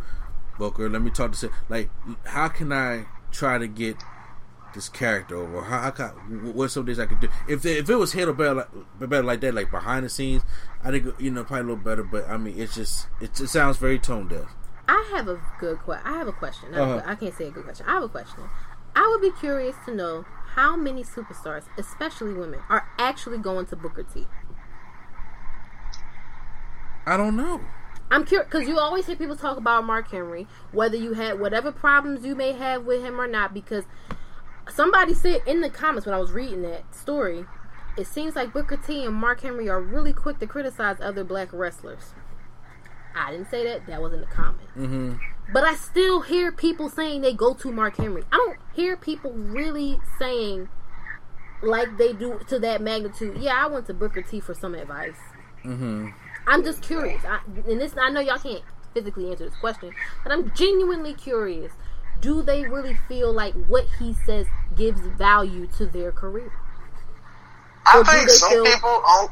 Booker. 0.57 0.89
Let 0.89 1.01
me 1.01 1.11
talk 1.11 1.31
to 1.31 1.37
say 1.37 1.49
like, 1.69 1.89
how 2.25 2.47
can 2.47 2.71
I 2.71 3.05
try 3.31 3.57
to 3.57 3.67
get 3.67 3.97
this 4.73 4.89
character 4.89 5.35
over? 5.37 5.61
How, 5.63 5.81
how 5.81 5.91
can, 5.91 6.53
what 6.53 6.69
some 6.71 6.85
days 6.85 6.99
I 6.99 7.05
could 7.05 7.19
do? 7.19 7.29
If 7.47 7.65
if 7.65 7.89
it 7.89 7.95
was 7.95 8.13
handled 8.13 8.37
better, 8.37 8.53
like, 8.55 8.69
better 8.99 9.23
like 9.23 9.41
that, 9.41 9.53
like 9.53 9.71
behind 9.71 10.05
the 10.05 10.09
scenes, 10.09 10.43
I 10.83 10.91
think 10.91 11.07
you 11.19 11.31
know 11.31 11.43
probably 11.43 11.61
a 11.61 11.63
little 11.75 11.83
better. 11.83 12.03
But 12.03 12.29
I 12.29 12.37
mean, 12.37 12.59
it's 12.59 12.75
just 12.75 13.07
it, 13.21 13.39
it 13.39 13.47
sounds 13.47 13.77
very 13.77 13.99
tone 13.99 14.27
deaf. 14.27 14.53
I 14.87 15.11
have 15.15 15.27
a 15.27 15.41
good 15.59 15.79
question. 15.79 16.05
I 16.05 16.17
have 16.17 16.27
a 16.27 16.33
question. 16.33 16.73
A 16.73 16.83
Uh-huh. 16.83 17.01
I 17.05 17.15
can't 17.15 17.33
say 17.33 17.47
a 17.47 17.51
good 17.51 17.63
question. 17.63 17.85
I 17.87 17.93
have 17.93 18.03
a 18.03 18.09
question. 18.09 18.43
I 18.95 19.07
would 19.07 19.21
be 19.21 19.31
curious 19.39 19.75
to 19.85 19.95
know 19.95 20.25
how 20.55 20.75
many 20.75 21.03
superstars, 21.03 21.63
especially 21.77 22.33
women, 22.33 22.59
are 22.69 22.87
actually 22.99 23.39
going 23.39 23.65
to 23.67 23.75
Booker 23.75 24.03
T. 24.03 24.27
I 27.05 27.17
don't 27.17 27.35
know. 27.35 27.61
I'm 28.13 28.25
curious 28.25 28.47
because 28.47 28.67
you 28.67 28.77
always 28.77 29.07
hear 29.07 29.15
people 29.15 29.35
talk 29.35 29.57
about 29.57 29.85
Mark 29.85 30.11
Henry, 30.11 30.45
whether 30.71 30.95
you 30.95 31.13
had 31.13 31.39
whatever 31.39 31.71
problems 31.71 32.23
you 32.23 32.35
may 32.35 32.51
have 32.51 32.85
with 32.85 33.03
him 33.03 33.19
or 33.19 33.25
not. 33.25 33.55
Because 33.55 33.85
somebody 34.69 35.15
said 35.15 35.41
in 35.47 35.61
the 35.61 35.69
comments 35.71 36.05
when 36.05 36.13
I 36.13 36.19
was 36.19 36.31
reading 36.31 36.61
that 36.61 36.93
story, 36.93 37.45
it 37.97 38.05
seems 38.05 38.35
like 38.35 38.53
Booker 38.53 38.77
T 38.77 39.03
and 39.03 39.15
Mark 39.15 39.41
Henry 39.41 39.67
are 39.67 39.81
really 39.81 40.13
quick 40.13 40.37
to 40.41 40.45
criticize 40.45 40.97
other 41.01 41.23
black 41.23 41.51
wrestlers. 41.51 42.13
I 43.15 43.31
didn't 43.31 43.49
say 43.49 43.63
that. 43.63 43.87
That 43.87 43.99
was 43.99 44.13
in 44.13 44.21
the 44.21 44.27
comments. 44.27 44.71
Mm-hmm. 44.77 45.15
But 45.51 45.63
I 45.63 45.73
still 45.73 46.21
hear 46.21 46.51
people 46.51 46.89
saying 46.89 47.21
they 47.21 47.33
go 47.33 47.55
to 47.55 47.71
Mark 47.71 47.97
Henry. 47.97 48.21
I 48.31 48.37
don't 48.37 48.59
hear 48.75 48.95
people 48.95 49.31
really 49.31 49.99
saying 50.19 50.69
like 51.63 51.97
they 51.97 52.13
do 52.13 52.41
to 52.47 52.59
that 52.59 52.79
magnitude. 52.79 53.37
Yeah, 53.39 53.65
I 53.65 53.65
went 53.65 53.87
to 53.87 53.93
Booker 53.95 54.21
T 54.21 54.39
for 54.39 54.53
some 54.53 54.75
advice. 54.75 55.17
Mm-hmm. 55.65 56.09
I'm 56.47 56.63
just 56.63 56.81
curious, 56.81 57.23
I, 57.25 57.39
and 57.67 57.79
this 57.79 57.93
I 57.97 58.09
know 58.09 58.19
y'all 58.19 58.37
can't 58.37 58.63
physically 58.93 59.29
answer 59.31 59.45
this 59.49 59.57
question, 59.59 59.91
but 60.23 60.31
I'm 60.31 60.51
genuinely 60.53 61.13
curious. 61.13 61.71
Do 62.21 62.41
they 62.41 62.63
really 62.65 62.97
feel 63.07 63.33
like 63.33 63.53
what 63.67 63.85
he 63.99 64.13
says 64.25 64.47
gives 64.75 65.01
value 65.01 65.67
to 65.77 65.85
their 65.85 66.11
career? 66.11 66.51
I 67.85 67.97
Or 67.99 68.03
do 68.03 68.11
think 68.11 68.27
they 68.27 68.33
some 68.33 68.49
feel- 68.51 68.63
people. 68.65 69.01
Oh, 69.05 69.31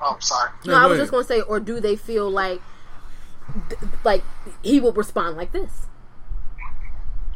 oh, 0.00 0.16
sorry. 0.20 0.50
No, 0.64 0.72
No, 0.72 0.78
I 0.78 0.82
was 0.86 0.92
ahead. 0.92 1.02
just 1.02 1.10
gonna 1.12 1.24
say, 1.24 1.40
or 1.40 1.60
do 1.60 1.80
they 1.80 1.96
feel 1.96 2.28
like, 2.30 2.60
like 4.04 4.22
he 4.62 4.80
will 4.80 4.92
respond 4.92 5.36
like 5.36 5.52
this? 5.52 5.86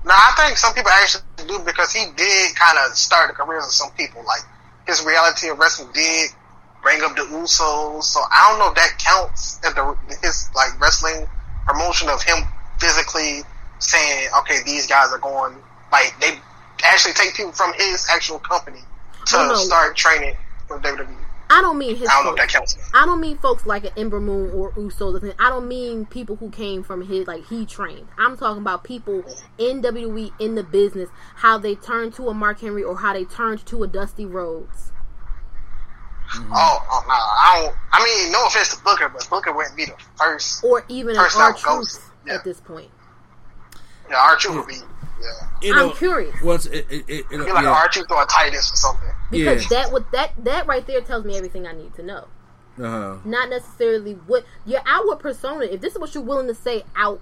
No, 0.05 0.11
I 0.13 0.33
think 0.37 0.59
some 0.59 0.75
people 0.75 0.91
actually 0.91 1.23
do 1.47 1.61
because 1.65 1.93
he 1.93 2.07
did 2.17 2.57
kind 2.57 2.77
of 2.79 2.97
start 2.97 3.29
the 3.29 3.35
careers 3.35 3.65
of 3.67 3.73
some 3.73 3.91
people. 3.93 4.25
Like 4.25 4.41
his 4.87 5.05
reality 5.05 5.49
of 5.49 5.59
wrestling 5.59 5.91
did 5.93 6.31
bring 6.83 7.03
up 7.03 7.17
the 7.17 7.23
Usos, 7.23 8.05
so 8.05 8.21
I 8.21 8.49
don't 8.51 8.59
know 8.59 8.69
if 8.69 8.75
that 8.75 8.99
counts 8.99 9.61
as 9.65 9.75
the 9.75 9.97
his 10.23 10.51
like 10.55 10.79
wrestling 10.81 11.27
promotion 11.67 12.09
of 12.09 12.23
him 12.23 12.39
physically 12.79 13.43
saying, 13.79 14.29
"Okay, 14.41 14.59
these 14.65 14.87
guys 14.87 15.13
are 15.13 15.19
going 15.19 15.57
like 15.91 16.15
they 16.21 16.39
actually 16.83 17.15
take 17.15 17.35
people 17.35 17.53
from 17.53 17.73
his 17.75 18.07
actual 18.11 18.39
company 18.39 18.81
to 19.27 19.37
no. 19.37 19.55
start 19.55 19.97
training 19.97 20.37
for 20.67 20.81
WWE. 20.81 21.17
I 21.51 21.61
don't 21.61 21.77
mean 21.77 21.97
his. 21.97 22.09
I 22.09 22.15
don't 22.15 22.25
know 22.25 22.31
if 22.31 22.39
that 22.39 22.49
counts. 22.49 22.79
I 22.95 23.05
don't 23.05 23.21
mean 23.21 23.37
folks 23.37 23.67
like 23.67 23.85
an 23.85 23.93
Ember 23.95 24.21
Moon 24.21 24.51
or 24.53 24.73
Uso. 24.75 25.15
I 25.39 25.51
don't 25.51 25.69
mean 25.69 26.07
people 26.07 26.37
who 26.37 26.49
came 26.51 26.83
from 26.83 27.07
his 27.07 27.27
like 27.27 27.47
he 27.47 27.67
trained. 27.67 28.09
I'm 28.17 28.39
talking 28.39 28.63
about 28.63 28.85
people 28.85 29.23
in 29.59 29.83
WWE 29.83 30.33
in 30.41 30.55
the 30.55 30.63
business, 30.63 31.11
how 31.37 31.59
they 31.59 31.75
turned 31.75 32.15
to 32.15 32.29
a 32.29 32.35
Mark 32.35 32.61
Henry 32.61 32.83
or 32.83 32.97
how 32.97 33.13
they 33.13 33.27
turned 33.27 33.67
to 33.67 33.83
a 33.83 33.87
Dusty 33.87 34.25
Rhodes. 34.25 34.92
Oh, 36.35 36.87
oh 36.91 37.05
no, 37.07 37.15
I 37.15 37.63
don't. 37.63 37.77
I 37.93 38.05
mean, 38.05 38.33
no 38.33 38.47
offense 38.47 38.75
to 38.75 38.83
Booker, 38.83 39.09
but 39.09 39.29
Booker 39.29 39.53
wouldn't 39.53 39.77
be 39.77 39.85
the 39.87 39.95
first. 40.17 40.65
or 40.65 40.85
even 40.89 41.11
an 41.17 41.23
First 41.23 41.37
R 41.37 41.51
out 41.51 41.63
goes, 41.63 41.93
Truth 41.99 42.11
yeah. 42.27 42.35
at 42.35 42.45
this 42.45 42.61
point. 42.61 42.91
Yeah, 44.11 44.17
R 44.19 44.37
Truth 44.37 44.57
would 44.57 44.67
be. 44.67 44.75
Yeah, 44.75 45.29
You 45.63 45.79
I'm 45.91 45.97
curious. 45.97 46.35
Once 46.43 46.67
it, 46.67 46.87
it, 46.91 47.05
it, 47.07 47.09
it, 47.09 47.25
I 47.41 47.45
feel 47.45 47.55
like 47.55 47.65
yeah, 47.65 47.71
R 47.71 47.89
Truth 47.89 48.11
or 48.11 48.25
Titus 48.27 48.73
or 48.73 48.77
something. 48.77 49.09
Because 49.31 49.71
yeah. 49.71 49.83
that 49.83 49.93
would 49.93 50.05
that 50.13 50.33
that 50.45 50.67
right 50.67 50.87
there 50.87 51.01
tells 51.01 51.25
me 51.25 51.37
everything 51.37 51.67
I 51.67 51.73
need 51.73 51.95
to 51.95 52.03
know. 52.03 52.29
uh-huh. 52.79 53.19
Not 53.25 53.49
necessarily 53.51 54.15
what 54.15 54.45
your 54.67 54.81
outward 54.87 55.19
persona. 55.21 55.65
If 55.67 55.81
this 55.81 55.93
is 55.95 55.99
what 55.99 56.15
you're 56.15 56.25
willing 56.25 56.49
to 56.49 56.55
say 56.55 56.85
out 56.97 57.21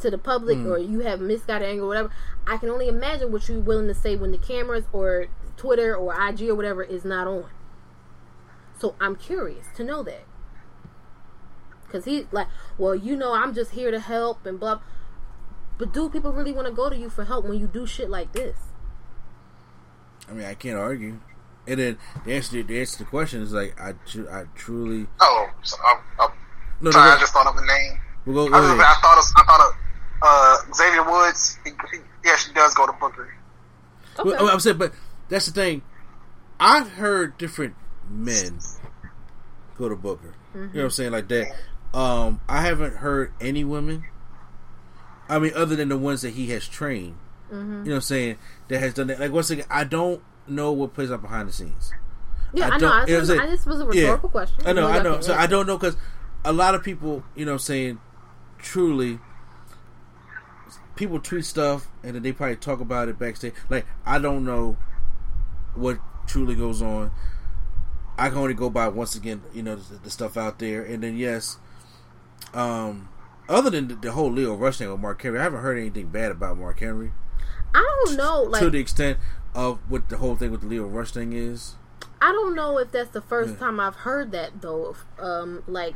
to 0.00 0.10
the 0.10 0.18
public, 0.18 0.58
Mm. 0.58 0.70
or 0.70 0.78
you 0.78 1.00
have 1.00 1.20
misguided 1.20 1.68
anger, 1.68 1.84
or 1.84 1.88
whatever, 1.88 2.10
I 2.46 2.56
can 2.58 2.68
only 2.68 2.88
imagine 2.88 3.32
what 3.32 3.48
you're 3.48 3.60
willing 3.60 3.86
to 3.86 3.94
say 3.94 4.16
when 4.16 4.32
the 4.32 4.38
cameras 4.38 4.84
or 4.92 5.26
Twitter 5.56 5.94
or 5.96 6.12
IG 6.28 6.48
or 6.50 6.54
whatever 6.54 6.82
is 6.82 7.04
not 7.04 7.26
on. 7.26 7.46
So 8.78 8.94
I'm 9.00 9.16
curious 9.16 9.66
to 9.76 9.84
know 9.84 10.02
that. 10.02 10.24
Cause 11.90 12.04
he 12.04 12.26
like, 12.32 12.48
well, 12.78 12.94
you 12.94 13.16
know, 13.16 13.32
I'm 13.32 13.54
just 13.54 13.70
here 13.70 13.90
to 13.90 14.00
help 14.00 14.44
and 14.44 14.58
blah. 14.58 14.80
But 15.78 15.92
do 15.92 16.08
people 16.10 16.32
really 16.32 16.52
want 16.52 16.66
to 16.66 16.72
go 16.72 16.90
to 16.90 16.96
you 16.96 17.08
for 17.08 17.24
help 17.24 17.44
when 17.44 17.58
you 17.58 17.66
do 17.66 17.86
shit 17.86 18.10
like 18.10 18.32
this? 18.32 18.56
I 20.28 20.32
mean, 20.32 20.46
I 20.46 20.54
can't 20.54 20.78
argue. 20.78 21.20
And 21.66 21.80
then 21.80 21.98
the 22.24 22.34
answer, 22.34 22.62
the 22.62 22.80
answer 22.80 22.98
to 22.98 23.04
the 23.04 23.10
question 23.10 23.42
is 23.42 23.52
like, 23.52 23.78
I, 23.80 23.92
tru- 24.06 24.28
I 24.28 24.44
truly. 24.54 25.06
Oh, 25.20 25.48
so, 25.62 25.76
um, 25.86 25.98
um, 26.20 26.32
No, 26.80 26.86
no, 26.86 26.90
sorry, 26.92 27.10
go- 27.10 27.16
I 27.16 27.20
just 27.20 27.32
thought 27.32 27.46
of 27.46 27.56
a 27.56 27.66
name. 27.66 27.98
We'll 28.24 28.48
go, 28.48 28.54
I, 28.54 28.60
go 28.60 28.62
was, 28.62 28.70
ahead. 28.70 28.86
I 28.86 28.94
thought 29.00 29.18
of, 29.18 29.24
I 29.36 29.42
thought 29.44 29.60
of 29.60 29.76
uh, 30.22 30.74
Xavier 30.74 31.04
Woods. 31.04 31.58
He, 31.64 31.70
he, 31.70 31.98
he 32.24 32.30
actually 32.30 32.54
does 32.54 32.74
go 32.74 32.86
to 32.86 32.92
Booker. 32.92 33.34
Okay. 34.18 34.28
Well, 34.28 34.48
I'm 34.48 34.60
saying, 34.60 34.78
but 34.78 34.92
that's 35.28 35.46
the 35.46 35.52
thing. 35.52 35.82
I've 36.58 36.92
heard 36.92 37.36
different 37.36 37.74
men 38.10 38.58
go 39.78 39.88
to 39.88 39.96
Booker. 39.96 40.34
You 40.54 40.60
know 40.60 40.68
what 40.72 40.82
I'm 40.84 40.90
saying, 40.90 41.12
like 41.12 41.28
that. 41.28 41.46
Um, 41.92 42.40
I 42.48 42.62
haven't 42.62 42.96
heard 42.96 43.32
any 43.40 43.64
women. 43.64 44.04
I 45.28 45.38
mean, 45.38 45.52
other 45.54 45.76
than 45.76 45.88
the 45.88 45.98
ones 45.98 46.22
that 46.22 46.30
he 46.30 46.48
has 46.50 46.66
trained. 46.68 47.16
You 47.50 47.56
know 47.58 47.82
what 47.84 47.94
I'm 47.94 48.00
saying? 48.00 48.36
That 48.68 48.80
has 48.80 48.94
done 48.94 49.06
that. 49.06 49.20
Like 49.20 49.30
once 49.32 49.50
again, 49.50 49.66
I 49.70 49.84
don't 49.84 50.20
know 50.48 50.72
what 50.72 50.94
plays 50.94 51.10
out 51.12 51.22
behind 51.22 51.48
the 51.48 51.52
scenes. 51.52 51.92
yeah, 52.52 52.68
I 52.70 52.74
I, 52.74 52.78
know. 52.78 52.88
I, 52.88 53.06
you 53.06 53.12
know 53.14 53.18
I'm 53.20 53.26
saying? 53.26 53.40
I 53.40 53.46
just 53.46 53.66
was 53.66 53.80
a 53.80 53.84
Yeah. 53.84 54.02
rhetorical 54.02 54.28
question. 54.30 54.66
I 54.66 54.72
know, 54.72 54.86
I 54.88 55.02
know. 55.02 55.20
So 55.20 55.34
I 55.34 55.46
don't 55.46 55.66
know 55.66 55.76
because 55.78 55.96
a 56.44 56.52
lot 56.52 56.74
of 56.74 56.82
people, 56.82 57.22
you 57.36 57.44
know, 57.44 57.52
what 57.52 57.56
I'm 57.56 57.58
saying 57.60 58.00
truly, 58.58 59.20
people 60.96 61.20
tweet 61.20 61.44
stuff 61.44 61.88
and 62.02 62.14
then 62.16 62.22
they 62.22 62.32
probably 62.32 62.56
talk 62.56 62.80
about 62.80 63.08
it 63.08 63.18
backstage. 63.18 63.54
Like 63.68 63.86
I 64.04 64.18
don't 64.18 64.44
know 64.44 64.76
what 65.74 65.98
truly 66.26 66.54
goes 66.54 66.82
on. 66.82 67.10
I 68.18 68.28
can 68.28 68.38
only 68.38 68.54
go 68.54 68.70
by 68.70 68.88
once 68.88 69.14
again, 69.14 69.42
you 69.52 69.62
know, 69.62 69.76
the, 69.76 69.96
the 69.96 70.10
stuff 70.10 70.36
out 70.36 70.58
there, 70.58 70.82
and 70.82 71.02
then 71.02 71.16
yes, 71.16 71.58
um, 72.54 73.08
other 73.48 73.70
than 73.70 73.88
the, 73.88 73.94
the 73.94 74.12
whole 74.12 74.30
Lio 74.30 74.54
Rush 74.54 74.78
thing 74.78 74.90
with 74.90 75.00
Mark 75.00 75.22
Henry, 75.22 75.38
I 75.38 75.42
haven't 75.42 75.60
heard 75.60 75.78
anything 75.78 76.08
bad 76.08 76.30
about 76.30 76.58
Mark 76.58 76.80
Henry 76.80 77.12
I 77.74 78.04
don't 78.04 78.16
know. 78.16 78.42
Like 78.42 78.62
to 78.62 78.70
the 78.70 78.78
extent 78.78 79.18
of 79.54 79.78
what 79.90 80.08
the 80.08 80.16
whole 80.16 80.36
thing 80.36 80.50
with 80.50 80.62
the 80.62 80.66
Lio 80.66 80.86
Rush 80.86 81.12
thing 81.12 81.32
is. 81.32 81.74
I 82.20 82.32
don't 82.32 82.54
know 82.54 82.78
if 82.78 82.90
that's 82.92 83.10
the 83.10 83.20
first 83.20 83.58
time 83.58 83.78
I've 83.78 83.96
heard 83.96 84.32
that 84.32 84.62
though. 84.62 84.96
Um, 85.18 85.62
like 85.66 85.94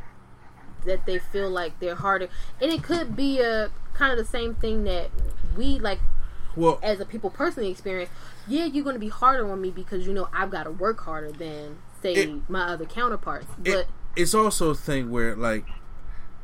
that 0.85 1.05
they 1.05 1.19
feel 1.19 1.49
like 1.49 1.79
they're 1.79 1.95
harder, 1.95 2.29
and 2.61 2.71
it 2.71 2.83
could 2.83 3.15
be 3.15 3.39
a 3.39 3.71
kind 3.93 4.11
of 4.11 4.17
the 4.17 4.29
same 4.29 4.55
thing 4.55 4.83
that 4.83 5.09
we 5.57 5.79
like 5.79 5.99
Well, 6.55 6.79
as 6.83 6.99
a 6.99 7.05
people 7.05 7.31
personally 7.31 7.71
experience. 7.71 8.11
Yeah, 8.47 8.65
you're 8.65 8.83
going 8.83 8.95
to 8.95 8.99
be 8.99 9.09
harder 9.09 9.51
on 9.51 9.61
me 9.61 9.71
because 9.71 10.05
you 10.05 10.13
know 10.13 10.29
I've 10.31 10.51
got 10.51 10.63
to 10.63 10.71
work 10.71 11.01
harder 11.01 11.31
than 11.31 11.79
say 12.01 12.13
It- 12.13 12.49
my 12.49 12.63
other 12.63 12.85
counterparts. 12.85 13.47
But 13.57 13.67
it, 13.71 13.87
it's 14.15 14.33
also 14.33 14.69
a 14.69 14.75
thing 14.75 15.11
where 15.11 15.35
like 15.35 15.65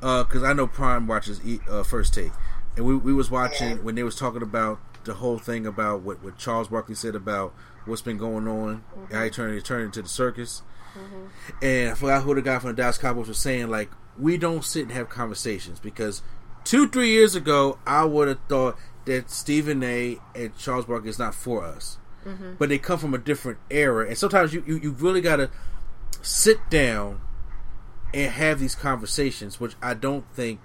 uh, 0.02 0.24
because 0.24 0.44
I 0.44 0.54
know 0.54 0.68
Prime 0.68 1.08
watches 1.08 1.42
e- 1.46 1.60
uh, 1.70 1.84
First 1.84 2.14
Take, 2.14 2.32
and 2.76 2.86
we 2.86 2.96
we 2.96 3.14
was 3.14 3.32
watching 3.32 3.84
when 3.84 3.96
they 3.96 4.04
was 4.04 4.16
talking 4.16 4.42
about 4.42 4.80
the 5.04 5.16
whole 5.16 5.40
thing 5.40 5.66
about 5.66 6.02
what 6.02 6.24
what 6.24 6.38
Charles 6.38 6.68
Barkley 6.68 6.96
said 6.96 7.16
about 7.16 7.54
what's 7.86 8.02
been 8.02 8.18
going 8.18 8.48
on, 8.48 8.84
mm-hmm. 8.96 9.14
how 9.14 9.24
he 9.24 9.30
turned 9.30 9.56
he 9.56 9.62
turned 9.62 9.86
into 9.86 10.02
the 10.02 10.10
circus, 10.10 10.62
mm-hmm. 10.94 11.64
and 11.64 11.92
I 11.92 11.94
forgot 11.96 12.24
who 12.24 12.36
the 12.36 12.42
guy 12.42 12.60
from 12.60 12.72
the 12.72 12.76
Dallas 12.76 12.98
Cowboys 12.98 13.28
was 13.28 13.40
saying 13.40 13.70
like 13.70 13.90
we 14.20 14.38
don't 14.38 14.64
sit 14.64 14.84
and 14.84 14.92
have 14.92 15.10
conversations 15.10 15.80
because 15.80 16.22
two 16.64 16.88
three 16.88 17.10
years 17.10 17.36
ago 17.36 17.80
I 17.88 18.06
would 18.06 18.28
have 18.28 18.40
thought 18.48 18.78
that 19.06 19.32
Stephen 19.32 19.84
A. 19.84 20.20
and 20.36 20.56
Charles 20.58 20.86
Barkley 20.86 21.10
is 21.10 21.20
not 21.20 21.34
for 21.34 21.64
us. 21.64 21.98
But 22.60 22.70
they 22.70 22.78
come 22.78 23.00
from 23.00 23.14
a 23.14 23.18
different 23.18 23.60
era, 23.70 24.08
and 24.08 24.18
sometimes 24.18 24.54
you, 24.54 24.64
you, 24.68 24.78
you 24.78 24.92
really 24.92 25.22
got 25.22 25.38
to 25.38 25.50
sit 26.22 26.58
down 26.70 27.22
and 28.14 28.32
have 28.32 28.60
these 28.60 28.76
conversations, 28.76 29.60
which 29.60 29.76
I 29.82 29.94
don't 29.94 30.26
think 30.34 30.60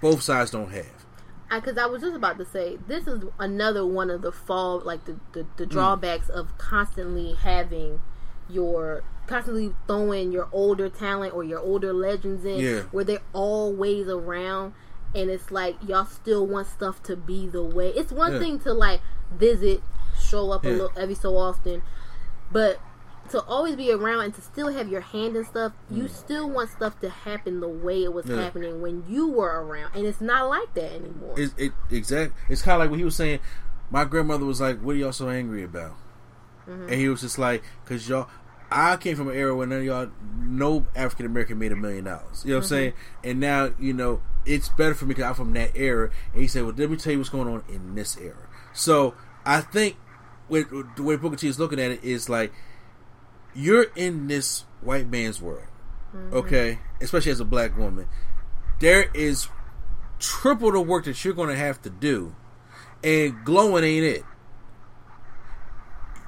both 0.00 0.22
sides 0.22 0.50
don't 0.50 0.70
have. 0.70 1.04
because 1.50 1.76
I, 1.78 1.86
was 1.86 2.02
just 2.02 2.14
about 2.14 2.38
to 2.38 2.44
say 2.44 2.78
this 2.86 3.06
is 3.06 3.24
another 3.38 3.84
one 3.86 4.10
of 4.10 4.22
the 4.22 4.30
fall 4.32 4.80
like 4.80 5.04
the 5.06 5.18
the, 5.32 5.46
the 5.56 5.64
Mm. 5.66 5.70
drawbacks 5.70 6.28
of 6.28 6.56
constantly 6.58 7.34
having 7.34 8.00
your 8.48 9.02
constantly 9.26 9.74
throwing 9.86 10.30
your 10.32 10.48
older 10.52 10.88
talent 10.88 11.34
or 11.34 11.42
your 11.44 11.58
older 11.58 11.92
legends 11.92 12.44
in 12.44 12.60
Yeah. 12.60 12.80
where 12.92 13.04
they're 13.04 13.22
always 13.32 14.08
around 14.08 14.72
and 15.14 15.30
it's 15.30 15.50
like 15.50 15.76
y'all 15.86 16.04
still 16.06 16.46
want 16.46 16.66
stuff 16.66 17.02
to 17.04 17.16
be 17.16 17.46
the 17.46 17.62
way 17.62 17.88
it's 17.90 18.12
one 18.12 18.34
Yeah. 18.34 18.38
thing 18.38 18.58
to 18.60 18.72
like 18.72 19.00
visit 19.32 19.82
show 20.18 20.50
up 20.52 20.64
a 20.64 20.68
little 20.68 20.92
every 20.96 21.14
so 21.14 21.36
often 21.36 21.82
but 22.50 22.80
to 23.30 23.42
always 23.42 23.76
be 23.76 23.92
around 23.92 24.24
and 24.24 24.34
to 24.34 24.40
still 24.40 24.68
have 24.72 24.88
your 24.88 25.02
hand 25.02 25.36
in 25.36 25.44
stuff, 25.44 25.72
you 25.90 26.08
still 26.08 26.48
want 26.48 26.70
stuff 26.70 26.98
to 27.00 27.10
happen 27.10 27.60
the 27.60 27.68
way 27.68 28.02
it 28.02 28.14
was 28.14 28.24
Mm. 28.24 28.36
Yeah. 28.36 28.42
happening 28.42 28.80
when 28.80 29.04
you 29.06 29.28
were 29.28 29.62
around, 29.62 29.90
and 29.94 30.06
it's 30.06 30.22
not 30.22 30.48
like 30.48 30.72
that 30.72 30.90
anymore. 30.94 31.34
It, 31.38 31.50
it 31.58 31.72
exact. 31.90 32.32
It's 32.48 32.62
kind 32.62 32.76
of 32.76 32.78
like 32.80 32.88
what 32.90 32.98
he 32.98 33.04
was 33.04 33.16
saying. 33.16 33.40
My 33.90 34.06
grandmother 34.06 34.46
was 34.46 34.62
like, 34.62 34.80
"What 34.80 34.94
are 34.96 34.98
y'all 34.98 35.12
so 35.12 35.28
angry 35.28 35.62
about?" 35.62 35.96
And 36.66 36.90
he 36.94 37.06
was 37.10 37.20
just 37.20 37.38
like, 37.38 37.62
"Cause 37.84 38.08
y'all." 38.08 38.28
I 38.70 38.96
came 38.96 39.14
from 39.16 39.28
an 39.28 39.34
era 39.34 39.54
where 39.54 39.66
none 39.66 39.78
of 39.80 39.84
y'all, 39.84 40.10
no 40.38 40.86
African 40.96 41.26
American 41.26 41.58
made 41.58 41.72
a 41.72 41.76
million 41.76 42.04
dollars. 42.04 42.44
You 42.46 42.52
know 42.52 42.58
what 42.58 42.64
I'm 42.64 42.68
saying? 42.68 42.92
And 43.24 43.40
now, 43.40 43.72
you 43.78 43.92
know, 43.94 44.20
it's 44.46 44.68
better 44.70 44.94
for 44.94 45.04
me 45.04 45.10
because 45.14 45.24
I'm 45.24 45.34
from 45.34 45.52
that 45.54 45.72
era. 45.74 46.10
And 46.32 46.40
he 46.42 46.48
said, 46.48 46.64
well, 46.64 46.74
let 46.76 46.90
me 46.90 46.96
tell 46.96 47.12
you 47.12 47.18
what's 47.18 47.30
going 47.30 47.48
on 47.48 47.62
in 47.68 47.94
this 47.94 48.16
era. 48.18 48.46
So 48.74 49.14
I 49.46 49.62
think 49.62 49.96
with, 50.48 50.70
with 50.70 50.96
the 50.96 51.02
way 51.02 51.16
Booker 51.16 51.36
T 51.36 51.48
is 51.48 51.58
looking 51.58 51.80
at 51.80 51.90
it 51.90 52.04
is 52.04 52.28
like, 52.28 52.52
you're 53.54 53.86
in 53.96 54.28
this 54.28 54.64
white 54.80 55.08
man's 55.08 55.40
world, 55.40 55.66
mm-hmm. 56.14 56.36
okay? 56.36 56.78
Especially 57.00 57.32
as 57.32 57.40
a 57.40 57.44
black 57.44 57.76
woman. 57.76 58.06
There 58.80 59.10
is 59.14 59.48
triple 60.18 60.72
the 60.72 60.80
work 60.80 61.04
that 61.04 61.24
you're 61.24 61.34
going 61.34 61.48
to 61.48 61.56
have 61.56 61.80
to 61.82 61.90
do, 61.90 62.34
and 63.02 63.44
glowing 63.44 63.84
ain't 63.84 64.04
it. 64.04 64.24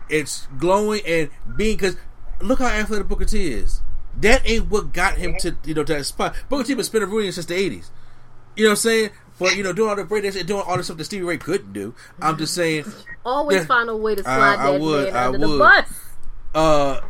It's 0.08 0.48
glowing 0.58 1.02
and 1.06 1.30
being 1.56 1.76
because 1.76 1.96
look 2.40 2.58
how 2.58 2.66
athletic 2.66 3.08
Booker 3.08 3.24
T 3.24 3.52
is. 3.52 3.80
That 4.16 4.42
ain't 4.48 4.68
what 4.68 4.92
got 4.92 5.18
him 5.18 5.36
to 5.40 5.56
you 5.64 5.74
know 5.74 5.84
to 5.84 5.94
that 5.94 6.04
spot. 6.04 6.34
Booker 6.48 6.64
T 6.64 6.72
has 6.72 6.76
been 6.76 6.84
spinning 6.84 7.08
brilliant 7.08 7.34
since 7.34 7.46
the 7.46 7.54
'80s. 7.54 7.90
You 8.56 8.64
know 8.64 8.70
what 8.70 8.72
I'm 8.72 8.76
saying? 8.76 9.10
But 9.40 9.56
you 9.56 9.62
know, 9.64 9.72
doing 9.72 9.88
all 9.90 9.96
the 9.96 10.04
breakdance 10.04 10.38
and 10.38 10.46
doing 10.46 10.62
all 10.66 10.76
the 10.76 10.84
stuff 10.84 10.98
that 10.98 11.04
Stevie 11.04 11.24
Ray 11.24 11.38
couldn't 11.38 11.72
do. 11.72 11.94
I'm 12.22 12.36
just 12.38 12.54
saying. 12.54 12.84
Always 13.24 13.60
Yeah. 13.62 13.64
find 13.64 13.88
a 13.88 13.96
way 13.96 14.14
to 14.14 14.22
slide 14.22 14.58
I 14.58 14.72
that 14.72 14.80
would, 14.80 15.04
man 15.12 15.16
I 15.16 15.26
under 15.26 15.38
the 15.38 15.58
bus. 15.58 15.86
Uh, 16.54 17.00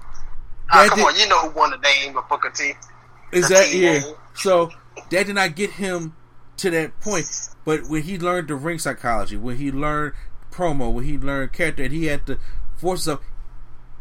Ah, 0.72 0.86
come 0.88 0.98
did- 0.98 1.06
on, 1.06 1.16
you 1.16 1.28
know 1.28 1.40
who 1.40 1.50
won 1.50 1.70
the 1.72 1.78
name 1.78 2.16
of 2.16 2.28
Booker 2.28 2.50
T? 2.50 2.74
Is 3.32 3.48
The 3.48 3.54
that 3.54 3.66
team 3.66 3.82
yeah? 3.82 3.98
name. 3.98 4.14
So 4.34 4.70
that 5.10 5.26
did 5.26 5.34
not 5.34 5.56
get 5.56 5.70
him 5.70 6.14
to 6.58 6.70
that 6.70 7.00
point. 7.00 7.26
But 7.64 7.88
when 7.88 8.02
he 8.02 8.16
learned 8.18 8.48
the 8.48 8.54
ring 8.54 8.78
psychology, 8.78 9.36
when 9.36 9.56
he 9.56 9.72
learned 9.72 10.12
promo, 10.52 10.92
when 10.92 11.04
he 11.04 11.18
learned 11.18 11.52
character, 11.52 11.82
and 11.82 11.92
he 11.92 12.06
had 12.06 12.24
to 12.26 12.38
force 12.76 13.04
himself 13.04 13.24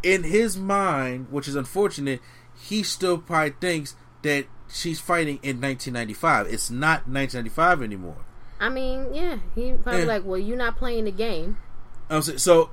in 0.03 0.23
his 0.23 0.56
mind, 0.57 1.27
which 1.31 1.47
is 1.47 1.56
unfortunate, 1.56 2.22
he 2.56 2.84
still 2.84 3.18
probably 3.18 3.56
thinks 3.60 3.95
that 4.22 4.45
she's 4.71 4.99
fighting 4.99 5.39
in 5.43 5.59
1995. 5.61 6.47
It's 6.47 6.69
not 6.69 7.07
1995 7.07 7.81
anymore. 7.81 8.17
I 8.59 8.69
mean, 8.69 9.13
yeah, 9.13 9.37
he 9.55 9.73
probably 9.73 10.01
Yeah. 10.01 10.07
like, 10.07 10.25
well, 10.25 10.37
you're 10.39 10.57
not 10.57 10.77
playing 10.77 11.05
the 11.05 11.11
game. 11.11 11.57
I'm 12.09 12.21
saying, 12.21 12.39
so 12.39 12.71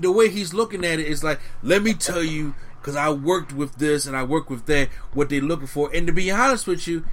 the 0.00 0.10
way 0.12 0.28
he's 0.28 0.54
looking 0.54 0.84
at 0.84 0.98
it 0.98 1.06
is 1.06 1.22
like, 1.22 1.40
let 1.62 1.82
me 1.82 1.92
tell 1.94 2.22
you, 2.22 2.54
because 2.80 2.96
I 2.96 3.10
worked 3.10 3.52
with 3.52 3.76
this 3.76 4.06
and 4.06 4.16
I 4.16 4.22
worked 4.22 4.48
with 4.50 4.66
that, 4.66 4.88
what 5.12 5.28
they're 5.28 5.40
looking 5.40 5.66
for. 5.66 5.90
And 5.94 6.06
to 6.06 6.12
be 6.12 6.30
honest 6.30 6.66
with 6.66 6.86
you, 6.88 7.04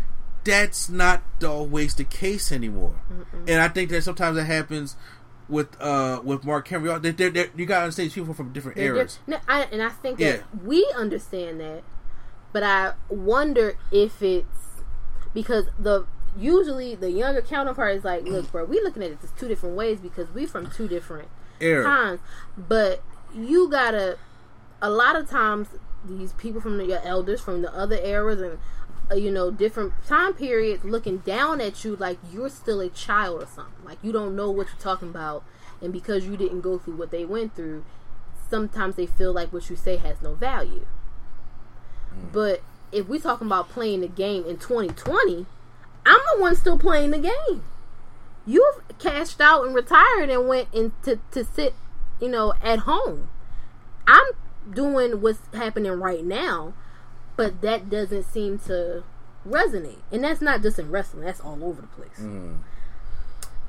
that's 0.43 0.89
not 0.89 1.23
always 1.45 1.95
the 1.95 2.03
case 2.03 2.51
anymore. 2.51 2.95
And 3.47 3.61
I 3.61 3.67
think 3.69 3.89
that 3.91 4.03
sometimes 4.03 4.35
that 4.37 4.45
happens 4.45 4.95
with 5.49 5.79
uh 5.81 6.21
with 6.23 6.45
Mark 6.45 6.67
Henry. 6.69 6.87
They're, 6.99 7.11
they're, 7.11 7.29
they're, 7.29 7.47
you 7.55 7.65
gotta 7.65 7.83
understand 7.83 8.11
people 8.13 8.33
from 8.33 8.53
different 8.53 8.77
eras. 8.77 9.19
no, 9.27 9.37
I, 9.47 9.63
and 9.71 9.81
I 9.83 9.89
think 9.89 10.17
that 10.19 10.37
Yeah. 10.39 10.41
we 10.63 10.85
understand 10.97 11.59
that, 11.59 11.83
but 12.53 12.63
I 12.63 12.93
wonder 13.09 13.75
if 13.91 14.21
it's 14.21 14.81
because 15.33 15.65
the 15.77 16.05
usually 16.37 16.95
the 16.95 17.11
younger 17.11 17.41
counterpart 17.41 17.95
is 17.95 18.03
like, 18.03 18.23
look, 18.23 18.51
bro, 18.51 18.65
we 18.65 18.79
looking 18.81 19.03
at 19.03 19.11
it 19.11 19.21
just 19.21 19.37
two 19.37 19.47
different 19.47 19.75
ways 19.75 19.99
because 19.99 20.31
we 20.31 20.45
from 20.45 20.69
two 20.69 20.87
different 20.87 21.27
Era. 21.59 21.83
times. 21.83 22.19
But 22.57 23.03
you 23.35 23.69
gotta, 23.69 24.17
a 24.81 24.89
lot 24.89 25.15
of 25.15 25.29
times, 25.29 25.69
these 26.05 26.33
people 26.33 26.61
from 26.61 26.77
the, 26.77 26.85
your 26.85 27.01
elders 27.03 27.41
from 27.41 27.61
the 27.61 27.73
other 27.73 27.95
eras 27.95 28.41
and 28.41 28.59
uh, 29.09 29.15
you 29.15 29.31
know 29.31 29.49
different 29.49 29.93
time 30.05 30.33
periods 30.33 30.83
looking 30.83 31.19
down 31.19 31.61
at 31.61 31.85
you 31.85 31.95
like 31.95 32.17
you're 32.31 32.49
still 32.49 32.81
a 32.81 32.89
child 32.89 33.41
or 33.41 33.47
something. 33.47 33.85
Like 33.85 33.97
you 34.01 34.11
don't 34.11 34.35
know 34.35 34.51
what 34.51 34.67
you're 34.67 34.77
talking 34.77 35.09
about, 35.09 35.43
and 35.81 35.91
because 35.91 36.25
you 36.25 36.37
didn't 36.37 36.61
go 36.61 36.77
through 36.77 36.97
what 36.97 37.11
they 37.11 37.25
went 37.25 37.55
through, 37.55 37.83
sometimes 38.49 38.95
they 38.95 39.05
feel 39.05 39.33
like 39.33 39.51
what 39.51 39.69
you 39.69 39.75
say 39.75 39.97
has 39.97 40.21
no 40.21 40.35
value. 40.35 40.85
Mm. 42.13 42.31
But 42.31 42.61
if 42.91 43.07
we're 43.07 43.19
talking 43.19 43.47
about 43.47 43.69
playing 43.69 44.01
the 44.01 44.07
game 44.07 44.45
in 44.45 44.57
2020, 44.57 45.45
I'm 46.05 46.19
the 46.35 46.41
one 46.41 46.55
still 46.55 46.77
playing 46.77 47.11
the 47.11 47.19
game. 47.19 47.63
You've 48.45 48.81
cashed 48.99 49.39
out 49.39 49.65
and 49.65 49.73
retired 49.73 50.29
and 50.29 50.47
went 50.47 50.67
in 50.73 50.91
to, 51.03 51.19
to 51.31 51.45
sit, 51.45 51.73
you 52.19 52.29
know, 52.29 52.53
at 52.61 52.79
home. 52.79 53.29
I'm 54.05 54.25
doing 54.69 55.21
what's 55.21 55.39
happening 55.53 55.93
right 55.93 56.23
now, 56.23 56.73
but 57.37 57.61
that 57.61 57.89
doesn't 57.89 58.23
seem 58.23 58.59
to 58.59 59.03
resonate. 59.47 59.99
And 60.11 60.23
that's 60.23 60.41
not 60.41 60.61
just 60.61 60.77
in 60.77 60.91
wrestling, 60.91 61.23
that's 61.23 61.39
all 61.39 61.63
over 61.63 61.81
the 61.81 61.87
place. 61.87 62.19
Mm. 62.19 62.59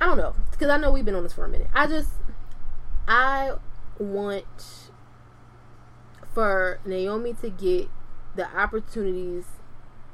I 0.01 0.07
don't 0.07 0.19
know, 0.19 0.35
because 0.51 0.69
I 0.69 0.77
know 0.77 0.91
we've 0.91 1.05
been 1.05 1.15
on 1.15 1.23
this 1.23 1.33
for 1.33 1.45
a 1.45 1.49
minute. 1.49 1.69
I 1.73 1.87
just, 1.87 2.11
I 3.07 3.53
want 3.99 4.45
for 6.33 6.81
Naomi 6.85 7.35
to 7.35 7.49
get 7.49 7.89
the 8.35 8.47
opportunities 8.57 9.45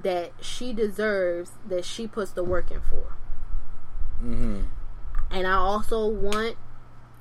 that 0.03 0.33
she 0.41 0.73
deserves 0.73 1.53
that 1.67 1.85
she 1.85 2.07
puts 2.07 2.33
the 2.33 2.45
work 2.45 2.71
in 2.71 2.81
for. 2.81 3.15
Mm-hmm. 4.23 4.63
And 5.31 5.47
I 5.47 5.53
also 5.53 6.07
want 6.07 6.57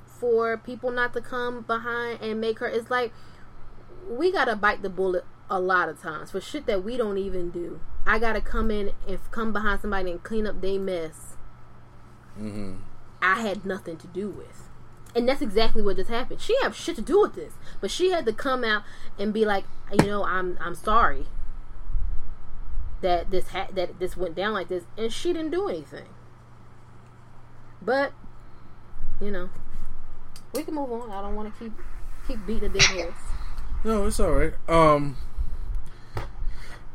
for 0.06 0.56
people 0.56 0.90
not 0.90 1.12
to 1.14 1.20
come 1.20 1.62
behind 1.62 2.20
and 2.20 2.40
make 2.40 2.58
her. 2.58 2.66
It's 2.66 2.90
like 2.90 3.12
we 4.08 4.32
gotta 4.32 4.56
bite 4.56 4.82
the 4.82 4.90
bullet 4.90 5.24
a 5.48 5.60
lot 5.60 5.88
of 5.88 6.00
times 6.00 6.30
for 6.30 6.40
shit 6.40 6.66
that 6.66 6.84
we 6.84 6.96
don't 6.96 7.18
even 7.18 7.50
do. 7.50 7.80
I 8.06 8.18
gotta 8.18 8.40
come 8.40 8.70
in 8.70 8.92
and 9.06 9.18
come 9.30 9.52
behind 9.52 9.80
somebody 9.80 10.10
and 10.10 10.22
clean 10.22 10.46
up 10.46 10.60
their 10.60 10.78
mess. 10.78 11.36
Mm-hmm. 12.38 12.76
I 13.22 13.40
had 13.40 13.64
nothing 13.64 13.96
to 13.98 14.06
do 14.06 14.28
with. 14.30 14.69
And 15.14 15.28
that's 15.28 15.42
exactly 15.42 15.82
what 15.82 15.96
just 15.96 16.10
happened. 16.10 16.40
She 16.40 16.56
have 16.62 16.76
shit 16.76 16.96
to 16.96 17.02
do 17.02 17.20
with 17.20 17.34
this, 17.34 17.54
but 17.80 17.90
she 17.90 18.10
had 18.10 18.24
to 18.26 18.32
come 18.32 18.62
out 18.62 18.84
and 19.18 19.32
be 19.32 19.44
like, 19.44 19.64
you 19.92 20.06
know, 20.06 20.24
I'm 20.24 20.56
I'm 20.60 20.74
sorry 20.74 21.26
that 23.00 23.30
this 23.30 23.48
ha- 23.48 23.68
that 23.74 23.98
this 23.98 24.16
went 24.16 24.34
down 24.34 24.52
like 24.52 24.68
this, 24.68 24.84
and 24.96 25.12
she 25.12 25.32
didn't 25.32 25.50
do 25.50 25.68
anything. 25.68 26.08
But 27.82 28.12
you 29.20 29.30
know, 29.30 29.50
we 30.54 30.62
can 30.62 30.74
move 30.74 30.92
on. 30.92 31.10
I 31.10 31.22
don't 31.22 31.34
want 31.34 31.52
to 31.52 31.58
keep 31.58 31.72
keep 32.28 32.46
beating 32.46 32.70
a 32.70 32.72
dead 32.72 32.82
horse. 32.82 33.14
No, 33.82 34.06
it's 34.06 34.20
all 34.20 34.32
right. 34.32 34.52
Um, 34.68 35.16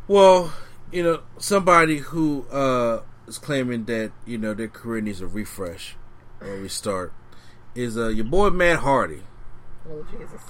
well, 0.08 0.54
you 0.92 1.04
know, 1.04 1.22
somebody 1.38 1.98
who 1.98 2.46
uh 2.50 3.02
is 3.28 3.40
claiming 3.40 3.86
that 3.86 4.12
you 4.26 4.38
know 4.38 4.54
their 4.54 4.68
career 4.68 5.02
needs 5.02 5.22
a 5.22 5.28
refresh 5.28 5.96
or 6.40 6.48
restart 6.48 7.12
is 7.76 7.98
uh 7.98 8.08
your 8.08 8.26
boy 8.26 8.50
Matt 8.50 8.80
Hardy. 8.80 9.22
Oh 9.88 10.06
Jesus! 10.12 10.42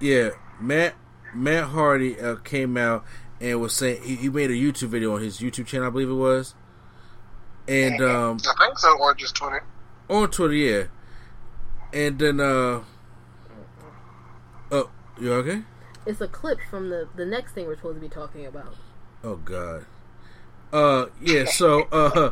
Yeah, 0.00 0.30
Matt 0.60 0.94
Matt 1.34 1.64
Hardy 1.64 2.18
uh, 2.20 2.36
came 2.36 2.76
out 2.76 3.04
and 3.40 3.60
was 3.60 3.72
saying 3.72 4.02
he, 4.02 4.16
he 4.16 4.28
made 4.28 4.50
a 4.50 4.54
YouTube 4.54 4.88
video 4.88 5.14
on 5.14 5.22
his 5.22 5.38
YouTube 5.38 5.66
channel, 5.66 5.86
I 5.86 5.90
believe 5.90 6.10
it 6.10 6.14
was, 6.14 6.54
and 7.68 8.00
um 8.00 8.38
I 8.58 8.66
think 8.66 8.78
so, 8.78 8.98
or 8.98 9.14
just 9.14 9.34
Twitter. 9.34 9.64
on 10.10 10.30
Twitter, 10.30 10.54
yeah, 10.54 10.84
and 11.92 12.18
then 12.18 12.40
uh 12.40 12.82
oh, 14.70 14.90
you 15.20 15.32
okay? 15.34 15.62
It's 16.04 16.20
a 16.20 16.28
clip 16.28 16.58
from 16.70 16.88
the 16.90 17.08
the 17.16 17.26
next 17.26 17.52
thing 17.52 17.66
we're 17.66 17.76
supposed 17.76 17.96
to 17.96 18.00
be 18.00 18.08
talking 18.08 18.46
about. 18.46 18.74
Oh 19.24 19.36
God. 19.36 19.86
Uh 20.72 21.06
yeah, 21.20 21.44
so 21.44 21.82
uh 21.92 22.30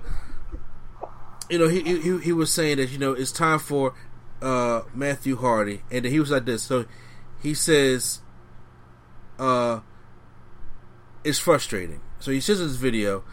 you 1.51 1.59
know, 1.59 1.69
he 1.69 1.81
he 2.01 2.19
he 2.19 2.33
was 2.33 2.53
saying 2.53 2.77
that, 2.79 2.91
you 2.91 2.99
know, 2.99 3.13
it's 3.13 3.33
time 3.33 3.59
for 3.59 3.95
uh 4.45 4.83
Matthew 4.95 5.37
Hardy 5.37 5.83
and 5.91 6.05
then 6.05 6.13
he 6.13 6.21
was 6.21 6.31
like 6.31 6.45
this. 6.45 6.63
So 6.63 6.85
he 7.43 7.55
says 7.55 8.21
uh 9.39 9.81
it's 11.25 11.39
frustrating. 11.39 12.01
So 12.21 12.31
he 12.31 12.41
says 12.41 12.61
in 12.61 12.69
this 12.69 12.77
video, 12.77 13.25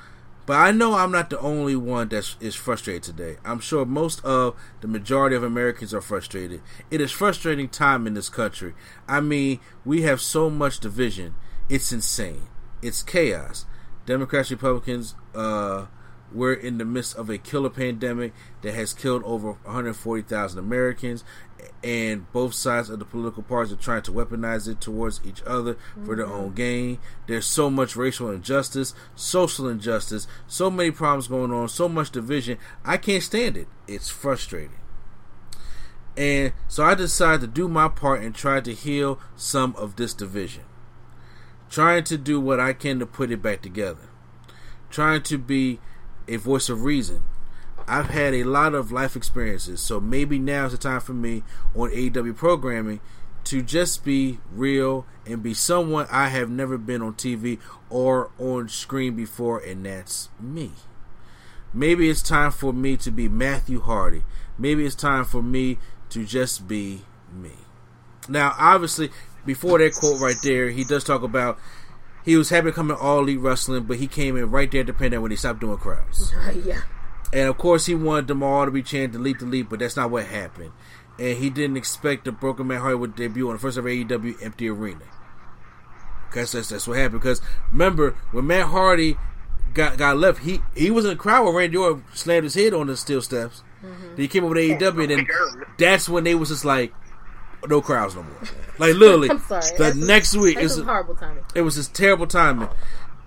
but 0.45 0.53
I 0.53 0.71
know 0.71 0.95
I'm 0.95 1.11
not 1.11 1.29
the 1.29 1.39
only 1.39 1.75
one 1.75 2.07
that 2.09 2.35
is 2.39 2.55
frustrated 2.55 3.03
today. 3.03 3.38
I'm 3.45 3.59
sure 3.59 3.85
most 3.85 4.23
of 4.25 4.55
the 4.79 4.88
majority 4.88 5.35
of 5.35 5.43
Americans 5.43 5.93
are 5.93 6.01
frustrated. 6.01 6.61
It 6.89 7.01
is 7.01 7.11
frustrating 7.11 7.69
time 7.69 8.07
in 8.07 8.13
this 8.15 8.29
country. 8.29 8.73
I 9.07 9.21
mean, 9.21 9.59
we 9.85 10.01
have 10.03 10.21
so 10.21 10.49
much 10.49 10.79
division. 10.79 11.35
It's 11.69 11.91
insane. 11.91 12.47
It's 12.81 13.03
chaos. 13.03 13.65
Democrats, 14.05 14.49
Republicans, 14.51 15.15
uh, 15.35 15.85
we're 16.34 16.53
in 16.53 16.78
the 16.78 16.86
midst 16.86 17.16
of 17.16 17.30
a 17.30 17.38
killer 17.38 17.70
pandemic 17.70 18.34
that 18.62 18.74
has 18.74 18.94
killed 18.94 19.24
over 19.24 19.53
140,000 19.64 20.60
Americans, 20.60 21.24
and 21.84 22.32
both 22.32 22.53
sides 22.53 22.90
of 22.90 22.99
the 22.99 23.06
political 23.06 23.44
parties 23.44 23.74
are 23.74 23.78
trying 23.78 24.02
to 24.03 24.12
weaponize 24.12 24.68
it 24.68 24.82
towards 24.82 25.22
each 25.26 25.41
other 25.44 25.78
for 26.06 26.16
their 26.16 26.28
own 26.28 26.48
mm-hmm. 26.48 26.56
gain. 26.56 26.99
There's 27.28 27.45
so 27.45 27.70
much 27.70 27.95
racial 27.95 28.30
injustice, 28.30 28.94
social 29.16 29.68
injustice, 29.68 30.28
so 30.48 30.70
many 30.70 30.91
problems 30.91 31.28
going 31.28 31.52
on, 31.52 31.70
so 31.70 31.90
much 31.90 32.12
division. 32.12 32.58
I 32.86 32.98
can't 32.98 33.24
stand 33.24 33.58
it. 33.58 33.68
It's 33.88 34.10
frustrating. 34.10 34.78
And 36.18 36.53
so 36.68 36.84
I 36.84 36.95
decided 36.95 37.41
to 37.41 37.48
do 37.48 37.68
my 37.68 37.88
part 37.88 38.22
and 38.22 38.36
try 38.36 38.60
to 38.62 38.74
heal 38.74 39.20
some 39.36 39.76
of 39.78 39.95
this 39.95 40.14
division. 40.14 40.64
Trying 41.70 42.03
to 42.06 42.18
do 42.18 42.40
what 42.40 42.60
I 42.60 42.74
can 42.74 42.99
to 42.99 43.06
put 43.06 43.32
it 43.32 43.41
back 43.41 43.62
together. 43.62 44.10
Trying 44.90 45.24
to 45.24 45.38
be 45.38 45.80
a 46.27 46.38
voice 46.38 46.69
of 46.69 46.84
reason. 46.84 47.23
I've 47.88 48.10
had 48.10 48.34
a 48.34 48.43
lot 48.43 48.73
of 48.73 48.91
life 48.91 49.15
experiences, 49.15 49.81
so 49.81 49.99
maybe 49.99 50.39
now 50.39 50.65
is 50.65 50.72
the 50.72 50.77
time 50.77 51.02
for 51.02 51.14
me 51.14 51.43
on 51.76 51.89
AEW 51.91 52.35
programming 52.35 52.99
to 53.45 53.61
just 53.61 54.06
be 54.06 54.39
real 54.52 55.06
and 55.26 55.41
be 55.41 55.53
someone 55.53 56.07
I 56.11 56.30
have 56.30 56.49
never 56.49 56.77
been 56.77 57.02
on 57.02 57.14
TV 57.14 57.60
or 57.89 58.31
on 58.38 58.69
screen 58.69 59.15
before, 59.15 59.60
and 59.60 59.85
that's 59.85 60.30
me. 60.39 60.72
Maybe 61.73 62.10
it's 62.10 62.22
time 62.22 62.52
for 62.52 62.73
me 62.73 62.98
to 62.98 63.11
be 63.11 63.27
Matthew 63.30 63.81
Hardy. 63.81 64.23
Maybe 64.57 64.85
it's 64.85 64.95
time 64.95 65.26
for 65.26 65.41
me 65.41 65.80
to 66.10 66.26
just 66.26 66.68
be 66.68 67.02
me. 67.34 67.52
Now, 68.27 68.53
obviously, 68.57 69.10
before 69.45 69.80
that 69.80 69.93
quote 69.95 70.22
right 70.22 70.35
there, 70.43 70.69
he 70.69 70.84
does 70.84 71.03
talk 71.03 71.23
about 71.23 71.57
he 72.23 72.38
was 72.38 72.49
happy 72.49 72.68
to 72.68 72.72
come 72.72 72.91
in 72.91 72.98
all 72.98 73.19
elite 73.19 73.39
wrestling, 73.39 73.84
but 73.84 73.98
he 73.98 74.07
came 74.07 74.38
in 74.38 74.52
right 74.52 74.69
there 74.72 74.84
dependent 74.84 75.14
the 75.14 75.22
when 75.22 75.31
he 75.31 75.38
stopped 75.38 75.60
doing 75.60 75.77
crowds. 75.77 76.34
yeah. 76.65 76.81
And 77.34 77.48
of 77.48 77.57
course, 77.57 77.85
he 77.85 77.95
wanted 77.95 78.27
them 78.27 78.43
all 78.43 78.65
to 78.65 78.72
be 78.72 78.84
chanting 78.84 79.11
delete, 79.11 79.39
delete, 79.39 79.69
but 79.69 79.80
that's 79.80 79.95
not 79.95 80.11
what 80.11 80.26
happened. 80.26 80.72
And 81.18 81.38
he 81.38 81.49
didn't 81.49 81.77
expect 81.77 82.26
the 82.26 82.31
Broken 82.31 82.68
Man 82.68 82.81
Hardy 82.81 82.95
would 82.95 83.15
debut 83.15 83.48
on 83.48 83.53
the 83.53 83.60
first 83.60 83.77
ever 83.77 83.89
AEW 83.89 84.43
empty 84.43 84.69
arena. 84.69 85.06
Because 86.27 86.52
that's, 86.52 86.69
that's 86.69 86.88
what 86.88 86.98
happened. 86.98 87.22
Because 87.22 87.41
remember, 87.72 88.15
when 88.31 88.48
Matt 88.48 88.68
Hardy 88.68 89.18
got 89.73 89.98
got 89.98 90.18
left, 90.18 90.39
he 90.39 90.61
he 90.76 90.91
was 90.91 91.06
in 91.06 91.11
the 91.11 91.18
crowd 91.18 91.45
when 91.45 91.56
Randy 91.56 91.77
Orton 91.77 92.03
slammed 92.14 92.45
his 92.45 92.56
head 92.56 92.73
on 92.73 92.88
the 92.88 92.98
steel 92.98 93.22
steps. 93.22 93.64
Mm-hmm. 93.84 94.07
Then 94.10 94.18
he 94.18 94.27
came 94.27 94.43
over 94.43 94.56
to 94.56 94.61
AEW, 94.61 95.02
and 95.02 95.11
then 95.11 95.27
that's 95.77 96.07
when 96.07 96.23
they 96.23 96.35
was 96.35 96.49
just 96.49 96.65
like, 96.65 96.93
no 97.67 97.81
crowds 97.81 98.15
no 98.15 98.23
more. 98.23 98.41
Like 98.77 98.95
literally, 98.95 99.29
I'm 99.31 99.39
sorry. 99.39 99.61
the 99.77 99.83
That's- 99.83 99.95
next 99.95 100.35
week, 100.35 100.55
This 100.57 100.71
it's, 100.71 100.77
is 100.77 100.83
horrible 100.85 101.15
timing. 101.15 101.43
it 101.55 101.61
was 101.61 101.75
just 101.75 101.93
terrible 101.95 102.27
timing. 102.27 102.69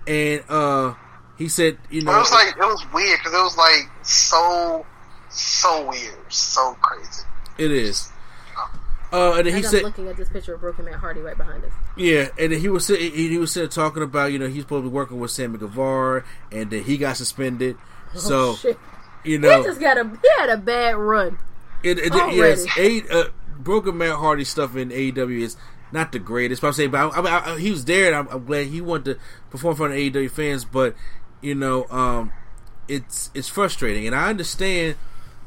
And 0.07 0.43
uh 0.49 0.93
he 1.37 1.47
said, 1.49 1.77
you 1.89 2.01
know, 2.01 2.11
But 2.11 2.15
it 2.17 2.19
was 2.19 2.31
like 2.31 2.47
it 2.55 2.59
was 2.59 2.85
weird 2.93 3.19
because 3.19 3.33
it 3.33 3.43
was 3.43 3.57
like 3.57 3.89
so 4.05 4.85
so 5.29 5.87
weird, 5.89 6.31
so 6.31 6.75
crazy. 6.81 7.23
it 7.57 7.71
is. 7.71 8.09
Uh, 9.13 9.35
and 9.37 9.47
then 9.47 9.55
he 9.55 9.63
said, 9.63 9.83
looking 9.83 10.07
at 10.09 10.17
this 10.17 10.27
picture 10.27 10.55
of 10.55 10.61
Broken 10.61 10.83
Man 10.83 10.95
Hardy 10.95 11.21
right 11.21 11.37
behind 11.37 11.63
us. 11.63 11.71
Yeah, 11.95 12.27
and 12.37 12.51
then 12.51 12.59
he 12.59 12.67
was 12.67 12.85
sitting, 12.85 13.11
he, 13.13 13.29
he 13.29 13.37
was 13.37 13.51
sitting 13.51 13.69
talking 13.69 14.03
about 14.03 14.33
you 14.33 14.39
know 14.39 14.47
he's 14.47 14.63
supposed 14.63 14.83
to 14.83 14.89
be 14.89 14.93
working 14.93 15.19
with 15.19 15.31
Sammy 15.31 15.57
Guevara, 15.57 16.25
and 16.51 16.69
then 16.69 16.83
he 16.83 16.97
got 16.97 17.15
suspended. 17.15 17.77
So 18.15 18.49
oh, 18.51 18.55
shit. 18.55 18.77
you 19.23 19.39
know, 19.39 19.57
He 19.61 19.67
just 19.67 19.79
got 19.79 19.97
a 19.97 20.03
he 20.03 20.27
had 20.39 20.49
a 20.49 20.57
bad 20.57 20.97
run. 20.97 21.37
it, 21.83 21.97
it, 21.99 22.11
already. 22.13 22.35
yes, 22.35 22.65
a, 22.77 23.01
uh, 23.09 23.23
Broken 23.65 23.97
Matt 23.97 24.15
Hardy 24.15 24.45
stuff 24.45 24.77
in 24.77 24.89
AEW 24.89 25.41
is 25.41 25.57
not 25.91 26.13
the 26.13 26.19
greatest. 26.19 26.61
But 26.61 26.67
I'm 26.67 26.73
saying, 26.73 26.91
but 26.91 27.13
I, 27.13 27.19
I, 27.19 27.53
I, 27.53 27.59
he 27.59 27.71
was 27.71 27.83
there, 27.83 28.07
and 28.07 28.15
I'm, 28.15 28.27
I'm 28.29 28.45
glad 28.45 28.67
he 28.67 28.79
wanted 28.79 29.15
to 29.15 29.19
perform 29.49 29.73
in 29.73 29.77
front 29.77 29.93
of 29.93 29.99
AEW 29.99 30.31
fans. 30.31 30.63
But 30.63 30.95
you 31.41 31.55
know, 31.55 31.85
um, 31.89 32.31
it's 32.87 33.31
it's 33.33 33.49
frustrating, 33.49 34.07
and 34.07 34.15
I 34.15 34.29
understand 34.29 34.95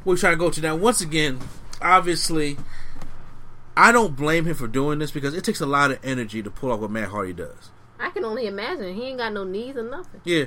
what 0.05 0.13
we're 0.13 0.19
trying 0.19 0.35
to 0.35 0.39
go 0.39 0.51
to 0.51 0.61
now. 0.61 0.77
Once 0.77 1.01
again, 1.01 1.39
obviously, 1.81 2.59
I 3.77 3.93
don't 3.93 4.17
blame 4.17 4.45
him 4.45 4.55
for 4.55 4.67
doing 4.67 4.99
this 4.99 5.11
because 5.11 5.35
it 5.35 5.45
takes 5.45 5.61
a 5.61 5.67
lot 5.67 5.91
of 5.91 5.99
energy 6.05 6.43
to 6.43 6.51
pull 6.51 6.73
off 6.73 6.81
what 6.81 6.91
Matt 6.91 7.09
Hardy 7.09 7.33
does. 7.33 7.71
I 8.01 8.11
can 8.11 8.25
only 8.25 8.47
imagine. 8.47 8.95
He 8.95 9.05
ain't 9.05 9.19
got 9.19 9.33
no 9.33 9.45
knees 9.45 9.77
or 9.77 9.89
nothing. 9.89 10.21
Yeah. 10.25 10.45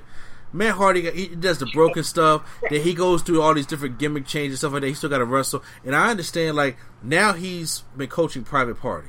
Matt 0.53 0.75
Hardy, 0.75 1.09
he 1.11 1.27
does 1.27 1.59
the 1.59 1.65
broken 1.67 2.03
stuff. 2.03 2.43
Then 2.69 2.81
he 2.81 2.93
goes 2.93 3.21
through 3.21 3.41
all 3.41 3.53
these 3.53 3.65
different 3.65 3.97
gimmick 3.97 4.25
changes, 4.25 4.59
stuff 4.59 4.73
like 4.73 4.81
that. 4.81 4.87
He 4.87 4.93
still 4.93 5.09
got 5.09 5.19
to 5.19 5.25
wrestle, 5.25 5.63
and 5.85 5.95
I 5.95 6.09
understand. 6.09 6.55
Like 6.57 6.77
now, 7.01 7.33
he's 7.33 7.83
been 7.95 8.09
coaching 8.09 8.43
Private 8.43 8.79
Party. 8.79 9.07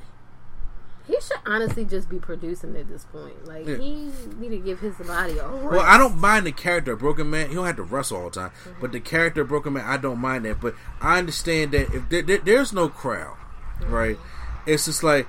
He 1.07 1.15
should 1.21 1.39
honestly 1.45 1.85
just 1.85 2.09
be 2.09 2.19
producing 2.19 2.77
at 2.77 2.89
this 2.89 3.05
point. 3.07 3.45
Like 3.45 3.67
Yeah. 3.67 3.77
he 3.77 4.13
need 4.39 4.51
to 4.51 4.59
give 4.59 4.79
his 4.79 4.95
body 4.97 5.37
a 5.39 5.49
rest. 5.49 5.73
Well, 5.73 5.81
I 5.81 5.99
don't 5.99 6.19
mind 6.19 6.47
the 6.47 6.53
character 6.53 6.93
of 6.93 7.01
Broken 7.01 7.29
Man. 7.29 7.49
He 7.49 7.57
don't 7.57 7.67
have 7.67 7.77
to 7.77 7.83
wrestle 7.83 8.19
all 8.19 8.31
the 8.31 8.41
time, 8.41 8.51
mm-hmm. 8.51 8.81
but 8.81 8.93
the 8.93 9.01
character 9.01 9.41
of 9.43 9.49
Broken 9.49 9.73
Man, 9.73 9.85
I 9.85 9.97
don't 9.97 10.21
mind 10.21 10.45
that. 10.45 10.61
But 10.61 10.75
I 11.01 11.19
understand 11.19 11.73
that 11.73 11.93
if 11.93 12.09
there, 12.09 12.23
there- 12.23 12.39
there's 12.39 12.73
no 12.73 12.89
crowd, 12.89 13.37
mm-hmm. 13.81 13.93
right? 13.93 14.19
It's 14.65 14.85
just 14.85 15.03
like, 15.03 15.27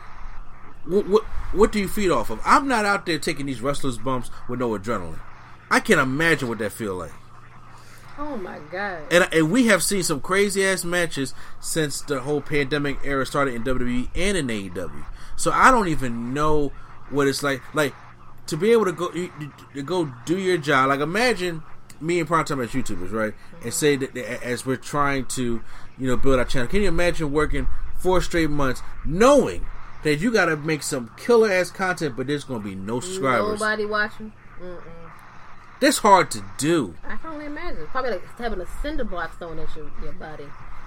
what, 0.86 1.08
what 1.08 1.24
what 1.54 1.72
do 1.72 1.80
you 1.80 1.88
feed 1.88 2.12
off 2.12 2.30
of? 2.30 2.40
I'm 2.46 2.68
not 2.68 2.86
out 2.86 3.06
there 3.06 3.18
taking 3.18 3.48
these 3.48 3.62
wrestlers 3.62 3.98
bumps 3.98 4.30
with 4.48 4.60
no 4.60 4.70
adrenaline. 4.78 5.20
I 5.74 5.80
can't 5.80 6.00
imagine 6.00 6.48
what 6.50 6.60
that 6.60 6.72
feel 6.72 6.94
like. 6.94 7.14
Oh 8.20 8.38
my 8.38 8.60
god. 8.72 9.02
And, 9.10 9.24
uh, 9.24 9.28
and 9.32 9.52
we 9.52 9.66
have 9.68 9.82
seen 9.82 10.04
some 10.04 10.22
crazy 10.22 10.64
ass 10.64 10.84
matches 10.84 11.34
since 11.60 12.00
the 12.00 12.20
whole 12.20 12.42
pandemic 12.42 13.00
era 13.04 13.26
started 13.26 13.56
in 13.56 13.64
WWE 13.64 14.08
and 14.14 14.38
in 14.38 14.48
AEW. 14.50 15.04
So 15.36 15.52
I 15.52 15.72
don't 15.72 15.88
even 15.88 16.32
know 16.32 16.72
what 17.10 17.28
it's 17.28 17.42
like. 17.42 17.64
Like 17.74 17.96
to 18.46 18.56
be 18.56 18.72
able 18.72 18.86
to 18.86 18.92
go 18.92 19.10
to 19.10 19.82
go 19.84 20.14
do 20.28 20.38
your 20.38 20.60
job. 20.60 20.90
Like 20.90 21.00
imagine 21.00 21.64
me 22.00 22.20
and 22.20 22.28
Prime 22.28 22.46
Time 22.46 22.62
as 22.62 22.70
YouTubers, 22.70 23.12
right? 23.12 23.34
And 23.54 23.62
mm-hmm. 23.62 23.70
say 23.72 23.96
that 23.96 24.16
as 24.44 24.68
we're 24.68 24.76
trying 24.76 25.26
to, 25.26 25.64
you 25.98 26.08
know, 26.08 26.18
build 26.18 26.38
our 26.38 26.46
channel. 26.46 26.68
Can 26.68 26.84
you 26.84 26.88
imagine 26.88 27.32
working 27.32 27.68
four 27.98 28.22
straight 28.22 28.52
months 28.52 28.84
knowing 29.08 29.66
that 30.04 30.18
you 30.18 30.32
got 30.32 30.46
to 30.46 30.56
make 30.56 30.84
some 30.84 31.10
killer 31.18 31.52
ass 31.52 31.72
content, 31.72 32.16
but 32.16 32.28
there's 32.28 32.44
going 32.44 32.62
to 32.62 32.70
be 32.70 32.76
no 32.76 33.00
subscribers? 33.00 33.60
Nobody 33.60 33.88
watching. 33.88 34.34
Mm-mm. 34.62 35.03
That's 35.84 35.98
hard 35.98 36.32
to 36.32 36.42
do. 36.58 36.96
I 37.06 37.18
can 37.18 37.32
only 37.32 37.46
imagine. 37.46 37.86
Probably 37.88 38.12
like 38.12 38.38
having 38.38 38.62
a 38.62 38.66
cinder 38.82 39.04
block 39.04 39.38
thrown 39.38 39.60
at 39.60 39.76
your, 39.76 39.92
your 40.02 40.14
body. 40.14 40.46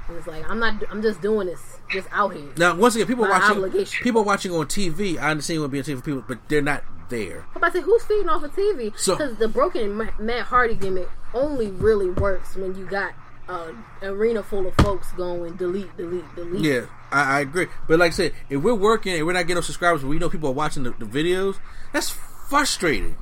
And 0.08 0.16
it's 0.16 0.26
like 0.26 0.48
I'm 0.48 0.58
not. 0.58 0.82
I'm 0.90 1.02
just 1.02 1.20
doing 1.20 1.48
this, 1.48 1.60
just 1.90 2.08
out 2.12 2.34
here. 2.34 2.48
Now, 2.56 2.74
once 2.74 2.94
again, 2.94 3.06
people 3.06 3.24
My 3.24 3.38
watching 3.38 3.56
obligation. 3.58 4.02
people 4.02 4.24
watching 4.24 4.52
on 4.52 4.64
TV. 4.66 5.18
I 5.18 5.32
understand 5.32 5.60
what 5.60 5.70
being 5.70 5.82
on 5.82 5.90
TV 5.90 5.96
for 5.98 6.02
people, 6.02 6.24
but 6.26 6.48
they're 6.48 6.62
not 6.62 6.82
there. 7.10 7.44
I'm 7.50 7.58
about 7.58 7.72
to 7.74 7.80
say 7.80 7.84
who's 7.84 8.04
feeding 8.04 8.30
off 8.30 8.42
of 8.42 8.52
TV? 8.52 8.96
So- 8.98 9.16
Because 9.16 9.36
the 9.36 9.48
broken 9.48 9.98
Matt 10.18 10.46
Hardy 10.46 10.74
gimmick 10.76 11.10
only 11.34 11.70
really 11.72 12.08
works 12.08 12.56
when 12.56 12.74
you 12.74 12.86
got 12.86 13.12
an 13.48 13.76
arena 14.02 14.42
full 14.42 14.66
of 14.66 14.74
folks 14.76 15.12
going 15.12 15.56
delete, 15.56 15.94
delete, 15.98 16.24
delete. 16.34 16.64
Yeah, 16.64 16.86
I, 17.12 17.36
I 17.36 17.40
agree. 17.40 17.66
But 17.86 17.98
like 17.98 18.12
I 18.12 18.14
said, 18.14 18.32
if 18.48 18.62
we're 18.62 18.74
working 18.74 19.14
and 19.14 19.26
we're 19.26 19.34
not 19.34 19.40
getting 19.40 19.56
no 19.56 19.60
subscribers, 19.60 20.00
but 20.00 20.08
we 20.08 20.18
know 20.18 20.30
people 20.30 20.48
are 20.48 20.54
watching 20.54 20.84
the, 20.84 20.90
the 20.92 21.04
videos, 21.04 21.58
that's 21.92 22.08
frustrating. 22.48 23.16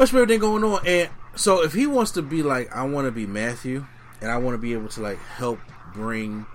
Especially 0.00 0.20
with 0.22 0.30
everything 0.30 0.40
going 0.40 0.64
on. 0.64 0.86
And 0.86 1.10
so 1.34 1.62
if 1.62 1.74
he 1.74 1.86
wants 1.86 2.10
to 2.12 2.22
be 2.22 2.42
like, 2.42 2.74
I 2.74 2.84
want 2.84 3.06
to 3.06 3.12
be 3.12 3.26
Matthew, 3.26 3.86
and 4.22 4.30
I 4.30 4.38
want 4.38 4.54
to 4.54 4.58
be 4.58 4.72
able 4.72 4.88
to 4.88 5.00
like 5.02 5.18
help 5.18 5.58
bring, 5.92 6.46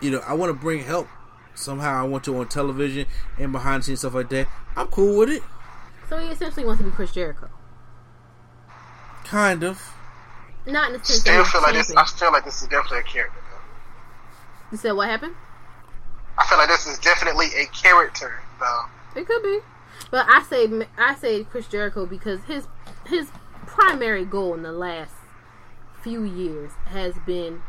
you 0.00 0.10
know, 0.10 0.18
I 0.26 0.34
want 0.34 0.50
to 0.50 0.54
bring 0.54 0.82
help 0.84 1.06
somehow. 1.54 2.00
I 2.00 2.06
want 2.06 2.24
to 2.24 2.36
on 2.38 2.48
television 2.48 3.06
and 3.38 3.52
behind 3.52 3.82
the 3.82 3.86
scenes 3.86 4.00
stuff 4.00 4.14
like 4.14 4.30
that. 4.30 4.48
I'm 4.76 4.88
cool 4.88 5.18
with 5.18 5.30
it, 5.30 5.42
So 6.08 6.18
he 6.18 6.28
essentially 6.28 6.66
wants 6.66 6.80
to 6.82 6.84
be 6.88 6.90
Chris 6.90 7.12
Jericho. 7.12 7.48
kind 9.24 9.62
of. 9.62 9.94
Not 10.66 10.88
in 10.88 10.98
the 10.98 11.04
sense 11.04 11.20
Still 11.20 11.44
feel 11.44 11.62
like 11.62 11.74
this. 11.74 11.86
champion. 11.88 11.98
I 12.04 12.18
feel 12.18 12.32
like 12.32 12.44
this 12.44 12.62
is 12.62 12.68
definitely 12.68 12.98
a 12.98 13.02
character. 13.02 13.38
Though. 13.50 14.72
You 14.72 14.78
said 14.78 14.92
what 14.92 15.08
happened? 15.08 15.34
I 16.38 16.46
feel 16.46 16.58
like 16.58 16.68
this 16.68 16.86
is 16.86 16.98
definitely 16.98 17.46
a 17.56 17.66
character, 17.66 18.40
though. 18.58 18.84
It 19.14 19.26
could 19.26 19.42
be, 19.42 19.60
but 20.10 20.26
I 20.28 20.42
say 20.42 20.68
I 20.98 21.14
say 21.14 21.44
Chris 21.44 21.66
Jericho 21.66 22.06
because 22.06 22.44
his 22.44 22.66
his 23.06 23.28
primary 23.66 24.24
goal 24.24 24.54
in 24.54 24.62
the 24.62 24.72
last 24.72 25.12
few 26.02 26.22
years 26.24 26.72
has 26.86 27.14
been 27.26 27.62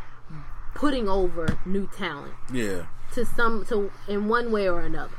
putting 0.74 1.08
over 1.08 1.58
new 1.66 1.88
talent 1.96 2.34
Yeah. 2.52 2.84
to 3.14 3.26
some 3.26 3.66
to 3.68 3.92
in 4.08 4.28
one 4.28 4.52
way 4.52 4.68
or 4.70 4.82
another. 4.82 5.16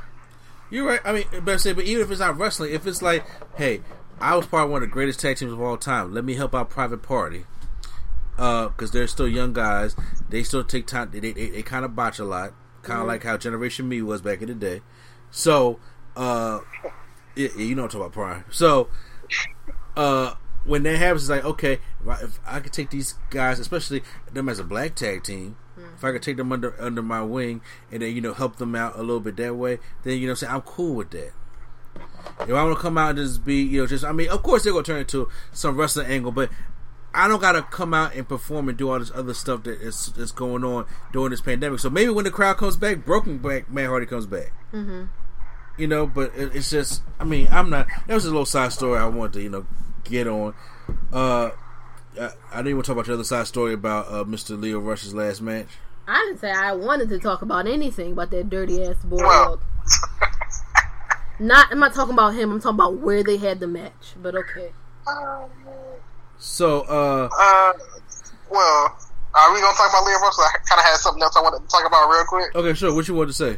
You're 0.69 0.85
right. 0.85 0.99
I 1.03 1.13
mean, 1.13 1.25
but 1.43 1.59
say, 1.61 1.73
but 1.73 1.85
even 1.85 2.03
if 2.03 2.11
it's 2.11 2.19
not 2.19 2.37
wrestling, 2.37 2.73
if 2.73 2.85
it's 2.85 3.01
like, 3.01 3.25
hey, 3.55 3.81
I 4.19 4.35
was 4.35 4.45
part 4.45 4.65
of 4.65 4.71
one 4.71 4.83
of 4.83 4.89
the 4.89 4.93
greatest 4.93 5.19
tag 5.19 5.37
teams 5.37 5.51
of 5.51 5.61
all 5.61 5.77
time. 5.77 6.13
Let 6.13 6.25
me 6.25 6.35
help 6.35 6.53
out 6.53 6.69
Private 6.69 7.01
Party, 7.01 7.45
uh, 8.37 8.67
because 8.69 8.91
they're 8.91 9.07
still 9.07 9.27
young 9.27 9.53
guys. 9.53 9.95
They 10.29 10.43
still 10.43 10.63
take 10.63 10.85
time. 10.85 11.11
They 11.11 11.19
they, 11.19 11.31
they 11.31 11.63
kind 11.63 11.85
of 11.85 11.95
botch 11.95 12.19
a 12.19 12.25
lot, 12.25 12.53
kind 12.83 12.97
of 12.97 13.01
mm-hmm. 13.01 13.07
like 13.07 13.23
how 13.23 13.37
Generation 13.37 13.87
Me 13.87 14.01
was 14.01 14.21
back 14.21 14.41
in 14.41 14.49
the 14.49 14.55
day. 14.55 14.81
So, 15.31 15.79
uh, 16.17 16.61
yeah, 17.35 17.49
yeah, 17.55 17.63
you 17.63 17.75
know 17.75 17.83
what 17.83 17.95
I'm 17.95 18.01
talking 18.01 18.05
about 18.07 18.13
Prime. 18.13 18.45
So, 18.49 18.89
uh, 19.95 20.33
when 20.65 20.83
that 20.83 20.97
happens, 20.97 21.23
it's 21.23 21.29
like, 21.29 21.45
okay, 21.45 21.79
if 22.05 22.39
I 22.45 22.59
could 22.59 22.73
take 22.73 22.89
these 22.89 23.13
guys, 23.29 23.59
especially 23.59 24.03
them 24.31 24.49
as 24.49 24.59
a 24.59 24.63
black 24.63 24.95
tag 24.95 25.23
team, 25.23 25.55
if 25.95 26.03
I 26.03 26.11
could 26.11 26.23
take 26.23 26.37
them 26.37 26.51
under 26.51 26.79
under 26.81 27.01
my 27.01 27.21
wing 27.21 27.61
and 27.91 28.01
then 28.01 28.15
you 28.15 28.21
know 28.21 28.33
help 28.33 28.57
them 28.57 28.75
out 28.75 28.95
a 28.95 28.99
little 29.01 29.19
bit 29.19 29.37
that 29.37 29.55
way, 29.55 29.79
then 30.03 30.17
you 30.17 30.27
know 30.27 30.31
what 30.31 30.43
I'm 30.43 30.47
saying 30.47 30.53
I'm 30.53 30.61
cool 30.61 30.95
with 30.95 31.11
that. 31.11 31.31
If 32.41 32.49
I 32.49 32.63
want 32.63 32.77
to 32.77 32.81
come 32.81 32.97
out 32.97 33.11
and 33.11 33.19
just 33.19 33.43
be, 33.45 33.61
you 33.63 33.81
know, 33.81 33.87
just 33.87 34.03
I 34.03 34.11
mean, 34.11 34.29
of 34.29 34.43
course 34.43 34.63
they're 34.63 34.73
gonna 34.73 34.83
turn 34.83 34.97
it 34.97 35.01
into 35.01 35.29
some 35.51 35.77
wrestling 35.77 36.07
angle, 36.07 36.31
but 36.31 36.49
I 37.13 37.27
don't 37.27 37.39
gotta 37.39 37.63
come 37.63 37.93
out 37.93 38.15
and 38.15 38.27
perform 38.27 38.69
and 38.69 38.77
do 38.77 38.89
all 38.89 38.99
this 38.99 39.11
other 39.13 39.33
stuff 39.33 39.63
that 39.63 39.81
is 39.81 40.13
is 40.17 40.31
going 40.31 40.63
on 40.63 40.85
during 41.11 41.31
this 41.31 41.41
pandemic. 41.41 41.79
So 41.79 41.89
maybe 41.89 42.09
when 42.11 42.25
the 42.25 42.31
crowd 42.31 42.57
comes 42.57 42.75
back, 42.75 43.05
Broken 43.05 43.37
back, 43.39 43.71
Matt 43.71 43.87
Hardy 43.87 44.05
comes 44.05 44.25
back. 44.25 44.53
Mm-hmm. 44.73 45.05
You 45.77 45.87
know, 45.87 46.07
but 46.07 46.33
it, 46.35 46.55
it's 46.55 46.69
just, 46.69 47.01
I 47.19 47.23
mean, 47.23 47.47
I'm 47.51 47.69
not. 47.69 47.87
That 48.07 48.13
was 48.15 48.25
a 48.25 48.29
little 48.29 48.45
side 48.45 48.73
story 48.73 48.99
I 48.99 49.05
wanted 49.05 49.33
to, 49.33 49.41
you 49.41 49.49
know, 49.49 49.65
get 50.03 50.27
on. 50.27 50.53
Uh, 51.13 51.51
I, 52.19 52.29
I 52.51 52.57
didn't 52.57 52.67
even 52.69 52.81
talk 52.81 52.93
about 52.93 53.05
the 53.05 53.13
other 53.13 53.23
side 53.23 53.45
story 53.47 53.73
about 53.73 54.07
uh, 54.07 54.23
Mr. 54.23 54.59
Lio 54.59 54.79
Rush's 54.79 55.13
last 55.13 55.41
match. 55.41 55.67
I 56.07 56.15
didn't 56.25 56.39
say 56.39 56.51
I 56.51 56.73
wanted 56.73 57.09
to 57.09 57.19
talk 57.19 57.41
about 57.41 57.67
anything 57.67 58.13
about 58.13 58.31
that 58.31 58.49
dirty 58.49 58.83
ass 58.83 58.95
boy. 59.03 59.17
Well. 59.17 59.61
Not, 61.39 61.71
I'm 61.71 61.77
not 61.77 61.93
talking 61.93 62.15
about 62.15 62.33
him. 62.33 62.51
I'm 62.51 62.59
talking 62.59 62.75
about 62.79 62.95
where 62.97 63.23
they 63.23 63.37
had 63.37 63.59
the 63.59 63.67
match. 63.67 64.15
But 64.19 64.33
okay. 64.33 64.71
So, 66.39 66.81
uh, 66.81 67.29
Uh, 67.31 67.73
well, 68.49 68.97
are 69.35 69.53
we 69.53 69.61
gonna 69.61 69.77
talk 69.77 69.89
about 69.89 70.03
Leo 70.05 70.17
Russell? 70.17 70.43
I 70.45 70.57
kind 70.67 70.79
of 70.79 70.85
had 70.85 70.95
something 70.97 71.21
else 71.21 71.37
I 71.37 71.41
wanted 71.41 71.61
to 71.61 71.67
talk 71.67 71.85
about 71.85 72.09
real 72.09 72.23
quick. 72.25 72.55
okay, 72.55 72.73
sure. 72.73 72.91
What 72.95 73.07
you 73.07 73.13
want 73.13 73.29
to 73.29 73.33
say? 73.33 73.57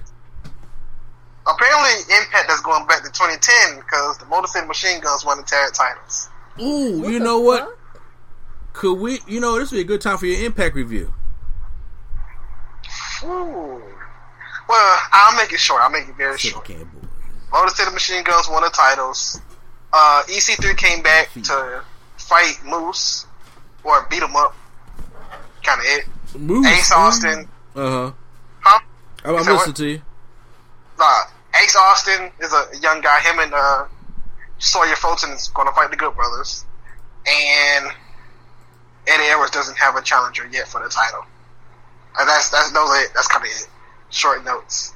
Apparently, 1.54 2.16
Impact 2.16 2.52
is 2.52 2.60
going 2.62 2.86
back 2.88 3.04
to 3.04 3.10
2010 3.12 3.78
because 3.80 4.18
the 4.18 4.26
Motor 4.26 4.48
City 4.48 4.68
Machine 4.68 5.00
Guns 5.02 5.26
won 5.26 5.38
the 5.38 5.44
tag 5.44 5.74
titles. 5.74 6.30
Ooh, 6.62 7.00
What 7.02 7.12
you 7.12 7.20
the 7.20 7.26
know 7.26 7.40
what? 7.40 7.78
Could 8.74 9.00
we? 9.00 9.20
You 9.28 9.40
know, 9.40 9.58
this 9.60 9.72
would 9.72 9.78
be 9.78 9.82
a 9.82 9.86
good 9.86 10.02
time 10.02 10.18
for 10.18 10.26
your 10.26 10.46
Impact 10.46 10.76
review. 10.76 11.14
Ooh. 13.24 13.82
Well, 14.68 15.00
I'll 15.12 15.36
make 15.36 15.52
it 15.52 15.60
short. 15.60 15.82
I'll 15.82 15.90
make 15.90 16.08
it 16.08 16.16
very 16.16 16.38
Shit, 16.38 16.52
short. 16.52 16.66
can't 16.66 16.80
boy. 16.94 17.08
Motor 17.52 17.70
City 17.74 17.92
Machine 17.92 18.24
Guns 18.24 18.48
won 18.50 18.62
the 18.64 18.70
titles. 18.70 19.42
Uh, 19.92 20.24
EC3 20.28 20.78
came 20.78 21.02
back 21.02 21.32
to 21.34 21.82
fight 22.18 22.60
Moose 22.64 23.26
or 23.84 24.06
beat 24.10 24.22
him 24.22 24.36
up. 24.36 24.56
Kind 25.64 25.80
of 25.82 25.86
it. 25.88 26.40
Moose. 26.40 26.68
Ace 26.68 26.92
Austin, 26.92 27.50
Uh 27.76 27.90
huh. 27.90 28.12
huh? 28.62 28.80
I'm, 29.26 29.32
I'm 29.32 29.36
listening 29.38 29.56
what? 29.56 29.76
to 29.78 29.88
you. 29.88 30.02
Uh, 31.02 31.22
Ace 31.64 31.76
Austin 31.76 32.31
is 32.40 32.53
a 32.53 32.68
young 32.81 33.02
guy. 33.02 33.19
Him 33.22 33.40
and 33.40 33.53
uh, 33.53 33.86
Sawyer 34.57 34.95
Fulton 34.95 35.31
is 35.31 35.49
going 35.49 35.68
to 35.68 35.73
fight 35.73 35.91
the 35.91 35.98
Good 35.98 36.15
Brothers, 36.15 36.65
and 37.27 37.86
Eddie 39.07 39.23
Edwards 39.26 39.52
doesn't 39.52 39.77
have 39.77 39.95
a 39.95 40.02
challenger 40.02 40.48
yet 40.48 40.68
for 40.68 40.81
the 40.81 40.90
title. 40.90 41.26
And 42.18 42.27
that's 42.27 42.49
that's 42.49 42.72
those 42.72 42.90
are 42.90 43.03
it. 43.03 43.11
That's 43.14 43.27
kind 43.27 43.44
of 43.44 43.52
it. 43.52 43.68
Short 44.10 44.44
notes. 44.44 44.94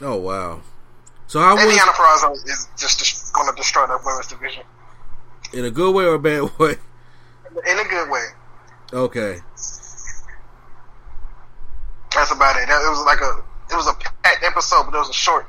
Oh 0.00 0.16
wow. 0.16 0.60
So 1.26 1.40
how 1.40 1.54
was 1.54 1.64
Indiana 1.64 1.92
Purrazzo 1.92 2.34
is 2.34 2.68
just 2.76 3.32
going 3.32 3.48
to 3.48 3.56
destroy 3.56 3.86
the 3.86 3.98
women's 4.04 4.26
division 4.26 4.64
in 5.52 5.64
a 5.64 5.70
good 5.70 5.94
way 5.94 6.04
or 6.04 6.14
a 6.14 6.18
bad 6.18 6.42
way? 6.58 6.76
in 7.66 7.78
a 7.78 7.84
good 7.84 8.10
way. 8.10 8.26
Okay. 8.92 9.38
That's 12.14 12.30
about 12.30 12.56
it. 12.56 12.68
It 12.68 12.90
was 12.90 13.04
like 13.06 13.20
a 13.20 13.42
it 13.70 13.76
was 13.76 13.88
a 13.88 13.94
packed 13.94 14.44
episode, 14.44 14.84
but 14.84 14.94
it 14.94 14.98
was 14.98 15.08
a 15.08 15.14
short, 15.14 15.46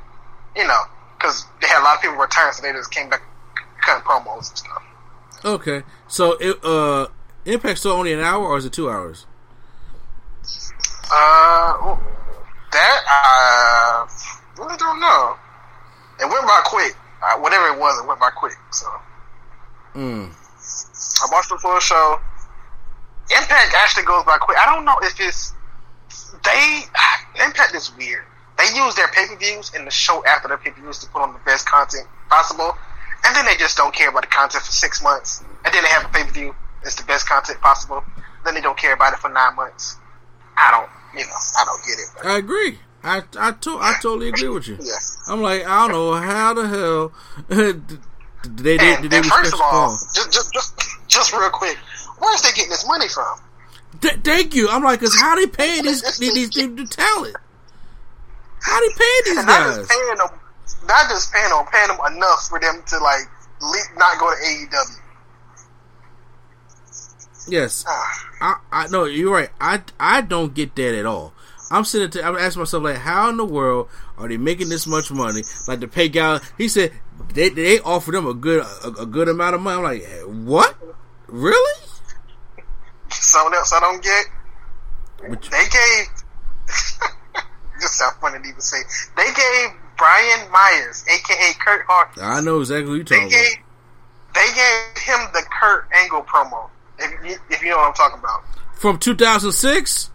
you 0.56 0.66
know, 0.66 0.80
because 1.16 1.44
they 1.60 1.66
had 1.68 1.80
a 1.80 1.84
lot 1.84 1.96
of 1.96 2.02
people 2.02 2.16
return, 2.16 2.52
so 2.52 2.62
they 2.62 2.72
just 2.72 2.90
came 2.90 3.08
back 3.08 3.22
cutting 3.82 4.02
promos 4.04 4.48
and 4.50 4.58
stuff. 4.58 4.82
Okay. 5.44 5.82
So 6.08 6.32
it 6.40 6.64
uh 6.64 7.08
Impact 7.44 7.78
still 7.78 7.92
only 7.92 8.12
an 8.14 8.20
hour 8.20 8.46
or 8.46 8.56
is 8.56 8.64
it 8.64 8.72
two 8.72 8.88
hours? 8.88 9.26
Uh, 11.12 11.96
that 12.72 13.00
I 13.06 14.06
really 14.58 14.76
don't 14.78 14.98
know. 15.00 15.36
It 16.20 16.24
went 16.24 16.46
by 16.46 16.60
quick. 16.64 16.96
Uh, 17.22 17.38
whatever 17.40 17.68
it 17.68 17.78
was, 17.78 18.00
it 18.02 18.06
went 18.06 18.20
by 18.20 18.30
quick. 18.30 18.56
So 18.72 18.86
Mm. 19.94 20.32
I 20.32 21.28
watched 21.30 21.50
the 21.50 21.58
full 21.58 21.78
show. 21.78 22.18
Impact 23.30 23.74
actually 23.76 24.04
goes 24.04 24.24
by 24.24 24.38
quick. 24.38 24.58
I 24.58 24.66
don't 24.74 24.84
know 24.84 24.98
if 25.02 25.14
it's 25.20 25.52
they 26.42 26.82
Impact 27.44 27.74
is 27.74 27.94
weird. 27.96 28.24
They 28.64 28.76
use 28.76 28.94
their 28.94 29.08
pay 29.08 29.26
per 29.26 29.36
views 29.36 29.72
and 29.74 29.86
the 29.86 29.90
show 29.90 30.24
after 30.24 30.48
their 30.48 30.56
pay 30.56 30.70
per 30.70 30.80
views 30.80 30.98
to 31.00 31.08
put 31.08 31.20
on 31.20 31.34
the 31.34 31.38
best 31.40 31.66
content 31.68 32.06
possible, 32.30 32.72
and 33.24 33.36
then 33.36 33.44
they 33.44 33.56
just 33.56 33.76
don't 33.76 33.94
care 33.94 34.08
about 34.08 34.22
the 34.22 34.28
content 34.28 34.64
for 34.64 34.72
six 34.72 35.02
months, 35.02 35.42
and 35.64 35.74
then 35.74 35.82
they 35.82 35.88
have 35.90 36.04
a 36.06 36.08
pay 36.08 36.24
per 36.24 36.30
view. 36.30 36.54
It's 36.82 36.94
the 36.94 37.04
best 37.04 37.28
content 37.28 37.60
possible. 37.60 38.02
Then 38.44 38.54
they 38.54 38.60
don't 38.62 38.78
care 38.78 38.94
about 38.94 39.12
it 39.12 39.18
for 39.18 39.28
nine 39.28 39.54
months. 39.56 39.96
I 40.56 40.70
don't, 40.70 40.88
you 41.18 41.26
know, 41.26 41.36
I 41.58 41.64
don't 41.64 41.84
get 41.84 41.98
it. 41.98 42.06
But. 42.16 42.26
I 42.26 42.38
agree. 42.38 42.78
I 43.02 43.22
I, 43.38 43.52
to, 43.52 43.78
I 43.80 43.96
totally 44.00 44.28
agree 44.28 44.48
with 44.48 44.66
you. 44.66 44.78
Yeah. 44.80 44.92
I'm 45.28 45.42
like 45.42 45.66
I 45.66 45.86
don't 45.86 45.92
know 45.92 46.14
how 46.14 46.54
the 46.54 46.66
hell 46.66 47.12
did 47.48 47.98
they 48.58 48.78
did, 48.78 49.02
did 49.02 49.10
they 49.10 49.16
and 49.18 49.26
first 49.26 49.52
of 49.52 49.60
all, 49.60 49.98
just, 50.14 50.32
just 50.32 50.54
just 50.54 50.80
just 51.06 51.32
real 51.34 51.50
quick, 51.50 51.76
where's 52.18 52.40
they 52.40 52.52
getting 52.52 52.70
this 52.70 52.86
money 52.86 53.08
from? 53.08 53.38
Th- 54.00 54.20
thank 54.24 54.54
you. 54.54 54.68
I'm 54.70 54.82
like, 54.82 55.00
cause 55.00 55.14
how 55.20 55.36
they 55.36 55.46
paying 55.46 55.82
these 55.82 56.18
these, 56.18 56.50
these, 56.50 56.74
these 56.74 56.90
talent? 56.90 57.36
How 58.64 58.80
they 58.80 58.88
paying 58.96 59.22
these 59.26 59.36
And 59.38 59.46
not 59.46 59.76
just 59.76 59.90
paying 59.90 60.16
them, 60.16 60.28
not 60.88 61.08
just 61.10 61.32
paying 61.32 61.50
them, 61.50 61.66
paying 61.70 61.88
them 61.88 61.98
enough 62.16 62.48
for 62.48 62.58
them 62.58 62.82
to 62.86 62.98
like 62.98 63.28
le- 63.60 63.98
not 63.98 64.18
go 64.18 64.30
to 64.30 64.36
AEW. 64.40 65.00
Yes, 67.46 67.84
Ah. 67.86 68.26
I 68.40 68.84
I 68.84 68.86
no, 68.88 69.04
you're 69.04 69.32
right. 69.32 69.50
I 69.60 69.82
I 70.00 70.22
don't 70.22 70.54
get 70.54 70.74
that 70.76 70.94
at 70.98 71.04
all. 71.04 71.34
I'm 71.70 71.84
sitting. 71.84 72.08
To, 72.10 72.24
I'm 72.24 72.36
asking 72.36 72.60
myself 72.60 72.82
like, 72.84 72.96
how 72.96 73.28
in 73.28 73.36
the 73.36 73.44
world 73.44 73.88
are 74.16 74.28
they 74.28 74.36
making 74.38 74.68
this 74.70 74.86
much 74.86 75.10
money? 75.10 75.42
Like 75.68 75.80
the 75.80 75.88
pay 75.88 76.08
guys. 76.08 76.40
He 76.56 76.68
said 76.68 76.92
they 77.34 77.50
they 77.50 77.80
offered 77.80 78.14
them 78.14 78.26
a 78.26 78.32
good 78.34 78.64
a, 78.84 79.02
a 79.02 79.06
good 79.06 79.28
amount 79.28 79.56
of 79.56 79.60
money. 79.60 79.76
I'm 79.76 79.82
like, 79.82 80.04
what? 80.46 80.74
Really? 81.26 81.80
Something 83.10 83.54
else 83.58 83.72
I 83.74 83.80
don't 83.80 84.02
get. 84.02 84.24
Which- 85.30 85.50
They 85.50 85.64
gave. 85.70 86.06
this 87.80 87.92
sounds 87.98 88.16
funny 88.20 88.38
to 88.42 88.48
even 88.48 88.60
say. 88.60 88.78
They 89.16 89.24
gave 89.32 89.70
Brian 89.96 90.50
Myers, 90.50 91.04
aka 91.08 91.52
Kurt 91.60 91.84
Hawkins. 91.88 92.22
I 92.24 92.40
know 92.40 92.60
exactly 92.60 92.86
what 92.90 92.94
you're 92.96 93.04
They 93.04 93.16
talking 93.16 93.32
about. 93.32 93.42
gave. 93.42 93.58
They 94.34 94.46
gave 94.54 95.02
him 95.04 95.20
the 95.32 95.42
Kurt 95.60 95.88
Angle 95.94 96.22
promo. 96.22 96.68
If 96.98 97.10
you, 97.24 97.36
if 97.50 97.62
you 97.62 97.70
know 97.70 97.76
what 97.78 97.88
I'm 97.88 97.94
talking 97.94 98.18
about. 98.18 98.42
From 98.74 98.98
2006. 98.98 100.10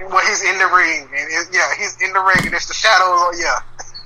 Well, 0.00 0.26
he's 0.26 0.42
in 0.42 0.58
the 0.58 0.66
ring, 0.66 1.08
and 1.14 1.46
yeah, 1.52 1.68
he's 1.78 2.00
in 2.02 2.12
the 2.12 2.20
ring, 2.20 2.44
and 2.46 2.54
it's 2.54 2.66
the 2.66 2.74
shadows. 2.74 3.06
On, 3.08 3.38
yeah, 3.38 3.60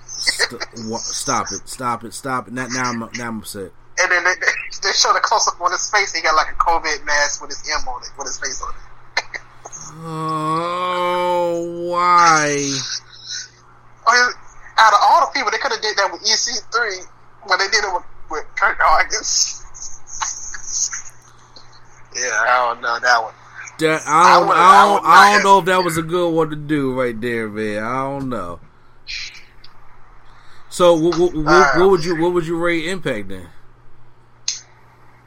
St- 0.07 1.01
stop 1.01 1.47
it! 1.53 1.67
Stop 1.69 2.05
it! 2.05 2.13
Stop 2.13 2.49
it! 2.49 2.53
Now, 2.55 2.67
now 2.67 2.91
I'm 2.91 2.99
now 3.15 3.29
I'm 3.29 3.39
upset. 3.39 3.71
and 3.99 4.11
then 4.11 4.25
they, 4.25 4.35
they 4.83 4.93
show 4.93 5.13
the 5.15 5.21
close 5.21 5.47
up 5.49 5.59
on 5.61 5.71
his 5.71 5.89
face. 5.91 6.13
He 6.15 6.21
got 6.23 6.35
like 6.35 6.51
a 6.53 6.57
COVID 6.59 7.05
mask 7.07 7.41
with 7.41 7.51
his 7.51 7.63
M 7.73 7.87
on 7.89 8.03
it, 8.03 8.11
with 8.19 8.27
his 8.27 8.39
face 8.39 8.61
on 8.63 8.71
it. 8.75 8.81
Oh, 9.99 11.89
why? 11.91 12.71
Oh, 14.07 14.33
Out 14.79 14.93
of 14.93 14.99
all 15.03 15.21
the 15.27 15.31
people, 15.35 15.51
they 15.51 15.59
could 15.59 15.73
have 15.73 15.81
did 15.81 15.97
that 15.97 16.11
with 16.13 16.23
EC3, 16.23 17.07
but 17.49 17.57
they 17.59 17.69
did 17.69 17.85
it 17.85 17.93
with, 17.93 18.05
with 18.31 18.45
Kurt 18.57 18.77
Hawkins. 18.81 19.63
yeah, 22.15 22.31
I 22.41 22.47
don't 22.69 22.81
know 22.83 22.99
that 23.01 23.23
one. 23.23 23.33
That, 23.79 24.03
I 24.07 24.39
don't, 24.39 24.49
would've- 24.49 24.61
I 24.61 24.65
I 24.65 24.85
don't, 24.87 25.05
I 25.07 25.33
don't 25.35 25.43
know 25.45 25.59
if 25.59 25.65
that 25.67 25.85
was 25.85 25.97
a 25.99 26.03
good 26.03 26.31
one 26.31 26.51
to 26.51 26.57
do 26.57 26.93
right 26.99 27.19
there, 27.21 27.49
man. 27.49 27.83
I 27.83 28.03
don't 28.05 28.29
know. 28.29 28.61
So, 30.71 30.95
what, 30.95 31.19
what, 31.19 31.35
what, 31.35 31.47
Uh, 31.47 31.73
what 31.81 31.91
would 31.91 32.05
you 32.05 32.21
what 32.21 32.33
would 32.35 32.47
you 32.47 32.57
rate 32.59 32.87
Impact 32.87 33.29
then? 33.29 33.49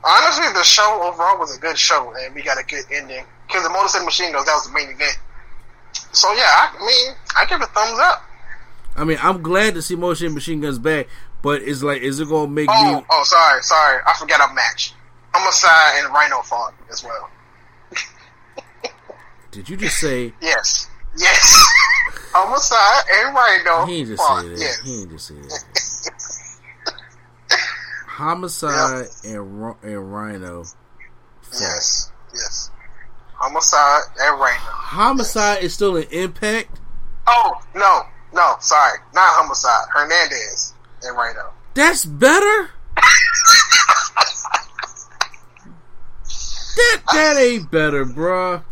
Honestly, 0.04 0.46
the 0.54 0.64
show 0.64 1.02
overall 1.04 1.38
was 1.40 1.56
a 1.56 1.60
good 1.60 1.78
show, 1.78 2.14
and 2.20 2.34
we 2.36 2.42
got 2.44 2.60
a 2.60 2.64
good 2.64 2.86
ending. 2.92 3.26
Because 3.50 3.64
the 3.64 3.70
Motor 3.72 3.88
City 3.90 4.06
Machine 4.06 4.32
Guns, 4.32 4.46
that 4.46 4.54
was 4.54 4.68
the 4.68 4.74
main 4.74 4.90
event. 4.92 5.18
So 6.14 6.32
yeah, 6.34 6.70
I 6.72 6.78
mean, 6.86 7.16
I 7.36 7.46
give 7.46 7.60
it 7.60 7.68
a 7.68 7.72
thumbs 7.72 8.00
up. 8.00 8.22
I 8.96 9.04
mean, 9.06 9.18
I'm 9.24 9.42
glad 9.42 9.74
to 9.74 9.82
see 9.82 9.96
Motion 9.96 10.36
Machine 10.36 10.62
Guns 10.62 10.78
back, 10.78 11.08
but 11.42 11.64
it's 11.64 11.82
like, 11.82 12.02
is 12.04 12.20
it 12.20 12.30
gonna 12.30 12.48
make 12.48 12.70
Oh, 12.72 12.98
me? 13.00 13.06
oh, 13.10 13.24
sorry, 13.24 13.62
sorry, 13.64 14.02
I 14.06 14.14
forgot 14.14 14.52
a 14.52 14.54
match. 14.54 14.94
Homicide 15.34 16.04
and 16.04 16.14
Rhino 16.14 16.42
fought 16.44 16.74
as 16.92 17.04
well. 17.04 17.30
Did 19.52 19.68
you 19.68 19.78
just 19.78 19.98
say? 20.00 20.32
Yes, 20.42 20.88
yes. 21.18 21.66
Homicide 22.34 23.04
and 23.16 23.36
Rhino 23.36 23.86
He 23.88 24.00
ain't 24.00 24.08
just 24.10 24.22
fought. 24.22 24.42
say 24.44 24.50
that. 24.50 24.60
Yes. 24.60 24.80
He 24.84 25.02
ain't 25.02 25.10
just 25.12 25.28
say 25.28 25.34
that. 25.36 25.64
Homicide 28.08 29.08
and 29.24 29.76
and 29.84 30.14
Rhino. 30.14 30.64
fought. 30.64 30.76
Yes, 31.60 32.12
yes. 32.34 32.72
Homicide 33.40 34.02
and 34.20 34.38
Rhino. 34.38 34.60
Homicide 34.60 35.64
is 35.64 35.74
still 35.74 35.96
an 35.96 36.08
Impact. 36.12 36.78
Oh 37.26 37.54
no, 37.74 38.02
no, 38.34 38.56
sorry, 38.60 39.00
not 39.14 39.32
Homicide. 39.34 39.88
Hernandez 39.94 40.74
and 41.04 41.16
Rhino. 41.16 41.54
That's 41.74 42.04
better. 42.04 42.70
that 46.76 47.02
that 47.14 47.38
ain't 47.38 47.72
better, 47.72 48.06
bruh. 48.06 48.64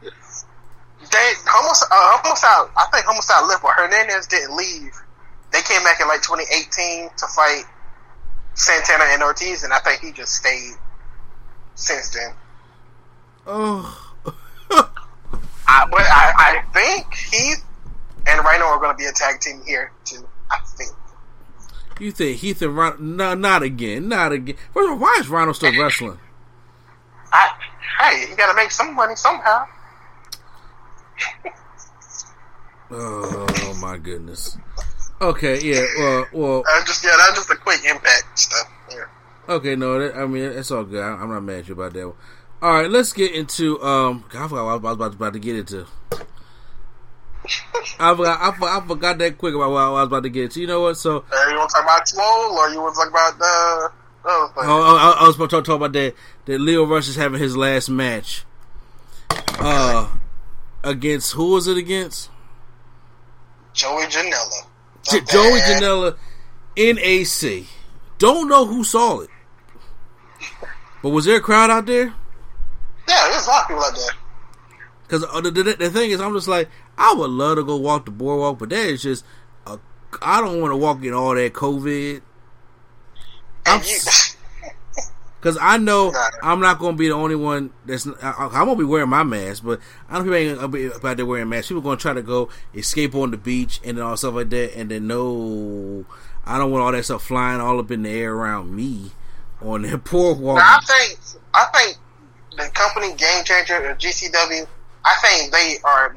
They 0.00 1.32
homicide, 1.46 1.88
uh, 1.90 2.18
homicide. 2.22 2.70
I 2.76 2.86
think 2.92 3.04
homicide 3.04 3.46
left, 3.46 3.62
but 3.62 3.72
Hernandez 3.76 4.26
didn't 4.26 4.56
leave. 4.56 4.92
They 5.52 5.60
came 5.62 5.82
back 5.84 6.00
in 6.00 6.08
like 6.08 6.22
2018 6.22 7.10
to 7.16 7.26
fight 7.26 7.64
Santana 8.54 9.04
and 9.08 9.22
Ortiz, 9.22 9.64
and 9.64 9.72
I 9.72 9.78
think 9.80 10.00
he 10.00 10.12
just 10.12 10.34
stayed 10.34 10.74
since 11.74 12.10
then. 12.10 12.32
Oh, 13.50 14.14
I, 14.70 15.86
but 15.90 16.00
I, 16.02 16.32
I 16.36 16.62
think 16.74 17.14
Heath 17.14 17.64
and 18.26 18.44
Rhino 18.44 18.66
are 18.66 18.78
going 18.78 18.92
to 18.92 18.96
be 18.96 19.06
a 19.06 19.12
tag 19.12 19.40
team 19.40 19.62
here 19.66 19.90
too. 20.04 20.28
I 20.50 20.58
think. 20.76 20.90
you 21.98 22.12
think 22.12 22.38
Heath 22.40 22.60
and 22.60 22.76
Rhino? 22.76 22.98
No, 22.98 23.34
not 23.34 23.62
again, 23.62 24.08
not 24.08 24.32
again. 24.32 24.56
First 24.74 24.84
of 24.84 24.90
all, 24.92 24.98
why 24.98 25.16
is 25.18 25.28
Rhino 25.28 25.52
still 25.52 25.72
wrestling? 25.80 26.18
I, 27.32 27.50
hey, 28.00 28.26
you 28.28 28.36
got 28.36 28.50
to 28.50 28.54
make 28.54 28.70
some 28.70 28.94
money 28.94 29.16
somehow. 29.16 29.64
Oh 32.90 33.78
my 33.82 33.98
goodness. 33.98 34.56
Okay, 35.20 35.60
yeah. 35.60 35.84
Well, 35.98 36.26
well. 36.32 36.64
Uh, 36.66 36.84
just 36.86 37.04
yeah, 37.04 37.10
that's 37.18 37.36
just 37.36 37.50
a 37.50 37.56
quick 37.56 37.84
impact 37.84 38.38
stuff. 38.38 38.70
Yeah. 38.90 39.04
Okay, 39.46 39.76
no, 39.76 39.98
that, 39.98 40.16
I 40.16 40.26
mean 40.26 40.44
it's 40.44 40.70
all 40.70 40.84
good. 40.84 41.02
I, 41.02 41.08
I'm 41.08 41.28
not 41.28 41.42
mad 41.42 41.60
at 41.60 41.68
you 41.68 41.74
about 41.74 41.92
that 41.92 42.06
one. 42.06 42.16
All 42.60 42.72
right, 42.72 42.90
let's 42.90 43.12
get 43.12 43.32
into. 43.34 43.80
Um, 43.82 44.24
God, 44.30 44.44
I 44.44 44.48
forgot 44.48 44.64
what 44.64 44.70
I 44.70 44.74
was 44.74 44.96
about, 44.96 45.14
about 45.14 45.32
to 45.34 45.38
get 45.38 45.56
into. 45.56 45.86
I 48.00 48.14
forgot. 48.16 48.40
I, 48.40 48.78
I 48.78 48.86
forgot 48.86 49.18
that 49.18 49.38
quick 49.38 49.54
about 49.54 49.70
what 49.70 49.78
I 49.80 49.90
was 49.90 50.06
about 50.08 50.22
to 50.24 50.28
get 50.28 50.44
into. 50.44 50.60
You 50.60 50.66
know 50.66 50.80
what? 50.80 50.96
So, 50.96 51.24
Uh, 51.32 51.48
you 51.50 51.56
want 51.56 51.70
to 51.70 51.74
talk 51.76 51.84
about 51.84 52.08
Swole, 52.08 52.58
or 52.58 52.68
you 52.70 52.80
want 52.80 52.94
to 52.94 53.00
talk 53.00 53.10
about 53.10 53.38
the? 53.38 53.90
Uh, 54.24 54.48
oh, 54.56 55.16
I, 55.18 55.22
I 55.22 55.26
was 55.26 55.36
about 55.36 55.50
to 55.50 55.62
talk 55.62 55.76
about 55.76 55.92
that. 55.92 56.14
That 56.46 56.60
Lio 56.60 56.84
Rush 56.84 57.08
is 57.08 57.16
having 57.16 57.40
his 57.40 57.56
last 57.56 57.88
match. 57.88 58.44
Uh, 59.60 60.08
against 60.82 61.32
who 61.32 61.52
was 61.52 61.66
it 61.68 61.76
against? 61.76 62.30
Joey 63.72 64.04
Janela. 64.04 64.66
J- 65.02 65.20
Joey 65.20 65.60
Janela 65.60 66.16
in 66.76 66.98
AC. 66.98 67.66
Don't 68.18 68.48
know 68.48 68.66
who 68.66 68.82
saw 68.82 69.20
it, 69.20 69.30
but 71.02 71.10
was 71.10 71.24
there 71.24 71.36
a 71.36 71.40
crowd 71.40 71.70
out 71.70 71.86
there? 71.86 72.12
Yeah, 73.08 73.28
there's 73.30 73.46
a 73.46 73.50
lot 73.50 73.62
of 73.62 73.68
people 73.68 73.84
out 73.84 73.94
there. 73.94 74.10
Because 75.02 75.24
uh, 75.24 75.40
the, 75.40 75.50
the, 75.50 75.62
the 75.74 75.90
thing 75.90 76.10
is, 76.10 76.20
I'm 76.20 76.34
just 76.34 76.48
like, 76.48 76.68
I 76.98 77.14
would 77.14 77.30
love 77.30 77.56
to 77.56 77.64
go 77.64 77.76
walk 77.76 78.04
the 78.04 78.10
boardwalk, 78.10 78.58
but 78.58 78.68
that 78.68 78.86
is 78.86 79.02
just, 79.02 79.24
a, 79.66 79.78
I 80.20 80.42
don't 80.42 80.60
want 80.60 80.72
to 80.72 80.76
walk 80.76 81.02
in 81.02 81.14
all 81.14 81.34
that 81.34 81.54
COVID. 81.54 82.20
Because 83.64 85.58
I 85.60 85.78
know. 85.78 86.12
I'm 86.42 86.60
not 86.60 86.78
going 86.78 86.94
to 86.94 86.98
be 86.98 87.08
the 87.08 87.14
only 87.14 87.36
one 87.36 87.70
that's. 87.86 88.06
I, 88.22 88.32
I'm 88.52 88.66
going 88.66 88.76
to 88.76 88.76
be 88.76 88.84
wearing 88.84 89.08
my 89.08 89.22
mask, 89.22 89.64
but 89.64 89.80
I 90.08 90.14
don't 90.14 90.24
people 90.24 90.36
ain't 90.36 90.56
gonna 90.56 90.68
be 90.68 90.86
about 90.86 91.16
there 91.16 91.26
wearing 91.26 91.48
masks. 91.48 91.68
People 91.68 91.82
going 91.82 91.98
to 91.98 92.02
try 92.02 92.12
to 92.12 92.22
go 92.22 92.48
escape 92.74 93.14
on 93.14 93.30
the 93.30 93.36
beach 93.36 93.80
and 93.84 93.96
then 93.96 94.04
all 94.04 94.16
stuff 94.16 94.34
like 94.34 94.50
that, 94.50 94.76
and 94.78 94.90
then 94.90 95.06
no, 95.06 96.04
I 96.44 96.58
don't 96.58 96.70
want 96.70 96.82
all 96.84 96.92
that 96.92 97.04
stuff 97.04 97.24
flying 97.24 97.60
all 97.60 97.78
up 97.78 97.90
in 97.90 98.02
the 98.02 98.10
air 98.10 98.34
around 98.34 98.74
me 98.74 99.12
on 99.62 99.82
that 99.82 100.04
boardwalk. 100.10 100.58
now, 100.58 100.78
I 100.78 100.80
think 100.80 101.18
I 101.54 101.64
think 101.74 101.98
the 102.58 102.68
company 102.74 103.14
Game 103.14 103.44
Changer 103.44 103.90
or 103.90 103.94
GCW, 103.94 104.66
I 105.04 105.14
think 105.22 105.52
they 105.52 105.76
are 105.84 106.14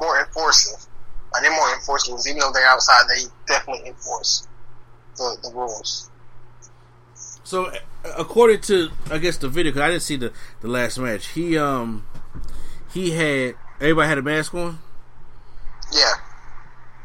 more 0.00 0.20
enforcing. 0.20 0.78
Like 1.32 1.42
they're 1.42 1.52
more 1.52 1.72
enforcing. 1.74 2.16
Even 2.28 2.40
though 2.40 2.52
they're 2.52 2.66
outside, 2.66 3.04
they 3.08 3.22
definitely 3.46 3.88
enforce 3.88 4.46
the, 5.16 5.36
the 5.42 5.50
rules. 5.54 6.10
So, 7.44 7.70
according 8.18 8.60
to 8.62 8.90
I 9.10 9.18
guess 9.18 9.36
the 9.36 9.48
video, 9.48 9.72
because 9.72 9.82
I 9.82 9.90
didn't 9.90 10.02
see 10.02 10.16
the 10.16 10.32
the 10.60 10.68
last 10.68 10.98
match, 10.98 11.28
he 11.28 11.56
um 11.56 12.06
he 12.92 13.12
had 13.12 13.54
everybody 13.80 14.08
had 14.08 14.18
a 14.18 14.22
mask 14.22 14.54
on. 14.54 14.78
Yeah. 15.92 16.14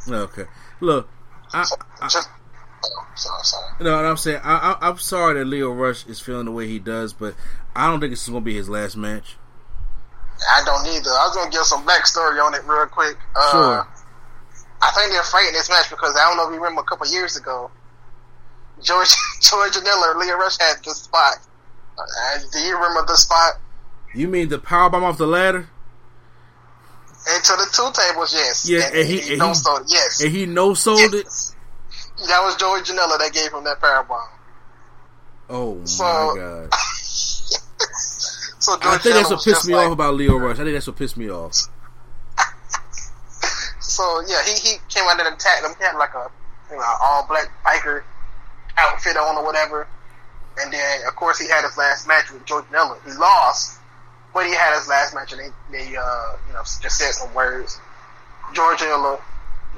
Okay, 0.10 0.45
look, 0.80 1.10
I, 1.53 1.65
I 2.02 2.10
Just, 2.81 2.93
oh, 2.97 3.05
sorry, 3.15 3.43
sorry. 3.43 3.73
no, 3.81 3.95
what 3.95 4.05
I'm 4.05 4.17
saying 4.17 4.41
I, 4.43 4.77
I 4.81 4.89
I'm 4.89 4.97
sorry 4.97 5.35
that 5.39 5.45
Lio 5.45 5.71
Rush 5.71 6.05
is 6.07 6.19
feeling 6.19 6.45
the 6.45 6.51
way 6.51 6.67
he 6.67 6.79
does, 6.79 7.13
but 7.13 7.35
I 7.75 7.87
don't 7.87 7.99
think 7.99 8.11
this 8.11 8.23
is 8.23 8.29
gonna 8.29 8.41
be 8.41 8.55
his 8.55 8.69
last 8.69 8.97
match. 8.97 9.35
I 10.51 10.63
don't 10.65 10.85
either. 10.87 11.09
I 11.11 11.27
was 11.27 11.35
gonna 11.35 11.51
give 11.51 11.63
some 11.65 11.85
backstory 11.85 12.43
on 12.43 12.55
it 12.55 12.63
real 12.65 12.87
quick. 12.87 13.17
Uh, 13.35 13.51
Sure. 13.51 13.87
I 14.83 14.89
think 14.95 15.11
they're 15.11 15.21
fighting 15.23 15.53
this 15.53 15.69
match 15.69 15.89
because 15.91 16.15
I 16.15 16.27
don't 16.27 16.37
know 16.37 16.47
if 16.47 16.53
you 16.55 16.59
remember 16.59 16.81
a 16.81 16.83
couple 16.85 17.05
years 17.07 17.37
ago, 17.37 17.69
George 18.81 19.09
George 19.41 19.73
Janela, 19.73 20.15
Lio 20.15 20.35
Rush 20.37 20.57
had 20.59 20.77
this 20.83 20.97
spot. 21.03 21.35
Uh, 21.99 22.39
do 22.51 22.59
you 22.59 22.73
remember 22.75 23.05
the 23.05 23.15
spot? 23.15 23.59
You 24.15 24.27
mean 24.27 24.49
the 24.49 24.57
power 24.57 24.89
bomb 24.89 25.03
off 25.03 25.19
the 25.19 25.27
ladder? 25.27 25.69
Into 27.35 27.51
the 27.53 27.67
two 27.71 27.89
tables, 27.93 28.33
yes. 28.33 28.67
Yeah, 28.67 28.87
and, 28.87 28.95
and 28.95 29.07
he- 29.07 29.19
he, 29.19 29.29
and 29.31 29.39
no 29.39 29.49
he- 29.49 29.53
sold 29.53 29.81
it, 29.81 29.87
yes. 29.89 30.21
And 30.23 30.31
he 30.31 30.45
no 30.47 30.73
sold 30.73 31.13
it. 31.13 31.27
That 32.27 32.41
was 32.43 32.56
George 32.57 32.88
Janela 32.89 33.18
that 33.19 33.31
gave 33.34 33.52
him 33.53 33.64
that 33.64 33.80
power 33.81 34.03
bomb. 34.03 34.27
Oh 35.49 35.85
So- 35.85 36.03
my 36.03 36.35
god! 36.39 36.69
So 38.61 38.77
George 38.77 38.93
I 38.93 38.98
think 38.99 39.15
that's 39.15 39.30
what 39.31 39.43
pissed 39.43 39.68
me 39.68 39.73
like, 39.73 39.88
off 39.88 39.93
about 39.93 40.14
Lio 40.14 40.38
Rush. 40.38 40.60
I 40.60 40.64
think 40.64 40.73
that's 40.76 40.85
what 40.85 40.95
pissed 40.95 41.18
me 41.18 41.30
off. 41.31 41.53
So 43.80 44.22
yeah, 44.27 44.41
he, 44.45 44.53
he 44.53 44.77
came 44.89 45.03
out 45.06 45.19
and 45.19 45.34
attacked 45.35 45.65
him. 45.65 45.72
He 45.77 45.84
had 45.84 45.95
like 45.98 46.14
a 46.14 46.30
you 46.69 46.77
know 46.77 46.84
all 47.02 47.26
black 47.27 47.49
biker 47.65 48.03
outfit 48.77 49.18
on 49.18 49.35
or 49.38 49.43
whatever. 49.45 49.88
And 50.60 50.72
then 50.72 51.02
of 51.07 51.15
course 51.15 51.39
he 51.39 51.48
had 51.49 51.64
his 51.64 51.77
last 51.77 52.07
match 52.07 52.31
with 52.31 52.45
George 52.45 52.65
Janela. 52.65 52.98
He 53.03 53.11
lost, 53.14 53.80
but 54.34 54.45
he 54.45 54.53
had 54.53 54.76
his 54.77 54.88
last 54.88 55.14
match 55.14 55.34
and 55.34 55.41
they 55.41 55.49
they 55.72 55.95
uh 55.98 56.38
you 56.48 56.53
know 56.53 56.60
just 56.64 56.98
said 56.98 57.11
some 57.11 57.34
words. 57.34 57.80
George 58.53 58.77
Janela 58.80 59.19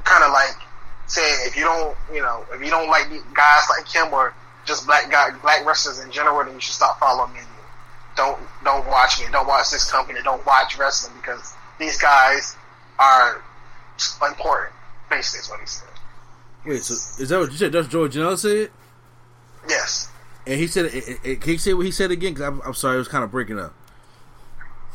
kind 0.04 0.24
of 0.24 0.32
like 0.32 0.56
said 1.14 1.48
if 1.48 1.56
you 1.56 1.64
don't 1.64 1.96
you 2.14 2.22
know 2.22 2.44
if 2.52 2.62
you 2.62 2.70
don't 2.70 2.90
like 2.90 3.08
guys 3.34 3.64
like 3.70 3.88
him 3.88 4.14
or 4.14 4.34
just 4.66 4.86
black 4.88 5.12
guy 5.12 5.30
black 5.42 5.66
wrestlers 5.66 6.00
in 6.00 6.12
general, 6.12 6.44
then 6.44 6.54
you 6.56 6.62
should 6.62 6.74
stop 6.74 7.00
following 7.00 7.34
me. 7.34 7.40
Don't 8.16 8.40
don't 8.64 8.86
watch 8.88 9.20
me. 9.20 9.26
Don't 9.32 9.48
watch 9.48 9.70
this 9.72 9.90
company. 9.90 10.20
Don't 10.24 10.46
watch 10.46 10.78
wrestling 10.78 11.14
because 11.22 11.54
these 11.80 11.98
guys 11.98 12.56
are 13.00 13.42
important. 14.28 14.74
Basically, 15.10 15.42
is 15.42 15.50
what 15.50 15.60
he 15.60 15.66
said. 15.68 15.88
Wait, 16.66 16.82
so 16.84 16.94
is 17.22 17.30
that 17.30 17.40
what 17.40 17.52
you 17.52 17.58
said? 17.58 17.72
That's 17.72 17.88
George 17.88 18.14
Janela 18.16 18.38
said, 18.38 18.70
Yes. 19.68 20.10
and 20.48 20.60
he 20.60 20.68
said, 20.68 20.86
it, 20.86 21.20
it, 21.24 21.42
can 21.42 21.52
he 21.52 21.58
say 21.58 21.74
what 21.74 21.86
he 21.86 21.92
said 21.92 22.10
again? 22.10 22.34
Because 22.34 22.48
I'm, 22.48 22.62
I'm 22.62 22.74
sorry, 22.74 22.96
it 22.96 23.00
was 23.00 23.08
kind 23.10 23.24
of 23.24 23.32
breaking 23.32 23.60
up. 23.60 23.74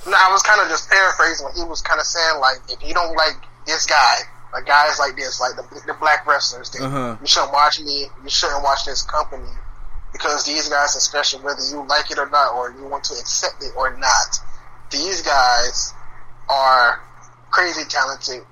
No, 0.06 0.12
I 0.16 0.32
was 0.32 0.42
kind 0.42 0.60
of 0.62 0.68
just 0.68 0.88
paraphrasing. 0.88 1.44
What 1.44 1.54
he 1.54 1.64
was 1.64 1.82
kind 1.82 2.00
of 2.00 2.06
saying, 2.06 2.40
like, 2.40 2.56
if 2.70 2.82
you 2.86 2.94
don't 2.94 3.14
like 3.16 3.36
this 3.66 3.84
guy, 3.84 4.14
like 4.52 4.66
guys 4.66 4.98
like 4.98 5.16
this, 5.16 5.40
like 5.40 5.56
the, 5.56 5.62
the 5.86 5.94
black 5.94 6.26
wrestlers, 6.26 6.70
then 6.70 6.82
Uh-huh. 6.86 7.16
you 7.20 7.26
shouldn't 7.26 7.52
watch 7.52 7.80
me. 7.80 8.06
You 8.24 8.30
shouldn't 8.30 8.62
watch 8.62 8.84
this 8.84 9.02
company 9.02 9.48
because 10.12 10.44
these 10.46 10.68
guys, 10.68 10.96
especially 10.96 11.42
whether 11.44 11.60
you 11.70 11.86
like 11.86 12.10
it 12.10 12.18
or 12.18 12.28
not, 12.30 12.54
or 12.54 12.70
you 12.72 12.86
want 12.86 13.04
to 13.04 13.14
accept 13.14 13.62
it 13.62 13.72
or 13.76 13.94
not, 13.96 14.40
these 14.90 15.20
guys 15.22 15.92
are 16.48 17.00
crazy 17.50 17.84
talented, 17.88 18.42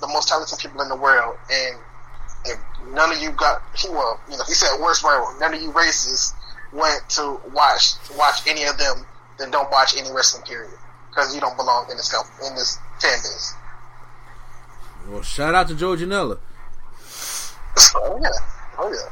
the 0.00 0.06
most 0.08 0.28
talented 0.28 0.58
people 0.58 0.82
in 0.82 0.88
the 0.88 0.96
world, 0.96 1.36
and 1.50 1.76
if 2.44 2.58
none 2.88 3.12
of 3.12 3.18
you 3.22 3.30
got, 3.32 3.62
he 3.76 3.88
well, 3.88 4.20
you 4.30 4.36
know, 4.36 4.44
he 4.46 4.52
said 4.54 4.78
worst 4.80 5.02
word, 5.04 5.36
none 5.40 5.54
of 5.54 5.62
you 5.62 5.72
racists 5.72 6.32
went 6.72 7.08
to 7.10 7.40
watch 7.54 7.94
watch 8.16 8.46
any 8.46 8.64
of 8.64 8.76
them, 8.78 9.06
then 9.38 9.50
don't 9.50 9.70
watch 9.70 9.96
any 9.96 10.10
wrestling 10.12 10.42
period 10.44 10.72
because 11.08 11.34
you 11.34 11.40
don't 11.40 11.56
belong 11.56 11.86
in 11.90 11.96
this 11.96 12.12
in 12.46 12.54
this 12.54 12.78
fan 13.00 13.16
base. 13.18 13.54
Well, 15.08 15.22
shout 15.22 15.54
out 15.54 15.68
to 15.68 15.74
George 15.74 16.00
Janela. 16.00 16.38
Oh 17.94 18.20
yeah, 18.22 18.28
oh 18.78 18.92
yeah. 18.92 19.08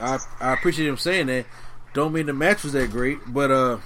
I 0.00 0.18
I 0.40 0.52
appreciate 0.54 0.88
him 0.88 0.96
saying 0.96 1.26
that. 1.26 1.46
Don't 1.94 2.12
mean 2.12 2.26
the 2.26 2.32
match 2.32 2.62
was 2.62 2.74
that 2.74 2.90
great, 2.90 3.18
but 3.26 3.50
uh, 3.50 3.78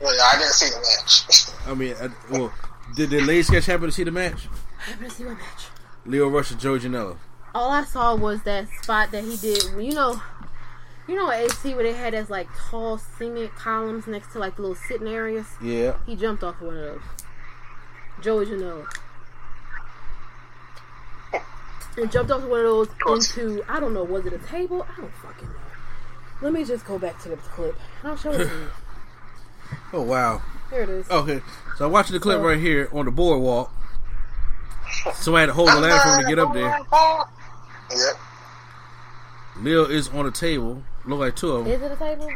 Well, 0.00 0.16
yeah, 0.16 0.22
I 0.22 0.38
didn't 0.38 0.52
see 0.52 0.70
the 0.70 0.78
match. 0.78 1.68
I 1.68 1.74
mean, 1.74 1.94
I, 2.00 2.08
well, 2.32 2.52
did 2.94 3.10
the 3.10 3.20
ladies 3.20 3.46
sketch 3.48 3.66
happen 3.66 3.86
to 3.86 3.92
see 3.92 4.04
the 4.04 4.10
match? 4.10 4.48
I 4.86 4.90
haven't 4.90 5.10
seen 5.10 5.26
what 5.26 5.38
match. 5.38 5.66
Lio 6.06 6.28
Rush 6.28 6.50
and 6.50 6.60
George 6.60 6.82
Janela. 6.82 7.16
All 7.54 7.70
I 7.70 7.84
saw 7.84 8.14
was 8.14 8.42
that 8.44 8.68
spot 8.82 9.10
that 9.12 9.24
he 9.24 9.36
did. 9.36 9.64
You 9.78 9.92
know, 9.92 10.20
you 11.08 11.14
know 11.14 11.30
at 11.30 11.44
AC 11.44 11.74
where 11.74 11.84
they 11.84 11.92
had 11.92 12.14
those 12.14 12.30
like 12.30 12.48
tall 12.70 12.98
cement 12.98 13.54
columns 13.54 14.06
next 14.06 14.32
to 14.32 14.38
like 14.38 14.56
the 14.56 14.62
little 14.62 14.76
sitting 14.76 15.08
areas. 15.08 15.46
Yeah. 15.62 15.96
He 16.06 16.16
jumped 16.16 16.42
off 16.42 16.60
one 16.60 16.76
of 16.76 16.82
those. 16.82 17.02
Joey 18.22 18.46
Janela. 18.46 18.86
And 21.96 22.12
jumped 22.12 22.30
off 22.30 22.42
one 22.44 22.60
of 22.60 22.66
those 22.66 22.88
into 23.36 23.64
I 23.68 23.80
don't 23.80 23.94
know, 23.94 24.04
was 24.04 24.26
it 24.26 24.32
a 24.32 24.38
table? 24.38 24.86
I 24.96 25.00
don't 25.00 25.14
fucking 25.16 25.48
know. 25.48 25.54
Let 26.42 26.52
me 26.52 26.64
just 26.64 26.84
go 26.84 26.98
back 26.98 27.20
to 27.22 27.30
the 27.30 27.36
clip. 27.36 27.76
I'll 28.04 28.16
show 28.16 28.32
it 28.32 28.38
to 28.38 28.44
you. 28.44 28.50
Oh 29.92 30.02
wow. 30.02 30.42
Here 30.70 30.82
it 30.82 30.88
is. 30.88 31.10
Okay, 31.10 31.40
so 31.76 31.86
I'm 31.86 31.92
watching 31.92 32.14
the 32.14 32.20
clip 32.20 32.38
So- 32.38 32.44
right 32.46 32.58
here 32.58 32.88
on 32.92 33.04
the 33.06 33.10
boardwalk. 33.10 33.72
Somebody 35.14 35.40
had 35.42 35.46
to 35.46 35.52
hold 35.54 35.68
the 35.68 35.80
ladder 35.80 35.98
for 36.00 36.08
him 36.16 36.22
to 36.22 36.28
get 36.28 36.38
up 36.38 36.52
there. 36.54 36.68
Yep. 37.90 38.16
Lio 39.60 39.84
is 39.86 40.08
on 40.10 40.24
the 40.26 40.30
table. 40.30 40.82
Look 41.04 41.18
like 41.18 41.34
two 41.36 41.50
of 41.50 41.64
them. 41.64 41.72
Is 41.72 41.82
it 41.82 41.90
a 41.92 41.96
table? 41.96 42.28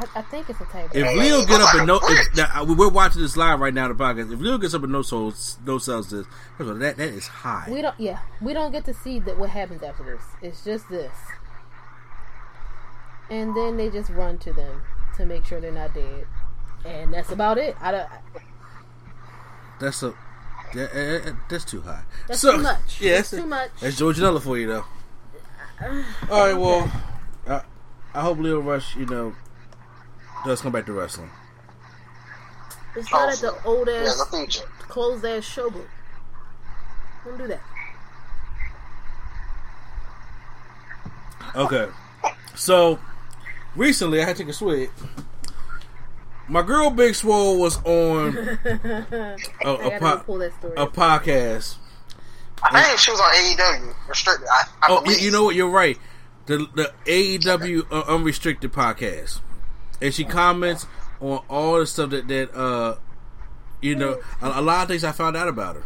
I, 0.00 0.18
I 0.20 0.22
think 0.22 0.48
it's 0.48 0.60
a 0.60 0.64
table. 0.66 0.88
If 0.94 1.16
Lio 1.16 1.44
get 1.44 1.60
up 1.60 1.74
and 1.74 1.86
no, 1.86 2.00
if, 2.02 2.36
now, 2.36 2.64
we're 2.64 2.88
watching 2.88 3.20
this 3.20 3.36
live 3.36 3.60
right 3.60 3.74
now. 3.74 3.88
The 3.88 3.94
podcast. 3.94 4.32
If 4.32 4.40
Lio 4.40 4.56
gets 4.56 4.72
up 4.72 4.82
and 4.82 4.92
no 4.92 5.02
souls, 5.02 5.58
no 5.66 5.76
sells 5.78 6.10
this. 6.10 6.26
First 6.56 6.60
of 6.60 6.68
all, 6.68 6.74
that 6.76 6.96
that 6.96 7.08
is 7.08 7.26
high. 7.26 7.66
We 7.70 7.82
don't. 7.82 7.98
Yeah, 8.00 8.18
we 8.40 8.54
don't 8.54 8.72
get 8.72 8.84
to 8.86 8.94
see 8.94 9.18
that 9.20 9.38
what 9.38 9.50
happens 9.50 9.82
after 9.82 10.02
this. 10.04 10.22
It's 10.42 10.64
just 10.64 10.88
this, 10.88 11.12
and 13.30 13.54
then 13.54 13.76
they 13.76 13.90
just 13.90 14.10
run 14.10 14.38
to 14.38 14.52
them 14.52 14.82
to 15.16 15.26
make 15.26 15.44
sure 15.44 15.60
they're 15.60 15.70
not 15.70 15.92
dead, 15.94 16.26
and 16.84 17.12
that's 17.12 17.30
about 17.30 17.58
it. 17.58 17.76
I 17.80 17.92
don't. 17.92 18.08
That's 19.80 20.02
a 20.02 20.14
that, 20.74 21.36
that's 21.48 21.64
too 21.64 21.80
high. 21.82 22.02
That's 22.26 22.40
So- 22.40 22.56
too 22.56 22.62
much. 22.62 23.00
Yeah, 23.00 23.16
that's 23.16 23.30
too 23.30 23.46
much. 23.46 23.70
That's 23.80 23.96
George 23.98 24.18
Janela 24.18 24.40
for 24.40 24.56
you 24.56 24.66
though. 24.66 24.84
All 26.30 26.46
right, 26.46 26.52
well, 26.54 26.92
I, 27.48 27.62
I 28.14 28.20
hope 28.20 28.38
Lio 28.38 28.60
Rush, 28.60 28.96
you 28.96 29.06
know, 29.06 29.34
does 30.44 30.60
come 30.60 30.72
back 30.72 30.86
to 30.86 30.92
wrestling. 30.92 31.30
It's 32.96 33.10
not 33.12 33.32
at 33.32 33.38
the 33.38 33.54
old 33.64 33.88
ass, 33.88 34.18
the 34.30 34.64
closed 34.88 35.24
ass 35.24 35.44
showboat. 35.44 35.86
Don't 37.24 37.38
do 37.38 37.46
that. 37.48 37.60
Okay. 41.54 41.88
So 42.54 42.98
recently, 43.76 44.20
I 44.22 44.24
had 44.24 44.36
to 44.36 44.42
take 44.42 44.50
a 44.50 44.52
swig. 44.54 44.90
My 46.48 46.62
girl 46.62 46.90
Big 46.90 47.14
Swole 47.14 47.60
was 47.60 47.76
on 47.84 48.36
a, 48.64 49.38
I 49.64 49.70
a, 49.70 49.76
gotta 49.76 49.98
po- 50.00 50.16
go 50.16 50.18
pull 50.24 50.38
that 50.38 50.52
story. 50.58 50.74
a 50.76 50.86
podcast. 50.86 51.76
I 52.62 52.82
think 52.82 52.98
she 52.98 53.10
was 53.12 53.20
on 53.20 53.30
AEW 53.30 53.94
restricted. 54.08 54.48
I, 54.48 54.64
I 54.82 54.86
Oh, 54.88 54.96
you, 54.98 55.02
believe. 55.04 55.20
you 55.20 55.30
know 55.30 55.44
what? 55.44 55.54
You're 55.54 55.70
right. 55.70 55.96
The 56.46 56.66
the 56.74 56.92
AEW 57.06 57.86
uh, 57.92 58.02
unrestricted 58.12 58.72
podcast, 58.72 59.40
and 60.00 60.14
she 60.14 60.24
comments 60.24 60.86
on 61.20 61.42
all 61.48 61.78
the 61.78 61.86
stuff 61.86 62.10
that 62.10 62.28
that 62.28 62.54
uh, 62.54 62.96
you 63.80 63.94
know, 63.94 64.20
a, 64.40 64.60
a 64.60 64.62
lot 64.62 64.82
of 64.82 64.88
things 64.88 65.04
I 65.04 65.12
found 65.12 65.36
out 65.36 65.48
about 65.48 65.76
her. 65.76 65.84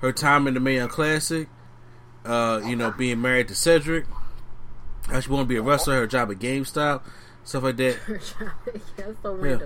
Her 0.00 0.12
time 0.12 0.46
in 0.46 0.54
the 0.54 0.60
Mae 0.60 0.76
Young 0.76 0.88
Classic, 0.88 1.48
uh, 2.24 2.60
you 2.64 2.76
know, 2.76 2.90
being 2.90 3.20
married 3.20 3.48
to 3.48 3.54
Cedric, 3.54 4.06
how 5.06 5.20
she 5.20 5.30
wanted 5.30 5.44
to 5.44 5.48
be 5.48 5.56
a 5.56 5.62
wrestler, 5.62 5.96
her 5.96 6.06
job 6.06 6.30
at 6.30 6.38
GameStop, 6.38 7.02
stuff 7.44 7.62
like 7.62 7.76
that. 7.76 7.98
yeah, 8.98 9.04
so 9.22 9.44
Yeah. 9.44 9.58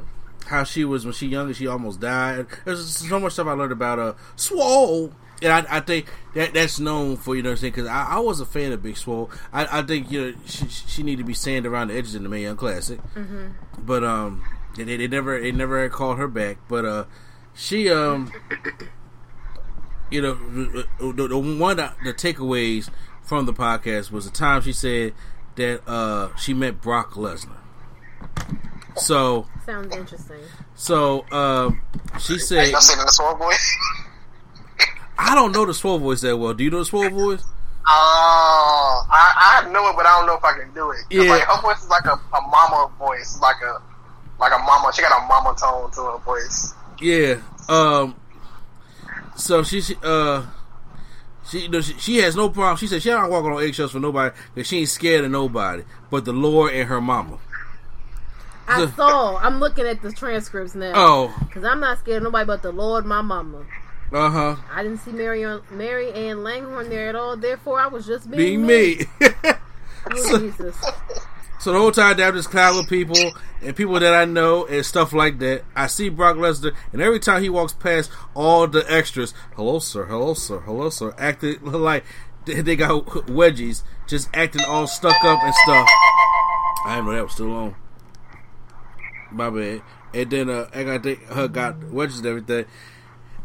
How 0.46 0.64
she 0.64 0.84
was 0.84 1.04
when 1.06 1.14
she 1.14 1.28
younger, 1.28 1.54
she 1.54 1.66
almost 1.66 2.00
died. 2.00 2.46
There's 2.64 2.96
so 2.96 3.18
much 3.18 3.32
stuff 3.32 3.46
I 3.46 3.52
learned 3.52 3.72
about 3.72 3.98
uh 3.98 4.12
Swole, 4.36 5.12
and 5.44 5.52
I, 5.52 5.76
I 5.76 5.80
think 5.80 6.06
that 6.34 6.54
that's 6.54 6.80
known 6.80 7.16
for 7.16 7.36
you 7.36 7.42
know 7.42 7.50
what 7.50 7.52
I'm 7.52 7.58
saying 7.58 7.72
because 7.74 7.86
I, 7.88 8.16
I 8.16 8.18
was 8.18 8.40
a 8.40 8.46
fan 8.46 8.72
of 8.72 8.82
Big 8.82 8.96
Swole. 8.96 9.30
I, 9.52 9.78
I 9.78 9.82
think 9.82 10.10
you 10.10 10.20
know 10.32 10.36
she 10.46 10.66
she 10.68 11.02
need 11.02 11.18
to 11.18 11.24
be 11.24 11.34
sanded 11.34 11.70
around 11.70 11.88
the 11.88 11.94
edges 11.94 12.14
in 12.14 12.22
the 12.22 12.28
Mae 12.28 12.42
Young 12.42 12.56
Classic, 12.56 12.98
but 13.78 14.02
um 14.02 14.42
they, 14.76 14.84
they 14.84 15.06
never 15.06 15.40
they 15.40 15.52
never 15.52 15.88
called 15.88 16.18
her 16.18 16.26
back. 16.28 16.58
But 16.68 16.84
uh 16.84 17.04
she 17.54 17.90
um 17.90 18.32
you 20.10 20.22
know 20.22 20.34
the, 20.34 21.28
the 21.28 21.38
one 21.38 21.78
of 21.78 21.92
the 22.04 22.12
takeaways 22.14 22.90
from 23.22 23.46
the 23.46 23.52
podcast 23.52 24.10
was 24.10 24.24
the 24.24 24.30
time 24.30 24.62
she 24.62 24.72
said 24.72 25.12
that 25.56 25.86
uh 25.88 26.34
she 26.36 26.54
met 26.54 26.80
Brock 26.80 27.12
Lesnar. 27.12 27.58
So 28.96 29.46
Sounds 29.66 29.94
interesting. 29.94 30.38
so 30.74 31.24
um, 31.32 31.82
she 32.20 32.38
said, 32.38 32.70
Y'all 32.70 32.80
seen 32.80 32.98
the 32.98 33.08
Sword 33.08 33.38
Boy? 33.38 33.52
"I 35.18 35.34
don't 35.34 35.52
know 35.52 35.64
the 35.64 35.74
Swole 35.74 35.98
voice 35.98 36.20
that 36.22 36.36
well. 36.36 36.54
Do 36.54 36.64
you 36.64 36.70
know 36.70 36.78
the 36.78 36.84
Swole 36.84 37.10
voice?" 37.10 37.44
Oh, 37.86 39.06
I, 39.10 39.62
I 39.62 39.70
know 39.70 39.90
it, 39.90 39.96
but 39.96 40.06
I 40.06 40.16
don't 40.18 40.26
know 40.26 40.36
if 40.36 40.44
I 40.44 40.58
can 40.58 40.72
do 40.72 40.90
it. 40.90 41.00
Yeah. 41.10 41.30
Like, 41.30 41.42
her 41.42 41.60
voice 41.60 41.82
is 41.82 41.90
like 41.90 42.06
a, 42.06 42.14
a 42.14 42.40
mama 42.40 42.90
voice, 42.98 43.38
like 43.40 43.56
a 43.62 43.82
like 44.40 44.52
a 44.52 44.58
mama. 44.58 44.90
She 44.94 45.02
got 45.02 45.22
a 45.22 45.26
mama 45.26 45.54
tone 45.60 45.90
to 45.90 46.12
her 46.12 46.18
voice. 46.18 46.72
Yeah. 47.00 47.40
Um. 47.68 48.16
So 49.36 49.62
she 49.62 49.80
she, 49.80 49.96
uh 50.02 50.46
she 51.46 51.62
you 51.62 51.68
know, 51.68 51.80
she, 51.80 51.92
she 51.94 52.16
has 52.18 52.36
no 52.36 52.48
problem. 52.48 52.76
She 52.78 52.86
said 52.86 53.02
she 53.02 53.10
don't 53.10 53.30
walk 53.30 53.44
on 53.44 53.62
eggshells 53.62 53.92
for 53.92 54.00
nobody 54.00 54.34
because 54.54 54.68
she 54.68 54.78
ain't 54.78 54.88
scared 54.88 55.24
of 55.24 55.30
nobody 55.30 55.82
but 56.10 56.24
the 56.24 56.32
Lord 56.32 56.72
and 56.72 56.88
her 56.88 57.00
mama. 57.00 57.38
I 58.66 58.86
saw. 58.92 59.36
I'm 59.36 59.60
looking 59.60 59.86
at 59.86 60.00
the 60.00 60.10
transcripts 60.10 60.74
now. 60.74 60.92
Oh, 60.94 61.34
because 61.46 61.64
I'm 61.64 61.80
not 61.80 61.98
scared 61.98 62.18
of 62.18 62.22
nobody 62.24 62.46
but 62.46 62.62
the 62.62 62.72
Lord, 62.72 63.04
my 63.04 63.20
mama. 63.20 63.66
Uh 64.14 64.30
huh. 64.30 64.56
I 64.72 64.82
didn't 64.82 64.98
see 64.98 65.10
Mary 65.10 65.44
Mary 65.70 66.12
Ann 66.12 66.42
Langhorn 66.42 66.88
there 66.88 67.08
at 67.08 67.16
all. 67.16 67.36
Therefore, 67.36 67.80
I 67.80 67.88
was 67.88 68.06
just 68.06 68.30
Being 68.30 68.66
being, 68.66 68.98
me. 68.98 69.06
Oh, 70.06 70.38
Jesus. 70.38 70.76
So 71.64 71.72
the 71.72 71.78
whole 71.78 71.92
time 71.92 72.20
I'm 72.20 72.34
just 72.34 72.50
cloud 72.50 72.76
with 72.76 72.90
people 72.90 73.32
and 73.62 73.74
people 73.74 73.98
that 73.98 74.14
I 74.14 74.26
know 74.26 74.66
and 74.66 74.84
stuff 74.84 75.14
like 75.14 75.38
that. 75.38 75.64
I 75.74 75.86
see 75.86 76.10
Brock 76.10 76.36
Lesnar, 76.36 76.74
and 76.92 77.00
every 77.00 77.18
time 77.18 77.42
he 77.42 77.48
walks 77.48 77.72
past 77.72 78.10
all 78.34 78.66
the 78.68 78.84
extras, 78.92 79.32
hello 79.56 79.78
sir, 79.78 80.04
hello 80.04 80.34
sir, 80.34 80.60
hello 80.60 80.90
sir, 80.90 81.14
acting 81.16 81.56
like 81.62 82.04
they 82.44 82.76
got 82.76 83.06
wedgies, 83.06 83.82
just 84.06 84.28
acting 84.34 84.62
all 84.66 84.86
stuck 84.86 85.16
up 85.24 85.42
and 85.42 85.54
stuff. 85.54 85.88
I 86.84 86.96
didn't 86.96 87.06
know 87.06 87.14
that 87.14 87.24
was 87.24 87.32
still 87.32 87.52
on. 87.54 87.74
My 89.32 89.48
bad. 89.48 89.80
And 90.12 90.30
then 90.30 90.50
uh, 90.50 90.68
I 90.74 90.84
got 90.84 91.06
her 91.06 91.48
got 91.48 91.82
wedges 91.84 92.18
and 92.18 92.26
everything, 92.26 92.66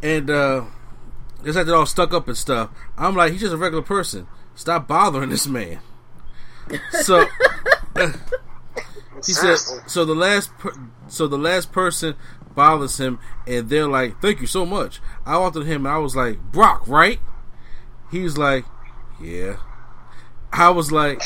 and 0.01 0.29
uh, 0.29 0.65
just 1.43 1.57
acting 1.57 1.73
all 1.73 1.85
stuck 1.85 2.13
up 2.13 2.27
and 2.27 2.37
stuff. 2.37 2.69
I'm 2.97 3.15
like, 3.15 3.31
he's 3.31 3.41
just 3.41 3.53
a 3.53 3.57
regular 3.57 3.83
person. 3.83 4.27
Stop 4.55 4.87
bothering 4.87 5.29
this 5.29 5.47
man. 5.47 5.79
So 7.01 7.25
he 9.25 9.33
said, 9.33 9.57
so 9.87 10.05
the 10.05 10.15
last, 10.15 10.55
per, 10.57 10.71
so 11.07 11.27
the 11.27 11.37
last 11.37 11.71
person 11.71 12.15
bothers 12.55 12.99
him, 12.99 13.19
and 13.47 13.69
they're 13.69 13.87
like, 13.87 14.21
"Thank 14.21 14.41
you 14.41 14.47
so 14.47 14.65
much." 14.65 14.99
I 15.25 15.37
walked 15.37 15.55
to 15.55 15.61
him, 15.61 15.85
and 15.85 15.95
I 15.95 15.97
was 15.97 16.15
like, 16.15 16.39
"Brock, 16.51 16.87
right?" 16.87 17.19
He's 18.11 18.37
like, 18.37 18.65
"Yeah." 19.21 19.57
I 20.51 20.69
was 20.69 20.91
like, 20.91 21.21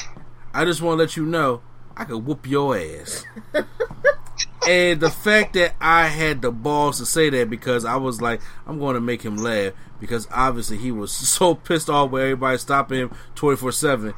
"I 0.54 0.66
just 0.66 0.82
want 0.82 0.98
to 0.98 1.04
let 1.04 1.18
you 1.18 1.26
know, 1.26 1.62
I 1.98 2.06
could 2.06 2.26
whoop 2.26 2.48
your 2.48 2.78
ass." 2.78 3.26
and 4.68 5.00
the 5.00 5.10
fact 5.10 5.54
that 5.54 5.76
I 5.82 6.08
had 6.08 6.42
the 6.42 6.52
balls 6.52 7.00
to 7.00 7.06
say 7.06 7.30
that 7.30 7.50
because 7.50 7.86
I 7.86 7.98
was 7.98 8.22
like, 8.22 8.42
I'm 8.66 8.80
going 8.80 8.96
to 8.96 9.02
make 9.02 9.22
him 9.22 9.38
laugh 9.38 9.74
because 10.00 10.28
obviously 10.32 10.78
he 10.78 10.92
was 10.92 11.12
so 11.12 11.56
pissed 11.56 11.90
off 11.90 12.12
with 12.12 12.24
everybody 12.24 12.58
stopping 12.58 13.00
him 13.00 13.16
24 13.36 13.72
7. 13.72 14.14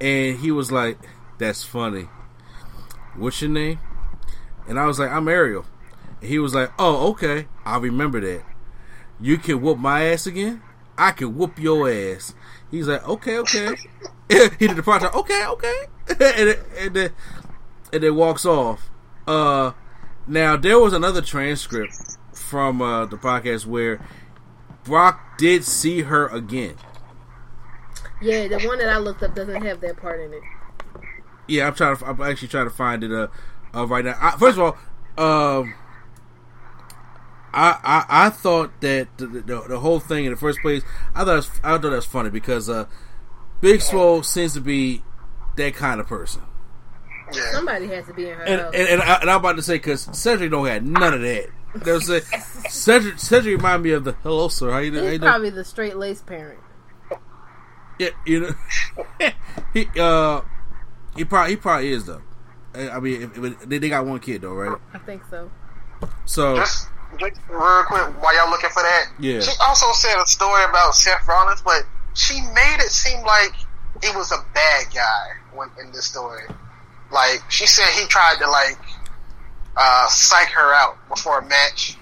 And 0.00 0.38
he 0.38 0.50
was 0.50 0.70
like, 0.70 0.98
That's 1.38 1.64
funny. 1.64 2.08
What's 3.16 3.40
your 3.40 3.50
name? 3.50 3.78
And 4.68 4.78
I 4.78 4.86
was 4.86 4.98
like, 4.98 5.10
I'm 5.10 5.28
Ariel. 5.28 5.64
And 6.20 6.28
he 6.28 6.38
was 6.38 6.54
like, 6.54 6.70
Oh, 6.78 7.10
okay. 7.10 7.48
I'll 7.64 7.80
remember 7.80 8.20
that. 8.20 8.44
You 9.18 9.38
can 9.38 9.62
whoop 9.62 9.78
my 9.78 10.04
ass 10.04 10.26
again? 10.26 10.62
I 10.98 11.12
can 11.12 11.36
whoop 11.36 11.58
your 11.58 11.90
ass. 11.90 12.34
He's 12.70 12.88
like, 12.88 13.06
Okay, 13.08 13.38
okay. 13.38 13.76
he 14.28 14.66
did 14.66 14.76
the 14.76 14.82
project, 14.82 15.14
okay, 15.14 15.46
okay. 15.46 15.82
and, 16.08 16.58
and, 16.78 16.94
then, 16.94 17.10
and 17.92 18.02
then 18.02 18.14
walks 18.14 18.44
off. 18.44 18.90
Uh, 19.26 19.72
now 20.26 20.56
there 20.56 20.78
was 20.78 20.92
another 20.92 21.20
transcript 21.20 21.94
from 22.32 22.80
uh, 22.80 23.06
the 23.06 23.16
podcast 23.16 23.66
where 23.66 24.00
Brock 24.84 25.38
did 25.38 25.64
see 25.64 26.02
her 26.02 26.28
again. 26.28 26.76
Yeah, 28.22 28.48
the 28.48 28.60
one 28.66 28.78
that 28.78 28.88
I 28.88 28.98
looked 28.98 29.22
up 29.22 29.34
doesn't 29.34 29.62
have 29.62 29.80
that 29.80 29.96
part 29.96 30.20
in 30.20 30.32
it. 30.32 30.42
Yeah, 31.48 31.66
I'm 31.66 31.74
trying 31.74 31.96
to. 31.96 32.06
I'm 32.06 32.20
actually 32.20 32.48
trying 32.48 32.66
to 32.66 32.74
find 32.74 33.04
it. 33.04 33.12
Uh, 33.12 33.28
uh 33.74 33.86
right 33.86 34.04
now. 34.04 34.16
I, 34.20 34.36
first 34.38 34.58
of 34.58 34.76
all, 35.18 35.58
um, 35.58 35.74
I, 37.52 37.78
I 37.82 38.26
I 38.26 38.30
thought 38.30 38.80
that 38.80 39.08
the, 39.18 39.26
the, 39.26 39.64
the 39.68 39.80
whole 39.80 40.00
thing 40.00 40.24
in 40.24 40.30
the 40.30 40.36
first 40.36 40.60
place, 40.60 40.82
I 41.14 41.24
thought 41.24 41.36
was, 41.36 41.50
I 41.62 41.72
thought 41.72 41.82
that 41.82 41.90
was 41.90 42.06
funny 42.06 42.30
because 42.30 42.68
uh, 42.68 42.86
Big 43.60 43.80
Swole 43.82 44.22
seems 44.22 44.54
to 44.54 44.60
be 44.60 45.02
that 45.56 45.74
kind 45.74 46.00
of 46.00 46.06
person. 46.06 46.42
Yeah. 47.32 47.50
Somebody 47.52 47.88
has 47.88 48.06
to 48.06 48.14
be 48.14 48.28
in 48.28 48.36
her 48.36 48.44
And 48.44 48.60
house. 48.60 48.74
and, 48.74 48.88
and, 48.88 49.02
I, 49.02 49.14
and 49.20 49.30
I'm 49.30 49.38
about 49.40 49.56
to 49.56 49.62
say 49.62 49.74
because 49.74 50.02
Cedric 50.12 50.50
don't 50.50 50.66
have 50.66 50.82
none 50.84 51.14
of 51.14 51.20
that. 51.22 51.48
There's 51.74 52.08
a 52.10 52.20
Cedric. 52.70 53.18
Cedric 53.18 53.56
remind 53.56 53.82
me 53.82 53.90
of 53.92 54.04
the 54.04 54.12
hello 54.22 54.48
sir. 54.48 54.70
How 54.70 54.78
you 54.78 54.90
doing? 54.92 55.02
How 55.02 55.06
you 55.06 55.10
He's 55.12 55.20
doing? 55.20 55.30
probably 55.30 55.50
the 55.50 55.64
straight 55.64 55.96
laced 55.96 56.26
parent. 56.26 56.60
Yeah, 57.98 58.10
you 58.26 58.40
know, 58.40 58.50
he 59.72 59.86
uh, 59.98 60.42
he 61.16 61.24
probably 61.24 61.50
he 61.52 61.56
probably 61.56 61.92
is 61.92 62.04
though. 62.04 62.22
I 62.74 62.90
I 62.90 63.00
mean, 63.00 63.22
if, 63.22 63.38
if, 63.38 63.60
they, 63.68 63.78
they 63.78 63.88
got 63.88 64.04
one 64.04 64.20
kid 64.20 64.42
though, 64.42 64.52
right? 64.52 64.78
I 64.92 64.98
think 64.98 65.22
so. 65.30 65.50
So 66.26 66.56
Just, 66.56 66.88
just 67.18 67.40
real 67.48 67.82
quick, 67.86 68.22
while 68.22 68.36
y'all 68.36 68.50
looking 68.50 68.68
for 68.70 68.82
that, 68.82 69.06
Yeah. 69.18 69.40
she 69.40 69.50
also 69.62 69.86
said 69.92 70.14
a 70.22 70.26
story 70.26 70.62
about 70.64 70.94
Seth 70.94 71.26
Rollins, 71.26 71.62
but 71.62 71.84
she 72.14 72.34
made 72.42 72.76
it 72.80 72.90
seem 72.90 73.22
like 73.24 73.52
he 74.02 74.10
was 74.14 74.30
a 74.30 74.44
bad 74.52 74.86
guy 74.94 75.28
when 75.54 75.70
in 75.82 75.90
this 75.92 76.04
story. 76.04 76.42
Like 77.10 77.40
she 77.50 77.66
said, 77.66 77.86
he 77.98 78.06
tried 78.06 78.36
to 78.40 78.48
like 78.50 78.78
uh, 79.76 80.08
psych 80.08 80.48
her 80.50 80.72
out 80.74 80.96
before 81.08 81.38
a 81.40 81.44
match. 81.46 81.96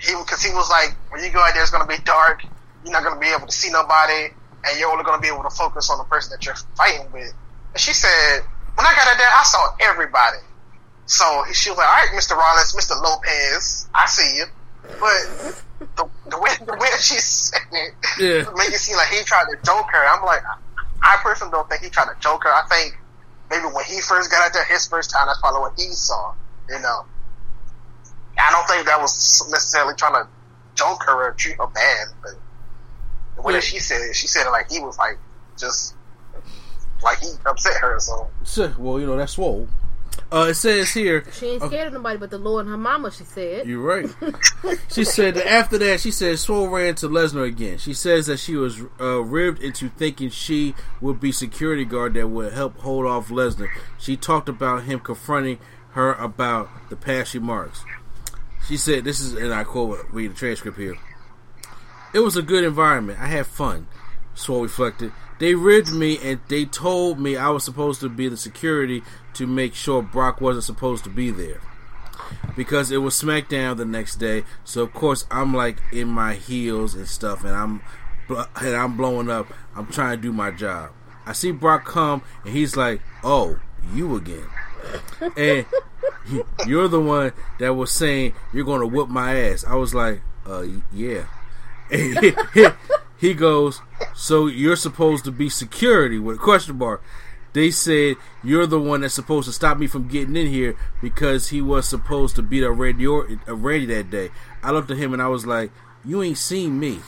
He 0.00 0.14
because 0.14 0.42
he 0.42 0.52
was 0.54 0.68
like, 0.70 0.94
when 1.10 1.24
you 1.24 1.30
go 1.30 1.40
out 1.40 1.52
there, 1.54 1.62
it's 1.62 1.70
gonna 1.72 1.86
be 1.86 1.98
dark. 2.04 2.42
You're 2.84 2.92
not 2.92 3.02
gonna 3.04 3.20
be 3.20 3.28
able 3.28 3.46
to 3.46 3.52
see 3.52 3.70
nobody, 3.72 4.28
and 4.64 4.78
you're 4.78 4.90
only 4.90 5.04
gonna 5.04 5.20
be 5.20 5.28
able 5.28 5.42
to 5.42 5.50
focus 5.50 5.90
on 5.90 5.98
the 5.98 6.04
person 6.04 6.30
that 6.38 6.44
you're 6.46 6.54
fighting 6.76 7.10
with. 7.12 7.32
And 7.72 7.80
she 7.80 7.92
said, 7.92 8.40
when 8.74 8.86
I 8.86 8.94
got 8.94 9.08
out 9.08 9.18
there, 9.18 9.28
I 9.32 9.42
saw 9.42 9.74
everybody. 9.80 10.38
So 11.06 11.44
he- 11.48 11.54
she 11.54 11.70
was 11.70 11.78
like, 11.78 11.86
"All 11.88 11.94
right, 11.94 12.10
Mr. 12.14 12.36
Rollins, 12.36 12.74
Mr. 12.74 13.00
Lopez, 13.00 13.88
I 13.94 14.06
see 14.06 14.36
you." 14.36 14.44
But 15.00 15.88
the, 15.96 16.08
the 16.30 16.38
way 16.38 16.50
the 16.64 16.74
way 16.78 16.88
she 17.00 17.14
said 17.18 17.60
it 17.72 17.94
Yeah. 18.18 18.50
made 18.54 18.72
it 18.72 18.78
seem 18.78 18.96
like 18.96 19.08
he 19.08 19.22
tried 19.24 19.44
to 19.50 19.56
joke 19.64 19.86
her. 19.92 20.06
I'm 20.06 20.24
like, 20.24 20.42
I 21.02 21.16
personally 21.22 21.52
don't 21.52 21.68
think 21.68 21.82
he 21.82 21.90
tried 21.90 22.06
to 22.12 22.16
joke 22.20 22.44
her. 22.44 22.50
I 22.52 22.62
think 22.68 22.98
maybe 23.50 23.64
when 23.66 23.84
he 23.84 24.00
first 24.00 24.30
got 24.30 24.44
out 24.44 24.52
there, 24.52 24.64
his 24.64 24.86
first 24.86 25.10
time, 25.10 25.26
that's 25.26 25.40
probably 25.40 25.60
what 25.60 25.72
he 25.76 25.88
saw. 25.92 26.34
You 26.68 26.78
know, 26.80 27.04
I 28.38 28.50
don't 28.52 28.66
think 28.68 28.86
that 28.86 29.00
was 29.00 29.46
necessarily 29.50 29.94
trying 29.94 30.14
to 30.14 30.28
joke 30.74 31.02
her 31.06 31.28
or 31.28 31.32
treat 31.32 31.56
her 31.58 31.66
bad. 31.66 32.06
But 32.22 32.32
the 33.36 33.42
way 33.42 33.52
that 33.54 33.62
she 33.64 33.78
said 33.78 34.00
it, 34.02 34.14
she 34.16 34.26
said 34.26 34.46
it 34.46 34.50
like 34.50 34.70
he 34.70 34.80
was 34.80 34.98
like 34.98 35.18
just 35.58 35.94
like 37.02 37.18
he 37.20 37.28
upset 37.46 37.74
her. 37.80 37.98
So 38.00 38.28
so- 38.42 38.74
well, 38.78 38.98
you 39.00 39.06
know 39.06 39.16
that's 39.16 39.32
swole. 39.32 39.68
Uh, 40.32 40.48
it 40.50 40.54
says 40.54 40.90
here. 40.90 41.24
She 41.32 41.46
ain't 41.50 41.62
scared 41.62 41.88
of 41.88 41.92
nobody 41.94 42.18
but 42.18 42.30
the 42.30 42.38
Lord 42.38 42.66
and 42.66 42.70
her 42.70 42.76
mama, 42.76 43.10
she 43.10 43.24
said. 43.24 43.66
You're 43.66 43.80
right. 43.80 44.08
she 44.90 45.04
said 45.04 45.34
that 45.34 45.48
after 45.48 45.78
that, 45.78 46.00
she 46.00 46.10
said 46.10 46.38
Swole 46.38 46.68
ran 46.68 46.94
to 46.96 47.08
Lesnar 47.08 47.46
again. 47.46 47.78
She 47.78 47.94
says 47.94 48.26
that 48.26 48.38
she 48.38 48.56
was 48.56 48.82
uh, 49.00 49.22
ribbed 49.22 49.62
into 49.62 49.88
thinking 49.88 50.30
she 50.30 50.74
would 51.00 51.20
be 51.20 51.32
security 51.32 51.84
guard 51.84 52.14
that 52.14 52.28
would 52.28 52.52
help 52.52 52.78
hold 52.78 53.06
off 53.06 53.28
Lesnar. 53.28 53.68
She 53.98 54.16
talked 54.16 54.48
about 54.48 54.84
him 54.84 55.00
confronting 55.00 55.58
her 55.90 56.12
about 56.14 56.68
the 56.90 56.96
past 56.96 57.34
remarks. 57.34 57.84
She 58.66 58.76
said, 58.76 59.04
"This 59.04 59.20
is," 59.20 59.34
and 59.34 59.54
I 59.54 59.64
quote, 59.64 60.06
read 60.10 60.32
the 60.32 60.34
transcript 60.34 60.76
here. 60.76 60.96
It 62.12 62.20
was 62.20 62.36
a 62.36 62.42
good 62.42 62.64
environment. 62.64 63.20
I 63.20 63.26
had 63.26 63.46
fun. 63.46 63.86
Swole 64.34 64.62
reflected. 64.62 65.12
They 65.38 65.54
ribbed 65.54 65.92
me 65.92 66.18
and 66.22 66.40
they 66.48 66.64
told 66.64 67.20
me 67.20 67.36
I 67.36 67.50
was 67.50 67.64
supposed 67.64 68.00
to 68.00 68.08
be 68.08 68.28
the 68.28 68.36
security 68.36 69.02
to 69.36 69.46
make 69.46 69.74
sure 69.74 70.02
Brock 70.02 70.40
wasn't 70.40 70.64
supposed 70.64 71.04
to 71.04 71.10
be 71.10 71.30
there 71.30 71.60
because 72.56 72.90
it 72.90 72.98
was 72.98 73.20
SmackDown 73.20 73.76
the 73.76 73.84
next 73.84 74.16
day. 74.16 74.44
So 74.64 74.82
of 74.82 74.92
course 74.92 75.26
I'm 75.30 75.54
like 75.54 75.78
in 75.92 76.08
my 76.08 76.34
heels 76.34 76.94
and 76.94 77.08
stuff, 77.08 77.44
and 77.44 77.54
I'm 77.54 77.82
and 78.28 78.76
I'm 78.76 78.96
blowing 78.96 79.30
up. 79.30 79.46
I'm 79.74 79.86
trying 79.86 80.16
to 80.16 80.22
do 80.22 80.32
my 80.32 80.50
job. 80.50 80.90
I 81.24 81.32
see 81.32 81.50
Brock 81.50 81.84
come, 81.84 82.22
and 82.44 82.52
he's 82.54 82.76
like, 82.76 83.00
"Oh, 83.22 83.58
you 83.92 84.16
again?" 84.16 84.48
and 85.36 85.66
you're 86.66 86.88
the 86.88 87.00
one 87.00 87.32
that 87.58 87.74
was 87.74 87.90
saying 87.90 88.34
you're 88.52 88.64
going 88.64 88.80
to 88.80 88.86
whoop 88.86 89.08
my 89.08 89.36
ass. 89.36 89.64
I 89.64 89.74
was 89.74 89.94
like, 89.94 90.22
"Uh, 90.46 90.64
yeah." 90.92 91.26
he 93.18 93.34
goes, 93.34 93.80
"So 94.14 94.46
you're 94.46 94.76
supposed 94.76 95.24
to 95.24 95.32
be 95.32 95.48
security?" 95.48 96.18
With 96.18 96.38
question 96.38 96.78
mark. 96.78 97.02
They 97.56 97.70
said 97.70 98.16
you're 98.44 98.66
the 98.66 98.78
one 98.78 99.00
that's 99.00 99.14
supposed 99.14 99.46
to 99.46 99.52
stop 99.52 99.78
me 99.78 99.86
from 99.86 100.08
getting 100.08 100.36
in 100.36 100.46
here 100.46 100.76
because 101.00 101.48
he 101.48 101.62
was 101.62 101.88
supposed 101.88 102.36
to 102.36 102.42
beat 102.42 102.62
a 102.62 102.70
Randy, 102.70 103.06
or- 103.06 103.26
a 103.46 103.54
Randy 103.54 103.86
that 103.94 104.10
day. 104.10 104.28
I 104.62 104.72
looked 104.72 104.90
at 104.90 104.98
him 104.98 105.14
and 105.14 105.22
I 105.22 105.28
was 105.28 105.46
like, 105.46 105.70
"You 106.04 106.22
ain't 106.22 106.36
seen 106.36 106.78
me. 106.78 106.98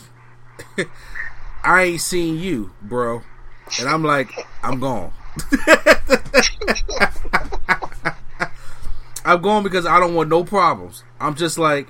I 1.62 1.82
ain't 1.82 2.00
seen 2.00 2.38
you, 2.38 2.72
bro." 2.80 3.20
And 3.78 3.90
I'm 3.90 4.02
like, 4.02 4.30
"I'm 4.62 4.80
gone." 4.80 5.12
I'm 9.26 9.42
going 9.42 9.64
because 9.64 9.84
I 9.84 10.00
don't 10.00 10.14
want 10.14 10.30
no 10.30 10.44
problems. 10.44 11.04
I'm 11.20 11.34
just 11.34 11.58
like, 11.58 11.88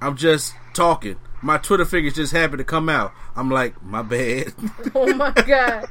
I'm 0.00 0.16
just 0.16 0.52
talking. 0.74 1.14
My 1.42 1.58
Twitter 1.58 1.84
figures 1.84 2.14
just 2.14 2.32
happened 2.32 2.58
to 2.58 2.64
come 2.64 2.88
out. 2.88 3.12
I'm 3.36 3.52
like, 3.52 3.80
my 3.84 4.02
bad. 4.02 4.52
Oh 4.96 5.14
my 5.14 5.30
god. 5.30 5.86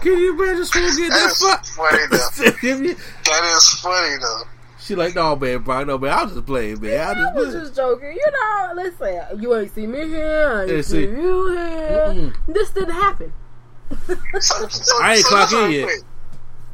Can 0.00 0.18
you 0.18 0.40
imagine 0.40 0.64
Swole 0.64 0.90
getting 0.90 1.08
that 1.08 1.34
fuck? 1.38 1.62
That's 1.62 1.70
fuck? 1.70 1.90
funny, 1.90 2.06
though. 2.10 2.90
that 3.24 3.54
is 3.56 3.80
funny 3.80 4.16
though. 4.20 4.42
she 4.78 4.94
like, 4.94 5.14
no 5.14 5.34
man, 5.36 5.58
bro, 5.62 5.84
no 5.84 5.98
man, 5.98 6.12
I'll 6.12 6.26
just 6.28 6.46
playing, 6.46 6.80
man. 6.80 7.00
I 7.00 7.28
I'll 7.28 7.34
was 7.34 7.52
just 7.54 7.66
just 7.66 7.76
joking. 7.76 8.12
You 8.12 8.30
know, 8.32 8.72
listen, 8.82 9.40
you 9.40 9.56
ain't 9.56 9.74
see 9.74 9.86
me 9.86 10.06
here. 10.08 10.52
I 10.58 10.62
ain't 10.62 10.70
Yeah, 10.70 10.76
see 10.82 10.82
see. 10.82 11.00
you 11.02 11.48
here. 11.50 11.88
Mm-mm. 12.06 12.36
This 12.54 12.70
didn't 12.70 12.94
happen. 12.94 13.32
So, 14.40 14.68
so, 14.68 14.94
I 15.02 15.14
ain't 15.14 15.24
so 15.24 15.28
clock 15.28 15.52
in 15.52 15.70
yet. 15.72 15.84
quick. 15.84 16.00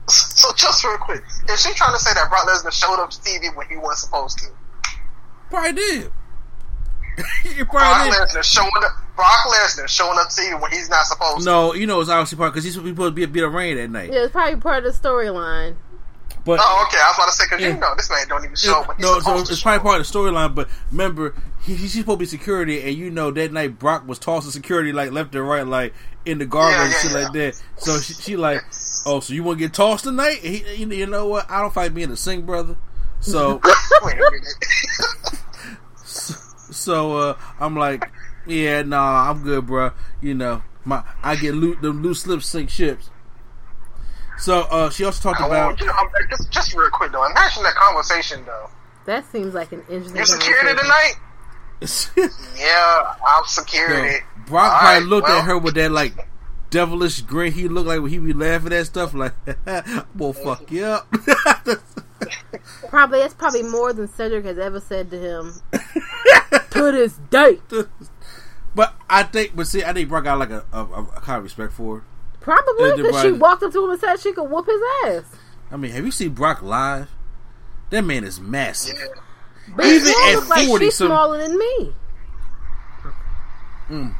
So 0.09 0.53
just 0.57 0.85
real 0.85 0.99
quick, 0.99 1.23
is 1.49 1.63
she 1.63 1.73
trying 1.75 1.93
to 1.95 1.99
say 2.01 2.13
that 2.15 2.29
Brock 2.29 2.47
Lesnar 2.49 2.73
showed 2.73 3.01
up 3.03 3.11
to 3.11 3.19
TV 3.21 3.55
when 3.57 3.69
he 3.69 3.77
wasn't 3.77 3.99
supposed 3.99 4.39
to? 4.41 4.47
Probably 5.51 5.73
did. 5.73 6.13
you 7.57 7.65
Brock 7.65 7.69
probably 7.71 8.11
did. 8.11 8.21
Lesnar 8.29 8.43
showing 8.45 8.71
up. 8.85 8.93
Brock 9.17 9.45
Lesnar 9.47 9.89
showing 9.89 10.19
up 10.19 10.29
to 10.31 10.43
you 10.43 10.57
when 10.59 10.71
he's 10.73 10.89
not 10.89 11.05
supposed 11.07 11.41
to. 11.41 11.45
No, 11.45 11.75
you 11.75 11.87
know 11.87 12.01
it's 12.01 12.09
obviously 12.11 12.39
part 12.39 12.53
because 12.53 12.65
he's 12.65 12.75
supposed 12.75 12.97
to 12.97 13.11
be, 13.11 13.23
a 13.23 13.29
bit 13.29 13.45
of 13.45 13.53
rain 13.53 13.77
that 13.77 13.89
night. 13.91 14.13
Yeah, 14.13 14.21
it's 14.25 14.33
probably 14.33 14.61
part 14.61 14.85
of 14.85 14.93
the 14.95 15.09
storyline. 15.09 15.77
But 16.45 16.59
Oh, 16.61 16.85
okay. 16.89 16.99
I 16.99 17.07
was 17.09 17.17
about 17.19 17.27
to 17.27 17.33
say 17.33 17.45
because 17.45 17.61
Yeah. 17.61 17.75
you 17.75 17.81
know 17.81 17.95
this 17.97 18.11
man 18.11 18.27
don't 18.29 18.43
even 18.45 18.57
show 18.57 18.81
up 18.81 18.89
when 18.89 18.97
he's 18.97 19.07
no, 19.07 19.21
so 19.21 19.35
to. 19.37 19.41
it's 19.43 19.57
show 19.59 19.63
probably 19.63 19.83
part 19.89 20.01
of 20.01 20.07
the 20.11 20.19
storyline. 20.19 20.55
But 20.55 20.69
remember, 20.91 21.35
he, 21.63 21.75
he's 21.77 21.93
supposed 21.93 22.17
to 22.17 22.17
be 22.17 22.27
security, 22.27 22.83
and 22.83 22.97
you 22.97 23.11
know 23.11 23.31
that 23.31 23.53
night 23.53 23.79
Brock 23.79 24.09
was 24.09 24.19
tossing 24.19 24.51
security 24.51 24.93
like 24.93 25.13
left 25.13 25.35
and 25.37 25.47
right, 25.47 25.65
like 25.67 25.95
in 26.25 26.39
the 26.39 26.47
garbage 26.47 26.75
Yeah, 26.77 26.83
and 26.85 26.93
yeah, 26.93 26.99
shit 26.99 27.11
yeah. 27.13 27.19
like 27.19 27.33
that. 27.35 27.63
So 27.77 28.01
she, 28.01 28.15
she 28.15 28.37
like, 28.37 28.65
oh, 29.07 29.21
so 29.21 29.35
you 29.35 29.45
want 29.45 29.59
to 29.61 29.67
get 29.67 29.75
tossed 29.75 30.05
tonight? 30.05 30.39
He, 30.39 30.65
you, 30.83 30.89
you 30.91 31.07
know 31.07 31.29
what? 31.29 31.49
I 31.49 31.61
don't 31.61 31.73
fight 31.73 31.95
being 31.95 32.11
a 32.11 32.17
sing 32.17 32.43
brother. 32.43 32.77
So 33.21 33.61
Wait 34.03 34.15
a 34.15 34.31
minute. 34.33 35.39
so 36.73 37.17
uh, 37.17 37.39
I'm 37.61 37.77
like, 37.77 38.11
yeah, 38.47 38.83
nah, 38.83 39.31
I'm 39.31 39.43
good, 39.43 39.67
bro. 39.67 39.93
You 40.21 40.35
know, 40.35 40.63
my 40.85 41.03
I 41.23 41.37
get 41.37 41.55
loot 41.55 41.81
the 41.83 41.91
loose 41.91 42.23
slips 42.23 42.47
sink 42.47 42.71
ships. 42.71 43.11
So 44.39 44.61
uh, 44.63 44.91
she 44.91 45.05
also 45.05 45.23
talked 45.23 45.41
Oh, 45.41 45.47
about 45.47 45.79
you 45.81 45.87
know, 45.87 45.93
just, 46.31 46.51
just 46.51 46.75
real 46.75 46.91
quick 46.91 47.13
though. 47.13 47.25
Imagine 47.27 47.63
that 47.63 47.75
conversation 47.75 48.45
though. 48.45 48.71
That 49.07 49.25
seems 49.31 49.55
like 49.55 49.73
an 49.73 49.83
interesting. 49.89 50.17
You 50.17 50.27
security 50.27 50.77
conversation. 50.77 50.79
tonight? 50.83 51.15
Yeah, 52.59 53.15
I'm 53.27 53.45
security. 53.47 54.19
Yo, 54.19 54.45
Brock 54.47 54.79
probably 54.81 55.01
right, 55.01 55.03
looked 55.09 55.29
well, 55.29 55.39
at 55.41 55.45
her 55.47 55.59
with 55.59 55.75
that 55.75 55.91
like 55.91 56.15
devilish 56.73 57.21
grin. 57.21 57.53
He 57.53 57.69
looked 57.69 57.87
like 57.87 58.01
when 58.01 58.11
he 58.11 58.19
be 58.19 58.33
laughing 58.33 58.73
at 58.73 58.87
stuff 58.87 59.15
like, 59.15 59.35
"I'm 59.67 60.33
fuck 60.33 60.69
you 60.73 60.85
up." 60.87 61.07
Probably 62.89 63.21
that's 63.21 63.35
probably 63.35 63.63
more 63.63 63.93
than 63.93 64.07
Cedric 64.09 64.45
has 64.45 64.59
ever 64.59 64.81
said 64.81 65.11
to 65.11 65.19
him 65.19 65.55
to 66.71 66.93
this 66.93 67.15
date. 67.31 67.61
but 68.75 68.95
I 69.09 69.23
think, 69.25 69.57
but 69.57 69.67
see, 69.67 69.83
I 69.83 69.93
think 69.93 70.09
Brock 70.09 70.25
got 70.25 70.39
like 70.39 70.51
a, 70.51 70.65
a, 70.73 70.83
a 70.85 71.05
kind 71.21 71.39
of 71.39 71.45
respect 71.45 71.73
for 71.73 71.99
her. 71.99 72.05
Probably 72.41 72.97
because 73.03 73.23
she 73.23 73.33
walked 73.33 73.63
up 73.63 73.73
to 73.73 73.85
him 73.85 73.91
and 73.91 74.01
said 74.01 74.17
she 74.21 74.33
could 74.33 74.45
whoop 74.51 74.67
his 74.67 74.81
ass. 75.07 75.25
I 75.71 75.77
mean, 75.77 75.91
have 75.93 76.05
you 76.05 76.11
seen 76.11 76.31
Brock 76.31 76.63
live? 76.63 77.09
That 77.91 78.03
man 78.03 78.25
is 78.25 78.41
massive. 78.41 78.99
But 79.75 79.85
Even 79.87 80.09
at 80.09 80.35
looks 80.35 80.49
like 80.51 80.67
40 80.69 80.85
she's 80.85 80.95
some- 80.97 81.07
smaller 81.09 81.39
than 81.39 81.59
me. 81.59 81.93
Mm. 83.89 84.15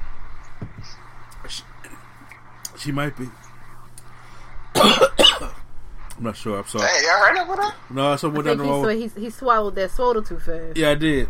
She 2.83 2.91
might 2.93 3.17
be. 3.17 3.29
I'm 4.75 6.25
not 6.25 6.37
sure. 6.37 6.59
I'm 6.59 6.67
sorry. 6.67 6.87
Hey, 6.89 7.05
y'all 7.07 7.19
heard 7.25 7.39
of 7.39 7.57
that? 7.57 7.75
No, 7.91 8.17
someone 8.17 8.47
I 8.47 8.51
down 8.55 8.59
think 8.59 8.71
the 8.71 8.95
he, 8.95 9.03
road. 9.05 9.13
he, 9.17 9.21
he 9.25 9.31
swallowed 9.31 9.75
that 9.77 9.91
soda 9.91 10.21
too 10.23 10.39
fast. 10.39 10.77
Yeah, 10.77 10.91
I 10.91 10.95
did. 10.95 11.29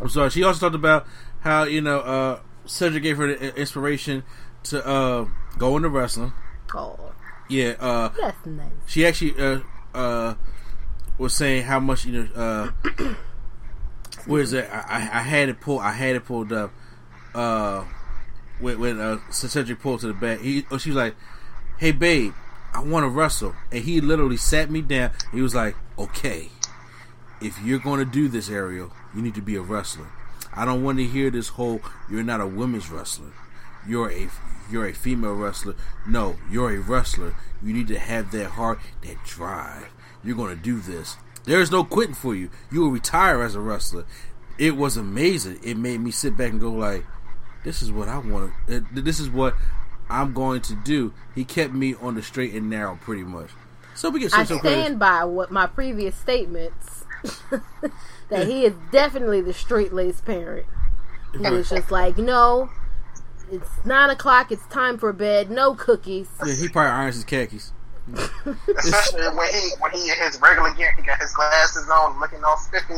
I'm 0.00 0.08
sorry. 0.08 0.30
She 0.30 0.42
also 0.44 0.60
talked 0.60 0.74
about 0.74 1.06
how 1.40 1.64
you 1.64 1.80
know 1.80 1.98
uh, 2.00 2.40
Cedric 2.66 3.02
gave 3.02 3.16
her 3.18 3.26
the 3.34 3.54
inspiration 3.56 4.22
to 4.64 4.86
uh, 4.86 5.26
go 5.58 5.76
into 5.76 5.88
wrestling. 5.88 6.32
Oh, 6.74 6.98
Yeah, 7.48 7.74
uh, 7.78 8.08
that's 8.20 8.44
nice. 8.46 8.66
she 8.86 9.06
actually 9.06 9.34
uh, 9.38 9.60
uh, 9.94 10.34
was 11.18 11.34
saying 11.34 11.64
how 11.64 11.80
much 11.80 12.04
you 12.06 12.12
know. 12.12 12.28
Uh, 12.34 13.14
where 14.26 14.42
is 14.42 14.50
that? 14.52 14.70
I, 14.72 14.96
I 14.96 15.00
I 15.00 15.22
had 15.22 15.48
it 15.48 15.60
pulled. 15.60 15.80
I 15.82 15.92
had 15.92 16.16
it 16.16 16.24
pulled 16.24 16.52
up. 16.52 16.72
Uh, 17.34 17.84
when 18.60 18.78
when 18.80 19.00
uh, 19.00 19.18
Cedric 19.30 19.80
pulled 19.80 20.00
to 20.00 20.08
the 20.08 20.14
back, 20.14 20.40
he 20.40 20.64
oh, 20.70 20.78
she 20.78 20.90
was 20.90 20.96
like, 20.96 21.14
"Hey, 21.78 21.92
babe, 21.92 22.32
I 22.74 22.82
want 22.82 23.04
to 23.04 23.08
wrestle," 23.08 23.54
and 23.70 23.84
he 23.84 24.00
literally 24.00 24.36
sat 24.36 24.70
me 24.70 24.82
down. 24.82 25.12
He 25.32 25.40
was 25.40 25.54
like, 25.54 25.76
"Okay, 25.98 26.50
if 27.40 27.60
you're 27.62 27.78
going 27.78 27.98
to 27.98 28.10
do 28.10 28.28
this, 28.28 28.50
Ariel, 28.50 28.92
you 29.14 29.22
need 29.22 29.34
to 29.34 29.42
be 29.42 29.56
a 29.56 29.62
wrestler. 29.62 30.08
I 30.54 30.64
don't 30.64 30.82
want 30.82 30.98
to 30.98 31.04
hear 31.04 31.30
this 31.30 31.48
whole 31.48 31.80
you're 32.10 32.22
not 32.22 32.40
a 32.40 32.46
women's 32.46 32.90
wrestler. 32.90 33.32
You're 33.86 34.10
a 34.10 34.28
you're 34.70 34.86
a 34.86 34.94
female 34.94 35.34
wrestler. 35.34 35.74
No, 36.06 36.36
you're 36.50 36.74
a 36.74 36.78
wrestler. 36.78 37.36
You 37.62 37.72
need 37.72 37.88
to 37.88 37.98
have 37.98 38.32
that 38.32 38.50
heart, 38.52 38.80
that 39.02 39.22
drive. 39.24 39.88
You're 40.24 40.36
going 40.36 40.56
to 40.56 40.62
do 40.62 40.80
this. 40.80 41.16
There's 41.44 41.70
no 41.70 41.84
quitting 41.84 42.14
for 42.14 42.34
you. 42.34 42.50
You 42.72 42.80
will 42.80 42.90
retire 42.90 43.42
as 43.42 43.54
a 43.54 43.60
wrestler. 43.60 44.04
It 44.58 44.76
was 44.76 44.96
amazing. 44.96 45.60
It 45.62 45.76
made 45.76 46.00
me 46.00 46.10
sit 46.10 46.36
back 46.36 46.50
and 46.50 46.60
go 46.60 46.72
like, 46.72 47.04
this 47.66 47.82
is 47.82 47.90
what 47.90 48.08
I 48.08 48.18
want. 48.18 48.52
This 48.68 49.18
is 49.20 49.28
what 49.28 49.54
I'm 50.08 50.32
going 50.32 50.60
to 50.62 50.74
do. 50.76 51.12
He 51.34 51.44
kept 51.44 51.74
me 51.74 51.94
on 52.00 52.14
the 52.14 52.22
straight 52.22 52.54
and 52.54 52.70
narrow, 52.70 52.96
pretty 53.02 53.24
much. 53.24 53.50
So 53.94 54.08
we 54.08 54.20
get 54.20 54.32
I 54.34 54.44
some 54.44 54.60
credit. 54.60 54.78
stand 54.82 54.98
by 55.00 55.24
what 55.24 55.50
my 55.50 55.66
previous 55.66 56.14
statements 56.14 57.04
that 58.28 58.46
he 58.46 58.64
is 58.64 58.74
definitely 58.92 59.40
the 59.40 59.52
straight 59.52 59.92
laced 59.92 60.24
parent 60.24 60.66
who 61.32 61.42
was 61.50 61.68
just 61.70 61.90
like, 61.90 62.16
no, 62.18 62.70
it's 63.50 63.68
nine 63.84 64.10
o'clock, 64.10 64.52
it's 64.52 64.66
time 64.66 64.96
for 64.96 65.12
bed, 65.12 65.50
no 65.50 65.74
cookies. 65.74 66.28
Yeah, 66.46 66.54
he 66.54 66.68
probably 66.68 66.90
irons 66.92 67.16
his 67.16 67.24
khakis. 67.24 67.72
Especially 68.14 69.26
when 69.36 69.52
he 69.52 69.70
when 69.80 69.90
he 69.90 70.08
in 70.10 70.16
his 70.18 70.40
regular 70.40 70.72
gear, 70.74 70.94
he 70.96 71.02
got 71.02 71.20
his 71.20 71.32
glasses 71.32 71.88
on, 71.88 72.20
looking 72.20 72.44
all 72.44 72.56
spiffy, 72.58 72.94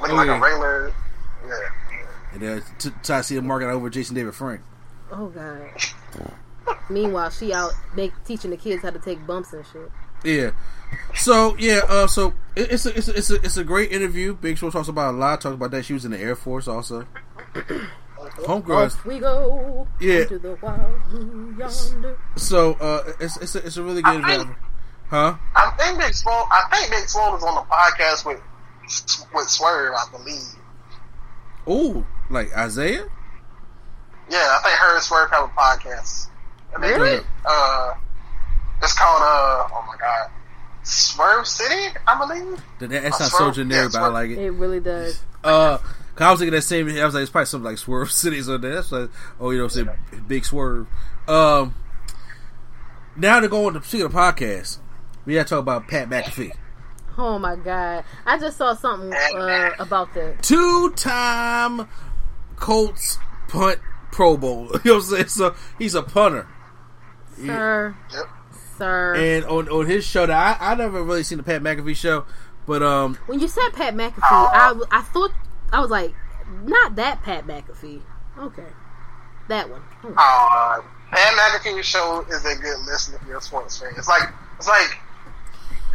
looking 0.00 0.14
Oh, 0.14 0.14
like 0.14 0.26
yeah. 0.26 0.36
a 0.36 0.40
regular. 0.42 0.92
Yeah. 1.46 1.54
And 2.40 2.60
uh, 2.60 2.64
t- 2.78 2.90
try 3.02 3.18
to 3.18 3.22
see 3.22 3.36
him 3.36 3.46
marking 3.46 3.68
over 3.68 3.88
Jason 3.90 4.14
David 4.14 4.34
Frank. 4.34 4.60
Oh 5.10 5.28
god. 5.28 5.70
Meanwhile, 6.90 7.30
she 7.30 7.52
out 7.52 7.72
make, 7.94 8.12
teaching 8.24 8.50
the 8.50 8.56
kids 8.56 8.82
how 8.82 8.90
to 8.90 8.98
take 8.98 9.24
bumps 9.26 9.52
and 9.52 9.64
shit. 9.66 9.90
Yeah. 10.24 10.50
So 11.14 11.56
yeah, 11.58 11.80
uh, 11.88 12.06
so 12.06 12.34
it, 12.54 12.72
it's 12.72 12.86
a, 12.86 12.96
it's 12.96 13.08
a, 13.08 13.14
it's 13.14 13.30
a 13.30 13.34
it's 13.36 13.56
a 13.56 13.64
great 13.64 13.92
interview. 13.92 14.34
Big 14.34 14.58
Swole 14.58 14.70
talks 14.72 14.88
about 14.88 15.14
a 15.14 15.16
lot. 15.16 15.40
Talks 15.40 15.54
about 15.54 15.70
that 15.72 15.84
she 15.84 15.92
was 15.94 16.04
in 16.04 16.10
the 16.10 16.18
Air 16.18 16.36
Force 16.36 16.68
also. 16.68 17.06
Homegirl. 18.16 18.86
Off 18.86 19.04
we 19.04 19.18
go 19.18 19.86
Yeah. 20.00 20.22
into 20.22 20.38
the 20.38 20.58
wild 20.60 21.02
blue 21.10 21.54
yonder. 21.58 22.18
So 22.36 22.74
uh, 22.74 23.12
it's 23.20 23.36
it's 23.38 23.54
a, 23.54 23.64
it's 23.66 23.76
a 23.76 23.82
really 23.82 24.02
good 24.02 24.22
I 24.24 24.34
interview. 24.34 24.54
Huh? 25.08 25.36
I 25.54 25.70
think 25.78 25.98
Big 26.00 26.14
Swole. 26.14 26.46
I 26.50 26.64
think 26.72 26.90
Big 26.90 27.08
Swole 27.08 27.36
is 27.36 27.42
on 27.44 27.54
the 27.54 27.60
podcast 27.62 28.26
with 28.26 28.40
with 29.34 29.48
Swerve. 29.48 29.94
I 29.94 30.10
believe. 30.10 30.42
Ooh, 31.68 32.06
like 32.30 32.56
Isaiah. 32.56 33.06
Yeah, 34.28 34.38
I 34.38 34.60
think 34.62 34.74
her 34.78 34.94
and 34.94 35.02
Swerve 35.02 35.30
have 35.30 35.44
a 35.44 35.48
podcast. 35.48 36.28
And 36.74 36.82
they 36.82 36.92
Really? 36.92 37.18
do, 37.18 37.24
Uh, 37.46 37.94
it's 38.82 38.92
called 38.92 39.22
uh 39.22 39.68
oh 39.72 39.84
my 39.86 39.96
god, 39.98 40.30
Swerve 40.82 41.46
City, 41.46 41.94
I 42.06 42.18
believe. 42.18 42.60
That, 42.80 42.90
that's 42.90 43.20
Uh, 43.20 43.24
not 43.24 43.32
so 43.32 43.50
generic, 43.52 43.92
yeah, 43.92 44.00
but 44.00 44.06
I 44.06 44.08
like 44.08 44.30
it. 44.30 44.38
It 44.38 44.50
really 44.52 44.80
does. 44.80 45.22
Uh, 45.44 45.78
'cause 45.78 45.86
I 46.26 46.30
was 46.30 46.40
thinking 46.40 46.54
that 46.54 46.62
same. 46.62 46.88
I 46.88 47.04
was 47.04 47.14
like, 47.14 47.22
it's 47.22 47.30
probably 47.30 47.46
something 47.46 47.64
like 47.70 47.78
Swerve 47.78 48.10
Cities 48.12 48.48
or 48.48 48.58
there. 48.58 48.74
That's 48.74 48.90
like, 48.92 49.10
oh, 49.40 49.50
you 49.50 49.58
know, 49.58 49.68
say 49.68 49.84
Big 50.26 50.44
Swerve. 50.44 50.86
Um, 51.28 51.74
now 53.16 53.40
to 53.40 53.48
go 53.48 53.66
on 53.66 53.74
to 53.74 53.82
speak 53.82 54.02
of 54.02 54.12
the 54.12 54.18
podcast, 54.18 54.78
we 55.24 55.34
got 55.34 55.44
to 55.46 55.50
talk 55.50 55.60
about 55.60 55.88
Pat 55.88 56.08
McAfee, 56.10 56.52
Oh 57.18 57.38
my 57.38 57.56
god! 57.56 58.04
I 58.26 58.38
just 58.38 58.58
saw 58.58 58.74
something 58.74 59.12
uh, 59.14 59.70
about 59.78 60.12
that. 60.14 60.42
two-time 60.42 61.88
Colts 62.56 63.18
punt 63.48 63.78
Pro 64.12 64.36
Bowl. 64.36 64.70
You 64.84 64.92
know 64.92 64.94
what 64.98 65.02
I'm 65.02 65.02
saying? 65.02 65.28
So 65.28 65.54
he's 65.78 65.94
a 65.94 66.02
punter, 66.02 66.48
Sir, 67.36 67.96
Yep. 68.12 68.24
sir. 68.78 69.14
and 69.14 69.44
on 69.44 69.68
on 69.68 69.86
his 69.86 70.04
show, 70.06 70.26
that 70.26 70.58
I 70.60 70.72
I 70.72 70.74
never 70.74 71.02
really 71.02 71.22
seen 71.22 71.38
the 71.38 71.44
Pat 71.44 71.62
McAfee 71.62 71.96
show, 71.96 72.24
but 72.66 72.82
um, 72.82 73.16
when 73.26 73.40
you 73.40 73.48
said 73.48 73.70
Pat 73.74 73.94
McAfee, 73.94 74.20
I, 74.22 74.74
I 74.90 75.02
thought 75.02 75.32
I 75.72 75.80
was 75.80 75.90
like, 75.90 76.14
not 76.64 76.96
that 76.96 77.22
Pat 77.22 77.46
McAfee. 77.46 78.00
Okay, 78.38 78.66
that 79.48 79.68
one. 79.70 79.80
Hmm. 80.02 80.12
Uh, 80.16 80.80
Pat 81.10 81.34
McAfee's 81.60 81.84
show 81.86 82.24
is 82.30 82.44
a 82.46 82.54
good 82.56 82.78
listen 82.86 83.14
if 83.14 83.26
you're 83.26 83.38
a 83.38 83.40
sports 83.42 83.78
fan. 83.78 83.90
It's 83.98 84.08
like 84.08 84.28
it's 84.58 84.68
like 84.68 84.98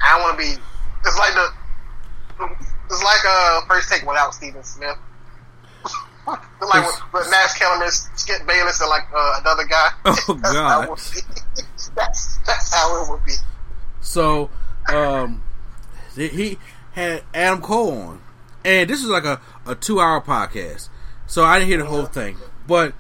I 0.04 0.12
don't 0.18 0.22
want 0.22 0.40
to 0.40 0.44
be. 0.46 0.62
It's 1.06 1.18
like 1.18 1.34
the 1.34 1.50
it's 2.90 3.04
like 3.04 3.24
a 3.28 3.62
first 3.68 3.90
take 3.90 4.06
without 4.06 4.34
Stephen 4.34 4.64
Smith. 4.64 4.98
It's 6.62 6.70
like 6.74 6.86
with, 6.86 7.14
with 7.14 7.32
Max 7.32 7.58
Kellerman, 7.58 7.90
Skip 7.92 8.46
Bayless, 8.48 8.80
and 8.82 8.90
like 8.90 9.04
uh, 9.16 9.40
another 9.42 9.66
guy. 9.66 9.90
Oh, 10.06 10.34
That's 10.42 10.54
God. 10.54 10.84
it 10.84 10.90
would 10.90 10.98
be. 10.98 11.62
that's 11.96 12.38
that's 12.46 12.74
how 12.74 13.04
it 13.04 13.10
would 13.12 13.26
be. 13.26 13.34
So, 14.02 14.50
um, 14.94 15.44
he 16.16 16.58
had 16.94 17.24
Adam 17.34 17.62
Cole 17.62 17.92
on, 17.92 18.22
and 18.66 18.90
this 18.90 19.00
is 19.02 19.08
like 19.08 19.26
a, 19.26 19.42
a 19.66 19.76
two 19.76 20.00
hour 20.00 20.22
podcast. 20.22 20.90
So 21.28 21.44
I 21.44 21.60
didn't 21.60 21.70
hear 21.70 21.78
the 21.80 21.86
whole 21.86 22.06
thing, 22.06 22.38
but 22.68 22.94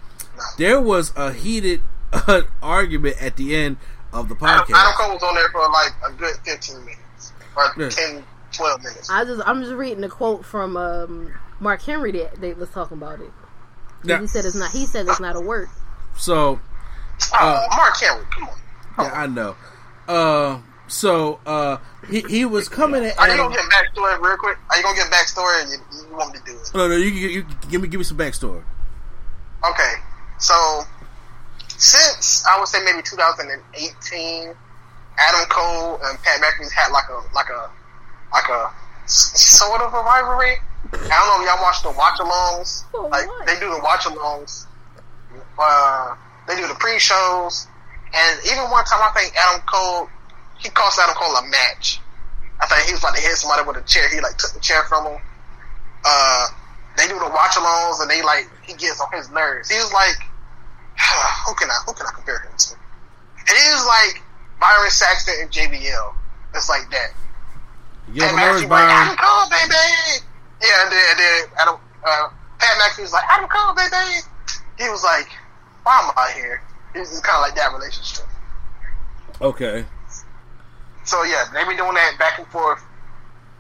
there 0.58 0.80
was 0.82 1.12
a 1.16 1.34
heated 1.34 1.82
uh, 2.14 2.42
argument 2.62 3.22
at 3.22 3.36
the 3.38 3.56
end 3.56 3.78
of 4.14 4.30
the 4.30 4.36
Adam 4.36 4.66
podcast. 4.66 4.76
Adam 4.76 4.94
Cole 4.98 5.14
was 5.14 5.24
on 5.24 5.36
there 5.36 5.50
for 5.50 5.62
like 5.70 5.94
a 6.08 6.12
good 6.14 6.36
15 6.46 6.80
minutes 6.86 7.34
or 7.56 7.64
Yeah. 7.78 7.90
10, 7.90 8.24
12 8.54 8.84
minutes. 8.84 9.10
I 9.10 9.24
just 9.26 9.42
I'm 9.48 9.62
just 9.62 9.74
reading 9.74 10.02
the 10.02 10.10
quote 10.10 10.46
from 10.46 10.76
um, 10.78 11.34
Mark 11.62 11.82
Henry 11.84 12.12
that 12.12 12.42
they 12.42 12.54
was 12.54 12.70
talking 12.72 12.98
about 12.98 13.22
it. 13.22 13.32
Yeah. 14.04 14.20
He 14.20 14.28
said 14.28 14.44
it's 14.44 14.56
not. 14.56 14.72
He 14.72 14.86
said 14.86 15.08
it's 15.08 15.20
not 15.22 15.36
a 15.38 15.40
work. 15.42 15.70
So 16.18 16.60
Oh, 17.34 17.68
Mark 17.78 17.96
Henry, 17.98 18.26
come 18.32 18.50
on. 18.50 18.58
yeah, 19.06 19.12
I 19.14 19.28
know. 19.28 19.56
Uh, 20.08 20.60
So 20.88 21.40
uh, 21.46 21.78
he 22.10 22.20
he 22.28 22.44
was 22.44 22.68
coming 22.68 23.06
at. 23.06 23.18
Are 23.18 23.30
you 23.30 23.38
gonna 23.38 23.56
get 23.56 23.64
backstory 23.70 24.20
real 24.20 24.36
quick? 24.38 24.58
Are 24.70 24.76
you 24.78 24.84
gonna 24.84 24.98
get 24.98 25.08
backstory? 25.12 25.72
You, 25.72 25.78
you 26.10 26.16
want 26.18 26.34
me 26.34 26.40
to 26.40 26.46
do 26.46 26.52
it? 26.58 26.72
No, 26.74 26.88
no. 26.90 26.96
You, 26.98 27.06
you, 27.10 27.28
you 27.30 27.46
give 27.70 27.80
me 27.82 27.88
give 27.88 28.00
me 28.00 28.04
some 28.04 28.18
backstory. 28.18 28.64
Okay, 29.64 29.94
so 30.40 30.82
since 31.78 32.44
I 32.50 32.58
would 32.60 32.68
say 32.68 32.84
maybe 32.84 33.02
2018, 33.04 34.54
Adam 35.18 35.46
Cole 35.50 36.00
and 36.04 36.18
Pat 36.24 36.42
McAfee 36.42 36.72
had 36.72 36.92
like 36.92 37.08
a 37.10 37.22
like 37.36 37.50
a 37.50 37.70
like 38.34 38.50
a 38.50 38.72
sort 39.06 39.82
of 39.82 39.94
a 39.94 39.98
rivalry. 40.02 40.58
I 40.94 40.98
don't 40.98 41.28
know 41.28 41.40
if 41.40 41.48
y'all 41.48 41.62
watch 41.62 41.84
the 41.84 41.92
watch 41.92 42.20
alongs. 42.20 42.84
Oh, 42.94 43.08
like 43.08 43.28
what? 43.28 43.48
they 43.48 43.60
do 43.60 43.70
the 43.70 43.80
watch 43.82 44.04
alongs. 44.04 44.66
Uh, 45.58 46.16
they 46.48 46.56
do 46.56 46.68
the 46.68 46.76
pre 46.76 47.00
shows, 47.00 47.68
and 48.14 48.40
even 48.46 48.70
one 48.70 48.84
time 48.86 49.00
I 49.02 49.12
think 49.16 49.34
Adam 49.36 49.62
Cole 49.66 50.10
he 50.62 50.70
cost 50.70 51.00
Adam 51.00 51.16
Cole 51.16 51.36
a 51.36 51.48
match. 51.50 52.00
I 52.60 52.68
think 52.68 52.86
he 52.86 52.94
was 52.94 53.02
about 53.02 53.16
to 53.16 53.22
hit 53.22 53.34
somebody 53.38 53.68
with 53.68 53.78
a 53.78 53.86
chair. 53.88 54.08
He 54.10 54.22
like 54.22 54.38
took 54.38 54.54
the 54.54 54.60
chair 54.60 54.84
from 54.88 55.06
him. 55.08 55.22
Uh, 56.06 56.48
they 56.98 57.08
do 57.08 57.18
the 57.18 57.30
watch 57.30 57.58
alongs, 57.58 58.02
and 58.02 58.10
they 58.10 58.22
like 58.22 58.48
he 58.64 58.74
gets 58.74 59.02
on 59.02 59.12
his 59.12 59.30
nerves. 59.32 59.70
He 59.70 59.78
was 59.78 59.92
like, 59.92 60.22
who 61.48 61.54
can 61.56 61.70
I 61.70 61.78
who 61.86 61.94
can 61.94 62.06
I 62.06 62.12
compare 62.14 62.40
him 62.40 62.54
to? 62.58 62.74
And 63.48 63.58
he 63.58 63.68
was 63.74 63.86
like 63.88 64.22
Byron 64.60 64.90
Saxton 64.92 65.34
and 65.42 65.50
JBL. 65.52 66.14
It's 66.54 66.70
like 66.70 66.90
that. 66.92 67.14
You 68.14 68.22
have 68.24 68.36
Pat 68.36 68.54
nerves, 68.54 68.66
like, 68.66 68.84
Adam 68.84 69.16
Byron. 69.16 69.18
Cole, 69.18 69.50
baby. 69.50 70.26
Yeah, 70.62 70.84
and 70.84 70.92
then, 70.92 71.04
and 71.10 71.20
then 71.20 71.58
Adam, 71.60 71.76
uh, 72.06 72.30
Pat 72.60 72.78
McAfee 72.78 73.02
was 73.02 73.14
like, 73.14 73.26
Adam 73.30 73.50
Cole, 73.50 73.74
baby. 73.76 74.22
He 74.78 74.90
was 74.90 75.04
like, 75.04 75.28
why 75.84 76.00
am 76.04 76.12
I 76.16 76.32
here? 76.36 76.62
It 76.94 77.00
was 77.00 77.20
kind 77.22 77.38
of 77.38 77.42
like 77.42 77.56
that 77.56 77.74
relationship. 77.74 78.26
Okay. 79.42 79.86
So 81.04 81.24
yeah, 81.24 81.46
they 81.54 81.64
been 81.66 81.78
doing 81.78 81.94
that 81.96 82.16
back 82.20 82.38
and 82.38 82.48
forth. 82.48 82.84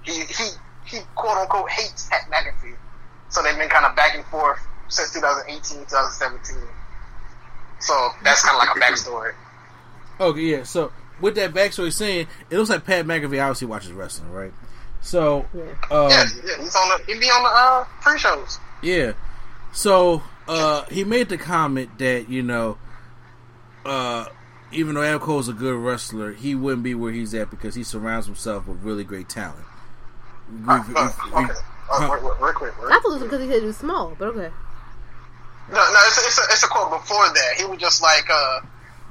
He 0.03 0.11
he 0.25 0.49
he 0.85 0.99
quote 1.15 1.37
unquote 1.37 1.69
hates 1.69 2.07
Pat 2.07 2.29
McAfee. 2.31 2.75
So 3.29 3.41
they've 3.41 3.57
been 3.57 3.69
kind 3.69 3.85
of 3.85 3.95
back 3.95 4.15
and 4.15 4.25
forth 4.25 4.59
since 4.89 5.13
2018, 5.13 5.79
2017. 5.79 6.57
So 7.79 8.09
that's 8.23 8.43
kind 8.43 8.55
of 8.55 8.67
like 8.67 8.75
a 8.75 8.79
backstory. 8.79 9.33
Okay, 10.19 10.41
yeah. 10.41 10.63
So 10.63 10.91
with 11.19 11.35
that 11.35 11.53
backstory 11.53 11.91
saying, 11.91 12.27
it 12.49 12.57
looks 12.57 12.69
like 12.69 12.85
Pat 12.85 13.05
McAfee 13.05 13.41
obviously 13.41 13.67
watches 13.67 13.91
wrestling, 13.91 14.31
right? 14.31 14.53
So, 15.01 15.45
Yeah. 15.53 15.61
um, 15.89 16.09
yeah, 16.09 16.25
yeah, 16.45 16.57
he's 16.59 16.75
on 16.75 16.89
the 16.89 17.03
he 17.13 17.19
be 17.19 17.25
on 17.27 17.43
the 17.43 17.49
uh, 17.49 17.85
pre 18.01 18.17
shows. 18.19 18.59
Yeah. 18.81 19.13
So 19.73 20.21
uh, 20.47 20.83
he 20.85 21.03
made 21.03 21.29
the 21.29 21.37
comment 21.37 21.97
that 21.99 22.29
you 22.29 22.43
know, 22.43 22.77
uh, 23.85 24.25
even 24.71 24.95
though 24.95 25.01
Adam 25.03 25.19
Cole's 25.19 25.49
a 25.49 25.53
good 25.53 25.75
wrestler, 25.75 26.33
he 26.33 26.55
wouldn't 26.55 26.83
be 26.83 26.93
where 26.95 27.11
he's 27.11 27.33
at 27.33 27.49
because 27.49 27.75
he 27.75 27.83
surrounds 27.83 28.25
himself 28.27 28.67
with 28.67 28.83
really 28.83 29.03
great 29.03 29.27
talent. 29.27 29.65
We- 30.51 30.73
Uh, 30.73 30.83
we- 30.87 30.95
uh, 30.95 31.11
we- 31.29 31.43
okay, 31.43 31.53
uh, 31.89 32.87
I 32.89 32.99
because 33.03 33.21
he 33.41 33.47
said 33.49 33.61
he 33.61 33.65
was 33.67 33.77
small, 33.77 34.15
but 34.19 34.29
okay. 34.29 34.51
No, 35.69 35.77
no, 35.77 35.99
it's 36.07 36.17
a, 36.17 36.21
it's 36.27 36.37
a, 36.39 36.43
it's 36.51 36.63
a 36.63 36.67
quote 36.67 36.91
before 36.91 37.27
that. 37.29 37.53
He 37.57 37.65
was 37.65 37.79
just 37.79 38.01
like, 38.01 38.25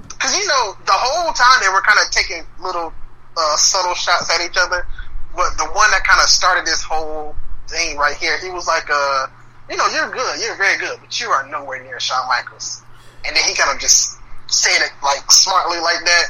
because 0.09 0.37
you 0.39 0.47
know, 0.47 0.77
the 0.85 0.93
whole 0.93 1.33
time 1.33 1.59
they 1.63 1.69
were 1.69 1.81
kind 1.81 1.99
of 2.05 2.11
taking 2.11 2.45
little 2.61 2.93
uh, 3.37 3.57
subtle 3.57 3.95
shots 3.95 4.31
at 4.31 4.41
each 4.45 4.57
other. 4.59 4.87
But 5.35 5.57
the 5.59 5.67
one 5.73 5.91
that 5.91 6.03
kind 6.05 6.21
of 6.21 6.29
started 6.29 6.67
this 6.67 6.83
whole 6.83 7.35
thing 7.69 7.97
right 7.97 8.17
here, 8.17 8.39
he 8.39 8.51
was 8.51 8.67
like, 8.67 8.89
uh, 8.91 9.27
you 9.71 9.77
know, 9.77 9.87
you're 9.95 10.11
good, 10.11 10.41
you're 10.41 10.57
very 10.57 10.79
good, 10.79 10.99
but 11.01 11.21
you 11.21 11.29
are 11.31 11.47
nowhere 11.49 11.83
near 11.83 12.01
Shawn 12.01 12.27
Michaels. 12.29 12.83
And 13.25 13.37
then 13.37 13.45
he 13.45 13.55
kind 13.55 13.71
of 13.71 13.81
just 13.81 14.19
said 14.49 14.83
it 14.83 14.91
like 15.03 15.31
smartly 15.31 15.79
like 15.79 16.03
that. 16.05 16.27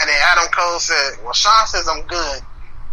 And 0.00 0.08
then 0.08 0.16
Adam 0.30 0.46
Cole 0.52 0.78
said, 0.78 1.18
well, 1.24 1.32
Shawn 1.32 1.66
says 1.66 1.88
I'm 1.90 2.06
good, 2.06 2.38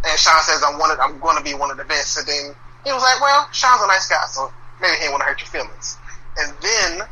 and 0.06 0.20
Shawn 0.20 0.42
says 0.42 0.64
I'm 0.66 0.80
one 0.80 0.90
of, 0.90 1.00
I'm 1.00 1.20
going 1.20 1.38
to 1.38 1.44
be 1.44 1.54
one 1.54 1.70
of 1.70 1.78
the 1.78 1.86
best. 1.86 2.18
And 2.18 2.28
then 2.28 2.56
he 2.84 2.92
was 2.92 3.04
like, 3.04 3.22
well, 3.22 3.48
Shawn's 3.54 3.84
a 3.84 3.88
nice 3.88 4.10
guy, 4.10 4.26
so 4.28 4.52
maybe 4.82 4.94
he 4.96 5.00
didn't 5.02 5.14
want 5.14 5.22
to 5.22 5.30
hurt 5.30 5.40
your 5.40 5.50
feelings. 5.50 5.98
And 6.38 6.52
then 6.62 7.08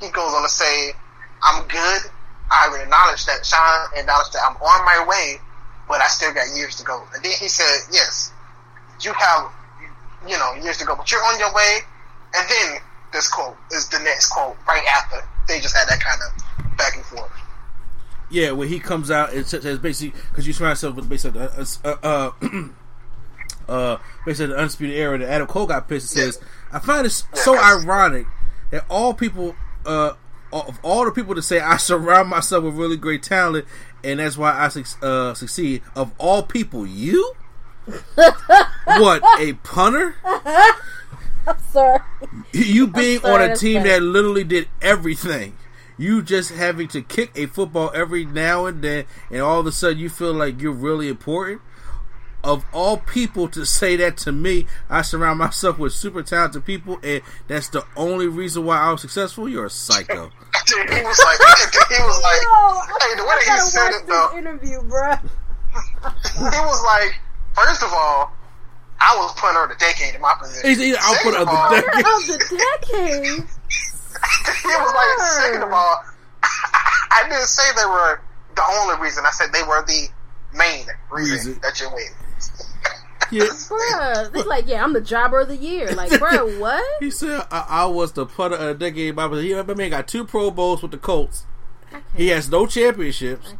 he 0.00 0.10
goes 0.10 0.32
on 0.32 0.42
to 0.42 0.48
say, 0.48 0.92
I'm 1.42 1.66
good. 1.66 2.02
I 2.50 2.70
acknowledge 2.80 3.26
that 3.26 3.44
Shawn 3.44 3.90
acknowledged 3.96 4.32
that 4.34 4.46
I'm 4.46 4.56
on 4.56 4.84
my 4.84 5.04
way, 5.08 5.40
but 5.88 6.00
I 6.00 6.08
still 6.08 6.32
got 6.32 6.46
years 6.56 6.76
to 6.76 6.84
go. 6.84 7.02
And 7.14 7.22
then 7.24 7.32
he 7.38 7.48
said, 7.48 7.88
yes, 7.92 8.32
you 9.02 9.12
have, 9.12 9.52
you 10.26 10.38
know, 10.38 10.54
years 10.62 10.78
to 10.78 10.84
go, 10.84 10.96
but 10.96 11.10
you're 11.10 11.22
on 11.24 11.38
your 11.38 11.52
way. 11.52 11.78
And 12.36 12.48
then 12.48 12.80
this 13.12 13.28
quote 13.28 13.56
is 13.72 13.88
the 13.88 13.98
next 14.00 14.28
quote 14.28 14.56
right 14.66 14.84
after. 14.92 15.16
They 15.48 15.60
just 15.60 15.76
had 15.76 15.88
that 15.88 16.00
kind 16.00 16.20
of 16.22 16.76
back 16.76 16.96
and 16.96 17.04
forth. 17.04 17.30
yeah, 18.30 18.50
when 18.50 18.68
he 18.68 18.80
comes 18.80 19.10
out, 19.10 19.32
it 19.32 19.46
says 19.46 19.78
basically 19.78 20.18
because 20.30 20.46
you 20.46 20.52
surround 20.52 20.72
yourself 20.72 20.96
with 20.96 21.08
basically 21.08 21.40
uh, 21.40 21.64
uh, 21.84 21.96
uh, 22.02 22.30
uh, 23.68 23.98
basically 24.26 24.52
the 24.52 24.58
undisputed 24.58 24.96
era. 24.96 25.18
That 25.18 25.28
Adam 25.28 25.46
Cole 25.46 25.66
got 25.66 25.88
pissed 25.88 26.16
and 26.16 26.24
says, 26.34 26.42
"I 26.72 26.80
find 26.80 27.06
it 27.06 27.10
so 27.10 27.56
ironic 27.56 28.26
that 28.70 28.84
all 28.90 29.14
people, 29.14 29.54
uh, 29.86 30.14
of 30.52 30.80
all 30.82 31.04
the 31.04 31.12
people 31.12 31.34
to 31.34 31.42
say 31.42 31.60
I 31.60 31.76
surround 31.78 32.28
myself 32.28 32.64
with 32.64 32.74
really 32.74 32.96
great 32.96 33.22
talent, 33.22 33.66
and 34.04 34.20
that's 34.20 34.36
why 34.36 34.52
I 34.52 35.06
uh, 35.06 35.34
succeed. 35.34 35.82
Of 35.96 36.12
all 36.18 36.42
people, 36.42 36.86
you." 36.86 37.34
what 38.86 39.22
a 39.40 39.52
punter! 39.62 40.16
Sorry. 41.70 42.00
You 42.52 42.86
being 42.86 43.20
sorry, 43.20 43.44
on 43.44 43.50
a 43.50 43.56
team 43.56 43.82
bad. 43.82 43.86
that 43.86 44.02
literally 44.02 44.44
did 44.44 44.68
everything. 44.80 45.56
You 45.98 46.22
just 46.22 46.50
having 46.50 46.88
to 46.88 47.02
kick 47.02 47.30
a 47.36 47.46
football 47.46 47.90
every 47.94 48.24
now 48.24 48.66
and 48.66 48.82
then, 48.82 49.04
and 49.30 49.40
all 49.40 49.60
of 49.60 49.66
a 49.66 49.72
sudden 49.72 49.98
you 49.98 50.08
feel 50.08 50.32
like 50.32 50.60
you're 50.60 50.72
really 50.72 51.08
important. 51.08 51.60
Of 52.44 52.62
all 52.74 52.98
people 52.98 53.48
to 53.48 53.64
say 53.64 53.96
that 53.96 54.18
to 54.18 54.32
me, 54.32 54.66
I 54.90 55.00
surround 55.00 55.38
myself 55.38 55.78
with 55.78 55.94
super 55.94 56.22
talented 56.22 56.64
people, 56.66 56.98
and 57.02 57.22
that's 57.48 57.68
the 57.68 57.86
only 57.96 58.26
reason 58.28 58.66
why 58.66 58.78
I 58.78 58.92
was 58.92 59.00
successful. 59.00 59.48
You're 59.48 59.64
a 59.66 59.70
psycho. 59.70 60.28
he 60.68 61.02
was 61.02 61.18
like, 61.24 61.38
he 61.88 62.02
was 62.04 62.22
like, 62.22 62.40
No, 62.44 62.80
hey, 63.00 63.16
the 63.16 63.24
way 63.24 63.34
that 63.34 63.44
he 63.48 63.70
said 63.70 63.84
watch 63.84 63.94
it 64.02 64.06
though, 64.06 64.38
interview, 64.38 64.78
bruh. 64.82 65.20
he 65.22 66.60
was 66.60 66.82
like, 66.84 67.18
first 67.54 67.82
of 67.82 67.90
all, 67.94 68.30
I 69.00 69.16
was 69.16 69.32
punter 69.40 69.64
of 69.64 69.70
the 69.70 69.76
decade 69.76 70.14
in 70.14 70.20
my 70.20 70.34
position. 70.38 70.68
He's 70.68 70.80
either 70.82 70.98
output 71.00 71.32
Second 71.32 71.40
of 71.40 71.46
the 71.48 71.56
all, 71.56 71.70
decade. 71.70 72.04
of 72.04 72.26
the 72.28 72.38
decade. 72.60 73.24
he 74.62 74.68
was 74.68 74.92
like, 74.94 75.18
second 75.42 75.62
of 75.62 75.72
all, 75.72 76.04
I 76.42 77.24
didn't 77.28 77.46
say 77.46 77.62
they 77.76 77.86
were 77.86 78.20
the 78.54 78.62
only 78.80 79.02
reason. 79.02 79.24
I 79.26 79.30
said 79.30 79.48
they 79.52 79.62
were 79.62 79.82
the 79.86 80.08
main 80.54 80.86
reason, 81.10 81.32
Reason. 81.36 81.58
that 81.62 81.80
you're 81.80 81.90
winning. 81.90 82.12
Yeah. 83.34 83.44
Bruh. 83.44 84.34
It's 84.34 84.46
like, 84.46 84.66
yeah, 84.68 84.84
I'm 84.84 84.92
the 84.92 85.00
jobber 85.00 85.40
of 85.40 85.48
the 85.48 85.56
year. 85.56 85.92
Like, 85.92 86.10
bruh, 86.20 86.60
what? 86.60 86.84
He 87.00 87.10
said 87.10 87.46
I, 87.50 87.66
I 87.68 87.84
was 87.86 88.12
the 88.12 88.26
putter 88.26 88.54
of 88.54 88.78
the 88.78 88.90
decade. 88.90 89.08
in 89.10 89.14
my 89.14 89.28
position. 89.28 89.66
He 89.66 89.74
man 89.74 89.90
got 89.90 90.08
two 90.08 90.24
Pro 90.24 90.50
Bowls 90.50 90.82
with 90.82 90.90
the 90.90 90.98
Colts. 90.98 91.44
He 92.16 92.28
has 92.28 92.48
no 92.48 92.66
championships. 92.66 93.54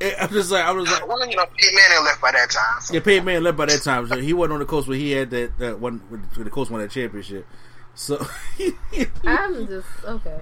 And 0.00 0.14
I'm 0.20 0.28
just 0.28 0.50
like, 0.50 0.64
I 0.64 0.72
was 0.72 0.90
like, 0.90 1.06
Well, 1.08 1.26
you 1.28 1.36
know, 1.36 1.46
Pete 1.56 1.74
Manning 1.74 2.04
left 2.04 2.20
by 2.20 2.32
that 2.32 2.50
time. 2.50 2.80
So. 2.80 2.94
Yeah, 2.94 3.00
Peyton 3.00 3.24
Manning 3.24 3.42
left 3.42 3.56
by 3.56 3.66
that 3.66 3.82
time. 3.82 4.06
So 4.08 4.20
he 4.20 4.32
wasn't 4.32 4.54
on 4.54 4.58
the 4.60 4.66
Colts 4.66 4.86
where 4.86 4.96
he 4.96 5.12
had 5.12 5.30
that, 5.30 5.58
that 5.58 5.80
one 5.80 6.02
when 6.08 6.28
the 6.44 6.50
Colts 6.50 6.70
won 6.70 6.80
that 6.80 6.90
championship. 6.90 7.46
So, 7.94 8.26
I'm 9.24 9.66
just, 9.66 9.88
okay. 10.04 10.40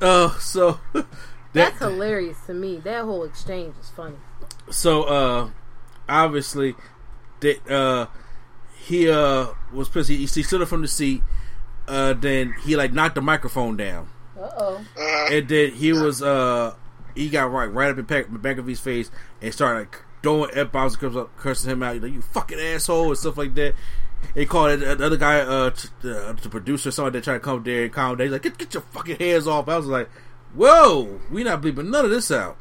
uh, 0.00 0.30
so 0.38 0.78
That's 1.52 1.78
hilarious 1.78 2.38
to 2.46 2.54
me. 2.54 2.78
That 2.78 3.04
whole 3.04 3.24
exchange 3.24 3.74
is 3.80 3.90
funny. 3.90 4.16
so 4.70 5.02
uh, 5.04 5.50
obviously 6.08 6.76
that 7.40 7.70
uh 7.70 8.06
he 8.78 9.08
uh 9.10 9.48
was 9.72 9.88
pissed. 9.88 10.08
He, 10.08 10.18
he 10.18 10.26
stood 10.42 10.62
up 10.62 10.68
from 10.68 10.82
the 10.82 10.88
seat. 10.88 11.22
Uh, 11.88 12.14
then 12.14 12.52
he 12.64 12.74
like 12.76 12.92
knocked 12.92 13.14
the 13.14 13.20
microphone 13.22 13.76
down, 13.76 14.08
Uh 14.36 14.50
oh. 14.58 14.84
and 15.30 15.48
then 15.48 15.70
he 15.70 15.92
was 15.92 16.20
uh 16.20 16.74
he 17.14 17.28
got 17.28 17.50
right 17.52 17.72
right 17.72 17.90
up 17.90 17.98
in 17.98 18.04
back, 18.04 18.26
back 18.28 18.58
of 18.58 18.66
his 18.66 18.80
face 18.80 19.08
and 19.40 19.54
started 19.54 19.80
like 19.80 20.02
throwing 20.20 20.50
f 20.52 20.72
bombs, 20.72 20.96
and 21.00 21.16
up 21.16 21.36
cursing 21.36 21.70
him 21.70 21.82
out, 21.84 22.02
like 22.02 22.12
you 22.12 22.22
fucking 22.22 22.58
asshole 22.58 23.08
and 23.08 23.18
stuff 23.18 23.36
like 23.36 23.54
that. 23.54 23.74
They 24.34 24.46
called 24.46 24.82
it 24.82 24.98
the 24.98 25.06
other 25.06 25.16
guy, 25.16 25.38
uh, 25.40 25.70
t- 25.70 25.88
uh, 26.04 26.32
the 26.32 26.48
producer, 26.50 26.90
someone 26.90 27.12
that 27.12 27.22
tried 27.22 27.34
to 27.34 27.40
come 27.40 27.62
there 27.62 27.84
and 27.84 27.92
calm 27.92 28.16
down. 28.16 28.26
He's 28.26 28.32
like, 28.32 28.42
get, 28.42 28.58
get 28.58 28.74
your 28.74 28.82
fucking 28.82 29.16
hands 29.16 29.46
off. 29.46 29.68
I 29.68 29.76
was 29.76 29.86
like, 29.86 30.08
whoa, 30.54 31.20
we 31.30 31.44
not 31.44 31.62
bleeping 31.62 31.88
none 31.90 32.04
of 32.04 32.10
this 32.10 32.30
out. 32.32 32.56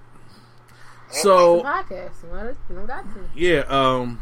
So, 1.10 1.64
Podcast. 1.64 2.12
You, 2.24 2.30
know, 2.34 2.56
you 2.70 2.76
don't 2.76 2.86
got 2.86 3.04
to. 3.14 3.26
yeah, 3.36 3.60
um, 3.70 4.20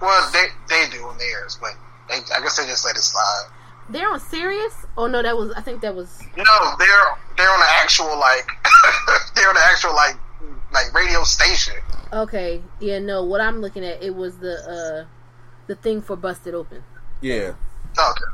Well, 0.00 0.30
they 0.32 0.46
they 0.68 0.88
do 0.90 1.04
on 1.04 1.18
theirs, 1.18 1.58
but 1.60 1.72
they, 2.08 2.16
I 2.34 2.40
guess 2.40 2.56
they 2.58 2.66
just 2.66 2.84
let 2.84 2.96
it 2.96 3.02
slide. 3.02 3.44
They're 3.88 4.08
on 4.10 4.20
Sirius? 4.20 4.74
Oh, 4.96 5.08
no, 5.08 5.20
that 5.20 5.36
was, 5.36 5.52
I 5.56 5.62
think 5.62 5.80
that 5.80 5.94
was. 5.96 6.20
No, 6.36 6.44
they're 6.78 7.16
they're 7.36 7.50
on 7.50 7.58
the 7.60 7.66
actual 7.82 8.18
like 8.18 8.46
they're 9.34 9.48
on 9.48 9.54
the 9.56 9.64
actual 9.64 9.94
like 9.94 10.16
like 10.72 10.94
radio 10.94 11.24
station. 11.24 11.74
Okay. 12.12 12.62
Yeah, 12.78 12.98
no, 13.00 13.24
what 13.24 13.40
I'm 13.40 13.60
looking 13.60 13.84
at, 13.84 14.02
it 14.02 14.14
was 14.14 14.38
the, 14.38 14.54
uh, 15.06 15.08
the 15.66 15.74
thing 15.76 16.00
for 16.02 16.16
Busted 16.16 16.54
Open. 16.54 16.82
yeah. 17.20 17.54
Okay. 17.98 18.24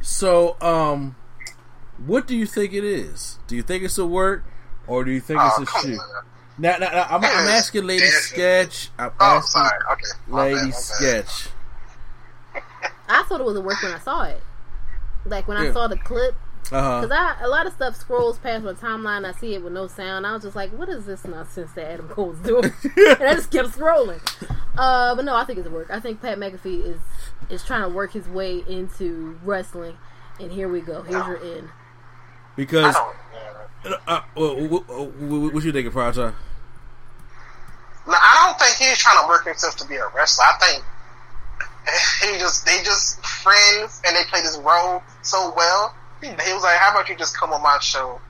So, 0.00 0.56
um, 0.60 1.14
what 2.04 2.26
do 2.26 2.36
you 2.36 2.46
think 2.46 2.72
it 2.72 2.84
is? 2.84 3.38
Do 3.46 3.54
you 3.56 3.62
think 3.62 3.84
it's 3.84 3.98
a 3.98 4.06
work 4.06 4.44
or 4.86 5.04
do 5.04 5.10
you 5.12 5.20
think 5.20 5.40
Oh, 5.40 5.46
it's 5.46 5.58
a 5.70 5.72
come 5.72 5.82
shoot? 5.90 5.98
on. 5.98 6.24
Now, 6.62 6.76
now, 6.78 6.90
now 6.90 7.06
I'm, 7.10 7.24
I'm 7.24 7.48
asking 7.48 7.86
Lady 7.88 8.06
Sketch. 8.06 8.90
I'm 8.96 9.10
Oh, 9.18 9.36
asking 9.36 9.48
sorry. 9.62 9.78
Okay. 9.92 10.02
My 10.28 10.42
Lady 10.44 10.54
bad, 10.56 10.64
bad. 10.70 10.74
Sketch. 10.74 11.48
I 13.08 13.22
thought 13.24 13.40
it 13.40 13.44
was 13.44 13.56
a 13.56 13.60
work 13.60 13.82
when 13.82 13.92
I 13.92 13.98
saw 13.98 14.22
it. 14.22 14.40
Like 15.24 15.48
when 15.48 15.60
Yeah. 15.60 15.70
I 15.70 15.72
saw 15.72 15.88
the 15.88 15.96
clip, 15.98 16.36
Uh 16.70 17.00
because 17.00 17.10
huh. 17.16 17.34
I 17.40 17.44
a 17.44 17.48
lot 17.48 17.66
of 17.66 17.72
stuff 17.72 17.96
scrolls 17.96 18.38
past 18.38 18.62
my 18.64 18.74
timeline. 18.74 19.24
I 19.26 19.32
see 19.32 19.54
it 19.54 19.62
with 19.64 19.72
no 19.72 19.88
sound. 19.88 20.24
I 20.24 20.32
was 20.34 20.42
just 20.44 20.54
like, 20.54 20.70
"What 20.70 20.88
is 20.88 21.04
this 21.04 21.24
nonsense 21.24 21.72
that 21.72 21.90
Adam 21.90 22.08
Cole's 22.08 22.38
doing?" 22.38 22.64
and 22.96 23.22
I 23.22 23.34
just 23.34 23.50
kept 23.50 23.70
scrolling. 23.70 24.20
Uh, 24.78 25.14
but 25.16 25.24
no, 25.24 25.34
I 25.34 25.44
think 25.44 25.58
it's 25.58 25.66
a 25.68 25.70
work. 25.70 25.88
I 25.90 25.98
think 25.98 26.22
Pat 26.22 26.38
McAfee 26.38 26.84
is 26.84 27.00
is 27.50 27.64
trying 27.64 27.82
to 27.82 27.88
work 27.88 28.12
his 28.12 28.28
way 28.28 28.62
into 28.68 29.36
wrestling, 29.44 29.98
and 30.40 30.52
here 30.52 30.68
we 30.68 30.80
go. 30.80 31.02
Here's 31.02 31.26
your 31.26 31.42
end. 31.42 31.68
I 31.68 32.54
Because 32.56 32.94
don't. 32.94 33.16
yeah. 33.84 33.98
uh, 34.06 34.20
what, 34.34 34.58
what, 34.58 34.88
what, 34.88 35.54
what 35.54 35.64
you 35.64 35.72
thinking, 35.72 35.90
Prata? 35.92 36.34
No, 38.06 38.14
I 38.14 38.46
don't 38.46 38.58
think 38.58 38.76
he's 38.76 38.98
trying 38.98 39.22
to 39.22 39.28
work 39.28 39.44
himself 39.44 39.76
to 39.76 39.86
be 39.86 39.96
a 39.96 40.06
wrestler. 40.14 40.44
I 40.44 40.56
think 40.58 40.84
he 42.22 42.38
just 42.38 42.64
they 42.66 42.78
just 42.82 43.24
friends 43.24 44.00
and 44.06 44.16
they 44.16 44.24
play 44.24 44.40
this 44.40 44.58
role 44.58 45.02
so 45.22 45.52
well. 45.56 45.94
that 46.20 46.40
He 46.40 46.52
was 46.52 46.62
like, 46.62 46.78
"How 46.78 46.90
about 46.92 47.08
you 47.08 47.16
just 47.16 47.36
come 47.38 47.52
on 47.52 47.62
my 47.62 47.78
show 47.80 48.20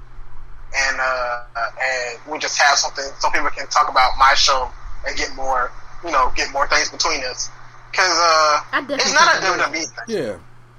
and 0.74 0.97
uh, 1.01 1.40
and 1.57 2.19
we 2.31 2.39
just 2.39 2.61
have 2.61 2.78
something 2.78 3.05
so 3.19 3.31
people 3.31 3.51
can 3.51 3.66
talk 3.69 3.90
about 3.90 4.12
my 4.19 4.35
show 4.35 4.70
and 5.07 5.16
get 5.16 5.35
more, 5.35 5.70
you 6.05 6.11
know, 6.11 6.32
get 6.35 6.51
more 6.53 6.66
things 6.69 6.90
between 6.90 7.23
us." 7.24 7.51
Because 7.90 8.09
uh, 8.11 8.61
it's 8.89 9.12
not 9.12 9.36
a 9.36 9.40
think 9.40 9.57
it 9.59 9.61
WWE 9.61 10.07
thing. 10.07 10.24
Yeah. 10.24 10.36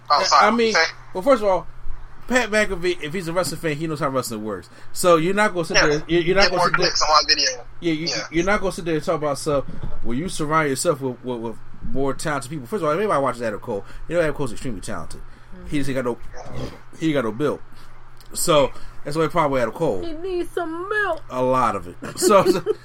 Oh, 0.10 0.24
sorry. 0.24 0.48
I 0.48 0.52
mean, 0.52 0.74
Say- 0.74 0.84
well, 1.14 1.22
first 1.22 1.44
of 1.44 1.50
all, 1.50 1.68
Pat 2.28 2.50
McAfee, 2.50 3.02
if 3.04 3.14
he's 3.14 3.28
a 3.28 3.34
wrestling 3.34 3.60
fan, 3.62 3.76
he 3.76 3.86
knows 3.88 4.00
how 4.00 4.10
wrestling 4.10 4.44
works. 4.44 4.70
So 4.94 5.18
you're 5.18 5.34
not 5.34 5.54
going 5.54 5.66
to 5.66 5.68
sit 5.74 5.78
yeah, 5.78 5.88
there. 5.88 6.04
You're 6.08 6.22
you're 6.22 6.36
not 6.36 6.50
get 6.50 6.52
going 6.52 6.60
more 6.60 6.70
to 6.70 6.74
sit 6.74 6.78
there. 6.78 6.88
clicks 6.88 7.02
on 7.02 7.10
my 7.10 7.22
video. 7.28 7.66
Yeah, 7.82 7.94
you, 7.94 8.08
Yeah. 8.08 8.24
you're 8.32 8.46
not 8.46 8.60
going 8.62 8.72
to 8.72 8.76
sit 8.76 8.86
there 8.86 8.96
and 8.96 9.04
talk 9.04 9.16
about 9.16 9.38
stuff 9.38 9.66
where 10.04 10.16
you 10.18 10.30
surround 10.30 10.70
yourself 10.70 11.02
with, 11.02 11.24
with, 11.24 11.40
with 11.42 11.56
more 11.84 12.14
talented 12.14 12.50
people. 12.50 12.66
First 12.66 12.82
of 12.82 12.86
all, 12.88 12.94
everybody 12.94 13.22
watches 13.22 13.42
Adam 13.42 13.60
Cole. 13.60 13.84
You 14.08 14.16
know, 14.16 14.22
Adam 14.22 14.36
Cole's 14.36 14.52
extremely 14.52 14.82
talented. 14.82 15.20
Mm-hmm. 15.22 15.68
He 15.68 15.78
just 15.80 15.90
ain't 15.90 15.96
got 15.96 16.06
no, 16.06 16.18
he 17.00 17.12
got 17.14 17.26
no 17.26 17.32
build. 17.32 17.60
So 18.34 18.72
that's 19.04 19.18
why 19.18 19.28
problem 19.28 19.52
with 19.52 19.62
Adam 19.62 19.74
Cole. 19.74 20.02
He 20.04 20.14
needs 20.14 20.50
some 20.52 20.88
milk. 20.90 21.22
A 21.30 21.42
lot 21.44 21.76
of 21.76 21.88
it. 21.88 21.98
So. 22.18 22.46
so- 22.46 22.64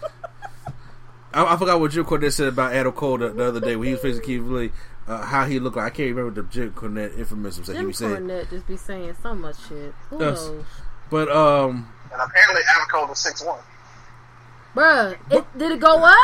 I, 1.33 1.55
I 1.55 1.57
forgot 1.59 1.79
what 1.79 1.91
Jim 1.91 2.05
Cornette 2.07 2.33
said 2.33 2.49
about 2.49 2.73
Adam 2.73 2.93
Cole 2.93 3.19
the, 3.19 3.29
the 3.29 3.45
other 3.45 3.61
day 3.61 3.77
when 3.77 3.87
he 3.89 3.93
was 3.93 4.01
facing 4.03 4.23
Keith 4.23 4.41
Lee. 4.43 4.71
Uh, 5.09 5.23
how 5.25 5.47
he 5.47 5.59
looked 5.59 5.77
like. 5.77 5.87
I 5.87 5.91
can't 5.97 6.15
remember 6.15 6.43
the 6.43 6.49
Jim 6.49 6.73
Cornette 6.73 7.19
infamous 7.19 7.57
that 7.57 7.67
he 7.69 7.73
Jim 7.79 7.87
was 7.87 7.97
saying. 7.99 8.15
Cornette 8.17 8.51
just 8.51 8.67
be 8.67 8.77
saying 8.77 9.17
so 9.23 9.35
much 9.35 9.57
shit. 9.69 9.95
Who 10.11 10.21
Yes. 10.21 10.47
knows? 10.47 10.65
But 11.11 11.29
um, 11.31 11.91
And 12.13 12.21
apparently, 12.21 12.61
Adam 12.69 12.89
Cole 12.91 13.11
is 13.13 13.19
six 13.19 13.43
one. 13.45 13.61
Bruh, 14.75 15.17
it, 15.31 15.45
did 15.59 15.73
it 15.73 15.81
go 15.81 15.97
up? 16.05 16.17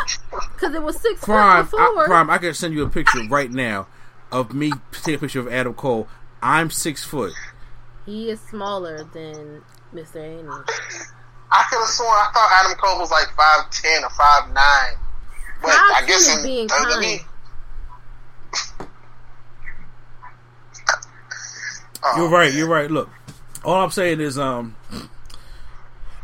Because 0.54 0.74
it 0.74 0.82
was 0.82 1.00
six 1.00 1.20
Prime, 1.24 1.66
foot 1.66 1.80
I, 1.80 1.88
before. 1.88 2.04
Prime, 2.06 2.30
I 2.30 2.38
can 2.38 2.52
send 2.54 2.74
you 2.74 2.84
a 2.84 2.88
picture 2.90 3.20
right 3.28 3.50
now 3.50 3.86
of 4.30 4.52
me 4.52 4.72
taking 4.92 5.14
a 5.14 5.18
picture 5.18 5.40
of 5.40 5.48
Adam 5.48 5.72
Cole. 5.74 6.06
I'm 6.42 6.70
six 6.70 7.02
foot. 7.02 7.32
He 8.04 8.28
is 8.30 8.38
smaller 8.40 9.02
than 9.14 9.62
Mr. 9.94 10.16
Annie. 10.16 10.46
I 11.50 11.64
could 11.70 11.78
have 11.78 11.88
sworn 11.88 12.10
I 12.10 12.30
thought 12.34 12.50
Adam 12.64 12.76
Cole 12.78 12.98
was 13.00 13.10
like 13.10 13.28
five 13.34 13.70
ten 13.70 14.04
or 14.04 14.10
five 14.10 14.48
nine. 14.52 14.92
But 15.62 15.70
I 15.70 16.04
guess 16.06 16.28
is 16.28 16.36
in 16.38 16.42
being 16.44 16.68
WWE, 16.68 17.18
kind. 17.18 17.20
Oh, 22.06 22.14
You're 22.18 22.28
right. 22.28 22.52
You're 22.52 22.68
right. 22.68 22.90
Look, 22.90 23.08
all 23.64 23.82
I'm 23.82 23.90
saying 23.90 24.20
is, 24.20 24.38
um, 24.38 24.76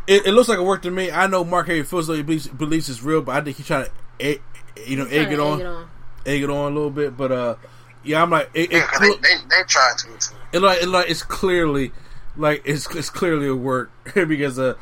it, 0.07 0.27
it 0.27 0.32
looks 0.32 0.48
like 0.48 0.59
it 0.59 0.62
worked 0.65 0.82
to 0.85 0.90
me. 0.90 1.11
I 1.11 1.27
know 1.27 1.44
Mark 1.44 1.69
Henry 1.69 1.82
feels 1.85 2.09
like 2.09 2.16
he 2.16 2.23
believes, 2.23 2.48
believes 2.48 2.90
it's 2.90 3.02
real, 3.02 3.23
but 3.23 3.36
I 3.36 3.40
think 3.40 3.57
he's 3.57 3.66
trying 3.66 3.86
to, 3.86 3.90
egg, 4.20 4.43
you 4.86 4.97
know, 4.97 5.07
egg 5.07 5.32
it 5.32 5.36
to 5.36 5.43
on, 5.43 5.61
egg 5.61 5.61
it 5.61 5.66
on. 5.66 5.89
egg 6.27 6.43
it 6.43 6.51
on 6.51 6.73
a 6.73 6.74
little 6.74 6.90
bit. 6.90 7.16
But 7.16 7.32
uh, 7.32 7.57
yeah, 8.05 8.23
I'm 8.23 8.31
like, 8.31 8.51
it, 8.52 8.70
Yeah, 8.73 8.78
it, 8.78 8.89
'cause 8.89 9.01
they, 9.01 9.09
they, 9.09 9.35
they 9.48 9.62
tried 9.66 9.94
to 9.98 10.07
too. 10.19 10.35
it 10.52 10.61
like, 10.61 10.82
it 10.82 10.89
like 10.89 11.09
it's 11.09 11.23
clearly, 11.23 11.93
like 12.36 12.61
it's 12.66 12.94
it's 12.94 13.09
clearly 13.11 13.47
a 13.48 13.57
work 13.57 13.90
because 14.15 14.59
uh, 14.59 14.74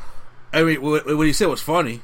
I 0.53 0.65
mean, 0.65 0.83
what, 0.83 1.07
what 1.07 1.27
he 1.27 1.33
said 1.33 1.47
was 1.47 1.61
funny. 1.63 2.03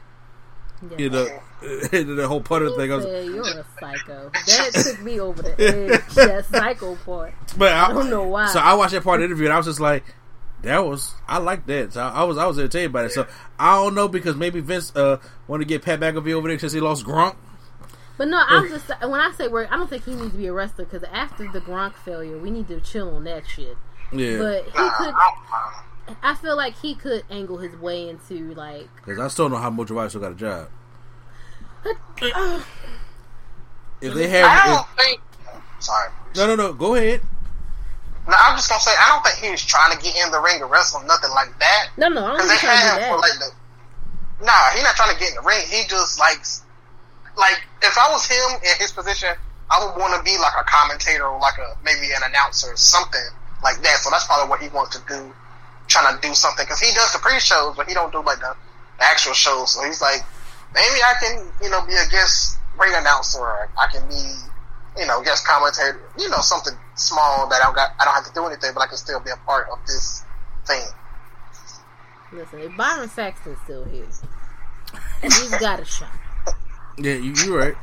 Yeah. 0.91 0.99
You 0.99 1.11
know, 1.11 1.43
the 1.91 2.27
whole 2.29 2.41
putter 2.41 2.71
thing. 2.77 2.93
I 2.93 2.97
was, 2.97 3.05
you're 3.05 3.43
a 3.43 3.65
psycho. 3.81 4.31
That 4.47 4.71
took 4.75 5.03
me 5.03 5.19
over 5.21 5.43
the 5.43 5.53
edge. 5.53 6.01
that 6.15 6.45
psycho 6.47 6.97
part. 6.97 7.33
But 7.57 7.73
I, 7.73 7.87
I 7.87 7.93
don't 7.93 8.11
know 8.11 8.25
why. 8.25 8.47
So 8.47 8.61
I 8.61 8.75
watched 8.75 8.93
that 8.93 9.03
part 9.03 9.17
of 9.17 9.21
the 9.23 9.25
interview 9.27 9.47
and 9.47 9.55
I 9.55 9.57
was 9.57 9.67
just 9.67 9.81
like, 9.81 10.05
that 10.63 10.85
was 10.85 11.15
I 11.29 11.39
like 11.39 11.67
that. 11.67 11.95
So 11.95 12.03
I 12.03 12.25
was 12.25 12.39
I 12.39 12.47
was 12.47 12.59
entertained 12.59 12.93
by 12.93 13.05
it. 13.05 13.13
So 13.13 13.27
I 13.59 13.77
don't 13.77 13.95
know 13.95 14.09
because 14.09 14.37
maybe 14.37 14.61
Vince 14.61 14.95
uh 14.97 15.19
want 15.47 15.61
to 15.63 15.67
get 15.67 15.83
Pat 15.83 16.01
McAfee 16.01 16.33
over 16.33 16.49
there 16.49 16.59
since 16.59 16.73
he 16.73 16.81
lost 16.81 17.05
Gronk. 17.05 17.37
But 18.17 18.29
no, 18.29 18.43
I'm 18.47 18.69
just 18.69 18.89
when 19.01 19.21
I 19.21 19.33
say 19.33 19.49
work, 19.49 19.71
I 19.73 19.77
don't 19.77 19.89
think 19.91 20.05
he 20.05 20.15
needs 20.15 20.33
to 20.33 20.39
be 20.39 20.49
arrested 20.49 20.89
because 20.91 21.07
after 21.13 21.51
the 21.51 21.61
Gronk 21.61 21.95
failure, 21.97 22.39
we 22.39 22.51
need 22.51 22.69
to 22.69 22.81
chill 22.81 23.15
on 23.15 23.25
that 23.25 23.47
shit. 23.47 23.77
Yeah, 24.13 24.39
But 24.39 24.65
he 24.65 24.71
could. 24.71 25.15
I 25.15 25.31
I 26.23 26.35
feel 26.35 26.57
like 26.57 26.77
he 26.81 26.95
could 26.95 27.25
angle 27.31 27.59
his 27.59 27.75
way 27.77 28.09
into 28.09 28.55
like. 28.55 28.89
because 28.97 29.19
I 29.19 29.29
still 29.29 29.47
don't 29.47 29.53
know 29.53 29.63
how 29.63 29.71
much 29.71 29.91
White 29.91 30.11
still 30.11 30.21
got 30.21 30.33
a 30.33 30.37
job. 30.37 30.69
If 34.01 34.13
they 34.15 34.27
don't, 34.27 34.45
I 34.45 34.49
have, 34.49 34.65
don't 34.77 34.89
think. 34.99 35.21
Sorry. 35.81 36.11
no, 36.37 36.47
no, 36.49 36.55
no, 36.57 36.73
go 36.73 36.95
ahead. 36.95 37.21
No, 38.27 38.35
I'm 38.37 38.57
just 38.57 38.69
gonna 38.71 38.81
say 38.81 38.93
I 38.97 39.09
don't 39.13 39.23
think 39.25 39.45
he 39.45 39.51
was 39.51 39.65
trying 39.65 39.93
to 39.97 40.03
get 40.03 40.17
in 40.17 40.31
the 40.33 40.41
ring 40.41 40.63
or 40.63 40.67
wrestle, 40.67 41.01
nothing 41.05 41.31
like 41.31 41.57
that. 41.59 41.89
no, 41.97 42.09
no, 42.09 42.25
I 42.25 42.29
don't 42.29 42.37
Because 42.37 42.49
they 42.51 42.57
trying 42.57 42.79
to 42.81 42.85
had 42.85 42.97
do 42.99 43.05
him 43.05 43.11
for 43.15 43.21
that. 43.21 43.29
like 43.29 43.39
the. 43.39 44.45
Nah, 44.45 44.71
he 44.77 44.83
not 44.83 44.97
trying 44.97 45.13
to 45.15 45.19
get 45.21 45.31
in 45.31 45.37
the 45.37 45.43
ring. 45.47 45.61
He 45.71 45.85
just 45.89 46.19
likes, 46.19 46.63
like, 47.37 47.61
if 47.83 47.97
I 47.97 48.11
was 48.11 48.27
him 48.27 48.59
in 48.65 48.75
his 48.79 48.91
position, 48.93 49.29
I 49.71 49.85
would 49.85 49.97
want 50.01 50.13
to 50.17 50.23
be 50.25 50.37
like 50.39 50.53
a 50.59 50.65
commentator 50.65 51.25
or 51.27 51.39
like 51.41 51.57
a 51.59 51.77
maybe 51.85 52.13
an 52.13 52.23
announcer 52.29 52.73
or 52.73 52.77
something 52.77 53.25
like 53.63 53.81
that. 53.83 53.99
So 54.03 54.11
that's 54.11 54.27
probably 54.27 54.49
what 54.51 54.61
he 54.61 54.69
wants 54.69 54.97
to 54.99 55.03
do, 55.09 55.33
trying 55.89 56.13
to 56.15 56.21
do 56.21 56.35
something 56.35 56.65
because 56.65 56.81
he 56.81 56.93
does 56.95 57.13
the 57.13 57.19
pre-shows, 57.21 57.77
but 57.77 57.87
he 57.89 57.95
don't 57.95 58.13
do 58.13 58.21
like 58.23 58.41
the, 58.41 58.55
the 58.99 59.05
actual 59.05 59.33
shows. 59.33 59.73
So 59.73 59.85
he's 59.85 60.01
like, 60.03 60.21
maybe 60.75 60.99
I 61.03 61.15
can, 61.21 61.47
you 61.63 61.71
know, 61.71 61.87
be 61.87 61.95
a 61.95 62.09
guest 62.11 62.59
ring 62.79 62.93
announcer. 62.95 63.41
Or 63.41 63.71
I 63.79 63.87
can 63.91 64.07
be, 64.09 64.21
you 65.01 65.07
know, 65.07 65.23
guest 65.23 65.47
commentator. 65.47 66.01
You 66.19 66.29
know, 66.29 66.41
something 66.41 66.75
small 66.97 67.49
that 67.49 67.63
I 67.63 67.65
don't 67.65 67.75
got. 67.75 67.91
I 68.01 68.05
don't 68.05 68.15
have 68.15 68.27
to 68.27 68.35
do 68.35 68.47
anything, 68.47 68.73
but 68.75 68.83
I 68.83 68.87
can 68.87 68.97
still 68.97 69.21
be 69.21 69.31
a 69.31 69.37
part 69.47 69.69
of 69.71 69.79
this 69.87 70.25
thing. 70.67 70.85
Listen, 72.33 72.61
if 72.61 72.77
Byron 72.77 73.09
Saxton's 73.09 73.59
still 73.65 73.85
here, 73.85 74.07
he's 75.23 75.51
got 75.59 75.81
a 75.81 75.85
shot. 75.85 76.11
Yeah, 76.97 77.15
you, 77.15 77.35
you're 77.45 77.59
right. 77.59 77.75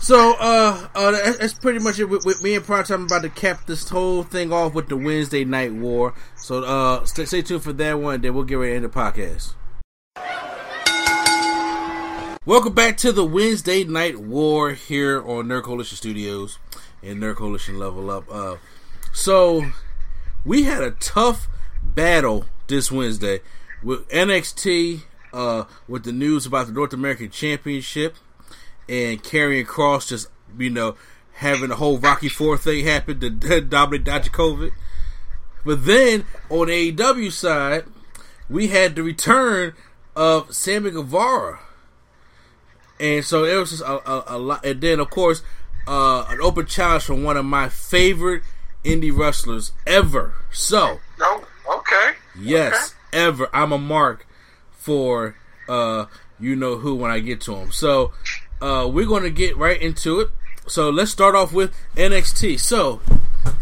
So, 0.00 0.34
uh, 0.38 0.88
uh, 0.94 1.10
that's, 1.10 1.38
that's 1.38 1.54
pretty 1.54 1.78
much 1.78 1.98
it. 1.98 2.04
With, 2.04 2.24
with 2.24 2.42
me 2.42 2.54
and 2.54 2.64
Prime 2.64 2.84
Time, 2.84 3.00
I'm 3.00 3.06
about 3.06 3.22
to 3.22 3.30
cap 3.30 3.66
this 3.66 3.88
whole 3.88 4.22
thing 4.22 4.52
off 4.52 4.74
with 4.74 4.88
the 4.88 4.96
Wednesday 4.96 5.44
Night 5.44 5.72
War. 5.72 6.14
So, 6.36 6.62
uh, 6.62 7.04
stay, 7.04 7.24
stay 7.24 7.42
tuned 7.42 7.62
for 7.62 7.72
that 7.72 7.98
one. 7.98 8.20
Then 8.20 8.34
we'll 8.34 8.44
get 8.44 8.56
ready 8.56 8.72
to 8.72 8.76
end 8.76 8.84
the 8.84 8.88
podcast. 8.90 9.54
Welcome 12.48 12.72
back 12.72 12.96
to 12.98 13.12
the 13.12 13.26
Wednesday 13.26 13.84
Night 13.84 14.16
War 14.18 14.70
here 14.70 15.18
on 15.20 15.48
Nerd 15.48 15.64
Coalition 15.64 15.98
Studios 15.98 16.58
and 17.02 17.20
Nerd 17.20 17.36
Coalition 17.36 17.78
Level 17.78 18.10
Up. 18.10 18.24
Uh, 18.30 18.56
so 19.12 19.66
we 20.46 20.62
had 20.62 20.82
a 20.82 20.92
tough 20.92 21.46
battle 21.82 22.46
this 22.66 22.90
Wednesday 22.90 23.40
with 23.82 24.08
NXT 24.08 25.02
uh, 25.34 25.64
with 25.86 26.04
the 26.04 26.12
news 26.12 26.46
about 26.46 26.68
the 26.68 26.72
North 26.72 26.94
American 26.94 27.28
Championship 27.28 28.16
and 28.88 29.22
Karrion 29.22 29.66
Kross 29.66 30.08
just 30.08 30.28
you 30.58 30.70
know 30.70 30.96
having 31.34 31.68
the 31.68 31.76
whole 31.76 31.98
Rocky 31.98 32.30
Four 32.30 32.56
thing 32.56 32.86
happen 32.86 33.20
to 33.20 33.30
Dominik 33.30 34.04
Dijakovic. 34.04 34.72
But 35.66 35.84
then 35.84 36.24
on 36.48 36.68
the 36.68 36.92
AEW 36.92 37.30
side, 37.30 37.84
we 38.48 38.68
had 38.68 38.96
the 38.96 39.02
return 39.02 39.74
of 40.16 40.54
Sammy 40.54 40.92
Guevara. 40.92 41.60
And 43.00 43.24
so 43.24 43.44
it 43.44 43.54
was 43.56 43.70
just 43.70 43.82
a, 43.82 44.10
a, 44.10 44.24
a 44.36 44.38
lot. 44.38 44.64
And 44.64 44.80
then, 44.80 45.00
of 45.00 45.10
course, 45.10 45.42
uh, 45.86 46.26
an 46.28 46.40
open 46.40 46.66
challenge 46.66 47.04
from 47.04 47.22
one 47.22 47.36
of 47.36 47.44
my 47.44 47.68
favorite 47.68 48.42
indie 48.84 49.16
wrestlers 49.16 49.72
ever. 49.86 50.34
So, 50.50 50.98
No, 51.18 51.44
okay. 51.70 52.12
yes, 52.38 52.94
ever. 53.12 53.48
I'm 53.52 53.72
a 53.72 53.78
mark 53.78 54.26
for 54.72 55.36
uh, 55.68 56.06
you 56.40 56.56
know 56.56 56.76
who 56.78 56.94
when 56.94 57.10
I 57.10 57.20
get 57.20 57.40
to 57.42 57.54
him. 57.54 57.72
So, 57.72 58.12
uh, 58.60 58.88
we're 58.92 59.06
going 59.06 59.22
to 59.24 59.30
get 59.30 59.56
right 59.56 59.80
into 59.80 60.20
it. 60.20 60.28
So, 60.66 60.90
let's 60.90 61.10
start 61.10 61.34
off 61.34 61.52
with 61.52 61.72
NXT. 61.96 62.58
So, 62.60 63.00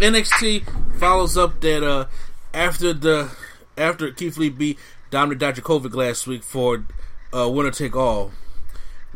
NXT 0.00 0.98
follows 0.98 1.36
up 1.36 1.60
that 1.60 1.82
uh, 1.86 2.06
after 2.54 2.92
the 2.92 3.30
after 3.76 4.10
Keith 4.10 4.36
Lee 4.38 4.48
beat 4.50 4.78
Dominik 5.10 5.38
Dijakovic 5.38 5.94
last 5.94 6.26
week 6.26 6.42
for 6.42 6.84
uh, 7.36 7.48
winner 7.48 7.70
take 7.70 7.94
all. 7.94 8.32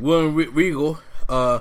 William 0.01 0.35
Re- 0.35 0.47
Regal 0.47 1.01
uh, 1.29 1.61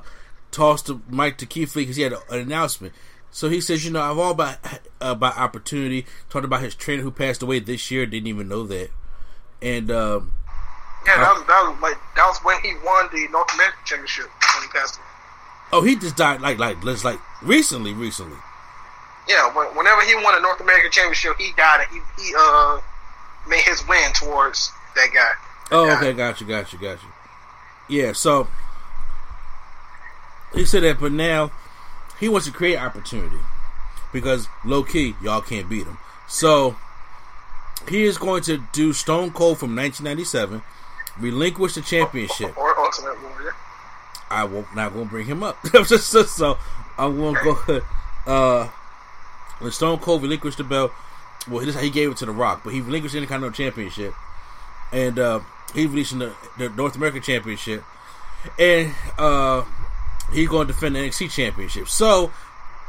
tossed 0.52 0.88
the 0.88 1.00
mic 1.10 1.38
to 1.38 1.46
Keith 1.46 1.76
Lee 1.76 1.84
because 1.84 1.96
he 1.96 2.04
had 2.04 2.14
a, 2.14 2.22
an 2.32 2.40
announcement. 2.40 2.94
So 3.32 3.50
he 3.50 3.62
says, 3.62 3.86
you 3.86 3.92
know, 3.92 4.02
I've 4.02 4.18
all 4.18 4.32
about 4.32 4.58
about 5.00 5.38
opportunity. 5.38 6.06
Talked 6.30 6.46
about 6.46 6.62
his 6.62 6.76
trainer 6.76 7.04
who 7.04 7.12
passed 7.12 7.44
away 7.44 7.60
this 7.60 7.92
year. 7.92 8.06
Didn't 8.06 8.28
even 8.28 8.48
know 8.48 8.66
that. 8.68 8.90
And 9.62 9.92
um, 9.92 10.34
Yeah, 11.06 11.18
that 11.18 11.34
was, 11.34 11.48
that 11.48 11.70
was 11.70 11.82
like 11.82 11.98
that 12.16 12.26
was 12.26 12.40
when 12.44 12.60
he 12.62 12.74
won 12.84 13.10
the 13.12 13.28
North 13.32 13.54
American 13.54 13.80
Championship 13.86 14.26
when 14.26 14.64
he 14.64 14.70
passed 14.70 14.98
away. 14.98 15.06
Oh, 15.72 15.84
he 15.84 15.96
just 15.96 16.16
died 16.16 16.42
like 16.42 16.58
like 16.58 16.84
like 16.84 17.20
recently, 17.44 17.94
recently. 17.94 18.38
Yeah, 19.28 19.54
when, 19.56 19.68
whenever 19.78 20.02
he 20.02 20.16
won 20.16 20.36
a 20.36 20.42
North 20.42 20.60
American 20.60 20.92
Championship, 20.92 21.36
he 21.38 21.52
died 21.56 21.86
and 21.86 22.02
he 22.18 22.24
he 22.24 22.34
uh 22.36 22.80
made 23.48 23.62
his 23.62 23.88
win 23.88 24.12
towards 24.14 24.72
that 24.96 25.10
guy. 25.14 25.30
Oh, 25.72 25.92
okay, 25.98 26.14
got 26.14 26.42
you, 26.42 26.48
got 26.48 26.74
you, 26.74 26.80
got 26.80 27.02
you. 27.04 27.10
Yeah, 27.90 28.14
so 28.14 28.48
he 30.54 30.66
said 30.66 30.84
that, 30.84 31.00
but 31.00 31.12
now 31.12 31.52
he 32.20 32.30
wants 32.30 32.48
to 32.48 32.54
create 32.54 32.78
opportunity 32.78 33.40
because 34.14 34.48
low 34.64 34.84
key, 34.84 35.16
y'all 35.22 35.42
can't 35.42 35.70
beat 35.70 35.86
him. 35.86 35.98
So 36.28 36.76
he 37.88 38.04
is 38.04 38.18
going 38.18 38.44
to 38.44 38.64
do 38.72 38.94
Stone 38.94 39.32
Cold 39.32 39.58
from 39.58 39.76
1997, 39.76 40.62
relinquish 41.20 41.74
the 41.74 41.82
championship. 41.82 42.58
Or 42.58 42.78
Ultimate 42.78 43.22
Warrior. 43.22 43.56
I 44.30 44.44
won't 44.44 44.76
not 44.76 44.94
gonna 44.94 45.06
bring 45.06 45.26
him 45.26 45.42
up. 45.42 45.58
so 45.86 46.58
I'm 46.98 47.18
gonna 47.18 47.40
go. 47.44 47.82
Uh, 48.28 48.68
when 49.58 49.72
Stone 49.72 49.98
Cold 50.00 50.22
relinquished 50.22 50.60
the 50.60 50.64
belt, 50.64 50.92
well, 51.50 51.66
this 51.66 51.74
how 51.74 51.82
he 51.82 51.90
gave 51.90 52.12
it 52.12 52.18
to 52.18 52.28
The 52.28 52.32
Rock, 52.32 52.62
but 52.64 52.74
he 52.74 52.82
relinquished 52.82 53.14
the 53.14 53.18
Intercontinental 53.18 53.56
Championship, 53.56 54.14
and 54.92 55.18
uh, 55.18 55.40
he 55.74 55.86
released 55.86 56.18
the, 56.18 56.34
the 56.58 56.70
North 56.70 56.96
American 56.96 57.22
Championship, 57.22 57.84
and 58.58 58.94
uh, 59.18 59.64
he's 60.34 60.48
going 60.48 60.68
to 60.68 60.74
defend 60.74 60.96
the 60.96 61.00
NXT 61.00 61.32
Championship. 61.32 61.88
So 61.88 62.32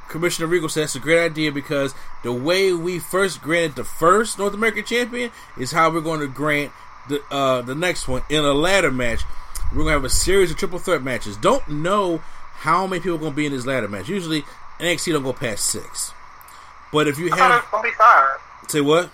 Commissioner 0.08 0.48
Regal 0.48 0.68
says 0.68 0.84
it's 0.84 0.94
a 0.96 1.00
great 1.00 1.24
idea 1.24 1.52
because 1.52 1.94
the 2.22 2.32
way 2.32 2.72
we 2.72 2.98
first 2.98 3.40
granted 3.42 3.76
the 3.76 3.84
first 3.84 4.38
North 4.38 4.54
American 4.54 4.84
champion 4.84 5.30
is 5.56 5.70
how 5.72 5.90
we're 5.90 6.00
going 6.00 6.20
to 6.20 6.28
grant 6.28 6.72
the 7.08 7.22
uh, 7.30 7.62
the 7.62 7.74
next 7.74 8.08
one 8.08 8.22
in 8.28 8.44
a 8.44 8.52
ladder 8.52 8.90
match. 8.90 9.22
We're 9.70 9.84
going 9.84 9.88
to 9.88 9.92
have 9.92 10.04
a 10.04 10.10
series 10.10 10.50
of 10.50 10.56
triple 10.56 10.80
threat 10.80 11.02
matches. 11.02 11.36
Don't 11.36 11.66
know 11.68 12.18
how 12.18 12.86
many 12.86 13.00
people 13.00 13.14
are 13.16 13.20
going 13.20 13.32
to 13.32 13.36
be 13.36 13.46
in 13.46 13.52
this 13.52 13.66
ladder 13.66 13.88
match. 13.88 14.08
Usually 14.08 14.42
NXT 14.80 15.12
don't 15.12 15.22
go 15.22 15.32
past 15.32 15.66
six. 15.66 16.12
But 16.92 17.06
if 17.06 17.18
you 17.18 17.30
I 17.32 17.36
have 17.36 17.38
thought 17.38 17.50
it 17.50 17.54
was 17.54 17.70
gonna 17.70 17.82
be 17.84 17.94
five. 17.96 18.70
say 18.70 18.80
what? 18.80 19.10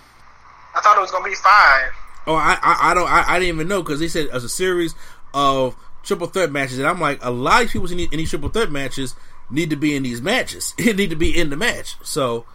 I 0.73 0.81
thought 0.81 0.97
it 0.97 1.01
was 1.01 1.11
gonna 1.11 1.25
be 1.25 1.35
five. 1.35 1.91
Oh, 2.27 2.35
I 2.35 2.57
I, 2.61 2.91
I 2.91 2.93
don't 2.93 3.09
I, 3.09 3.23
I 3.27 3.39
didn't 3.39 3.55
even 3.55 3.67
know 3.67 3.81
because 3.81 3.99
they 3.99 4.07
said 4.07 4.27
as 4.27 4.43
a 4.43 4.49
series 4.49 4.93
of 5.33 5.75
triple 6.03 6.27
threat 6.27 6.51
matches, 6.51 6.77
and 6.77 6.87
I'm 6.87 6.99
like 7.01 7.23
a 7.23 7.31
lot 7.31 7.63
of 7.63 7.69
people 7.71 7.89
in 7.91 7.97
these, 7.97 8.09
in 8.11 8.17
these 8.17 8.29
triple 8.29 8.49
threat 8.49 8.71
matches 8.71 9.15
need 9.49 9.69
to 9.69 9.75
be 9.75 9.95
in 9.95 10.03
these 10.03 10.21
matches. 10.21 10.73
It 10.79 10.95
need 10.97 11.09
to 11.09 11.15
be 11.15 11.37
in 11.37 11.49
the 11.49 11.57
match. 11.57 11.95
So 12.03 12.45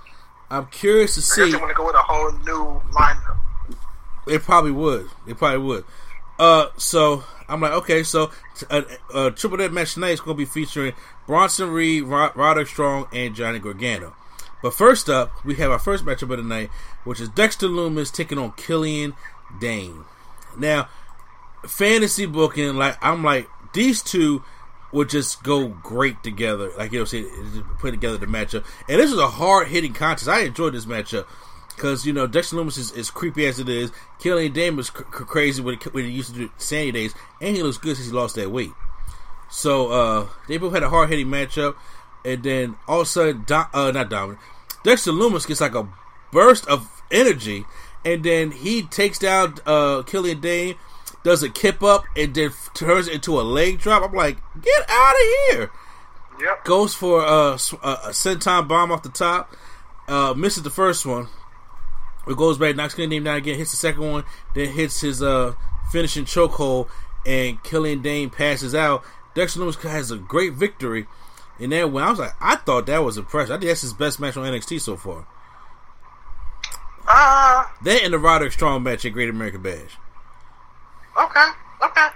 I'm 0.51 0.66
curious 0.66 1.15
to 1.15 1.20
I 1.20 1.47
see. 1.47 1.53
they 1.53 1.59
want 1.59 1.70
to 1.70 1.74
go 1.74 1.86
with 1.86 1.94
a 1.97 2.03
whole 2.03 2.32
new 2.32 2.82
lineup. 2.93 3.39
They 4.27 4.39
probably 4.39 4.70
would. 4.70 5.09
They 5.27 5.35
probably 5.35 5.59
would. 5.66 5.85
Uh, 6.39 6.66
so 6.77 7.24
I'm 7.49 7.61
like, 7.61 7.73
okay, 7.73 8.03
so 8.03 8.31
a, 8.70 8.85
a 9.15 9.31
triple 9.31 9.59
threat 9.59 9.73
match 9.73 9.94
tonight 9.94 10.11
is 10.11 10.20
going 10.20 10.36
to 10.36 10.39
be 10.39 10.44
featuring 10.44 10.93
Bronson 11.27 11.70
Reed, 11.70 12.05
Rod- 12.05 12.36
Roderick 12.36 12.69
Strong, 12.69 13.09
and 13.12 13.35
Johnny 13.35 13.59
Gargano. 13.59 14.15
But 14.62 14.74
first 14.74 15.09
up, 15.11 15.32
we 15.44 15.57
have 15.57 15.70
our 15.73 15.78
first 15.78 16.05
matchup 16.05 16.31
of 16.31 16.36
the 16.36 16.43
night, 16.43 16.70
which 17.05 17.20
is 17.20 17.28
Dexter 17.28 17.66
Loomis 17.66 18.11
taking 18.12 18.39
on 18.39 18.53
Killian 18.53 19.15
Dain. 19.61 20.05
Now, 20.57 20.89
fantasy 21.66 22.27
booking, 22.27 22.77
like 22.77 22.97
I'm 23.03 23.23
like 23.23 23.49
these 23.73 24.03
two 24.03 24.43
would 24.93 25.09
just 25.09 25.43
go 25.43 25.69
great 25.69 26.23
together. 26.23 26.70
Like 26.77 26.93
you 26.93 27.01
know, 27.01 27.05
just 27.05 27.79
put 27.79 27.93
together 27.93 28.19
the 28.19 28.27
matchup, 28.27 28.65
and 28.89 29.01
this 29.01 29.11
was 29.11 29.20
a 29.20 29.29
hard 29.29 29.69
hitting 29.69 29.93
contest. 29.93 30.29
I 30.29 30.41
enjoyed 30.41 30.74
this 30.74 30.87
matchup 30.87 31.27
because 31.74 32.07
you 32.07 32.12
know 32.12 32.27
Dexter 32.27 32.57
Loomis 32.57 32.77
is, 32.77 32.93
is 32.93 33.11
creepy 33.11 33.47
as 33.47 33.59
it 33.59 33.69
is. 33.69 33.91
Killian 34.19 34.53
Dain 34.53 34.77
was 34.77 34.91
cr- 34.91 35.03
cr- 35.05 35.24
crazy 35.24 35.62
when 35.62 35.79
he, 35.79 35.91
when 35.91 36.05
he 36.05 36.11
used 36.11 36.33
to 36.35 36.39
do 36.39 36.51
Sanity 36.59 36.93
days, 36.93 37.15
and 37.41 37.57
he 37.57 37.62
looks 37.62 37.79
good 37.79 37.97
since 37.97 38.09
he 38.09 38.15
lost 38.15 38.37
that 38.37 38.51
weight. 38.51 38.73
So 39.51 39.91
uh, 39.91 40.29
they 40.49 40.59
both 40.59 40.73
had 40.73 40.83
a 40.83 40.89
hard 40.89 41.11
hitting 41.11 41.27
matchup, 41.27 41.77
and 42.24 42.43
then 42.43 42.77
all 42.87 43.01
of 43.01 43.07
a 43.07 43.11
sudden, 43.11 43.45
uh, 43.51 43.91
not 43.91 44.11
Dominik, 44.11 44.39
Dexter 44.85 45.12
Loomis 45.12 45.47
gets 45.47 45.61
like 45.61 45.74
a 45.74 45.89
burst 46.33 46.66
of 46.66 47.03
energy, 47.11 47.65
and 48.05 48.24
then 48.24 48.51
he 48.51 48.83
takes 48.83 49.19
down 49.19 49.57
uh, 49.66 50.03
Killian 50.03 50.41
Dain, 50.41 50.77
does 51.24 51.43
a 51.43 51.49
kip 51.49 51.83
up, 51.83 52.05
and 52.16 52.35
then 52.35 52.49
f- 52.49 52.70
turns 52.74 53.09
it 53.09 53.15
into 53.15 53.41
a 53.41 53.43
leg 53.43 53.79
drop. 53.79 54.03
I'm 54.03 54.15
like, 54.15 54.39
get 54.61 54.85
out 54.89 55.15
of 55.15 55.51
here! 55.57 55.70
Yep. 56.41 56.65
Goes 56.65 56.95
for 56.95 57.23
a 57.24 57.55
s- 57.55 57.73
a, 57.74 57.77
a 57.89 58.09
senton 58.11 58.66
bomb 58.66 58.91
off 58.91 59.03
the 59.03 59.09
top, 59.09 59.55
uh, 60.09 60.35
misses 60.37 60.62
the 60.62 60.70
first 60.70 61.07
one. 61.07 61.29
It 62.27 62.37
goes 62.37 62.59
back, 62.59 62.77
knocks 62.77 62.95
Killian 62.95 63.11
Dain 63.11 63.24
down 63.24 63.37
again, 63.37 63.57
hits 63.59 63.70
the 63.73 63.77
second 63.77 64.11
one, 64.11 64.24
then 64.55 64.69
hits 64.73 65.01
his 65.01 65.23
uh, 65.23 65.55
finishing 65.91 66.24
chokehold, 66.24 66.89
and 67.27 67.62
Killian 67.62 68.01
Dain 68.03 68.31
passes 68.31 68.74
out. 68.74 69.03
Dexter 69.35 69.61
Loomis 69.61 69.77
has 69.77 70.11
a 70.11 70.16
great 70.19 70.53
victory. 70.53 71.07
And 71.59 71.70
then 71.73 71.93
when 71.93 72.03
I 72.05 72.11
was 72.11 72.19
like, 72.19 72.33
I 72.41 72.57
thought 72.57 72.87
that 72.87 73.05
was 73.05 73.16
impressive. 73.19 73.53
I 73.53 73.59
think 73.59 73.69
that's 73.69 73.83
his 73.83 73.93
best 73.93 74.19
match 74.20 74.37
on 74.37 74.45
NXT 74.45 74.81
so 74.81 74.97
far. 74.97 75.27
Uh, 77.14 77.64
That 77.82 78.02
and 78.05 78.14
the 78.14 78.18
Roderick 78.18 78.52
Strong 78.52 78.82
match 78.84 79.05
at 79.05 79.12
Great 79.12 79.28
American 79.28 79.60
Bash. 79.62 79.97
okay, 81.20 81.47
okay. 81.84 82.06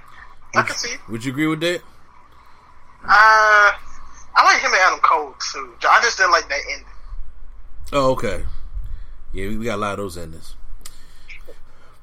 I 0.54 0.62
can 0.62 0.74
see. 0.74 0.94
Would 1.10 1.22
you 1.24 1.32
agree 1.32 1.46
with 1.48 1.60
that? 1.60 1.80
Uh, 3.04 3.72
I 4.34 4.42
like 4.44 4.62
him 4.62 4.70
and 4.72 4.80
Adam 4.86 4.98
Cole 5.00 5.34
too. 5.52 5.74
I 5.86 6.00
just 6.02 6.16
didn't 6.16 6.32
like 6.32 6.48
that 6.48 6.60
ending. 6.72 6.86
Oh, 7.92 8.12
okay. 8.12 8.44
Yeah, 9.32 9.48
we 9.48 9.58
we 9.58 9.64
got 9.66 9.74
a 9.74 9.82
lot 9.82 9.92
of 9.92 9.98
those 9.98 10.16
endings. 10.16 10.54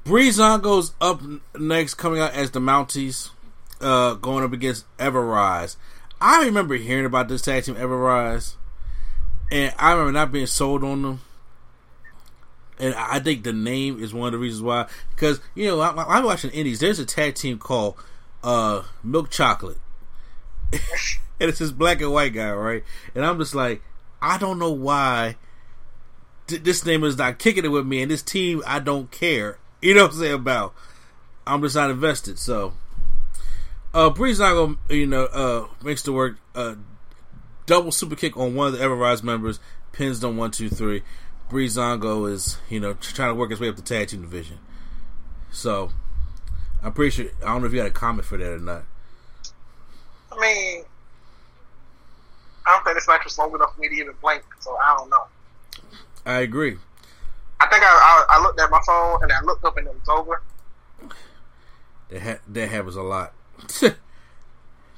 Breezon 0.04 0.62
goes 0.62 0.92
up 1.00 1.20
next, 1.58 1.94
coming 1.94 2.20
out 2.20 2.32
as 2.32 2.50
the 2.52 2.60
Mounties, 2.60 3.30
uh, 3.80 4.14
going 4.14 4.44
up 4.44 4.52
against 4.52 4.84
Everrise. 4.98 5.76
I 6.20 6.44
remember 6.44 6.76
hearing 6.76 7.06
about 7.06 7.28
this 7.28 7.42
tag 7.42 7.64
team, 7.64 7.74
Everrise, 7.74 8.54
and 9.50 9.74
I 9.78 9.92
remember 9.92 10.12
not 10.12 10.30
being 10.32 10.46
sold 10.46 10.84
on 10.84 11.02
them. 11.02 11.20
And 12.78 12.94
I 12.94 13.20
think 13.20 13.44
the 13.44 13.52
name 13.52 14.02
is 14.02 14.12
one 14.12 14.26
of 14.28 14.32
the 14.32 14.38
reasons 14.38 14.62
why. 14.62 14.86
Because, 15.14 15.40
you 15.54 15.66
know, 15.66 15.80
I, 15.80 15.90
I- 15.90 16.18
I'm 16.18 16.24
watching 16.24 16.50
Indies. 16.50 16.80
There's 16.80 16.98
a 16.98 17.06
tag 17.06 17.34
team 17.34 17.58
called 17.58 17.94
uh, 18.42 18.82
Milk 19.02 19.30
Chocolate. 19.30 19.78
and 20.72 20.80
it's 21.50 21.58
this 21.60 21.70
black 21.70 22.00
and 22.00 22.12
white 22.12 22.34
guy, 22.34 22.50
right? 22.50 22.82
And 23.14 23.24
I'm 23.24 23.38
just 23.38 23.54
like, 23.54 23.82
I 24.20 24.38
don't 24.38 24.58
know 24.58 24.72
why 24.72 25.36
th- 26.48 26.62
this 26.62 26.84
name 26.84 27.04
is 27.04 27.16
not 27.16 27.38
kicking 27.38 27.64
it 27.64 27.68
with 27.68 27.86
me, 27.86 28.02
and 28.02 28.10
this 28.10 28.22
team 28.22 28.62
I 28.66 28.80
don't 28.80 29.10
care. 29.10 29.58
You 29.80 29.94
know 29.94 30.02
what 30.04 30.12
I'm 30.12 30.18
saying 30.18 30.34
about? 30.34 30.74
I'm 31.46 31.60
just 31.62 31.74
not 31.76 31.90
invested. 31.90 32.38
So, 32.38 32.72
uh, 33.92 34.10
Breezango, 34.10 34.78
you 34.88 35.06
know, 35.06 35.24
uh, 35.26 35.66
makes 35.84 36.02
the 36.02 36.12
work. 36.12 36.38
Uh, 36.54 36.76
double 37.66 37.92
super 37.92 38.16
kick 38.16 38.36
on 38.36 38.54
one 38.54 38.68
of 38.68 38.72
the 38.78 38.84
Everrise 38.84 39.22
members, 39.22 39.60
pins 39.92 40.20
them 40.20 40.36
one, 40.36 40.50
two, 40.50 40.68
three. 40.68 41.02
Breezango 41.54 42.28
is, 42.28 42.58
you 42.68 42.80
know, 42.80 42.94
trying 42.94 43.30
to 43.30 43.34
work 43.36 43.50
his 43.50 43.60
way 43.60 43.68
up 43.68 43.76
the 43.76 43.82
tag 43.82 44.08
team 44.08 44.22
division. 44.22 44.58
So, 45.52 45.90
I'm 46.82 46.92
pretty 46.92 47.10
sure. 47.12 47.26
I 47.44 47.46
don't 47.46 47.60
know 47.60 47.68
if 47.68 47.72
you 47.72 47.78
got 47.78 47.86
a 47.86 47.92
comment 47.92 48.26
for 48.26 48.36
that 48.36 48.52
or 48.52 48.58
not. 48.58 48.82
I 50.32 50.40
mean, 50.40 50.82
I 52.66 52.72
don't 52.72 52.82
think 52.82 52.96
this 52.96 53.06
match 53.06 53.22
was 53.22 53.38
long 53.38 53.54
enough 53.54 53.72
for 53.72 53.80
me 53.80 53.88
to 53.88 53.94
even 53.94 54.14
blink, 54.20 54.42
so 54.58 54.76
I 54.76 54.96
don't 54.98 55.08
know. 55.08 55.26
I 56.26 56.40
agree. 56.40 56.76
I 57.60 57.66
think 57.68 57.84
I, 57.84 57.86
I, 57.86 58.36
I 58.36 58.42
looked 58.42 58.60
at 58.60 58.68
my 58.68 58.80
phone 58.84 59.22
and 59.22 59.30
I 59.30 59.40
looked 59.42 59.64
up 59.64 59.76
and 59.76 59.86
it 59.86 59.94
was 59.94 60.08
over. 60.08 60.42
That 62.08 62.20
ha- 62.20 62.40
that 62.48 62.68
happens 62.68 62.96
a 62.96 63.02
lot. 63.02 63.32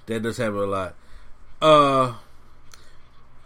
that 0.06 0.22
does 0.22 0.38
happen 0.38 0.56
a 0.56 0.64
lot. 0.64 0.94
Uh, 1.60 2.14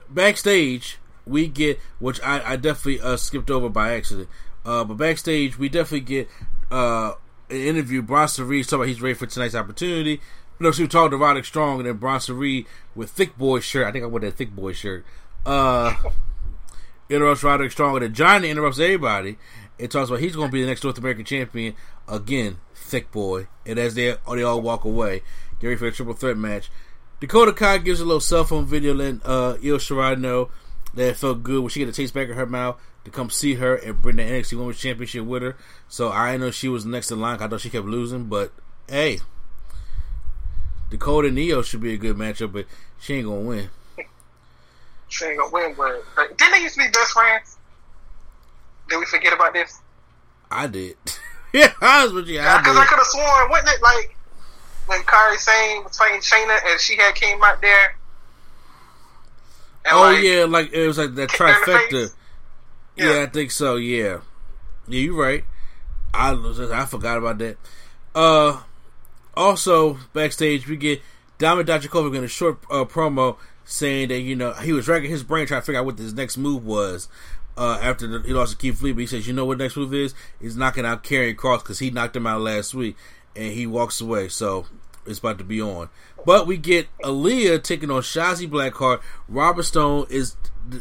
backstage 0.08 0.98
we 1.26 1.48
get, 1.48 1.78
which 1.98 2.20
I, 2.22 2.52
I 2.52 2.56
definitely 2.56 3.00
uh, 3.00 3.16
skipped 3.16 3.50
over 3.50 3.68
by 3.68 3.94
accident. 3.94 4.28
Uh, 4.64 4.84
but 4.84 4.94
backstage 4.94 5.58
we 5.58 5.68
definitely 5.68 6.00
get 6.00 6.28
uh 6.70 7.12
an 7.48 7.56
interview. 7.56 8.02
Bronson 8.02 8.46
Reed 8.46 8.64
talking 8.64 8.80
about 8.80 8.88
he's 8.88 9.02
ready 9.02 9.14
for 9.14 9.26
tonight's 9.26 9.54
opportunity. 9.54 10.20
No, 10.58 10.70
she 10.72 10.82
was 10.82 10.92
talking 10.92 11.12
to 11.12 11.16
Roderick 11.16 11.46
Strong 11.46 11.78
and 11.78 11.88
then 11.88 11.96
Bronson 11.96 12.36
Reed 12.36 12.66
with 12.94 13.10
thick 13.10 13.36
boy 13.38 13.60
shirt. 13.60 13.86
I 13.86 13.92
think 13.92 14.04
I 14.04 14.08
wore 14.08 14.20
that 14.20 14.36
thick 14.36 14.54
boy 14.54 14.72
shirt. 14.72 15.04
Uh, 15.46 15.94
interrupts 17.08 17.42
Roderick 17.42 17.72
Strong 17.72 17.96
and 17.96 18.02
then 18.02 18.14
Johnny 18.14 18.50
interrupts 18.50 18.78
everybody. 18.78 19.38
It 19.78 19.90
talks 19.90 20.10
about 20.10 20.20
he's 20.20 20.36
going 20.36 20.48
to 20.48 20.52
be 20.52 20.60
the 20.60 20.66
next 20.66 20.84
North 20.84 20.98
American 20.98 21.24
champion 21.24 21.74
again, 22.06 22.58
thick 22.74 23.10
boy. 23.10 23.48
And 23.64 23.78
as 23.78 23.94
they 23.94 24.14
they 24.34 24.42
all 24.42 24.60
walk 24.60 24.84
away, 24.84 25.22
get 25.58 25.68
ready 25.68 25.78
for 25.78 25.86
a 25.86 25.92
triple 25.92 26.12
threat 26.12 26.36
match. 26.36 26.70
Dakota 27.20 27.52
Kai 27.52 27.78
gives 27.78 28.00
a 28.00 28.04
little 28.04 28.20
cell 28.20 28.44
phone 28.44 28.66
video 28.66 28.94
letting 28.94 29.22
uh, 29.24 29.56
Io 29.62 29.76
Shirai 29.78 30.18
know 30.18 30.50
that 30.94 31.08
it 31.08 31.16
felt 31.16 31.42
good 31.42 31.60
when 31.60 31.68
she 31.70 31.80
get 31.80 31.88
a 31.88 31.92
taste 31.92 32.14
back 32.14 32.28
in 32.28 32.34
her 32.34 32.46
mouth 32.46 32.80
to 33.04 33.10
come 33.10 33.30
see 33.30 33.54
her 33.54 33.76
and 33.76 34.02
bring 34.02 34.16
the 34.16 34.22
NXT 34.22 34.58
Women's 34.58 34.78
Championship 34.78 35.24
with 35.24 35.42
her. 35.42 35.56
So 35.88 36.10
I 36.10 36.36
know 36.36 36.50
she 36.50 36.68
was 36.68 36.84
next 36.84 37.10
in 37.10 37.20
line. 37.20 37.40
I 37.40 37.48
thought 37.48 37.60
she 37.60 37.70
kept 37.70 37.86
losing, 37.86 38.24
but 38.24 38.52
hey, 38.88 39.20
Dakota 40.90 41.28
and 41.28 41.38
Io 41.38 41.62
should 41.62 41.80
be 41.80 41.94
a 41.94 41.96
good 41.96 42.16
matchup, 42.16 42.52
but 42.52 42.66
she 43.00 43.14
ain't 43.14 43.26
gonna 43.26 43.40
win. 43.40 43.70
She 45.08 45.24
ain't 45.24 45.38
gonna 45.38 45.52
win, 45.52 45.74
but, 45.76 46.04
but 46.14 46.36
didn't 46.38 46.52
they 46.52 46.62
used 46.62 46.74
to 46.74 46.82
be 46.82 46.90
best 46.90 47.12
friends? 47.12 47.56
Did 48.88 48.98
we 48.98 49.06
forget 49.06 49.32
about 49.32 49.52
this? 49.52 49.80
I 50.50 50.66
did. 50.66 50.96
yeah, 51.52 51.72
honest 51.80 52.14
with 52.14 52.26
you, 52.28 52.38
because 52.38 52.76
I, 52.76 52.82
I 52.82 52.86
could 52.86 52.98
have 52.98 53.06
sworn, 53.06 53.50
wasn't 53.50 53.70
it 53.70 53.82
like 53.82 54.16
when 54.86 55.00
Kairi 55.02 55.36
Sane 55.36 55.84
was 55.84 55.96
fighting 55.96 56.20
Shayna 56.20 56.58
and 56.66 56.80
she 56.80 56.96
had 56.96 57.14
came 57.14 57.42
out 57.42 57.60
there? 57.60 57.96
Oh 59.90 60.02
like, 60.02 60.22
yeah, 60.22 60.44
like 60.44 60.72
it 60.72 60.86
was 60.86 60.98
like 60.98 61.14
that 61.14 61.30
trifecta. 61.30 62.14
Yeah. 62.96 63.14
yeah. 63.14 63.22
I 63.22 63.26
think 63.26 63.50
so. 63.50 63.76
Yeah, 63.76 64.20
yeah, 64.88 65.00
you're 65.00 65.14
right. 65.14 65.44
I 66.12 66.32
I 66.72 66.84
forgot 66.86 67.18
about 67.18 67.38
that. 67.38 67.56
Uh, 68.14 68.60
also 69.34 69.98
backstage 70.12 70.66
we 70.68 70.76
get 70.76 71.00
Dominik 71.38 71.66
Dijakovic 71.66 72.16
in 72.16 72.24
a 72.24 72.28
short 72.28 72.58
uh, 72.70 72.84
promo 72.84 73.36
saying 73.64 74.08
that 74.08 74.20
you 74.20 74.36
know 74.36 74.52
he 74.52 74.72
was 74.72 74.88
racking 74.88 75.10
his 75.10 75.22
brain 75.22 75.46
trying 75.46 75.60
to 75.60 75.64
figure 75.64 75.80
out 75.80 75.86
what 75.86 75.98
his 75.98 76.14
next 76.14 76.36
move 76.36 76.64
was. 76.64 77.08
Uh, 77.56 77.78
after 77.82 78.06
the, 78.06 78.20
he 78.26 78.32
lost 78.32 78.52
to 78.52 78.58
Keith 78.58 78.80
Lee, 78.80 78.92
but 78.92 79.00
he 79.00 79.06
says, 79.06 79.26
"You 79.26 79.34
know 79.34 79.44
what 79.44 79.58
next 79.58 79.76
move 79.76 79.92
is? 79.92 80.14
He's 80.40 80.56
knocking 80.56 80.86
out 80.86 81.04
Karrion 81.04 81.36
Kross 81.36 81.58
because 81.58 81.78
he 81.78 81.90
knocked 81.90 82.16
him 82.16 82.26
out 82.26 82.40
last 82.40 82.74
week, 82.74 82.96
and 83.36 83.52
he 83.52 83.66
walks 83.66 84.00
away. 84.00 84.28
So 84.28 84.66
it's 85.10 85.20
about 85.20 85.38
to 85.38 85.44
be 85.44 85.60
on. 85.60 85.88
But 86.24 86.46
we 86.46 86.56
get 86.56 86.88
Aliyah 87.02 87.62
taking 87.62 87.90
on 87.90 88.02
Shotzi 88.02 88.48
Blackheart. 88.48 89.00
Robert 89.28 89.64
Stone 89.64 90.06
is 90.10 90.36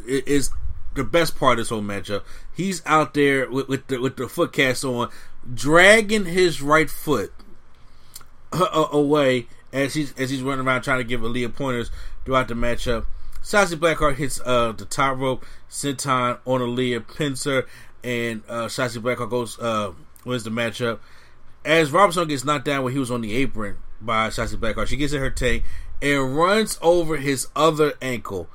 is 0.08 0.52
the 0.96 1.04
best 1.04 1.38
part 1.38 1.54
of 1.54 1.58
this 1.60 1.70
whole 1.70 1.82
matchup. 1.82 2.24
He's 2.54 2.82
out 2.86 3.14
there 3.14 3.50
with, 3.50 3.68
with 3.68 3.88
the 3.88 4.00
with 4.00 4.18
the 4.18 4.28
foot 4.28 4.54
cast 4.54 4.84
on, 4.84 5.10
dragging 5.54 6.26
his 6.26 6.62
right 6.62 6.90
foot 6.90 7.34
uh, 8.52 8.88
away 8.92 9.48
as 9.72 9.94
he's 9.94 10.14
as 10.18 10.30
he's 10.30 10.42
running 10.42 10.66
around 10.66 10.82
trying 10.82 11.00
to 11.00 11.04
give 11.04 11.22
Aliyah 11.22 11.56
pointers 11.56 11.92
throughout 12.26 12.48
the 12.48 12.54
matchup. 12.54 13.06
Shotzi 13.44 13.78
Blackheart 13.80 14.16
hits 14.16 14.42
uh, 14.46 14.74
the 14.74 14.86
top 14.86 15.18
rope, 15.18 15.46
senton 15.70 16.40
on 16.46 16.60
Aliyah, 16.60 17.16
pins 17.16 17.46
her, 17.46 17.66
and 18.04 18.44
uh, 18.50 18.66
Shotzi 18.66 19.02
Blackheart 19.02 19.30
goes 19.30 19.58
uh, 19.60 19.94
wins 20.26 20.44
the 20.44 20.50
matchup. 20.50 21.00
As 21.64 21.92
Robinson 21.92 22.28
gets 22.28 22.44
knocked 22.44 22.66
down 22.66 22.84
when 22.84 22.94
he 22.94 23.00
was 23.00 23.12
on 23.12 23.22
the 23.22 23.36
apron 23.36 23.78
by 24.02 24.30
Shotzi 24.30 24.56
Blackheart, 24.56 24.88
she 24.88 24.98
gets 24.98 25.14
in 25.14 25.20
her 25.20 25.30
tank 25.30 25.64
and 26.02 26.36
runs 26.36 26.78
over 26.82 27.18
his 27.18 27.48
other 27.56 27.94
ankle. 28.02 28.48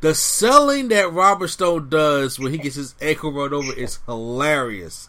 The 0.00 0.14
selling 0.14 0.88
that 0.88 1.12
Robert 1.12 1.48
Stone 1.48 1.90
does 1.90 2.38
when 2.38 2.52
he 2.52 2.58
gets 2.58 2.76
his 2.76 2.94
ankle 3.00 3.32
run 3.32 3.52
over 3.52 3.72
is 3.72 3.98
hilarious. 4.06 5.08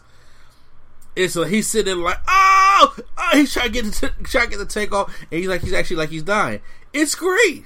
It's 1.16 1.36
like 1.36 1.50
he's 1.50 1.68
sitting 1.68 1.98
like, 1.98 2.18
oh, 2.28 2.96
oh 3.18 3.30
he's 3.32 3.52
trying 3.52 3.66
to 3.66 3.72
get 3.72 3.84
the 3.84 3.90
t- 3.90 4.24
trying 4.24 4.44
to 4.46 4.50
get 4.50 4.58
the 4.58 4.66
take 4.66 4.92
off, 4.92 5.14
and 5.30 5.40
he's 5.40 5.48
like, 5.48 5.62
he's 5.62 5.72
actually 5.72 5.96
like 5.96 6.10
he's 6.10 6.22
dying. 6.22 6.60
It's 6.92 7.14
great. 7.14 7.64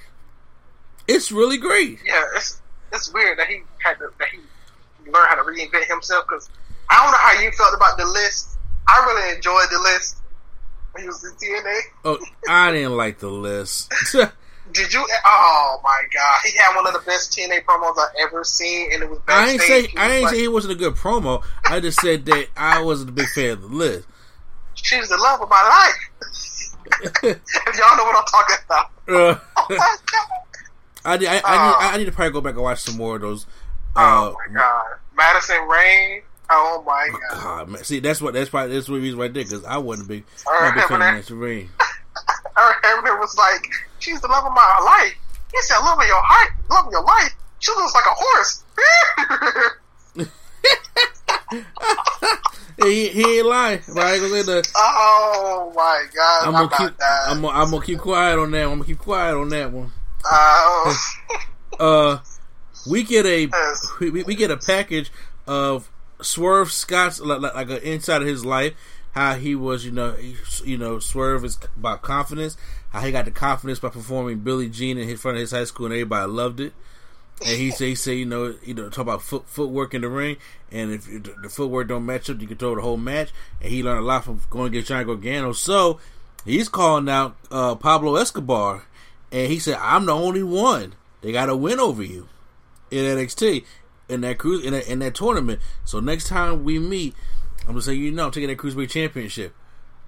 It's 1.09 1.31
really 1.31 1.59
great. 1.59 1.98
Yeah, 2.05 2.24
it's 2.35 2.61
it's 2.93 3.12
weird 3.12 3.39
that 3.39 3.48
he 3.48 3.62
had 3.78 3.94
to, 3.98 4.11
that 4.19 4.28
he 4.28 5.11
learned 5.11 5.28
how 5.28 5.36
to 5.36 5.43
reinvent 5.43 5.86
himself 5.86 6.27
because 6.28 6.48
I 6.90 7.03
don't 7.03 7.12
know 7.12 7.19
how 7.19 7.40
you 7.40 7.51
felt 7.53 7.74
about 7.74 7.97
the 7.97 8.07
list. 8.07 8.59
I 8.89 9.05
really 9.07 9.36
enjoyed 9.36 9.66
the 9.70 9.81
list 9.81 10.15
he 10.98 11.06
was 11.06 11.24
in 11.24 11.32
TNA. 11.32 11.81
Oh, 12.05 12.18
I 12.48 12.73
didn't 12.73 12.97
like 12.97 13.18
the 13.18 13.28
list. 13.28 13.93
Did 14.73 14.93
you? 14.93 15.06
Oh 15.24 15.81
my 15.85 16.02
god, 16.12 16.39
he 16.44 16.56
had 16.59 16.74
one 16.74 16.86
of 16.86 16.93
the 16.93 17.01
best 17.01 17.32
TNA 17.32 17.64
promos 17.64 17.97
I've 17.98 18.14
ever 18.27 18.43
seen, 18.43 18.93
and 18.93 19.02
it 19.02 19.09
was. 19.09 19.20
I 19.28 19.51
ain't 19.51 19.60
say 19.60 19.89
I 19.97 20.14
ain't 20.14 20.24
like, 20.24 20.35
say 20.35 20.40
he 20.40 20.48
wasn't 20.48 20.73
a 20.73 20.77
good 20.77 20.94
promo. 20.94 21.44
I 21.64 21.78
just 21.81 22.01
said 22.01 22.27
that 22.27 22.48
I 22.56 22.82
wasn't 22.82 23.10
a 23.10 23.12
big 23.12 23.28
fan 23.28 23.51
of 23.51 23.62
the 23.62 23.68
list. 23.68 24.09
She's 24.74 25.09
the 25.09 25.16
love 25.16 25.40
of 25.40 25.48
my 25.48 25.62
life. 25.62 26.70
if 27.23 27.78
y'all 27.78 27.97
know 27.97 28.05
what 28.05 28.16
I'm 28.16 28.24
talking 28.24 28.56
about. 28.66 28.86
Uh, 29.09 29.39
oh 29.56 29.66
my 29.70 29.77
god. 29.77 30.27
I, 31.05 31.10
I, 31.10 31.14
I, 31.14 31.16
need, 31.16 31.24
I 31.44 31.94
uh, 31.94 31.97
need 31.98 32.05
to 32.06 32.12
probably 32.12 32.32
go 32.32 32.40
back 32.40 32.55
and 32.55 32.62
watch 32.62 32.81
some 32.81 32.97
more 32.97 33.16
of 33.16 33.23
those. 33.23 33.47
Oh 33.94 34.01
uh, 34.01 34.31
oh 34.31 34.36
my 34.48 34.55
god, 34.55 34.86
Madison 35.16 35.68
Rayne. 35.68 36.23
Oh 36.48 36.82
my 36.86 37.09
god. 37.10 37.43
god 37.43 37.68
man. 37.68 37.85
See, 37.85 38.01
that's 38.01 38.20
what 38.20 38.35
that's 38.35 38.51
probably 38.51 38.74
that's 38.74 38.86
the 38.86 38.94
reason 38.94 39.18
right 39.18 39.32
there 39.32 39.44
because 39.44 39.64
I 39.64 39.78
wouldn't 39.78 40.09
not 40.09 40.74
big 40.74 40.85
fan 40.85 40.93
of 40.93 40.98
Madison 41.01 41.39
Rayne. 41.39 41.70
Her 42.56 43.18
was 43.18 43.36
like, 43.36 43.68
"She's 43.98 44.20
the 44.20 44.28
love 44.28 44.44
of 44.44 44.52
my 44.52 44.78
life." 44.85 45.14
He 45.52 45.60
said, 45.62 45.78
"Love 45.78 45.98
of 45.98 46.06
your 46.06 46.23
heart, 46.23 46.52
love 46.70 46.86
of 46.86 46.93
your 46.93 47.05
life." 47.05 47.35
She 47.59 47.73
looks 47.73 47.94
like 47.94 48.05
a 48.06 48.14
horse. 48.14 48.64
he, 52.82 53.09
he 53.09 53.39
ain't 53.39 53.47
lying, 53.47 53.81
right? 53.89 54.20
The, 54.20 54.68
oh 54.77 55.73
my 55.74 56.05
god! 56.14 56.47
I'm 56.47 56.52
gonna 56.52 56.90
keep. 56.90 56.98
I'm 57.01 57.43
gonna, 57.43 57.59
I'm 57.59 57.70
gonna 57.70 57.85
keep 57.85 57.98
quiet 57.98 58.39
on 58.39 58.51
that. 58.52 58.64
One. 58.64 58.73
I'm 58.73 58.78
gonna 58.78 58.89
keep 58.89 58.98
quiet 58.98 59.36
on 59.36 59.48
that 59.51 59.73
one. 59.73 59.93
Uh, 60.31 60.94
uh, 61.81 62.18
we 62.89 63.02
get 63.02 63.27
a 63.27 63.48
we, 64.01 64.23
we 64.23 64.35
get 64.35 64.51
a 64.51 64.56
package 64.56 65.10
of 65.47 65.90
Swerve 66.20 66.72
Scott's 66.72 67.20
like, 67.20 67.40
like 67.40 67.70
an 67.70 67.78
inside 67.78 68.22
of 68.22 68.28
his 68.28 68.44
life, 68.44 68.74
how 69.12 69.34
he 69.34 69.55
was, 69.55 69.84
you 69.84 69.93
know, 69.93 70.12
he, 70.12 70.36
you 70.64 70.78
know, 70.78 70.98
Swerve 70.98 71.44
is 71.44 71.59
about 71.76 72.02
confidence, 72.02 72.56
how 72.90 73.01
he 73.01 73.12
got 73.12 73.24
the 73.24 73.30
confidence 73.30 73.78
by 73.78 73.88
performing 73.88 74.40
Billie 74.40 74.68
Jean 74.68 74.98
in 74.98 75.16
front 75.16 75.36
of 75.36 75.40
his 75.40 75.52
high 75.52 75.64
school, 75.64 75.86
and 75.86 75.94
everybody 75.94 76.30
loved 76.30 76.60
it. 76.60 76.72
And 77.40 77.56
he 77.56 77.70
say, 77.72 77.90
he 77.90 77.94
say, 77.94 78.14
you 78.14 78.26
know, 78.26 78.55
you 78.62 78.74
know, 78.74 78.88
talk 78.88 79.02
about 79.02 79.22
foot, 79.22 79.48
footwork 79.48 79.94
in 79.94 80.02
the 80.02 80.09
ring, 80.09 80.36
and 80.70 80.93
if 80.93 81.06
the 81.06 81.48
footwork 81.48 81.88
don't 81.88 82.06
match 82.06 82.28
up, 82.30 82.40
you 82.40 82.47
can 82.47 82.56
throw 82.56 82.74
the 82.74 82.82
whole 82.82 82.97
match. 82.97 83.30
And 83.60 83.70
he 83.70 83.82
learned 83.82 84.01
a 84.01 84.06
lot 84.06 84.24
from 84.24 84.40
going 84.51 84.68
against 84.68 84.88
Johnny 84.88 85.05
Gargano. 85.05 85.52
So 85.52 86.01
he's 86.44 86.68
calling 86.68 87.09
out 87.09 87.36
uh, 87.51 87.74
Pablo 87.74 88.16
Escobar 88.16 88.84
and 89.32 89.51
he 89.51 89.59
said, 89.59 89.78
"I'm 89.80 90.06
the 90.06 90.14
only 90.14 90.43
one. 90.43 90.94
They 91.20 91.32
got 91.32 91.47
to 91.47 91.56
win 91.56 91.80
over 91.80 92.02
you 92.02 92.28
in 92.90 93.05
NXT 93.05 93.64
in 94.09 94.20
that 94.23 94.39
cruise 94.39 94.65
in 94.65 94.73
that, 94.73 94.89
in 94.89 94.99
that 95.01 95.15
tournament. 95.15 95.61
So 95.85 96.01
next 96.01 96.28
time 96.28 96.65
we 96.65 96.78
meet, 96.78 97.15
I'm 97.62 97.69
gonna 97.69 97.83
say, 97.83 97.95
you 97.95 98.11
know, 98.11 98.27
I'm 98.27 98.31
taking 98.31 98.49
that 98.49 98.59
cruiserweight 98.59 98.91
championship. 98.91 99.55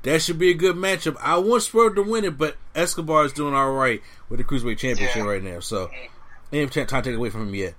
That 0.02 0.22
should 0.22 0.38
be 0.38 0.50
a 0.50 0.54
good 0.54 0.76
matchup. 0.76 1.16
I 1.20 1.38
want 1.38 1.62
Spur 1.62 1.90
to 1.90 2.02
win 2.02 2.24
it, 2.24 2.38
but 2.38 2.56
Escobar 2.74 3.24
is 3.24 3.32
doing 3.32 3.54
all 3.54 3.72
right 3.72 4.00
with 4.28 4.38
the 4.38 4.44
cruiserweight 4.44 4.78
championship 4.78 5.16
yeah. 5.16 5.24
right 5.24 5.42
now. 5.42 5.60
So, 5.60 5.90
ain't 6.52 6.72
time 6.72 6.86
to 6.86 7.02
take 7.02 7.16
away 7.16 7.30
from 7.30 7.48
him 7.48 7.54
yet. 7.54 7.74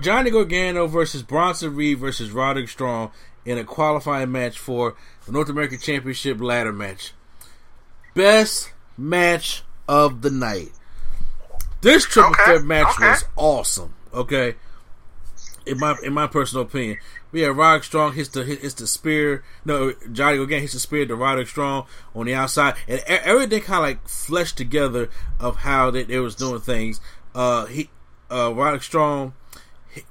Johnny 0.00 0.30
Gargano 0.30 0.86
versus 0.86 1.22
Bronson 1.22 1.74
Reed 1.74 1.98
versus 1.98 2.30
Roderick 2.30 2.68
Strong 2.68 3.10
in 3.44 3.58
a 3.58 3.64
qualifying 3.64 4.32
match 4.32 4.58
for 4.58 4.96
the 5.26 5.32
North 5.32 5.48
American 5.48 5.78
Championship 5.78 6.40
ladder 6.40 6.72
match. 6.72 7.12
Best 8.14 8.72
match 8.96 9.62
of 9.88 10.22
the 10.22 10.30
night. 10.30 10.70
This 11.80 12.04
triple 12.06 12.30
okay. 12.30 12.44
threat 12.44 12.64
match 12.64 12.94
okay. 12.96 13.08
was 13.08 13.24
awesome. 13.36 13.94
Okay, 14.12 14.54
in 15.66 15.78
my 15.78 15.96
in 16.02 16.12
my 16.12 16.26
personal 16.26 16.64
opinion, 16.64 16.98
we 17.32 17.40
had 17.40 17.56
Roderick 17.56 17.84
Strong 17.84 18.14
hits 18.14 18.28
the 18.28 18.44
hits 18.44 18.74
the 18.74 18.86
spear. 18.86 19.44
No, 19.64 19.92
Johnny 20.12 20.38
again 20.38 20.60
hits 20.60 20.74
the 20.74 20.80
spear 20.80 21.06
to 21.06 21.16
Roderick 21.16 21.48
Strong 21.48 21.86
on 22.14 22.26
the 22.26 22.34
outside, 22.34 22.74
and 22.88 23.00
everything 23.06 23.62
kind 23.62 23.78
of 23.78 23.82
like 23.82 24.08
fleshed 24.08 24.56
together 24.56 25.10
of 25.40 25.56
how 25.56 25.90
they, 25.90 26.04
they 26.04 26.18
was 26.18 26.34
doing 26.34 26.60
things. 26.60 27.00
Uh, 27.34 27.66
he 27.66 27.90
uh, 28.30 28.52
Roderick 28.54 28.82
Strong 28.82 29.34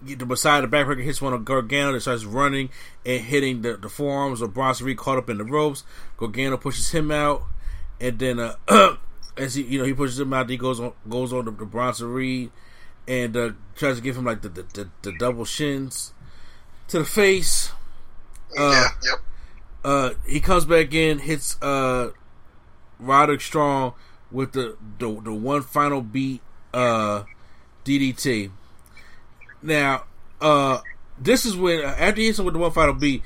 the 0.01 0.25
beside 0.25 0.63
the 0.63 0.67
backbreaker 0.67 1.03
hits 1.03 1.21
one 1.21 1.33
of 1.33 1.45
Gargano 1.45 1.93
that 1.93 2.01
starts 2.01 2.25
running 2.25 2.69
and 3.05 3.21
hitting 3.21 3.61
the, 3.61 3.77
the 3.77 3.89
forearms 3.89 4.41
of 4.41 4.53
Bronson 4.53 4.85
Reed 4.85 4.97
caught 4.97 5.17
up 5.17 5.29
in 5.29 5.37
the 5.37 5.43
ropes. 5.43 5.83
Gargano 6.17 6.57
pushes 6.57 6.91
him 6.91 7.11
out, 7.11 7.43
and 7.99 8.17
then 8.19 8.39
uh, 8.39 8.55
as 9.37 9.55
he 9.55 9.63
you 9.63 9.79
know 9.79 9.85
he 9.85 9.93
pushes 9.93 10.19
him 10.19 10.33
out. 10.33 10.49
He 10.49 10.57
goes 10.57 10.79
on 10.79 10.93
goes 11.09 11.33
on 11.33 11.45
to, 11.45 11.51
to 11.51 11.65
Bronson 11.65 12.11
Reed 12.11 12.51
and 13.07 13.35
uh, 13.35 13.51
tries 13.75 13.97
to 13.97 14.01
give 14.01 14.17
him 14.17 14.25
like 14.25 14.41
the, 14.41 14.49
the, 14.49 14.63
the, 14.73 14.89
the 15.01 15.11
double 15.17 15.45
shins 15.45 16.13
to 16.87 16.99
the 16.99 17.05
face. 17.05 17.71
Uh, 18.57 18.71
yeah. 18.71 18.87
Yep. 19.03 19.19
Uh, 19.83 20.09
he 20.27 20.39
comes 20.39 20.65
back 20.65 20.93
in, 20.93 21.19
hits 21.19 21.61
uh, 21.61 22.11
Roderick 22.99 23.41
Strong 23.41 23.93
with 24.31 24.53
the, 24.53 24.77
the 24.97 25.21
the 25.21 25.33
one 25.33 25.61
final 25.61 26.01
beat 26.01 26.41
uh, 26.73 27.23
DDT. 27.85 28.51
Now, 29.61 30.03
uh, 30.41 30.79
this 31.19 31.45
is 31.45 31.55
when 31.55 31.81
after 31.81 32.21
he 32.21 32.27
hits 32.27 32.39
him 32.39 32.45
with 32.45 32.53
the 32.53 32.59
one 32.59 32.71
final 32.71 32.93
beat, 32.93 33.23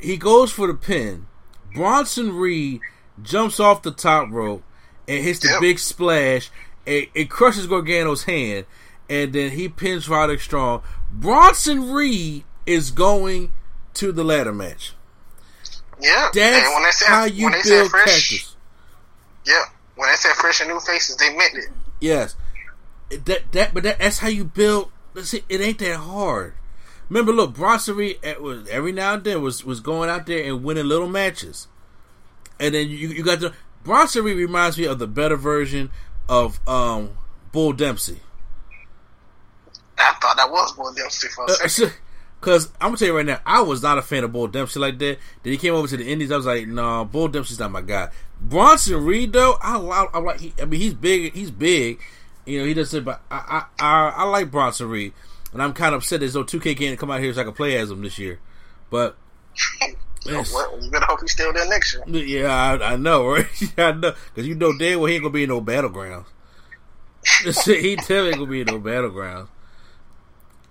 he 0.00 0.16
goes 0.16 0.52
for 0.52 0.66
the 0.66 0.74
pin. 0.74 1.26
Bronson 1.74 2.32
Reed 2.32 2.80
jumps 3.22 3.58
off 3.58 3.82
the 3.82 3.90
top 3.90 4.30
rope 4.30 4.62
and 5.08 5.22
hits 5.22 5.40
the 5.40 5.48
yep. 5.48 5.60
big 5.60 5.78
splash. 5.78 6.50
It, 6.86 7.08
it, 7.14 7.30
crushes 7.30 7.66
Gargano's 7.66 8.24
hand, 8.24 8.66
and 9.08 9.32
then 9.32 9.52
he 9.52 9.68
pins 9.68 10.08
Roderick 10.08 10.40
Strong. 10.40 10.82
Bronson 11.10 11.92
Reed 11.92 12.44
is 12.66 12.90
going 12.90 13.52
to 13.94 14.12
the 14.12 14.24
ladder 14.24 14.52
match. 14.52 14.94
Yeah, 16.00 16.30
that's 16.34 16.68
when 16.74 16.82
they 16.82 16.90
said, 16.90 17.08
how 17.08 17.24
you 17.24 17.44
when 17.44 17.52
they 17.52 17.62
build 17.62 17.90
fresh, 17.90 18.04
characters. 18.04 18.56
Yeah, 19.46 19.64
when 19.94 20.10
they 20.10 20.16
said 20.16 20.32
fresh 20.32 20.60
and 20.60 20.68
new 20.68 20.80
faces, 20.80 21.16
they 21.16 21.34
meant 21.34 21.54
it. 21.54 21.68
Yes, 22.00 22.36
that 23.10 23.52
that 23.52 23.74
but 23.74 23.82
that, 23.84 23.98
that's 23.98 24.18
how 24.18 24.28
you 24.28 24.44
build. 24.44 24.90
See, 25.22 25.44
it 25.48 25.60
ain't 25.60 25.78
that 25.78 25.96
hard. 25.96 26.54
Remember, 27.08 27.32
look, 27.32 27.54
Bronson 27.54 27.96
Reed 27.96 28.18
was 28.40 28.66
every 28.68 28.92
now 28.92 29.14
and 29.14 29.24
then 29.24 29.42
was 29.42 29.64
was 29.64 29.80
going 29.80 30.10
out 30.10 30.26
there 30.26 30.42
and 30.44 30.64
winning 30.64 30.86
little 30.86 31.08
matches, 31.08 31.68
and 32.58 32.74
then 32.74 32.88
you 32.88 33.08
you 33.08 33.22
got 33.22 33.40
the 33.40 33.52
Bronson 33.84 34.24
Reed 34.24 34.36
reminds 34.36 34.78
me 34.78 34.86
of 34.86 34.98
the 34.98 35.06
better 35.06 35.36
version 35.36 35.90
of 36.28 36.58
um, 36.66 37.10
Bull 37.52 37.72
Dempsey. 37.72 38.20
I 39.98 40.14
thought 40.20 40.36
that 40.36 40.50
was 40.50 40.72
Bull 40.72 40.92
Dempsey 40.92 41.28
for 41.28 41.44
a 41.44 41.68
second. 41.68 41.94
Because 42.40 42.68
I'm 42.80 42.88
gonna 42.88 42.98
tell 42.98 43.08
you 43.08 43.16
right 43.16 43.24
now, 43.24 43.40
I 43.46 43.62
was 43.62 43.82
not 43.82 43.96
a 43.96 44.02
fan 44.02 44.22
of 44.22 44.32
Bull 44.32 44.48
Dempsey 44.48 44.78
like 44.78 44.98
that. 44.98 45.18
Then 45.42 45.52
he 45.52 45.56
came 45.56 45.72
over 45.72 45.88
to 45.88 45.96
the 45.96 46.10
Indies. 46.10 46.30
I 46.30 46.36
was 46.36 46.44
like, 46.44 46.66
no, 46.66 46.82
nah, 46.82 47.04
Bull 47.04 47.28
Dempsey's 47.28 47.58
not 47.58 47.70
my 47.70 47.80
guy. 47.80 48.10
Bronson 48.40 49.02
Reed 49.04 49.32
though, 49.32 49.56
I, 49.62 49.78
I, 49.78 50.06
I 50.12 50.18
like. 50.18 50.40
He, 50.40 50.52
I 50.60 50.66
mean, 50.66 50.80
he's 50.80 50.94
big. 50.94 51.32
He's 51.32 51.50
big. 51.50 52.00
You 52.44 52.60
know, 52.60 52.66
he 52.66 52.74
does 52.74 52.92
it, 52.92 53.04
but 53.04 53.22
I, 53.30 53.64
I, 53.80 53.84
I, 53.84 54.08
I 54.16 54.24
like 54.24 54.50
Bronson 54.50 54.90
Reed, 54.90 55.14
and 55.52 55.62
I'm 55.62 55.72
kind 55.72 55.94
of 55.94 56.02
upset 56.02 56.20
there's 56.20 56.34
no 56.34 56.44
2K 56.44 56.76
can't 56.76 56.98
come 56.98 57.10
out 57.10 57.20
here 57.20 57.32
so 57.32 57.40
I 57.40 57.44
can 57.44 57.54
play 57.54 57.78
as 57.78 57.90
him 57.90 58.02
this 58.02 58.18
year. 58.18 58.40
But 58.90 59.16
well, 60.26 60.78
you 60.82 60.90
better 60.90 61.06
hope 61.06 61.20
he's 61.22 61.32
still 61.32 61.52
there 61.52 61.66
next 61.68 61.94
year. 61.94 62.24
Yeah, 62.24 62.52
I, 62.52 62.92
I 62.92 62.96
know, 62.96 63.26
right? 63.32 63.46
I 63.78 63.92
know, 63.92 64.14
because 64.34 64.46
you 64.46 64.54
know 64.54 64.76
damn 64.76 65.00
well 65.00 65.06
he 65.06 65.14
ain't 65.14 65.22
gonna 65.22 65.32
be 65.32 65.44
in 65.44 65.48
no 65.48 65.62
battlegrounds. 65.62 66.26
he 67.64 67.96
tell 67.96 68.26
ain't 68.26 68.34
gonna 68.34 68.46
be 68.46 68.60
in 68.60 68.66
no 68.66 68.78
battlegrounds. 68.78 69.48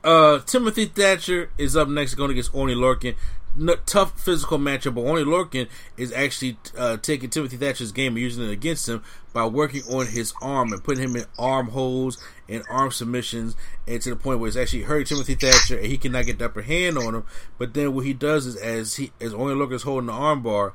Uh, 0.04 0.40
Timothy 0.40 0.86
Thatcher 0.86 1.50
is 1.58 1.78
up 1.78 1.88
next, 1.88 2.16
going 2.16 2.32
against 2.32 2.54
Oney 2.54 2.76
Lorcan. 2.76 3.16
No, 3.56 3.76
tough 3.86 4.20
physical 4.20 4.58
matchup, 4.58 4.96
but 4.96 5.02
Oney 5.02 5.24
Lorcan 5.24 5.70
is 5.96 6.12
actually 6.12 6.58
uh, 6.78 6.98
taking 6.98 7.30
Timothy 7.30 7.56
Thatcher's 7.56 7.92
game 7.92 8.14
and 8.14 8.22
using 8.22 8.44
it 8.44 8.52
against 8.52 8.90
him 8.90 9.04
by 9.32 9.46
working 9.46 9.84
on 9.84 10.08
his 10.08 10.34
arm 10.42 10.74
and 10.74 10.84
putting 10.84 11.04
him 11.04 11.16
in 11.16 11.26
arm 11.38 11.70
holds 11.70 12.18
and 12.50 12.64
arm 12.70 12.92
submissions, 12.92 13.56
and 13.88 14.02
to 14.02 14.10
the 14.10 14.16
point 14.16 14.40
where 14.40 14.48
it's 14.48 14.58
actually 14.58 14.82
hurting 14.82 15.06
Timothy 15.06 15.36
Thatcher 15.36 15.78
and 15.78 15.86
he 15.86 15.98
cannot 15.98 16.26
get 16.26 16.40
the 16.40 16.46
upper 16.46 16.64
hand 16.64 16.98
on 16.98 17.16
him. 17.16 17.26
But 17.58 17.74
then 17.76 17.94
what 17.94 18.06
he 18.06 18.14
does 18.14 18.46
is, 18.48 18.56
as 18.56 18.96
he 18.96 19.12
as 19.22 19.34
Lorcan 19.34 19.74
is 19.74 19.84
holding 19.84 20.08
the 20.08 20.14
arm 20.14 20.42
bar, 20.42 20.74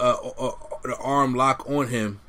uh, 0.00 0.16
uh, 0.38 0.52
the 0.82 0.96
arm 0.96 1.34
lock 1.34 1.68
on 1.68 1.88
him, 1.88 2.20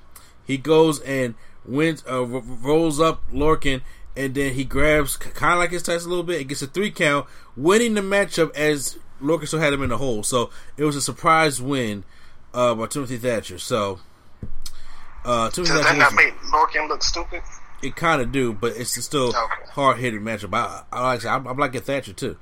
he 0.45 0.57
goes 0.57 0.99
and 0.99 1.35
wins, 1.65 2.03
uh, 2.07 2.23
rolls 2.25 2.99
up 2.99 3.23
Lorcan 3.31 3.81
and 4.15 4.35
then 4.35 4.53
he 4.53 4.63
grabs 4.63 5.17
kind 5.17 5.53
of 5.53 5.59
like 5.59 5.71
his 5.71 5.83
touch 5.83 6.03
a 6.03 6.07
little 6.07 6.23
bit 6.23 6.39
and 6.39 6.49
gets 6.49 6.61
a 6.61 6.67
three 6.67 6.91
count, 6.91 7.27
winning 7.55 7.93
the 7.95 8.01
matchup 8.01 8.55
as 8.55 8.97
Lorcan 9.21 9.47
still 9.47 9.59
had 9.59 9.73
him 9.73 9.83
in 9.83 9.89
the 9.89 9.97
hole. 9.97 10.23
So 10.23 10.49
it 10.77 10.83
was 10.83 10.95
a 10.95 11.01
surprise 11.01 11.61
win 11.61 12.03
uh, 12.53 12.75
by 12.75 12.87
Timothy 12.87 13.17
Thatcher. 13.17 13.57
So 13.57 13.99
uh, 15.25 15.49
Timothy 15.49 15.73
Does 15.73 15.81
Thatcher 15.81 15.99
that 15.99 16.11
not 16.11 16.13
make 16.13 16.35
Lorcan 16.51 16.89
look 16.89 17.03
stupid? 17.03 17.41
It 17.81 17.95
kind 17.95 18.21
of 18.21 18.31
do, 18.31 18.53
but 18.53 18.77
it's 18.77 18.91
still 19.03 19.29
okay. 19.29 19.71
hard 19.71 19.97
hitting 19.97 20.21
matchup. 20.21 20.53
I, 20.53 20.83
I 20.91 21.03
like 21.03 21.25
I, 21.25 21.35
I'm 21.35 21.57
liking 21.57 21.81
Thatcher 21.81 22.13
too. 22.13 22.37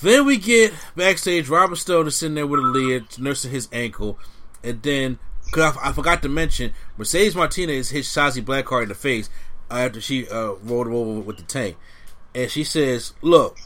Then 0.00 0.24
we 0.24 0.38
get 0.38 0.72
backstage. 0.96 1.48
Robert 1.48 1.76
Stone 1.76 2.06
is 2.06 2.16
sitting 2.16 2.34
there 2.34 2.46
with 2.46 2.60
Aliyah 2.60 3.18
nursing 3.18 3.50
his 3.50 3.68
ankle, 3.70 4.18
and 4.64 4.82
then 4.82 5.18
I, 5.54 5.76
I 5.82 5.92
forgot 5.92 6.22
to 6.22 6.28
mention 6.30 6.72
Mercedes 6.96 7.36
Martinez 7.36 7.90
hit 7.90 8.04
Shotzi 8.04 8.42
Blackheart 8.42 8.84
in 8.84 8.88
the 8.88 8.94
face 8.94 9.28
after 9.70 10.00
she 10.00 10.28
uh, 10.28 10.52
rolled 10.62 10.88
him 10.88 10.94
over 10.94 11.20
with 11.20 11.36
the 11.36 11.42
tank, 11.42 11.76
and 12.34 12.50
she 12.50 12.64
says, 12.64 13.12
"Look, 13.22 13.58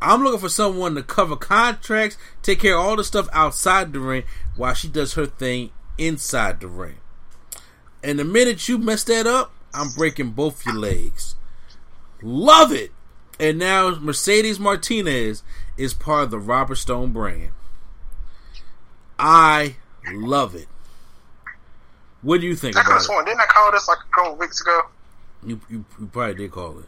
I'm 0.00 0.22
looking 0.22 0.40
for 0.40 0.48
someone 0.48 0.94
to 0.94 1.02
cover 1.02 1.36
contracts, 1.36 2.18
take 2.42 2.60
care 2.60 2.76
of 2.76 2.84
all 2.84 2.96
the 2.96 3.04
stuff 3.04 3.28
outside 3.32 3.92
the 3.92 4.00
ring, 4.00 4.24
while 4.56 4.74
she 4.74 4.88
does 4.88 5.14
her 5.14 5.26
thing 5.26 5.70
inside 5.98 6.60
the 6.60 6.68
ring. 6.68 6.96
And 8.02 8.18
the 8.18 8.24
minute 8.24 8.68
you 8.68 8.78
mess 8.78 9.04
that 9.04 9.26
up, 9.26 9.52
I'm 9.72 9.90
breaking 9.90 10.30
both 10.30 10.64
your 10.66 10.76
legs. 10.76 11.34
Love 12.22 12.72
it." 12.72 12.92
And 13.38 13.58
now 13.58 13.94
Mercedes 13.96 14.58
Martinez 14.58 15.42
is 15.76 15.92
part 15.92 16.24
of 16.24 16.30
the 16.30 16.38
Robert 16.38 16.76
Stone 16.76 17.12
brand. 17.12 17.50
I 19.18 19.76
love 20.12 20.54
it. 20.54 20.68
What 22.22 22.40
do 22.40 22.46
you 22.46 22.56
think 22.56 22.76
I 22.76 22.80
about 22.80 23.02
it? 23.02 23.26
Didn't 23.26 23.40
I 23.40 23.46
call 23.46 23.72
this 23.72 23.86
like 23.88 23.98
a 23.98 24.14
couple 24.14 24.36
weeks 24.36 24.60
ago? 24.60 24.82
You, 25.46 25.60
you, 25.70 25.84
you 26.00 26.06
probably 26.06 26.34
did 26.34 26.50
call 26.50 26.80
it. 26.80 26.84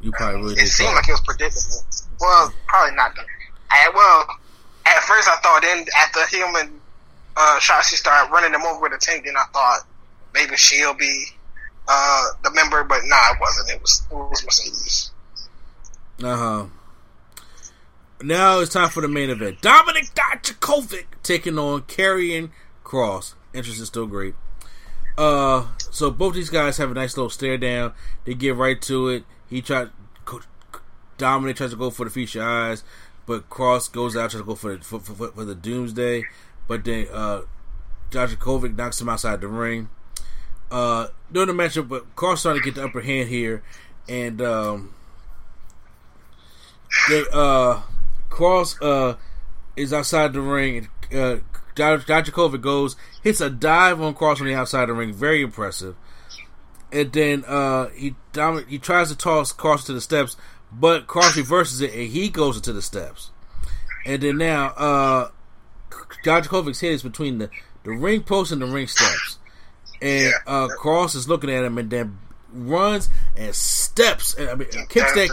You 0.00 0.12
probably 0.12 0.40
really 0.40 0.52
it 0.52 0.56
did. 0.56 0.64
It 0.64 0.68
seemed 0.68 0.94
like 0.94 1.08
it 1.08 1.12
was 1.12 1.20
predictable. 1.22 1.84
Well, 2.20 2.52
probably 2.66 2.94
not. 2.94 3.16
I, 3.70 3.90
well, 3.94 4.26
at 4.86 5.02
first 5.02 5.28
I 5.28 5.36
thought. 5.36 5.62
Then 5.62 5.86
after 5.98 6.36
him 6.36 6.54
and 6.56 6.80
uh, 7.36 7.58
Shotzi 7.58 7.94
started 7.94 8.30
running 8.30 8.52
them 8.52 8.62
over 8.62 8.80
with 8.82 8.92
a 8.92 8.98
tank, 8.98 9.24
then 9.24 9.34
I 9.36 9.44
thought 9.52 9.80
maybe 10.34 10.56
she'll 10.56 10.94
be 10.94 11.24
uh, 11.88 12.26
the 12.44 12.52
member, 12.52 12.84
but 12.84 13.00
nah, 13.04 13.32
it 13.32 13.40
wasn't. 13.40 13.70
It 13.70 13.80
was 13.80 14.02
it 14.10 14.14
was 14.14 14.44
Mercedes. 14.44 15.10
Uh 16.22 16.36
huh. 16.36 16.66
Now 18.22 18.60
it's 18.60 18.72
time 18.74 18.90
for 18.90 19.00
the 19.00 19.08
main 19.08 19.30
event. 19.30 19.62
Dominik 19.62 20.12
Dijakovic 20.12 21.06
taking 21.22 21.58
on 21.58 21.82
Karrion 21.82 22.50
Kross. 22.84 23.34
Interest 23.54 23.80
is 23.80 23.88
still 23.88 24.06
great. 24.06 24.34
Uh, 25.16 25.66
so 25.90 26.10
both 26.10 26.34
these 26.34 26.50
guys 26.50 26.76
have 26.78 26.90
a 26.90 26.94
nice 26.94 27.16
little 27.16 27.30
stare 27.30 27.58
down. 27.58 27.92
They 28.24 28.34
get 28.34 28.56
right 28.56 28.80
to 28.82 29.08
it. 29.08 29.24
He 29.48 29.62
tried. 29.62 29.90
Dominik 31.18 31.56
tries 31.56 31.70
to 31.70 31.76
go 31.76 31.90
for 31.90 32.04
the 32.04 32.10
Feast 32.10 32.34
Your 32.34 32.44
Eyes, 32.44 32.82
but 33.26 33.50
Kross 33.50 33.92
goes 33.92 34.16
out 34.16 34.30
tries 34.30 34.42
to 34.42 34.46
go 34.46 34.54
for 34.54 34.76
the 34.76 34.84
for, 34.84 35.00
for, 35.00 35.14
for 35.14 35.44
the 35.44 35.54
Doomsday. 35.54 36.24
But 36.66 36.84
then 36.84 37.08
uh, 37.12 37.42
Dijakovic 38.10 38.76
knocks 38.76 39.00
him 39.00 39.08
outside 39.08 39.40
the 39.40 39.48
ring. 39.48 39.90
Uh, 40.70 41.08
during 41.32 41.48
the 41.48 41.52
matchup, 41.52 41.88
but 41.88 42.14
Kross 42.14 42.38
starting 42.38 42.62
to 42.62 42.64
get 42.64 42.76
the 42.76 42.84
upper 42.84 43.00
hand 43.00 43.28
here, 43.28 43.62
and 44.08 44.40
um, 44.40 44.94
they 47.08 47.24
uh, 47.32 47.80
Kross 48.30 48.80
uh 48.80 49.16
is 49.76 49.92
outside 49.92 50.32
the 50.32 50.40
ring. 50.40 50.88
And, 51.10 51.18
uh, 51.18 51.42
Dijakovic 51.80 52.60
goes, 52.60 52.96
hits 53.22 53.40
a 53.40 53.50
dive 53.50 54.00
on 54.00 54.14
Kross 54.14 54.40
on 54.40 54.46
the 54.46 54.54
outside 54.54 54.82
of 54.82 54.88
the 54.88 54.94
ring, 54.94 55.12
very 55.12 55.42
impressive. 55.42 55.96
And 56.92 57.12
then 57.12 57.44
uh, 57.46 57.88
he 57.90 58.14
he 58.68 58.78
tries 58.78 59.10
to 59.10 59.16
toss 59.16 59.52
Kross 59.52 59.86
to 59.86 59.92
the 59.92 60.00
steps, 60.00 60.36
but 60.72 61.06
Kross 61.06 61.36
reverses 61.36 61.80
it 61.80 61.92
and 61.94 62.08
he 62.08 62.28
goes 62.28 62.56
into 62.56 62.72
the 62.72 62.82
steps. 62.82 63.30
And 64.04 64.22
then 64.22 64.38
now 64.38 64.66
uh, 64.68 65.30
Dijakovic's 66.24 66.80
head 66.80 66.92
is 66.92 67.02
between 67.02 67.38
the, 67.38 67.50
the 67.84 67.90
ring 67.90 68.22
post 68.22 68.52
and 68.52 68.60
the 68.62 68.66
ring 68.66 68.86
steps. 68.86 69.38
And 70.02 70.32
uh, 70.46 70.68
Kross 70.78 71.14
is 71.14 71.28
looking 71.28 71.50
at 71.50 71.64
him 71.64 71.78
and 71.78 71.90
then 71.90 72.18
runs 72.52 73.08
and 73.36 73.54
steps. 73.54 74.34
And, 74.34 74.48
I 74.48 74.54
mean, 74.54 74.68
kicks 74.88 75.12
that. 75.12 75.28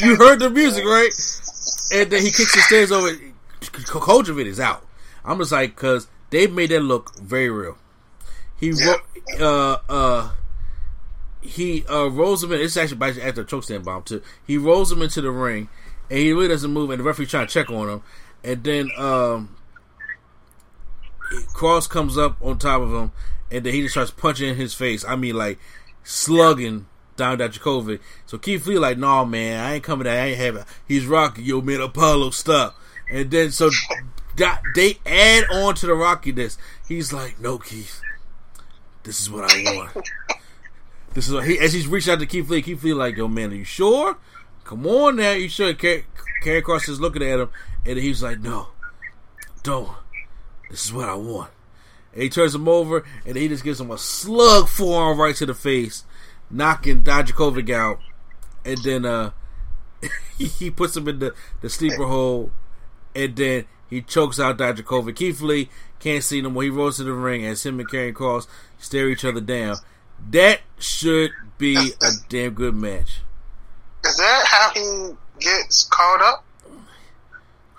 You 0.00 0.16
heard 0.16 0.40
the 0.40 0.50
music, 0.50 0.84
right? 0.84 1.12
And 1.92 2.10
then 2.10 2.22
he 2.22 2.30
kicks 2.30 2.54
the 2.54 2.62
stairs 2.62 2.90
over. 2.90 3.10
Dijakovic 3.82 4.46
is 4.46 4.60
out. 4.60 4.84
I'm 5.24 5.38
just 5.38 5.52
like, 5.52 5.74
because 5.74 6.08
they 6.30 6.46
made 6.46 6.70
that 6.70 6.80
look 6.80 7.18
very 7.18 7.50
real. 7.50 7.76
He 8.56 8.70
yeah. 8.70 8.96
uh 9.40 9.76
uh 9.88 10.30
he 11.40 11.84
uh 11.86 12.08
rolls 12.10 12.42
him 12.42 12.52
in. 12.52 12.60
It's 12.60 12.76
actually 12.76 12.98
by 12.98 13.10
after 13.10 13.42
a 13.42 13.44
chokestand 13.44 13.84
bomb 13.84 14.02
too. 14.02 14.22
He 14.46 14.58
rolls 14.58 14.90
him 14.90 15.02
into 15.02 15.20
the 15.20 15.30
ring, 15.30 15.68
and 16.10 16.18
he 16.18 16.32
really 16.32 16.48
doesn't 16.48 16.72
move. 16.72 16.90
And 16.90 17.00
the 17.00 17.04
referee 17.04 17.26
trying 17.26 17.46
to 17.46 17.52
check 17.52 17.70
on 17.70 17.88
him, 17.88 18.02
and 18.42 18.64
then 18.64 18.90
um 18.96 19.56
Kross 21.54 21.88
comes 21.88 22.18
up 22.18 22.36
on 22.42 22.58
top 22.58 22.80
of 22.80 22.92
him, 22.92 23.12
and 23.50 23.64
then 23.64 23.72
he 23.72 23.82
just 23.82 23.94
starts 23.94 24.10
punching 24.10 24.48
in 24.48 24.56
his 24.56 24.74
face. 24.74 25.04
I 25.04 25.14
mean, 25.16 25.36
like 25.36 25.58
slugging 26.02 26.86
down 27.16 27.38
Dijakovic. 27.38 28.00
So 28.26 28.38
Keith 28.38 28.66
Lee 28.66 28.78
like, 28.78 28.98
nah, 28.98 29.24
man, 29.24 29.64
I 29.64 29.74
ain't 29.74 29.84
coming. 29.84 30.04
There. 30.04 30.20
I 30.20 30.28
ain't 30.28 30.38
having. 30.38 30.64
He's 30.86 31.06
rocking. 31.06 31.44
Yo, 31.44 31.60
man, 31.60 31.80
Apollo, 31.80 32.30
stop. 32.30 32.76
And 33.10 33.30
then 33.30 33.50
so 33.50 33.70
they 34.74 34.98
add 35.06 35.44
on 35.50 35.74
to 35.76 35.86
the 35.86 35.94
rockiness. 35.94 36.58
He's 36.86 37.12
like, 37.12 37.40
no, 37.40 37.58
Keith, 37.58 38.00
this 39.02 39.20
is 39.20 39.30
what 39.30 39.50
I 39.50 39.62
want. 39.74 40.08
This 41.14 41.26
is 41.26 41.34
what 41.34 41.46
he 41.46 41.58
as 41.58 41.72
he's 41.72 41.88
reaching 41.88 42.12
out 42.12 42.20
to 42.20 42.26
Keith 42.26 42.48
Lee. 42.48 42.62
Keith 42.62 42.82
Lee 42.84 42.92
like, 42.92 43.16
yo, 43.16 43.28
man, 43.28 43.52
are 43.52 43.56
you 43.56 43.64
sure? 43.64 44.16
Come 44.64 44.86
on 44.86 45.16
now, 45.16 45.32
you 45.32 45.48
sure? 45.48 45.72
Karrion 45.72 46.04
Kross 46.44 46.88
is 46.88 47.00
looking 47.00 47.22
at 47.22 47.40
him, 47.40 47.50
and 47.86 47.98
he's 47.98 48.22
like, 48.22 48.40
no, 48.40 48.68
don't. 49.62 49.96
This 50.70 50.84
is 50.84 50.92
what 50.92 51.08
I 51.08 51.14
want. 51.14 51.50
And 52.12 52.22
he 52.22 52.28
turns 52.28 52.54
him 52.54 52.68
over, 52.68 53.04
and 53.26 53.36
he 53.36 53.48
just 53.48 53.64
gives 53.64 53.80
him 53.80 53.90
a 53.90 53.98
slug 53.98 54.68
forearm 54.68 55.18
right 55.18 55.34
to 55.36 55.46
the 55.46 55.54
face, 55.54 56.04
knocking 56.50 57.00
Dijakovic 57.00 57.70
out. 57.70 57.98
And 58.64 58.76
then 58.84 59.06
uh, 59.06 59.30
he 60.38 60.70
puts 60.70 60.96
him 60.96 61.08
in 61.08 61.18
the, 61.18 61.34
the 61.62 61.70
sleeper 61.70 62.06
hole 62.06 62.52
and 63.18 63.34
then 63.36 63.64
he 63.90 64.00
chokes 64.00 64.38
out 64.38 64.58
Dijakovic. 64.58 65.16
Keith 65.16 65.40
Lee 65.40 65.68
can't 65.98 66.22
see 66.22 66.40
no 66.40 66.50
more. 66.50 66.62
He 66.62 66.70
rolls 66.70 66.98
to 66.98 67.04
the 67.04 67.12
ring 67.12 67.44
as 67.44 67.66
him 67.66 67.80
and 67.80 67.88
Karrion 67.88 68.12
Kross 68.14 68.46
stare 68.78 69.08
each 69.08 69.24
other 69.24 69.40
down. 69.40 69.76
That 70.30 70.60
should 70.78 71.32
be 71.58 71.92
a 72.00 72.10
damn 72.28 72.54
good 72.54 72.74
match. 72.74 73.22
Is 74.04 74.16
that 74.16 74.44
how 74.46 74.70
he 74.72 75.16
gets 75.40 75.84
called 75.84 76.20
up? 76.22 76.44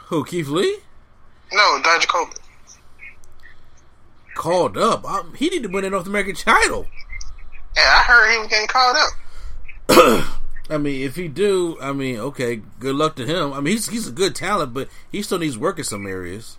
Who, 0.07 0.25
Keith 0.25 0.49
Lee? 0.49 0.79
No, 1.53 1.79
Dijakovic. 1.81 2.39
Called 4.35 4.77
up? 4.77 5.05
Um, 5.05 5.33
he 5.35 5.49
need 5.49 5.63
to 5.63 5.69
win 5.69 5.85
a 5.85 5.89
North 5.89 6.07
American 6.07 6.35
title. 6.35 6.85
Yeah, 7.75 7.83
I 7.83 8.03
heard 8.03 8.31
he 8.31 8.39
was 8.39 8.47
getting 8.47 8.67
called 8.67 8.97
up. 8.97 10.25
I 10.69 10.77
mean, 10.77 11.01
if 11.01 11.15
he 11.15 11.27
do, 11.27 11.77
I 11.81 11.93
mean, 11.93 12.19
okay, 12.19 12.61
good 12.79 12.95
luck 12.95 13.15
to 13.15 13.25
him. 13.25 13.53
I 13.53 13.59
mean, 13.59 13.73
he's 13.73 13.89
he's 13.89 14.07
a 14.07 14.11
good 14.11 14.35
talent, 14.35 14.73
but 14.73 14.87
he 15.11 15.21
still 15.23 15.39
needs 15.39 15.57
work 15.57 15.79
in 15.79 15.83
some 15.83 16.05
areas. 16.05 16.57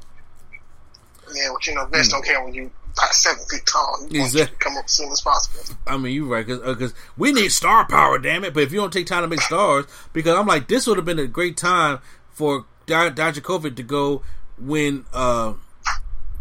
Yeah, 1.32 1.50
but 1.52 1.66
you 1.66 1.74
know, 1.74 1.86
Vince 1.86 2.08
mm. 2.08 2.10
don't 2.10 2.24
care 2.24 2.42
when 2.42 2.52
you 2.52 2.70
about 2.92 3.14
seven 3.14 3.44
feet 3.46 3.64
tall. 3.66 4.06
You 4.10 4.22
Exactly. 4.22 4.56
to 4.56 4.64
come 4.64 4.76
up 4.76 4.84
as 4.86 4.92
soon 4.92 5.12
as 5.12 5.20
possible. 5.20 5.76
I 5.86 5.96
mean, 5.96 6.14
you're 6.14 6.26
right, 6.26 6.46
because 6.46 6.92
we 7.16 7.32
need 7.32 7.52
star 7.52 7.86
power, 7.86 8.18
damn 8.18 8.44
it. 8.44 8.52
But 8.52 8.64
if 8.64 8.72
you 8.72 8.80
don't 8.80 8.92
take 8.92 9.06
time 9.06 9.22
to 9.22 9.28
make 9.28 9.40
stars, 9.40 9.86
because 10.12 10.36
I'm 10.36 10.46
like, 10.46 10.68
this 10.68 10.86
would 10.86 10.96
have 10.96 11.06
been 11.06 11.18
a 11.18 11.26
great 11.26 11.56
time 11.56 12.00
for 12.30 12.66
Di- 12.86 13.10
Dijakovic 13.10 13.76
to 13.76 13.82
go 13.82 14.22
win 14.58 15.04
uh, 15.12 15.54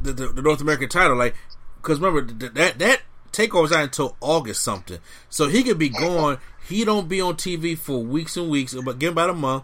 the, 0.01 0.13
the 0.13 0.27
the 0.29 0.41
North 0.41 0.61
American 0.61 0.89
title, 0.89 1.15
like, 1.15 1.35
because 1.81 1.99
remember 1.99 2.33
that 2.33 2.55
that 2.55 2.79
that 2.79 3.01
takeover's 3.31 3.71
not 3.71 3.83
until 3.83 4.17
August 4.21 4.63
something, 4.63 4.99
so 5.29 5.47
he 5.47 5.63
could 5.63 5.77
be 5.77 5.89
gone. 5.89 6.39
He 6.69 6.85
don't 6.85 7.09
be 7.09 7.19
on 7.19 7.35
TV 7.35 7.77
for 7.77 7.99
weeks 8.01 8.37
and 8.37 8.49
weeks, 8.49 8.73
but 8.75 9.01
him 9.01 9.11
about 9.13 9.29
a 9.31 9.33
month. 9.33 9.63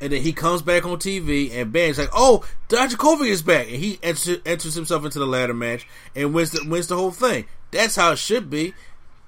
And 0.00 0.12
then 0.12 0.20
he 0.22 0.32
comes 0.34 0.60
back 0.60 0.84
on 0.84 0.98
TV, 0.98 1.50
and 1.54 1.72
bam, 1.72 1.88
it's 1.90 1.98
like, 1.98 2.10
"Oh, 2.12 2.44
Dijakovic 2.68 3.28
is 3.28 3.40
back!" 3.42 3.66
And 3.66 3.76
he 3.76 3.98
enters, 4.02 4.38
enters 4.44 4.74
himself 4.74 5.04
into 5.06 5.18
the 5.18 5.26
ladder 5.26 5.54
match 5.54 5.88
and 6.14 6.34
wins 6.34 6.50
the, 6.50 6.68
wins 6.68 6.86
the 6.88 6.96
whole 6.96 7.10
thing. 7.12 7.46
That's 7.70 7.96
how 7.96 8.12
it 8.12 8.18
should 8.18 8.50
be. 8.50 8.74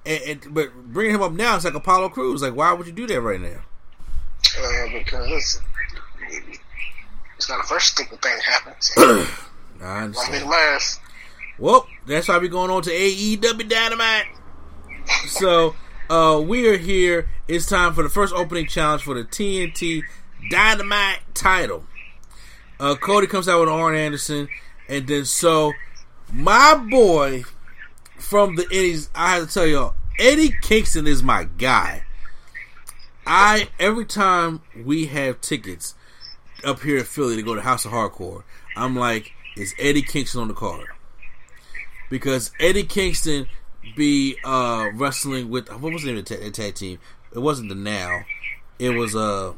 And, 0.05 0.21
and 0.45 0.53
but 0.53 0.71
bringing 0.93 1.15
him 1.15 1.23
up 1.23 1.31
now, 1.31 1.55
it's 1.55 1.65
like 1.65 1.73
Apollo 1.73 2.09
Crews. 2.09 2.43
Like, 2.43 2.55
why 2.55 2.71
would 2.73 2.85
you 2.85 2.93
do 2.93 3.07
that 3.07 3.19
right 3.19 3.41
now? 3.41 3.61
Uh, 4.61 4.87
because 4.93 5.59
it's 7.37 7.49
not 7.49 7.61
the 7.63 7.67
first 7.67 7.87
stupid 7.93 8.21
thing 8.21 8.35
that 8.35 8.43
happens. 8.43 8.93
I 8.97 9.01
Won't 9.01 9.27
be 9.77 9.79
the 9.79 9.85
understand. 9.85 10.49
last. 10.49 11.01
Well, 11.57 11.87
that's 12.05 12.27
why 12.27 12.37
we're 12.37 12.47
going 12.47 12.69
on 12.69 12.83
to 12.83 12.91
AEW 12.91 13.67
Dynamite. 13.67 14.25
So, 15.27 15.75
uh, 16.09 16.41
we 16.43 16.67
are 16.67 16.77
here. 16.77 17.29
It's 17.47 17.67
time 17.67 17.93
for 17.93 18.03
the 18.03 18.09
first 18.09 18.33
opening 18.33 18.67
challenge 18.67 19.03
for 19.03 19.13
the 19.13 19.23
TNT 19.23 20.03
Dynamite 20.49 21.19
title. 21.33 21.85
Uh, 22.79 22.95
Cody 22.95 23.27
comes 23.27 23.47
out 23.47 23.59
with 23.59 23.69
Arn 23.69 23.95
Anderson, 23.95 24.47
and 24.87 25.07
then 25.07 25.25
so 25.25 25.73
my 26.31 26.75
boy 26.89 27.43
from 28.17 28.55
the 28.55 28.65
Eddies, 28.67 29.09
I 29.13 29.35
have 29.35 29.47
to 29.47 29.53
tell 29.53 29.67
y'all, 29.67 29.95
Eddie 30.17 30.53
Kingston 30.61 31.07
is 31.07 31.21
my 31.21 31.43
guy. 31.43 32.03
I 33.25 33.69
every 33.79 34.05
time 34.05 34.61
we 34.83 35.05
have 35.07 35.41
tickets 35.41 35.93
up 36.63 36.81
here 36.81 36.97
in 36.97 37.03
Philly 37.03 37.35
to 37.35 37.43
go 37.43 37.53
to 37.53 37.61
House 37.61 37.85
of 37.85 37.91
Hardcore, 37.91 38.43
I'm 38.75 38.95
like, 38.95 39.33
is 39.55 39.75
Eddie 39.77 40.01
Kingston 40.01 40.41
on 40.41 40.47
the 40.47 40.53
card? 40.53 40.87
Because 42.09 42.51
Eddie 42.59 42.83
Kingston 42.83 43.47
be 43.95 44.37
uh 44.43 44.89
wrestling 44.93 45.49
with 45.49 45.69
what 45.69 45.93
was 45.93 46.03
the 46.03 46.09
name 46.09 46.17
of 46.17 46.25
the 46.25 46.35
tag, 46.35 46.53
tag 46.53 46.75
team? 46.75 46.99
It 47.33 47.39
wasn't 47.39 47.69
the 47.69 47.75
Now. 47.75 48.21
It 48.77 48.91
was 48.91 49.15
uh 49.15 49.53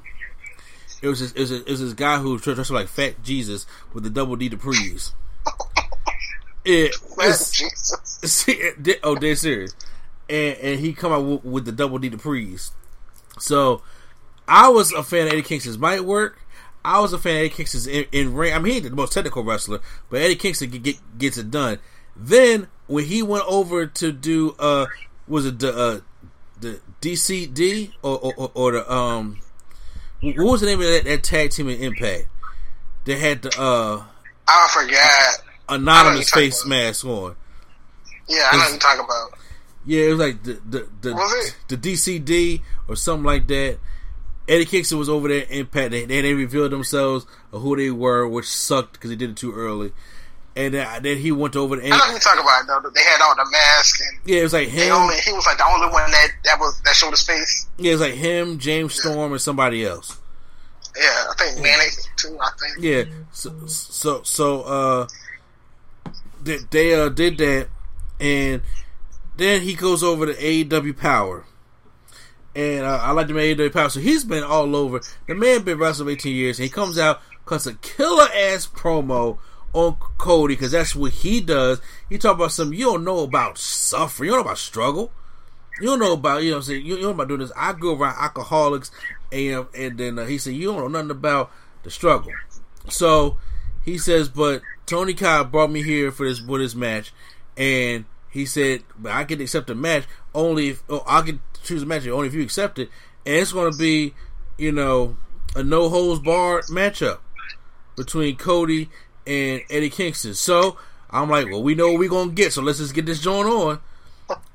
it 1.02 1.08
was 1.08 1.20
this, 1.20 1.32
it, 1.32 1.40
was, 1.40 1.52
it 1.52 1.68
was 1.68 1.80
this 1.82 1.94
guy 1.94 2.20
who 2.20 2.38
dressed 2.38 2.70
like 2.72 2.88
Fat 2.88 3.24
Jesus 3.24 3.66
with 3.94 4.04
the 4.04 4.10
double 4.10 4.36
D 4.36 4.50
Duprees. 4.50 5.14
It 6.64 6.96
it's, 7.18 7.52
Jesus. 7.52 8.20
See, 8.24 8.52
it 8.52 9.00
oh, 9.04 9.16
dead 9.16 9.38
serious. 9.38 9.74
And 10.30 10.58
and 10.58 10.80
he 10.80 10.94
come 10.94 11.12
out 11.12 11.24
with, 11.24 11.44
with 11.44 11.66
the 11.66 11.72
double 11.72 11.98
D 11.98 12.10
Duprees. 12.10 12.72
So 13.40 13.82
I 14.48 14.70
was 14.70 14.92
a 14.92 15.04
fan 15.04 15.28
of 15.28 15.34
Eddie 15.34 15.42
Kingston's 15.42 15.78
might 15.78 16.06
work. 16.06 16.40
I 16.84 17.00
was 17.00 17.14
a 17.14 17.18
fan 17.18 17.34
of 17.34 17.40
Eddie 17.40 17.50
Kingston's 17.50 17.88
in, 17.88 18.06
in 18.12 18.34
ring. 18.34 18.54
I 18.54 18.60
mean, 18.60 18.74
he's 18.74 18.84
the 18.84 18.96
most 18.96 19.14
technical 19.14 19.44
wrestler, 19.44 19.80
but 20.10 20.22
Eddie 20.22 20.36
Kingston 20.36 20.70
get, 20.70 20.84
get, 20.84 21.18
gets 21.18 21.38
it 21.38 21.50
done. 21.50 21.80
Then 22.16 22.68
when 22.88 23.06
he 23.06 23.22
went 23.24 23.46
over 23.48 23.86
to 23.86 24.12
do 24.12 24.56
uh 24.60 24.86
was 25.28 25.46
it 25.46 25.60
the 25.60 25.76
uh, 25.76 26.00
the 26.60 26.80
DCD 27.02 27.92
or, 28.04 28.18
or 28.20 28.34
or- 28.38 28.52
or 28.54 28.72
the 28.74 28.92
um 28.92 29.40
what 30.22 30.36
was 30.38 30.62
the 30.62 30.68
name 30.68 30.80
of 30.80 30.86
that, 30.86 31.04
that 31.06 31.24
tag 31.24 31.50
team 31.52 31.68
in 31.70 31.80
Impact? 31.82 32.28
They 33.06 33.18
had 33.18 33.42
the 33.42 33.50
uh 33.60 34.04
I 34.48 34.68
forgot. 34.72 35.44
anonymous 35.70 36.30
face 36.30 36.66
mask 36.66 37.06
on. 37.06 37.36
Yeah, 38.28 38.50
I 38.52 38.56
know 38.56 38.60
what 38.64 38.70
you're 38.72 38.80
talking 38.80 39.06
about. 39.06 39.32
Yeah, 39.86 40.04
it 40.06 40.10
was 40.12 40.20
like 40.20 40.44
the 40.44 40.54
the 40.70 40.88
the, 41.02 41.54
the 41.70 41.78
DCD 41.78 42.62
or 42.88 42.96
something 42.96 43.26
like 43.26 43.48
that. 43.48 43.80
Eddie 44.48 44.66
Kingston 44.66 44.98
was 45.00 45.08
over 45.10 45.28
there. 45.28 45.44
in 45.44 45.60
Impact. 45.60 45.92
They, 45.92 46.06
they 46.06 46.34
revealed 46.34 46.72
themselves 46.72 47.26
of 47.54 47.62
who 47.62 47.76
they 47.78 47.90
were, 47.90 48.28
which 48.28 48.46
sucked 48.48 48.94
because 48.94 49.10
they 49.10 49.16
did 49.16 49.30
it 49.32 49.38
too 49.38 49.54
early. 49.54 49.92
And 50.56 50.74
then, 50.74 51.04
then 51.04 51.18
he 51.18 51.32
went 51.32 51.56
over 51.56 51.78
to 51.78 51.86
I 51.86 51.90
know 51.90 51.98
what 51.98 52.12
you're 52.12 52.20
talking 52.20 52.42
about. 52.42 52.84
Though 52.84 52.90
they 52.90 53.02
had 53.02 53.22
all 53.22 53.36
the 53.36 53.50
masks 53.50 54.02
and 54.02 54.20
yeah, 54.26 54.40
it 54.42 54.44
was 54.44 54.54
like 54.54 54.68
him. 54.68 54.94
only 54.94 55.16
he 55.16 55.32
was 55.32 55.46
like 55.46 55.58
the 55.58 55.66
only 55.66 55.88
one 55.88 56.12
that 56.12 56.28
that 56.44 56.60
was 56.60 56.82
that 56.82 56.94
showed 56.94 57.12
his 57.12 57.22
face. 57.22 57.68
Yeah, 57.78 57.92
it 57.92 57.94
was 57.94 58.02
like 58.02 58.14
him, 58.16 58.60
James 58.60 58.96
Storm, 58.96 59.32
and 59.32 59.40
somebody 59.40 59.86
else. 59.86 60.20
Yeah, 60.98 61.04
I 61.04 61.34
think 61.38 61.62
Mayonnaise 61.62 62.08
too. 62.18 62.38
I 62.42 62.50
think. 62.60 62.84
Yeah. 62.84 63.04
So 63.32 63.66
so 63.68 64.24
so 64.24 64.62
uh, 64.64 65.08
they, 66.44 66.58
they 66.70 66.94
uh 66.96 67.08
did 67.08 67.38
that, 67.38 67.70
and 68.20 68.62
then 69.38 69.62
he 69.62 69.74
goes 69.74 70.04
over 70.04 70.26
to 70.26 70.34
AEW 70.34 70.98
Power. 70.98 71.46
And 72.54 72.86
uh, 72.86 73.00
I 73.02 73.12
like 73.12 73.28
the 73.28 73.34
man 73.34 73.56
AEW 73.56 73.72
Power. 73.74 73.90
So 73.90 74.00
he's 74.00 74.26
been 74.26 74.44
all 74.44 74.76
over. 74.76 75.02
The 75.28 75.36
man 75.36 75.64
been 75.64 75.78
wrestling 75.78 76.08
for 76.08 76.12
18 76.12 76.36
years. 76.36 76.60
And 76.60 76.66
he 76.66 76.70
comes 76.70 77.00
out, 77.00 77.22
cuts 77.46 77.66
a 77.66 77.74
killer 77.76 78.28
ass 78.36 78.68
promo 78.68 79.38
on 79.74 79.96
Cody 80.18 80.56
because 80.56 80.72
that's 80.72 80.96
what 80.96 81.12
he 81.12 81.42
does. 81.42 81.82
He 82.10 82.18
talk 82.18 82.36
about 82.36 82.52
something 82.52 82.78
you 82.78 82.86
don't 82.86 83.04
know 83.04 83.20
about 83.20 83.58
suffering. 83.58 84.28
You 84.28 84.32
don't 84.32 84.40
know 84.40 84.50
about 84.50 84.58
struggle. 84.58 85.12
You 85.80 85.88
don't 85.88 86.00
know 86.00 86.14
about 86.14 86.44
you 86.44 86.50
know 86.50 86.58
what 86.58 86.64
I'm 86.64 86.68
saying. 86.68 86.86
You, 86.86 86.96
you 86.96 87.02
don't 87.02 87.18
know 87.18 87.24
about 87.24 87.28
doing 87.30 87.40
this. 87.40 87.52
I 87.56 87.74
go 87.74 87.96
around 87.96 88.16
alcoholics, 88.20 88.92
and 89.32 89.66
and 89.76 89.98
then 89.98 90.20
uh, 90.20 90.26
he 90.26 90.38
said 90.38 90.54
you 90.54 90.68
don't 90.68 90.80
know 90.80 90.88
nothing 90.88 91.12
about 91.12 91.52
the 91.84 91.90
struggle. 91.90 92.32
So 92.90 93.38
he 93.84 93.98
says, 93.98 94.30
but 94.30 94.62
Tony 94.86 95.14
Khan 95.14 95.50
brought 95.50 95.72
me 95.72 95.84
here 95.84 96.12
for 96.12 96.28
this 96.28 96.40
for 96.40 96.60
this 96.60 96.76
match, 96.76 97.14
and 97.58 98.06
he 98.30 98.46
said, 98.46 98.84
but 98.98 99.12
I 99.12 99.24
can 99.24 99.42
accept 99.42 99.70
a 99.70 99.76
match 99.76 100.06
only 100.34 100.70
if 100.70 100.84
oh, 100.90 101.04
I 101.08 101.22
can 101.22 101.42
choose 101.64 101.84
a 101.84 101.86
match 101.86 102.08
only 102.08 102.28
if 102.28 102.34
you 102.34 102.44
accept 102.44 102.80
it, 102.80 102.90
and 103.26 103.36
it's 103.36 103.54
going 103.54 103.72
to 103.72 103.78
be, 103.78 104.14
you 104.58 104.72
know, 104.72 105.18
a 105.56 105.64
no 105.64 105.90
holds 105.90 106.22
barred 106.22 106.66
matchup 106.66 107.20
between 107.96 108.36
Cody 108.36 108.90
and 109.26 109.62
Eddie 109.70 109.90
Kingston. 109.90 110.34
So 110.34 110.78
I'm 111.10 111.30
like, 111.30 111.48
well, 111.48 111.64
we 111.64 111.76
know 111.76 111.92
what 111.92 112.00
we're 112.00 112.10
gonna 112.10 112.32
get, 112.32 112.54
so 112.54 112.62
let's 112.62 112.80
just 112.80 112.94
get 112.94 113.06
this 113.06 113.22
joint 113.22 113.48
on. 113.48 113.80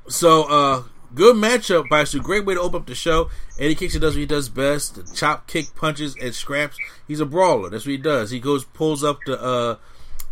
So, 0.08 0.44
uh, 0.44 0.82
good 1.14 1.36
matchup, 1.36 1.88
by 1.88 2.00
a 2.00 2.18
great 2.22 2.44
way 2.44 2.54
to 2.54 2.60
open 2.60 2.82
up 2.82 2.86
the 2.86 2.94
show. 2.94 3.30
Eddie 3.58 3.74
Kingston 3.74 4.00
does 4.00 4.14
what 4.14 4.20
he 4.20 4.26
does 4.26 4.48
best: 4.48 4.94
the 4.94 5.14
chop, 5.14 5.46
kick, 5.46 5.74
punches, 5.74 6.16
and 6.20 6.34
scraps. 6.34 6.78
He's 7.06 7.20
a 7.20 7.26
brawler. 7.26 7.70
That's 7.70 7.84
what 7.84 7.92
he 7.92 7.98
does. 7.98 8.30
He 8.30 8.40
goes, 8.40 8.64
pulls 8.64 9.04
up 9.04 9.18
the 9.26 9.40
uh, 9.40 9.76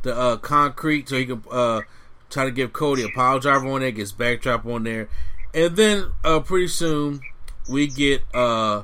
the 0.02 0.16
uh, 0.16 0.36
concrete 0.38 1.08
so 1.08 1.16
he 1.16 1.26
can 1.26 1.42
uh, 1.50 1.82
try 2.30 2.44
to 2.44 2.50
give 2.50 2.72
Cody 2.72 3.02
a 3.02 3.08
pile 3.08 3.38
driver 3.38 3.68
on 3.68 3.80
there, 3.80 3.90
gets 3.90 4.12
backdrop 4.12 4.64
on 4.66 4.84
there, 4.84 5.08
and 5.52 5.76
then 5.76 6.12
uh, 6.24 6.40
pretty 6.40 6.68
soon 6.68 7.20
we 7.68 7.86
get 7.86 8.22
uh, 8.32 8.82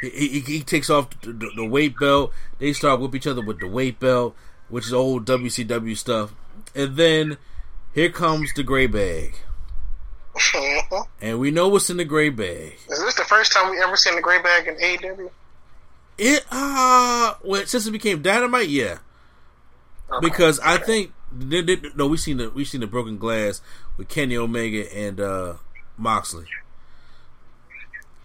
he, 0.00 0.10
he, 0.10 0.40
he 0.40 0.62
takes 0.62 0.90
off 0.90 1.08
the, 1.20 1.32
the, 1.32 1.50
the 1.56 1.64
weight 1.66 1.98
belt. 1.98 2.32
They 2.58 2.72
start 2.72 3.00
whip 3.00 3.14
each 3.14 3.26
other 3.26 3.42
with 3.42 3.60
the 3.60 3.68
weight 3.68 4.00
belt, 4.00 4.36
which 4.72 4.86
is 4.86 4.94
old 4.94 5.26
WCW 5.26 5.94
stuff, 5.94 6.34
and 6.74 6.96
then 6.96 7.36
here 7.94 8.08
comes 8.08 8.54
the 8.54 8.62
gray 8.62 8.86
bag. 8.86 9.36
And 11.20 11.38
we 11.38 11.50
know 11.50 11.68
what's 11.68 11.90
in 11.90 11.98
the 11.98 12.06
gray 12.06 12.30
bag. 12.30 12.78
Is 12.88 12.98
this 13.00 13.14
the 13.16 13.24
first 13.24 13.52
time 13.52 13.70
we 13.70 13.82
ever 13.82 13.96
seen 13.98 14.14
the 14.14 14.22
gray 14.22 14.40
bag 14.40 14.66
in 14.66 14.76
AEW? 14.76 15.30
It 16.16 16.46
uh 16.50 17.34
well 17.44 17.66
since 17.66 17.86
it 17.86 17.90
became 17.90 18.22
dynamite, 18.22 18.68
yeah. 18.68 18.98
Because 20.22 20.58
I 20.60 20.78
think 20.78 21.12
no, 21.30 22.06
we 22.06 22.16
seen 22.16 22.38
the 22.38 22.48
we 22.48 22.64
seen 22.64 22.80
the 22.80 22.86
broken 22.86 23.18
glass 23.18 23.60
with 23.98 24.08
Kenny 24.08 24.38
Omega 24.38 24.90
and 24.96 25.20
uh 25.20 25.54
Moxley. 25.98 26.46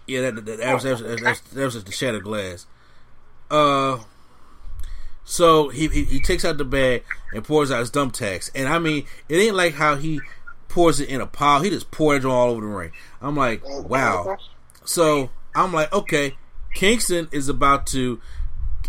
Yeah, 0.06 0.30
that, 0.30 0.46
that, 0.46 0.58
that 0.58 0.74
was 0.74 0.82
that 0.82 0.92
was, 0.92 1.00
that 1.02 1.22
was, 1.22 1.40
that 1.40 1.64
was 1.64 1.74
just 1.74 1.86
the 1.86 1.92
shattered 1.92 2.24
glass. 2.24 2.66
Uh, 3.50 3.98
so 5.30 5.68
he, 5.68 5.88
he 5.88 6.04
he 6.04 6.20
takes 6.20 6.42
out 6.42 6.56
the 6.56 6.64
bag 6.64 7.04
and 7.34 7.44
pours 7.44 7.70
out 7.70 7.80
his 7.80 7.90
thumbtacks, 7.90 8.50
and 8.54 8.66
I 8.66 8.78
mean 8.78 9.04
it 9.28 9.36
ain't 9.36 9.54
like 9.54 9.74
how 9.74 9.96
he 9.96 10.20
pours 10.68 11.00
it 11.00 11.08
in 11.10 11.20
a 11.20 11.26
pile. 11.26 11.60
He 11.60 11.68
just 11.68 11.90
pours 11.90 12.24
it 12.24 12.28
all 12.28 12.48
over 12.50 12.62
the 12.62 12.66
ring. 12.66 12.92
I'm 13.20 13.36
like, 13.36 13.62
wow. 13.64 14.38
So 14.84 15.28
I'm 15.54 15.72
like, 15.74 15.92
okay, 15.92 16.36
Kingston 16.74 17.28
is 17.30 17.48
about 17.50 17.86
to 17.88 18.20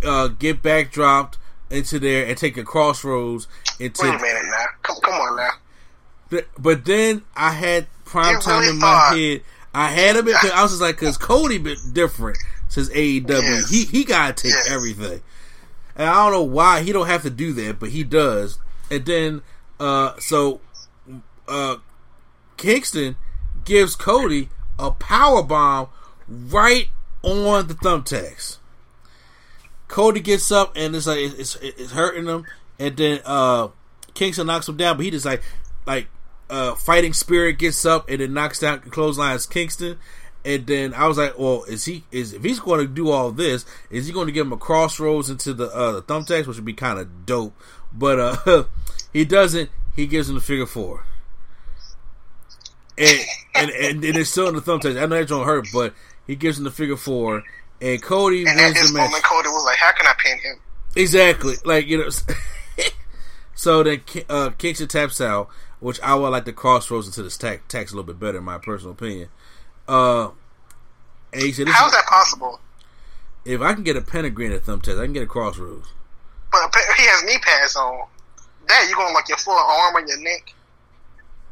uh, 0.03 0.29
get 0.29 0.63
backdropped 0.63 1.35
into 1.69 1.99
there 1.99 2.25
and 2.25 2.37
take 2.37 2.55
a 2.55 2.63
Cross 2.63 3.03
Rhodes 3.03 3.47
into. 3.77 4.01
Wait 4.03 4.09
a 4.15 4.17
minute 4.21 4.43
now. 4.45 4.65
Come, 4.83 4.95
come 5.01 5.13
on 5.13 5.35
now. 5.35 5.49
But, 6.29 6.47
but 6.57 6.85
then 6.85 7.23
I 7.35 7.51
had 7.51 7.87
prime 8.05 8.35
You 8.35 8.39
time 8.39 8.59
really 8.61 8.69
in 8.71 8.79
my 8.79 9.13
head. 9.13 9.41
I 9.73 9.87
had 9.89 10.15
a 10.15 10.23
bit. 10.23 10.35
I 10.53 10.63
was 10.63 10.71
just 10.71 10.81
like, 10.81 10.99
because 10.99 11.17
Cody 11.17 11.57
been 11.57 11.75
different 11.91 12.37
since 12.69 12.89
AEW. 12.89 13.29
Yes. 13.29 13.69
He 13.69 13.83
he 13.85 14.03
gotta 14.03 14.33
take 14.33 14.51
Yes. 14.51 14.69
everything, 14.71 15.21
and 15.99 16.07
I 16.07 16.13
don't 16.23 16.31
know 16.31 16.43
why 16.43 16.81
he 16.81 16.93
don't 16.93 17.07
have 17.07 17.23
to 17.23 17.29
do 17.29 17.51
that, 17.53 17.77
but 17.77 17.89
he 17.89 18.05
does. 18.05 18.57
And 18.89 19.05
then, 19.05 19.41
uh, 19.81 20.13
so, 20.17 20.61
uh, 21.45 21.75
Kingston 22.55 23.17
gives 23.65 23.97
Cody 23.97 24.47
a 24.79 24.91
power 24.91 25.43
bomb 25.43 25.89
right 26.27 26.87
on 27.21 27.67
the 27.67 27.73
thumbtacks. 27.73 28.59
Cody 29.89 30.21
gets 30.21 30.51
up 30.53 30.71
and 30.75 30.95
it's 30.95 31.07
like 31.07 31.17
it's 31.19 31.55
it's 31.55 31.91
hurting 31.91 32.27
him, 32.27 32.45
and 32.77 32.95
then 32.95 33.21
uh 33.25 33.69
Kingston 34.13 34.47
knocks 34.47 34.69
him 34.69 34.77
down, 34.77 34.95
but 34.95 35.03
he 35.03 35.11
just 35.11 35.25
like 35.25 35.41
like 35.85 36.07
uh, 36.49 36.75
fighting 36.75 37.13
spirit 37.13 37.57
gets 37.57 37.85
up 37.85 38.09
and 38.09 38.21
then 38.21 38.33
knocks 38.33 38.59
down 38.59 38.79
clotheslines 38.81 39.45
Kingston. 39.45 39.97
And 40.45 40.65
then 40.65 40.93
I 40.93 41.07
was 41.07 41.17
like, 41.17 41.37
well, 41.37 41.63
is 41.65 41.85
he 41.85 42.05
is 42.11 42.33
if 42.33 42.43
he's 42.43 42.59
going 42.59 42.79
to 42.79 42.87
do 42.87 43.09
all 43.09 43.31
this, 43.31 43.65
is 43.89 44.07
he 44.07 44.13
going 44.13 44.27
to 44.27 44.31
give 44.31 44.47
him 44.47 44.53
a 44.53 44.57
Cross 44.57 44.99
Rhodes 44.99 45.29
into 45.29 45.53
the 45.53 45.65
uh, 45.67 45.91
the 45.93 46.01
thumbtacks, 46.01 46.47
which 46.47 46.57
would 46.57 46.65
be 46.65 46.73
kind 46.73 46.97
of 46.97 47.25
dope. 47.25 47.53
But 47.91 48.19
uh, 48.19 48.63
he 49.13 49.25
doesn't. 49.25 49.69
He 49.95 50.07
gives 50.07 50.29
him 50.29 50.35
the 50.35 50.41
figure 50.41 50.65
four, 50.65 51.03
and 52.97 53.19
and 53.53 53.69
and, 53.69 54.03
and 54.05 54.17
it's 54.17 54.29
still 54.29 54.47
in 54.47 54.55
the 54.55 54.61
thumbtacks. 54.61 55.01
I 55.01 55.05
know 55.07 55.19
that 55.19 55.27
don't 55.27 55.45
hurt, 55.45 55.67
but 55.73 55.93
he 56.25 56.35
gives 56.35 56.57
him 56.57 56.63
the 56.63 56.71
figure 56.71 56.95
four, 56.95 57.43
and 57.81 58.01
Cody 58.01 58.45
and 58.45 58.55
wins 58.55 58.75
the 58.75 58.93
match. 58.93 59.07
moment, 59.07 59.23
Cody 59.23 59.49
was 59.49 59.65
like, 59.65 59.77
"How 59.77 59.91
can 59.91 60.07
I 60.07 60.13
pin 60.17 60.37
him?" 60.39 60.59
Exactly, 60.95 61.55
like 61.65 61.87
you 61.87 61.97
know. 61.97 62.09
so 63.55 63.83
then 63.83 64.01
uh, 64.29 64.51
Kingston 64.51 64.87
taps 64.87 65.19
out, 65.19 65.49
which 65.79 65.99
I 66.01 66.15
would 66.15 66.29
like 66.29 66.45
the 66.45 66.53
Cross 66.53 66.89
Rhodes 66.91 67.07
into 67.07 67.23
this 67.23 67.37
tax, 67.37 67.61
tax 67.67 67.91
a 67.91 67.95
little 67.95 68.07
bit 68.07 68.19
better, 68.19 68.37
in 68.37 68.43
my 68.45 68.57
personal 68.57 68.93
opinion. 68.93 69.29
Uh, 69.89 70.31
and 71.33 71.41
he 71.41 71.51
said, 71.51 71.67
"How 71.67 71.87
is 71.87 71.93
that 71.93 72.05
possible?" 72.05 72.59
If 73.45 73.61
I 73.61 73.73
can 73.73 73.83
get 73.83 73.95
a 73.95 74.01
pentagram 74.01 74.53
at 74.53 74.63
thumb 74.63 74.81
test, 74.81 74.99
I 74.99 75.05
can 75.05 75.13
get 75.13 75.23
a 75.23 75.27
Cross 75.27 75.57
Rhodes. 75.57 75.87
But 76.51 76.75
he 76.97 77.03
has 77.03 77.23
knee 77.23 77.39
pads 77.41 77.75
on. 77.75 78.07
That 78.67 78.85
you 78.87 78.95
going 78.95 79.13
like 79.13 79.27
your 79.27 79.37
full 79.37 79.53
arm 79.53 79.95
and 79.95 80.07
your 80.07 80.19
neck? 80.21 80.53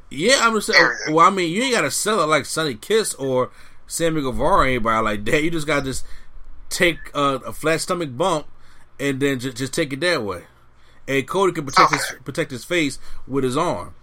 Yeah, 0.09 0.37
I'm 0.41 0.53
just 0.53 0.67
saying. 0.67 0.91
Well, 1.09 1.25
I 1.25 1.29
mean, 1.31 1.51
you 1.51 1.63
ain't 1.63 1.73
got 1.73 1.81
to 1.81 1.91
sell 1.91 2.21
it 2.21 2.27
like 2.27 2.45
Sonny 2.45 2.75
Kiss 2.75 3.13
or 3.15 3.49
Sammy 3.87 4.21
Guevara 4.21 4.57
or 4.57 4.65
anybody 4.65 5.03
like 5.03 5.25
that. 5.25 5.43
You 5.43 5.49
just 5.49 5.67
got 5.67 5.79
to 5.79 5.85
just 5.85 6.05
take 6.69 6.97
uh, 7.13 7.39
a 7.45 7.53
flat 7.53 7.81
stomach 7.81 8.15
bump 8.15 8.47
and 8.99 9.19
then 9.19 9.39
just, 9.39 9.57
just 9.57 9.73
take 9.73 9.93
it 9.93 9.99
that 10.01 10.23
way. 10.23 10.43
And 11.07 11.27
Cody 11.27 11.53
can 11.53 11.65
protect 11.65 11.93
okay. 11.93 11.97
his 11.97 12.19
protect 12.23 12.51
his 12.51 12.65
face 12.65 12.99
with 13.27 13.43
his 13.43 13.57
arm. 13.57 13.95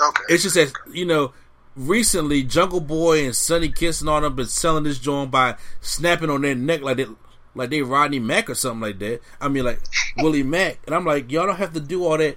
Okay. 0.00 0.22
It's 0.28 0.42
just 0.42 0.56
that 0.56 0.72
you 0.92 1.06
know, 1.06 1.32
recently 1.76 2.42
Jungle 2.42 2.80
Boy 2.80 3.24
and 3.24 3.36
Sonny 3.36 3.68
Kiss 3.68 4.00
and 4.00 4.10
all 4.10 4.20
them 4.20 4.34
been 4.34 4.46
selling 4.46 4.84
this 4.84 4.98
joint 4.98 5.30
by 5.30 5.56
snapping 5.80 6.30
on 6.30 6.42
their 6.42 6.54
neck 6.54 6.80
like 6.80 6.96
they 6.96 7.06
like 7.54 7.70
they 7.70 7.82
Rodney 7.82 8.18
Mack 8.18 8.50
or 8.50 8.54
something 8.54 8.80
like 8.80 8.98
that. 8.98 9.20
I 9.40 9.48
mean, 9.48 9.64
like 9.64 9.80
Willie 10.16 10.42
Mack, 10.42 10.78
and 10.86 10.94
I'm 10.94 11.04
like, 11.04 11.30
y'all 11.30 11.46
don't 11.46 11.56
have 11.56 11.74
to 11.74 11.80
do 11.80 12.04
all 12.04 12.18
that 12.18 12.36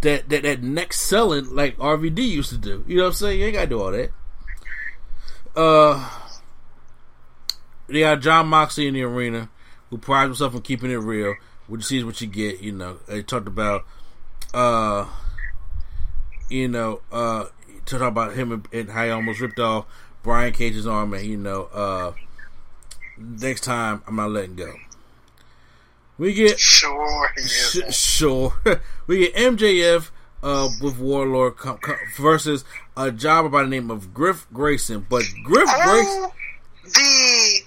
that 0.00 0.28
that 0.30 0.42
that 0.42 0.62
neck 0.62 0.92
selling 0.92 1.54
like 1.54 1.76
RVD 1.76 2.18
used 2.26 2.50
to 2.50 2.58
do. 2.58 2.84
You 2.86 2.96
know 2.96 3.04
what 3.04 3.08
I'm 3.08 3.14
saying? 3.14 3.40
You 3.40 3.46
ain't 3.46 3.54
gotta 3.54 3.66
do 3.66 3.82
all 3.82 3.92
that. 3.92 4.10
Uh, 5.54 6.10
they 7.88 8.00
got 8.00 8.20
Jon 8.20 8.48
Moxley 8.48 8.86
in 8.86 8.94
the 8.94 9.02
arena 9.02 9.48
who 9.90 9.98
prides 9.98 10.28
himself 10.28 10.54
on 10.54 10.62
keeping 10.62 10.90
it 10.90 10.96
real. 10.96 11.34
What 11.66 11.78
you 11.78 11.82
see 11.82 11.98
is 11.98 12.04
what 12.04 12.20
you 12.20 12.26
get. 12.26 12.60
You 12.60 12.72
know, 12.72 12.98
they 13.06 13.22
talked 13.22 13.48
about, 13.48 13.84
uh, 14.54 15.06
you 16.48 16.68
know, 16.68 17.00
uh, 17.12 17.46
talked 17.86 18.02
about 18.02 18.34
him 18.34 18.52
and, 18.52 18.68
and 18.72 18.90
how 18.90 19.04
he 19.04 19.10
almost 19.10 19.40
ripped 19.40 19.58
off 19.58 19.86
Brian 20.22 20.52
Cage's 20.52 20.86
arm, 20.86 21.14
and 21.14 21.24
you 21.24 21.36
know, 21.36 21.64
uh, 21.72 22.12
next 23.16 23.62
time 23.62 24.02
I'm 24.06 24.16
not 24.16 24.30
letting 24.30 24.56
go. 24.56 24.74
We 26.18 26.34
get 26.34 26.58
sure, 26.60 27.30
sh- 27.38 27.94
sure. 27.94 28.54
we 29.06 29.18
get 29.20 29.34
MJF 29.34 30.10
uh, 30.42 30.68
with 30.82 30.98
Wardlow 30.98 31.56
com- 31.56 31.78
com- 31.78 31.96
versus 32.16 32.64
a 32.96 33.10
jobber 33.10 33.48
by 33.48 33.62
the 33.62 33.68
name 33.68 33.90
of 33.90 34.12
Griff 34.12 34.46
Grayson, 34.52 35.06
but 35.08 35.24
Griff 35.44 35.68
oh, 35.68 35.82
Grayson. 35.84 36.30
The 36.84 37.60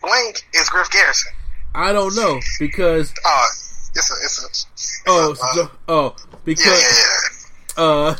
blank 0.00 0.42
is 0.54 0.68
Griff 0.68 0.90
Garrison. 0.90 1.32
I 1.74 1.92
don't 1.92 2.16
know 2.16 2.40
because 2.58 3.12
uh, 3.24 3.46
it's 3.94 4.10
a 4.10 4.14
it's 4.24 4.42
a 4.42 4.72
it's 4.72 5.02
oh 5.06 5.36
a, 5.56 5.62
uh, 5.62 5.68
oh 5.88 6.16
because 6.44 6.66
yeah, 6.66 6.72
yeah, 7.78 7.84
yeah. 7.84 7.84
uh 7.84 8.16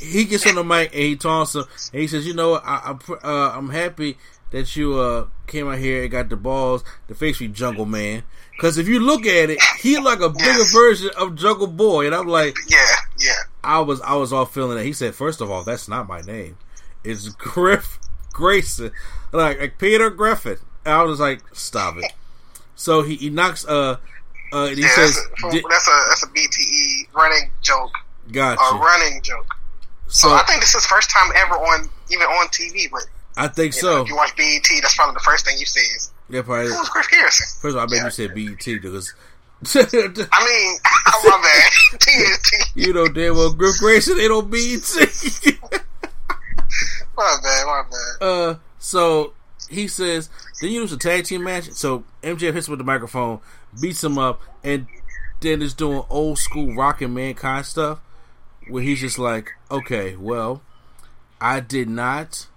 he 0.00 0.24
gets 0.24 0.46
on 0.46 0.54
the 0.54 0.64
mic 0.64 0.92
and 0.92 1.02
he 1.02 1.16
taunts 1.16 1.54
him 1.54 1.64
and 1.92 2.00
he 2.00 2.08
says, 2.08 2.26
"You 2.26 2.34
know, 2.34 2.54
I, 2.54 2.92
I 2.92 3.12
uh, 3.22 3.52
I'm 3.56 3.70
happy 3.70 4.18
that 4.50 4.76
you 4.76 4.98
uh 4.98 5.26
came 5.46 5.68
out 5.68 5.78
here 5.78 6.02
and 6.02 6.10
got 6.10 6.28
the 6.28 6.36
balls 6.36 6.84
to 7.08 7.14
face 7.14 7.40
me, 7.40 7.48
Jungle 7.48 7.86
Man." 7.86 8.22
Because 8.58 8.76
if 8.76 8.88
you 8.88 8.98
look 8.98 9.24
at 9.24 9.50
it, 9.50 9.60
he 9.80 10.00
like 10.00 10.18
a 10.18 10.28
bigger 10.30 10.58
yes. 10.58 10.72
version 10.72 11.10
of 11.16 11.36
Jungle 11.36 11.68
Boy, 11.68 12.06
and 12.06 12.14
I'm 12.14 12.26
like, 12.26 12.56
yeah, 12.68 12.84
yeah. 13.16 13.32
I 13.62 13.78
was 13.78 14.00
I 14.00 14.14
was 14.14 14.32
all 14.32 14.46
feeling 14.46 14.76
that. 14.78 14.84
He 14.84 14.92
said, 14.92 15.14
first 15.14 15.40
of 15.40 15.48
all, 15.48 15.62
that's 15.62 15.86
not 15.86 16.08
my 16.08 16.22
name. 16.22 16.58
It's 17.04 17.28
Griff 17.38 18.00
Grayson, 18.32 18.90
like, 19.30 19.60
like 19.60 19.78
Peter 19.78 20.10
Griffin. 20.10 20.56
And 20.84 20.94
I 20.94 21.04
was 21.04 21.20
like, 21.20 21.42
stop 21.52 21.98
it. 21.98 22.12
So 22.74 23.02
he, 23.02 23.14
he 23.14 23.30
knocks. 23.30 23.64
Uh, 23.64 23.98
uh, 24.52 24.66
he 24.66 24.82
yeah, 24.82 24.88
says, 24.88 25.16
that's 25.40 25.54
a, 25.54 25.62
that's 25.68 25.88
a 25.88 26.04
that's 26.08 26.22
a 26.24 26.26
BTE 26.26 27.14
running 27.14 27.52
joke. 27.62 27.92
Gotcha. 28.32 28.60
A 28.60 28.78
running 28.78 29.22
joke. 29.22 29.54
So, 30.08 30.28
so 30.28 30.34
I 30.34 30.42
think 30.44 30.60
this 30.60 30.74
is 30.74 30.86
first 30.86 31.10
time 31.10 31.30
ever 31.36 31.54
on 31.54 31.88
even 32.10 32.26
on 32.26 32.48
TV, 32.48 32.90
but 32.90 33.02
I 33.36 33.48
think 33.48 33.74
so. 33.74 33.96
Know, 33.96 34.02
if 34.02 34.08
you 34.08 34.16
watch 34.16 34.34
BET, 34.36 34.66
that's 34.80 34.96
probably 34.96 35.14
the 35.14 35.20
first 35.20 35.44
thing 35.44 35.58
you 35.58 35.66
see 35.66 35.80
is 35.80 36.10
yeah, 36.30 36.42
probably. 36.42 36.72
Who's 36.72 36.88
Griff 36.88 37.10
Garrison? 37.10 37.46
First 37.60 37.76
of 37.76 37.76
all, 37.76 37.82
I 37.82 37.86
bet 37.86 37.98
yeah. 37.98 38.04
you 38.04 38.10
said 38.10 38.34
BET 38.34 38.82
because. 38.82 39.14
I 39.74 39.80
mean, 39.84 40.78
my 41.24 41.40
bad. 41.42 41.72
TNT. 41.98 42.70
You 42.74 42.92
know 42.92 43.08
damn 43.08 43.34
well 43.34 43.52
Griff 43.52 43.78
Grayson 43.78 44.18
ain't 44.18 44.30
on 44.30 44.48
BET. 44.50 44.82
my 47.16 47.36
bad, 47.42 47.66
my 47.66 47.82
bad. 47.90 48.26
Uh, 48.26 48.54
so 48.78 49.32
he 49.68 49.88
says, 49.88 50.30
then 50.60 50.70
you 50.70 50.80
lose 50.80 50.92
a 50.92 50.96
tag 50.96 51.24
team 51.24 51.42
match. 51.44 51.72
So 51.72 52.04
MJF 52.22 52.54
hits 52.54 52.68
him 52.68 52.72
with 52.72 52.78
the 52.78 52.84
microphone, 52.84 53.40
beats 53.80 54.02
him 54.02 54.16
up, 54.16 54.40
and 54.62 54.86
then 55.40 55.60
is 55.60 55.74
doing 55.74 56.02
old 56.08 56.38
school 56.38 56.74
rocking 56.74 57.12
mankind 57.12 57.66
stuff 57.66 58.00
where 58.68 58.82
he's 58.82 59.00
just 59.00 59.18
like, 59.18 59.52
okay, 59.70 60.16
well, 60.16 60.62
I 61.40 61.60
did 61.60 61.88
not 61.88 62.48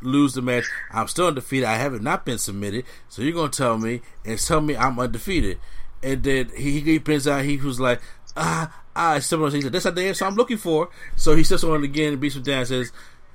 lose 0.00 0.34
the 0.34 0.42
match. 0.42 0.64
I'm 0.90 1.08
still 1.08 1.28
undefeated. 1.28 1.68
I 1.68 1.76
haven't 1.76 2.02
not 2.02 2.24
been 2.24 2.38
submitted. 2.38 2.84
So 3.08 3.22
you're 3.22 3.34
gonna 3.34 3.50
tell 3.50 3.78
me 3.78 4.02
and 4.24 4.38
tell 4.38 4.60
me 4.60 4.76
I'm 4.76 4.98
undefeated. 4.98 5.58
And 6.02 6.22
then 6.22 6.50
he 6.56 6.80
he 6.80 6.98
pins 6.98 7.28
out. 7.28 7.44
He 7.44 7.56
was 7.56 7.80
like, 7.80 8.00
ah 8.36 8.82
ah. 8.96 9.18
Someone 9.20 9.52
he 9.52 9.62
said 9.62 9.72
that's 9.72 9.84
not 9.84 9.94
the 9.94 10.04
answer 10.04 10.24
I'm 10.24 10.34
looking 10.34 10.56
for. 10.56 10.90
So 11.16 11.36
he 11.36 11.44
steps 11.44 11.64
on 11.64 11.84
again 11.84 12.12
and 12.12 12.20
beats 12.20 12.36
him 12.36 12.42
down. 12.42 12.66
Says, 12.66 12.92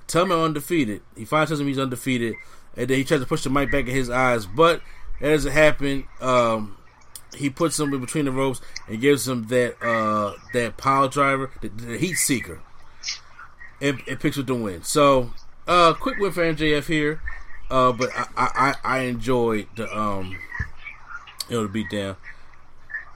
tell 0.08 0.26
me 0.26 0.36
I'm 0.36 0.42
undefeated. 0.42 1.02
He 1.16 1.26
finally 1.26 1.48
tells 1.48 1.60
him 1.60 1.68
he's 1.68 1.80
undefeated. 1.80 2.36
And 2.76 2.88
then 2.88 2.98
he 2.98 3.04
tries 3.04 3.22
to 3.22 3.26
push 3.26 3.44
the 3.44 3.50
mic 3.50 3.72
back 3.72 3.88
in 3.88 3.96
his 3.96 4.10
eyes, 4.10 4.46
but 4.46 4.82
that 5.20 5.30
doesn't 5.30 5.52
happen. 5.52 6.08
Um, 6.22 6.77
he 7.36 7.50
puts 7.50 7.80
him 7.80 7.94
in 7.94 8.00
between 8.00 8.26
the 8.26 8.32
ropes 8.32 8.62
and 8.88 9.02
gives 9.02 9.28
him 9.28 9.48
that 9.48 9.82
uh, 9.82 10.34
that 10.54 10.78
pile 10.78 11.08
driver, 11.08 11.52
the, 11.62 11.70
the 11.70 11.98
heat 11.98 12.16
seeker, 12.16 12.62
and, 13.82 14.02
and 14.08 14.20
picks 14.20 14.38
up 14.38 14.46
the 14.46 14.56
win. 14.56 14.84
So 14.84 15.32
uh, 15.68 15.94
quick 15.94 16.18
win 16.18 16.32
for 16.32 16.42
MJF 16.42 16.86
here, 16.86 17.22
uh, 17.70 17.92
but 17.92 18.10
I, 18.16 18.28
I, 18.36 18.76
I 18.84 19.00
enjoyed 19.00 19.68
the 19.76 19.96
um, 19.96 20.38
you 21.50 21.58
know, 21.58 21.68
the 21.68 21.84
beatdown. 21.84 22.16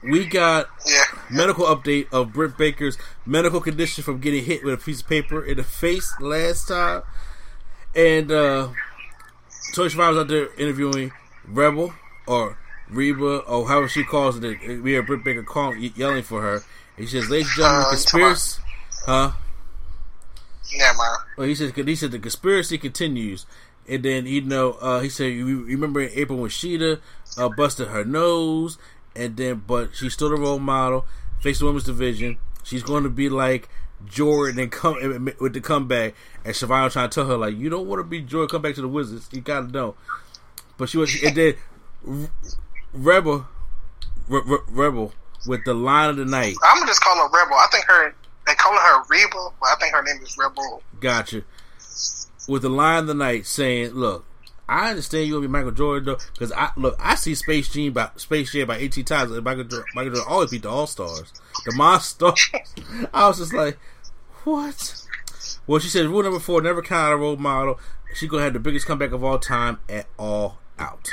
We 0.02 0.26
got 0.26 0.68
yeah. 0.86 1.04
medical 1.30 1.64
update 1.66 2.12
of 2.12 2.32
Britt 2.32 2.58
Baker's 2.58 2.98
medical 3.24 3.60
condition 3.60 4.02
from 4.02 4.18
getting 4.18 4.44
hit 4.44 4.64
with 4.64 4.74
a 4.74 4.76
piece 4.76 5.00
of 5.00 5.08
paper 5.08 5.44
in 5.44 5.58
the 5.58 5.64
face 5.64 6.12
last 6.20 6.68
time, 6.68 7.02
and 7.94 8.30
uh, 8.30 8.68
Tony 9.74 9.88
Schiavone 9.88 10.16
was 10.16 10.18
out 10.18 10.28
there 10.28 10.52
interviewing 10.54 11.12
Rebel 11.46 11.94
or 12.26 12.58
Reba 12.92 13.38
or 13.38 13.68
however 13.68 13.88
she 13.88 14.04
calls 14.04 14.42
it. 14.42 14.82
We 14.82 14.92
hear 14.92 15.02
Britt 15.02 15.24
Baker 15.24 15.42
calling, 15.42 15.92
yelling 15.96 16.22
for 16.22 16.42
her. 16.42 16.62
He 16.96 17.06
says, 17.06 17.30
"Ladies 17.30 17.48
and 17.48 17.56
gentlemen, 17.56 17.84
uh, 17.84 17.90
conspiracy, 17.90 18.62
huh?" 19.06 19.32
Yeah, 20.72 20.92
man. 20.96 21.16
Well, 21.36 21.46
he 21.46 21.54
said 21.54 21.74
he 21.76 21.96
said 21.96 22.12
the 22.12 22.18
conspiracy 22.18 22.78
continues, 22.78 23.46
and 23.88 24.02
then 24.02 24.26
you 24.26 24.42
know 24.42 24.72
uh, 24.72 25.00
he 25.00 25.08
said 25.08 25.32
you 25.32 25.64
remember 25.64 26.00
in 26.00 26.10
April 26.14 26.38
when 26.38 26.50
Shida 26.50 27.00
uh, 27.38 27.48
busted 27.48 27.88
her 27.88 28.04
nose, 28.04 28.78
and 29.16 29.36
then 29.36 29.62
but 29.66 29.90
she's 29.94 30.12
still 30.12 30.32
a 30.32 30.36
role 30.38 30.58
model, 30.58 31.06
face 31.40 31.58
the 31.58 31.66
women's 31.66 31.84
division. 31.84 32.38
She's 32.62 32.82
going 32.82 33.02
to 33.02 33.10
be 33.10 33.28
like 33.28 33.68
Jordan 34.06 34.60
and 34.60 34.72
come 34.72 35.30
with 35.40 35.52
the 35.54 35.60
comeback, 35.60 36.14
and 36.44 36.54
Schiavone 36.54 36.90
trying 36.90 37.10
to 37.10 37.14
tell 37.14 37.26
her 37.26 37.36
like 37.36 37.56
you 37.56 37.68
don't 37.68 37.86
want 37.86 38.00
to 38.00 38.04
be 38.04 38.20
Jordan, 38.20 38.48
come 38.48 38.62
back 38.62 38.74
to 38.76 38.82
the 38.82 38.88
Wizards. 38.88 39.28
You 39.32 39.40
gotta 39.40 39.68
know. 39.68 39.94
But 40.78 40.88
she 40.88 40.98
was, 40.98 41.22
and 41.22 41.36
then 41.36 41.54
Rebel, 42.92 43.46
Re- 44.28 44.42
Re- 44.44 44.58
Rebel 44.68 45.12
with 45.46 45.64
the 45.64 45.74
line 45.74 46.10
of 46.10 46.16
the 46.16 46.24
night. 46.24 46.56
I'm 46.62 46.78
gonna 46.78 46.90
just 46.90 47.00
call 47.00 47.16
her 47.16 47.28
Rebel. 47.32 47.56
I 47.56 47.66
think 47.70 47.84
her 47.86 48.14
they 48.46 48.54
calling 48.54 48.78
her 48.78 49.02
Rebel, 49.08 49.54
but 49.60 49.66
I 49.66 49.74
think 49.80 49.94
her 49.94 50.02
name 50.02 50.22
is 50.22 50.36
Rebel. 50.36 50.82
Gotcha. 51.00 51.42
With 52.48 52.62
the 52.62 52.70
line 52.70 53.00
of 53.00 53.06
the 53.06 53.14
night 53.14 53.46
saying, 53.46 53.92
"Look, 53.92 54.24
I 54.68 54.90
understand 54.90 55.26
you 55.28 55.34
will 55.34 55.42
be 55.42 55.48
Michael 55.48 55.70
Jordan 55.70 56.06
though, 56.06 56.18
because 56.32 56.52
I 56.52 56.70
look, 56.76 56.96
I 56.98 57.14
see 57.14 57.34
Space 57.34 57.68
Jam 57.68 57.92
by 57.92 58.10
Space 58.16 58.52
Jam 58.52 58.66
by 58.66 58.76
18 58.78 59.04
times. 59.04 59.30
And 59.30 59.44
Michael 59.44 59.64
Jordan, 59.64 59.86
Michael 59.94 60.14
Jordan 60.14 60.32
always 60.32 60.50
beat 60.50 60.62
the 60.62 60.70
All 60.70 60.86
Stars, 60.86 61.32
the 61.64 61.72
Monsters. 61.74 62.50
I 63.14 63.28
was 63.28 63.38
just 63.38 63.52
like, 63.52 63.78
what? 64.44 65.06
Well, 65.66 65.78
she 65.78 65.88
said 65.88 66.06
rule 66.06 66.22
number 66.22 66.40
four: 66.40 66.60
never 66.62 66.82
count 66.82 67.12
a 67.12 67.16
role 67.16 67.36
model. 67.36 67.78
She's 68.14 68.28
gonna 68.28 68.42
have 68.44 68.52
the 68.52 68.60
biggest 68.60 68.86
comeback 68.86 69.12
of 69.12 69.24
all 69.24 69.38
time 69.38 69.78
at 69.88 70.06
All 70.18 70.58
Out. 70.78 71.10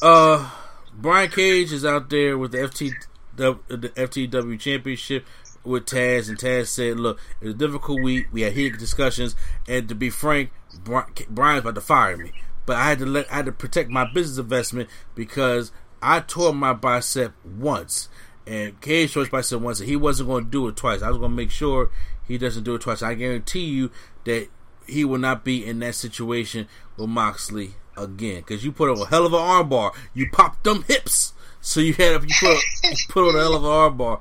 Uh, 0.00 0.48
Brian 0.94 1.30
Cage 1.30 1.72
is 1.72 1.84
out 1.84 2.08
there 2.10 2.38
with 2.38 2.52
the 2.52 2.58
FT 2.58 2.92
the, 3.34 3.54
FTW 3.54 4.58
Championship 4.58 5.26
with 5.64 5.86
Taz, 5.86 6.28
and 6.28 6.38
Taz 6.38 6.68
said, 6.68 7.00
"Look, 7.00 7.18
it 7.40 7.46
was 7.46 7.54
a 7.54 7.58
difficult 7.58 8.02
week. 8.02 8.28
We 8.30 8.42
had 8.42 8.52
heated 8.52 8.78
discussions, 8.78 9.34
and 9.66 9.88
to 9.88 9.94
be 9.94 10.10
frank, 10.10 10.50
Brian's 10.84 11.60
about 11.60 11.74
to 11.74 11.80
fire 11.80 12.16
me. 12.16 12.32
But 12.64 12.76
I 12.76 12.90
had 12.90 12.98
to 13.00 13.06
let 13.06 13.30
I 13.32 13.36
had 13.36 13.46
to 13.46 13.52
protect 13.52 13.90
my 13.90 14.04
business 14.04 14.38
investment 14.38 14.88
because 15.14 15.72
I 16.00 16.20
tore 16.20 16.54
my 16.54 16.74
bicep 16.74 17.32
once, 17.44 18.08
and 18.46 18.80
Cage 18.80 19.14
tore 19.14 19.22
his 19.24 19.30
bicep 19.30 19.60
once, 19.60 19.80
and 19.80 19.88
he 19.88 19.96
wasn't 19.96 20.28
going 20.28 20.44
to 20.44 20.50
do 20.50 20.68
it 20.68 20.76
twice. 20.76 21.02
I 21.02 21.08
was 21.08 21.18
going 21.18 21.32
to 21.32 21.36
make 21.36 21.50
sure 21.50 21.90
he 22.26 22.38
doesn't 22.38 22.62
do 22.62 22.76
it 22.76 22.82
twice. 22.82 23.02
I 23.02 23.14
guarantee 23.14 23.64
you 23.64 23.90
that 24.24 24.48
he 24.86 25.04
will 25.04 25.18
not 25.18 25.44
be 25.44 25.66
in 25.66 25.80
that 25.80 25.96
situation 25.96 26.68
with 26.96 27.08
Moxley 27.08 27.74
again 28.02 28.36
because 28.38 28.64
you 28.64 28.72
put 28.72 28.90
on 28.90 28.98
a 29.00 29.06
hell 29.06 29.26
of 29.26 29.32
an 29.32 29.38
armbar. 29.40 29.92
You 30.14 30.28
popped 30.30 30.64
them 30.64 30.84
hips, 30.88 31.32
so 31.60 31.80
you 31.80 31.92
had 31.94 32.22
you 32.22 32.34
put 32.40 32.58
you 32.84 32.96
put 33.08 33.28
on 33.28 33.34
a 33.36 33.38
hell 33.38 33.54
of 33.54 33.64
an 33.64 33.68
armbar. 33.70 34.20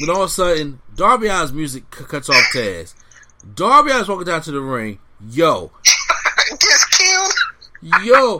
Then 0.00 0.10
all 0.10 0.22
of 0.24 0.28
a 0.28 0.32
sudden, 0.32 0.80
Darby 0.94 1.28
Allin's 1.28 1.52
music 1.52 1.84
c- 1.96 2.04
cuts 2.04 2.28
off 2.28 2.42
Taz. 2.52 2.94
Darby 3.54 3.90
Allin's 3.92 4.08
walking 4.08 4.26
down 4.26 4.42
to 4.42 4.50
the 4.52 4.60
ring. 4.60 4.98
Yo, 5.30 5.70
gets 6.50 6.84
killed. 6.86 8.04
Yo, 8.04 8.38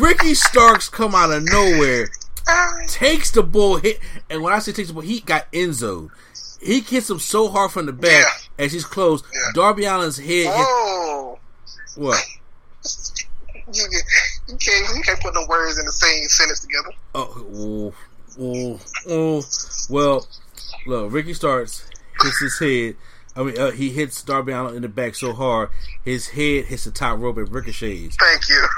Ricky 0.00 0.34
Starks 0.34 0.88
come 0.88 1.14
out 1.14 1.30
of 1.32 1.42
nowhere, 1.44 2.08
takes 2.86 3.30
the 3.32 3.42
bull 3.42 3.76
hit, 3.76 4.00
and 4.30 4.42
when 4.42 4.52
I 4.54 4.58
say 4.60 4.72
takes 4.72 4.88
the 4.88 4.94
bull, 4.94 5.02
he 5.02 5.20
got 5.20 5.50
Enzo. 5.52 6.10
He 6.62 6.80
hits 6.80 7.10
him 7.10 7.18
so 7.18 7.48
hard 7.48 7.72
from 7.72 7.84
the 7.84 7.92
back 7.92 8.24
Yeah. 8.58 8.64
as 8.64 8.72
he's 8.72 8.86
close. 8.86 9.22
Yeah. 9.34 9.40
Darby 9.54 9.84
Allin's 9.84 10.16
head 10.16 10.46
hit. 10.46 10.66
What? 11.96 12.24
You, 13.74 13.84
you 14.48 14.56
can't 14.56 14.96
you 14.96 15.02
can't 15.02 15.20
put 15.20 15.34
no 15.34 15.44
words 15.48 15.78
in 15.78 15.86
the 15.86 15.92
same 15.92 16.28
sentence 16.28 16.60
together. 16.60 16.90
Oh, 17.14 17.94
oh, 18.38 18.40
oh, 18.40 18.80
oh. 19.08 19.42
Well, 19.90 20.26
look, 20.86 21.12
Ricky 21.12 21.34
Starks 21.34 21.88
hits 22.22 22.40
his 22.40 22.58
head. 22.58 22.96
I 23.36 23.42
mean, 23.42 23.58
uh, 23.58 23.72
he 23.72 23.90
hits 23.90 24.22
Darby 24.22 24.52
Allin 24.52 24.76
in 24.76 24.82
the 24.82 24.88
back 24.88 25.16
so 25.16 25.32
hard, 25.32 25.70
his 26.04 26.28
head 26.28 26.66
hits 26.66 26.84
the 26.84 26.92
top 26.92 27.18
rope 27.18 27.36
and 27.36 27.52
ricochets. 27.52 28.16
Thank 28.16 28.48
you. 28.48 28.68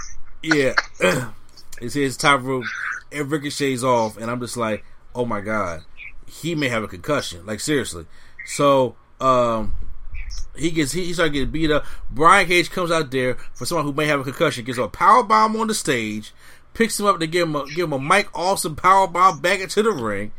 Yeah, 0.43 1.31
his 1.81 1.95
his 1.95 2.17
top 2.17 2.43
rope 2.43 2.65
and 3.13 3.31
ricochets 3.31 3.83
off, 3.83 4.17
and 4.17 4.31
I'm 4.31 4.41
just 4.41 4.57
like, 4.57 4.85
oh 5.15 5.27
my 5.27 5.41
god, 5.41 5.83
he 6.27 6.55
may 6.55 6.69
have 6.69 6.83
a 6.83 6.89
concussion. 6.89 7.45
Like 7.45 7.61
seriously. 7.61 8.07
So, 8.47 8.97
um, 9.21 9.75
he 10.59 10.71
gets 10.71 10.93
he, 10.93 11.05
he 11.05 11.13
started 11.13 11.33
getting 11.33 11.51
beat 11.51 11.71
up. 11.71 11.85
Brian 12.11 12.47
Cage 12.47 12.71
comes 12.71 12.91
out 12.91 13.11
there 13.11 13.35
for 13.55 13.67
someone 13.67 13.87
who 13.87 13.93
may 13.93 14.07
have 14.07 14.21
a 14.21 14.25
concussion, 14.25 14.65
gets 14.65 14.79
a 14.79 14.89
power 14.89 15.23
bomb 15.23 15.57
on 15.57 15.69
the 15.69 15.75
stage, 15.75 16.33
picks 16.75 16.99
him 16.99 17.07
up 17.07 17.19
to 17.21 17.27
give 17.27 17.49
him 17.49 17.57
a, 17.57 17.67
give 17.67 17.85
him 17.85 17.93
a 17.93 17.99
Mike 17.99 18.29
Awesome 18.35 18.77
power 18.77 19.07
bomb 19.07 19.41
back 19.41 19.61
into 19.61 19.83
the 19.83 19.93
ring. 19.93 20.33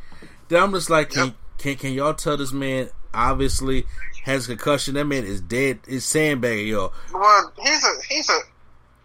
Then 0.49 0.63
I'm 0.63 0.71
just 0.73 0.89
like, 0.89 1.09
can 1.09 1.35
can, 1.57 1.75
can 1.75 1.93
y'all 1.93 2.13
tell 2.13 2.37
this 2.37 2.51
man 2.51 2.89
obviously 3.13 3.85
has 4.23 4.45
a 4.45 4.49
concussion? 4.49 4.93
That 4.95 5.05
man 5.05 5.23
is 5.23 5.41
dead. 5.41 5.79
Is 5.87 6.05
sandbagging 6.05 6.67
y'all. 6.67 6.93
Well, 7.13 7.51
he's 7.59 7.83
a 7.83 7.93
he's 8.09 8.29
a 8.29 8.39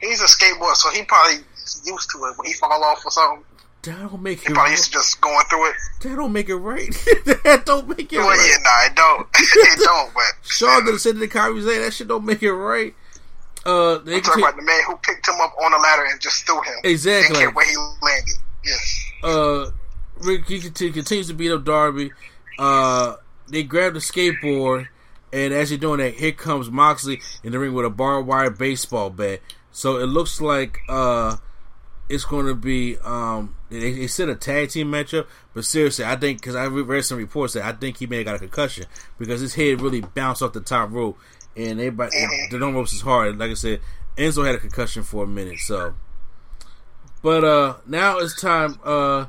he's 0.00 0.20
a 0.20 0.26
skateboarder, 0.26 0.74
so 0.76 0.90
he 0.90 1.02
probably 1.04 1.44
used 1.84 2.10
to 2.10 2.18
it. 2.24 2.38
When 2.38 2.46
he 2.46 2.52
fall 2.54 2.84
off 2.84 3.04
or 3.04 3.10
something, 3.10 3.44
That 3.82 3.98
don't 3.98 4.22
make 4.22 4.38
it. 4.38 4.44
probably 4.46 4.60
Right. 4.62 4.70
used 4.70 4.84
to 4.84 4.90
just 4.92 5.20
going 5.20 5.44
through 5.50 5.70
it. 5.70 5.76
That 6.02 6.16
don't 6.16 6.32
make 6.32 6.48
it 6.48 6.56
right. 6.56 6.90
that 7.44 7.62
don't 7.66 7.88
make 7.88 8.12
it 8.12 8.18
Well, 8.18 8.28
right. 8.28 8.48
yeah, 8.48 8.56
nah, 8.62 8.86
it 8.86 8.94
don't. 8.94 9.26
it 9.34 9.78
don't. 9.80 10.14
But 10.14 10.22
Shaw 10.42 10.80
done 10.80 10.98
said 10.98 11.14
to 11.14 11.26
the 11.26 11.28
say 11.28 11.78
that 11.78 11.92
shit 11.92 12.06
don't 12.08 12.24
make 12.24 12.42
it 12.42 12.52
right. 12.52 12.94
Uh, 13.64 13.98
they 13.98 14.16
I'm 14.16 14.22
talking 14.22 14.42
about 14.42 14.56
the 14.56 14.62
man 14.62 14.80
who 14.86 14.96
picked 14.96 15.26
him 15.28 15.36
up 15.40 15.54
on 15.64 15.70
the 15.72 15.78
ladder 15.78 16.04
and 16.10 16.20
just 16.20 16.44
threw 16.46 16.60
him. 16.62 16.74
Exactly. 16.84 17.28
Didn't 17.34 17.40
care 17.42 17.50
where 17.50 17.66
he 17.66 17.76
landed. 18.02 18.34
Yes. 18.64 19.02
uh, 19.22 19.70
Ricky 20.20 20.60
conti- 20.60 20.90
continues 20.92 21.28
to 21.28 21.34
beat 21.34 21.50
up 21.52 21.64
Darby. 21.64 22.10
Uh, 22.58 23.16
they 23.48 23.62
grab 23.64 23.94
the 23.94 23.98
skateboard, 24.00 24.88
and 25.32 25.52
as 25.52 25.70
you're 25.70 25.78
doing 25.78 25.98
that, 25.98 26.14
here 26.14 26.32
comes 26.32 26.70
Moxley 26.70 27.20
in 27.42 27.52
the 27.52 27.58
ring 27.58 27.72
with 27.72 27.84
a 27.86 27.90
barbed 27.90 28.28
wire 28.28 28.50
baseball 28.50 29.10
bat. 29.10 29.40
So 29.72 29.96
it 29.98 30.06
looks 30.06 30.40
like 30.40 30.78
uh, 30.88 31.36
it's 32.12 32.26
going 32.26 32.46
to 32.46 32.54
be 32.54 32.98
um, 32.98 33.56
they, 33.70 33.92
they 33.92 34.06
said 34.06 34.28
a 34.28 34.34
tag 34.34 34.68
team 34.68 34.90
matchup, 34.92 35.26
but 35.54 35.64
seriously, 35.64 36.04
I 36.04 36.16
think 36.16 36.40
because 36.40 36.54
I 36.54 36.66
read 36.66 37.04
some 37.04 37.16
reports 37.16 37.54
that 37.54 37.64
I 37.64 37.72
think 37.72 37.96
he 37.96 38.06
may 38.06 38.18
have 38.18 38.26
got 38.26 38.34
a 38.36 38.40
concussion 38.40 38.84
because 39.18 39.40
his 39.40 39.54
head 39.54 39.80
really 39.80 40.02
bounced 40.02 40.42
off 40.42 40.52
the 40.52 40.60
top 40.60 40.90
rope, 40.92 41.18
and 41.56 41.80
everybody 41.80 42.10
the 42.50 42.58
normal 42.58 42.82
ropes 42.82 42.92
is 42.92 43.00
hard. 43.00 43.38
Like 43.38 43.50
I 43.50 43.54
said, 43.54 43.80
Enzo 44.16 44.44
had 44.44 44.54
a 44.54 44.58
concussion 44.58 45.02
for 45.02 45.24
a 45.24 45.26
minute, 45.26 45.58
so. 45.60 45.94
But 47.22 47.44
uh 47.44 47.76
now 47.86 48.18
it's 48.18 48.38
time 48.38 48.78
uh 48.84 49.26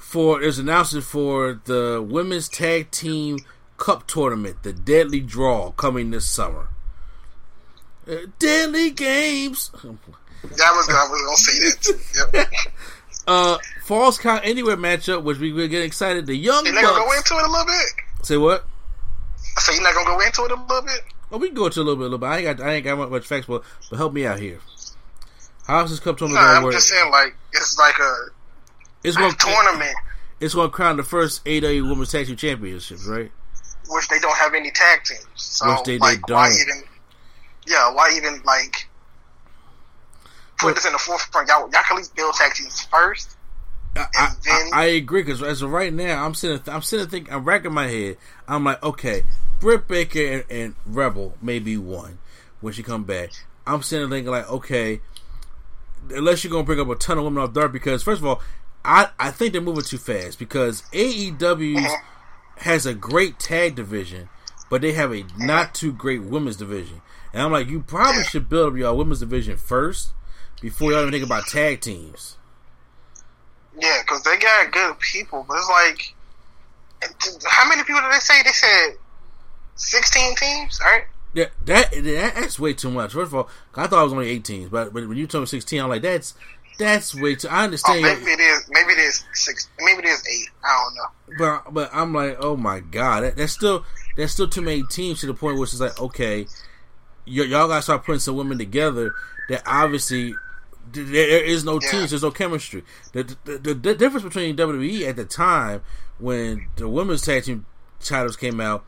for 0.00 0.40
there's 0.40 0.58
announcement 0.58 1.04
for 1.04 1.60
the 1.64 2.04
women's 2.06 2.48
tag 2.48 2.90
team 2.90 3.38
cup 3.76 4.06
tournament, 4.08 4.62
the 4.62 4.72
Deadly 4.72 5.20
Draw, 5.20 5.72
coming 5.72 6.10
this 6.10 6.28
summer. 6.28 6.68
Uh, 8.08 8.26
deadly 8.40 8.90
games. 8.90 9.70
That 10.42 10.72
was 10.74 10.88
I 10.88 11.08
was 11.08 11.22
gonna 11.22 11.36
say 11.36 11.58
that. 11.68 11.80
Too. 12.34 12.38
Yep. 12.38 12.48
Uh, 13.24 13.56
Falls 13.84 14.18
Count 14.18 14.44
Anywhere 14.44 14.76
matchup, 14.76 15.22
which 15.22 15.38
we 15.38 15.52
were 15.52 15.68
getting 15.68 15.86
excited. 15.86 16.26
The 16.26 16.34
Young 16.34 16.64
You're 16.66 16.74
not 16.74 16.82
gonna 16.82 17.04
go 17.04 17.12
into 17.12 17.34
it 17.36 17.44
a 17.44 17.50
little 17.50 17.66
bit. 17.66 18.26
Say 18.26 18.36
what? 18.36 18.64
I 19.56 19.60
say 19.60 19.74
you're 19.74 19.82
not 19.84 19.94
gonna 19.94 20.06
go 20.06 20.18
into 20.18 20.42
it 20.42 20.50
a 20.50 20.54
little 20.60 20.82
bit. 20.82 21.04
Oh, 21.30 21.38
we 21.38 21.46
can 21.46 21.54
go 21.54 21.66
into 21.66 21.82
a 21.82 21.84
little 21.84 21.94
bit, 21.94 22.00
a 22.00 22.04
little 22.06 22.18
bit. 22.18 22.26
I 22.26 22.38
ain't 22.38 22.58
got, 22.58 22.66
I 22.66 22.72
ain't 22.74 22.84
got 22.84 23.10
much 23.12 23.24
facts, 23.24 23.46
but 23.46 23.62
but 23.90 23.96
help 23.96 24.12
me 24.12 24.26
out 24.26 24.40
here. 24.40 24.58
How's 25.68 25.90
this 25.90 26.00
cup 26.00 26.18
tournament 26.18 26.44
Nah, 26.44 26.52
I'm 26.56 26.64
work? 26.64 26.72
just 26.72 26.88
saying 26.88 27.12
like 27.12 27.36
it's 27.52 27.78
like 27.78 27.94
a, 28.00 28.14
It's 29.04 29.16
a 29.16 29.20
gonna 29.20 29.34
tournament 29.38 29.94
it's 30.40 30.54
gonna 30.56 30.68
crown 30.70 30.96
the 30.96 31.04
first 31.04 31.46
AW 31.46 31.60
Women's 31.88 32.10
Tag 32.10 32.26
Team 32.26 32.34
Championships, 32.34 33.06
right? 33.06 33.30
which 33.88 34.08
they 34.08 34.18
don't 34.18 34.36
have 34.36 34.52
any 34.54 34.72
tag 34.72 35.04
teams. 35.04 35.24
So 35.36 35.70
Which 35.70 35.82
they- 35.84 35.92
they 35.92 35.98
like 35.98 36.26
why 36.28 36.48
don't. 36.48 36.58
even 36.60 36.82
yeah, 37.68 37.92
why 37.94 38.12
even 38.16 38.42
like 38.44 38.88
put 40.62 40.74
this 40.76 40.86
in 40.86 40.92
the 40.92 40.98
forefront? 40.98 41.48
Y'all, 41.48 41.60
y'all 41.62 41.70
can 41.70 41.82
at 41.90 41.96
least 41.96 42.14
build 42.16 42.34
tag 42.34 42.54
teams 42.54 42.80
first. 42.82 43.36
I, 43.96 44.06
I, 44.14 44.26
And 44.26 44.36
then- 44.44 44.70
I 44.72 44.84
agree 44.84 45.22
because 45.22 45.42
as 45.42 45.62
of 45.62 45.70
right 45.70 45.92
now, 45.92 46.24
I'm 46.24 46.34
sitting, 46.34 46.60
I'm 46.72 46.82
sitting 46.82 47.08
thinking, 47.08 47.32
I'm 47.32 47.44
racking 47.44 47.72
my 47.72 47.88
head. 47.88 48.16
I'm 48.48 48.64
like, 48.64 48.82
okay, 48.82 49.22
Britt 49.60 49.86
Baker 49.86 50.20
and, 50.20 50.44
and 50.50 50.74
Rebel 50.86 51.36
may 51.42 51.58
be 51.58 51.76
one 51.76 52.18
when 52.60 52.72
she 52.72 52.82
come 52.82 53.04
back. 53.04 53.30
I'm 53.66 53.82
sitting 53.82 54.08
thinking 54.10 54.30
like, 54.30 54.50
okay, 54.50 55.00
unless 56.10 56.42
you're 56.42 56.50
gonna 56.50 56.64
bring 56.64 56.80
up 56.80 56.88
a 56.88 56.96
ton 56.96 57.18
of 57.18 57.24
women 57.24 57.42
off 57.42 57.52
dark, 57.52 57.72
because 57.72 58.02
first 58.02 58.20
of 58.20 58.26
all, 58.26 58.40
I 58.84 59.10
I 59.18 59.30
think 59.30 59.52
they're 59.52 59.62
moving 59.62 59.84
too 59.84 59.98
fast 59.98 60.38
because 60.38 60.82
AEW 60.92 61.38
mm-hmm. 61.38 62.60
has 62.60 62.86
a 62.86 62.94
great 62.94 63.38
tag 63.38 63.76
division, 63.76 64.28
but 64.68 64.80
they 64.80 64.92
have 64.92 65.12
a 65.12 65.22
mm-hmm. 65.22 65.46
not 65.46 65.74
too 65.74 65.92
great 65.92 66.22
women's 66.22 66.56
division, 66.56 67.02
and 67.32 67.42
I'm 67.42 67.52
like, 67.52 67.68
you 67.68 67.80
probably 67.82 68.24
should 68.24 68.48
build 68.48 68.72
up 68.72 68.78
your 68.78 68.94
women's 68.94 69.20
division 69.20 69.56
first 69.56 70.12
before 70.62 70.92
y'all 70.92 71.00
even 71.02 71.12
think 71.12 71.24
about 71.24 71.46
tag 71.46 71.80
teams. 71.82 72.36
Yeah, 73.78 73.98
because 74.02 74.22
they 74.22 74.36
got 74.38 74.70
good 74.72 74.98
people, 75.00 75.44
but 75.46 75.56
it's 75.58 75.68
like 75.68 76.14
how 77.46 77.68
many 77.68 77.82
people 77.82 78.00
did 78.00 78.12
they 78.12 78.18
say? 78.18 78.42
They 78.42 78.50
said 78.50 78.96
sixteen 79.74 80.34
teams, 80.36 80.78
right? 80.82 81.04
Yeah, 81.34 81.46
that, 81.64 81.90
that 81.92 82.34
that's 82.34 82.60
way 82.60 82.74
too 82.74 82.90
much. 82.90 83.12
First 83.14 83.28
of 83.28 83.34
all, 83.34 83.48
I 83.74 83.86
thought 83.86 84.02
it 84.02 84.04
was 84.04 84.12
only 84.12 84.28
18, 84.28 84.68
but 84.68 84.92
when 84.92 85.08
when 85.08 85.16
you 85.16 85.26
told 85.26 85.42
me 85.42 85.46
16, 85.46 85.80
I'm 85.80 85.88
like, 85.88 86.02
that's 86.02 86.34
that's 86.78 87.14
way 87.14 87.34
too. 87.34 87.48
I 87.48 87.62
Oh, 87.62 87.64
understand, 87.64 88.02
maybe 88.02 88.30
it 88.32 88.40
is. 88.40 88.68
Maybe 88.70 88.92
it 88.92 88.98
is 88.98 89.24
six. 89.32 89.68
Maybe 89.80 90.00
it 90.00 90.10
is 90.10 90.22
eight. 90.28 90.48
I 90.62 90.84
don't 90.84 90.94
know. 90.94 91.38
but 91.64 91.72
but 91.74 91.90
I'm 91.92 92.12
like, 92.12 92.36
oh 92.40 92.56
my 92.56 92.80
god, 92.80 93.22
that, 93.22 93.36
that's 93.36 93.52
still 93.54 93.84
that's 94.16 94.32
still 94.34 94.48
too 94.48 94.60
many 94.62 94.82
teams 94.90 95.20
to 95.20 95.26
the 95.26 95.34
point 95.34 95.54
where 95.56 95.62
it's 95.64 95.72
just 95.72 95.82
like, 95.82 95.98
okay, 95.98 96.42
y- 97.26 97.44
y'all 97.44 97.66
gotta 97.68 97.80
start 97.82 98.04
putting 98.04 98.20
some 98.20 98.36
women 98.36 98.58
together 98.58 99.12
that 99.48 99.62
obviously 99.66 100.34
th- 100.92 101.08
there 101.08 101.42
is 101.44 101.64
no 101.64 101.78
Yeah. 101.82 101.90
teams, 101.90 102.10
there's 102.10 102.22
no 102.22 102.30
chemistry. 102.30 102.84
The, 103.12 103.36
the, 103.44 103.58
the, 103.58 103.74
the 103.74 103.94
difference 103.94 104.24
between 104.24 104.56
WWE 104.56 105.08
at 105.08 105.16
the 105.16 105.24
time 105.24 105.82
when 106.18 106.68
the 106.76 106.88
women's 106.88 107.22
tag 107.22 107.44
team 107.44 107.66
titles 108.00 108.36
came 108.36 108.60
out, 108.60 108.84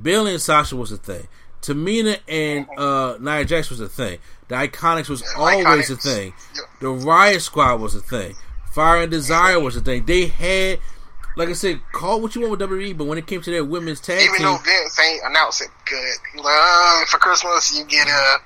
Bayley 0.00 0.32
and 0.32 0.40
Sasha 0.42 0.76
was 0.76 0.90
a 0.92 0.96
thing. 0.96 1.28
Tamina 1.60 2.18
and 2.26 2.66
uh, 2.76 3.16
Nia 3.20 3.44
Jax 3.44 3.70
was 3.70 3.80
a 3.80 3.88
thing. 3.88 4.18
The 4.48 4.56
Iconics 4.56 5.08
was 5.08 5.22
always 5.36 5.90
a 5.90 5.94
Iconics. 5.94 6.02
thing. 6.02 6.32
The 6.80 6.88
Riot 6.90 7.40
Squad 7.42 7.80
was 7.80 7.94
a 7.94 8.00
thing. 8.00 8.34
Fire 8.72 9.02
and 9.02 9.10
Desire 9.10 9.60
was 9.60 9.76
a 9.76 9.80
thing. 9.80 10.04
They 10.06 10.26
had, 10.26 10.80
like 11.36 11.48
I 11.48 11.52
said, 11.52 11.80
call 11.92 12.20
what 12.20 12.34
you 12.34 12.40
want 12.40 12.58
with 12.58 12.68
WWE, 12.68 12.96
but 12.98 13.04
when 13.06 13.16
it 13.18 13.26
came 13.28 13.40
to 13.42 13.50
their 13.50 13.64
women's 13.64 14.00
tag 14.00 14.20
Even 14.22 14.34
team, 14.36 14.42
though 14.46 14.56
Vince 14.56 14.98
ain't 14.98 15.22
announced 15.24 15.62
it 15.62 15.68
good, 15.84 16.42
like, 16.42 16.46
uh, 16.58 17.04
for 17.04 17.18
Christmas 17.18 17.78
you 17.78 17.84
get 17.84 18.08
a 18.08 18.38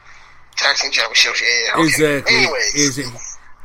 tag 0.57 0.76
team 0.76 0.91
championship. 0.91 1.35
Yeah, 1.41 1.73
okay. 1.75 1.83
Exactly. 1.85 2.36
Anyways, 2.36 2.75
Is 2.75 2.99
it, 2.99 3.07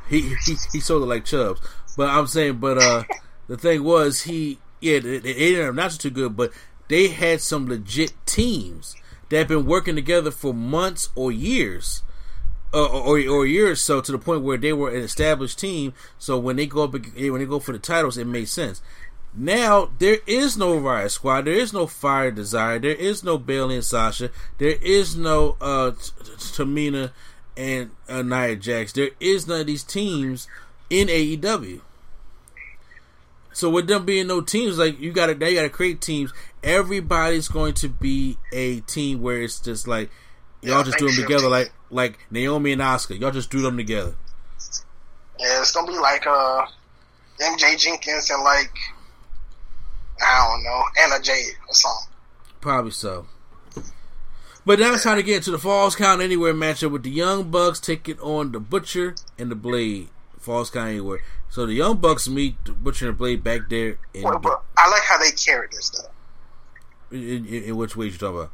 he, 0.10 0.36
he 0.46 0.56
he 0.74 0.80
sold 0.80 1.04
it 1.04 1.08
like 1.08 1.26
Chubbs. 1.26 1.62
But 1.98 2.10
I'm 2.10 2.28
saying, 2.28 2.58
but 2.58 2.78
uh, 2.78 3.04
the 3.48 3.58
thing 3.58 3.84
was, 3.84 4.22
he 4.22 4.60
yeah, 4.80 5.00
they, 5.00 5.20
they 5.20 5.54
have 5.54 5.76
not 5.76 5.92
too 5.92 6.10
good, 6.10 6.36
but 6.36 6.52
they 6.88 7.10
had 7.10 7.42
some 7.42 7.68
legit 7.68 8.14
teams 8.26 8.96
that 9.30 9.38
have 9.38 9.48
been 9.48 9.66
working 9.66 9.96
together 9.96 10.32
for 10.32 10.54
months 10.54 11.10
or 11.16 11.32
years. 11.32 12.04
Uh, 12.74 12.86
or, 12.86 13.20
or 13.28 13.44
a 13.44 13.50
year 13.50 13.72
or 13.72 13.76
so 13.76 14.00
to 14.00 14.14
the 14.14 14.18
point 14.18 14.44
where 14.44 14.58
they 14.58 14.72
were 14.72 14.90
an 14.90 15.02
established 15.04 15.60
team. 15.60 15.94
So 16.18 16.40
when 16.40 16.56
they 16.56 16.66
go 16.66 16.86
up, 16.86 16.94
when 16.94 17.40
they 17.40 17.46
go 17.46 17.60
for 17.60 17.74
the 17.74 17.80
titles, 17.80 18.18
it 18.18 18.26
made 18.26 18.48
sense. 18.48 18.82
Now 19.34 19.92
there 20.00 20.18
is 20.28 20.58
no 20.58 20.78
Riot 20.78 21.12
Squad, 21.12 21.46
there 21.46 21.54
is 21.54 21.72
no 21.72 21.88
Fire 21.88 22.32
Desire, 22.32 22.80
there 22.80 22.96
is 22.96 23.24
no 23.24 23.38
Bayley 23.38 23.76
and 23.76 23.84
Sasha, 23.84 24.30
there 24.58 24.76
is 24.82 25.16
no 25.16 25.56
uh, 25.62 25.92
Tamina 25.92 27.12
and 27.56 27.92
uh, 28.10 28.22
Nia 28.22 28.56
Jax. 28.56 28.92
There 28.92 29.12
is 29.20 29.48
none 29.48 29.62
of 29.62 29.68
these 29.68 29.84
teams 29.84 30.48
in 30.90 31.08
AEW. 31.08 31.82
So 33.54 33.70
with 33.70 33.88
them 33.88 34.06
being 34.06 34.28
no 34.28 34.42
teams, 34.42 34.78
like 34.78 35.00
you 35.00 35.12
gotta 35.12 35.34
they 35.34 35.56
gotta 35.56 35.70
create 35.70 36.02
teams. 36.02 36.34
Everybody's 36.64 37.48
going 37.48 37.74
to 37.76 37.90
be 37.90 38.38
a 38.54 38.80
team 38.82 39.22
where 39.22 39.42
it's 39.42 39.60
just 39.60 39.88
like 39.88 40.10
y'all 40.62 40.78
Yeah, 40.78 40.84
just 40.84 40.98
do 41.00 41.08
them 41.08 41.16
together, 41.16 41.50
like 41.50 41.72
like 41.90 42.20
Naomi 42.30 42.72
and 42.72 42.82
Oscar. 42.82 43.16
Y'all 43.16 43.32
just 43.32 43.50
do 43.50 43.62
them 43.62 43.78
together. 43.78 44.16
Yeah, 45.40 45.60
it's 45.60 45.72
gonna 45.72 45.92
be 45.92 45.98
like 45.98 46.26
uh 46.26 46.66
MJ 47.42 47.78
Jenkins 47.78 48.30
and 48.30 48.44
like 48.44 48.72
I 50.24 50.48
don't 50.48 50.64
know 50.64 50.84
Anna 51.04 51.22
Jade 51.24 51.56
or 51.68 51.74
something. 51.74 52.14
Probably 52.60 52.92
so. 52.92 53.28
But 54.64 54.80
now 54.80 54.94
it's 54.94 55.04
time 55.04 55.18
to 55.18 55.24
get 55.24 55.38
into 55.38 55.52
the 55.52 55.58
Falls 55.58 55.96
Count 55.96 56.22
Anywhere 56.22 56.54
matchup 56.54 56.92
with 56.92 57.02
the 57.04 57.10
Young 57.10 57.50
Bucks 57.50 57.80
taking 57.80 58.20
on 58.20 58.52
the 58.52 58.60
Butcher 58.60 59.16
and 59.40 59.50
the 59.50 59.56
Blade. 59.56 60.10
Falls 60.40 60.70
Count 60.70 60.90
Anywhere. 60.90 61.22
So 61.50 61.66
the 61.66 61.74
Young 61.74 61.98
Bucks 61.98 62.30
meet 62.30 62.64
the 62.66 62.74
Butcher 62.74 63.08
and 63.08 63.16
the 63.16 63.18
Blade 63.18 63.44
back 63.44 63.70
there 63.70 63.98
in, 64.14 64.22
but 64.22 64.64
I 64.78 64.90
like 64.90 65.02
how 65.04 65.18
they 65.18 65.32
carried 65.32 65.72
this 65.72 65.88
stuff. 65.88 66.12
in, 67.12 67.46
in, 67.48 67.64
in 67.64 67.76
which 67.76 67.96
way 67.96 68.06
you 68.06 68.12
talking 68.12 68.38
about? 68.38 68.52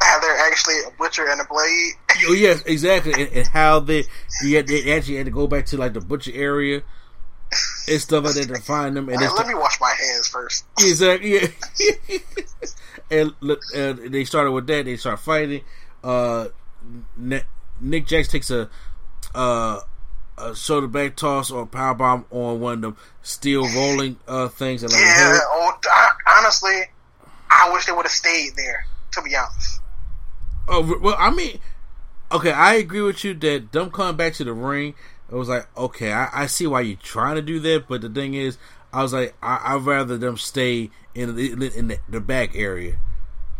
How 0.00 0.18
they're 0.18 0.50
actually 0.50 0.74
a 0.86 0.90
butcher 0.98 1.28
and 1.28 1.40
a 1.40 1.44
blade. 1.44 1.92
Oh 2.28 2.32
yes, 2.32 2.62
exactly, 2.66 3.12
and, 3.12 3.32
and 3.32 3.46
how 3.46 3.78
they 3.78 4.04
had, 4.42 4.66
they 4.66 4.92
actually 4.92 5.16
had 5.16 5.26
to 5.26 5.32
go 5.32 5.46
back 5.46 5.66
to 5.66 5.76
like 5.76 5.92
the 5.94 6.00
butcher 6.00 6.32
area 6.34 6.82
and 7.88 8.00
stuff 8.00 8.24
like 8.24 8.34
that 8.34 8.48
to 8.48 8.60
find 8.60 8.96
them, 8.96 9.08
and 9.08 9.20
they 9.20 9.28
let 9.28 9.46
me 9.46 9.54
wash 9.54 9.78
my 9.80 9.94
hands 9.98 10.28
first. 10.28 10.64
exactly 10.80 11.34
yeah. 11.34 12.18
and, 13.10 13.34
look, 13.40 13.60
and 13.74 14.12
they 14.12 14.24
started 14.24 14.52
with 14.52 14.66
that. 14.66 14.84
They 14.84 14.96
start 14.96 15.20
fighting. 15.20 15.62
Uh, 16.02 16.48
Ne- 17.16 17.44
Nick 17.80 18.06
Jax 18.06 18.28
takes 18.28 18.50
a 18.50 18.68
uh 19.34 19.80
a 20.38 20.54
shoulder 20.56 20.86
back 20.86 21.14
toss 21.16 21.50
or 21.50 21.66
power 21.66 21.94
bomb 21.94 22.24
on 22.30 22.60
one 22.60 22.74
of 22.74 22.80
them 22.80 22.96
steel 23.22 23.68
rolling 23.74 24.18
uh 24.26 24.48
things. 24.48 24.82
And 24.82 24.92
like 24.92 25.00
Yeah, 25.00 25.38
oh, 25.42 25.78
I, 25.84 26.10
honestly, 26.38 26.82
I 27.50 27.70
wish 27.72 27.86
they 27.86 27.92
would 27.92 28.04
have 28.04 28.12
stayed 28.12 28.56
there. 28.56 28.86
To 29.12 29.22
be 29.22 29.36
honest, 29.36 29.80
Oh 30.68 30.98
well, 31.00 31.16
I 31.18 31.30
mean, 31.30 31.58
okay, 32.30 32.52
I 32.52 32.74
agree 32.74 33.02
with 33.02 33.24
you 33.24 33.34
that 33.34 33.72
them 33.72 33.90
coming 33.90 34.16
back 34.16 34.34
to 34.34 34.44
the 34.44 34.52
ring. 34.52 34.94
It 35.32 35.36
was 35.36 35.48
like, 35.48 35.66
okay, 35.78 36.12
I, 36.12 36.42
I 36.42 36.46
see 36.46 36.66
why 36.66 36.82
you're 36.82 36.98
trying 36.98 37.36
to 37.36 37.42
do 37.42 37.58
that, 37.60 37.88
but 37.88 38.02
the 38.02 38.10
thing 38.10 38.34
is, 38.34 38.58
I 38.92 39.02
was 39.02 39.14
like, 39.14 39.34
I, 39.42 39.74
I'd 39.74 39.80
rather 39.80 40.18
them 40.18 40.36
stay 40.36 40.90
in 41.14 41.34
the, 41.34 41.72
in 41.74 41.88
the, 41.88 41.98
the 42.06 42.20
back 42.20 42.54
area. 42.54 42.98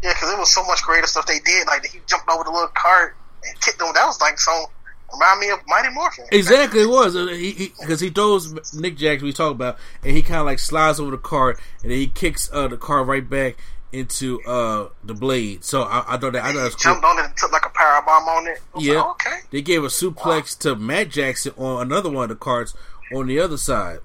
yeah, 0.03 0.13
because 0.13 0.31
it 0.31 0.39
was 0.39 0.53
so 0.53 0.63
much 0.67 0.83
greater 0.83 1.07
stuff 1.07 1.25
they 1.25 1.39
did. 1.39 1.67
Like 1.67 1.87
he 1.87 2.01
jumped 2.07 2.29
over 2.29 2.45
the 2.45 2.51
little 2.51 2.69
cart 2.69 3.17
and 3.43 3.59
kicked 3.63 3.79
them. 3.79 3.89
That 3.95 4.05
was 4.05 4.21
like 4.21 4.39
so 4.39 4.67
remind 5.15 5.41
me 5.41 5.49
of 5.49 5.61
Mighty 5.67 5.89
Morphin. 5.95 6.27
Exactly, 6.31 6.83
it 6.83 6.91
was 6.91 7.15
because 7.15 7.39
he, 7.39 7.73
because 7.81 8.01
he, 8.01 8.11
throws 8.11 8.75
Nick 8.75 8.99
Jackson 8.99 9.27
we 9.27 9.33
talked 9.33 9.55
about, 9.55 9.79
and 10.03 10.15
he 10.15 10.21
kind 10.21 10.41
of 10.41 10.47
like 10.47 10.59
slides 10.59 11.01
over 11.01 11.13
the 11.13 11.19
cart, 11.19 11.59
and 11.83 11.91
then 11.91 11.99
he 11.99 12.07
kicks 12.07 12.51
uh, 12.53 12.69
the 12.69 12.77
car 12.77 13.03
right 13.03 13.29
back 13.29 13.57
into 13.93 14.43
uh, 14.45 14.89
the 15.05 15.15
blade. 15.15 15.65
So 15.65 15.83
I, 15.83 16.15
I 16.15 16.17
thought 16.17 16.33
that 16.33 16.43
I 16.45 16.53
thought 16.53 16.55
that 16.59 16.65
was 16.65 16.75
cool. 16.77 16.93
Jumped 16.95 17.05
on 17.05 17.19
it 17.19 17.25
and 17.27 17.37
took 17.37 17.53
like 17.53 17.67
a 17.67 17.71
power 17.71 18.03
bomb 18.05 18.25
on 18.29 18.47
it. 18.49 18.61
Yeah. 18.79 19.03
like, 19.03 19.11
okay. 19.27 19.39
They 19.51 19.63
gave 19.63 19.85
a 19.85 19.89
suplex 19.89 20.59
to 20.61 20.75
Matt 20.77 21.11
Jackson 21.11 21.53
on 21.57 21.83
another 21.83 22.11
one 22.11 22.25
of 22.25 22.29
the 22.31 22.37
cards 22.37 22.75
on 23.15 23.27
the 23.27 23.39
other 23.39 23.57
side. 23.59 23.99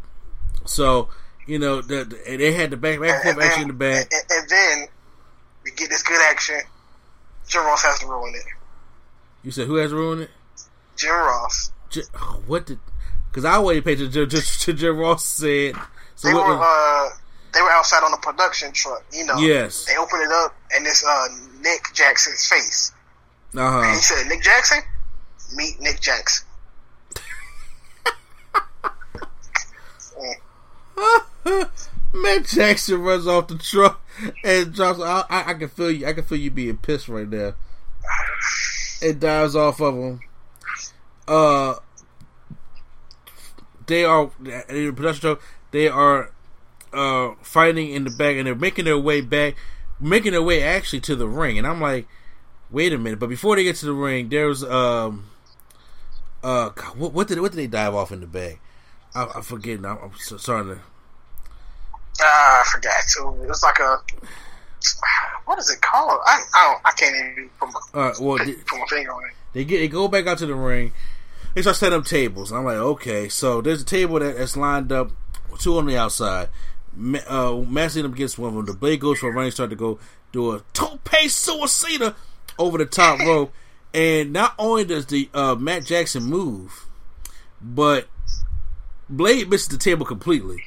So, 0.65 1.09
you 1.45 1.57
know, 1.59 1.81
the, 1.81 2.03
the- 2.03 2.29
and 2.29 2.41
they 2.41 2.51
had 2.51 2.69
the 2.71 2.77
back, 2.77 2.99
back 2.99 3.25
and 3.25 3.35
forth 3.35 3.45
action 3.45 3.61
in 3.63 3.67
the 3.69 3.73
back. 3.73 4.11
And, 4.11 4.23
and 4.29 4.49
then 4.49 4.87
we 5.63 5.71
get 5.71 5.89
this 5.89 6.03
good 6.03 6.21
action. 6.29 6.59
Jim 7.47 7.63
Ross 7.65 7.83
has 7.83 7.99
to 7.99 8.07
ruin 8.07 8.33
it. 8.35 8.43
You 9.43 9.51
said 9.51 9.67
who 9.67 9.75
has 9.75 9.93
ruined 9.93 10.23
it? 10.23 10.29
Jim 10.97 11.11
Ross. 11.11 11.71
J- 11.89 12.01
what 12.45 12.65
did? 12.65 12.79
Because 13.29 13.45
I 13.45 13.53
already 13.55 13.79
paid 13.81 13.99
to, 13.99 14.09
to, 14.09 14.27
to 14.59 14.73
Jim 14.73 14.97
Ross 14.97 15.23
said. 15.23 15.75
So 16.15 16.27
They 16.27 16.33
what 16.33 16.47
were 16.47 16.59
uh 16.61 17.09
they 17.57 17.63
were 17.63 17.71
outside 17.71 18.03
on 18.03 18.11
the 18.11 18.17
production 18.17 18.71
truck, 18.71 19.03
you 19.11 19.25
know. 19.25 19.37
Yes. 19.37 19.85
They 19.85 19.97
opened 19.97 20.21
it 20.21 20.31
up 20.31 20.55
and 20.75 20.85
it's 20.85 21.03
uh 21.03 21.27
Nick 21.61 21.81
Jackson's 21.93 22.45
face. 22.45 22.91
uh 23.57 23.79
And 23.81 23.95
he 23.95 24.01
said, 24.01 24.27
Nick 24.27 24.43
Jackson? 24.43 24.79
Meet 25.55 25.81
Nick 25.81 25.99
Jackson. 25.99 26.45
Mm. 31.45 31.69
Matt 32.13 32.45
Jackson 32.47 33.01
runs 33.01 33.27
off 33.27 33.47
the 33.47 33.57
truck 33.59 34.01
and 34.43 34.73
drops. 34.73 34.99
I, 34.99 35.23
I, 35.29 35.51
I 35.51 35.53
can 35.53 35.69
feel 35.69 35.91
you. 35.91 36.07
I 36.07 36.13
can 36.13 36.23
feel 36.23 36.39
you 36.39 36.49
being 36.49 36.77
pissed 36.77 37.07
right 37.07 37.29
now. 37.29 37.53
It 38.99 39.19
dives 39.19 39.55
off 39.55 39.79
of 39.79 39.93
him. 39.93 40.19
Uh, 41.27 41.75
they 43.85 44.03
are 44.05 44.31
in 44.39 44.87
the 44.87 44.91
production 44.95 45.21
truck. 45.21 45.41
They 45.69 45.87
are 45.87 46.31
uh 46.93 47.31
fighting 47.41 47.91
in 47.91 48.03
the 48.03 48.09
back, 48.11 48.35
and 48.35 48.47
they're 48.47 48.55
making 48.55 48.85
their 48.85 48.97
way 48.97 49.21
back, 49.21 49.55
making 49.99 50.31
their 50.31 50.43
way 50.43 50.63
actually 50.63 51.01
to 51.01 51.15
the 51.15 51.27
ring. 51.27 51.57
And 51.57 51.67
I'm 51.67 51.81
like, 51.81 52.07
wait 52.69 52.93
a 52.93 52.97
minute! 52.97 53.19
But 53.19 53.29
before 53.29 53.55
they 53.55 53.63
get 53.63 53.75
to 53.77 53.85
the 53.85 53.93
ring, 53.93 54.29
there's 54.29 54.63
um 54.63 55.29
uh 56.43 56.69
what, 56.95 57.13
what 57.13 57.27
did 57.27 57.39
what 57.39 57.51
did 57.51 57.57
they 57.57 57.67
dive 57.67 57.95
off 57.95 58.11
in 58.11 58.21
the 58.21 58.27
bag? 58.27 58.59
I, 59.15 59.29
I'm 59.35 59.41
forgetting. 59.41 59.85
I'm, 59.85 59.97
I'm 59.97 60.11
so, 60.17 60.37
starting 60.37 60.75
to. 60.75 60.81
Ah, 62.21 62.61
I 62.61 62.63
forgot 62.71 62.93
too. 63.13 63.43
It 63.43 63.47
was 63.47 63.63
like 63.63 63.79
a 63.79 64.01
what 65.45 65.59
is 65.59 65.69
it 65.69 65.81
called? 65.81 66.19
I 66.25 66.43
I, 66.53 66.63
don't, 66.65 66.81
I 66.85 66.91
can't 66.91 67.15
even 67.15 67.49
put 67.59 67.69
my, 67.69 67.79
All 67.93 68.07
right, 68.07 68.19
well, 68.19 68.37
they, 68.37 68.53
put 68.53 68.79
my 68.79 68.85
finger 68.87 69.13
on 69.13 69.23
it. 69.25 69.31
they 69.53 69.65
get 69.65 69.79
they 69.79 69.87
go 69.87 70.07
back 70.07 70.27
out 70.27 70.37
to 70.39 70.45
the 70.45 70.55
ring. 70.55 70.93
They 71.55 71.61
start 71.61 71.77
setting 71.77 71.97
up 71.97 72.05
tables. 72.05 72.51
I'm 72.51 72.65
like, 72.65 72.75
okay, 72.75 73.29
so 73.29 73.61
there's 73.61 73.81
a 73.81 73.85
table 73.85 74.19
that, 74.19 74.37
that's 74.37 74.55
lined 74.55 74.91
up, 74.91 75.11
two 75.57 75.77
on 75.77 75.87
the 75.87 75.97
outside. 75.97 76.49
Uh, 77.27 77.57
matching 77.67 78.03
them 78.03 78.13
against 78.13 78.39
one 78.39 78.49
of 78.49 78.55
them. 78.55 78.65
The 78.65 78.73
blade 78.73 79.01
goes 79.01 79.19
for 79.19 79.29
a 79.29 79.33
running 79.33 79.51
start 79.51 79.69
to 79.69 79.75
go 79.75 79.99
do 80.31 80.51
a 80.51 80.63
tope 80.73 81.03
suicida 81.03 82.15
over 82.57 82.77
the 82.77 82.85
top 82.85 83.19
rope, 83.25 83.53
and 83.93 84.33
not 84.33 84.55
only 84.57 84.83
does 84.83 85.05
the 85.05 85.29
uh, 85.33 85.55
Matt 85.55 85.85
Jackson 85.85 86.23
move, 86.23 86.87
but 87.61 88.07
Blade 89.09 89.49
misses 89.49 89.69
the 89.69 89.77
table 89.77 90.05
completely. 90.05 90.63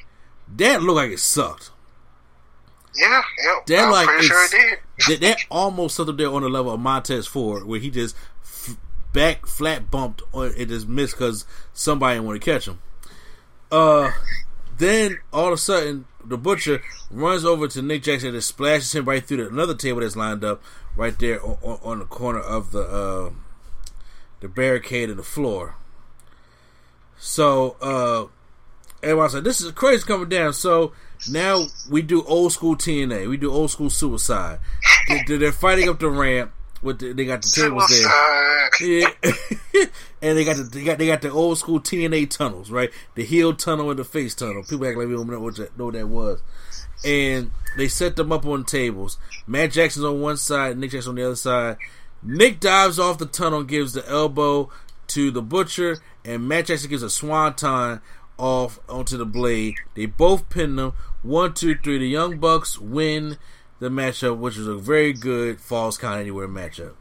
That 0.55 0.81
looked 0.81 0.95
like 0.97 1.11
it 1.11 1.19
sucked. 1.19 1.71
Yeah, 2.95 3.21
yeah. 3.43 3.55
That 3.67 3.85
I'm 3.85 3.91
like 3.91 4.07
pretty 4.07 4.27
sure 4.27 4.45
it 4.45 4.51
did. 4.51 4.79
that, 5.07 5.21
that 5.21 5.37
almost 5.49 5.95
something 5.95 6.17
there 6.17 6.29
on 6.29 6.41
the 6.41 6.49
level 6.49 6.73
of 6.73 6.79
Montez 6.79 7.27
Ford, 7.27 7.65
where 7.65 7.79
he 7.79 7.89
just 7.89 8.15
f- 8.41 8.77
back 9.13 9.45
flat 9.45 9.89
bumped 9.89 10.21
or 10.33 10.47
it 10.47 10.67
just 10.67 10.87
missed 10.87 11.13
because 11.15 11.45
somebody 11.73 12.15
didn't 12.15 12.27
want 12.27 12.41
to 12.41 12.51
catch 12.51 12.67
him. 12.67 12.79
Uh, 13.71 14.11
then 14.81 15.19
all 15.31 15.47
of 15.47 15.53
a 15.53 15.57
sudden 15.57 16.05
the 16.25 16.37
butcher 16.37 16.81
runs 17.09 17.45
over 17.45 17.67
to 17.67 17.81
Nick 17.81 18.03
Jackson 18.03 18.33
and 18.33 18.43
splashes 18.43 18.93
him 18.93 19.05
right 19.05 19.23
through 19.23 19.37
the, 19.37 19.47
another 19.47 19.75
table 19.75 20.01
that's 20.01 20.15
lined 20.15 20.43
up 20.43 20.61
right 20.95 21.17
there 21.19 21.43
on, 21.43 21.79
on, 21.83 21.99
the 21.99 22.05
corner 22.05 22.39
of 22.39 22.71
the 22.71 22.81
uh, 22.81 23.29
the 24.39 24.47
barricade 24.47 25.09
of 25.09 25.17
the 25.17 25.23
floor. 25.23 25.75
So 27.17 27.77
uh, 27.81 28.25
everybody's 29.03 29.35
like, 29.35 29.43
"This 29.43 29.61
is 29.61 29.71
crazy 29.71 30.03
coming 30.05 30.29
down." 30.29 30.53
So 30.53 30.93
now 31.29 31.67
we 31.89 32.01
do 32.01 32.23
old 32.23 32.51
school 32.51 32.75
TNA. 32.75 33.29
We 33.29 33.37
do 33.37 33.51
old 33.51 33.71
school 33.71 33.89
Suicide. 33.89 34.59
They, 35.07 35.37
they're 35.37 35.51
fighting 35.51 35.89
up 35.89 35.99
the 35.99 36.09
ramp. 36.09 36.51
With 36.81 36.99
the, 36.99 37.13
they 37.13 37.25
got 37.25 37.43
the 37.43 37.49
tables 37.49 37.87
there. 37.89 38.09
Yeah. 38.81 39.85
and 40.21 40.37
they 40.37 40.43
got 40.43 40.57
the 40.57 40.63
they 40.63 40.83
got 40.83 40.97
they 40.97 41.07
got 41.07 41.21
the 41.21 41.31
old 41.31 41.57
school 41.57 41.79
TNA 41.79 42.29
tunnels, 42.29 42.71
right? 42.71 42.89
The 43.15 43.23
heel 43.23 43.53
tunnel 43.53 43.89
and 43.89 43.99
the 43.99 44.03
face 44.03 44.33
tunnel. 44.33 44.63
People 44.63 44.87
act 44.87 44.97
like 44.97 45.07
we 45.07 45.13
don't 45.13 45.27
know 45.27 45.39
what 45.39 45.55
that, 45.57 45.77
know 45.77 45.85
what 45.85 45.93
that 45.93 46.07
was. 46.07 46.41
And 47.05 47.51
they 47.77 47.87
set 47.87 48.15
them 48.15 48.31
up 48.31 48.45
on 48.45 48.63
tables. 48.63 49.17
Matt 49.47 49.71
Jackson's 49.71 50.05
on 50.05 50.21
one 50.21 50.37
side, 50.37 50.77
Nick 50.77 50.91
Jackson 50.91 51.11
on 51.11 51.15
the 51.15 51.25
other 51.25 51.35
side. 51.35 51.77
Nick 52.23 52.59
dives 52.59 52.99
off 52.99 53.17
the 53.17 53.25
tunnel, 53.25 53.63
gives 53.63 53.93
the 53.93 54.07
elbow 54.07 54.69
to 55.07 55.31
the 55.31 55.41
butcher, 55.41 55.97
and 56.23 56.47
Matt 56.47 56.67
Jackson 56.67 56.89
gives 56.89 57.03
a 57.03 57.09
swanton 57.09 58.01
off 58.37 58.79
onto 58.87 59.17
the 59.17 59.25
blade. 59.25 59.75
They 59.95 60.05
both 60.05 60.49
pin 60.49 60.75
them. 60.75 60.93
One, 61.21 61.53
two, 61.53 61.75
three. 61.75 61.99
The 61.99 62.07
Young 62.07 62.37
Bucks 62.37 62.79
win 62.79 63.37
the 63.81 63.89
matchup, 63.89 64.37
which 64.37 64.55
was 64.57 64.67
a 64.67 64.75
very 64.75 65.11
good 65.11 65.59
Falls 65.59 65.97
Count 65.97 66.19
Anywhere 66.21 66.47
matchup. 66.47 66.93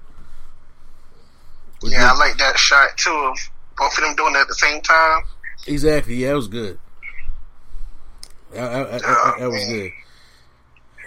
Yeah, 1.83 2.11
I 2.13 2.17
like 2.19 2.37
that 2.39 2.59
shot 2.59 2.89
too 2.97 3.11
of 3.11 3.39
both 3.77 3.97
of 3.99 4.03
them 4.05 4.17
doing 4.17 4.35
it 4.35 4.39
at 4.39 4.49
the 4.49 4.55
same 4.55 4.81
time. 4.83 5.23
Exactly. 5.67 6.15
Yeah, 6.17 6.29
that 6.31 6.37
was 6.37 6.49
good. 6.49 6.79
That, 8.53 9.01
that 9.39 9.49
was 9.51 9.65
good. 9.67 9.93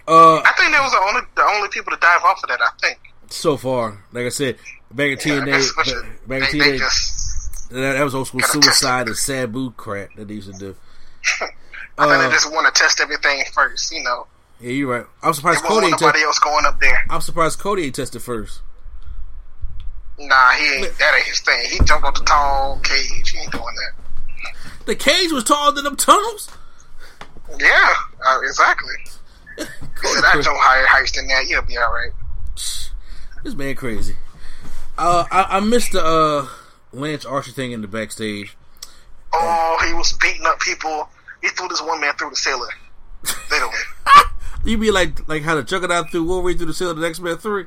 Uh, 0.07 0.37
I 0.39 0.51
think 0.57 0.71
that 0.71 0.81
was 0.81 0.91
the 0.91 0.99
only 1.07 1.21
the 1.35 1.43
only 1.55 1.69
people 1.69 1.91
to 1.91 1.99
dive 1.99 2.21
off 2.23 2.41
of 2.43 2.49
that. 2.49 2.61
I 2.61 2.69
think. 2.81 2.99
so 3.29 3.57
far, 3.57 4.03
like 4.11 4.25
I 4.25 4.29
said, 4.29 4.57
back 4.91 5.07
in 5.07 5.11
Yeah, 5.29 5.39
TNA, 5.41 5.75
back, 6.27 6.51
they, 6.51 6.57
in 6.57 6.59
they 6.59 6.77
TNA, 6.77 7.69
that, 7.69 7.93
that 7.93 8.03
was 8.03 8.13
old 8.15 8.27
school 8.27 8.41
suicide 8.41 9.07
and 9.07 9.15
Sabu 9.17 9.71
crap 9.71 10.09
that 10.17 10.27
they 10.27 10.35
used 10.35 10.51
to 10.53 10.59
do. 10.59 10.75
I 11.41 11.45
think 11.45 11.53
Uh, 11.97 12.27
they 12.27 12.29
just 12.33 12.51
want 12.51 12.73
to 12.73 12.79
test 12.81 12.99
everything 13.01 13.43
first. 13.53 13.91
You 13.93 14.03
know, 14.03 14.27
Yeah, 14.63 14.71
you're 14.71 14.97
right. 14.97 15.05
I'm 15.21 15.33
surprised 15.33 15.61
Cody 15.61 15.87
ain't 15.87 15.99
nobody 15.99 16.19
tested. 16.19 16.25
else 16.25 16.39
going 16.39 16.65
up 16.65 16.79
there. 16.79 17.03
I'm 17.09 17.19
surprised 17.19 17.59
Cody 17.59 17.83
ain't 17.83 17.95
tested 17.95 18.21
first. 18.21 18.61
Nah, 20.17 20.51
he 20.51 20.75
ain't. 20.75 20.97
That 20.99 21.15
ain't 21.17 21.27
his 21.27 21.41
thing. 21.41 21.69
He 21.69 21.79
jumped 21.83 22.05
off 22.05 22.15
the 22.15 22.23
tall 22.23 22.79
cage. 22.81 23.31
He 23.31 23.39
ain't 23.39 23.51
doing 23.51 23.63
that. 23.63 24.85
The 24.85 24.95
cage 24.95 25.33
was 25.33 25.43
taller 25.43 25.73
than 25.73 25.83
them 25.83 25.97
tunnels. 25.97 26.49
Yeah, 27.59 27.93
uh, 28.25 28.39
exactly. 28.41 28.93
He 30.01 30.09
said, 30.09 30.23
I 30.25 30.41
jump 30.41 30.57
higher 30.59 30.85
heights 30.85 31.13
than 31.13 31.27
that. 31.27 31.47
You'll 31.47 31.61
be 31.61 31.77
all 31.77 31.93
right. 31.93 32.11
This 32.55 33.55
man 33.55 33.75
crazy. 33.75 34.15
Uh, 34.97 35.25
I, 35.31 35.57
I 35.57 35.59
missed 35.61 35.93
the 35.93 36.03
uh, 36.03 36.47
Lance 36.91 37.23
Archer 37.23 37.51
thing 37.51 37.71
in 37.71 37.81
the 37.81 37.87
backstage. 37.87 38.57
Oh, 39.31 39.77
he 39.87 39.93
was 39.93 40.11
beating 40.21 40.45
up 40.45 40.59
people. 40.59 41.07
He 41.41 41.47
threw 41.49 41.69
this 41.69 41.81
one 41.81 42.01
man 42.01 42.13
through 42.15 42.31
the 42.31 42.35
ceiling. 42.35 42.69
Literally. 43.49 43.75
You 44.65 44.77
be 44.77 44.91
like 44.91 45.27
like 45.27 45.43
how 45.43 45.55
the 45.55 45.63
Juggernaut 45.63 46.09
threw 46.09 46.23
Wolverine 46.23 46.57
through 46.57 46.67
the 46.67 46.73
ceiling 46.73 46.95
of 46.95 47.01
the 47.01 47.07
X 47.07 47.19
Men 47.19 47.37
three. 47.37 47.65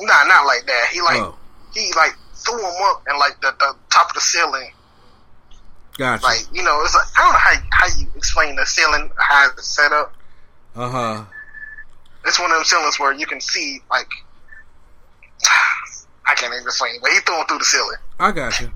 nah, 0.00 0.24
not 0.24 0.46
like 0.46 0.66
that. 0.66 0.88
He 0.92 1.00
like 1.02 1.20
Oh. 1.20 1.36
he 1.74 1.92
like 1.96 2.16
threw 2.34 2.58
him 2.58 2.72
up 2.90 3.02
and 3.06 3.18
like 3.18 3.40
the, 3.40 3.54
the 3.58 3.74
top 3.90 4.08
of 4.08 4.14
the 4.14 4.20
ceiling. 4.20 4.72
Gotcha. 5.98 6.24
Like 6.24 6.46
you 6.52 6.62
know, 6.62 6.80
it's 6.82 6.94
like 6.94 7.06
I 7.16 7.22
don't 7.24 7.32
know 7.32 7.38
how 7.38 7.54
how 7.72 7.98
you 7.98 8.06
explain 8.16 8.56
the 8.56 8.64
ceiling 8.64 9.10
how 9.18 9.50
it's 9.50 9.66
set 9.68 9.92
up. 9.92 10.14
Uh 10.74 10.88
huh. 10.88 11.24
It's 12.24 12.38
one 12.40 12.50
of 12.50 12.56
them 12.56 12.64
ceilings 12.64 12.98
where 12.98 13.12
you 13.12 13.26
can 13.26 13.40
see 13.40 13.82
like 13.90 14.08
I 16.26 16.34
can't 16.34 16.52
even 16.52 16.64
explain, 16.64 16.94
it, 16.96 17.02
but 17.02 17.10
he 17.10 17.18
threw 17.20 17.38
him 17.38 17.46
through 17.46 17.58
the 17.58 17.64
ceiling. 17.64 17.96
I 18.20 18.32
got 18.32 18.60
you. 18.60 18.70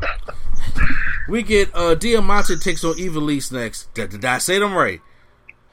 We 1.29 1.43
get 1.43 1.71
uh 1.75 1.95
Diamante 1.95 2.57
takes 2.59 2.83
on 2.85 2.95
Ivelisse 2.95 3.53
next. 3.53 3.93
Did, 3.95 4.11
did 4.11 4.25
I 4.25 4.39
say 4.39 4.59
them 4.59 4.75
right? 4.75 5.01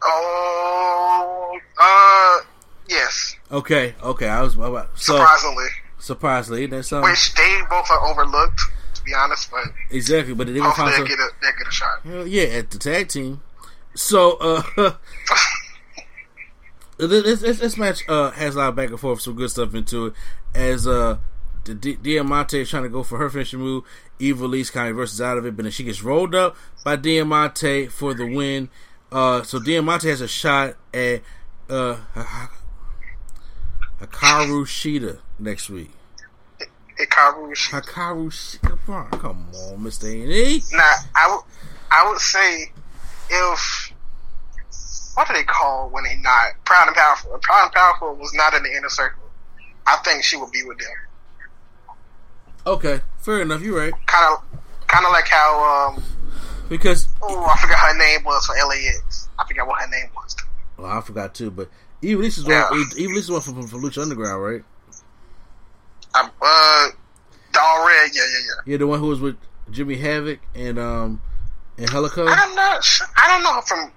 Oh, 0.02 1.60
uh, 1.80 2.46
yes. 2.88 3.36
Okay, 3.52 3.96
okay. 4.02 4.28
I 4.28 4.42
was 4.42 4.56
about 4.56 4.98
so 4.98 5.18
Surprisingly, 5.18 5.68
surprisingly 6.00 6.66
that's 6.68 6.90
something 6.90 7.10
which 7.10 7.34
they 7.36 7.62
both 7.70 7.90
are 7.92 8.06
overlooked, 8.08 8.62
to 8.96 9.04
be 9.04 9.14
honest. 9.14 9.52
But 9.52 9.66
exactly. 9.90 10.34
But 10.34 10.48
they 10.48 10.60
find 10.60 10.94
they 10.94 11.08
get 11.08 11.20
a 11.20 11.30
they 11.42 11.48
get 11.58 11.68
a 11.68 11.72
shot. 11.72 12.02
Hell 12.04 12.28
yeah 12.28 12.44
at 12.44 12.72
the 12.72 12.78
tag 12.78 13.10
team. 13.10 13.42
So 13.96 14.38
uh, 14.38 14.62
this, 16.98 17.42
this, 17.42 17.60
this 17.60 17.78
match 17.78 18.08
uh 18.08 18.32
has 18.32 18.56
a 18.56 18.60
lot 18.60 18.70
of 18.70 18.76
back 18.76 18.90
and 18.90 19.00
forth, 19.00 19.22
some 19.22 19.36
good 19.36 19.50
stuff 19.50 19.74
into 19.74 20.08
it. 20.08 20.14
As 20.56 20.88
uh, 20.88 21.18
the 21.66 21.74
D- 21.74 21.98
Diamante 22.02 22.62
is 22.62 22.70
trying 22.70 22.84
to 22.84 22.90
go 22.90 23.04
for 23.04 23.18
her 23.18 23.30
finishing 23.30 23.60
move, 23.60 23.84
Ivelisse 24.20 24.72
kind 24.72 24.90
of 24.90 24.96
versus 24.96 25.22
out 25.22 25.38
of 25.38 25.46
it, 25.46 25.56
but 25.56 25.64
then 25.64 25.72
she 25.72 25.84
gets 25.84 26.04
rolled 26.04 26.36
up 26.36 26.56
by 26.84 26.96
Diamante 26.96 27.88
for 27.88 28.14
the 28.14 28.26
win. 28.26 28.70
Uh, 29.12 29.42
so 29.44 29.60
Diamante 29.60 30.08
has 30.10 30.22
a 30.22 30.28
shot 30.28 30.76
at 30.94 31.22
uh 31.70 31.98
Hikaru 34.02 34.66
Shida 34.66 35.20
next 35.38 35.70
week. 35.70 35.92
Hikaru. 37.00 37.52
Shida. 37.54 37.82
Hikaru 37.82 38.30
Shida, 38.30 39.20
come 39.20 39.48
on, 39.54 39.84
Mister 39.84 40.08
A&E. 40.08 40.62
Now, 40.72 40.96
I 41.16 41.28
would 41.32 41.44
I 41.92 42.10
would 42.10 42.20
say 42.20 42.72
if 43.30 43.94
what 45.16 45.28
do 45.28 45.34
they 45.34 45.44
call 45.44 45.90
when 45.90 46.04
they 46.04 46.16
not 46.18 46.54
proud 46.66 46.88
and 46.88 46.96
powerful? 46.96 47.36
If 47.36 47.42
proud 47.42 47.64
and 47.64 47.72
powerful 47.74 48.16
was 48.16 48.34
not 48.34 48.54
in 48.54 48.64
the 48.64 48.72
inner 48.72 48.90
circle. 48.90 49.24
I 49.88 49.98
think 50.06 50.24
she 50.24 50.38
would 50.38 50.52
be 50.52 50.64
with 50.64 50.78
them. 50.78 51.96
Okay, 52.68 53.02
fair 53.18 53.42
enough. 53.42 53.62
You're 53.62 53.78
right. 53.80 53.94
Kind 54.06 54.34
of, 54.34 54.44
kind 54.88 55.06
of 55.06 55.12
like 55.12 55.28
how 55.28 55.96
um 55.96 56.04
Because 56.70 57.08
oh 57.22 57.46
I 57.46 57.60
forgot 57.60 57.80
her 57.80 57.98
name 57.98 58.24
was 58.24 58.46
for 58.46 58.54
LAX. 58.56 59.28
I 59.38 59.46
forgot 59.48 59.68
what 59.68 59.82
her 59.82 59.90
name 59.90 60.10
was. 60.16 60.36
well, 60.78 60.92
I 60.92 61.02
forgot 61.02 61.34
too, 61.36 61.52
but 61.52 61.70
Ivelisse 62.04 62.38
is 62.40 62.46
Yeah. 62.46 62.70
one. 62.70 62.80
Ivelisse 62.92 63.18
is 63.18 63.32
one 63.32 63.42
from, 63.42 63.68
from, 63.68 63.82
Lucha 63.82 64.02
Underground, 64.02 64.44
right? 64.44 64.64
Um, 66.16 66.32
uh, 66.42 66.88
Doll 67.52 67.88
Red. 67.88 68.10
Yeah, 68.14 68.22
yeah, 68.22 68.40
yeah. 68.48 68.62
Yeah, 68.66 68.78
the 68.78 68.88
one 68.88 69.00
who 69.00 69.08
was 69.08 69.20
with 69.20 69.38
Jimmy 69.72 69.96
Havoc 69.98 70.40
and 70.56 70.80
um 70.80 71.22
and 71.78 71.90
Helico. 71.90 72.28
I'm 72.30 72.56
not. 72.56 72.86
I 73.18 73.28
don't 73.28 73.44
know 73.44 73.54
her 73.54 73.62
from 73.62 73.92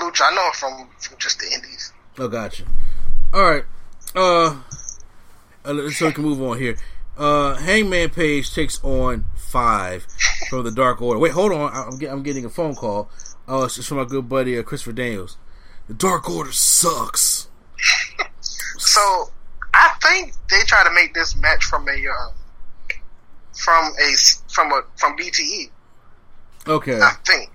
Lucha. 0.00 0.22
I 0.30 0.34
know 0.34 0.44
her 0.46 0.52
from 0.52 0.88
from 0.98 1.18
just 1.18 1.38
the 1.38 1.46
Indies. 1.52 1.92
Oh, 2.18 2.28
gotcha. 2.28 2.64
All 3.32 3.42
right. 3.42 3.64
Uh, 4.16 4.56
uh, 5.64 5.90
so 5.90 6.06
we 6.06 6.12
can 6.12 6.24
move 6.24 6.40
on 6.42 6.58
here. 6.58 6.76
Uh, 7.16 7.54
Hangman 7.56 8.10
Page 8.10 8.52
takes 8.54 8.82
on 8.82 9.24
Five 9.48 10.06
from 10.50 10.64
the 10.64 10.70
Dark 10.70 11.00
Order. 11.00 11.18
Wait, 11.18 11.32
hold 11.32 11.52
on. 11.52 11.72
I'm, 11.72 11.98
get, 11.98 12.12
I'm 12.12 12.22
getting 12.22 12.44
a 12.44 12.50
phone 12.50 12.74
call. 12.74 13.08
Oh, 13.48 13.64
it's 13.64 13.76
just 13.76 13.88
from 13.88 13.96
my 13.96 14.04
good 14.04 14.28
buddy 14.28 14.58
uh, 14.58 14.62
Christopher 14.62 14.92
Daniels. 14.92 15.38
The 15.88 15.94
Dark 15.94 16.28
Order 16.28 16.52
sucks. 16.52 17.48
So 18.76 19.30
I 19.72 19.94
think 20.02 20.34
they 20.50 20.60
try 20.66 20.84
to 20.84 20.90
make 20.92 21.14
this 21.14 21.34
match 21.34 21.64
from 21.64 21.88
a 21.88 21.92
uh, 21.92 22.30
from 23.54 23.92
a 23.98 24.14
from 24.48 24.70
a 24.72 24.82
from 24.96 25.16
BTE. 25.16 25.70
Okay. 26.66 27.00
I 27.00 27.12
think 27.26 27.50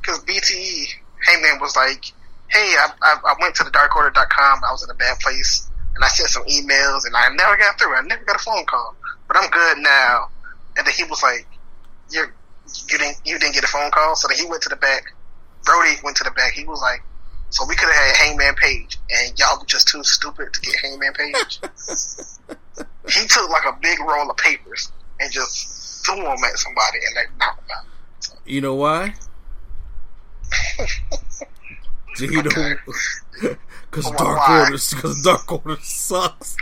because 0.00 0.18
BTE 0.24 0.88
Hangman 1.26 1.58
was 1.58 1.74
like, 1.74 2.04
"Hey, 2.48 2.76
I, 2.78 2.90
I, 3.02 3.16
I 3.24 3.34
went 3.40 3.54
to 3.56 3.64
the 3.64 3.70
DarkOrder.com. 3.70 4.60
I 4.62 4.72
was 4.72 4.84
in 4.84 4.90
a 4.90 4.94
bad 4.94 5.18
place, 5.20 5.70
and 5.94 6.04
I 6.04 6.08
sent 6.08 6.28
some 6.28 6.44
emails, 6.44 7.06
and 7.06 7.16
I 7.16 7.30
never 7.34 7.56
got 7.56 7.78
through. 7.78 7.96
I 7.96 8.02
never 8.02 8.24
got 8.24 8.36
a 8.36 8.44
phone 8.44 8.66
call, 8.66 8.94
but 9.26 9.38
I'm 9.38 9.50
good 9.50 9.78
now." 9.78 10.28
And 10.76 10.86
then 10.86 10.94
he 10.94 11.04
was 11.04 11.22
like, 11.22 11.46
"You 12.10 12.26
you 12.88 12.98
didn't 12.98 13.18
you 13.24 13.38
didn't 13.38 13.54
get 13.54 13.64
a 13.64 13.68
phone 13.68 13.90
call?" 13.90 14.16
So 14.16 14.28
then 14.28 14.38
he 14.38 14.46
went 14.46 14.62
to 14.62 14.68
the 14.68 14.76
back. 14.76 15.04
Brodie 15.64 15.96
went 16.02 16.16
to 16.18 16.24
the 16.24 16.30
back. 16.30 16.52
He 16.52 16.64
was 16.64 16.80
like, 16.80 17.02
"So 17.50 17.64
we 17.66 17.74
could 17.76 17.88
have 17.88 17.96
had 17.96 18.16
Hangman 18.16 18.54
Page, 18.54 18.98
and 19.10 19.38
y'all 19.38 19.58
were 19.58 19.66
just 19.66 19.88
too 19.88 20.02
stupid 20.04 20.52
to 20.52 20.60
get 20.60 20.74
Hangman 20.80 21.12
Page." 21.12 21.60
he 23.08 23.26
took 23.26 23.48
like 23.50 23.64
a 23.66 23.76
big 23.80 24.00
roll 24.00 24.30
of 24.30 24.36
papers 24.36 24.90
and 25.20 25.30
just 25.32 26.04
threw 26.04 26.16
them 26.16 26.38
at 26.44 26.58
somebody, 26.58 26.98
and 27.06 27.16
like 27.16 27.30
knocked 27.38 27.66
them 27.68 27.76
out. 27.78 27.84
You 28.44 28.60
know 28.60 28.74
why? 28.74 29.14
Do 32.16 32.26
you 32.26 32.42
know? 32.42 32.76
Because 33.90 34.10
Dark? 34.18 34.48
Order, 34.48 34.72
because 34.72 35.22
Dark 35.22 35.50
Order 35.50 35.76
sucks. 35.82 36.56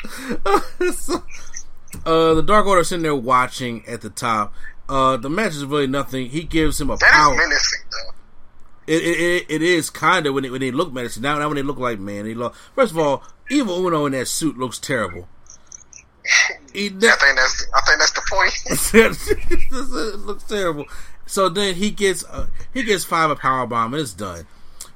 Uh, 2.06 2.34
the 2.34 2.42
Dark 2.42 2.66
Order 2.66 2.84
sitting 2.84 3.02
there 3.02 3.14
watching 3.14 3.84
at 3.86 4.00
the 4.00 4.10
top. 4.10 4.54
Uh, 4.88 5.16
the 5.16 5.30
match 5.30 5.52
is 5.52 5.64
really 5.64 5.86
nothing. 5.86 6.28
He 6.30 6.42
gives 6.42 6.80
him 6.80 6.90
a 6.90 6.96
That 6.96 7.06
is 7.06 7.12
power. 7.12 7.34
menacing, 7.36 7.80
though. 7.90 8.14
It, 8.86 9.02
it, 9.02 9.20
it, 9.20 9.46
it 9.48 9.62
is 9.62 9.90
kind 9.90 10.26
of 10.26 10.34
when 10.34 10.42
they, 10.42 10.50
when 10.50 10.60
they 10.60 10.70
look 10.72 10.92
menacing. 10.92 11.22
Now, 11.22 11.38
now 11.38 11.48
when 11.48 11.56
they 11.56 11.62
look 11.62 11.78
like 11.78 11.98
man, 12.00 12.24
they 12.24 12.34
look. 12.34 12.54
First 12.74 12.92
of 12.92 12.98
all, 12.98 13.22
Evil 13.50 13.86
Uno 13.86 14.06
in 14.06 14.12
that 14.12 14.26
suit 14.26 14.58
looks 14.58 14.78
terrible. 14.78 15.28
He, 16.72 16.86
I 16.86 16.88
think 16.88 17.00
that's 17.36 17.66
I 17.74 17.80
think 17.82 17.98
that's 17.98 18.12
the 18.12 18.22
point. 18.30 18.54
it 20.14 20.18
looks 20.20 20.44
terrible. 20.44 20.86
So 21.26 21.50
then 21.50 21.74
he 21.74 21.90
gets 21.90 22.24
uh, 22.24 22.46
he 22.72 22.82
gets 22.82 23.04
five 23.04 23.30
a 23.30 23.36
power 23.36 23.66
bomb 23.66 23.92
and 23.92 24.00
it's 24.00 24.14
done. 24.14 24.46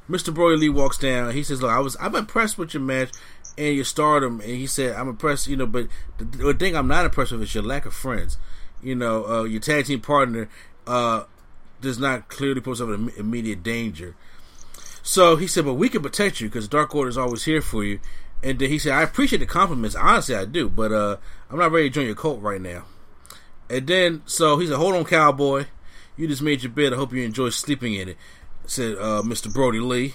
Mr. 0.08 0.32
Brodie 0.32 0.56
Lee 0.56 0.68
walks 0.70 0.96
down. 0.96 1.32
He 1.32 1.42
says, 1.42 1.60
"Look, 1.60 1.70
I 1.70 1.80
was 1.80 1.94
I'm 2.00 2.14
impressed 2.14 2.56
with 2.56 2.72
your 2.72 2.82
match 2.82 3.10
and 3.58 3.74
your 3.74 3.84
stardom." 3.84 4.40
And 4.40 4.50
he 4.50 4.66
said, 4.66 4.94
"I'm 4.96 5.08
impressed, 5.08 5.46
you 5.46 5.56
know, 5.56 5.66
but 5.66 5.88
the, 6.18 6.24
the 6.24 6.54
thing 6.54 6.76
I'm 6.76 6.88
not 6.88 7.04
impressed 7.04 7.32
with 7.32 7.42
is 7.42 7.54
your 7.54 7.64
lack 7.64 7.86
of 7.86 7.94
friends. 7.94 8.38
You 8.82 8.94
know, 8.94 9.26
uh, 9.26 9.42
your 9.44 9.60
tag 9.60 9.86
team 9.86 10.00
partner 10.00 10.48
uh, 10.86 11.24
does 11.80 11.98
not 11.98 12.28
clearly 12.28 12.60
pose 12.60 12.80
an 12.80 13.10
immediate 13.16 13.62
danger." 13.62 14.14
So 15.02 15.36
he 15.36 15.46
said, 15.46 15.64
"But 15.64 15.74
we 15.74 15.88
can 15.88 16.02
protect 16.02 16.40
you 16.40 16.48
because 16.48 16.68
Dark 16.68 16.94
Order 16.94 17.08
is 17.08 17.18
always 17.18 17.44
here 17.44 17.62
for 17.62 17.84
you." 17.84 18.00
And 18.42 18.58
then 18.58 18.68
he 18.68 18.78
said, 18.78 18.92
"I 18.92 19.02
appreciate 19.02 19.38
the 19.38 19.46
compliments. 19.46 19.94
Honestly, 19.94 20.34
I 20.34 20.44
do, 20.44 20.68
but 20.68 20.92
uh, 20.92 21.16
I'm 21.50 21.58
not 21.58 21.72
ready 21.72 21.88
to 21.88 21.94
join 21.94 22.06
your 22.06 22.14
cult 22.14 22.42
right 22.42 22.60
now." 22.60 22.84
And 23.68 23.86
then, 23.86 24.22
so 24.26 24.58
he 24.58 24.66
said, 24.66 24.76
"Hold 24.76 24.94
on, 24.94 25.04
cowboy. 25.04 25.66
You 26.16 26.28
just 26.28 26.42
made 26.42 26.62
your 26.62 26.72
bed. 26.72 26.92
I 26.92 26.96
hope 26.96 27.12
you 27.12 27.22
enjoy 27.22 27.50
sleeping 27.50 27.94
in 27.94 28.10
it," 28.10 28.16
said 28.66 28.96
uh, 28.98 29.22
Mr. 29.24 29.52
Brodie 29.52 29.80
Lee. 29.80 30.14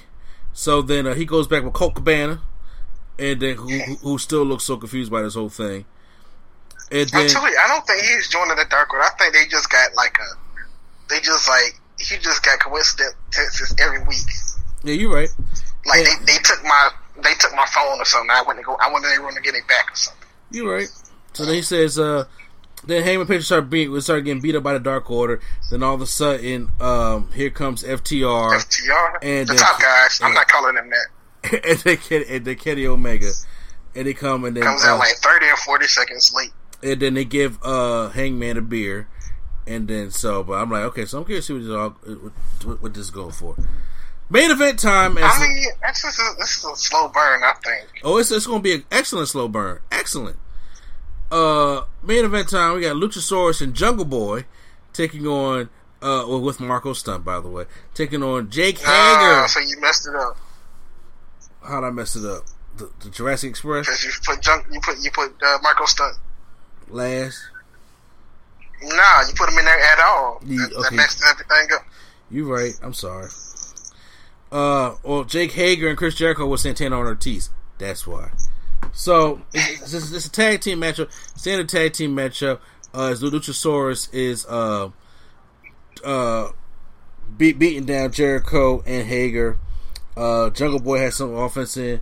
So 0.53 0.81
then 0.81 1.07
uh, 1.07 1.13
he 1.13 1.25
goes 1.25 1.47
back 1.47 1.63
with 1.63 1.73
Colt 1.73 1.95
Cabana, 1.95 2.41
and 3.19 3.39
then 3.39 3.55
who, 3.55 3.69
who, 3.69 3.95
who 3.95 4.17
still 4.17 4.43
looks 4.43 4.63
so 4.63 4.77
confused 4.77 5.11
by 5.11 5.21
this 5.21 5.35
whole 5.35 5.49
thing. 5.49 5.85
And 6.91 7.07
then, 7.09 7.29
you, 7.29 7.37
I 7.37 7.67
don't 7.67 7.85
think 7.87 8.01
he's 8.03 8.27
joining 8.27 8.55
the 8.57 8.65
Dark 8.69 8.91
Order. 8.93 9.05
I 9.05 9.09
think 9.17 9.33
they 9.33 9.45
just 9.47 9.69
got 9.69 9.93
like 9.95 10.17
a, 10.19 10.59
they 11.09 11.19
just 11.21 11.47
like 11.47 11.79
he 11.99 12.17
just 12.17 12.43
got 12.43 12.59
coincidences 12.59 13.73
every 13.79 13.99
week. 14.05 14.25
yeah, 14.83 14.93
you're 14.93 15.13
right. 15.13 15.29
Like 15.85 16.05
Yeah. 16.05 16.15
they, 16.25 16.33
they 16.33 16.37
took 16.43 16.61
my 16.63 16.89
they 17.23 17.33
took 17.35 17.53
my 17.55 17.65
phone 17.73 17.99
or 17.99 18.05
something. 18.05 18.29
I 18.31 18.41
went 18.45 18.59
to 18.59 18.63
go. 18.63 18.75
I 18.81 18.91
went 18.91 19.03
to 19.05 19.09
their 19.09 19.21
room 19.21 19.33
to 19.35 19.41
get 19.41 19.55
it 19.55 19.67
back 19.67 19.91
or 19.91 19.95
something. 19.95 20.27
You're 20.51 20.73
right. 20.73 20.87
So 21.33 21.45
then 21.45 21.55
he 21.55 21.61
says, 21.61 21.97
uh, 21.97 22.25
then 22.85 23.03
Hangman 23.03 23.27
Page 23.27 23.45
started 23.45 23.69
being 23.69 23.91
we 23.91 24.01
started 24.01 24.25
getting 24.25 24.41
beat 24.41 24.55
up 24.55 24.63
by 24.63 24.73
the 24.73 24.79
Dark 24.79 25.09
Order. 25.09 25.39
Then 25.69 25.83
all 25.83 25.95
of 25.95 26.01
a 26.01 26.05
sudden, 26.07 26.71
um, 26.81 27.31
here 27.33 27.49
comes 27.51 27.83
FTR, 27.83 28.51
FTR, 28.57 29.17
And 29.21 29.47
the 29.47 29.53
then- 29.53 29.61
top 29.61 29.79
guys. 29.79 30.19
I'm 30.21 30.33
not 30.33 30.47
calling 30.47 30.75
them 30.75 30.89
that. 30.89 31.07
and 31.51 31.79
they 31.79 31.97
Ken- 31.97 32.25
and 32.29 32.45
then 32.45 32.55
Kenny 32.55 32.85
Omega, 32.85 33.31
and 33.95 34.07
they 34.07 34.13
come 34.13 34.45
and 34.45 34.55
then 34.55 34.63
Comes 34.63 34.83
uh, 34.83 34.89
out 34.89 34.99
like 34.99 35.15
30 35.17 35.45
or 35.47 35.57
40 35.57 35.85
seconds 35.87 36.33
late. 36.35 36.51
and 36.83 37.01
then 37.01 37.13
they 37.13 37.25
give 37.25 37.57
uh 37.63 38.09
Hangman 38.09 38.57
a 38.57 38.61
beer, 38.61 39.07
And 39.67 39.87
then 39.87 40.11
so, 40.11 40.43
but 40.43 40.53
I'm 40.53 40.69
like, 40.71 40.83
okay, 40.83 41.05
so 41.05 41.19
I'm 41.19 41.25
curious 41.25 41.47
to 41.47 41.53
see 41.61 41.67
what 41.73 42.01
this, 42.03 42.13
all, 42.13 42.69
what, 42.69 42.81
what 42.81 42.93
this 42.93 43.05
is 43.05 43.11
going 43.11 43.31
for. 43.31 43.55
Main 44.29 44.49
event 44.49 44.79
time. 44.79 45.17
I 45.17 45.39
mean, 45.39 45.65
this 45.85 46.03
is, 46.05 46.17
a, 46.17 46.37
this 46.37 46.57
is 46.57 46.63
a 46.63 46.75
slow 46.77 47.09
burn, 47.09 47.43
I 47.43 47.53
think. 47.65 47.89
Oh, 48.01 48.17
it's, 48.17 48.31
it's 48.31 48.47
going 48.47 48.59
to 48.59 48.63
be 48.63 48.73
an 48.73 48.85
excellent 48.89 49.27
slow 49.27 49.49
burn. 49.49 49.79
Excellent. 49.91 50.37
Uh, 51.29 51.83
main 52.01 52.23
event 52.23 52.47
time. 52.49 52.75
We 52.75 52.81
got 52.81 52.95
Luchasaurus 52.95 53.61
and 53.61 53.73
Jungle 53.73 54.05
Boy 54.05 54.45
taking 54.93 55.27
on 55.27 55.69
uh, 56.01 56.25
well, 56.27 56.41
with 56.41 56.59
Marko 56.59 56.93
Stunt, 56.93 57.23
by 57.25 57.39
the 57.39 57.49
way, 57.49 57.65
taking 57.93 58.23
on 58.23 58.49
Jake 58.49 58.79
Hager. 58.79 58.87
Uh, 58.87 59.47
so 59.47 59.59
you 59.59 59.79
messed 59.81 60.07
it 60.07 60.15
up. 60.15 60.37
How'd 61.63 61.83
I 61.83 61.89
mess 61.91 62.15
it 62.15 62.25
up? 62.25 62.43
The, 62.77 62.89
the 63.01 63.09
Jurassic 63.09 63.49
Express. 63.49 63.85
Because 63.85 64.03
you 64.03 64.11
put 64.25 64.41
junk, 64.41 64.65
you 64.71 64.79
put 64.81 64.97
you 65.01 65.11
put 65.11 65.31
uh, 65.43 65.57
Marko 65.61 65.85
Stunt 65.85 66.17
last. 66.89 67.41
Nah, 68.83 69.21
you 69.27 69.33
put 69.35 69.49
him 69.49 69.59
in 69.59 69.65
there 69.65 69.79
at 69.79 69.99
all. 69.99 70.41
You, 70.45 70.59
that, 70.59 70.73
okay. 70.73 70.81
that 70.89 70.93
messed 70.93 71.21
everything 71.29 71.75
up. 71.75 71.85
You 72.31 72.51
right. 72.51 72.73
I'm 72.81 72.93
sorry. 72.93 73.29
Uh, 74.51 74.95
well, 75.03 75.23
Jake 75.23 75.51
Hager 75.51 75.87
and 75.87 75.97
Chris 75.97 76.15
Jericho 76.15 76.47
with 76.47 76.61
Santana 76.61 76.97
and 76.97 77.07
Ortiz. 77.07 77.51
That's 77.77 78.07
why. 78.07 78.31
So 78.93 79.41
it's, 79.53 79.93
it's, 79.93 80.11
it's, 80.11 80.25
a 80.25 80.31
tag 80.31 80.61
team 80.61 80.81
matchup. 80.81 81.11
Standard 81.37 81.69
tag 81.69 81.93
team 81.93 82.15
matchup. 82.15 82.59
Uh, 82.93 83.09
as 83.11 83.21
Luchasaurus 83.21 84.13
is 84.13 84.45
uh 84.47 84.89
uh, 86.03 86.49
beat 87.37 87.59
beating 87.59 87.85
down 87.85 88.11
Jericho 88.11 88.81
and 88.85 89.07
Hager. 89.07 89.57
Uh, 90.21 90.51
Jungle 90.51 90.79
Boy 90.79 90.99
has 90.99 91.15
some 91.15 91.33
offense 91.33 91.75
in. 91.77 91.99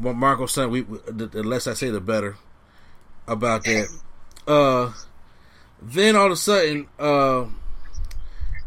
Marko 0.00 0.46
Stunt, 0.46 0.70
we, 0.70 0.82
the, 1.06 1.26
the, 1.26 1.42
less 1.42 1.66
I 1.66 1.74
say, 1.74 1.90
the 1.90 2.00
better 2.00 2.36
about 3.26 3.64
that. 3.64 3.88
Uh, 4.46 4.92
then 5.82 6.16
all 6.16 6.26
of 6.26 6.32
a 6.32 6.36
sudden, 6.36 6.86
uh, 6.98 7.44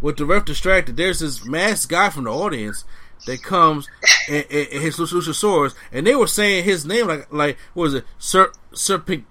with 0.02 0.18
the 0.18 0.26
ref 0.26 0.46
distracted, 0.46 0.98
there's 0.98 1.20
this 1.20 1.44
masked 1.46 1.90
guy 1.90 2.12
from 2.12 2.26
the 2.26 2.32
audience 2.32 2.84
that 3.26 3.42
comes 3.42 3.88
and, 4.30 4.46
and, 4.52 4.68
and 4.68 4.82
his 4.84 4.98
Luchasaurus, 4.98 5.74
and 5.92 6.06
they 6.06 6.16
were 6.16 6.28
saying 6.28 6.64
his 6.64 6.86
name 6.86 7.08
like 7.08 7.32
like 7.32 7.58
what 7.74 7.84
was 7.84 7.94
it, 7.96 8.06
Sir 8.20 8.52
Sir 8.74 9.00
Pic, 9.00 9.24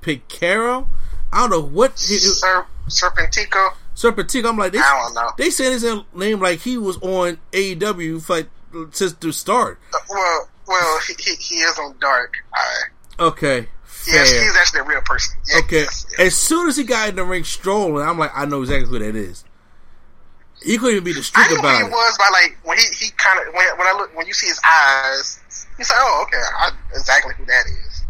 Picaro? 0.00 0.88
I 1.32 1.40
don't 1.40 1.50
know 1.50 1.60
what 1.60 1.98
Sir 1.98 2.64
Serpentico. 2.88 3.74
Serpentico. 3.94 4.48
I'm 4.48 4.56
like, 4.56 4.72
they, 4.72 4.78
I 4.78 5.02
don't 5.04 5.14
know. 5.14 5.30
They 5.38 5.50
said 5.50 5.72
his 5.72 5.84
name 6.14 6.40
like 6.40 6.60
he 6.60 6.78
was 6.78 6.98
on 6.98 7.38
AEW 7.52 8.22
fight 8.22 8.48
since 8.92 9.12
the 9.14 9.32
start. 9.32 9.78
Uh, 9.92 9.98
well, 10.10 10.48
well, 10.66 11.00
he, 11.06 11.14
he, 11.18 11.34
he 11.36 11.54
is 11.56 11.78
on 11.78 11.96
Dark. 11.98 12.34
Okay. 13.18 13.68
Fair. 13.84 14.14
Yes, 14.16 14.30
he's 14.32 14.56
actually 14.56 14.80
a 14.80 14.84
real 14.84 15.00
person. 15.02 15.36
Yeah, 15.48 15.60
okay. 15.60 15.80
Yes, 15.82 16.06
yes. 16.10 16.20
As 16.20 16.34
soon 16.36 16.68
as 16.68 16.76
he 16.76 16.84
got 16.84 17.08
in 17.08 17.16
the 17.16 17.24
ring 17.24 17.44
strolling, 17.44 18.06
I'm 18.06 18.18
like, 18.18 18.32
I 18.34 18.44
know 18.44 18.60
exactly 18.62 18.88
who 18.90 18.98
that 18.98 19.16
is. 19.16 19.44
He 20.62 20.78
couldn't 20.78 20.96
even 20.96 21.04
be 21.04 21.12
the 21.12 21.22
streak 21.22 21.46
I 21.46 21.50
knew 21.50 21.58
about 21.58 21.72
who 21.72 21.84
he 21.84 21.90
it. 21.90 21.90
was 21.90 22.18
by 22.18 22.28
like 22.32 22.58
when 22.64 22.78
he, 22.78 22.84
he 22.98 23.10
kind 23.16 23.38
of 23.38 23.52
when, 23.54 23.66
when 23.76 23.86
I 23.86 23.92
look 23.98 24.16
when 24.16 24.26
you 24.26 24.32
see 24.32 24.46
his 24.46 24.60
eyes, 24.64 25.66
you 25.78 25.84
say, 25.84 25.94
oh 25.98 26.24
okay, 26.26 26.40
I 26.58 26.70
exactly 26.94 27.34
who 27.36 27.44
that 27.44 27.66
is. 27.66 28.04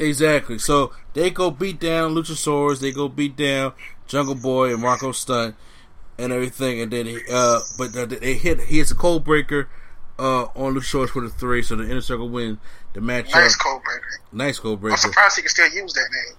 Exactly. 0.00 0.58
So 0.58 0.92
they 1.14 1.30
go 1.30 1.50
beat 1.50 1.78
down 1.78 2.14
Luchasaurus. 2.14 2.80
They 2.80 2.92
go 2.92 3.08
beat 3.08 3.36
down 3.36 3.72
Jungle 4.06 4.34
Boy 4.34 4.72
and 4.72 4.82
Marko 4.82 5.12
Stunt 5.12 5.54
and 6.18 6.32
everything, 6.32 6.80
and 6.80 6.92
then 6.92 7.06
he, 7.06 7.20
uh, 7.32 7.60
but 7.76 7.92
they 7.92 8.34
hit 8.34 8.60
he 8.62 8.78
hits 8.78 8.90
a 8.90 8.94
Codebreaker 8.94 9.66
uh, 10.18 10.44
on 10.54 10.74
Luchasaurus 10.74 11.10
for 11.10 11.22
the 11.22 11.28
three, 11.28 11.62
so 11.62 11.76
the 11.76 11.84
inner 11.84 12.00
circle 12.00 12.28
win 12.28 12.58
the 12.92 13.00
match. 13.00 13.32
Nice 13.32 13.56
Codebreaker. 13.56 14.18
Nice 14.32 14.58
Codebreaker. 14.58 14.92
I'm 14.92 14.96
surprised 14.98 15.36
he 15.36 15.42
can 15.42 15.48
still 15.50 15.68
use 15.70 15.92
that 15.94 16.08
name. 16.10 16.36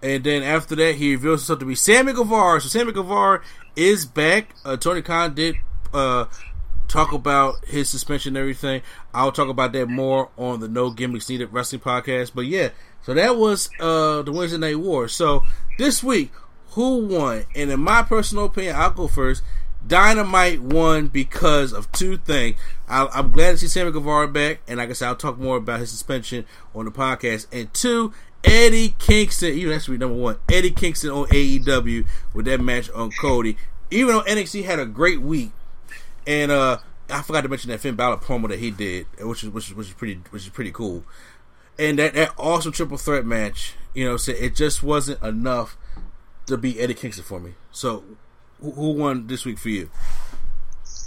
And 0.00 0.22
then 0.24 0.42
after 0.44 0.76
that, 0.76 0.94
he 0.94 1.12
reveals 1.12 1.40
himself 1.40 1.58
to 1.58 1.64
be 1.64 1.74
Sammy 1.74 2.12
Guevara. 2.12 2.60
So 2.60 2.68
Sammy 2.68 2.92
Guevara 2.92 3.42
is 3.74 4.06
back. 4.06 4.54
Uh, 4.64 4.76
Tony 4.76 5.02
Khan 5.02 5.34
did 5.34 5.56
uh, 5.92 6.26
talk 6.86 7.12
about 7.12 7.64
his 7.64 7.88
suspension 7.88 8.36
and 8.36 8.40
everything. 8.40 8.82
I'll 9.12 9.32
talk 9.32 9.48
about 9.48 9.72
that 9.72 9.88
more 9.88 10.30
on 10.36 10.60
the 10.60 10.68
No 10.68 10.90
Gimmicks 10.90 11.28
Needed 11.28 11.52
Wrestling 11.52 11.80
podcast. 11.80 12.32
But 12.32 12.46
yeah, 12.46 12.68
so 13.02 13.12
that 13.14 13.36
was 13.36 13.70
uh, 13.80 14.22
the 14.22 14.30
Wednesday 14.30 14.58
Night 14.58 14.78
War. 14.78 15.08
So 15.08 15.42
this 15.78 16.02
week, 16.02 16.30
who 16.70 17.06
won? 17.06 17.44
And 17.56 17.70
in 17.70 17.80
my 17.80 18.02
personal 18.02 18.44
opinion, 18.44 18.76
I'll 18.76 18.90
go 18.90 19.08
first. 19.08 19.42
Dynamite 19.86 20.60
won 20.60 21.08
because 21.08 21.72
of 21.72 21.90
two 21.92 22.16
things. 22.18 22.58
I, 22.88 23.08
am 23.18 23.30
glad 23.30 23.52
to 23.52 23.58
see 23.58 23.68
Sammy 23.68 23.90
Guevara 23.90 24.28
back, 24.28 24.60
and 24.68 24.78
like 24.78 24.90
I 24.90 24.92
said, 24.92 25.08
I'll 25.08 25.16
talk 25.16 25.38
more 25.38 25.56
about 25.56 25.80
his 25.80 25.90
suspension 25.90 26.44
on 26.74 26.84
the 26.84 26.90
podcast. 26.90 27.46
And 27.52 27.72
two, 27.72 28.12
Eddie 28.44 28.94
Kingston, 28.98 29.54
even 29.54 29.70
that's 29.70 29.88
number 29.88 30.08
one. 30.08 30.38
Eddie 30.50 30.70
Kingston 30.70 31.10
on 31.10 31.26
AEW 31.26 32.06
with 32.34 32.46
that 32.46 32.60
match 32.60 32.90
on 32.90 33.10
Cody. 33.20 33.56
Even 33.90 34.14
though 34.14 34.22
NXT 34.22 34.64
had 34.64 34.78
a 34.78 34.86
great 34.86 35.22
week, 35.22 35.52
and 36.26 36.50
uh, 36.50 36.78
I 37.10 37.22
forgot 37.22 37.42
to 37.42 37.48
mention 37.48 37.70
that 37.70 37.80
Finn 37.80 37.94
Balor 37.94 38.18
promo 38.18 38.48
that 38.48 38.58
he 38.58 38.70
did, 38.70 39.06
which 39.20 39.42
is 39.42 39.50
which 39.50 39.68
is 39.68 39.74
which 39.74 39.88
is 39.88 39.94
pretty 39.94 40.20
which 40.30 40.42
is 40.42 40.50
pretty 40.50 40.72
cool. 40.72 41.04
And 41.78 41.98
that 41.98 42.14
that 42.14 42.32
awesome 42.36 42.72
triple 42.72 42.98
threat 42.98 43.24
match, 43.24 43.74
you 43.94 44.04
know, 44.04 44.16
so 44.18 44.32
it 44.32 44.54
just 44.54 44.82
wasn't 44.82 45.22
enough 45.22 45.78
to 46.46 46.56
beat 46.56 46.78
Eddie 46.78 46.94
Kingston 46.94 47.24
for 47.24 47.40
me. 47.40 47.54
So, 47.70 48.04
who, 48.60 48.70
who 48.72 48.92
won 48.92 49.26
this 49.26 49.44
week 49.44 49.58
for 49.58 49.68
you? 49.68 49.90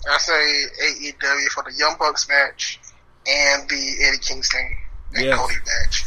I 0.09 0.17
say 0.17 0.63
AEW 0.83 1.47
for 1.49 1.63
the 1.63 1.73
Young 1.77 1.95
Bucks 1.99 2.27
match 2.27 2.79
and 3.27 3.69
the 3.69 3.95
Eddie 4.03 4.17
Kingston 4.17 4.77
and 5.13 5.25
yes. 5.25 5.37
Cody 5.37 5.55
match, 5.55 6.03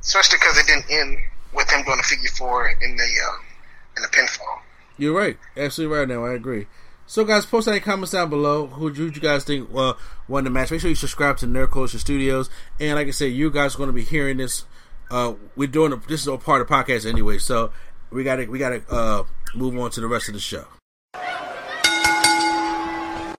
especially 0.00 0.38
because 0.38 0.58
it 0.58 0.66
didn't 0.66 0.90
end 0.90 1.16
with 1.52 1.70
him 1.70 1.82
doing 1.84 1.98
a 1.98 2.02
figure 2.02 2.30
four 2.30 2.68
in 2.68 2.96
the 2.96 3.02
uh, 3.02 3.96
in 3.96 4.02
the 4.02 4.08
pinfall. 4.08 4.60
You're 4.96 5.14
right, 5.14 5.38
absolutely 5.56 5.96
right. 5.96 6.08
Now 6.08 6.24
I 6.24 6.34
agree. 6.34 6.66
So, 7.06 7.24
guys, 7.24 7.44
post 7.44 7.68
any 7.68 7.80
comments 7.80 8.12
down 8.12 8.30
below. 8.30 8.68
Who 8.68 8.92
do 8.92 9.06
you 9.06 9.10
guys 9.10 9.44
think 9.44 9.68
uh, 9.74 9.94
won 10.28 10.44
the 10.44 10.50
match? 10.50 10.70
Make 10.70 10.80
sure 10.80 10.88
you 10.88 10.96
subscribe 10.96 11.36
to 11.38 11.46
Nerd 11.46 11.70
Culture 11.70 11.98
Studios. 11.98 12.48
And 12.78 12.94
like 12.94 13.08
I 13.08 13.10
said, 13.10 13.32
you 13.32 13.50
guys 13.50 13.74
are 13.74 13.78
going 13.78 13.88
to 13.88 13.92
be 13.92 14.04
hearing 14.04 14.36
this. 14.36 14.64
Uh, 15.10 15.34
we're 15.56 15.68
doing 15.68 15.92
a, 15.92 15.96
this 15.96 16.22
is 16.22 16.28
a 16.28 16.38
part 16.38 16.62
of 16.62 16.68
the 16.68 16.74
podcast 16.74 17.04
anyway. 17.04 17.38
So 17.38 17.72
we 18.10 18.24
gotta 18.24 18.46
we 18.46 18.58
gotta 18.58 18.82
uh, 18.88 19.24
move 19.54 19.76
on 19.78 19.90
to 19.90 20.00
the 20.00 20.06
rest 20.06 20.28
of 20.28 20.34
the 20.34 20.40
show. 20.40 20.64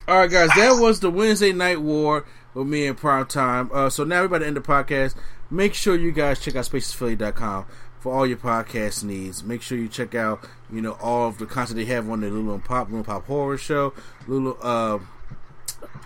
All 0.06 0.20
right, 0.20 0.30
guys, 0.30 0.50
that 0.58 0.82
was 0.82 1.00
the 1.00 1.10
Wednesday 1.10 1.54
Night 1.54 1.82
War 1.82 2.26
with 2.54 2.68
me 2.68 2.88
in 2.88 2.96
prime 2.96 3.26
time. 3.26 3.70
Uh, 3.74 3.90
so 3.90 4.04
now 4.04 4.20
we're 4.20 4.26
about 4.26 4.40
to 4.40 4.48
end 4.48 4.58
the 4.58 4.62
podcast. 4.62 5.16
Make 5.50 5.74
sure 5.74 5.96
you 5.96 6.12
guys 6.12 6.42
check 6.42 6.58
out 6.58 6.66
spacesphilly.com 6.66 7.66
for 8.02 8.14
all 8.14 8.28
your 8.28 8.38
podcast 8.38 9.06
needs. 9.06 9.46
Make 9.46 9.62
sure 9.62 9.78
you 9.78 9.88
check 9.88 10.14
out, 10.14 10.46
you 10.70 10.82
know, 10.82 10.98
all 11.02 11.30
of 11.30 11.38
the 11.38 11.46
content 11.46 11.78
they 11.78 11.86
have 11.86 12.10
on 12.10 12.20
the 12.20 12.30
Lulu 12.30 12.54
and 12.54 12.66
Pop, 12.66 12.88
Lulu 12.90 12.98
and 12.98 13.06
Pop 13.06 13.26
Horror 13.28 13.58
Show, 13.58 13.94
Lulu, 14.28 14.56
uh, 14.56 15.00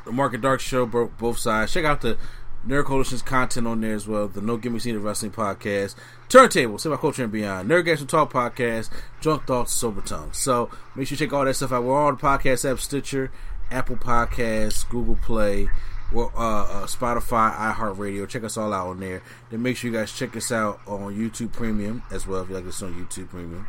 the 0.05 0.11
Market 0.11 0.41
Dark 0.41 0.59
Show, 0.59 0.85
both 0.85 1.39
sides. 1.39 1.73
Check 1.73 1.83
out 1.83 2.01
the 2.01 2.19
Nerd 2.65 2.85
Coalition's 2.85 3.21
content 3.21 3.67
on 3.67 3.81
there 3.81 3.93
as 3.93 4.07
well. 4.07 4.27
The 4.27 4.41
No 4.41 4.57
Gimmicks 4.57 4.85
Needed 4.85 4.99
Wrestling 4.99 5.31
Podcast, 5.31 5.95
Turntable, 6.29 6.77
Semi 6.77 6.97
Culture 6.97 7.23
and 7.23 7.31
Beyond, 7.31 7.69
Nerd 7.69 7.85
Games 7.85 8.03
Talk 8.05 8.31
Podcast, 8.31 8.89
Drunk 9.21 9.45
Thoughts, 9.45 9.73
Sober 9.73 10.01
Tongue. 10.01 10.33
So 10.33 10.69
make 10.95 11.07
sure 11.07 11.15
you 11.15 11.25
check 11.25 11.33
all 11.33 11.45
that 11.45 11.53
stuff 11.53 11.71
out. 11.71 11.83
We're 11.83 11.95
on 11.95 12.15
the 12.15 12.21
podcast 12.21 12.69
app 12.69 12.79
Stitcher, 12.79 13.31
Apple 13.71 13.95
Podcasts, 13.95 14.87
Google 14.89 15.15
Play, 15.15 15.69
uh, 16.13 16.25
uh, 16.25 16.85
Spotify, 16.87 17.53
iHeartRadio. 17.55 18.27
Check 18.27 18.43
us 18.43 18.57
all 18.57 18.73
out 18.73 18.87
on 18.87 18.99
there. 18.99 19.21
Then 19.49 19.61
make 19.61 19.77
sure 19.77 19.89
you 19.91 19.97
guys 19.97 20.11
check 20.11 20.35
us 20.35 20.51
out 20.51 20.79
on 20.87 21.15
YouTube 21.15 21.53
Premium 21.53 22.03
as 22.11 22.27
well 22.27 22.41
if 22.41 22.49
you 22.49 22.55
like 22.55 22.67
us 22.67 22.81
on 22.81 22.93
YouTube 22.93 23.29
Premium. 23.29 23.67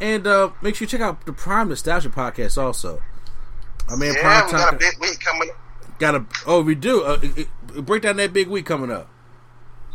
And 0.00 0.26
uh, 0.26 0.50
make 0.62 0.74
sure 0.74 0.84
you 0.84 0.90
check 0.90 1.00
out 1.00 1.24
the 1.26 1.32
Prime 1.32 1.68
Nostalgia 1.68 2.10
Podcast 2.10 2.62
also. 2.62 3.02
I 3.88 3.96
mean, 3.96 4.14
yeah, 4.14 4.20
Prime 4.20 4.46
we 4.46 4.52
got 4.52 4.74
a 4.74 4.76
big 4.76 5.00
week 5.00 5.20
coming 5.20 5.50
Got 5.98 6.14
a 6.14 6.26
oh 6.46 6.62
we 6.62 6.74
do 6.74 7.04
uh, 7.04 7.18
it, 7.22 7.48
it, 7.74 7.86
break 7.86 8.02
down 8.02 8.16
that 8.16 8.32
big 8.32 8.48
week 8.48 8.66
coming 8.66 8.90
up. 8.90 9.08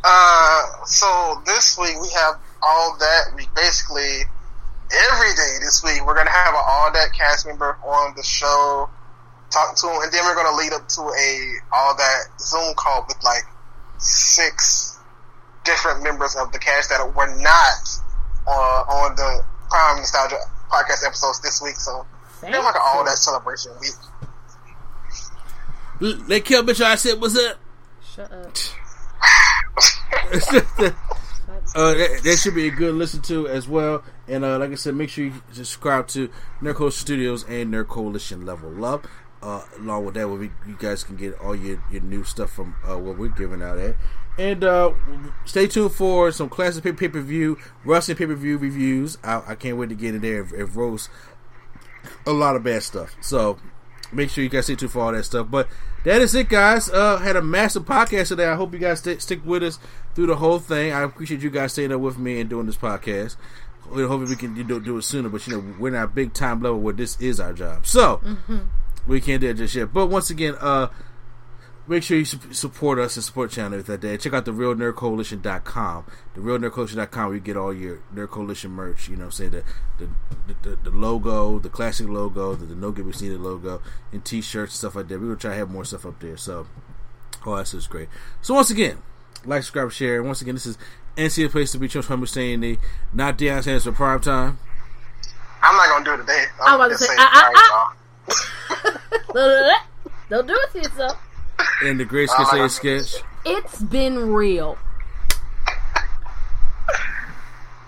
Uh, 0.03 0.63
so 0.85 1.41
this 1.45 1.77
week 1.77 1.99
we 2.01 2.09
have 2.09 2.39
all 2.61 2.97
that. 2.97 3.35
We 3.35 3.47
basically 3.55 4.21
every 4.91 5.33
day 5.35 5.57
this 5.61 5.83
week 5.83 6.05
we're 6.05 6.15
gonna 6.15 6.31
have 6.31 6.53
an 6.53 6.61
all 6.65 6.91
that 6.91 7.13
cast 7.13 7.45
member 7.45 7.77
on 7.83 8.13
the 8.15 8.23
show, 8.23 8.89
talk 9.51 9.75
to 9.75 9.87
them, 9.87 9.99
and 10.01 10.11
then 10.11 10.25
we're 10.25 10.35
gonna 10.35 10.57
lead 10.57 10.73
up 10.73 10.87
to 10.89 11.01
a 11.01 11.53
all 11.71 11.95
that 11.95 12.23
Zoom 12.39 12.73
call 12.75 13.05
with 13.07 13.23
like 13.23 13.43
six 13.99 14.97
different 15.63 16.03
members 16.03 16.35
of 16.35 16.51
the 16.51 16.59
cast 16.59 16.89
that 16.89 17.15
were 17.15 17.35
not 17.37 18.01
uh, 18.47 18.83
on 18.89 19.15
the 19.15 19.43
Prime 19.69 19.97
Nostalgia 19.97 20.37
podcast 20.69 21.05
episodes 21.05 21.41
this 21.41 21.61
week. 21.61 21.75
So 21.75 22.05
it's 22.41 22.43
like 22.43 22.75
an 22.75 22.81
all 22.83 23.05
that 23.05 23.17
celebration 23.17 23.71
week. 23.79 23.93
They 26.01 26.41
killed 26.41 26.67
bitch. 26.67 26.81
I 26.81 26.95
said, 26.95 27.21
"What's 27.21 27.37
up?" 27.37 27.57
Shut 28.15 28.31
up. 28.31 28.57
uh, 31.75 31.93
that, 31.93 32.21
that, 32.23 32.39
should 32.41 32.55
be 32.55 32.67
a 32.67 32.71
good 32.71 32.95
listen 32.95 33.21
to 33.23 33.47
as 33.47 33.67
well. 33.67 34.03
And 34.27 34.43
uh, 34.43 34.57
like 34.57 34.71
I 34.71 34.75
said, 34.75 34.95
make 34.95 35.09
sure 35.09 35.25
you 35.25 35.33
subscribe 35.51 36.07
to 36.09 36.29
Nerd 36.61 36.75
Coalition 36.75 36.99
Studios 36.99 37.43
and 37.43 37.73
Nerd 37.73 37.87
Coalition 37.87 38.45
Level 38.45 38.83
Up. 38.83 39.07
uh, 39.43 39.63
along 39.79 40.05
with 40.05 40.15
that, 40.15 40.27
where 40.27 40.37
we, 40.37 40.51
you 40.67 40.75
guys 40.79 41.03
can 41.03 41.15
get 41.15 41.39
all 41.39 41.55
your, 41.55 41.83
your 41.91 42.01
new 42.01 42.23
stuff 42.23 42.51
from 42.51 42.75
uh, 42.87 42.97
what 42.97 43.17
we're 43.17 43.27
giving 43.27 43.61
out 43.61 43.77
at. 43.77 43.95
And 44.37 44.63
uh, 44.63 44.93
stay 45.45 45.67
tuned 45.67 45.91
for 45.91 46.31
some 46.31 46.49
classic 46.49 46.83
pay 46.97 47.07
per 47.09 47.21
view, 47.21 47.57
wrestling 47.83 48.17
pay 48.17 48.25
per 48.25 48.35
view 48.35 48.57
reviews. 48.57 49.17
I, 49.23 49.41
I, 49.47 49.55
can't 49.55 49.77
wait 49.77 49.89
to 49.89 49.95
get 49.95 50.15
in 50.15 50.21
there 50.21 50.41
and, 50.41 50.51
and 50.51 50.75
roast 50.75 51.09
a 52.25 52.31
lot 52.31 52.55
of 52.55 52.63
bad 52.63 52.83
stuff. 52.83 53.15
So 53.21 53.57
make 54.11 54.29
sure 54.29 54.43
you 54.43 54.49
guys 54.49 54.65
stay 54.65 54.75
tuned 54.75 54.91
for 54.91 55.01
all 55.01 55.11
that 55.11 55.25
stuff. 55.25 55.47
But 55.49 55.67
that 56.03 56.21
is 56.21 56.33
it, 56.35 56.49
guys. 56.49 56.89
Uh, 56.89 57.17
had 57.17 57.35
a 57.35 57.41
massive 57.41 57.83
podcast 57.83 58.29
today. 58.29 58.47
I 58.47 58.55
hope 58.55 58.73
you 58.73 58.79
guys 58.79 59.01
st- 59.01 59.21
stick 59.21 59.45
with 59.45 59.63
us 59.63 59.79
through 60.15 60.27
the 60.27 60.35
whole 60.35 60.59
thing. 60.59 60.93
I 60.93 61.01
appreciate 61.01 61.41
you 61.41 61.49
guys 61.49 61.73
staying 61.73 61.91
up 61.91 62.01
with 62.01 62.17
me 62.17 62.39
and 62.39 62.49
doing 62.49 62.65
this 62.65 62.77
podcast. 62.77 63.35
Hopefully 63.83 64.25
we 64.25 64.35
can 64.35 64.53
do, 64.67 64.79
do 64.79 64.97
it 64.97 65.01
sooner, 65.01 65.29
but 65.29 65.45
you 65.47 65.53
know 65.53 65.75
we're 65.77 65.91
not 65.91 66.15
big 66.15 66.33
time 66.33 66.61
level 66.61 66.79
where 66.79 66.93
this 66.93 67.19
is 67.19 67.39
our 67.39 67.51
job, 67.51 67.85
so 67.85 68.17
mm-hmm. 68.17 68.59
we 69.05 69.19
can't 69.19 69.41
do 69.41 69.49
it 69.49 69.55
just 69.55 69.75
yet. 69.75 69.91
But 69.93 70.07
once 70.07 70.29
again, 70.29 70.55
uh, 70.61 70.87
make 71.87 72.03
sure 72.03 72.17
you 72.17 72.25
support 72.25 72.99
us 72.99 73.15
and 73.15 73.23
support 73.23 73.51
channel 73.51 73.77
with 73.77 73.87
that 73.87 74.01
day. 74.01 74.17
Check 74.17 74.33
out 74.33 74.45
the 74.45 74.53
Real 74.53 74.75
Nerd 74.75 74.95
Coalition.com. 74.95 76.05
The 76.35 76.41
Real 76.41 76.57
Nerd 76.57 76.71
Coalition.com 76.71 77.25
where 77.25 77.35
you 77.35 77.41
get 77.41 77.57
all 77.57 77.73
your 77.73 77.99
Nerd 78.13 78.29
Coalition 78.29 78.71
merch. 78.71 79.09
You 79.09 79.15
know, 79.15 79.29
say 79.29 79.47
the 79.47 79.63
the, 79.97 80.07
the, 80.63 80.75
the 80.75 80.89
logo, 80.89 81.59
the 81.59 81.69
classic 81.69 82.07
logo, 82.07 82.55
the, 82.55 82.65
the 82.65 82.75
No 82.75 82.91
Gimmicks 82.91 83.21
Needed 83.21 83.39
logo, 83.39 83.81
and 84.11 84.23
t-shirts 84.23 84.73
and 84.73 84.77
stuff 84.77 84.95
like 84.95 85.07
that. 85.07 85.19
We're 85.19 85.27
gonna 85.27 85.37
try 85.37 85.51
to 85.51 85.57
have 85.57 85.69
more 85.69 85.85
stuff 85.85 86.05
up 86.05 86.19
there. 86.19 86.37
So, 86.37 86.67
oh, 87.45 87.55
that's 87.55 87.71
just 87.71 87.89
great. 87.89 88.09
So 88.41 88.53
once 88.53 88.69
again, 88.69 88.99
like, 89.45 89.63
subscribe, 89.63 89.91
share. 89.91 90.17
And 90.17 90.27
once 90.27 90.41
again, 90.41 90.55
this 90.55 90.65
is 90.65 90.77
NC 91.17 91.49
place 91.49 91.71
to 91.71 91.77
be. 91.77 91.87
Trump 91.87 92.07
Humber 92.07 92.25
saying 92.25 92.61
the 92.61 92.77
not 93.13 93.37
Deion 93.37 93.63
Sanders 93.63 93.83
for 93.83 93.91
prime 93.91 94.21
time. 94.21 94.59
I'm 95.63 95.75
not 95.75 95.89
gonna 95.89 96.05
do 96.05 96.13
it 96.13 96.17
today. 96.25 96.45
I'm, 96.61 96.73
I'm 96.73 96.75
about 96.75 96.87
to 96.89 96.97
say, 96.97 97.13
I, 97.17 97.51
I, 97.53 97.93
I. 99.33 99.77
Don't 100.29 100.47
do 100.47 100.53
it 100.55 100.71
to 100.71 100.77
yourself. 100.77 101.30
And 101.83 101.99
the 101.99 102.05
Grace 102.05 102.33
can 102.33 102.45
say 102.45 102.67
sketch. 102.67 103.23
It's 103.45 103.81
been 103.81 104.31
real. 104.31 104.77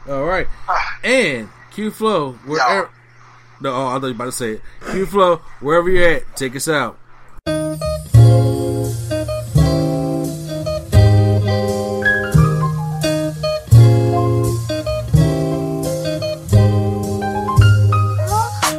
All 0.08 0.26
right, 0.26 0.48
and 1.04 1.48
Q 1.72 1.90
Flow 1.90 2.34
wherever. 2.46 2.90
No, 3.62 3.74
oh, 3.74 3.88
I 3.88 3.94
thought 3.94 3.96
you 3.96 4.02
were 4.02 4.10
about 4.12 4.26
to 4.26 4.32
say 4.34 4.52
it. 4.54 4.62
Q 4.92 5.06
Flow 5.06 5.38
wherever 5.62 5.90
you're 5.90 6.10
at, 6.10 6.36
take 6.36 6.56
us 6.56 6.68
out. 6.68 6.98